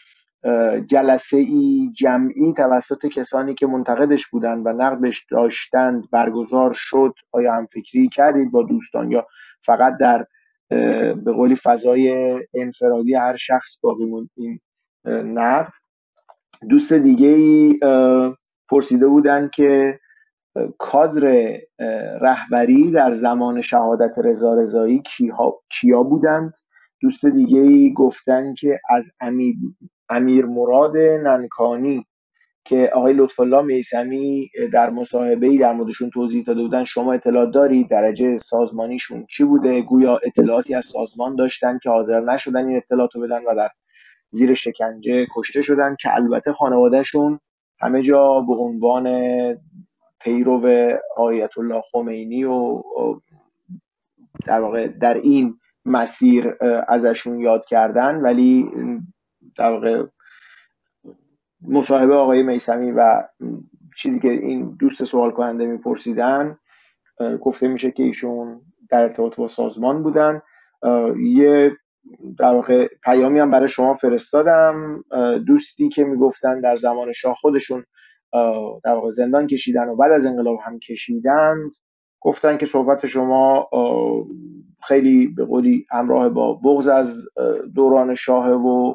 جلسه 0.85 1.38
ای 1.38 1.92
جمعی 1.95 2.53
توسط 2.53 3.06
کسانی 3.06 3.53
که 3.53 3.68
منتقدش 3.68 4.27
بودند 4.27 4.66
و 4.66 4.69
نقدش 4.69 5.26
داشتند 5.32 6.09
برگزار 6.11 6.74
شد 6.76 7.14
آیا 7.32 7.53
هم 7.53 7.66
فکری 7.66 8.09
کردید 8.09 8.51
با 8.51 8.64
دوستان 8.64 9.11
یا 9.11 9.27
فقط 9.66 9.98
در 9.98 10.26
به 11.16 11.32
قولی 11.34 11.56
فضای 11.64 12.35
انفرادی 12.53 13.16
هر 13.16 13.38
شخص 13.38 13.77
باقی 13.82 14.06
موند؟ 14.06 14.30
این 14.38 14.59
نقد. 15.38 15.74
دوست 16.69 16.93
دیگه 16.93 17.27
ای 17.27 17.80
پرسیده 18.69 19.08
بودن 19.08 19.50
که 19.53 20.00
کادر 20.77 21.53
رهبری 22.22 22.92
در 22.92 23.14
زمان 23.14 23.61
شهادت 23.61 24.18
رضا 24.18 24.53
رضایی 24.53 25.01
کیا 25.69 26.03
بودند؟ 26.03 26.53
دوست 27.01 27.26
دیگه 27.26 27.59
ای 27.59 27.93
گفتن 27.93 28.53
که 28.53 28.80
از 28.90 29.03
امیر, 29.19 29.56
امیر 30.09 30.45
مراد 30.45 30.97
ننکانی 30.97 32.05
که 32.65 32.89
آقای 32.93 33.13
لطف 33.13 33.39
الله 33.39 33.61
میسمی 33.61 34.49
در 34.73 34.89
مصاحبه 34.89 35.57
در 35.57 35.73
موردشون 35.73 36.09
توضیح 36.09 36.43
داده 36.43 36.61
بودن 36.61 36.83
شما 36.83 37.13
اطلاع 37.13 37.51
دارید؟ 37.51 37.89
درجه 37.89 38.38
سازمانیشون 38.38 39.25
چی 39.25 39.43
بوده؟ 39.43 39.81
گویا 39.81 40.19
اطلاعاتی 40.23 40.75
از 40.75 40.85
سازمان 40.85 41.35
داشتن 41.35 41.79
که 41.83 41.89
حاضر 41.89 42.19
نشدن 42.19 42.67
این 42.67 42.77
اطلاعات 42.77 43.15
رو 43.15 43.21
بدن 43.21 43.39
و 43.47 43.55
در 43.55 43.69
زیر 44.29 44.55
شکنجه 44.55 45.27
کشته 45.35 45.61
شدن 45.61 45.95
که 46.01 46.15
البته 46.15 46.53
خانوادهشون 46.53 47.39
همه 47.81 48.03
جا 48.03 48.41
به 48.41 48.53
عنوان 48.53 49.07
پیرو 50.21 50.67
آیت 51.17 51.57
الله 51.57 51.81
خمینی 51.91 52.43
و 52.43 52.81
در 54.45 54.61
واقع 54.61 54.88
در 54.88 55.13
این 55.13 55.59
مسیر 55.85 56.55
ازشون 56.88 57.39
یاد 57.39 57.65
کردن 57.65 58.15
ولی 58.15 58.69
در 59.58 59.72
واقع 59.72 60.03
مصاحبه 61.68 62.16
آقای 62.16 62.43
میسمی 62.43 62.92
و 62.92 63.24
چیزی 63.95 64.19
که 64.19 64.30
این 64.32 64.76
دوست 64.80 65.03
سوال 65.03 65.32
کننده 65.32 65.66
میپرسیدن 65.66 66.58
گفته 67.42 67.68
میشه 67.68 67.92
که 67.92 68.03
ایشون 68.03 68.61
در 68.90 69.01
ارتباط 69.01 69.35
با 69.35 69.48
سازمان 69.48 70.03
بودن. 70.03 70.42
یه 71.19 71.72
در 72.40 72.53
واقع 72.53 72.88
پیامی 73.03 73.40
هم 73.40 73.51
برای 73.51 73.68
شما 73.68 73.93
فرستادم. 73.93 75.03
دوستی 75.48 75.90
که 75.90 76.03
می‌گفتن 76.03 76.61
در 76.61 76.76
زمان 76.76 77.11
شاه 77.11 77.35
خودشون 77.35 77.85
در 78.84 78.93
واقع 78.93 79.09
زندان 79.09 79.48
کشیدن 79.48 79.90
و 79.90 79.95
بعد 79.95 80.11
از 80.11 80.26
انقلاب 80.26 80.59
هم 80.64 80.80
کشیدن. 80.80 81.56
گفتن 82.22 82.58
که 82.58 82.66
صحبت 82.66 83.06
شما 83.06 83.69
خیلی 84.88 85.27
به 85.27 85.45
قولی 85.45 85.85
همراه 85.92 86.30
با 86.30 86.53
بغض 86.53 86.88
از 86.88 87.26
دوران 87.76 88.14
شاه 88.16 88.50
و 88.50 88.93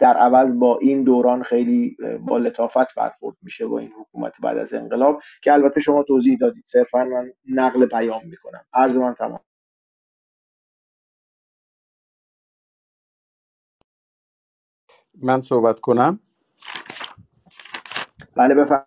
در 0.00 0.18
عوض 0.18 0.54
با 0.54 0.78
این 0.78 1.04
دوران 1.04 1.44
خیلی 1.44 1.98
با 2.26 2.38
لطافت 2.38 2.96
برخورد 2.96 3.36
میشه 3.42 3.66
با 3.66 3.80
این 3.80 3.92
حکومت 4.00 4.34
بعد 4.42 4.58
از 4.58 4.74
انقلاب 4.74 5.20
که 5.42 5.54
البته 5.54 5.80
شما 5.80 6.04
توضیح 6.04 6.38
دادید. 6.40 6.64
صرفا 6.66 7.04
من 7.04 7.32
نقل 7.50 7.86
پیام 7.86 8.22
می‌کنم. 8.26 8.66
عرض 8.74 8.98
من 8.98 9.14
تمام. 9.14 9.40
من 15.22 15.40
صحبت 15.40 15.80
کنم. 15.80 16.20
بله 18.36 18.54
بفرم 18.54 18.86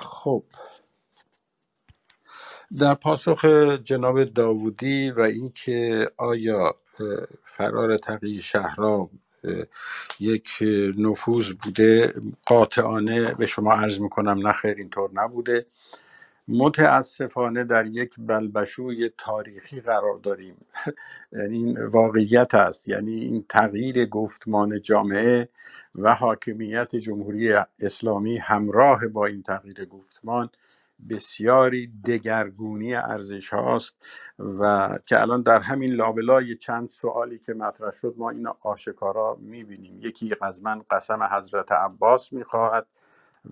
خب. 0.00 0.44
در 2.76 2.94
پاسخ 2.94 3.44
جناب 3.84 4.24
داوودی 4.24 5.10
و 5.10 5.20
اینکه 5.20 6.06
آیا 6.16 6.74
فرار 7.44 7.96
تقی 7.98 8.40
شهرام 8.40 9.10
یک 10.20 10.48
نفوذ 10.98 11.52
بوده 11.52 12.14
قاطعانه 12.46 13.34
به 13.34 13.46
شما 13.46 13.72
عرض 13.72 14.00
می‌کنم 14.00 14.46
نه 14.46 14.52
خیر 14.52 14.76
اینطور 14.78 15.10
نبوده. 15.14 15.66
متاسفانه 16.48 17.64
در 17.64 17.86
یک 17.86 18.14
بلبشوی 18.18 19.10
تاریخی 19.18 19.80
قرار 19.80 20.18
داریم. 20.22 20.56
یعنی 21.32 21.56
این 21.58 21.86
واقعیت 21.86 22.54
است. 22.54 22.88
یعنی 22.88 23.14
این 23.20 23.44
تغییر 23.48 24.06
گفتمان 24.06 24.80
جامعه 24.80 25.48
و 25.94 26.14
حاکمیت 26.14 26.96
جمهوری 26.96 27.54
اسلامی 27.80 28.36
همراه 28.36 29.08
با 29.08 29.26
این 29.26 29.42
تغییر 29.42 29.84
گفتمان 29.84 30.50
بسیاری 31.10 31.92
دگرگونی 32.06 32.94
ارزش 32.94 33.50
هاست 33.54 33.96
و 34.38 34.90
که 35.06 35.20
الان 35.20 35.42
در 35.42 35.60
همین 35.60 35.92
لابلای 35.92 36.56
چند 36.56 36.88
سوالی 36.88 37.38
که 37.38 37.54
مطرح 37.54 37.90
شد 37.90 38.14
ما 38.18 38.30
این 38.30 38.48
آشکارا 38.60 39.38
می‌بینیم. 39.40 40.00
یکی 40.02 40.34
از 40.42 40.62
من 40.62 40.82
قسم 40.90 41.22
حضرت 41.22 41.72
عباس 41.72 42.32
می‌خواهد 42.32 42.86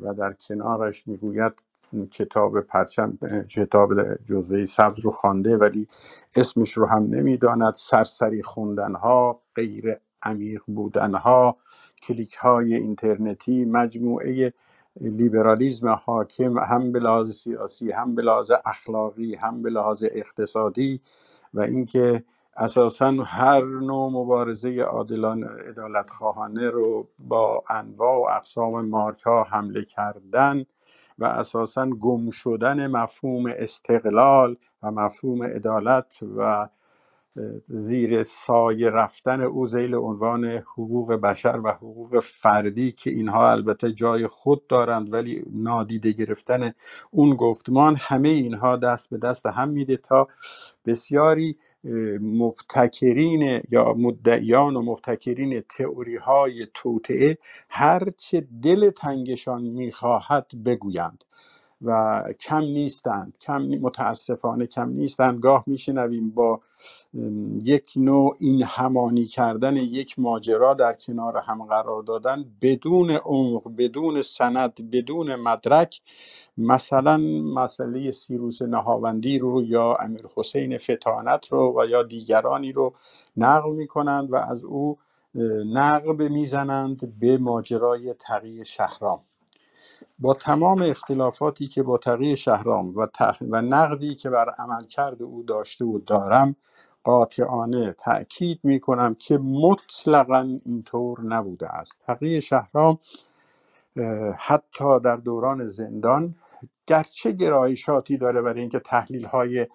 و 0.02 0.14
در 0.14 0.32
کنارش 0.32 1.08
می‌گوید 1.08 1.52
کتاب 2.12 2.60
پرچم 2.60 3.18
کتاب 3.54 3.90
جزوه 4.24 4.66
سبز 4.66 5.00
رو 5.00 5.10
خوانده 5.10 5.56
ولی 5.56 5.88
اسمش 6.36 6.72
رو 6.72 6.86
هم 6.86 7.02
نمی‌داند. 7.02 7.74
سرسری 7.74 8.42
خوندنها 8.42 9.42
غیر 9.54 9.96
عمیق 10.22 10.62
بودنها 10.66 11.56
کلیک 12.02 12.34
های 12.34 12.74
اینترنتی 12.74 13.64
مجموعه 13.64 14.52
لیبرالیزم 15.00 15.88
حاکم 15.88 16.58
هم 16.58 16.92
به 16.92 16.98
لحاظ 17.00 17.32
سیاسی 17.32 17.92
هم 17.92 18.14
به 18.14 18.22
لحاظ 18.22 18.52
اخلاقی 18.66 19.34
هم 19.34 19.62
به 19.62 19.70
لحاظ 19.70 20.04
اقتصادی 20.12 21.00
و 21.54 21.60
اینکه 21.60 22.24
اساسا 22.56 23.10
هر 23.10 23.64
نوع 23.64 24.10
مبارزه 24.12 24.84
عدالت 25.68 26.10
خواهانه 26.10 26.70
رو 26.70 27.08
با 27.18 27.64
انواع 27.70 28.18
و 28.18 28.36
اقسام 28.36 28.86
مارک 28.86 29.22
ها 29.22 29.44
حمله 29.44 29.84
کردن 29.84 30.64
و 31.18 31.24
اساسا 31.24 31.86
گم 31.86 32.30
شدن 32.30 32.86
مفهوم 32.86 33.46
استقلال 33.46 34.56
و 34.82 34.90
مفهوم 34.90 35.42
عدالت 35.42 36.18
و 36.36 36.68
زیر 37.68 38.22
سایه 38.22 38.90
رفتن 38.90 39.40
او 39.42 39.66
زیل 39.66 39.94
عنوان 39.96 40.44
حقوق 40.46 41.12
بشر 41.14 41.60
و 41.64 41.70
حقوق 41.72 42.20
فردی 42.24 42.92
که 42.92 43.10
اینها 43.10 43.52
البته 43.52 43.92
جای 43.92 44.26
خود 44.26 44.66
دارند 44.66 45.14
ولی 45.14 45.44
نادیده 45.52 46.12
گرفتن 46.12 46.72
اون 47.10 47.36
گفتمان 47.36 47.96
همه 48.00 48.28
اینها 48.28 48.76
دست 48.76 49.10
به 49.10 49.18
دست 49.18 49.46
هم 49.46 49.68
میده 49.68 49.96
تا 49.96 50.28
بسیاری 50.86 51.58
مبتکرین 52.22 53.62
یا 53.70 53.94
مدعیان 53.94 54.76
و 54.76 54.82
مبتکرین 54.82 55.60
تئوری 55.60 56.16
های 56.16 56.68
توطعه 56.74 57.38
هرچه 57.70 58.48
دل 58.62 58.90
تنگشان 58.90 59.62
می‌خواهد 59.62 60.46
بگویند. 60.66 61.24
و 61.82 62.22
کم 62.40 62.60
نیستند 62.62 63.38
کم 63.40 63.62
متاسفانه 63.62 64.66
کم 64.66 64.88
نیستند. 64.90 65.40
گاه 65.40 65.64
میشنویم 65.66 66.30
با 66.30 66.60
یک 67.64 67.92
نوع 67.96 68.36
این 68.40 68.62
همانی 68.62 69.26
کردن 69.26 69.76
یک 69.76 70.18
ماجرا 70.18 70.74
در 70.74 70.92
کنار 70.92 71.36
هم 71.36 71.64
قرار 71.64 72.02
دادن. 72.02 72.44
بدون 72.62 73.10
عمق 73.10 73.76
بدون 73.78 74.22
سند 74.22 74.90
بدون 74.90 75.36
مدرک 75.36 76.00
مثلا 76.58 77.16
مسئله 77.54 78.12
سیروس 78.12 78.62
نهاوندی 78.62 79.38
رو 79.38 79.62
یا 79.64 79.94
امیر 79.94 80.26
حسین 80.36 80.78
فتانت 80.78 81.48
رو 81.52 81.74
و 81.80 81.86
یا 81.86 82.02
دیگرانی 82.02 82.72
رو 82.72 82.94
نقل 83.36 83.70
می 83.72 83.86
کنند 83.86 84.32
و 84.32 84.36
از 84.36 84.64
او 84.64 84.98
نقب 85.66 86.22
می‌زنند 86.22 87.18
به 87.20 87.38
ماجرای 87.38 88.14
تقی 88.14 88.64
شهرام. 88.64 89.20
با 90.18 90.34
تمام 90.34 90.82
اختلافاتی 90.82 91.68
که 91.68 91.82
با 91.82 91.98
تقی 91.98 92.36
شهرام 92.36 92.92
و, 92.96 93.06
و 93.50 93.62
نقدی 93.62 94.14
که 94.14 94.30
بر 94.30 94.50
عملکرد 94.58 95.22
او 95.22 95.42
داشته 95.42 95.84
و 95.84 95.98
دارم 95.98 96.56
قاطعانه 97.04 97.92
تأکید 97.92 98.60
می 98.62 98.80
کنم 98.80 99.14
که 99.14 99.38
مطلقا 99.38 100.58
اینطور 100.64 101.20
نبوده 101.20 101.68
است. 101.68 101.98
تقی 102.06 102.40
شهرام 102.40 102.98
حتی 104.36 105.00
در 105.00 105.16
دوران 105.16 105.68
زندان 105.68 106.34
گرچه 106.86 107.32
گرایشاتی 107.32 108.16
داره 108.16 108.42
برای 108.42 108.60
اینکه 108.60 108.78
تحلیل 108.78 109.24
های 109.24 109.66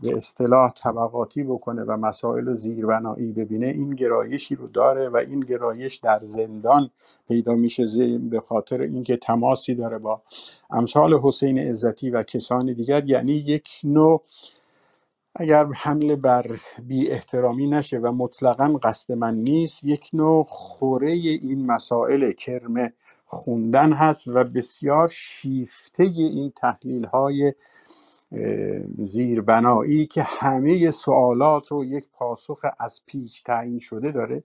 به 0.00 0.16
اصطلاح 0.16 0.72
طبقاتی 0.72 1.42
بکنه 1.44 1.82
و 1.82 1.96
مسائل 1.96 2.54
زیربنایی 2.54 3.32
ببینه 3.32 3.66
این 3.66 3.90
گرایشی 3.90 4.54
رو 4.54 4.66
داره 4.66 5.08
و 5.08 5.16
این 5.16 5.40
گرایش 5.40 5.96
در 5.96 6.18
زندان 6.22 6.90
پیدا 7.28 7.54
میشه 7.54 8.18
به 8.18 8.40
خاطر 8.40 8.80
اینکه 8.80 9.16
تماسی 9.16 9.74
داره 9.74 9.98
با 9.98 10.22
امثال 10.70 11.14
حسین 11.14 11.58
عزتی 11.58 12.10
و 12.10 12.22
کسان 12.22 12.72
دیگر. 12.72 13.04
یعنی 13.04 13.32
یک 13.32 13.68
نوع 13.84 14.22
اگر 15.34 15.66
حمله 15.66 16.16
بر 16.16 16.46
بی 16.86 17.10
احترامی 17.10 17.66
نشه 17.66 17.98
و 17.98 18.12
مطلقا 18.12 18.78
قصد 18.82 19.12
من 19.12 19.34
نیست 19.34 19.84
یک 19.84 20.10
نوع 20.12 20.44
خوره 20.48 21.10
این 21.10 21.66
مسائل 21.66 22.32
کرم 22.32 22.92
خوندن 23.24 23.92
هست 23.92 24.28
و 24.28 24.44
بسیار 24.44 25.08
شیفته 25.08 26.02
این 26.02 26.52
تحلیل 26.56 27.04
های 27.04 27.54
زیربنایی 28.98 30.06
که 30.06 30.22
همه 30.22 30.90
سوالات 30.90 31.68
رو 31.68 31.84
یک 31.84 32.04
پاسخ 32.12 32.66
از 32.80 33.00
پیچ 33.06 33.44
تعیین 33.44 33.78
شده 33.78 34.12
داره. 34.12 34.44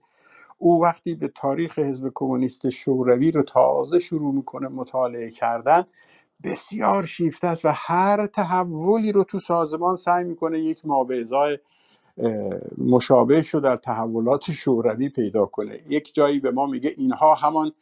او 0.58 0.82
وقتی 0.82 1.14
به 1.14 1.28
تاریخ 1.28 1.78
حزب 1.78 2.10
کمونیست 2.14 2.68
شوروی 2.70 3.32
رو 3.32 3.42
تازه 3.42 3.98
شروع 3.98 4.34
می‌کنه 4.34 4.68
مطالعه 4.68 5.30
کردن 5.30 5.86
بسیار 6.44 7.04
شیفته 7.04 7.46
است 7.48 7.64
و 7.64 7.68
هر 7.74 8.26
تحولی 8.26 9.12
رو 9.12 9.24
تو 9.24 9.38
سازمان 9.38 9.96
سعی 9.96 10.24
می‌کنه 10.24 10.60
یک 10.60 10.86
مابعضای 10.86 11.58
مشابهش 12.78 13.48
رو 13.48 13.60
در 13.60 13.76
تحولات 13.76 14.50
شوروی 14.52 15.08
پیدا 15.08 15.46
کنه. 15.46 15.78
یک 15.88 16.14
جایی 16.14 16.40
به 16.40 16.50
ما 16.50 16.66
میگه 16.66 16.94
اینها 16.96 17.34
همان 17.34 17.72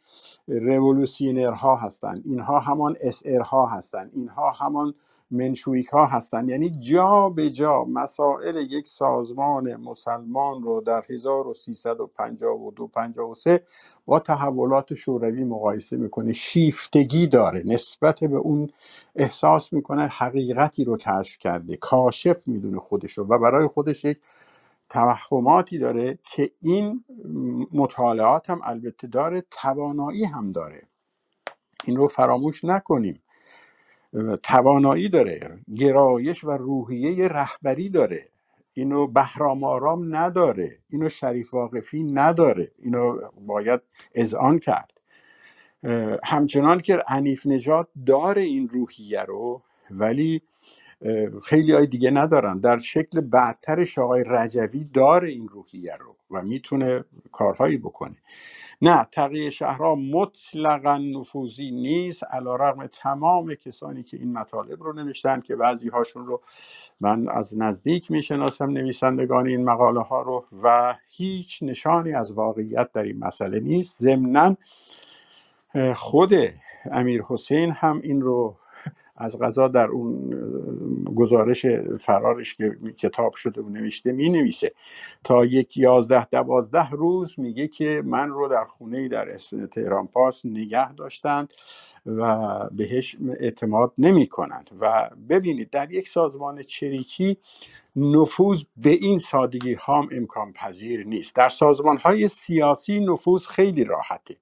رولوسیونرها 0.47 1.75
هستند 1.75 2.23
اینها 2.25 2.59
همان 2.59 2.95
اس 3.01 3.23
ها 3.27 3.67
هستند 3.67 4.11
اینها 4.15 4.51
همان 4.51 4.93
منشویک 5.31 5.87
ها 5.87 6.05
هستند. 6.05 6.49
یعنی 6.49 6.69
جا 6.69 7.29
به 7.29 7.49
جا 7.49 7.85
مسائل 7.85 8.55
یک 8.71 8.87
سازمان 8.87 9.75
مسلمان 9.75 10.63
رو 10.63 10.81
در 10.81 11.05
1352 11.09 12.87
53 12.87 13.61
با 14.05 14.19
تحولات 14.19 14.93
شوروی 14.93 15.43
مقایسه 15.43 15.97
می‌کنه. 15.97 16.33
شیفتگی 16.33 17.27
داره. 17.27 17.63
نسبت 17.65 18.19
به 18.19 18.37
اون 18.37 18.69
احساس 19.15 19.73
می‌کنه 19.73 20.07
حقیقتی 20.07 20.83
رو 20.83 20.97
کشف 20.97 21.37
کرده. 21.37 21.77
کاشف 21.77 22.47
می‌دونه 22.47 22.79
خودش 22.79 23.13
رو 23.17 23.25
و 23.27 23.39
برای 23.39 23.67
خودش 23.67 24.05
یک 24.05 24.19
توهماتی 24.89 25.79
داره 25.79 26.19
که 26.23 26.51
این 26.61 27.03
مطالعات 27.73 28.49
هم 28.49 28.61
البته 28.63 29.07
داره 29.07 29.43
توانایی 29.51 30.25
هم 30.25 30.51
داره. 30.51 30.83
این 31.85 31.97
رو 31.97 32.07
فراموش 32.07 32.65
نکنیم. 32.65 33.21
توانایی 34.43 35.09
داره 35.09 35.59
گرایش 35.75 36.43
و 36.43 36.51
روحیه 36.51 37.27
رهبری 37.27 37.89
داره. 37.89 38.29
اینو 38.73 39.07
بهرام 39.07 39.63
آرام 39.63 40.15
نداره 40.15 40.77
اینو 40.89 41.09
شریف 41.09 41.53
واقفی 41.53 42.03
نداره. 42.03 42.71
اینو 42.79 43.19
باید 43.47 43.81
اذعان 44.15 44.59
کرد. 44.59 44.91
همچنان 46.23 46.79
که 46.81 46.99
عنیف 47.07 47.47
نژاد 47.47 47.89
داره 48.05 48.41
این 48.41 48.69
روحیه 48.69 49.21
رو 49.21 49.61
ولی 49.91 50.41
خیلی 51.43 51.71
های 51.73 51.87
دیگه 51.87 52.11
ندارن. 52.11 52.59
در 52.59 52.79
شکل 52.79 53.21
بعدترش 53.21 53.97
آقای 53.97 54.23
رجوی 54.27 54.83
داره 54.93 55.29
این 55.29 55.47
روحیه 55.47 55.95
رو 55.95 56.15
و 56.31 56.41
می‌تونه 56.41 57.03
کارهایی 57.31 57.77
بکنه. 57.77 58.15
نه 58.81 59.05
تقیه 59.11 59.51
شهرها 59.51 59.95
مطلقا 59.95 60.97
نفوذی 60.97 61.71
نیست 61.71 62.25
علا 62.25 62.55
رقم 62.57 62.87
تمام 62.87 63.55
کسانی 63.55 64.03
که 64.03 64.17
این 64.17 64.33
مطالب 64.33 64.83
رو 64.83 64.93
نوشتن 64.93 65.41
که 65.41 65.57
بعضی 65.57 65.89
هاشون 65.89 66.27
رو 66.27 66.41
من 67.01 67.29
از 67.29 67.59
نزدیک 67.59 68.11
می‌شناسم 68.11 68.71
نویسندگان 68.71 69.47
این 69.47 69.65
مقاله 69.65 70.01
ها 70.01 70.21
رو 70.21 70.45
و 70.63 70.95
هیچ 71.09 71.63
نشانی 71.63 72.13
از 72.13 72.33
واقعیت 72.33 72.91
در 72.93 73.03
این 73.03 73.19
مسئله 73.19 73.59
نیست. 73.59 74.03
ضمنا 74.03 74.57
خود 75.95 76.33
امیر 76.91 77.23
حسین 77.29 77.71
هم 77.71 78.01
این 78.03 78.21
رو 78.21 78.57
از 79.17 79.39
غذا 79.39 79.67
در 79.67 79.87
اون 79.87 80.29
گزارش 81.15 81.65
فرارش 81.99 82.55
که 82.55 82.77
کتاب 82.97 83.35
شده 83.35 83.61
و 83.61 83.69
نوشته 83.69 84.11
می 84.11 84.29
نویسه 84.29 84.71
تا 85.23 85.45
یک 85.45 85.77
یازده 85.77 86.25
دوازده 86.25 86.89
روز 86.89 87.39
میگه 87.39 87.67
که 87.67 88.01
من 88.05 88.29
رو 88.29 88.47
در 88.47 88.65
خونه 88.65 89.07
در 89.07 89.37
تهران 89.71 90.07
پاس 90.07 90.45
نگه 90.45 90.93
داشتند 90.93 91.53
و 92.05 92.59
بهش 92.71 93.17
اعتماد 93.39 93.93
نمی 93.97 94.27
کنند 94.27 94.69
و 94.79 95.09
ببینید 95.29 95.69
در 95.69 95.91
یک 95.91 96.09
سازمان 96.09 96.63
چریکی 96.63 97.37
نفوذ 97.95 98.63
به 98.77 98.89
این 98.89 99.19
سادگی 99.19 99.77
هم 99.79 100.09
امکان 100.11 100.53
پذیر 100.53 101.05
نیست. 101.05 101.35
در 101.35 101.49
سازمان 101.49 101.97
های 101.97 102.27
سیاسی 102.27 102.99
نفوذ 102.99 103.47
خیلی 103.47 103.83
راحته. 103.83 104.35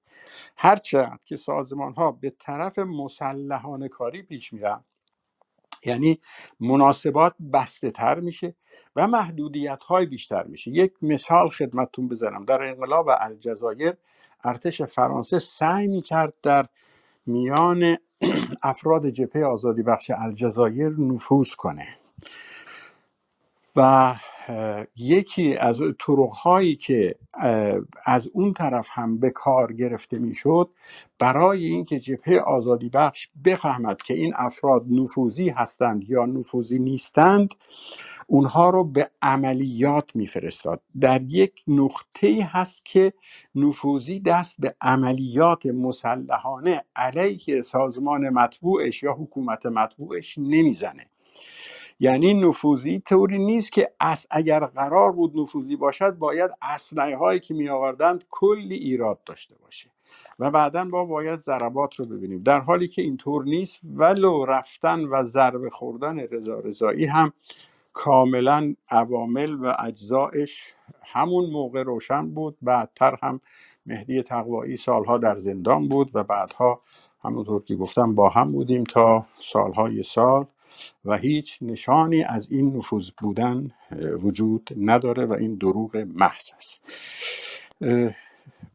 هرچند 0.56 1.20
که 1.24 1.36
سازمان 1.36 1.94
ها 1.94 2.12
به 2.12 2.30
طرف 2.38 2.78
مسلحانه 2.78 3.88
کاری 3.88 4.22
پیش 4.22 4.52
میرن. 4.52 4.84
یعنی 5.84 6.20
مناسبات 6.60 7.34
بسته 7.52 7.90
تر 7.90 8.20
میشه 8.20 8.54
و 8.96 9.06
محدودیت 9.08 9.82
های 9.84 10.06
بیشتر 10.06 10.42
میشه. 10.44 10.70
یک 10.70 10.92
مثال 11.02 11.48
خدمتتون 11.48 12.08
بزنم. 12.08 12.44
در 12.44 12.62
انقلاب 12.62 13.08
الجزایر 13.20 13.94
ارتش 14.44 14.82
فرانسه 14.82 15.38
سعی 15.38 15.86
می‌کرد 15.86 16.34
در 16.42 16.66
میان 17.26 17.96
افراد 18.62 19.08
جبهه 19.08 19.44
آزادی 19.44 19.82
بخش 19.82 20.10
الجزایر 20.18 20.88
نفوذ 20.88 21.54
کنه 21.54 21.98
و 23.76 24.14
یکی 24.96 25.56
از 25.56 25.82
طرقهایی 26.06 26.76
که 26.76 27.14
از 28.06 28.28
اون 28.32 28.52
طرف 28.52 28.88
هم 28.90 29.18
به 29.20 29.30
کار 29.30 29.72
گرفته 29.72 30.18
می‌شد 30.18 30.70
برای 31.18 31.66
اینکه 31.66 32.00
جبهه 32.00 32.38
آزادی 32.38 32.88
بخش 32.88 33.28
بفهمد 33.44 34.02
که 34.02 34.14
این 34.14 34.32
افراد 34.36 34.84
نفوذی 34.90 35.48
هستند 35.48 36.04
یا 36.10 36.26
نفوذی 36.26 36.78
نیستند 36.78 37.54
اونها 38.26 38.70
رو 38.70 38.84
به 38.84 39.10
عملیات 39.22 40.16
میفرستاد. 40.16 40.80
در 41.00 41.22
یک 41.22 41.62
نقطه 41.68 42.48
هست 42.52 42.84
که 42.84 43.12
نفوذی 43.54 44.20
دست 44.20 44.56
به 44.58 44.74
عملیات 44.80 45.66
مسلحانه 45.66 46.84
علیه 46.96 47.62
سازمان 47.62 48.28
مطبوعش 48.28 49.02
یا 49.02 49.12
حکومت 49.12 49.66
مطبوعش 49.66 50.38
نمی‌زنه. 50.38 51.06
یعنی 52.00 52.34
نفوذی 52.34 53.02
طوری 53.06 53.38
نیست 53.38 53.72
که 53.72 53.90
اس 54.00 54.26
اگر 54.30 54.60
قرار 54.66 55.12
بود 55.12 55.38
نفوذی 55.38 55.76
باشد 55.76 56.18
باید 56.18 56.50
اسلحه 56.62 57.16
هایی 57.16 57.40
که 57.40 57.54
می 57.54 57.68
آوردند 57.68 58.24
کلی 58.30 58.74
ایراد 58.74 59.18
داشته 59.26 59.54
باشه. 59.62 59.90
و 60.38 60.50
بعدا 60.50 60.84
با 60.84 61.04
باید 61.04 61.40
ضربات 61.40 61.94
رو 61.94 62.06
ببینیم. 62.06 62.42
در 62.42 62.60
حالی 62.60 62.88
که 62.88 63.02
اینطور 63.02 63.44
نیست 63.44 63.80
ولو 63.96 64.44
رفتن 64.44 65.04
و 65.04 65.22
ضربه 65.22 65.70
خوردن 65.70 66.18
رضا 66.18 66.58
رضایی 66.58 67.06
هم 67.06 67.32
کاملا 67.92 68.74
عوامل 68.90 69.54
و 69.54 69.72
اجزایش 69.78 70.74
همون 71.02 71.50
موقع 71.50 71.82
روشن 71.82 72.30
بود. 72.30 72.56
بعدتر 72.62 73.18
هم 73.22 73.40
مهدی 73.86 74.22
تقوایی 74.22 74.76
سالها 74.76 75.18
در 75.18 75.38
زندان 75.40 75.88
بود 75.88 76.10
و 76.14 76.24
بعدها 76.24 76.80
همونطور 77.24 77.64
که 77.64 77.76
گفتم 77.76 78.14
با 78.14 78.28
هم 78.28 78.52
بودیم 78.52 78.84
تا 78.84 79.26
سالهای 79.40 80.02
سال 80.02 80.46
و 81.04 81.16
هیچ 81.16 81.58
نشانی 81.62 82.24
از 82.24 82.50
این 82.50 82.76
نفوذ 82.76 83.10
بودن 83.18 83.70
وجود 84.22 84.70
نداره 84.76 85.26
و 85.26 85.32
این 85.32 85.54
دروغ 85.54 85.96
محض 85.96 86.50
است. 86.56 86.80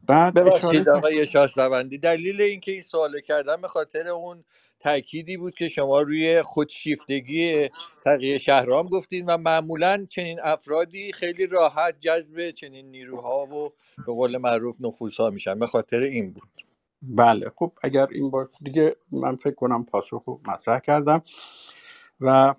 بعد 0.06 0.34
ببخشید 0.34 0.88
آقای 0.88 1.26
شاهسوندی 1.26 1.98
دلیل 1.98 2.40
اینکه 2.40 2.72
این 2.72 2.82
سوال 2.82 3.20
کردم 3.20 3.60
به 3.60 3.68
خاطر 3.68 4.08
اون 4.08 4.44
تأکیدی 4.80 5.36
بود 5.36 5.54
که 5.54 5.68
شما 5.68 6.00
روی 6.00 6.42
خودشیفتگی 6.42 7.68
تغییر 8.04 8.38
شهرام 8.38 8.86
گفتید 8.86 9.24
و 9.28 9.36
معمولا 9.36 10.06
چنین 10.08 10.40
افرادی 10.42 11.12
خیلی 11.12 11.46
راحت 11.46 12.00
جذب 12.00 12.50
چنین 12.50 12.90
نیروها 12.90 13.46
و 13.46 13.70
به 14.06 14.12
قول 14.12 14.36
معروف 14.36 14.76
نفوذها 14.80 15.30
میشن. 15.30 15.58
به 15.58 15.66
خاطر 15.66 16.00
این 16.00 16.32
بود. 16.32 16.48
بله 17.02 17.50
خب 17.56 17.72
اگر 17.82 18.06
این 18.10 18.30
بار 18.30 18.50
دیگه 18.62 18.96
من 19.12 19.36
فکر 19.36 19.54
کنم 19.54 19.84
پاسخ 19.84 20.22
رو 20.26 20.40
مطرح 20.48 20.78
کردم. 20.78 21.22
و 22.20 22.54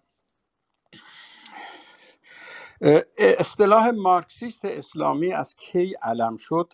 اصطلاح 3.18 3.90
مارکسیست 3.90 4.66
اسلامی 4.66 5.34
از 5.34 5.56
کی 5.56 5.96
علم 6.02 6.38
شد؟ 6.38 6.74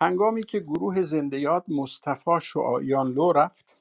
هنگامی 0.00 0.42
که 0.42 0.60
گروه 0.60 1.02
زندیات 1.02 1.64
مصطفی 1.68 2.40
شعایان 2.42 3.12
لو 3.12 3.32
رفت 3.32 3.76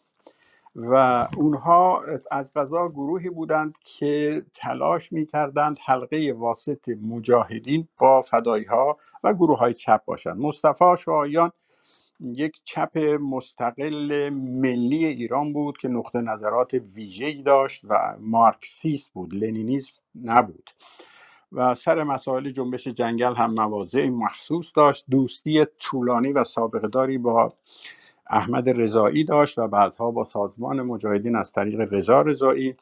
و 0.75 1.27
اونها 1.37 2.01
از 2.31 2.53
غذا 2.53 2.89
گروهی 2.89 3.29
بودند 3.29 3.77
که 3.85 4.45
تلاش 4.55 5.11
می‌کردند 5.11 5.77
حلقه 5.85 6.33
واسط 6.37 6.89
مجاهدین 6.89 7.87
با 7.97 8.21
فدایی 8.21 8.65
ها 8.65 8.97
و 9.23 9.33
گروه 9.33 9.59
های 9.59 9.73
چپ 9.73 10.05
باشند. 10.05 10.37
مصطفی 10.37 10.85
شعایان 10.99 11.51
یک 12.19 12.61
چپ 12.63 12.97
مستقل 13.21 14.29
ملی 14.33 15.05
ایران 15.05 15.53
بود 15.53 15.77
که 15.77 15.87
نقطه 15.87 16.21
نظرات 16.21 16.73
ویژه‌ای 16.73 17.41
داشت 17.41 17.81
و 17.89 18.15
مارکسیست 18.19 19.13
بود 19.13 19.35
لنینیسم 19.35 19.93
نبود. 20.23 20.69
و 21.51 21.75
سر 21.75 22.03
مسائل 22.03 22.49
جنبش 22.49 22.87
جنگل 22.87 23.35
هم 23.35 23.53
مواضع 23.53 24.09
مخصوص 24.09 24.71
داشت. 24.75 25.05
دوستی 25.09 25.65
طولانی 25.79 26.33
و 26.33 26.43
سابقه 26.43 26.87
داری 26.87 27.17
با 27.17 27.53
احمد 28.29 28.69
رضایی 28.69 29.23
داشت 29.23 29.57
و 29.57 29.67
بعدها 29.67 30.11
با 30.11 30.23
سازمان 30.23 30.81
مجاهدین 30.81 31.35
از 31.35 31.51
طریق 31.51 31.93
رضا 31.93 32.21
رضایی. 32.21 32.75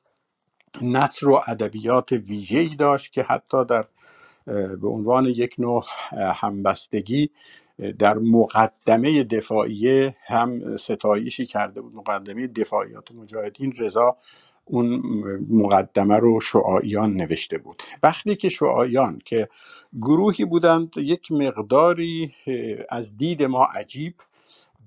نصر 0.82 1.30
و 1.30 1.42
ادبیات 1.48 2.12
ویژه‌ای 2.12 2.76
داشت 2.76 3.14
که 3.14 3.24
حتی 3.24 3.66
در 3.66 3.86
به 4.82 4.88
عنوان 4.88 5.26
یک 5.26 5.56
نوع 5.60 5.86
همبستگی 6.12 7.30
در 8.00 8.18
مقدمه 8.18 9.24
دفاعیه 9.24 10.16
هم 10.28 10.78
ستایشی 10.78 11.46
کرده 11.46 11.82
بود 11.82 11.96
مقدمه 11.96 12.48
دفاعیات 12.48 13.12
مجاهدین. 13.12 13.74
رضا 13.78 14.18
اون 14.66 15.02
مقدمه 15.50 16.20
رو 16.20 16.40
شعایان 16.40 17.14
نوشته 17.14 17.58
بود. 17.58 17.84
وقتی 18.04 18.36
که 18.36 18.50
شعایان 18.50 19.20
که 19.26 19.50
گروهی 20.02 20.46
بودند 20.46 20.92
یک 20.98 21.32
مقداری 21.32 22.34
از 22.90 23.18
دید 23.18 23.44
ما 23.44 23.66
عجیب. 23.66 24.16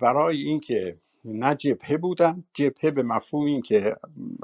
برای 0.00 0.42
اینکه 0.42 0.96
نه 1.24 1.54
جبهه 1.54 1.96
بودن 1.96 2.44
جبهه 2.54 2.90
به 2.90 3.02
مفهوم 3.02 3.46
این 3.46 3.62
که 3.62 3.96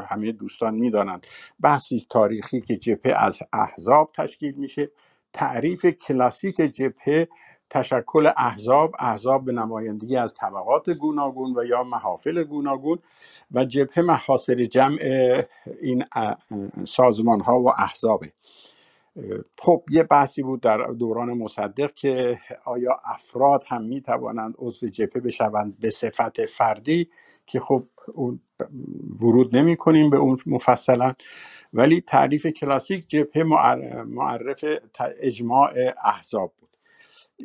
همه 0.09 0.33
دوستان 0.33 0.75
می‌دانند 0.75 1.27
بحثی 1.61 2.07
تاریخی 2.11 2.61
که 2.61 2.77
جبهه 2.77 3.15
از 3.17 3.39
احزاب 3.53 4.13
تشکیل 4.17 4.55
میشه 4.55 4.91
تعریف 5.33 5.87
کلاسیک 5.87 6.57
جبهه 6.57 7.29
تشکل 7.73 8.33
احزاب 8.39 8.97
احزاب 9.01 9.47
به 9.47 9.53
نمایندگی 9.53 10.17
از 10.19 10.35
طبقات 10.35 10.91
گوناگون 10.91 11.55
و 11.59 11.65
یا 11.67 11.85
محافل 11.85 12.45
گوناگون 12.45 12.99
و 13.53 13.67
جبهه 13.67 14.01
محاصر 14.05 14.67
جمع 14.67 14.99
این 15.83 16.05
سازمان 16.89 17.41
ها 17.41 17.61
و 17.61 17.71
احزابه. 17.79 18.33
خب 19.61 19.85
یه 19.91 20.05
بحثی 20.05 20.43
بود 20.43 20.63
در 20.63 20.79
دوران 20.79 21.33
مصدق 21.35 21.95
که 21.95 22.41
آیا 22.67 23.01
افراد 23.05 23.65
هم 23.69 23.83
می 23.85 24.03
توانند 24.03 24.55
عضو 24.59 24.89
جبهه 24.89 25.23
بشوند 25.23 25.81
به 25.81 25.91
صفت 25.91 26.47
فردی؟ 26.47 27.11
که 27.47 27.61
خب 27.61 27.85
اون 28.15 28.41
ورود 29.21 29.57
نمی 29.57 29.77
کنیم 29.77 30.11
به 30.11 30.19
اون 30.19 30.39
مفصلا. 30.47 31.15
ولی 31.75 32.03
تعریف 32.03 32.47
کلاسیک 32.49 33.09
جبهه 33.09 33.45
معر- 33.45 34.05
معرف 34.05 34.65
اجماع 35.21 35.73
احزاب 36.05 36.55
بود. 36.61 36.72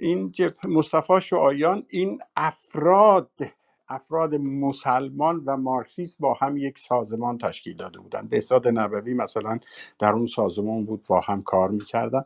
این 0.01 0.32
جبهه 0.32 0.67
مصطفی 0.67 1.22
شعایان 1.22 1.84
این 1.90 2.19
افراد 2.35 3.32
افراد 3.90 4.35
مسلمان 4.35 5.43
و 5.45 5.58
مارکسیست 5.58 6.17
با 6.19 6.34
هم 6.34 6.58
یک 6.58 6.80
سازمان 6.80 7.38
تشکیل 7.38 7.77
داده 7.77 8.00
بودند 8.00 8.30
بهزاد 8.30 8.67
نبوی 8.67 9.14
مثلا 9.14 9.59
در 10.00 10.09
اون 10.11 10.26
سازمان 10.26 10.85
بود 10.85 11.06
با 11.09 11.19
هم 11.22 11.43
کار 11.43 11.69
می‌کردن. 11.69 12.24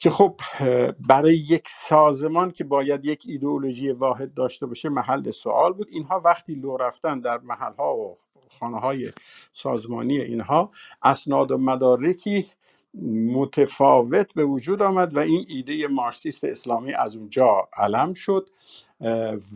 که 0.00 0.10
خب 0.10 0.40
برای 1.08 1.36
یک 1.36 1.68
سازمان 1.68 2.50
که 2.50 2.64
باید 2.64 3.04
یک 3.04 3.22
ایدئولوژی 3.26 3.92
واحد 3.92 4.34
داشته 4.34 4.66
باشه 4.66 4.88
محل 4.88 5.30
سوال 5.30 5.72
بود. 5.72 5.88
اینها 5.90 6.20
وقتی 6.24 6.54
لو 6.54 6.76
رفتن 6.76 7.20
در 7.20 7.38
محل 7.38 7.74
ها 7.74 7.96
و 7.96 8.18
خانه 8.60 8.78
های 8.78 9.12
سازمانی 9.52 10.18
اینها 10.18 10.70
اسناد 11.02 11.50
و 11.50 11.58
مدارکی 11.58 12.46
متفاوت 13.34 14.34
به 14.34 14.44
وجود 14.44 14.82
آمد 14.82 15.16
و 15.16 15.18
این 15.18 15.46
ایده 15.48 15.88
مارکسیست 15.88 16.44
اسلامی 16.44 16.92
از 16.92 17.16
اونجا 17.16 17.68
علم 17.76 18.14
شد 18.14 18.50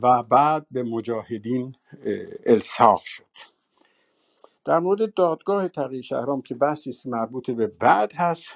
و 0.03 0.23
بعد 0.23 0.67
به 0.71 0.83
مجاهدین 0.83 1.75
اه، 2.07 2.27
الساق 2.47 3.01
شد. 3.01 3.25
در 4.65 4.79
مورد 4.79 5.15
دادگاه 5.15 5.69
تغییر 5.69 6.03
شهرام 6.03 6.43
که 6.43 6.55
بحثی 6.55 6.93
مربوط 7.09 7.51
به 7.51 7.67
بعد 7.67 8.13
هست 8.15 8.47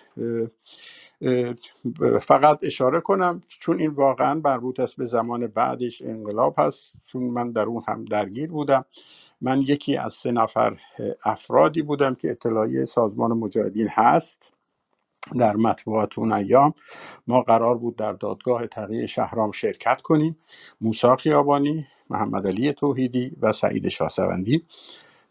فقط 2.23 2.59
اشاره 2.63 3.01
کنم 3.01 3.43
چون 3.49 3.81
این 3.81 3.91
واقعا 3.91 4.35
مربوط 4.45 4.81
است 4.81 4.97
به 4.97 5.07
زمان 5.07 5.47
بعدش 5.47 6.03
انقلاب 6.03 6.55
هست 6.59 6.93
چون 7.07 7.23
من 7.23 7.53
در 7.53 7.63
اون 7.67 7.83
هم 7.89 8.05
درگیر 8.05 8.51
بودم. 8.51 8.85
من 9.41 9.63
یکی 9.63 9.97
از 9.97 10.13
سه 10.13 10.33
نفر 10.33 10.81
افرادی 11.25 11.83
بودم 11.83 12.15
که 12.15 12.31
اطلاعیه 12.31 12.85
سازمان 12.85 13.33
مجاهدین 13.33 13.89
هست. 13.93 14.53
در 15.39 15.57
مطبوعات 15.57 16.19
اون 16.19 16.33
ایام 16.33 16.75
ما 17.27 17.43
قرار 17.43 17.79
بود 17.79 17.97
در 17.97 18.13
دادگاه 18.13 18.67
تغییر 18.67 19.07
شهرام 19.07 19.53
شرکت 19.53 20.03
کنیم. 20.03 20.39
موسی 20.81 21.17
خیابانی 21.23 21.87
محمد 22.11 22.47
علی 22.47 22.73
توحیدی 22.73 23.33
و 23.41 23.53
سعید 23.53 23.89
شاهسوندی. 23.89 24.67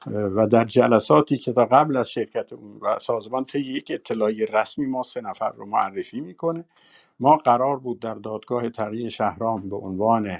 و 0.07 0.47
در 0.47 0.65
جلساتی 0.65 1.37
که 1.37 1.53
تا 1.53 1.65
قبل 1.65 1.97
از 1.97 2.11
شرکت 2.11 2.53
اون 2.53 2.77
و 2.81 2.99
سازمان 2.99 3.45
طی 3.45 3.59
یک 3.59 3.91
اطلاعی 3.95 4.45
رسمی 4.45 4.85
ما 4.85 5.03
سه 5.03 5.21
نفر 5.21 5.51
رو 5.51 5.65
معرفی 5.65 6.21
می‌کنه. 6.21 6.65
ما 7.19 7.37
قرار 7.37 7.79
بود 7.79 7.99
در 7.99 8.13
دادگاه 8.15 8.69
تغییر 8.69 9.09
شهرام 9.09 9.69
به 9.69 9.75
عنوان 9.75 10.37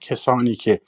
کسانی 0.00 0.54
که 0.56 0.80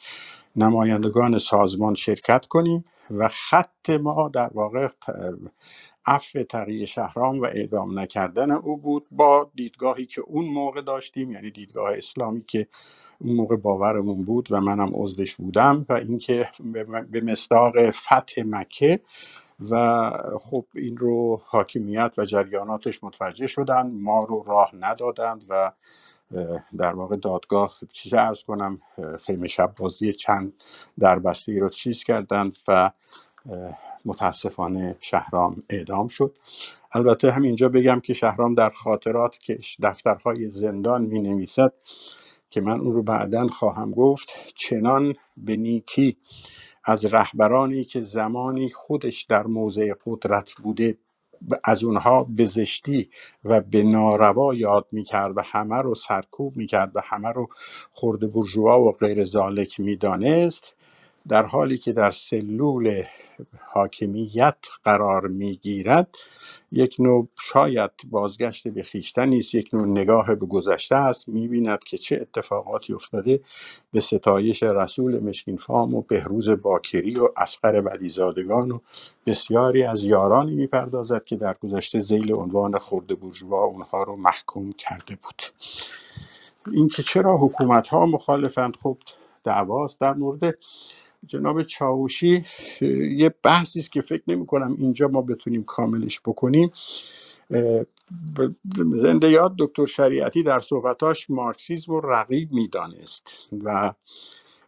نمایندگان 0.56 1.38
سازمان 1.38 1.94
شرکت 1.94 2.46
کنیم 2.46 2.84
و 3.10 3.28
خط 3.28 3.90
ما 3.90 4.28
در 4.28 4.50
واقع 4.54 4.88
عفو 6.07 6.42
تغییر 6.42 6.86
شهرام 6.86 7.41
و 7.41 7.44
اعدام 7.44 7.99
نکردن 7.99 8.50
او 8.50 8.76
بود 8.76 9.07
با 9.10 9.50
دیدگاهی 9.55 10.07
که 10.07 10.20
اون 10.20 10.44
موقع 10.44 10.83
داشتیم 10.83 11.33
یعنی 11.33 11.50
دیدگاه 11.50 11.92
اسلامی 11.97 12.44
که 12.47 12.68
اون 13.20 13.36
موقع 13.36 13.57
باورمون 13.57 14.24
بود 14.24 14.49
و 14.52 14.60
منم 14.60 14.91
عضوش 14.94 15.36
بودم 15.36 15.86
و 15.89 15.92
اینکه 15.92 16.50
به 17.10 17.20
مصداق 17.20 17.91
فتح 17.91 18.42
مکه 18.47 19.00
و 19.70 20.10
خب 20.41 20.66
این 20.74 20.97
رو 20.97 21.42
حاکمیت 21.47 22.15
و 22.18 22.24
جریاناتش 22.24 23.05
متوجه 23.05 23.47
شدن 23.47 23.91
ما 23.91 24.24
رو 24.24 24.44
راه 24.47 24.70
ندادند 24.81 25.44
و 25.49 25.73
در 26.78 26.94
واقع 26.94 27.16
دادگاه 27.16 27.78
چیز 27.92 28.15
ارز 28.15 28.44
کنم 28.44 28.81
خیمه 29.26 29.49
شب 29.49 29.74
بازی 29.78 30.12
چند 30.12 30.52
دربسته 30.99 31.58
رو 31.58 31.68
چیز 31.68 32.05
کردند 32.05 32.57
و 32.68 32.91
متاسفانه 34.05 34.97
شهرام 35.00 35.62
اعدام 35.70 36.08
شد. 36.08 36.36
البته 36.92 37.33
همینجا 37.33 37.68
بگم 37.68 38.00
که 38.00 38.15
شهرام 38.15 38.55
در 38.55 38.70
خاطرات 38.70 39.39
که 39.39 39.58
دفترهای 39.83 40.50
زندان 40.50 41.02
می 41.02 41.20
نویسد 41.20 41.73
که 42.50 42.60
من 42.60 42.81
اون 42.81 42.92
رو 42.92 43.02
بعدا 43.02 43.49
خواهم 43.49 43.91
گفت 43.91 44.33
چنان 44.55 45.15
به 45.36 45.57
نیکی 45.57 46.16
از 46.84 47.05
رهبرانی 47.05 47.84
که 47.84 48.00
زمانی 48.00 48.70
خودش 48.70 49.23
در 49.23 49.47
موضع 49.47 49.92
قدرت 50.07 50.52
بوده 50.52 50.99
از 51.65 51.84
اونها 51.84 52.24
به 52.24 52.44
زشتی 52.47 53.10
و 53.44 53.60
به 53.60 53.83
ناروا 53.83 54.55
یاد 54.55 54.86
می‌کرد 54.92 55.36
و 55.36 55.42
همه 55.44 55.83
رو 55.83 55.94
سرکوب 55.94 56.57
می‌کرد 56.57 56.97
و 56.97 57.00
همه 57.05 57.28
رو 57.28 57.49
خرد 57.92 58.33
برجوا 58.33 58.81
و 58.81 58.92
غیر 58.92 59.24
زالک 59.24 59.81
می‌دانست 59.81 60.74
در 61.28 61.42
حالی 61.47 61.78
که 61.78 61.92
در 61.92 62.10
سلول 62.10 63.02
حاکمیت 63.72 64.56
قرار 64.84 65.26
می‌گیرد 65.26 66.16
یک 66.72 66.96
نوع 66.98 67.28
شاید 67.40 67.90
بازگشت 68.10 68.68
به 68.68 68.82
خویشتن 68.82 69.28
نیست 69.28 69.54
یک 69.54 69.70
نوع 69.72 69.86
نگاه 69.86 70.34
به 70.34 70.46
گذشته 70.46 70.96
است. 70.96 71.28
می‌بیند 71.28 71.84
که 71.84 71.98
چه 71.98 72.18
اتفاقاتی 72.20 72.92
افتاده 72.92 73.40
به 73.92 74.00
ستایش 74.00 74.62
رسول 74.62 75.20
مشکین 75.20 75.56
فام 75.56 75.94
و 75.94 76.02
بهروز 76.02 76.50
باکری 76.50 77.16
و 77.18 77.28
اسقر 77.36 77.80
بدیزادگان 77.80 78.70
و 78.70 78.78
بسیاری 79.26 79.82
از 79.82 80.04
یارانی 80.04 80.54
می‌پردازد 80.54 81.24
که 81.24 81.36
در 81.36 81.56
گذشته 81.62 82.00
زیل 82.00 82.34
عنوان 82.38 82.78
خرد 82.78 83.20
بورژوا 83.20 83.64
اونها 83.64 84.02
رو 84.02 84.16
محکوم 84.16 84.72
کرده 84.72 85.18
بود. 85.22 85.42
اینکه 86.72 87.02
چرا 87.02 87.36
حکومت 87.36 87.88
ها 87.88 88.06
مخالفند 88.06 88.76
خب 88.82 88.98
دعواست. 89.44 90.00
در 90.00 90.14
مورد 90.14 90.58
جناب 91.27 91.62
چاوشی 91.62 92.44
یه 93.17 93.35
بحثی 93.43 93.78
است 93.78 93.93
که 93.93 94.01
فکر 94.01 94.23
نمی 94.28 94.47
کنم 94.47 94.77
اینجا 94.78 95.09
ما 95.09 95.23
بتونیم 95.23 95.65
کاملش 95.65 96.20
بکنیم. 96.20 96.73
زنده 98.75 99.31
یاد 99.31 99.55
دکتر 99.59 99.86
شریعتی 99.86 100.43
در 100.43 100.61
صحبتاش 100.61 101.31
مارکسیزم 101.31 101.93
و 101.93 102.01
رقیب 102.01 102.53
می‌دانست 102.53 103.28
و 103.65 103.93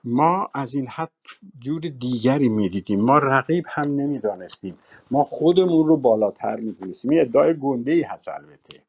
ما 0.05 0.49
از 0.55 0.75
این 0.75 0.87
حد 0.87 1.13
جور 1.61 1.81
دیگری 1.81 2.49
می‌دیدیم 2.49 3.01
ما 3.01 3.19
رقیب 3.19 3.65
هم 3.69 3.95
نمی‌دانستیم 3.95 4.79
ما 5.11 5.25
خودمون 5.25 5.87
رو 5.87 5.97
بالاتر 5.97 6.57
می‌دونستیم 6.57 7.11
این 7.11 7.21
ادعای 7.21 7.55
گنده 7.55 7.93
ای 7.93 8.03
هست 8.03 8.29
البته. 8.29 8.83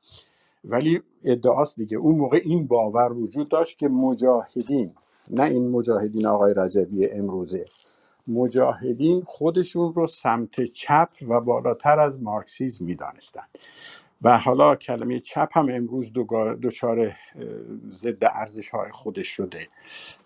ولی 0.65 1.01
ادعاست 1.23 1.75
دیگه. 1.75 1.97
اون 1.97 2.15
موقع 2.17 2.41
این 2.43 2.67
باور 2.67 3.13
وجود 3.13 3.49
داشت 3.49 3.77
که 3.77 3.87
مجاهدین 3.87 4.91
نه 5.31 5.43
این 5.43 5.71
مجاهدین 5.71 6.27
آقای 6.27 6.53
رجوی 6.57 7.11
امروزه. 7.11 7.65
مجاهدین 8.27 9.23
خودشون 9.27 9.93
رو 9.93 10.07
سمت 10.07 10.65
چپ 10.65 11.09
و 11.29 11.41
بالاتر 11.41 11.99
از 11.99 12.21
مارکسیزم 12.21 12.85
می‌دانستند. 12.85 13.49
و 14.21 14.37
حالا 14.37 14.75
کلمه 14.75 15.19
چپ 15.19 15.49
هم 15.51 15.69
امروز 15.69 16.11
اه، 16.83 17.15
ضد 17.91 18.23
ارزش 18.23 18.69
های 18.69 18.91
خودش 18.91 19.27
شده. 19.27 19.67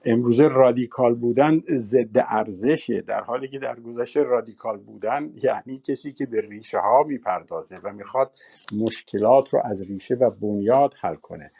امروزه 0.06 0.48
رادیکال 0.48 1.16
بودن 1.16 1.62
ضد 1.78 2.18
ارزشه 2.28 3.02
در 3.02 3.22
حالی 3.22 3.48
که 3.48 3.60
در 3.60 3.80
گذشته 3.80 4.24
رادیکال 4.24 4.78
بودن 4.78 5.34
یعنی 5.44 5.80
کسی 5.80 6.14
که 6.14 6.26
به 6.26 6.42
ریشه 6.42 6.78
ها 6.78 7.04
می‌پردازه 7.08 7.78
و 7.84 7.94
می‌خواد 7.94 8.32
مشکلات 8.74 9.54
رو 9.54 9.62
از 9.64 9.90
ریشه 9.90 10.16
و 10.16 10.30
بنیاد 10.30 10.94
حل 11.02 11.16
کنه. 11.16 11.52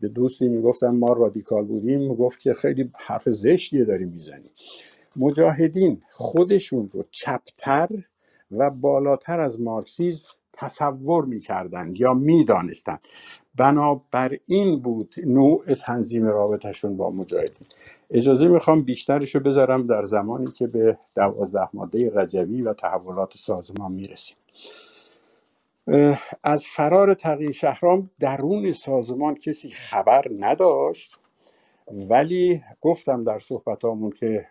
به 0.00 0.08
دوستی 0.08 0.48
می‌گفتم 0.48 0.90
ما 0.90 1.12
رادیکال 1.12 1.64
بودیم 1.64 2.00
می‌گفت 2.00 2.40
که 2.40 2.54
خیلی 2.54 2.90
حرف 2.98 3.28
زشتیه 3.28 3.84
داری 3.84 4.04
می‌زنی 4.04 4.50
مجاهدین 5.16 6.02
خودشون 6.10 6.90
رو 6.92 7.02
چپتر 7.10 7.88
و 8.50 8.70
بالاتر 8.70 9.40
از 9.40 9.60
مارکسیزم 9.60 10.24
تصور 10.52 11.24
می‌کردند 11.24 12.00
یا 12.00 12.14
می‌دانستند 12.14 13.00
بنابراین 13.56 14.80
بود 14.80 15.14
نوع 15.26 15.74
تنظیم 15.74 16.26
رابطهشون 16.26 16.96
با 16.96 17.10
مجاهدین. 17.10 17.68
اجازه 18.10 18.48
می‌خوام 18.48 18.82
بیشترش 18.82 19.34
رو 19.34 19.42
بذارم 19.42 19.86
در 19.86 20.04
زمانی 20.04 20.52
که 20.52 20.66
به 20.66 20.98
دوازده 21.16 21.68
ماده 21.74 22.12
رجوی 22.14 22.62
و 22.62 22.74
تحولات 22.74 23.36
سازمان 23.36 23.92
می‌رسیم. 23.92 24.36
از 26.44 26.66
فرار 26.66 27.14
تقی 27.14 27.52
شهرام 27.52 28.10
درون 28.20 28.72
سازمان 28.72 29.34
کسی 29.34 29.70
خبر 29.70 30.24
نداشت 30.40 31.18
ولی 32.10 32.62
گفتم 32.80 33.24
در 33.24 33.40
صحبتامون 33.40 34.10
که 34.10 34.48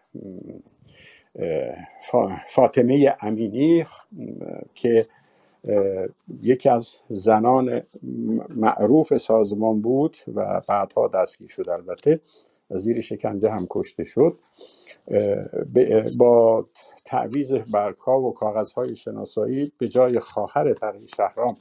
فا- 2.11 2.41
فاطمه 2.49 3.15
امینی 3.21 3.85
که 4.75 5.07
یکی 6.41 6.69
از 6.69 6.95
زنان 7.09 7.81
معروف 8.49 9.17
سازمان 9.17 9.81
بود 9.81 10.17
و 10.35 10.61
بعدها 10.67 11.07
دستگیر 11.07 11.47
شد. 11.47 11.69
البته 11.69 12.19
زیر 12.69 13.01
شکنجه 13.01 13.51
هم 13.51 13.67
کشته 13.69 14.03
شد. 14.03 14.39
با 16.17 16.65
تعویز 17.05 17.53
برگها 17.53 18.21
و 18.21 18.33
کاغذهای 18.33 18.95
شناسایی 18.95 19.71
به 19.77 19.87
جای 19.87 20.19
خواهر 20.19 20.73
تقی 20.73 21.07
شهرام 21.07 21.57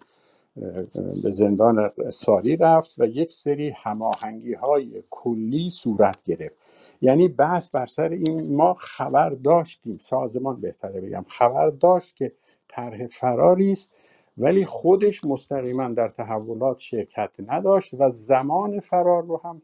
به 1.23 1.31
زندان 1.31 1.91
ساری 2.12 2.57
رفت 2.57 2.95
و 2.99 3.07
یک 3.07 3.33
سری 3.33 3.70
هماهنگی 3.70 4.55
های 4.55 5.03
کلی 5.11 5.70
صورت 5.70 6.25
گرفت. 6.25 6.59
یعنی 7.03 7.29
بحث 7.29 7.69
بر 7.70 7.87
سر 7.87 8.09
این 8.09 8.57
ما 8.57 8.75
خبر 8.75 9.31
داشتیم. 9.31 9.99
سازمان 9.99 10.61
بهتره 10.61 11.01
بگم 11.01 11.25
خبر 11.29 11.70
داشت 11.70 12.17
که 12.17 12.33
طرح 12.71 13.07
فراری 13.07 13.73
است 13.73 13.91
ولی 14.39 14.65
خودش 14.65 15.25
مستقیما 15.25 15.89
در 15.89 16.09
تحولات 16.09 16.79
شرکت 16.79 17.31
نداشت 17.47 17.95
و 17.99 18.11
زمان 18.11 18.81
فرار 18.81 19.25
رو 19.25 19.41
هم 19.45 19.63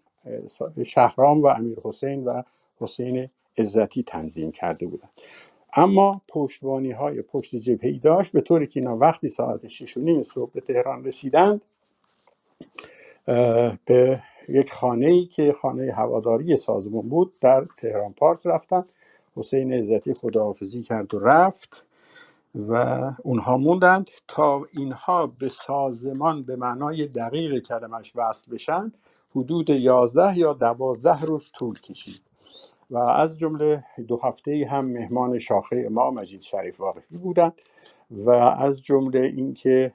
شهرام 0.85 1.43
و 1.43 1.47
امیر 1.47 1.79
حسین 1.85 2.25
و 2.25 2.43
حسین 2.81 3.29
عزتی 3.59 4.03
تنظیم 4.03 4.51
کرده 4.51 4.87
بودند. 4.87 5.11
اما 5.77 6.21
پشتوانی 6.29 6.91
های 6.91 7.23
پشت 7.23 7.57
جبهه 7.57 7.99
داشت 8.03 8.33
به 8.33 8.41
طوری 8.41 8.67
که 8.67 8.81
اینا 8.81 8.97
وقتی 8.97 9.29
ساعت 9.29 9.69
شش 9.69 9.97
و 9.97 10.23
صبح 10.23 10.51
به 10.53 10.61
تهران 10.61 11.05
رسیدند 11.05 11.65
به 13.85 14.23
یک 14.49 14.73
خانه 14.73 15.07
ای 15.07 15.27
که 15.27 15.53
خانه 15.53 15.93
هواداری 15.93 16.57
سازمان 16.57 17.09
بود 17.09 17.33
در 17.41 17.67
تهران 17.77 18.13
پارس 18.13 18.47
رفتن 18.47 18.85
حسین 19.37 19.73
عزتی 19.73 20.15
خداحافظی 20.15 20.83
کرد 20.83 21.15
و 21.15 21.19
رفت. 21.19 21.85
و 22.57 22.75
اونها 23.23 23.57
موندند 23.57 24.11
تا 24.29 24.67
اینها 24.73 25.27
به 25.27 25.49
سازمان 25.49 26.43
به 26.43 26.57
معنای 26.57 27.07
دقیق 27.07 27.59
کلمش 27.59 28.13
وصل 28.17 28.53
بشن 28.53 28.93
حدود 29.37 29.71
یازده 29.71 30.39
یا 30.39 30.53
دوازده 30.53 31.23
روز 31.23 31.53
طول 31.59 31.81
کشید. 31.81 32.23
و 32.91 32.99
از 32.99 33.39
جمله 33.39 33.85
دو 34.09 34.21
هفته 34.25 34.69
هم 34.71 34.85
مهمان 34.87 35.39
شاخه 35.39 35.89
ما 35.91 36.11
مجید 36.11 36.43
شریف 36.43 36.81
واقفی 36.81 37.19
بودند 37.19 37.53
و 38.11 38.31
از 38.31 38.83
جمله 38.83 39.21
اینکه 39.21 39.93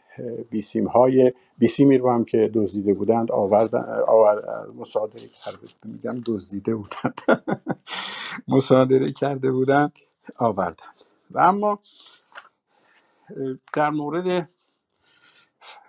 بیسیم 0.50 0.88
های 0.88 1.34
بیسیمی 1.58 1.98
رو 1.98 2.12
هم 2.12 2.26
که 2.26 2.52
دزدیده 2.54 2.94
بودند 2.94 3.32
آوردن 3.32 3.86
آور 4.08 4.44
مصادره 4.80 5.28
کرده 5.46 5.68
میگم 5.86 6.22
دزدیده 6.26 6.76
بودند. 6.76 7.22
مصادره 8.48 9.12
کرده 9.12 9.52
بودند 9.52 9.94
آوردند 10.38 11.02
و 11.32 11.40
اما 11.40 11.80
در 13.74 13.90
مورد 13.90 14.50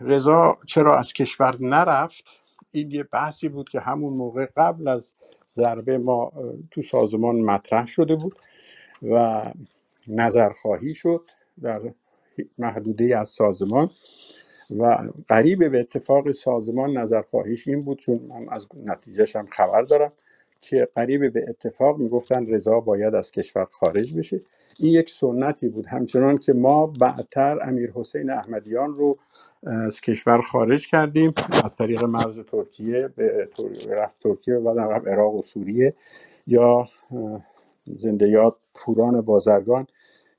رضا 0.00 0.58
چرا 0.66 0.98
از 0.98 1.12
کشور 1.12 1.56
نرفت 1.60 2.24
این 2.72 2.90
یه 2.90 3.02
بحثی 3.02 3.48
بود 3.48 3.68
که 3.68 3.80
همون 3.80 4.12
موقع 4.12 4.46
قبل 4.56 4.88
از 4.88 5.14
ضربه 5.52 5.98
ما 5.98 6.32
تو 6.70 6.82
سازمان 6.82 7.36
مطرح 7.36 7.86
شده 7.86 8.16
بود 8.16 8.36
و 9.02 9.44
نظرخواهی 10.08 10.94
شد 10.94 11.30
در 11.62 11.82
محدوده 12.58 13.18
از 13.18 13.28
سازمان 13.28 13.90
و 14.78 15.10
قریب 15.28 15.70
به 15.70 15.80
اتفاق 15.80 16.30
سازمان 16.30 16.98
نظرخواهیش 16.98 17.68
این 17.68 17.82
بود 17.84 17.98
چون 17.98 18.18
من 18.18 18.48
از 18.50 18.68
نتیجهش 18.84 19.36
هم 19.36 19.46
خبر 19.46 19.82
دارم. 19.82 20.12
که 20.62 20.88
قریب 20.94 21.32
به 21.32 21.44
اتفاق 21.48 21.98
می‌گفتن 21.98 22.46
رضا 22.46 22.80
باید 22.80 23.14
از 23.14 23.30
کشور 23.30 23.66
خارج 23.70 24.14
بشه. 24.14 24.40
این 24.80 24.92
یک 24.92 25.10
سنتی 25.10 25.68
بود. 25.68 25.86
همچنان 25.86 26.38
که 26.38 26.52
ما 26.52 26.86
بعدتر 26.86 27.58
امیر 27.62 27.92
حسین 27.94 28.30
احمدیان 28.30 28.94
رو 28.94 29.18
از 29.86 30.00
کشور 30.00 30.42
خارج 30.42 30.88
کردیم. 30.88 31.34
از 31.64 31.76
طریق 31.76 32.04
مرز 32.04 32.38
ترکیه 32.38 33.08
به 33.08 33.48
رفت 33.88 34.22
ترکیه 34.22 34.54
و 34.54 34.74
بعد 34.74 34.78
رفت 34.78 35.08
عراق 35.08 35.34
و 35.34 35.42
سوریه. 35.42 35.94
یا 36.46 36.88
زنده 37.96 38.28
یاد 38.28 38.56
پوران 38.74 39.20
بازرگان 39.20 39.86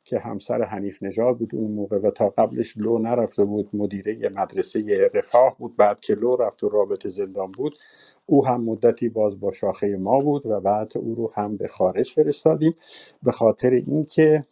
که 0.05 0.19
همسر 0.19 0.63
حنیف 0.63 1.03
نژاد 1.03 1.37
بود 1.37 1.55
اون 1.55 1.71
موقع 1.71 1.97
و 1.97 2.11
تا 2.11 2.29
قبلش 2.29 2.77
لو 2.77 2.99
نرفته 2.99 3.45
بود. 3.45 3.69
مدیره 3.73 4.29
مدرسه 4.29 5.09
رفاه 5.13 5.55
بود. 5.59 5.77
بعد 5.77 5.99
که 5.99 6.15
لو 6.15 6.35
رفت 6.35 6.63
و 6.63 6.69
رابط 6.69 7.07
زندان 7.07 7.51
بود 7.51 7.77
او 8.25 8.45
هم 8.47 8.63
مدتی 8.63 9.09
باز 9.09 9.39
با 9.39 9.51
شاخه 9.51 9.97
ما 9.97 10.19
بود 10.19 10.45
و 10.45 10.59
بعد 10.59 10.91
او 10.97 11.15
رو 11.15 11.31
هم 11.35 11.57
به 11.57 11.67
خارج 11.67 12.11
فرستادیم 12.11 12.75
به 13.23 13.31
خاطر 13.31 13.69
اینکه 13.71 14.45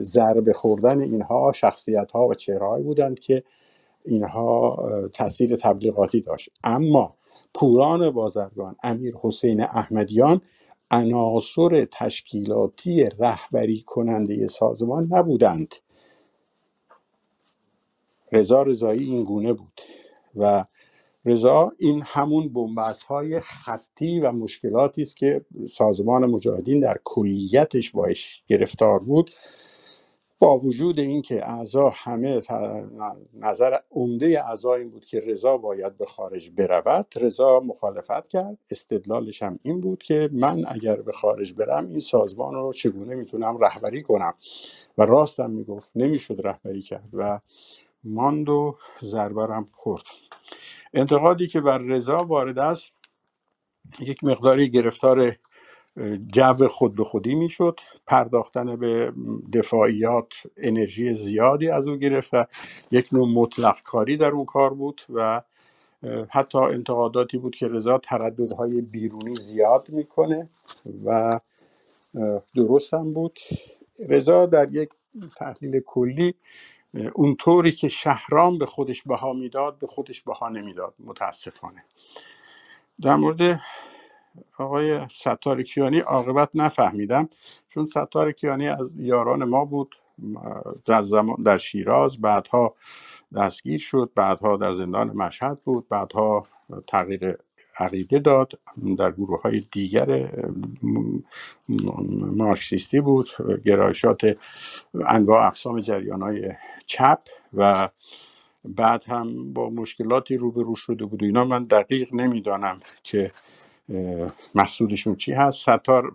ضربه 0.00 0.52
خوردن 0.52 1.00
اینها 1.00 1.52
شخصیت 1.52 2.10
ها 2.10 2.28
و 2.28 2.34
چهرههایی 2.34 2.84
بودند 2.84 3.18
که 3.18 3.42
اینها 4.04 4.76
تاثیر 5.12 5.56
تبلیغاتی 5.56 6.20
داشت. 6.20 6.50
اما 6.64 7.14
پوران 7.54 8.10
بازرگان 8.10 8.76
امیر 8.82 9.16
حسین 9.22 9.62
احمدیان 9.62 10.40
عناصر 10.90 11.84
تشکیلاتی 11.92 13.04
رهبری 13.18 13.82
کننده 13.82 14.46
سازمان 14.46 15.08
نبودند. 15.10 15.74
رضا 18.32 18.62
رضایی 18.62 19.04
این 19.04 19.24
گونه 19.24 19.52
بود 19.52 19.80
و 20.36 20.64
رضا 21.26 21.72
این 21.78 22.02
همون 22.04 22.48
بنبست 22.48 23.02
های 23.02 23.40
خطی 23.40 24.20
و 24.20 24.32
مشکلاتی 24.32 25.02
است 25.02 25.16
که 25.16 25.44
سازمان 25.72 26.26
مجاهدین 26.26 26.80
در 26.80 27.00
کلیتش 27.04 27.90
باش 27.90 28.42
گرفتار 28.46 28.98
بود. 28.98 29.30
با 30.38 30.58
وجود 30.58 31.00
اینکه 31.00 31.50
اعضا 31.50 31.92
همه 31.94 32.42
نظر 33.34 33.76
عمده 33.90 34.44
اعضا 34.48 34.74
این 34.74 34.90
بود 34.90 35.04
که 35.04 35.20
رضا 35.20 35.56
باید 35.56 35.98
به 35.98 36.06
خارج 36.06 36.50
برود 36.50 37.06
رضا 37.16 37.60
مخالفت 37.60 38.28
کرد. 38.28 38.58
استدلالش 38.70 39.42
هم 39.42 39.58
این 39.62 39.80
بود 39.80 40.02
که 40.02 40.30
من 40.32 40.64
اگر 40.68 40.96
به 40.96 41.12
خارج 41.12 41.54
برم 41.54 41.90
این 41.90 42.00
سازمان 42.00 42.54
رو 42.54 42.72
چگونه 42.72 43.14
می‌تونم 43.14 43.58
رهبری 43.58 44.02
کنم؟ 44.02 44.34
و 44.98 45.02
راستم 45.02 45.50
می‌گفت 45.50 45.92
نمی‌شد 45.96 46.40
رهبری 46.44 46.82
کرد 46.82 47.08
و 47.12 47.40
ماند 48.04 48.48
و 48.48 48.76
ضربرم 49.04 49.68
خورد. 49.72 50.04
انتقادی 50.96 51.46
که 51.46 51.60
بر 51.60 51.78
رضا 51.78 52.18
وارد 52.24 52.58
است 52.58 52.92
یک 54.00 54.24
مقداری 54.24 54.70
گرفتار 54.70 55.36
جو 56.32 56.68
خود 56.68 56.96
به 56.96 57.04
خودی 57.04 57.34
می‌شد. 57.34 57.80
پرداختن 58.06 58.76
به 58.76 59.12
دفاعیات 59.52 60.28
انرژی 60.56 61.14
زیادی 61.14 61.68
از 61.68 61.86
او 61.88 61.96
گرفت 61.96 62.34
و 62.34 62.46
یک 62.90 63.08
نوع 63.12 63.28
مطلق 63.28 63.82
کاری 63.82 64.16
در 64.16 64.30
اون 64.30 64.44
کار 64.44 64.74
بود 64.74 65.02
و 65.14 65.42
حتی 66.30 66.58
انتقاداتی 66.58 67.38
بود 67.38 67.56
که 67.56 67.68
رضا 67.68 67.98
ترددهای 67.98 68.80
بیرونی 68.80 69.34
زیاد 69.34 69.88
می‌کنه 69.88 70.48
و 71.04 71.40
درست 72.54 72.94
هم 72.94 73.12
بود. 73.12 73.38
رضا 74.08 74.46
در 74.46 74.72
یک 74.72 74.88
تحلیل 75.36 75.80
کلی 75.80 76.34
اونطوری 77.14 77.72
که 77.72 77.88
شهرام 77.88 78.58
به 78.58 78.66
خودش 78.66 79.02
بها 79.02 79.32
می‌داد 79.32 79.78
به 79.78 79.86
خودش 79.86 80.22
بها 80.22 80.48
نمی‌داد 80.48 80.94
متاسفانه. 81.00 81.84
در 83.02 83.16
مورد 83.16 83.60
آقای 84.58 85.06
ستار 85.08 85.62
کیانی 85.62 85.98
عاقبت 85.98 86.50
نفهمیدم 86.54 87.28
چون 87.68 87.86
ستار 87.86 88.32
کیانی 88.32 88.68
از 88.68 88.94
یاران 88.96 89.44
ما 89.44 89.64
بود 89.64 89.96
در, 90.84 91.04
زمان 91.04 91.42
در 91.42 91.58
شیراز 91.58 92.20
بعدها 92.20 92.74
دستگیر 93.36 93.78
شد. 93.78 94.10
بعدها 94.14 94.56
در 94.56 94.72
زندان 94.72 95.08
مشهد 95.08 95.60
بود. 95.64 95.88
بعدها 95.88 96.46
تغییر 96.86 97.38
عقیده 97.78 98.18
داد. 98.18 98.52
در 98.98 99.12
گروه 99.12 99.42
های 99.42 99.66
دیگر 99.72 100.30
مارکسیستی 102.36 103.00
بود. 103.00 103.28
گرایشات 103.64 104.36
انواع 105.06 105.46
اقسام 105.46 105.80
جریان 105.80 106.22
های 106.22 106.52
چپ 106.86 107.20
و 107.54 107.88
بعد 108.64 109.04
هم 109.04 109.52
با 109.52 109.70
مشکلاتی 109.70 110.36
روبرو 110.36 110.74
شده 110.74 111.04
بود 111.04 111.22
و 111.22 111.26
اینا. 111.26 111.44
من 111.44 111.62
دقیق 111.62 112.14
نمی‌دانم 112.14 112.80
که 113.02 113.32
محصولشون 114.54 115.16
چی 115.16 115.32
هست؟ 115.32 115.62
ستار 115.62 116.12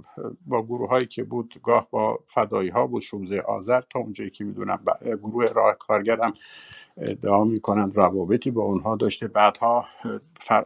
با 0.48 0.64
گروه 0.64 0.90
هایی 0.90 1.06
که 1.06 1.24
بود 1.24 1.56
گاه 1.64 1.88
با 1.92 2.20
فدایی 2.28 2.70
ها 2.70 2.88
بود 2.88 3.02
16 3.02 3.42
آذر 3.42 3.82
تا 3.90 4.00
اونجایی 4.00 4.30
که 4.30 4.44
می‌دونم 4.44 4.80
گروه 5.24 5.48
راه 5.48 5.74
کارگرم 5.74 6.34
ادعا 6.98 7.44
می‌کنند 7.44 7.98
روابطی 7.98 8.52
با 8.52 8.64
اونها 8.64 8.96
داشته. 8.96 9.28
بعدها 9.28 9.86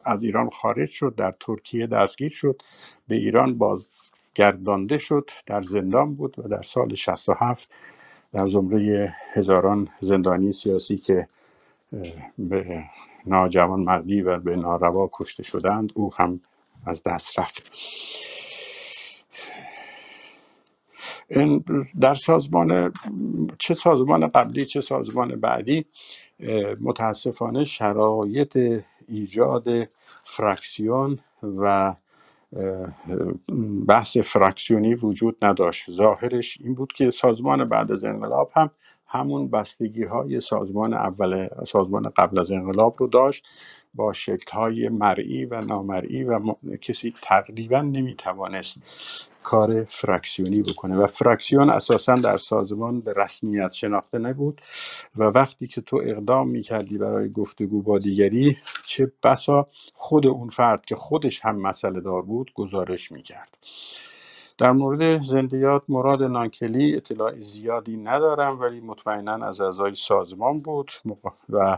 از 0.05 0.23
ایران 0.23 0.49
خارج 0.49 0.89
شد 0.89 1.15
در 1.17 1.35
ترکیه 1.39 1.87
دستگیر 1.87 2.31
شد 2.31 2.61
به 3.07 3.15
ایران 3.15 3.57
بازگردانده 3.57 4.97
شد 4.97 5.29
در 5.45 5.61
زندان 5.61 6.15
بود 6.15 6.39
و 6.39 6.47
در 6.47 6.61
سال 6.61 6.95
67 6.95 7.69
در 8.33 8.47
زمره 8.47 9.15
هزاران 9.33 9.89
زندانی 10.01 10.51
سیاسی 10.51 10.97
که 10.97 11.27
به 12.37 12.83
ناجوان 13.25 13.79
مردی 13.79 14.21
و 14.21 14.39
به 14.39 14.55
ناروا 14.55 15.09
کشته 15.13 15.43
شدند 15.43 15.91
او 15.95 16.13
هم 16.15 16.41
از 16.85 17.03
دست 17.03 17.39
رفت. 17.39 17.71
در 22.01 22.15
سازمان 22.15 22.93
چه 23.59 23.73
سازمان 23.73 24.27
قبلی 24.27 24.65
چه 24.65 24.81
سازمان 24.81 25.35
بعدی 25.39 25.85
متاسفانه 26.81 27.63
شرایط 27.63 28.83
ایجاد 29.07 29.67
فرکسیون 30.23 31.19
و 31.43 31.95
بحث 33.87 34.17
فرکسیونی 34.17 34.95
وجود 34.95 35.37
نداشت. 35.41 35.91
ظاهرش 35.91 36.57
این 36.61 36.73
بود 36.73 36.93
که 36.93 37.11
سازمان 37.11 37.69
بعد 37.69 37.91
از 37.91 38.03
انقلاب 38.03 38.51
هم 38.53 38.71
همون 39.15 39.49
بستگی 39.49 40.03
های 40.03 40.39
سازمان 40.41 40.93
اول 40.93 41.47
سازمان 41.67 42.09
قبل 42.17 42.39
از 42.39 42.51
انقلاب 42.51 42.95
رو 42.99 43.07
داشت 43.07 43.43
با 43.93 44.13
شکل 44.13 44.51
های 44.51 44.89
مرئی 44.89 45.45
و 45.45 45.61
نامرئی 45.61 46.23
و 46.23 46.39
کسی 46.81 47.13
تقریبا 47.21 47.81
نمی‌توانست 47.81 48.77
کار 49.43 49.83
فرکسیونی 49.83 50.61
بکنه 50.61 50.97
و 50.97 51.07
فرکسیون 51.07 51.69
اساسا 51.69 52.15
در 52.15 52.37
سازمان 52.37 53.01
به 53.01 53.13
رسمیت 53.17 53.71
شناخته 53.71 54.17
نبود 54.17 54.61
و 55.15 55.23
وقتی 55.23 55.67
که 55.67 55.81
تو 55.81 56.01
اقدام 56.05 56.49
می‌کردی 56.49 56.97
برای 56.97 57.29
گفتگو 57.29 57.81
با 57.81 57.99
دیگری 57.99 58.57
چه 58.85 59.11
بسا 59.23 59.67
خود 59.93 60.27
اون 60.27 60.49
فرد 60.49 60.85
که 60.85 60.95
خودش 60.95 61.45
هم 61.45 61.55
مسئله 61.61 62.01
دار 62.01 62.21
بود 62.21 62.51
گزارش 62.55 63.11
می‌کرد. 63.11 63.57
در 64.57 64.71
مورد 64.71 65.23
زندیات 65.23 65.83
مراد 65.89 66.23
نانکلی 66.23 66.95
اطلاع 66.95 67.41
زیادی 67.41 67.97
ندارم 67.97 68.59
ولی 68.61 68.81
مطمئنا 68.81 69.47
از 69.47 69.61
اعضای 69.61 69.95
سازمان 69.95 70.57
بود 70.57 70.91
و 71.49 71.77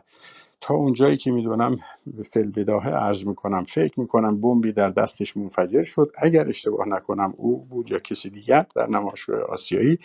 تا 0.62 0.74
اونجایی 0.74 1.18
که 1.18 1.32
می‌دونم 1.32 1.80
فلبداهه 2.26 2.90
عرض 2.90 3.26
می‌کنم 3.26 3.66
فکر 3.66 4.00
می‌کنم 4.00 4.42
بمبی 4.42 4.72
در 4.72 4.90
دستش 4.90 5.38
منفجر 5.38 5.84
شد. 5.84 6.12
اگر 6.18 6.48
اشتباه 6.48 6.90
نکنم 6.90 7.34
او 7.38 7.66
بود 7.66 7.92
یا 7.92 8.00
کسی 8.00 8.30
دیگر 8.30 8.66
در 8.76 8.88
نمایشگاه 8.88 9.42
آسیایی 9.42 10.00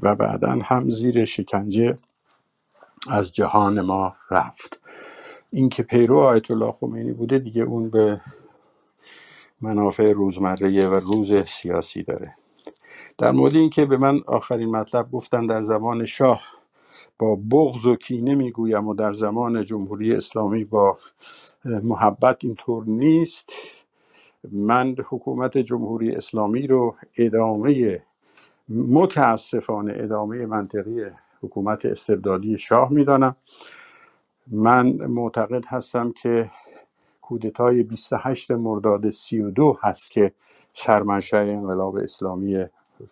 و 0.00 0.14
بعدا 0.16 0.52
هم 0.52 0.90
زیر 0.90 1.24
شکنجه 1.24 1.98
از 3.10 3.32
جهان 3.32 3.80
ما 3.80 4.16
رفت. 4.30 4.80
اینکه 5.52 5.82
پیرو 5.82 6.18
آیت 6.18 6.50
الله 6.50 6.72
خمینی 6.72 7.12
بوده 7.12 7.38
دیگه 7.38 7.62
اون 7.62 7.90
به 7.90 8.20
منافع 9.60 10.12
روزمره 10.12 10.88
و 10.88 10.94
روز 10.94 11.32
سیاسی 11.48 12.02
داره. 12.02 12.34
در 13.18 13.30
مورد 13.30 13.54
اینکه 13.54 13.84
به 13.84 13.96
من 13.96 14.20
آخرین 14.26 14.70
مطلب 14.76 15.10
گفتن 15.10 15.46
در 15.46 15.64
زمان 15.64 16.04
شاه 16.04 16.42
با 17.18 17.36
بغض 17.50 17.86
و 17.86 17.96
کینه 17.96 18.34
می‌گویم 18.34 18.88
و 18.88 18.94
در 18.94 19.12
زمان 19.12 19.64
جمهوری 19.64 20.14
اسلامی 20.14 20.64
با 20.64 20.98
محبت 21.64 22.36
اینطور 22.40 22.84
نیست 22.86 23.50
من 24.52 24.96
حکومت 25.08 25.58
جمهوری 25.58 26.12
اسلامی 26.12 26.66
رو 26.66 26.96
ادامه 27.18 28.02
متاسفانه 28.68 29.94
ادامه 29.96 30.46
منطقی 30.46 31.04
حکومت 31.42 31.86
استبدادی 31.86 32.58
شاه 32.58 32.92
می‌دانم. 32.92 33.36
من 34.46 34.86
معتقد 35.06 35.64
هستم 35.68 36.12
که 36.12 36.50
کودتای 37.28 37.82
28 37.82 38.50
مرداد 38.50 39.10
32 39.10 39.78
هست 39.80 40.10
که 40.10 40.32
سرمنشأ 40.72 41.36
انقلاب 41.36 41.96
اسلامی 41.96 42.64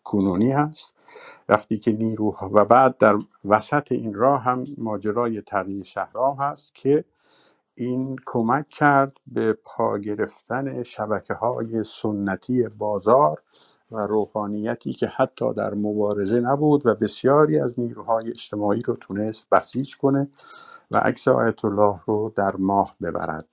کنونی 0.04 0.52
هست. 0.52 0.94
وقتی 1.48 1.78
که 1.78 1.92
نیرو 1.92 2.36
و 2.52 2.64
بعد 2.64 2.98
در 2.98 3.18
وسط 3.44 3.92
این 3.92 4.14
راه 4.14 4.42
هم 4.42 4.64
ماجرای 4.78 5.40
تغییر 5.40 5.84
شهرام 5.84 6.36
هست 6.36 6.74
که 6.74 7.04
این 7.74 8.16
کمک 8.26 8.68
کرد 8.68 9.12
به 9.26 9.52
پا 9.64 9.98
گرفتن 9.98 10.82
شبکه 10.82 11.34
های 11.34 11.84
سنتی 11.84 12.68
بازار 12.68 13.42
و 13.90 13.98
روحانیتی 13.98 14.92
که 14.92 15.06
حتی 15.06 15.54
در 15.54 15.74
مبارزه 15.74 16.40
نبود 16.40 16.86
و 16.86 16.94
بسیاری 16.94 17.58
از 17.60 17.80
نیروهای 17.80 18.30
اجتماعی 18.30 18.80
رو 18.80 18.96
تونست 19.00 19.50
بسیج 19.50 19.96
کنه 19.96 20.28
و 20.90 20.96
عکس 20.96 21.28
آیت 21.28 21.64
الله 21.64 22.00
رو 22.06 22.32
در 22.36 22.56
ماه 22.56 22.96
ببرد. 23.02 23.48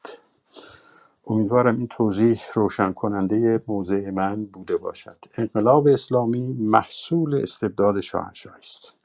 امیدوارم 1.28 1.78
این 1.78 1.88
توضیح 1.88 2.42
روشن 2.54 2.94
کننده 2.94 3.64
موضع 3.68 4.10
من 4.10 4.46
بوده 4.46 4.78
باشد. 4.78 5.18
انقلاب 5.38 5.88
اسلامی 5.88 6.54
محصول 6.54 7.36
استبداد 7.36 8.00
شاهنشاهی 8.00 8.60
است. 8.60 8.96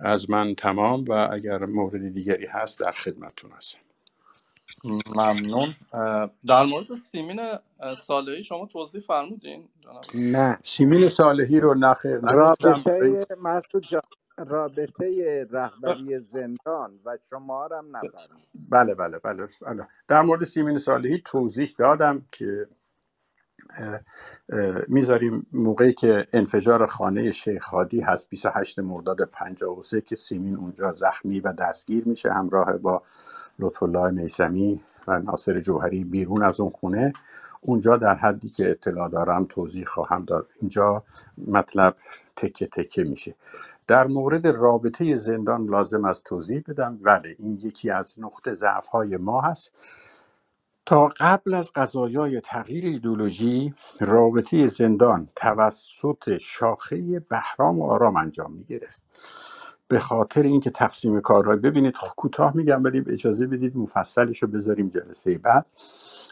از 0.00 0.30
من 0.30 0.54
تمام 0.54 1.04
و 1.08 1.28
اگر 1.32 1.66
مورد 1.66 2.14
دیگری 2.14 2.46
هست 2.46 2.80
در 2.80 2.92
خدمتتون 2.92 3.50
هستم. 3.50 3.78
ممنون. 5.16 5.74
در 6.46 6.64
مورد 6.64 6.86
سیمین 7.12 7.40
صالحی 8.06 8.42
شما 8.42 8.66
توضیح 8.66 9.00
فرمودین 9.00 9.68
جناب؟ 9.80 10.04
نه 10.14 10.58
سیمین 10.64 11.08
صالحی 11.08 11.60
رو 11.60 11.74
نخیر 11.74 12.18
نگفتم 12.18 12.84
رابطه 12.84 13.26
مسعود 13.42 13.84
جان. 13.88 14.02
رابطه 14.38 15.46
رهبری 15.50 16.20
زندان 16.20 17.00
و 17.04 17.18
شما 17.30 17.66
رو 17.66 17.76
هم 17.76 17.96
نفرمود 17.96 18.48
بله 18.70 18.94
بله 18.94 19.18
بله 19.18 19.48
بله. 19.62 19.88
در 20.08 20.22
مورد 20.22 20.44
سیمین 20.44 20.78
صالحی 20.78 21.22
توضیح 21.24 21.74
دادم 21.78 22.26
که 22.32 22.68
می‌ذاریم 24.88 25.46
موقعی 25.52 25.92
که 25.92 26.28
انفجار 26.32 26.86
خانه 26.86 27.30
شیخ 27.30 27.64
خادی 27.64 28.00
هست 28.00 28.30
28 28.30 28.78
مرداد 28.78 29.22
53 29.22 30.00
که 30.00 30.16
سیمین 30.16 30.56
اونجا 30.56 30.92
زخمی 30.92 31.40
و 31.40 31.52
دستگیر 31.52 32.08
میشه 32.08 32.32
همراه 32.32 32.78
با 32.78 33.02
لطف 33.58 33.82
الله 33.82 34.10
میسمی 34.10 34.82
و 35.08 35.18
ناصر 35.18 35.60
جوهری 35.60 36.04
بیرون 36.04 36.42
از 36.44 36.60
اون 36.60 36.70
خونه. 36.70 37.12
اونجا 37.60 37.96
در 37.96 38.14
حدی 38.14 38.48
که 38.50 38.70
اطلاع 38.70 39.08
دارم 39.10 39.46
توضیح 39.48 39.84
خواهم 39.86 40.24
داد. 40.24 40.48
اینجا 40.60 41.04
مطلب 41.38 41.96
تکه 42.36 42.66
تکه 42.66 43.04
میشه. 43.04 43.34
در 43.86 44.06
مورد 44.06 44.46
رابطه 44.46 45.16
زندان 45.16 45.66
لازم 45.66 46.04
از 46.04 46.22
توضیح 46.22 46.62
بدم. 46.68 46.98
بله 47.02 47.36
این 47.38 47.58
یکی 47.62 47.90
از 47.90 48.14
نقطه 48.18 48.54
ضعف 48.54 48.86
های 48.86 49.16
ما 49.16 49.40
هست. 49.40 49.72
تا 50.86 51.08
قبل 51.20 51.54
از 51.54 51.72
قضایای 51.74 52.40
تغییر 52.40 52.84
ایدولوژی 52.84 53.74
رابطه 54.00 54.68
زندان 54.68 55.28
توسط 55.36 56.38
شاخه 56.38 57.20
بهرام 57.20 57.78
و 57.78 57.84
آرام 57.90 58.16
انجام 58.16 58.52
می 58.52 58.64
گرفت 58.64 59.02
به 59.88 59.98
خاطر 59.98 60.42
اینکه 60.42 60.70
تقسیم 60.70 61.20
کارهای 61.20 61.56
ببینید 61.56 61.94
کوتاه 62.16 62.56
میگم 62.56 62.84
ولی 62.84 63.04
اجازه 63.08 63.46
بدید 63.46 63.76
مفصلش 63.76 64.42
رو 64.42 64.48
بذاریم 64.48 64.88
جلسه 64.88 65.38
بعد. 65.38 65.66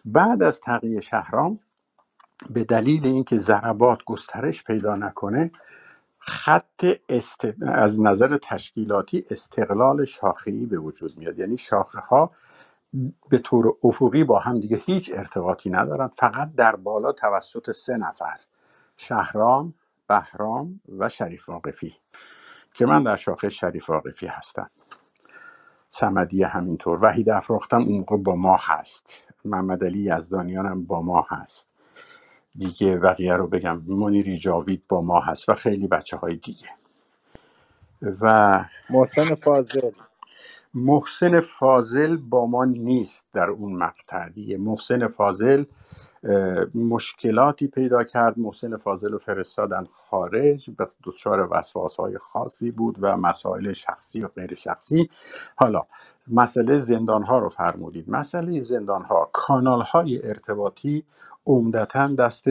بعد 0.05 0.43
از 0.43 0.61
تغییر 0.61 1.01
شهرام 1.01 1.61
به 2.51 2.65
دلیل 2.65 3.07
اینکه 3.07 3.37
ضربات 3.37 3.99
گسترش 4.07 4.65
پیدا 4.65 4.97
نکنه 4.97 5.51
خط 6.27 6.85
است... 7.09 7.41
از 7.63 8.01
نظر 8.01 8.39
تشکیلاتی 8.43 9.27
استقلال 9.31 10.05
شاخه‌ای 10.05 10.67
به 10.67 10.79
وجود 10.79 11.13
میاد. 11.19 11.39
یعنی 11.39 11.57
شاخه 11.57 11.99
ها 12.01 12.31
به 13.29 13.39
طور 13.39 13.77
افقی 13.85 14.25
با 14.25 14.39
هم 14.39 14.61
دیگه 14.61 14.77
هیچ 14.77 15.11
ارتباطی 15.15 15.71
ندارن. 15.71 16.09
فقط 16.09 16.55
در 16.55 16.77
بالا 16.77 17.13
توسط 17.13 17.71
سه 17.71 17.97
نفر 17.97 18.37
شهرام 18.97 19.75
بهرام 20.09 20.81
و 20.99 21.09
شریف 21.09 21.49
واقفی 21.49 21.97
که 22.75 22.87
من 22.87 23.03
در 23.03 23.17
شاخه 23.17 23.49
شریف 23.49 23.91
واقفی 23.91 24.27
هستم. 24.27 24.71
صمدی 25.91 26.43
همینطور. 26.43 26.99
وحید 27.05 27.31
افراختم 27.31 27.83
اون 27.83 27.99
موقع 27.99 28.17
با 28.17 28.35
ما 28.35 28.57
هست. 28.61 29.25
محمد 29.45 29.85
علی 29.85 30.17
یزدانیان 30.17 30.67
هم 30.67 30.85
با 30.85 31.03
ما 31.03 31.27
هست. 31.29 31.72
دیگه 32.57 32.97
بقیه 32.97 33.33
رو 33.33 33.47
بگم. 33.47 33.83
منیری 33.87 34.39
جاوید 34.39 34.83
با 34.89 35.03
ما 35.03 35.21
هست 35.21 35.49
و 35.49 35.55
خیلی 35.55 35.87
بچه 35.87 36.17
های 36.17 36.37
دیگه. 36.37 36.69
و 38.21 38.65
محسن 38.91 39.35
فاضل. 39.35 39.91
محسن 40.75 41.41
فاضل 41.41 42.17
با 42.17 42.47
ما 42.47 42.65
نیست 42.65 43.27
در 43.33 43.51
اون 43.51 43.77
مقطع 43.77 44.29
دیگه. 44.29 44.57
محسن 44.59 45.09
فاضل 45.09 45.65
مشکلاتی 46.75 47.67
پیدا 47.67 48.05
کرد. 48.05 48.39
محسن 48.39 48.77
فاضل 48.77 49.13
رو 49.13 49.19
فرستادن 49.19 49.85
خارج 49.93 50.71
به 50.71 50.89
دچار 51.05 51.49
وسواس 51.51 51.97
های 51.97 52.19
خاصی 52.19 52.71
بود 52.71 52.97
و 53.01 53.17
مسائل 53.17 53.73
شخصی 53.73 54.23
و 54.23 54.29
غیر 54.29 54.55
شخصی. 54.55 55.11
حالا 55.57 55.83
مسئله 56.29 56.79
زندان 56.79 57.23
ها 57.23 57.39
رو 57.39 57.49
فرمودید. 57.49 58.11
مسئله 58.11 58.63
زندان 58.63 59.03
ها 59.03 59.31
کانال 59.33 59.81
های 59.81 60.29
ارتباطی 60.29 61.05
عمدتا 61.47 62.09
دست 62.09 62.47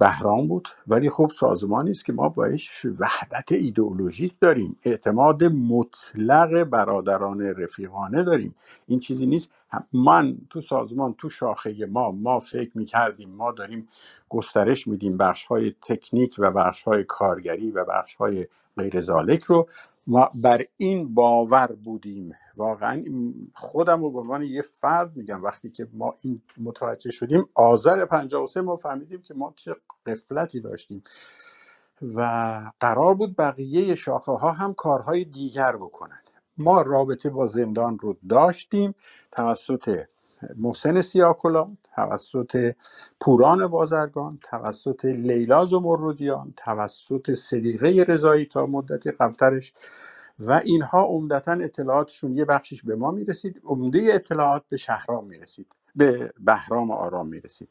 بهرام 0.00 0.48
بود. 0.48 0.68
ولی 0.88 1.10
خب 1.10 1.30
سازمانی 1.34 1.90
است 1.90 2.04
که 2.04 2.12
ما 2.12 2.28
باش 2.28 2.86
وحدت 2.98 3.52
ایدئولوژیک 3.52 4.34
داریم. 4.40 4.76
اعتماد 4.84 5.44
مطلق 5.44 6.64
برادران 6.64 7.40
رفیقانه 7.42 8.22
داریم. 8.22 8.54
این 8.88 9.00
چیزی 9.00 9.26
نیست. 9.26 9.52
من 9.92 10.36
تو 10.50 10.60
سازمان 10.60 11.14
تو 11.18 11.30
شاخه 11.30 11.86
ما 11.86 12.12
ما 12.12 12.40
فکر 12.40 12.78
می‌کردیم 12.78 13.30
ما 13.30 13.52
داریم 13.52 13.88
گسترش 14.28 14.88
میدیم 14.88 15.16
بخش 15.16 15.46
های 15.46 15.74
تکنیک 15.82 16.34
و 16.38 16.50
بخش 16.50 16.82
های 16.82 17.04
کارگری 17.04 17.70
و 17.70 17.84
بخش 17.84 18.14
های 18.14 18.46
غیر 18.78 19.00
ذالک 19.00 19.44
رو. 19.44 19.68
ما 20.06 20.30
بر 20.44 20.64
این 20.76 21.14
باور 21.14 21.66
بودیم. 21.84 22.32
واقعا 22.56 23.04
خودم 23.54 24.02
رو 24.02 24.10
به 24.10 24.20
عنوان 24.20 24.42
یه 24.42 24.62
فرد 24.62 25.16
میگم. 25.16 25.44
وقتی 25.44 25.70
که 25.70 25.88
ما 25.92 26.14
این 26.22 26.42
متوجه 26.58 27.10
شدیم 27.10 27.44
آذر 27.54 28.04
53 28.06 28.60
ما 28.62 28.76
فهمیدیم 28.76 29.22
که 29.22 29.34
ما 29.34 29.54
چه 29.56 29.76
قفلتی 30.06 30.60
داشتیم 30.60 31.02
و 32.02 32.22
قرار 32.80 33.14
بود 33.14 33.36
بقیه 33.36 33.94
شاخه 33.94 34.32
ها 34.32 34.52
هم 34.52 34.74
کارهای 34.74 35.24
دیگر 35.24 35.76
بکنن 35.76 36.18
ما 36.58 36.82
رابطه 36.82 37.30
با 37.30 37.46
زندان 37.46 37.98
رو 37.98 38.16
داشتیم 38.28 38.94
توسط 39.32 40.04
محسن 40.56 41.00
سیاکلا 41.00 41.70
توسط 41.96 42.74
پوران 43.20 43.66
بازرگان 43.66 44.38
توسط 44.42 45.04
لیلا 45.04 45.66
زمردیان 45.66 46.54
توسط 46.56 47.32
صدیقه 47.34 48.04
رضایی 48.08 48.46
تا 48.46 48.66
مدتی 48.66 49.10
قبلترش 49.10 49.74
و 50.38 50.52
اینها 50.64 51.02
عمدتا 51.02 51.52
اطلاعاتشون 51.52 52.36
یه 52.36 52.44
بخشش 52.44 52.82
به 52.82 52.96
ما 52.96 53.10
می‌رسید 53.10 53.60
عمده 53.64 54.10
اطلاعات 54.14 54.62
به 54.68 54.76
شهرام 54.76 55.26
می‌رسید 55.26 55.66
به 55.96 56.32
بهرام 56.40 56.90
آرام 56.90 57.28
می‌رسید. 57.28 57.68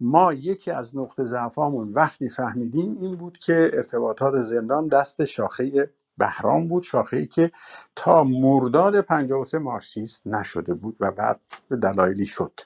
ما 0.00 0.32
یکی 0.32 0.70
از 0.70 0.96
نقطه 0.96 1.24
ضعفامون 1.24 1.92
وقتی 1.92 2.28
فهمیدیم 2.28 2.98
این 3.00 3.16
بود 3.16 3.38
که 3.38 3.70
ارتباطات 3.74 4.42
زندان 4.42 4.88
دست 4.88 5.24
شاخه 5.24 5.90
بهرام 6.18 6.68
بود 6.68 6.82
شاخه 6.82 7.26
که 7.26 7.52
تا 7.96 8.24
مرداد 8.24 9.00
53 9.00 9.58
مارکسیست 9.58 10.26
نشده 10.26 10.74
بود 10.74 10.96
و 11.00 11.10
بعد 11.10 11.40
به 11.68 11.76
دلایلی 11.76 12.26
شد. 12.26 12.60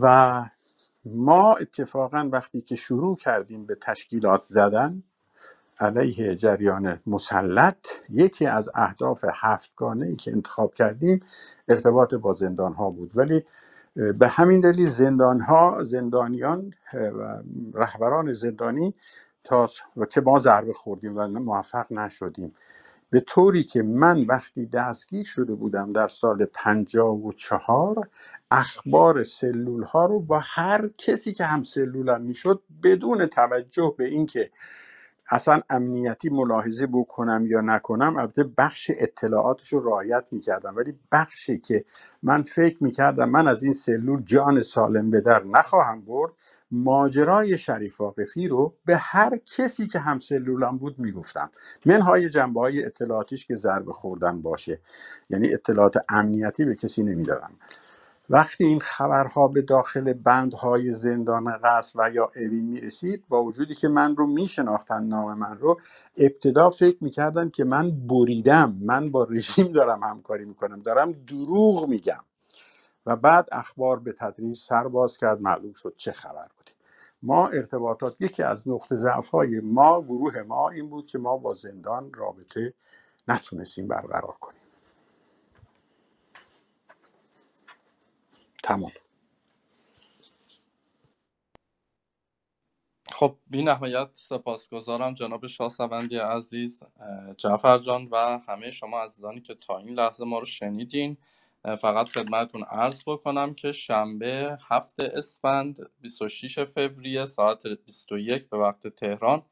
و 0.00 0.44
ما 1.04 1.54
اتفاقا 1.54 2.28
وقتی 2.32 2.60
که 2.60 2.76
شروع 2.76 3.16
کردیم 3.16 3.66
به 3.66 3.74
تشکیلات 3.74 4.42
زدن 4.42 5.02
علیه 5.80 6.34
جریان 6.36 7.00
مسلط 7.06 7.86
یکی 8.10 8.46
از 8.46 8.70
اهداف 8.74 9.24
هفتگانه 9.34 10.06
ای 10.06 10.16
که 10.16 10.32
انتخاب 10.32 10.74
کردیم 10.74 11.20
ارتباط 11.68 12.14
با 12.14 12.32
زندان 12.32 12.74
ها 12.74 12.90
بود. 12.90 13.18
ولی 13.18 13.44
به 13.96 14.28
همین 14.28 14.60
دلیل 14.60 14.88
زندان 14.88 15.40
ها 15.40 15.84
زندانیان 15.84 16.74
و 16.94 17.42
رهبران 17.74 18.32
زندانی 18.32 18.94
تا 19.44 19.68
و 19.96 20.06
که 20.06 20.20
ما 20.20 20.38
ضربه 20.38 20.72
خوردیم 20.72 21.16
و 21.16 21.28
موفق 21.28 21.92
نشدیم. 21.92 22.54
به 23.10 23.20
طوری 23.20 23.64
که 23.64 23.82
من 23.82 24.24
وقتی 24.24 24.66
دستگیر 24.66 25.24
شده 25.24 25.54
بودم 25.54 25.92
در 25.92 26.08
سال 26.08 26.44
پنجاه 26.44 27.14
و 27.26 27.32
چهار 27.32 28.08
اخبار 28.50 29.24
سلول 29.24 29.82
ها 29.84 30.06
رو 30.06 30.20
با 30.20 30.40
هر 30.44 30.90
کسی 30.98 31.32
که 31.32 31.44
هم 31.44 31.62
سلولم 31.62 32.22
می‌شد 32.22 32.62
بدون 32.82 33.26
توجه 33.26 33.94
به 33.98 34.04
اینکه 34.06 34.50
اصلا 35.30 35.60
امنیتی 35.70 36.28
ملاحظه 36.28 36.86
بکنم 36.86 37.46
یا 37.46 37.60
نکنم 37.60 38.16
البته 38.16 38.44
بخش 38.58 38.90
اطلاعاتش 38.94 39.72
رو 39.72 39.80
رعایت 39.88 40.24
می‌کردم. 40.30 40.76
ولی 40.76 40.94
بخشی 41.12 41.58
که 41.58 41.84
من 42.22 42.42
فکر 42.42 42.84
می‌کردم 42.84 43.28
من 43.28 43.48
از 43.48 43.62
این 43.62 43.72
سلول 43.72 44.22
جان 44.22 44.62
سالم 44.62 45.10
به 45.10 45.20
در 45.20 45.44
نخواهم 45.44 46.00
برد 46.00 46.32
ماجرای 46.70 47.58
شریف 47.58 48.00
واقفی 48.00 48.48
رو 48.48 48.74
به 48.84 48.96
هر 48.96 49.36
کسی 49.36 49.86
که 49.86 49.98
هم 49.98 50.18
سلولم 50.18 50.78
بود 50.78 50.98
می‌گفتم. 50.98 51.50
منهای 51.86 52.28
جنبه 52.28 52.60
های 52.60 52.84
اطلاعاتیش 52.84 53.46
که 53.46 53.54
ضربه 53.54 53.92
خوردن 53.92 54.42
باشه. 54.42 54.80
یعنی 55.30 55.54
اطلاعات 55.54 55.94
امنیتی 56.08 56.64
به 56.64 56.74
کسی 56.74 57.02
نمی‌دادم. 57.02 57.50
وقتی 58.30 58.64
این 58.64 58.80
خبرها 58.80 59.48
به 59.48 59.62
داخل 59.62 60.14
بندهای 60.14 60.96
زندان 60.96 61.58
قصر 61.64 62.00
و 62.00 62.10
یا 62.12 62.32
اوین 62.36 62.64
می 62.64 62.80
رسید 62.82 63.24
با 63.28 63.44
وجودی 63.44 63.76
که 63.76 63.88
من 63.88 64.16
رو 64.16 64.28
می 64.28 64.48
شناختن 64.48 65.04
نام 65.04 65.38
من 65.38 65.58
رو 65.58 65.80
ابتدا 66.18 66.70
فکر 66.70 66.98
می‌کردن 67.04 67.50
که 67.50 67.64
من 67.64 67.92
بریدم 68.08 68.78
من 68.82 69.12
با 69.12 69.24
رژیم 69.24 69.72
دارم 69.72 70.04
همکاری 70.04 70.46
می‌کنم 70.46 70.80
دارم 70.82 71.12
دروغ 71.12 71.88
میگم. 71.88 72.24
و 73.06 73.16
بعد 73.16 73.48
اخبار 73.52 74.00
به 74.00 74.12
تدریج 74.12 74.56
سر 74.56 74.88
باز 74.88 75.18
کرد 75.18 75.42
معلوم 75.42 75.74
شد 75.74 75.94
چه 75.96 76.12
خبر 76.12 76.48
بوده. 76.58 76.72
ما 77.22 77.48
ارتباطات 77.48 78.22
یکی 78.22 78.42
از 78.44 78.68
نقطه 78.68 78.96
ضعف 78.96 79.34
ما 79.64 80.02
گروه 80.02 80.42
ما 80.42 80.70
این 80.70 80.90
بود 80.90 81.06
که 81.06 81.18
ما 81.18 81.38
با 81.38 81.54
زندان 81.54 82.12
رابطه 82.14 82.74
نتونستیم 83.28 83.88
برقرار 83.88 84.36
کنیم. 84.40 84.59
تمام. 88.64 88.92
خب 93.12 93.36
بی 93.46 93.64
نهایت 93.64 94.08
سپاسگزارم 94.12 95.14
جناب 95.14 95.46
شاهسوندی 95.46 96.18
عزیز 96.18 96.80
جعفر 97.38 97.78
جان 97.78 98.08
و 98.12 98.38
همه 98.48 98.70
شما 98.70 99.00
عزیزانی 99.02 99.40
که 99.40 99.54
تا 99.54 99.78
این 99.78 99.94
لحظه 99.94 100.24
ما 100.24 100.38
رو 100.38 100.46
شنیدین. 100.46 101.16
فقط 101.80 102.08
خدمتتون 102.08 102.64
عرض 102.64 103.02
بکنم 103.06 103.54
که 103.54 103.72
شنبه 103.72 104.58
هفت 104.68 105.00
اسفند 105.00 105.90
26 106.00 106.64
فوریه 106.64 107.24
ساعت 107.26 107.66
21 107.66 108.48
به 108.50 108.58
وقت 108.58 108.88
تهران 108.88 109.42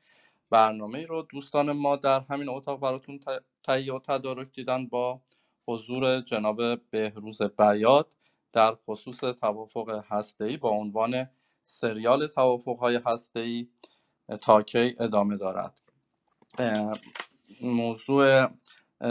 برنامه 0.50 1.04
رو 1.06 1.22
دوستان 1.22 1.72
ما 1.72 1.96
در 1.96 2.20
همین 2.20 2.48
اتاق 2.48 2.80
براتون 2.80 3.20
تهیه 3.64 3.94
و 3.94 3.98
تدارک 4.00 4.48
دیدن 4.54 4.86
با 4.88 5.22
حضور 5.68 6.20
جناب 6.20 6.90
بهروز 6.90 7.42
بیات. 7.42 8.16
در 8.52 8.74
خصوص 8.74 9.18
توافق 9.18 10.04
هسته‌ای 10.08 10.56
با 10.56 10.70
عنوان 10.70 11.30
سریال 11.64 12.26
توافقهای 12.26 13.00
هسته‌ای 13.06 13.68
تا 14.40 14.62
کی 14.62 14.94
ادامه 15.00 15.36
دارد. 15.36 15.78
موضوع 17.62 18.46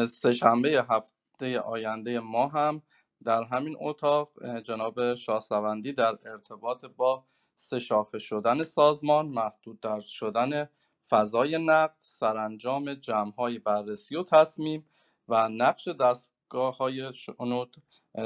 سهشنبه 0.07 0.85
هفته 0.89 1.59
آینده 1.59 2.19
ما 2.19 2.47
هم 2.47 2.81
در 3.23 3.43
همین 3.43 3.77
اتاق 3.79 4.59
جناب 4.59 5.13
شاهسوندی 5.13 5.93
در 5.93 6.17
ارتباط 6.25 6.85
با 6.85 7.25
سه 7.55 7.79
شاخه 7.79 8.17
شدن 8.17 8.63
سازمان 8.63 9.27
محدود 9.27 9.79
در 9.79 9.99
شدن 9.99 10.69
فضای 11.09 11.57
نقد 11.57 11.95
سرانجام 11.99 12.93
جمعهای 12.93 13.59
بررسی 13.59 14.15
و 14.15 14.23
تصمیم 14.23 14.85
و 15.27 15.49
نقش 15.49 15.87
دستگاه 15.87 16.77
های 16.77 17.13
شنود 17.13 17.77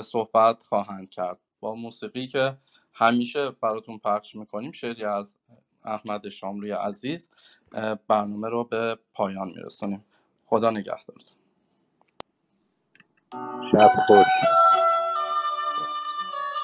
صحبت 0.02 0.64
خواهند 0.64 1.10
کرد. 1.10 1.40
با 1.60 1.76
موسیقی 1.76 2.28
که 2.28 2.58
همیشه 2.94 3.52
براتون 3.52 3.98
پخش 3.98 4.36
می‌کنیم 4.36 4.72
شعری 4.72 5.06
از 5.06 5.36
احمد 5.84 6.30
شاملوی 6.30 6.72
عزیز 6.72 7.30
برنامه 8.08 8.50
رو 8.50 8.64
به 8.64 8.98
پایان 9.14 9.48
میرسونیم. 9.48 10.06
خدا 10.46 10.70
نگهدارتون. 10.70 11.38
شب 13.72 13.90
خوش. 14.08 14.71